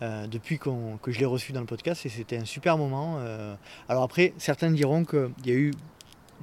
euh, 0.03 0.29
depuis 0.29 0.61
que 0.61 0.71
je 1.09 1.19
l'ai 1.19 1.25
reçu 1.27 1.51
dans 1.53 1.59
le 1.61 1.67
podcast 1.67 2.07
et 2.07 2.09
c'était 2.09 2.37
un 2.37 2.45
super 2.45 2.79
moment. 2.79 3.17
euh. 3.19 3.57
Alors 3.89 4.05
après, 4.05 4.35
certains 4.39 4.71
diront 4.71 5.05
qu'il 5.05 5.33
y 5.45 5.51
a 5.51 5.55
eu, 5.55 5.73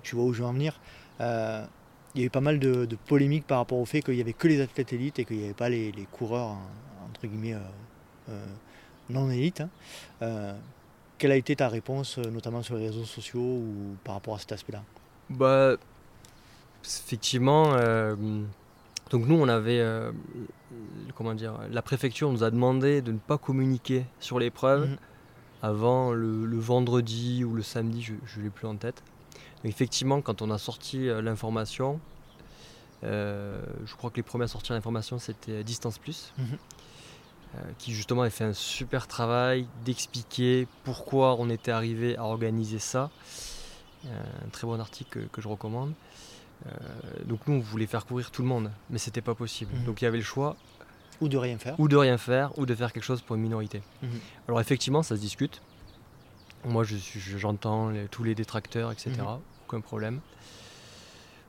tu 0.01 0.17
vois 0.17 0.25
où 0.25 0.33
je 0.33 0.41
veux 0.41 0.47
en 0.47 0.53
venir, 0.53 0.81
euh, 1.21 1.65
il 2.13 2.19
y 2.19 2.23
a 2.25 2.27
eu 2.27 2.29
pas 2.29 2.41
mal 2.41 2.59
de, 2.59 2.83
de 2.85 2.95
polémiques 2.97 3.47
par 3.47 3.59
rapport 3.59 3.77
au 3.79 3.85
fait 3.85 4.01
qu'il 4.01 4.15
n'y 4.15 4.21
avait 4.21 4.33
que 4.33 4.49
les 4.49 4.59
athlètes 4.59 4.91
élites 4.91 5.17
et 5.19 5.23
qu'il 5.25 5.37
n'y 5.37 5.45
avait 5.45 5.53
pas 5.53 5.69
les, 5.69 5.93
les 5.93 6.05
coureurs, 6.11 6.57
entre 7.09 7.25
guillemets, 7.25 7.55
non 9.09 9.29
élites. 9.31 9.63
hein. 10.21 10.55
Quelle 11.23 11.31
a 11.31 11.37
été 11.37 11.55
ta 11.55 11.69
réponse, 11.69 12.17
euh, 12.17 12.29
notamment 12.29 12.61
sur 12.63 12.75
les 12.75 12.87
réseaux 12.87 13.05
sociaux 13.05 13.39
ou 13.39 13.95
par 14.03 14.15
rapport 14.15 14.35
à 14.35 14.39
cet 14.39 14.51
aspect-là? 14.51 14.83
Bah, 15.29 15.77
effectivement, 16.83 17.75
euh, 17.75 18.13
donc 19.09 19.25
nous, 19.27 19.35
on 19.35 19.47
avait, 19.47 19.79
euh, 19.79 20.11
comment 21.15 21.33
dire, 21.33 21.57
la 21.71 21.81
préfecture 21.81 22.29
nous 22.29 22.43
a 22.43 22.51
demandé 22.51 23.01
de 23.01 23.13
ne 23.13 23.19
pas 23.19 23.37
communiquer 23.37 24.03
sur 24.19 24.37
l'épreuve 24.37 24.89
Mhm. 24.89 24.97
avant 25.61 26.11
le, 26.11 26.45
le 26.45 26.59
vendredi 26.59 27.45
ou 27.45 27.53
le 27.55 27.63
samedi, 27.63 28.01
je 28.01 28.15
ne 28.37 28.43
l'ai 28.43 28.49
plus 28.49 28.67
en 28.67 28.75
tête. 28.75 29.01
Donc 29.63 29.71
effectivement, 29.71 30.19
quand 30.21 30.41
on 30.41 30.51
a 30.51 30.57
sorti 30.57 31.05
l'information, 31.21 32.01
euh, 33.05 33.61
je 33.85 33.95
crois 33.95 34.09
que 34.09 34.17
les 34.17 34.23
premiers 34.23 34.43
à 34.43 34.49
sortir 34.49 34.75
l'information, 34.75 35.19
c'était 35.19 35.63
Distance 35.63 35.99
Plus. 35.99 36.33
Mhm. 36.37 36.57
Euh, 37.55 37.59
qui 37.77 37.93
justement 37.93 38.21
a 38.23 38.29
fait 38.29 38.43
un 38.43 38.53
super 38.53 39.07
travail 39.07 39.67
d'expliquer 39.85 40.67
pourquoi 40.83 41.35
on 41.39 41.49
était 41.49 41.71
arrivé 41.71 42.17
à 42.17 42.23
organiser 42.23 42.79
ça. 42.79 43.09
Euh, 44.05 44.09
un 44.45 44.49
très 44.49 44.67
bon 44.67 44.79
article 44.79 45.09
que, 45.21 45.27
que 45.27 45.41
je 45.41 45.47
recommande. 45.47 45.93
Euh, 46.65 46.69
donc 47.25 47.39
nous, 47.47 47.55
on 47.55 47.59
voulait 47.59 47.85
faire 47.87 48.05
courir 48.05 48.31
tout 48.31 48.41
le 48.41 48.47
monde, 48.47 48.71
mais 48.89 48.97
c'était 48.97 49.21
pas 49.21 49.35
possible. 49.35 49.73
Mhm. 49.75 49.85
Donc 49.85 50.01
il 50.01 50.05
y 50.05 50.07
avait 50.07 50.17
le 50.17 50.23
choix 50.23 50.55
Ou 51.21 51.27
de 51.29 51.37
rien 51.37 51.57
faire 51.57 51.79
ou 51.79 51.87
de 51.87 51.95
rien 51.95 52.17
faire, 52.17 52.57
ou 52.57 52.65
de 52.65 52.73
faire 52.75 52.91
quelque 52.91 53.03
chose 53.03 53.21
pour 53.21 53.35
une 53.35 53.41
minorité. 53.41 53.81
Mhm. 54.01 54.09
Alors 54.47 54.59
effectivement, 54.61 55.03
ça 55.03 55.15
se 55.15 55.21
discute. 55.21 55.61
Moi, 56.65 56.83
je 56.83 56.95
je- 56.97 57.37
j'entends 57.37 57.89
les- 57.89 58.07
tous 58.07 58.23
les 58.23 58.35
détracteurs, 58.35 58.91
etc. 58.91 59.11
Mhm. 59.17 59.39
Aucun 59.67 59.81
problème. 59.81 60.21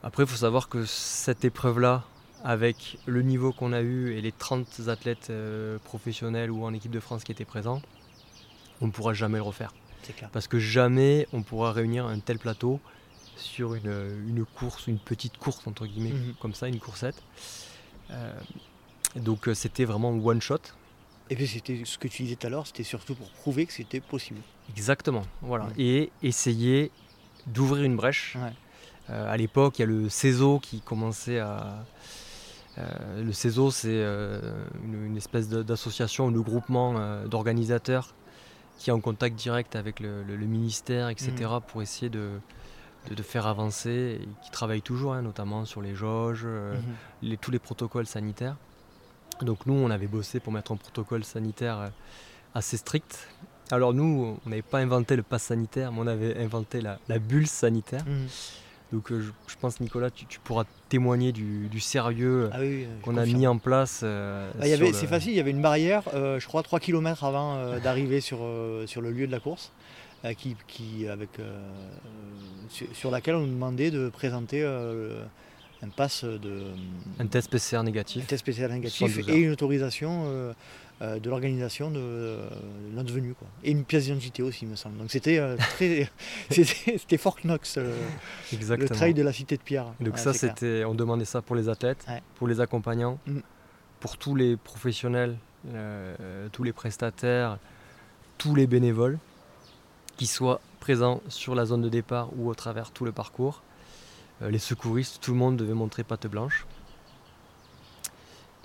Après, 0.03 0.25
il 0.25 0.29
faut 0.29 0.37
savoir 0.37 0.69
que 0.69 0.85
cette 0.85 1.45
épreuve-là, 1.45 2.03
avec 2.45 2.99
le 3.07 3.23
niveau 3.23 3.53
qu'on 3.53 3.73
a 3.73 3.81
eu 3.81 4.13
et 4.17 4.21
les 4.21 4.31
30 4.33 4.83
athlètes 4.89 5.29
euh, 5.31 5.79
professionnels 5.83 6.51
ou 6.51 6.65
en 6.65 6.73
équipe 6.75 6.93
de 6.93 7.01
France 7.01 7.25
qui 7.25 7.33
étaient 7.33 7.45
présents, 7.47 7.81
on 8.81 8.87
ne 8.87 8.93
pourra 8.93 9.15
jamais 9.15 9.39
le 9.39 9.43
refaire. 9.43 9.73
C'est 10.03 10.15
clair. 10.15 10.29
Parce 10.31 10.47
que 10.47 10.59
jamais 10.59 11.27
on 11.33 11.43
pourra 11.43 11.73
réunir 11.73 12.05
un 12.07 12.19
tel 12.19 12.39
plateau 12.39 12.81
sur 13.37 13.75
une, 13.75 14.25
une 14.29 14.45
course, 14.45 14.87
une 14.87 14.99
petite 14.99 15.39
course 15.39 15.67
entre 15.67 15.87
guillemets, 15.87 16.11
Mhm. 16.13 16.35
comme 16.41 16.55
ça, 16.55 16.69
une 16.69 16.79
coursette. 16.79 17.21
Euh, 18.11 18.33
donc 19.17 19.49
euh, 19.49 19.55
c'était 19.55 19.87
vraiment 19.87 20.11
one 20.11 20.41
shot. 20.43 20.59
Et 21.31 21.37
puis 21.37 21.47
c'était 21.49 21.83
ce 21.87 21.97
que 21.97 22.07
tu 22.09 22.25
disais 22.25 22.37
tout 22.37 22.47
à 22.47 22.51
l'heure, 22.51 22.67
c'était 22.67 22.83
surtout 22.83 23.15
pour 23.15 23.31
prouver 23.31 23.65
que 23.65 23.73
c'était 23.73 24.01
possible. 24.01 24.41
Exactement, 24.77 25.23
voilà. 25.41 25.69
Et 25.79 26.11
essayer 26.23 26.91
d'ouvrir 27.47 27.85
une 27.85 27.97
brèche. 27.97 28.37
Ouais. 28.37 28.53
Euh, 29.11 29.33
à 29.33 29.37
l'époque, 29.39 29.79
il 29.79 29.83
y 29.83 29.85
a 29.85 29.87
le 29.87 30.09
CESO 30.11 30.59
qui 30.61 30.81
commençait 30.83 31.39
à. 31.39 31.85
Euh, 32.79 33.23
le 33.23 33.33
CESO, 33.33 33.71
c'est 33.71 33.89
euh, 33.93 34.41
une, 34.85 35.07
une 35.07 35.17
espèce 35.17 35.49
d'association 35.49 36.27
ou 36.27 36.31
de 36.33 36.41
groupement 36.41 36.95
euh, 36.97 37.27
d'organisateurs 37.27 38.15
qui 38.79 38.91
est 38.91 38.93
en 38.93 39.01
contact 39.01 39.37
direct 39.37 39.77
avec 39.77 40.01
le, 40.01 40.25
le- 40.25 40.37
le 40.37 40.47
ministère, 40.47 41.09
etc., 41.09 41.31
Mhm. 41.41 41.61
pour 41.69 41.81
essayer 41.83 42.09
de, 42.09 42.31
de, 43.09 43.15
de 43.15 43.23
faire 43.23 43.47
avancer, 43.47 44.19
et 44.21 44.29
qui 44.45 44.51
travaille 44.51 44.83
toujours, 44.83 45.15
hein, 45.15 45.23
notamment 45.23 45.65
sur 45.65 45.81
les 45.81 45.95
jauges, 45.95 46.47
les- 47.23 47.37
tous 47.37 47.53
les 47.53 47.61
protocoles 47.61 48.07
sanitaires. 48.07 48.57
Donc 49.43 49.67
nous, 49.67 49.75
on 49.75 49.91
avait 49.91 50.09
bossé 50.09 50.41
pour 50.41 50.53
mettre 50.53 50.73
un 50.73 50.77
protocole 50.77 51.23
sanitaire 51.25 51.91
assez 52.55 52.77
strict. 52.77 53.29
Alors 53.71 53.95
nous, 53.95 54.37
on 54.45 54.49
n'avait 54.51 54.63
pas 54.63 54.79
inventé 54.79 55.15
le 55.17 55.23
pass 55.23 55.45
sanitaire, 55.45 55.93
mais 55.93 56.01
on 56.01 56.07
avait 56.07 56.37
inventé 56.43 56.81
la, 56.81 56.99
la 57.09 57.19
bulle 57.21 57.47
sanitaire. 57.47 58.05
Mhm. 58.05 58.27
Donc 58.95 59.11
euh, 59.11 59.21
je, 59.21 59.31
je 59.53 59.57
pense, 59.61 59.81
Nicolas, 59.81 60.09
tu, 60.11 60.25
tu 60.27 60.39
pourras 60.39 60.63
témoigner 60.89 61.33
du, 61.33 61.67
du 61.69 61.81
sérieux 61.81 62.49
Ah 62.53 62.59
oui, 62.61 62.67
oui, 62.69 62.87
je 63.01 63.03
qu'on 63.05 63.17
a 63.17 63.27
mis 63.27 63.45
en 63.49 63.59
place. 63.59 64.03
euh, 64.05 64.53
Ah, 64.61 64.69
le- 64.69 64.93
C'est 64.93 65.09
facile, 65.09 65.33
il 65.33 65.37
y 65.37 65.41
avait 65.41 65.51
une 65.51 65.61
barrière, 65.63 66.05
euh, 66.15 66.39
je 66.39 66.47
crois 66.47 66.63
3 66.63 66.79
km 66.79 67.25
avant 67.25 67.57
euh, 67.57 67.81
d'arriver 67.81 68.21
sur, 68.21 68.39
euh, 68.43 68.87
sur 68.87 69.01
le 69.01 69.11
lieu 69.11 69.27
de 69.27 69.33
la 69.33 69.41
course, 69.41 69.73
euh, 70.25 70.33
qui, 70.35 70.55
qui, 70.69 71.09
avec, 71.09 71.41
euh, 71.41 71.61
sur, 72.69 72.87
sur 72.93 73.11
laquelle 73.11 73.35
on 73.35 73.41
nous 73.41 73.53
demandait 73.53 73.91
de 73.91 74.09
présenter 74.11 74.63
euh, 74.63 75.25
un 75.83 75.89
pass 75.89 76.23
de 76.23 76.63
Un 77.19 77.27
test 77.27 77.51
PCR 77.51 77.79
un 77.79 77.83
négatif. 77.83 78.25
test 78.29 78.41
spécial 78.41 78.71
négatif 78.71 78.97
72 78.97 79.35
et 79.37 79.41
une 79.41 79.51
autorisation 79.51 80.23
euh, 80.27 80.29
euh, 80.29 80.53
de 81.01 81.29
l'organisation 81.29 81.91
de 81.91 81.99
euh, 81.99 82.49
notre 82.93 83.13
venue. 83.13 83.35
Quoi. 83.35 83.49
Et 83.63 83.71
une 83.73 83.85
pièce 83.85 84.05
d'identité 84.05 84.43
aussi, 84.43 84.65
il 84.65 84.69
me 84.69 84.77
semble. 84.77 84.97
Donc 84.99 85.11
c'était 85.11 85.39
euh, 85.39 85.57
très. 85.77 86.09
c'était 86.51 87.17
Fort 87.19 87.37
Knox, 87.45 87.77
euh, 87.79 87.95
le 88.53 88.89
trail 88.89 89.13
de 89.15 89.23
la 89.23 89.33
cité 89.33 89.57
de 89.57 89.63
Pierre. 89.63 89.87
Donc 90.01 90.15
Ouais, 90.15 90.21
ça, 90.21 90.33
c'était, 90.33 90.85
on 90.85 90.95
demandait 90.95 91.25
ça 91.25 91.43
pour 91.43 91.57
les 91.57 91.69
athlètes, 91.69 92.05
Ouais. 92.09 92.23
pour 92.37 92.49
les 92.49 92.61
accompagnants, 92.61 93.19
Mm. 93.27 93.41
pour 94.01 94.17
tous 94.19 94.35
les 94.35 94.57
professionnels, 94.57 95.37
euh, 95.73 96.49
tous 96.53 96.63
les 96.63 96.73
prestataires, 96.73 97.59
tous 98.39 98.55
les 98.55 98.67
bénévoles, 98.67 99.19
qui 100.17 100.27
soient 100.27 100.61
présents 100.81 101.21
sur 101.29 101.55
la 101.55 101.65
zone 101.67 101.83
de 101.83 101.89
départ 101.89 102.29
ou 102.37 102.49
au 102.49 102.55
travers 102.55 102.91
tout 102.93 103.05
le 103.05 103.13
parcours. 103.13 103.63
Euh, 104.43 104.51
les 104.51 104.59
secouristes, 104.59 105.21
tout 105.23 105.33
le 105.33 105.39
monde 105.39 105.57
devait 105.57 105.75
montrer 105.75 106.05
patte 106.05 106.27
blanche. 106.27 106.67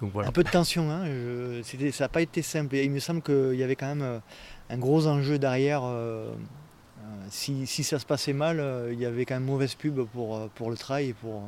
Donc 0.01 0.11
voilà. 0.13 0.29
Un 0.29 0.31
peu 0.31 0.43
de 0.43 0.49
tension, 0.49 0.89
hein, 0.89 1.05
je- 1.05 1.61
c'était- 1.63 1.91
ça 1.91 2.05
n'a 2.05 2.09
pas 2.09 2.21
été 2.21 2.41
simple. 2.41 2.75
Et 2.75 2.83
il 2.85 2.91
me 2.91 2.99
semble 2.99 3.21
qu'il 3.21 3.55
y 3.55 3.63
avait 3.63 3.75
quand 3.75 3.87
même 3.87 4.01
euh, 4.01 4.19
un 4.69 4.77
gros 4.77 5.07
enjeu 5.07 5.37
derrière. 5.39 5.81
euh, 5.83 6.31
euh, 7.01 7.25
si, 7.29 7.65
si 7.67 7.83
ça 7.83 7.99
se 7.99 8.05
passait 8.05 8.33
mal, 8.33 8.63
il 8.91 8.99
y 8.99 9.05
avait 9.05 9.25
quand 9.25 9.35
même 9.35 9.43
mauvaise 9.45 9.75
pub 9.75 10.01
pour, 10.13 10.47
pour 10.49 10.69
le 10.69 10.77
trail. 10.77 11.13
Pour, 11.13 11.43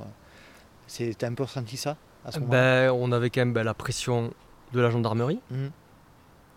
T'as 1.17 1.27
un 1.27 1.33
peu 1.33 1.43
ressenti 1.43 1.77
ça 1.77 1.95
à 2.25 2.31
ce 2.33 2.39
moment-là? 2.41 2.87
Ben, 2.89 2.91
on 2.91 3.13
avait 3.13 3.29
quand 3.29 3.39
même 3.41 3.53
ben, 3.53 3.63
la 3.63 3.73
pression 3.73 4.33
de 4.73 4.81
la 4.81 4.89
gendarmerie, 4.89 5.39
Mhm. 5.49 5.71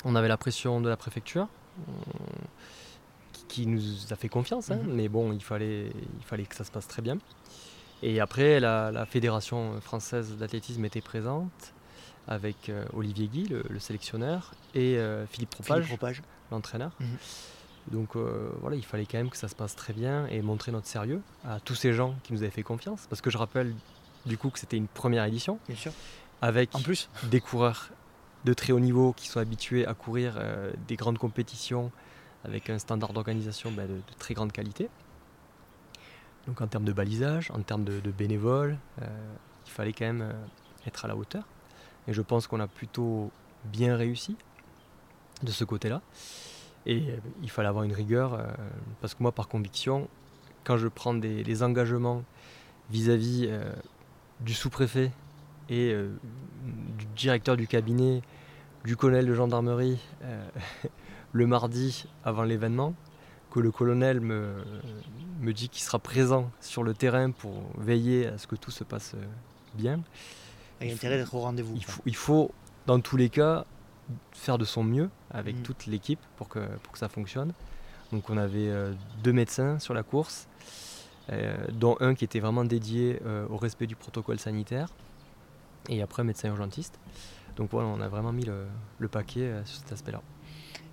on 0.04 0.16
avait 0.16 0.26
la 0.28 0.36
pression 0.36 0.80
de 0.80 0.88
la 0.88 0.96
préfecture, 0.96 1.46
qui, 3.48 3.66
nous 3.66 3.80
a 4.10 4.16
fait 4.16 4.28
confiance, 4.28 4.70
hein, 4.70 4.80
Mhm. 4.84 4.92
mais 4.94 5.08
bon, 5.08 5.32
il 5.32 5.42
fallait, 5.42 5.86
il 5.86 6.24
fallait 6.24 6.44
que 6.44 6.54
ça 6.56 6.64
se 6.64 6.70
passe 6.72 6.88
très 6.88 7.02
bien. 7.02 7.18
Et 8.02 8.18
après, 8.20 8.58
la, 8.60 8.90
la 8.90 9.06
Fédération 9.06 9.80
française 9.80 10.36
d'athlétisme 10.36 10.84
était 10.84 11.00
présente 11.00 11.73
avec 12.28 12.68
euh, 12.68 12.84
Olivier 12.92 13.28
Guy, 13.28 13.44
le, 13.48 13.64
le 13.68 13.78
sélectionneur, 13.78 14.52
et 14.74 14.96
euh, 14.96 15.26
Philippe 15.26 15.50
Propage, 15.50 15.88
Propage. 15.88 16.22
l'entraîneur. 16.50 16.92
Mhm. 17.00 17.16
Donc 17.90 18.16
euh, 18.16 18.50
voilà, 18.60 18.76
il 18.76 18.84
fallait 18.84 19.04
quand 19.04 19.18
même 19.18 19.28
que 19.28 19.36
ça 19.36 19.48
se 19.48 19.54
passe 19.54 19.76
très 19.76 19.92
bien 19.92 20.26
et 20.28 20.40
montrer 20.40 20.72
notre 20.72 20.86
sérieux 20.86 21.20
à 21.46 21.60
tous 21.60 21.74
ces 21.74 21.92
gens 21.92 22.14
qui 22.22 22.32
nous 22.32 22.42
avaient 22.42 22.50
fait 22.50 22.62
confiance. 22.62 23.06
Parce 23.10 23.20
que 23.20 23.28
je 23.28 23.36
rappelle 23.36 23.74
du 24.24 24.38
coup 24.38 24.48
que 24.48 24.58
c'était 24.58 24.78
une 24.78 24.88
première 24.88 25.24
édition 25.24 25.58
Bien 25.68 25.76
sûr. 25.76 25.92
avec 26.40 26.74
En 26.74 26.80
plus, 26.80 27.10
des 27.24 27.40
coureurs 27.40 27.90
de 28.46 28.54
très 28.54 28.72
haut 28.72 28.80
niveau 28.80 29.12
qui 29.12 29.28
sont 29.28 29.38
habitués 29.38 29.86
à 29.86 29.92
courir 29.92 30.38
des 30.86 30.96
grandes 30.96 31.16
compétitions 31.16 31.90
avec 32.44 32.68
un 32.68 32.78
standard 32.78 33.14
d'organisation 33.14 33.72
ben, 33.72 33.86
de, 33.86 34.00
très 34.18 34.34
grande 34.34 34.52
qualité. 34.52 34.90
Donc 36.46 36.60
en 36.60 36.66
termes 36.66 36.84
de 36.84 36.92
balisage, 36.92 37.50
en 37.50 37.60
termes 37.62 37.84
de, 37.84 38.00
bénévoles, 38.10 38.76
il 39.00 39.72
fallait 39.72 39.94
quand 39.94 40.04
même 40.04 40.34
être 40.86 41.06
à 41.06 41.08
la 41.08 41.16
hauteur. 41.16 41.44
Et 42.08 42.12
je 42.12 42.22
pense 42.22 42.46
qu'on 42.46 42.60
a 42.60 42.66
plutôt 42.66 43.30
bien 43.64 43.96
réussi 43.96 44.36
de 45.42 45.50
ce 45.50 45.64
côté-là. 45.64 46.02
Et 46.86 47.10
euh, 47.10 47.16
il 47.42 47.50
fallait 47.50 47.68
avoir 47.68 47.84
une 47.84 47.92
rigueur, 47.92 48.34
euh, 48.34 48.46
parce 49.00 49.14
que 49.14 49.22
moi, 49.22 49.32
par 49.32 49.48
conviction, 49.48 50.08
quand 50.64 50.76
je 50.76 50.88
prends 50.88 51.14
des, 51.14 51.62
engagements 51.62 52.22
vis-à-vis 52.90 53.46
euh, 53.48 53.72
du 54.40 54.54
sous-préfet 54.54 55.10
et 55.70 55.94
du 56.98 57.06
directeur 57.16 57.56
du 57.56 57.66
cabinet, 57.66 58.20
du 58.84 58.96
colonel 58.96 59.24
de 59.24 59.32
gendarmerie, 59.32 59.98
le 61.32 61.46
mardi 61.46 62.04
avant 62.22 62.42
l'événement, 62.42 62.94
que 63.50 63.60
le 63.60 63.70
colonel 63.70 64.20
me, 64.20 64.62
me 65.40 65.52
dit 65.54 65.70
qu'il 65.70 65.82
sera 65.82 65.98
présent 65.98 66.50
sur 66.60 66.82
le 66.82 66.92
terrain 66.92 67.30
pour 67.30 67.62
veiller 67.78 68.26
à 68.26 68.36
ce 68.36 68.46
que 68.46 68.56
tout 68.56 68.70
se 68.70 68.84
passe 68.84 69.16
bien. 69.72 70.00
Il 70.80 70.88
y 70.88 70.90
a 70.90 70.94
intérêt 70.94 71.16
d'être 71.16 71.34
au 71.34 71.40
rendez-vous. 71.40 71.76
Il 72.06 72.16
faut, 72.16 72.50
dans 72.86 73.00
tous 73.00 73.16
les 73.16 73.30
cas, 73.30 73.64
faire 74.32 74.58
de 74.58 74.64
son 74.64 74.84
mieux 74.84 75.08
avec 75.30 75.56
mm. 75.56 75.62
toute 75.62 75.86
l'équipe 75.86 76.20
pour 76.36 76.48
que, 76.48 76.60
pour 76.82 76.92
que 76.92 76.98
ça 76.98 77.08
fonctionne. 77.08 77.52
Donc 78.12 78.30
on 78.30 78.36
avait 78.36 78.68
euh, 78.68 78.92
deux 79.22 79.32
médecins 79.32 79.78
sur 79.78 79.94
la 79.94 80.02
course, 80.02 80.46
euh, 81.32 81.56
dont 81.72 81.96
un 82.00 82.14
qui 82.14 82.24
était 82.24 82.40
vraiment 82.40 82.64
dédié 82.64 83.18
euh, 83.24 83.46
au 83.48 83.56
respect 83.56 83.86
du 83.86 83.96
protocole 83.96 84.38
sanitaire, 84.38 84.88
et 85.88 86.02
après 86.02 86.22
un 86.22 86.26
médecin 86.26 86.48
urgentiste. 86.48 86.98
Donc 87.56 87.70
voilà, 87.70 87.88
on 87.88 88.00
a 88.00 88.08
vraiment 88.08 88.32
mis 88.32 88.44
le, 88.44 89.08
paquet 89.08 89.52
sur 89.64 89.78
cet 89.78 89.92
aspect-là. 89.92 90.22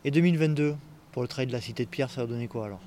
Et 0.03 0.11
2022, 0.11 0.75
pour 1.11 1.21
le 1.21 1.27
trail 1.27 1.47
de 1.47 1.51
la 1.51 1.61
Cité 1.61 1.85
de 1.85 1.89
Pierre, 1.89 2.09
ça 2.09 2.21
va 2.21 2.27
donner 2.27 2.47
quoi 2.47 2.65
alors? 2.65 2.81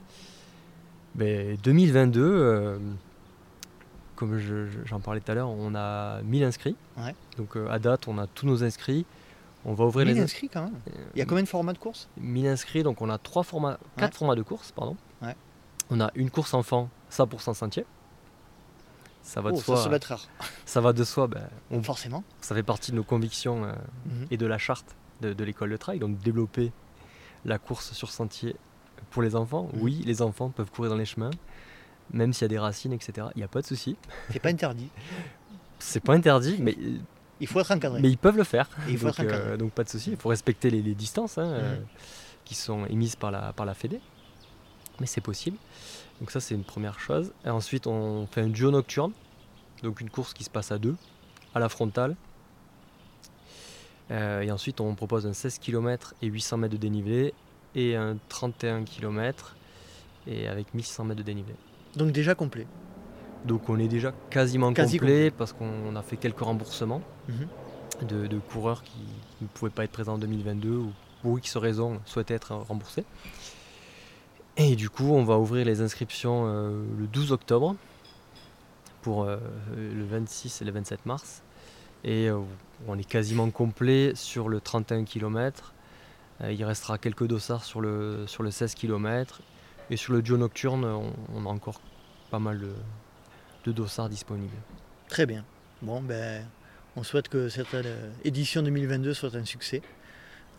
Ben, 1.14 1.56
2022, 1.62 2.78
comme 4.16 4.38
j'en 4.84 5.00
parlais 5.00 5.20
tout 5.20 5.30
à 5.30 5.34
l'heure, 5.34 5.50
on 5.50 5.74
a 5.74 6.22
1000 6.22 6.44
inscrits. 6.44 6.76
Donc 7.36 7.56
à 7.70 7.78
date, 7.78 8.08
on 8.08 8.18
a 8.18 8.26
tous 8.26 8.46
nos 8.46 8.62
inscrits. 8.62 9.06
On 9.66 9.72
va 9.72 9.86
ouvrir 9.86 10.06
1000 10.06 10.16
les 10.16 10.20
inscrits 10.22 10.48
quand 10.48 10.64
même. 10.64 10.74
Il 11.14 11.18
y 11.18 11.22
a 11.22 11.24
combien 11.24 11.42
de 11.42 11.48
formats 11.48 11.72
de 11.72 11.78
course 11.78 12.08
1000 12.18 12.46
inscrits, 12.46 12.82
donc 12.82 13.00
on 13.00 13.08
a 13.08 13.18
trois 13.18 13.44
formats, 13.44 13.78
quatre 13.96 14.16
formats 14.18 14.34
de 14.34 14.42
course, 14.42 14.72
pardon. 14.72 14.96
On 15.90 16.00
a 16.00 16.10
une 16.14 16.30
course 16.30 16.54
enfant, 16.54 16.88
100% 17.10 17.54
sentier. 17.54 17.84
Ça 19.22 19.40
va 19.40 19.52
de 19.52 19.56
soi. 19.56 19.76
Ça, 19.76 19.90
rare. 20.08 20.28
ça 20.66 20.80
va 20.80 20.92
de 20.92 21.02
soi. 21.02 21.26
Ben, 21.26 21.82
Forcément. 21.82 22.22
Ça 22.40 22.54
fait 22.54 22.62
partie 22.62 22.90
de 22.90 22.96
nos 22.96 23.04
convictions 23.04 23.64
euh, 23.64 23.72
mhm. 24.06 24.26
et 24.30 24.36
de 24.36 24.46
la 24.46 24.58
charte 24.58 24.94
de, 25.22 25.44
l'école 25.44 25.70
de 25.70 25.76
trail. 25.76 25.98
Donc 25.98 26.18
développer 26.18 26.72
la 27.46 27.58
course 27.58 27.92
sur 27.92 28.10
sentier 28.10 28.54
pour 29.10 29.22
les 29.22 29.34
enfants. 29.34 29.70
Mhm. 29.72 29.82
Oui, 29.82 30.02
les 30.04 30.20
enfants 30.20 30.50
peuvent 30.50 30.70
courir 30.70 30.90
dans 30.90 30.98
les 30.98 31.06
chemins, 31.06 31.30
même 32.14 32.32
s'il 32.32 32.42
y 32.42 32.44
a 32.46 32.48
des 32.48 32.58
racines, 32.58 32.92
etc. 32.92 33.28
Il 33.34 33.38
n'y 33.38 33.44
a 33.44 33.48
pas 33.48 33.60
de 33.60 33.66
souci. 33.66 33.96
C'est 34.30 34.40
pas 34.40 34.48
interdit. 34.48 34.88
C'est 35.78 36.00
pas 36.00 36.14
interdit, 36.14 36.56
mais 36.60 36.76
il 37.40 37.46
faut 37.46 37.60
être 37.60 37.72
encadré. 37.72 38.00
Mais 38.00 38.08
ils 38.08 38.18
peuvent 38.18 38.36
le 38.36 38.44
faire. 38.44 38.68
Euh, 38.88 39.56
donc, 39.56 39.72
pas 39.72 39.84
de 39.84 39.88
souci. 39.88 40.12
Il 40.12 40.16
faut 40.16 40.30
respecter 40.30 40.70
les, 40.70 40.94
distances 40.94 41.36
hein, 41.36 41.46
euh, 41.46 41.76
mm. 41.76 41.84
qui 42.44 42.54
sont 42.54 42.86
émises 42.86 43.16
par 43.16 43.30
la, 43.30 43.52
par 43.52 43.66
la 43.66 43.74
Fédé. 43.74 44.00
Mais 45.00 45.06
c'est 45.06 45.20
possible. 45.20 45.58
Donc 46.20 46.30
ça 46.30 46.40
c'est 46.40 46.54
une 46.54 46.64
première 46.64 47.00
chose. 47.00 47.32
Et 47.44 47.50
ensuite 47.50 47.86
on 47.86 48.26
fait 48.28 48.40
un 48.40 48.48
duo 48.48 48.70
nocturne. 48.70 49.12
Donc 49.82 50.00
une 50.00 50.10
course 50.10 50.32
qui 50.32 50.44
se 50.44 50.50
passe 50.50 50.70
à 50.70 50.78
deux, 50.78 50.96
à 51.54 51.58
la 51.58 51.68
frontale. 51.68 52.14
Euh, 54.10 54.42
et 54.42 54.52
ensuite 54.52 54.80
on 54.80 54.94
propose 54.94 55.26
un 55.26 55.32
16 55.32 55.58
km 55.58 56.14
et 56.22 56.26
800 56.26 56.58
mètres 56.58 56.72
de 56.74 56.78
dénivelé 56.78 57.34
et 57.74 57.96
un 57.96 58.16
31 58.28 58.84
km 58.84 59.56
et 60.26 60.46
avec 60.46 60.72
1600 60.74 61.04
mètres 61.04 61.18
de 61.18 61.24
dénivelé. 61.24 61.54
Donc 61.96 62.12
déjà 62.12 62.34
complet. 62.34 62.66
Donc 63.44 63.68
on 63.68 63.78
est 63.78 63.88
déjà 63.88 64.12
quasiment 64.30 64.72
complet, 64.72 65.30
parce 65.30 65.52
qu'on 65.52 65.94
a 65.96 66.02
fait 66.02 66.16
quelques 66.16 66.40
remboursements 66.40 67.02
mhm. 67.28 68.08
de, 68.08 68.38
coureurs 68.38 68.82
qui 68.82 68.98
ne 69.42 69.46
pouvaient 69.48 69.70
pas 69.70 69.84
être 69.84 69.92
présents 69.92 70.14
en 70.14 70.18
2022 70.18 70.70
ou 70.70 70.92
pour 71.22 71.38
X 71.38 71.56
raisons 71.56 72.00
souhaitaient 72.06 72.34
être 72.34 72.54
remboursés. 72.54 73.04
Et 74.56 74.76
du 74.76 74.88
coup 74.88 75.12
on 75.12 75.24
va 75.24 75.38
ouvrir 75.38 75.66
les 75.66 75.82
inscriptions 75.82 76.44
euh, 76.46 76.82
le 76.98 77.06
12 77.06 77.32
octobre 77.32 77.76
pour 79.02 79.24
euh, 79.24 79.36
le 79.76 80.04
26 80.04 80.62
et 80.62 80.64
le 80.64 80.72
27 80.72 81.04
mars. 81.04 81.42
Et 82.02 82.28
euh, 82.28 82.38
on 82.86 82.98
est 82.98 83.08
quasiment 83.08 83.50
complet 83.50 84.12
sur 84.14 84.48
le 84.48 84.60
31 84.60 85.04
km. 85.04 85.74
il 86.48 86.64
restera 86.64 86.96
quelques 86.96 87.26
dossards 87.26 87.64
sur 87.64 87.80
le, 87.82 88.26
sur 88.26 88.42
le 88.42 88.50
16 88.50 88.74
km. 88.74 89.42
Et 89.90 89.96
sur 89.96 90.12
le 90.12 90.22
duo 90.22 90.36
nocturne, 90.36 90.84
on 90.84 91.46
a 91.46 91.48
encore 91.48 91.80
pas 92.30 92.38
mal 92.38 92.58
de, 92.58 92.72
de 93.64 93.72
dossards 93.72 94.08
disponibles. 94.08 94.56
Très 95.08 95.26
bien. 95.26 95.44
Bon, 95.82 96.00
ben, 96.00 96.44
on 96.96 97.02
souhaite 97.02 97.28
que 97.28 97.48
cette 97.48 97.74
euh, 97.74 98.10
édition 98.24 98.62
2022 98.62 99.14
soit 99.14 99.34
un 99.34 99.44
succès. 99.44 99.82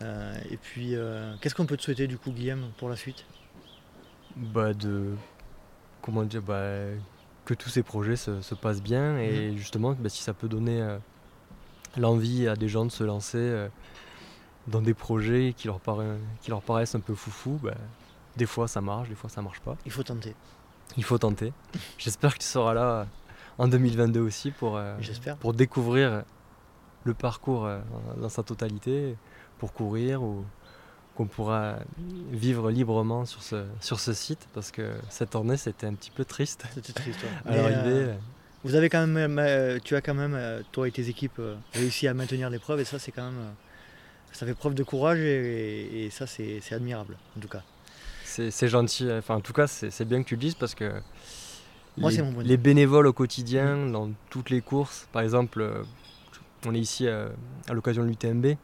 Euh, 0.02 0.36
et 0.50 0.56
puis, 0.56 0.94
euh, 0.94 1.34
qu'est-ce 1.40 1.54
qu'on 1.54 1.66
peut 1.66 1.76
te 1.76 1.82
souhaiter 1.82 2.06
du 2.06 2.18
coup, 2.18 2.30
Guillaume, 2.30 2.70
pour 2.76 2.88
la 2.88 2.96
suite? 2.96 3.24
Bah 4.36 4.74
de 4.74 5.14
comment 6.02 6.22
dire 6.24 6.42
bah, 6.42 6.74
que 7.46 7.54
tous 7.54 7.70
ces 7.70 7.82
projets 7.82 8.16
se, 8.16 8.54
passent 8.54 8.82
bien 8.82 9.18
et 9.18 9.50
mhm. 9.50 9.56
justement 9.56 9.96
bah, 9.98 10.10
si 10.10 10.22
ça 10.22 10.34
peut 10.34 10.46
donner 10.46 10.86
l'envie 11.96 12.46
à 12.46 12.54
des 12.54 12.68
gens 12.68 12.84
de 12.84 12.90
se 12.90 13.02
lancer 13.02 13.68
dans 14.66 14.82
des 14.82 14.92
projets 14.92 15.54
qui 15.56 15.68
leur, 15.68 15.80
qui 16.42 16.50
leur 16.50 16.60
paraissent 16.60 16.94
un 16.94 17.00
peu 17.00 17.14
foufou, 17.14 17.58
bah, 17.62 17.76
des 18.36 18.46
fois 18.46 18.68
ça 18.68 18.80
marche, 18.80 19.08
des 19.08 19.14
fois 19.14 19.30
ça 19.30 19.42
marche 19.42 19.60
pas. 19.60 19.76
Il 19.84 19.92
faut 19.92 20.02
tenter. 20.02 20.34
Il 20.96 21.04
faut 21.04 21.18
tenter. 21.18 21.52
J'espère 21.98 22.34
que 22.34 22.38
tu 22.38 22.46
seras 22.46 22.74
là 22.74 23.06
en 23.58 23.68
2022 23.68 24.20
aussi 24.20 24.50
pour, 24.50 24.76
euh, 24.76 24.96
pour 25.40 25.54
découvrir 25.54 26.24
le 27.04 27.14
parcours 27.14 27.66
euh, 27.66 27.80
dans 28.18 28.28
sa 28.28 28.42
totalité, 28.42 29.16
pour 29.58 29.72
courir 29.72 30.22
ou 30.22 30.44
qu'on 31.14 31.26
pourra 31.26 31.76
vivre 32.30 32.70
librement 32.70 33.24
sur 33.24 33.42
ce, 33.42 33.64
sur 33.80 34.00
ce 34.00 34.12
site 34.12 34.46
parce 34.52 34.70
que 34.70 34.92
cette 35.08 35.30
tournée 35.30 35.56
c'était 35.56 35.86
un 35.86 35.94
petit 35.94 36.10
peu 36.10 36.26
triste. 36.26 36.66
C'était 36.74 36.92
triste. 36.92 37.20
Euh, 37.46 38.14
vous 38.64 38.74
avez 38.74 38.90
quand 38.90 39.06
même, 39.06 39.80
tu 39.82 39.96
as 39.96 40.02
quand 40.02 40.14
même, 40.14 40.62
toi 40.72 40.88
et 40.88 40.90
tes 40.90 41.08
équipes, 41.08 41.40
réussi 41.72 42.06
à 42.06 42.12
maintenir 42.12 42.50
l'épreuve 42.50 42.80
et 42.80 42.84
ça 42.84 42.98
c'est 42.98 43.12
quand 43.12 43.30
même, 43.30 43.54
ça 44.32 44.44
fait 44.44 44.54
preuve 44.54 44.74
de 44.74 44.82
courage 44.82 45.20
et 45.20 46.08
ça 46.10 46.26
c'est 46.26 46.60
admirable 46.72 47.16
en 47.38 47.40
tout 47.40 47.48
cas 47.48 47.62
c'est 48.50 48.68
gentil. 48.68 49.10
Enfin, 49.10 49.36
en 49.36 49.40
tout 49.40 49.52
cas, 49.52 49.66
c'est 49.66 50.04
bien 50.04 50.22
que 50.22 50.28
tu 50.28 50.34
le 50.34 50.40
dises 50.40 50.54
parce 50.54 50.74
que 50.74 50.92
les, 51.98 52.56
bénévoles 52.56 53.06
au 53.06 53.12
quotidien, 53.12 53.86
dans 53.86 54.10
toutes 54.30 54.50
les 54.50 54.60
courses, 54.60 55.08
par 55.12 55.22
exemple, 55.22 55.60
euh, 55.60 55.82
on 56.66 56.74
est 56.74 56.78
ici 56.78 57.08
à, 57.08 57.28
l'occasion 57.72 58.02
de 58.02 58.08
l'UTMB, 58.08 58.56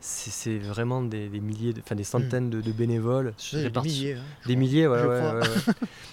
c'est 0.00 0.58
vraiment 0.58 1.02
des, 1.02 1.28
milliers, 1.28 1.72
enfin 1.78 1.94
des 1.94 2.04
centaines 2.04 2.50
de, 2.50 2.72
bénévoles 2.72 3.32
Des 3.52 3.70
milliers. 3.70 4.14
Hein, 4.14 4.22
des 4.46 4.56
milliers, 4.56 4.86
ouais, 4.86 5.02
ouais, 5.02 5.40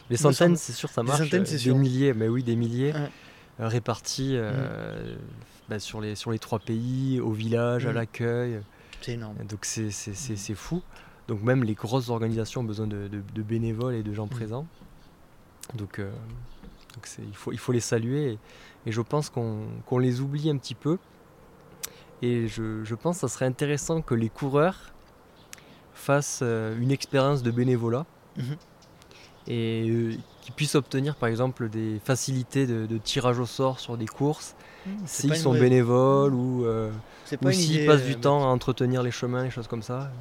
Les 0.09 0.17
centaines, 0.17 0.55
c'est 0.55 0.71
sûr, 0.71 0.89
ça 0.89 1.03
marche. 1.03 1.19
Des 1.19 1.25
centaines, 1.25 1.45
c'est 1.45 1.57
sûr. 1.57 1.75
Des 1.75 1.79
milliers, 1.79 2.13
mais 2.13 2.29
oui, 2.29 2.41
des 2.41 2.55
milliers 2.55 2.93
euh, 2.95 3.67
répartis 3.67 4.31
euh, 4.35 5.15
bah, 5.69 5.79
sur, 5.79 5.99
les, 5.99 6.15
sur 6.15 6.31
les 6.31 6.39
trois 6.39 6.59
pays, 6.59 7.19
au 7.19 7.31
village, 7.31 7.85
à 7.85 7.91
mm. 7.91 7.95
l'accueil. 7.95 8.59
C'est 9.01 9.13
énorme. 9.13 9.35
Donc 9.49 9.65
c'est 9.65 10.55
fou. 10.55 10.81
Donc 11.27 11.41
même 11.41 11.63
les 11.63 11.73
grosses 11.73 12.09
organisations 12.09 12.61
ont 12.61 12.65
besoin 12.65 12.87
de, 12.87 13.21
bénévoles 13.37 13.95
et 13.95 14.03
de 14.03 14.13
gens 14.13 14.27
présents. 14.27 14.67
Donc, 15.75 15.99
euh, 15.99 16.11
il, 17.19 17.35
faut, 17.35 17.51
il 17.51 17.57
faut 17.57 17.71
les 17.71 17.79
saluer 17.79 18.37
et, 18.85 18.91
je 18.91 19.01
pense 19.01 19.29
qu'on 19.29 19.97
les 19.99 20.21
oublie 20.21 20.49
un 20.49 20.57
petit 20.57 20.75
peu. 20.75 20.97
Et 22.21 22.47
je, 22.47 22.95
pense 22.95 23.17
que 23.17 23.21
ça 23.21 23.27
serait 23.27 23.45
intéressant 23.45 24.01
que 24.01 24.13
les 24.13 24.29
coureurs 24.29 24.93
fassent 25.93 26.41
euh, 26.43 26.77
une 26.79 26.91
expérience 26.91 27.41
de 27.43 27.51
bénévolat. 27.51 28.05
Mm-hmm. 28.37 28.57
Et 29.47 29.89
euh, 29.89 30.13
qu'ils 30.41 30.53
puissent 30.53 30.75
obtenir 30.75 31.15
par 31.15 31.29
exemple 31.29 31.69
des 31.69 31.99
facilités 32.03 32.67
de, 32.67 32.97
tirage 32.97 33.39
au 33.39 33.45
sort 33.45 33.79
sur 33.79 33.97
des 33.97 34.05
courses, 34.05 34.55
s'ils 35.05 35.35
sont 35.35 35.53
bénévoles 35.53 36.33
ou, 36.33 36.65
euh, 36.65 36.91
s'ils 37.25 37.85
passent 37.85 38.03
du 38.03 38.13
euh, 38.13 38.19
temps 38.19 38.43
à 38.43 38.47
entretenir 38.47 39.03
les 39.03 39.11
chemins, 39.11 39.43
les 39.43 39.51
choses 39.51 39.67
comme 39.67 39.83
ça. 39.83 40.11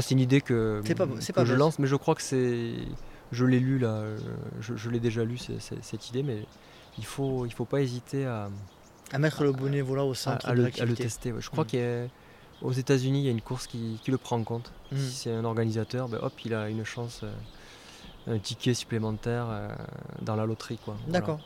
c'est 0.00 0.10
une 0.12 0.20
idée 0.20 0.40
que, 0.40 0.82
je 0.84 1.54
lance, 1.54 1.78
mais 1.78 1.86
je 1.86 1.96
crois 1.96 2.14
que 2.14 2.22
c'est. 2.22 2.72
Je 3.32 3.44
l'ai 3.44 3.60
lu 3.60 3.78
là, 3.78 4.02
je, 4.60 4.90
l'ai 4.90 4.98
déjà 4.98 5.24
lu 5.24 5.38
cette 5.38 6.08
idée, 6.08 6.22
mais 6.22 6.44
il 6.98 7.04
faut, 7.04 7.46
il 7.46 7.52
faut 7.52 7.64
pas 7.64 7.80
hésiter 7.80 8.26
à. 8.26 8.50
À 9.12 9.18
mettre 9.18 9.42
le 9.42 9.52
bénévolat 9.52 10.04
au 10.04 10.14
centre 10.14 10.48
à, 10.48 10.54
le, 10.54 10.70
tester. 10.94 11.34
Je 11.38 11.50
crois 11.50 11.64
mmh. 11.64 12.08
qu'aux 12.60 12.72
États-Unis, 12.72 13.20
il 13.20 13.24
y 13.24 13.28
a 13.28 13.32
une 13.32 13.40
course 13.40 13.66
qui, 13.66 14.00
le 14.06 14.18
prend 14.18 14.36
en 14.36 14.44
compte. 14.44 14.72
Mmh. 14.92 14.96
Si 14.98 15.10
c'est 15.10 15.32
un 15.32 15.44
organisateur, 15.44 16.08
ben, 16.08 16.18
hop, 16.22 16.32
il 16.44 16.54
a 16.54 16.68
une 16.68 16.84
chance. 16.84 17.22
Euh, 17.24 17.32
un 18.26 18.38
ticket 18.38 18.74
supplémentaire 18.74 19.46
euh, 19.48 19.68
dans 20.22 20.36
la 20.36 20.46
loterie. 20.46 20.78
quoi. 20.84 20.96
D'accord. 21.08 21.40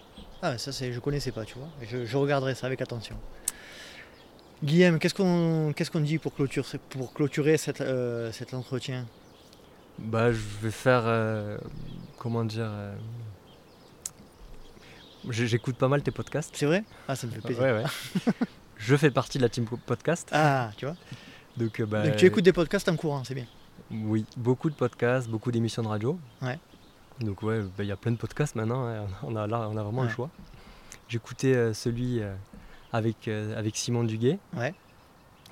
Ah, 0.46 0.58
ça, 0.58 0.72
c'est, 0.72 0.92
je 0.92 1.00
connaissais 1.00 1.32
pas, 1.32 1.46
tu 1.46 1.54
vois. 1.56 1.68
Je, 1.90 2.16
regarderai 2.18 2.54
ça 2.54 2.66
avec 2.66 2.82
attention. 2.82 3.16
Guillaume, 4.62 4.98
qu'est-ce 4.98 5.14
qu'on 5.14 5.72
qu'est-ce 5.74 5.90
qu'on 5.90 6.00
dit 6.00 6.18
pour 6.18 6.34
clôturer, 6.34 6.78
pour 6.90 7.14
clôturer 7.14 7.56
cette, 7.56 7.80
euh, 7.80 8.30
cet 8.30 8.52
entretien? 8.52 9.06
Bah, 9.98 10.32
je 10.32 10.42
vais 10.60 10.70
faire. 10.70 11.04
euh, 11.06 11.56
comment 12.18 12.44
dire 12.44 12.68
euh, 12.68 12.94
J'écoute 15.30 15.76
pas 15.76 15.88
mal 15.88 16.02
tes 16.02 16.10
podcasts. 16.10 16.54
C'est 16.54 16.66
vrai? 16.66 16.84
Ah, 17.08 17.16
ça 17.16 17.26
me 17.26 17.32
fait 17.32 17.40
plaisir. 17.40 17.62
Ouais, 17.62 17.72
ouais. 17.72 17.84
je 18.76 18.96
fais 18.96 19.10
partie 19.10 19.38
de 19.38 19.44
la 19.44 19.48
team 19.48 19.64
podcast. 19.64 20.28
Ah, 20.30 20.72
tu 20.76 20.84
vois 20.84 20.96
Donc, 21.56 21.80
bah, 21.80 22.06
Donc 22.06 22.16
tu 22.16 22.26
écoutes 22.26 22.44
des 22.44 22.52
podcasts 22.52 22.90
en 22.90 22.96
courant, 22.96 23.24
c'est 23.24 23.34
bien. 23.34 23.46
Oui, 23.90 24.26
beaucoup 24.36 24.68
de 24.68 24.74
podcasts, 24.74 25.26
beaucoup 25.26 25.50
d'émissions 25.50 25.82
de 25.82 25.88
radio. 25.88 26.18
Ouais. 26.42 26.58
Donc 27.20 27.42
ouais, 27.42 27.60
bah, 27.62 27.84
il 27.84 27.86
y 27.86 27.92
a 27.92 27.96
plein 27.96 28.12
de 28.12 28.16
podcasts 28.16 28.54
maintenant, 28.56 28.86
hein. 28.86 29.06
on, 29.22 29.36
a, 29.36 29.46
là, 29.46 29.68
on 29.70 29.76
a 29.76 29.82
vraiment 29.82 30.02
Ouais. 30.02 30.08
le 30.08 30.12
choix. 30.12 30.30
J'écoutais 31.08 31.54
euh, 31.54 31.74
celui 31.74 32.20
euh, 32.20 32.34
avec, 32.92 33.28
euh, 33.28 33.56
avec 33.58 33.76
Simon 33.76 34.04
Duguet. 34.04 34.38
Ouais. 34.56 34.74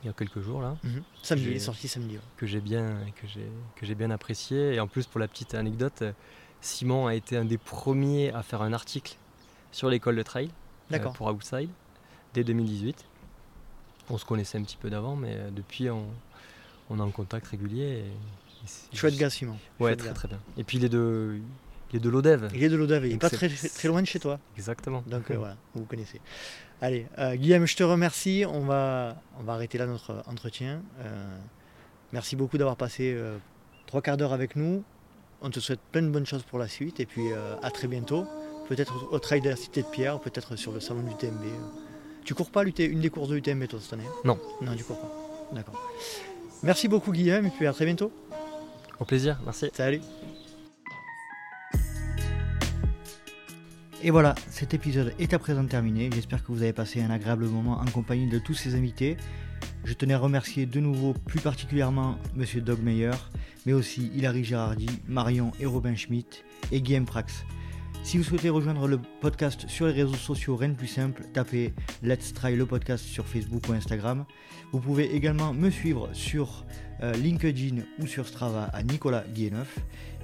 Il 0.03 0.07
y 0.07 0.11
a 0.11 0.13
quelques 0.13 0.41
jours 0.41 0.61
là, 0.63 0.77
Mhm. 0.83 1.03
Samedi, 1.23 1.45
il 1.47 1.53
est 1.53 1.59
sorti 1.61 1.87
samedi. 1.87 2.15
ouais. 2.17 2.23
que 2.37 2.47
j'ai 2.47 2.61
bien, 2.61 2.97
que 3.21 3.27
j'ai, 3.29 3.47
que 3.77 3.87
j'ai 3.87 3.95
bien 3.95 4.11
apprécié. 4.11 4.75
Et 4.75 4.81
en 4.81 4.89
plus, 4.89 5.07
pour 5.07 5.21
la 5.21 5.29
petite 5.29 5.55
anecdote, 5.55 6.03
Simon 6.61 7.07
a 7.07 7.15
été 7.15 7.37
un 7.37 7.45
des 7.45 7.59
premiers 7.59 8.33
à 8.33 8.43
faire 8.43 8.63
un 8.63 8.73
article 8.73 9.17
sur 9.71 9.89
l'école 9.89 10.17
de 10.17 10.23
trail 10.23 10.51
pour 11.15 11.29
Outside 11.29 11.71
dès 12.35 12.43
2018. 12.45 13.05
On 14.11 14.19
se 14.19 14.25
connaissait 14.25 14.59
un 14.59 14.63
petit 14.63 14.77
peu 14.77 14.91
d'avant, 14.91 15.15
mais 15.15 15.39
depuis 15.53 15.89
on, 15.91 16.05
on 16.91 16.99
est 16.99 17.03
en 17.03 17.11
contact 17.13 17.47
régulier. 17.47 18.01
et- 18.05 18.05
Chouette 18.93 19.17
gars, 19.17 19.31
Simon. 19.31 19.57
Ouais, 19.81 19.97
très 19.97 20.13
très 20.13 20.29
bien. 20.29 20.39
Et 20.57 20.65
puis 20.65 20.79
il 20.79 20.85
est 20.85 20.89
de, 20.89 21.41
il 21.93 21.97
est 21.97 22.01
de 22.01 22.09
l'Odève. 22.09 22.51
Il 22.55 22.63
est 22.65 22.69
de 22.69 22.77
l'Odave, 22.77 23.07
il 23.07 23.13
n'est 23.13 23.19
pas 23.19 23.29
très, 23.29 23.49
très 23.49 23.89
loin 23.89 24.01
de 24.01 24.07
chez 24.07 24.19
toi. 24.19 24.39
Exactement. 24.57 25.05
Donc 25.07 25.31
euh, 25.31 25.35
voilà, 25.39 25.57
vous 25.75 25.85
connaissez. 25.85 26.21
Allez, 26.81 27.07
euh, 27.19 27.37
Guillaume, 27.37 27.67
je 27.67 27.77
te 27.77 27.83
remercie. 27.83 28.45
On 28.49 28.61
va, 28.61 29.21
on 29.39 29.43
va 29.43 29.53
arrêter 29.53 29.79
là 29.79 29.87
notre 29.87 30.23
entretien. 30.27 30.83
Euh, 31.01 31.39
merci 32.13 32.35
beaucoup 32.35 32.57
d'avoir 32.57 32.77
passé 32.77 33.17
trois 33.87 34.01
quarts 34.01 34.17
d'heure 34.17 34.33
avec 34.33 34.57
nous. 34.57 34.83
On 35.43 35.51
te 35.51 35.61
souhaite 35.61 35.81
plein 35.91 36.03
de 36.03 36.09
bonnes 36.09 36.27
choses 36.27 36.45
pour 36.45 36.59
la 36.59 36.69
suite 36.69 36.99
et 37.01 37.07
puis 37.07 37.33
à 37.63 37.71
très 37.71 37.89
bientôt. 37.89 38.27
Peut-être 38.69 39.13
au 39.13 39.19
trail 39.19 39.41
de 39.41 39.51
la 39.51 39.57
Cité 39.57 39.83
de 39.83 39.89
Pierre, 39.89 40.19
peut-être 40.21 40.57
sur 40.57 40.73
le 40.73 40.81
salon 40.81 41.03
du 41.03 41.15
TMB. 41.17 41.45
Tu 42.25 42.33
cours 42.35 42.51
pas 42.51 42.63
une 42.63 43.01
des 43.01 43.11
courses 43.11 43.29
de 43.29 43.35
l'UTMB 43.35 43.67
toi 43.67 43.81
cette 43.83 43.93
année? 43.93 44.09
Non. 44.25 44.39
Non, 44.63 44.75
tu 44.77 44.85
cours 44.85 44.99
pas. 44.99 45.13
D'accord. 45.53 45.75
Merci 46.63 46.89
beaucoup 46.89 47.13
Guillaume 47.13 47.47
et 47.47 47.51
puis 47.51 47.67
à 47.67 47.73
très 47.73 47.85
bientôt. 47.85 48.13
Au 49.03 49.05
plaisir, 49.05 49.37
merci. 49.45 49.69
Salut. 49.73 50.01
Et 54.01 54.13
voilà, 54.13 54.37
cet 54.49 54.75
épisode 54.75 55.13
est 55.19 55.35
à 55.35 55.41
présent 55.41 55.67
terminé. 55.67 56.09
J'espère 56.15 56.45
que 56.45 56.53
vous 56.53 56.63
avez 56.63 56.73
passé 56.73 57.03
un 57.03 57.11
agréable 57.11 57.47
moment 57.47 57.81
en 57.81 57.85
compagnie 57.87 58.29
de 58.29 58.39
tous 58.39 58.55
ces 58.55 58.77
invités. 58.77 59.17
Je 59.85 59.93
tenais 59.95 60.15
à 60.15 60.19
remercier 60.19 60.67
de 60.67 60.79
nouveau 60.79 61.15
plus 61.15 61.41
particulièrement 61.41 62.17
Monsieur 62.37 62.61
Doug 62.61 62.79
Meyer, 62.81 63.11
mais 63.67 63.73
aussi 63.73 64.09
Hilary 64.15 64.45
Girardi, 64.45 64.87
Marion 65.09 65.51
et 65.59 65.67
Robin 65.67 65.97
Schmitt 65.97 66.45
et 66.71 66.81
Guillaume 66.81 67.05
Prax. 67.05 67.45
Si 68.05 68.19
vous 68.19 68.25
souhaitez 68.25 68.51
rejoindre 68.51 68.87
le 68.87 69.01
podcast 69.21 69.69
sur 69.69 69.87
les 69.87 69.93
réseaux 69.93 70.15
sociaux, 70.15 70.55
rien 70.55 70.69
de 70.69 70.75
plus 70.75 70.87
simple, 70.87 71.25
tapez 71.33 71.75
Let's 72.05 72.33
Try 72.35 72.55
le 72.55 72.67
podcast 72.67 73.05
sur 73.05 73.27
Facebook 73.27 73.69
ou 73.69 73.73
Instagram. 73.73 74.27
Vous 74.73 74.81
pouvez 74.81 75.15
également 75.15 75.53
me 75.53 75.71
suivre 75.71 76.09
sur 76.13 76.65
LinkedIn 77.03 77.83
ou 77.99 78.07
sur 78.07 78.27
Strava 78.27 78.65
à 78.73 78.83
Nicolas 78.83 79.25
Guilleneuf. 79.35 79.79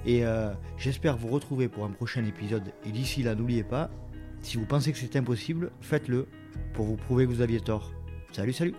Et 0.05 0.25
euh, 0.25 0.51
j'espère 0.77 1.17
vous 1.17 1.27
retrouver 1.27 1.67
pour 1.67 1.83
un 1.83 1.89
prochain 1.89 2.23
épisode. 2.25 2.63
Et 2.85 2.91
d'ici 2.91 3.23
là, 3.23 3.35
n'oubliez 3.35 3.63
pas, 3.63 3.89
si 4.41 4.57
vous 4.57 4.65
pensez 4.65 4.91
que 4.91 4.97
c'est 4.97 5.15
impossible, 5.15 5.71
faites-le 5.81 6.27
pour 6.73 6.85
vous 6.85 6.95
prouver 6.95 7.25
que 7.25 7.31
vous 7.31 7.41
aviez 7.41 7.59
tort. 7.59 7.91
Salut, 8.31 8.53
salut 8.53 8.75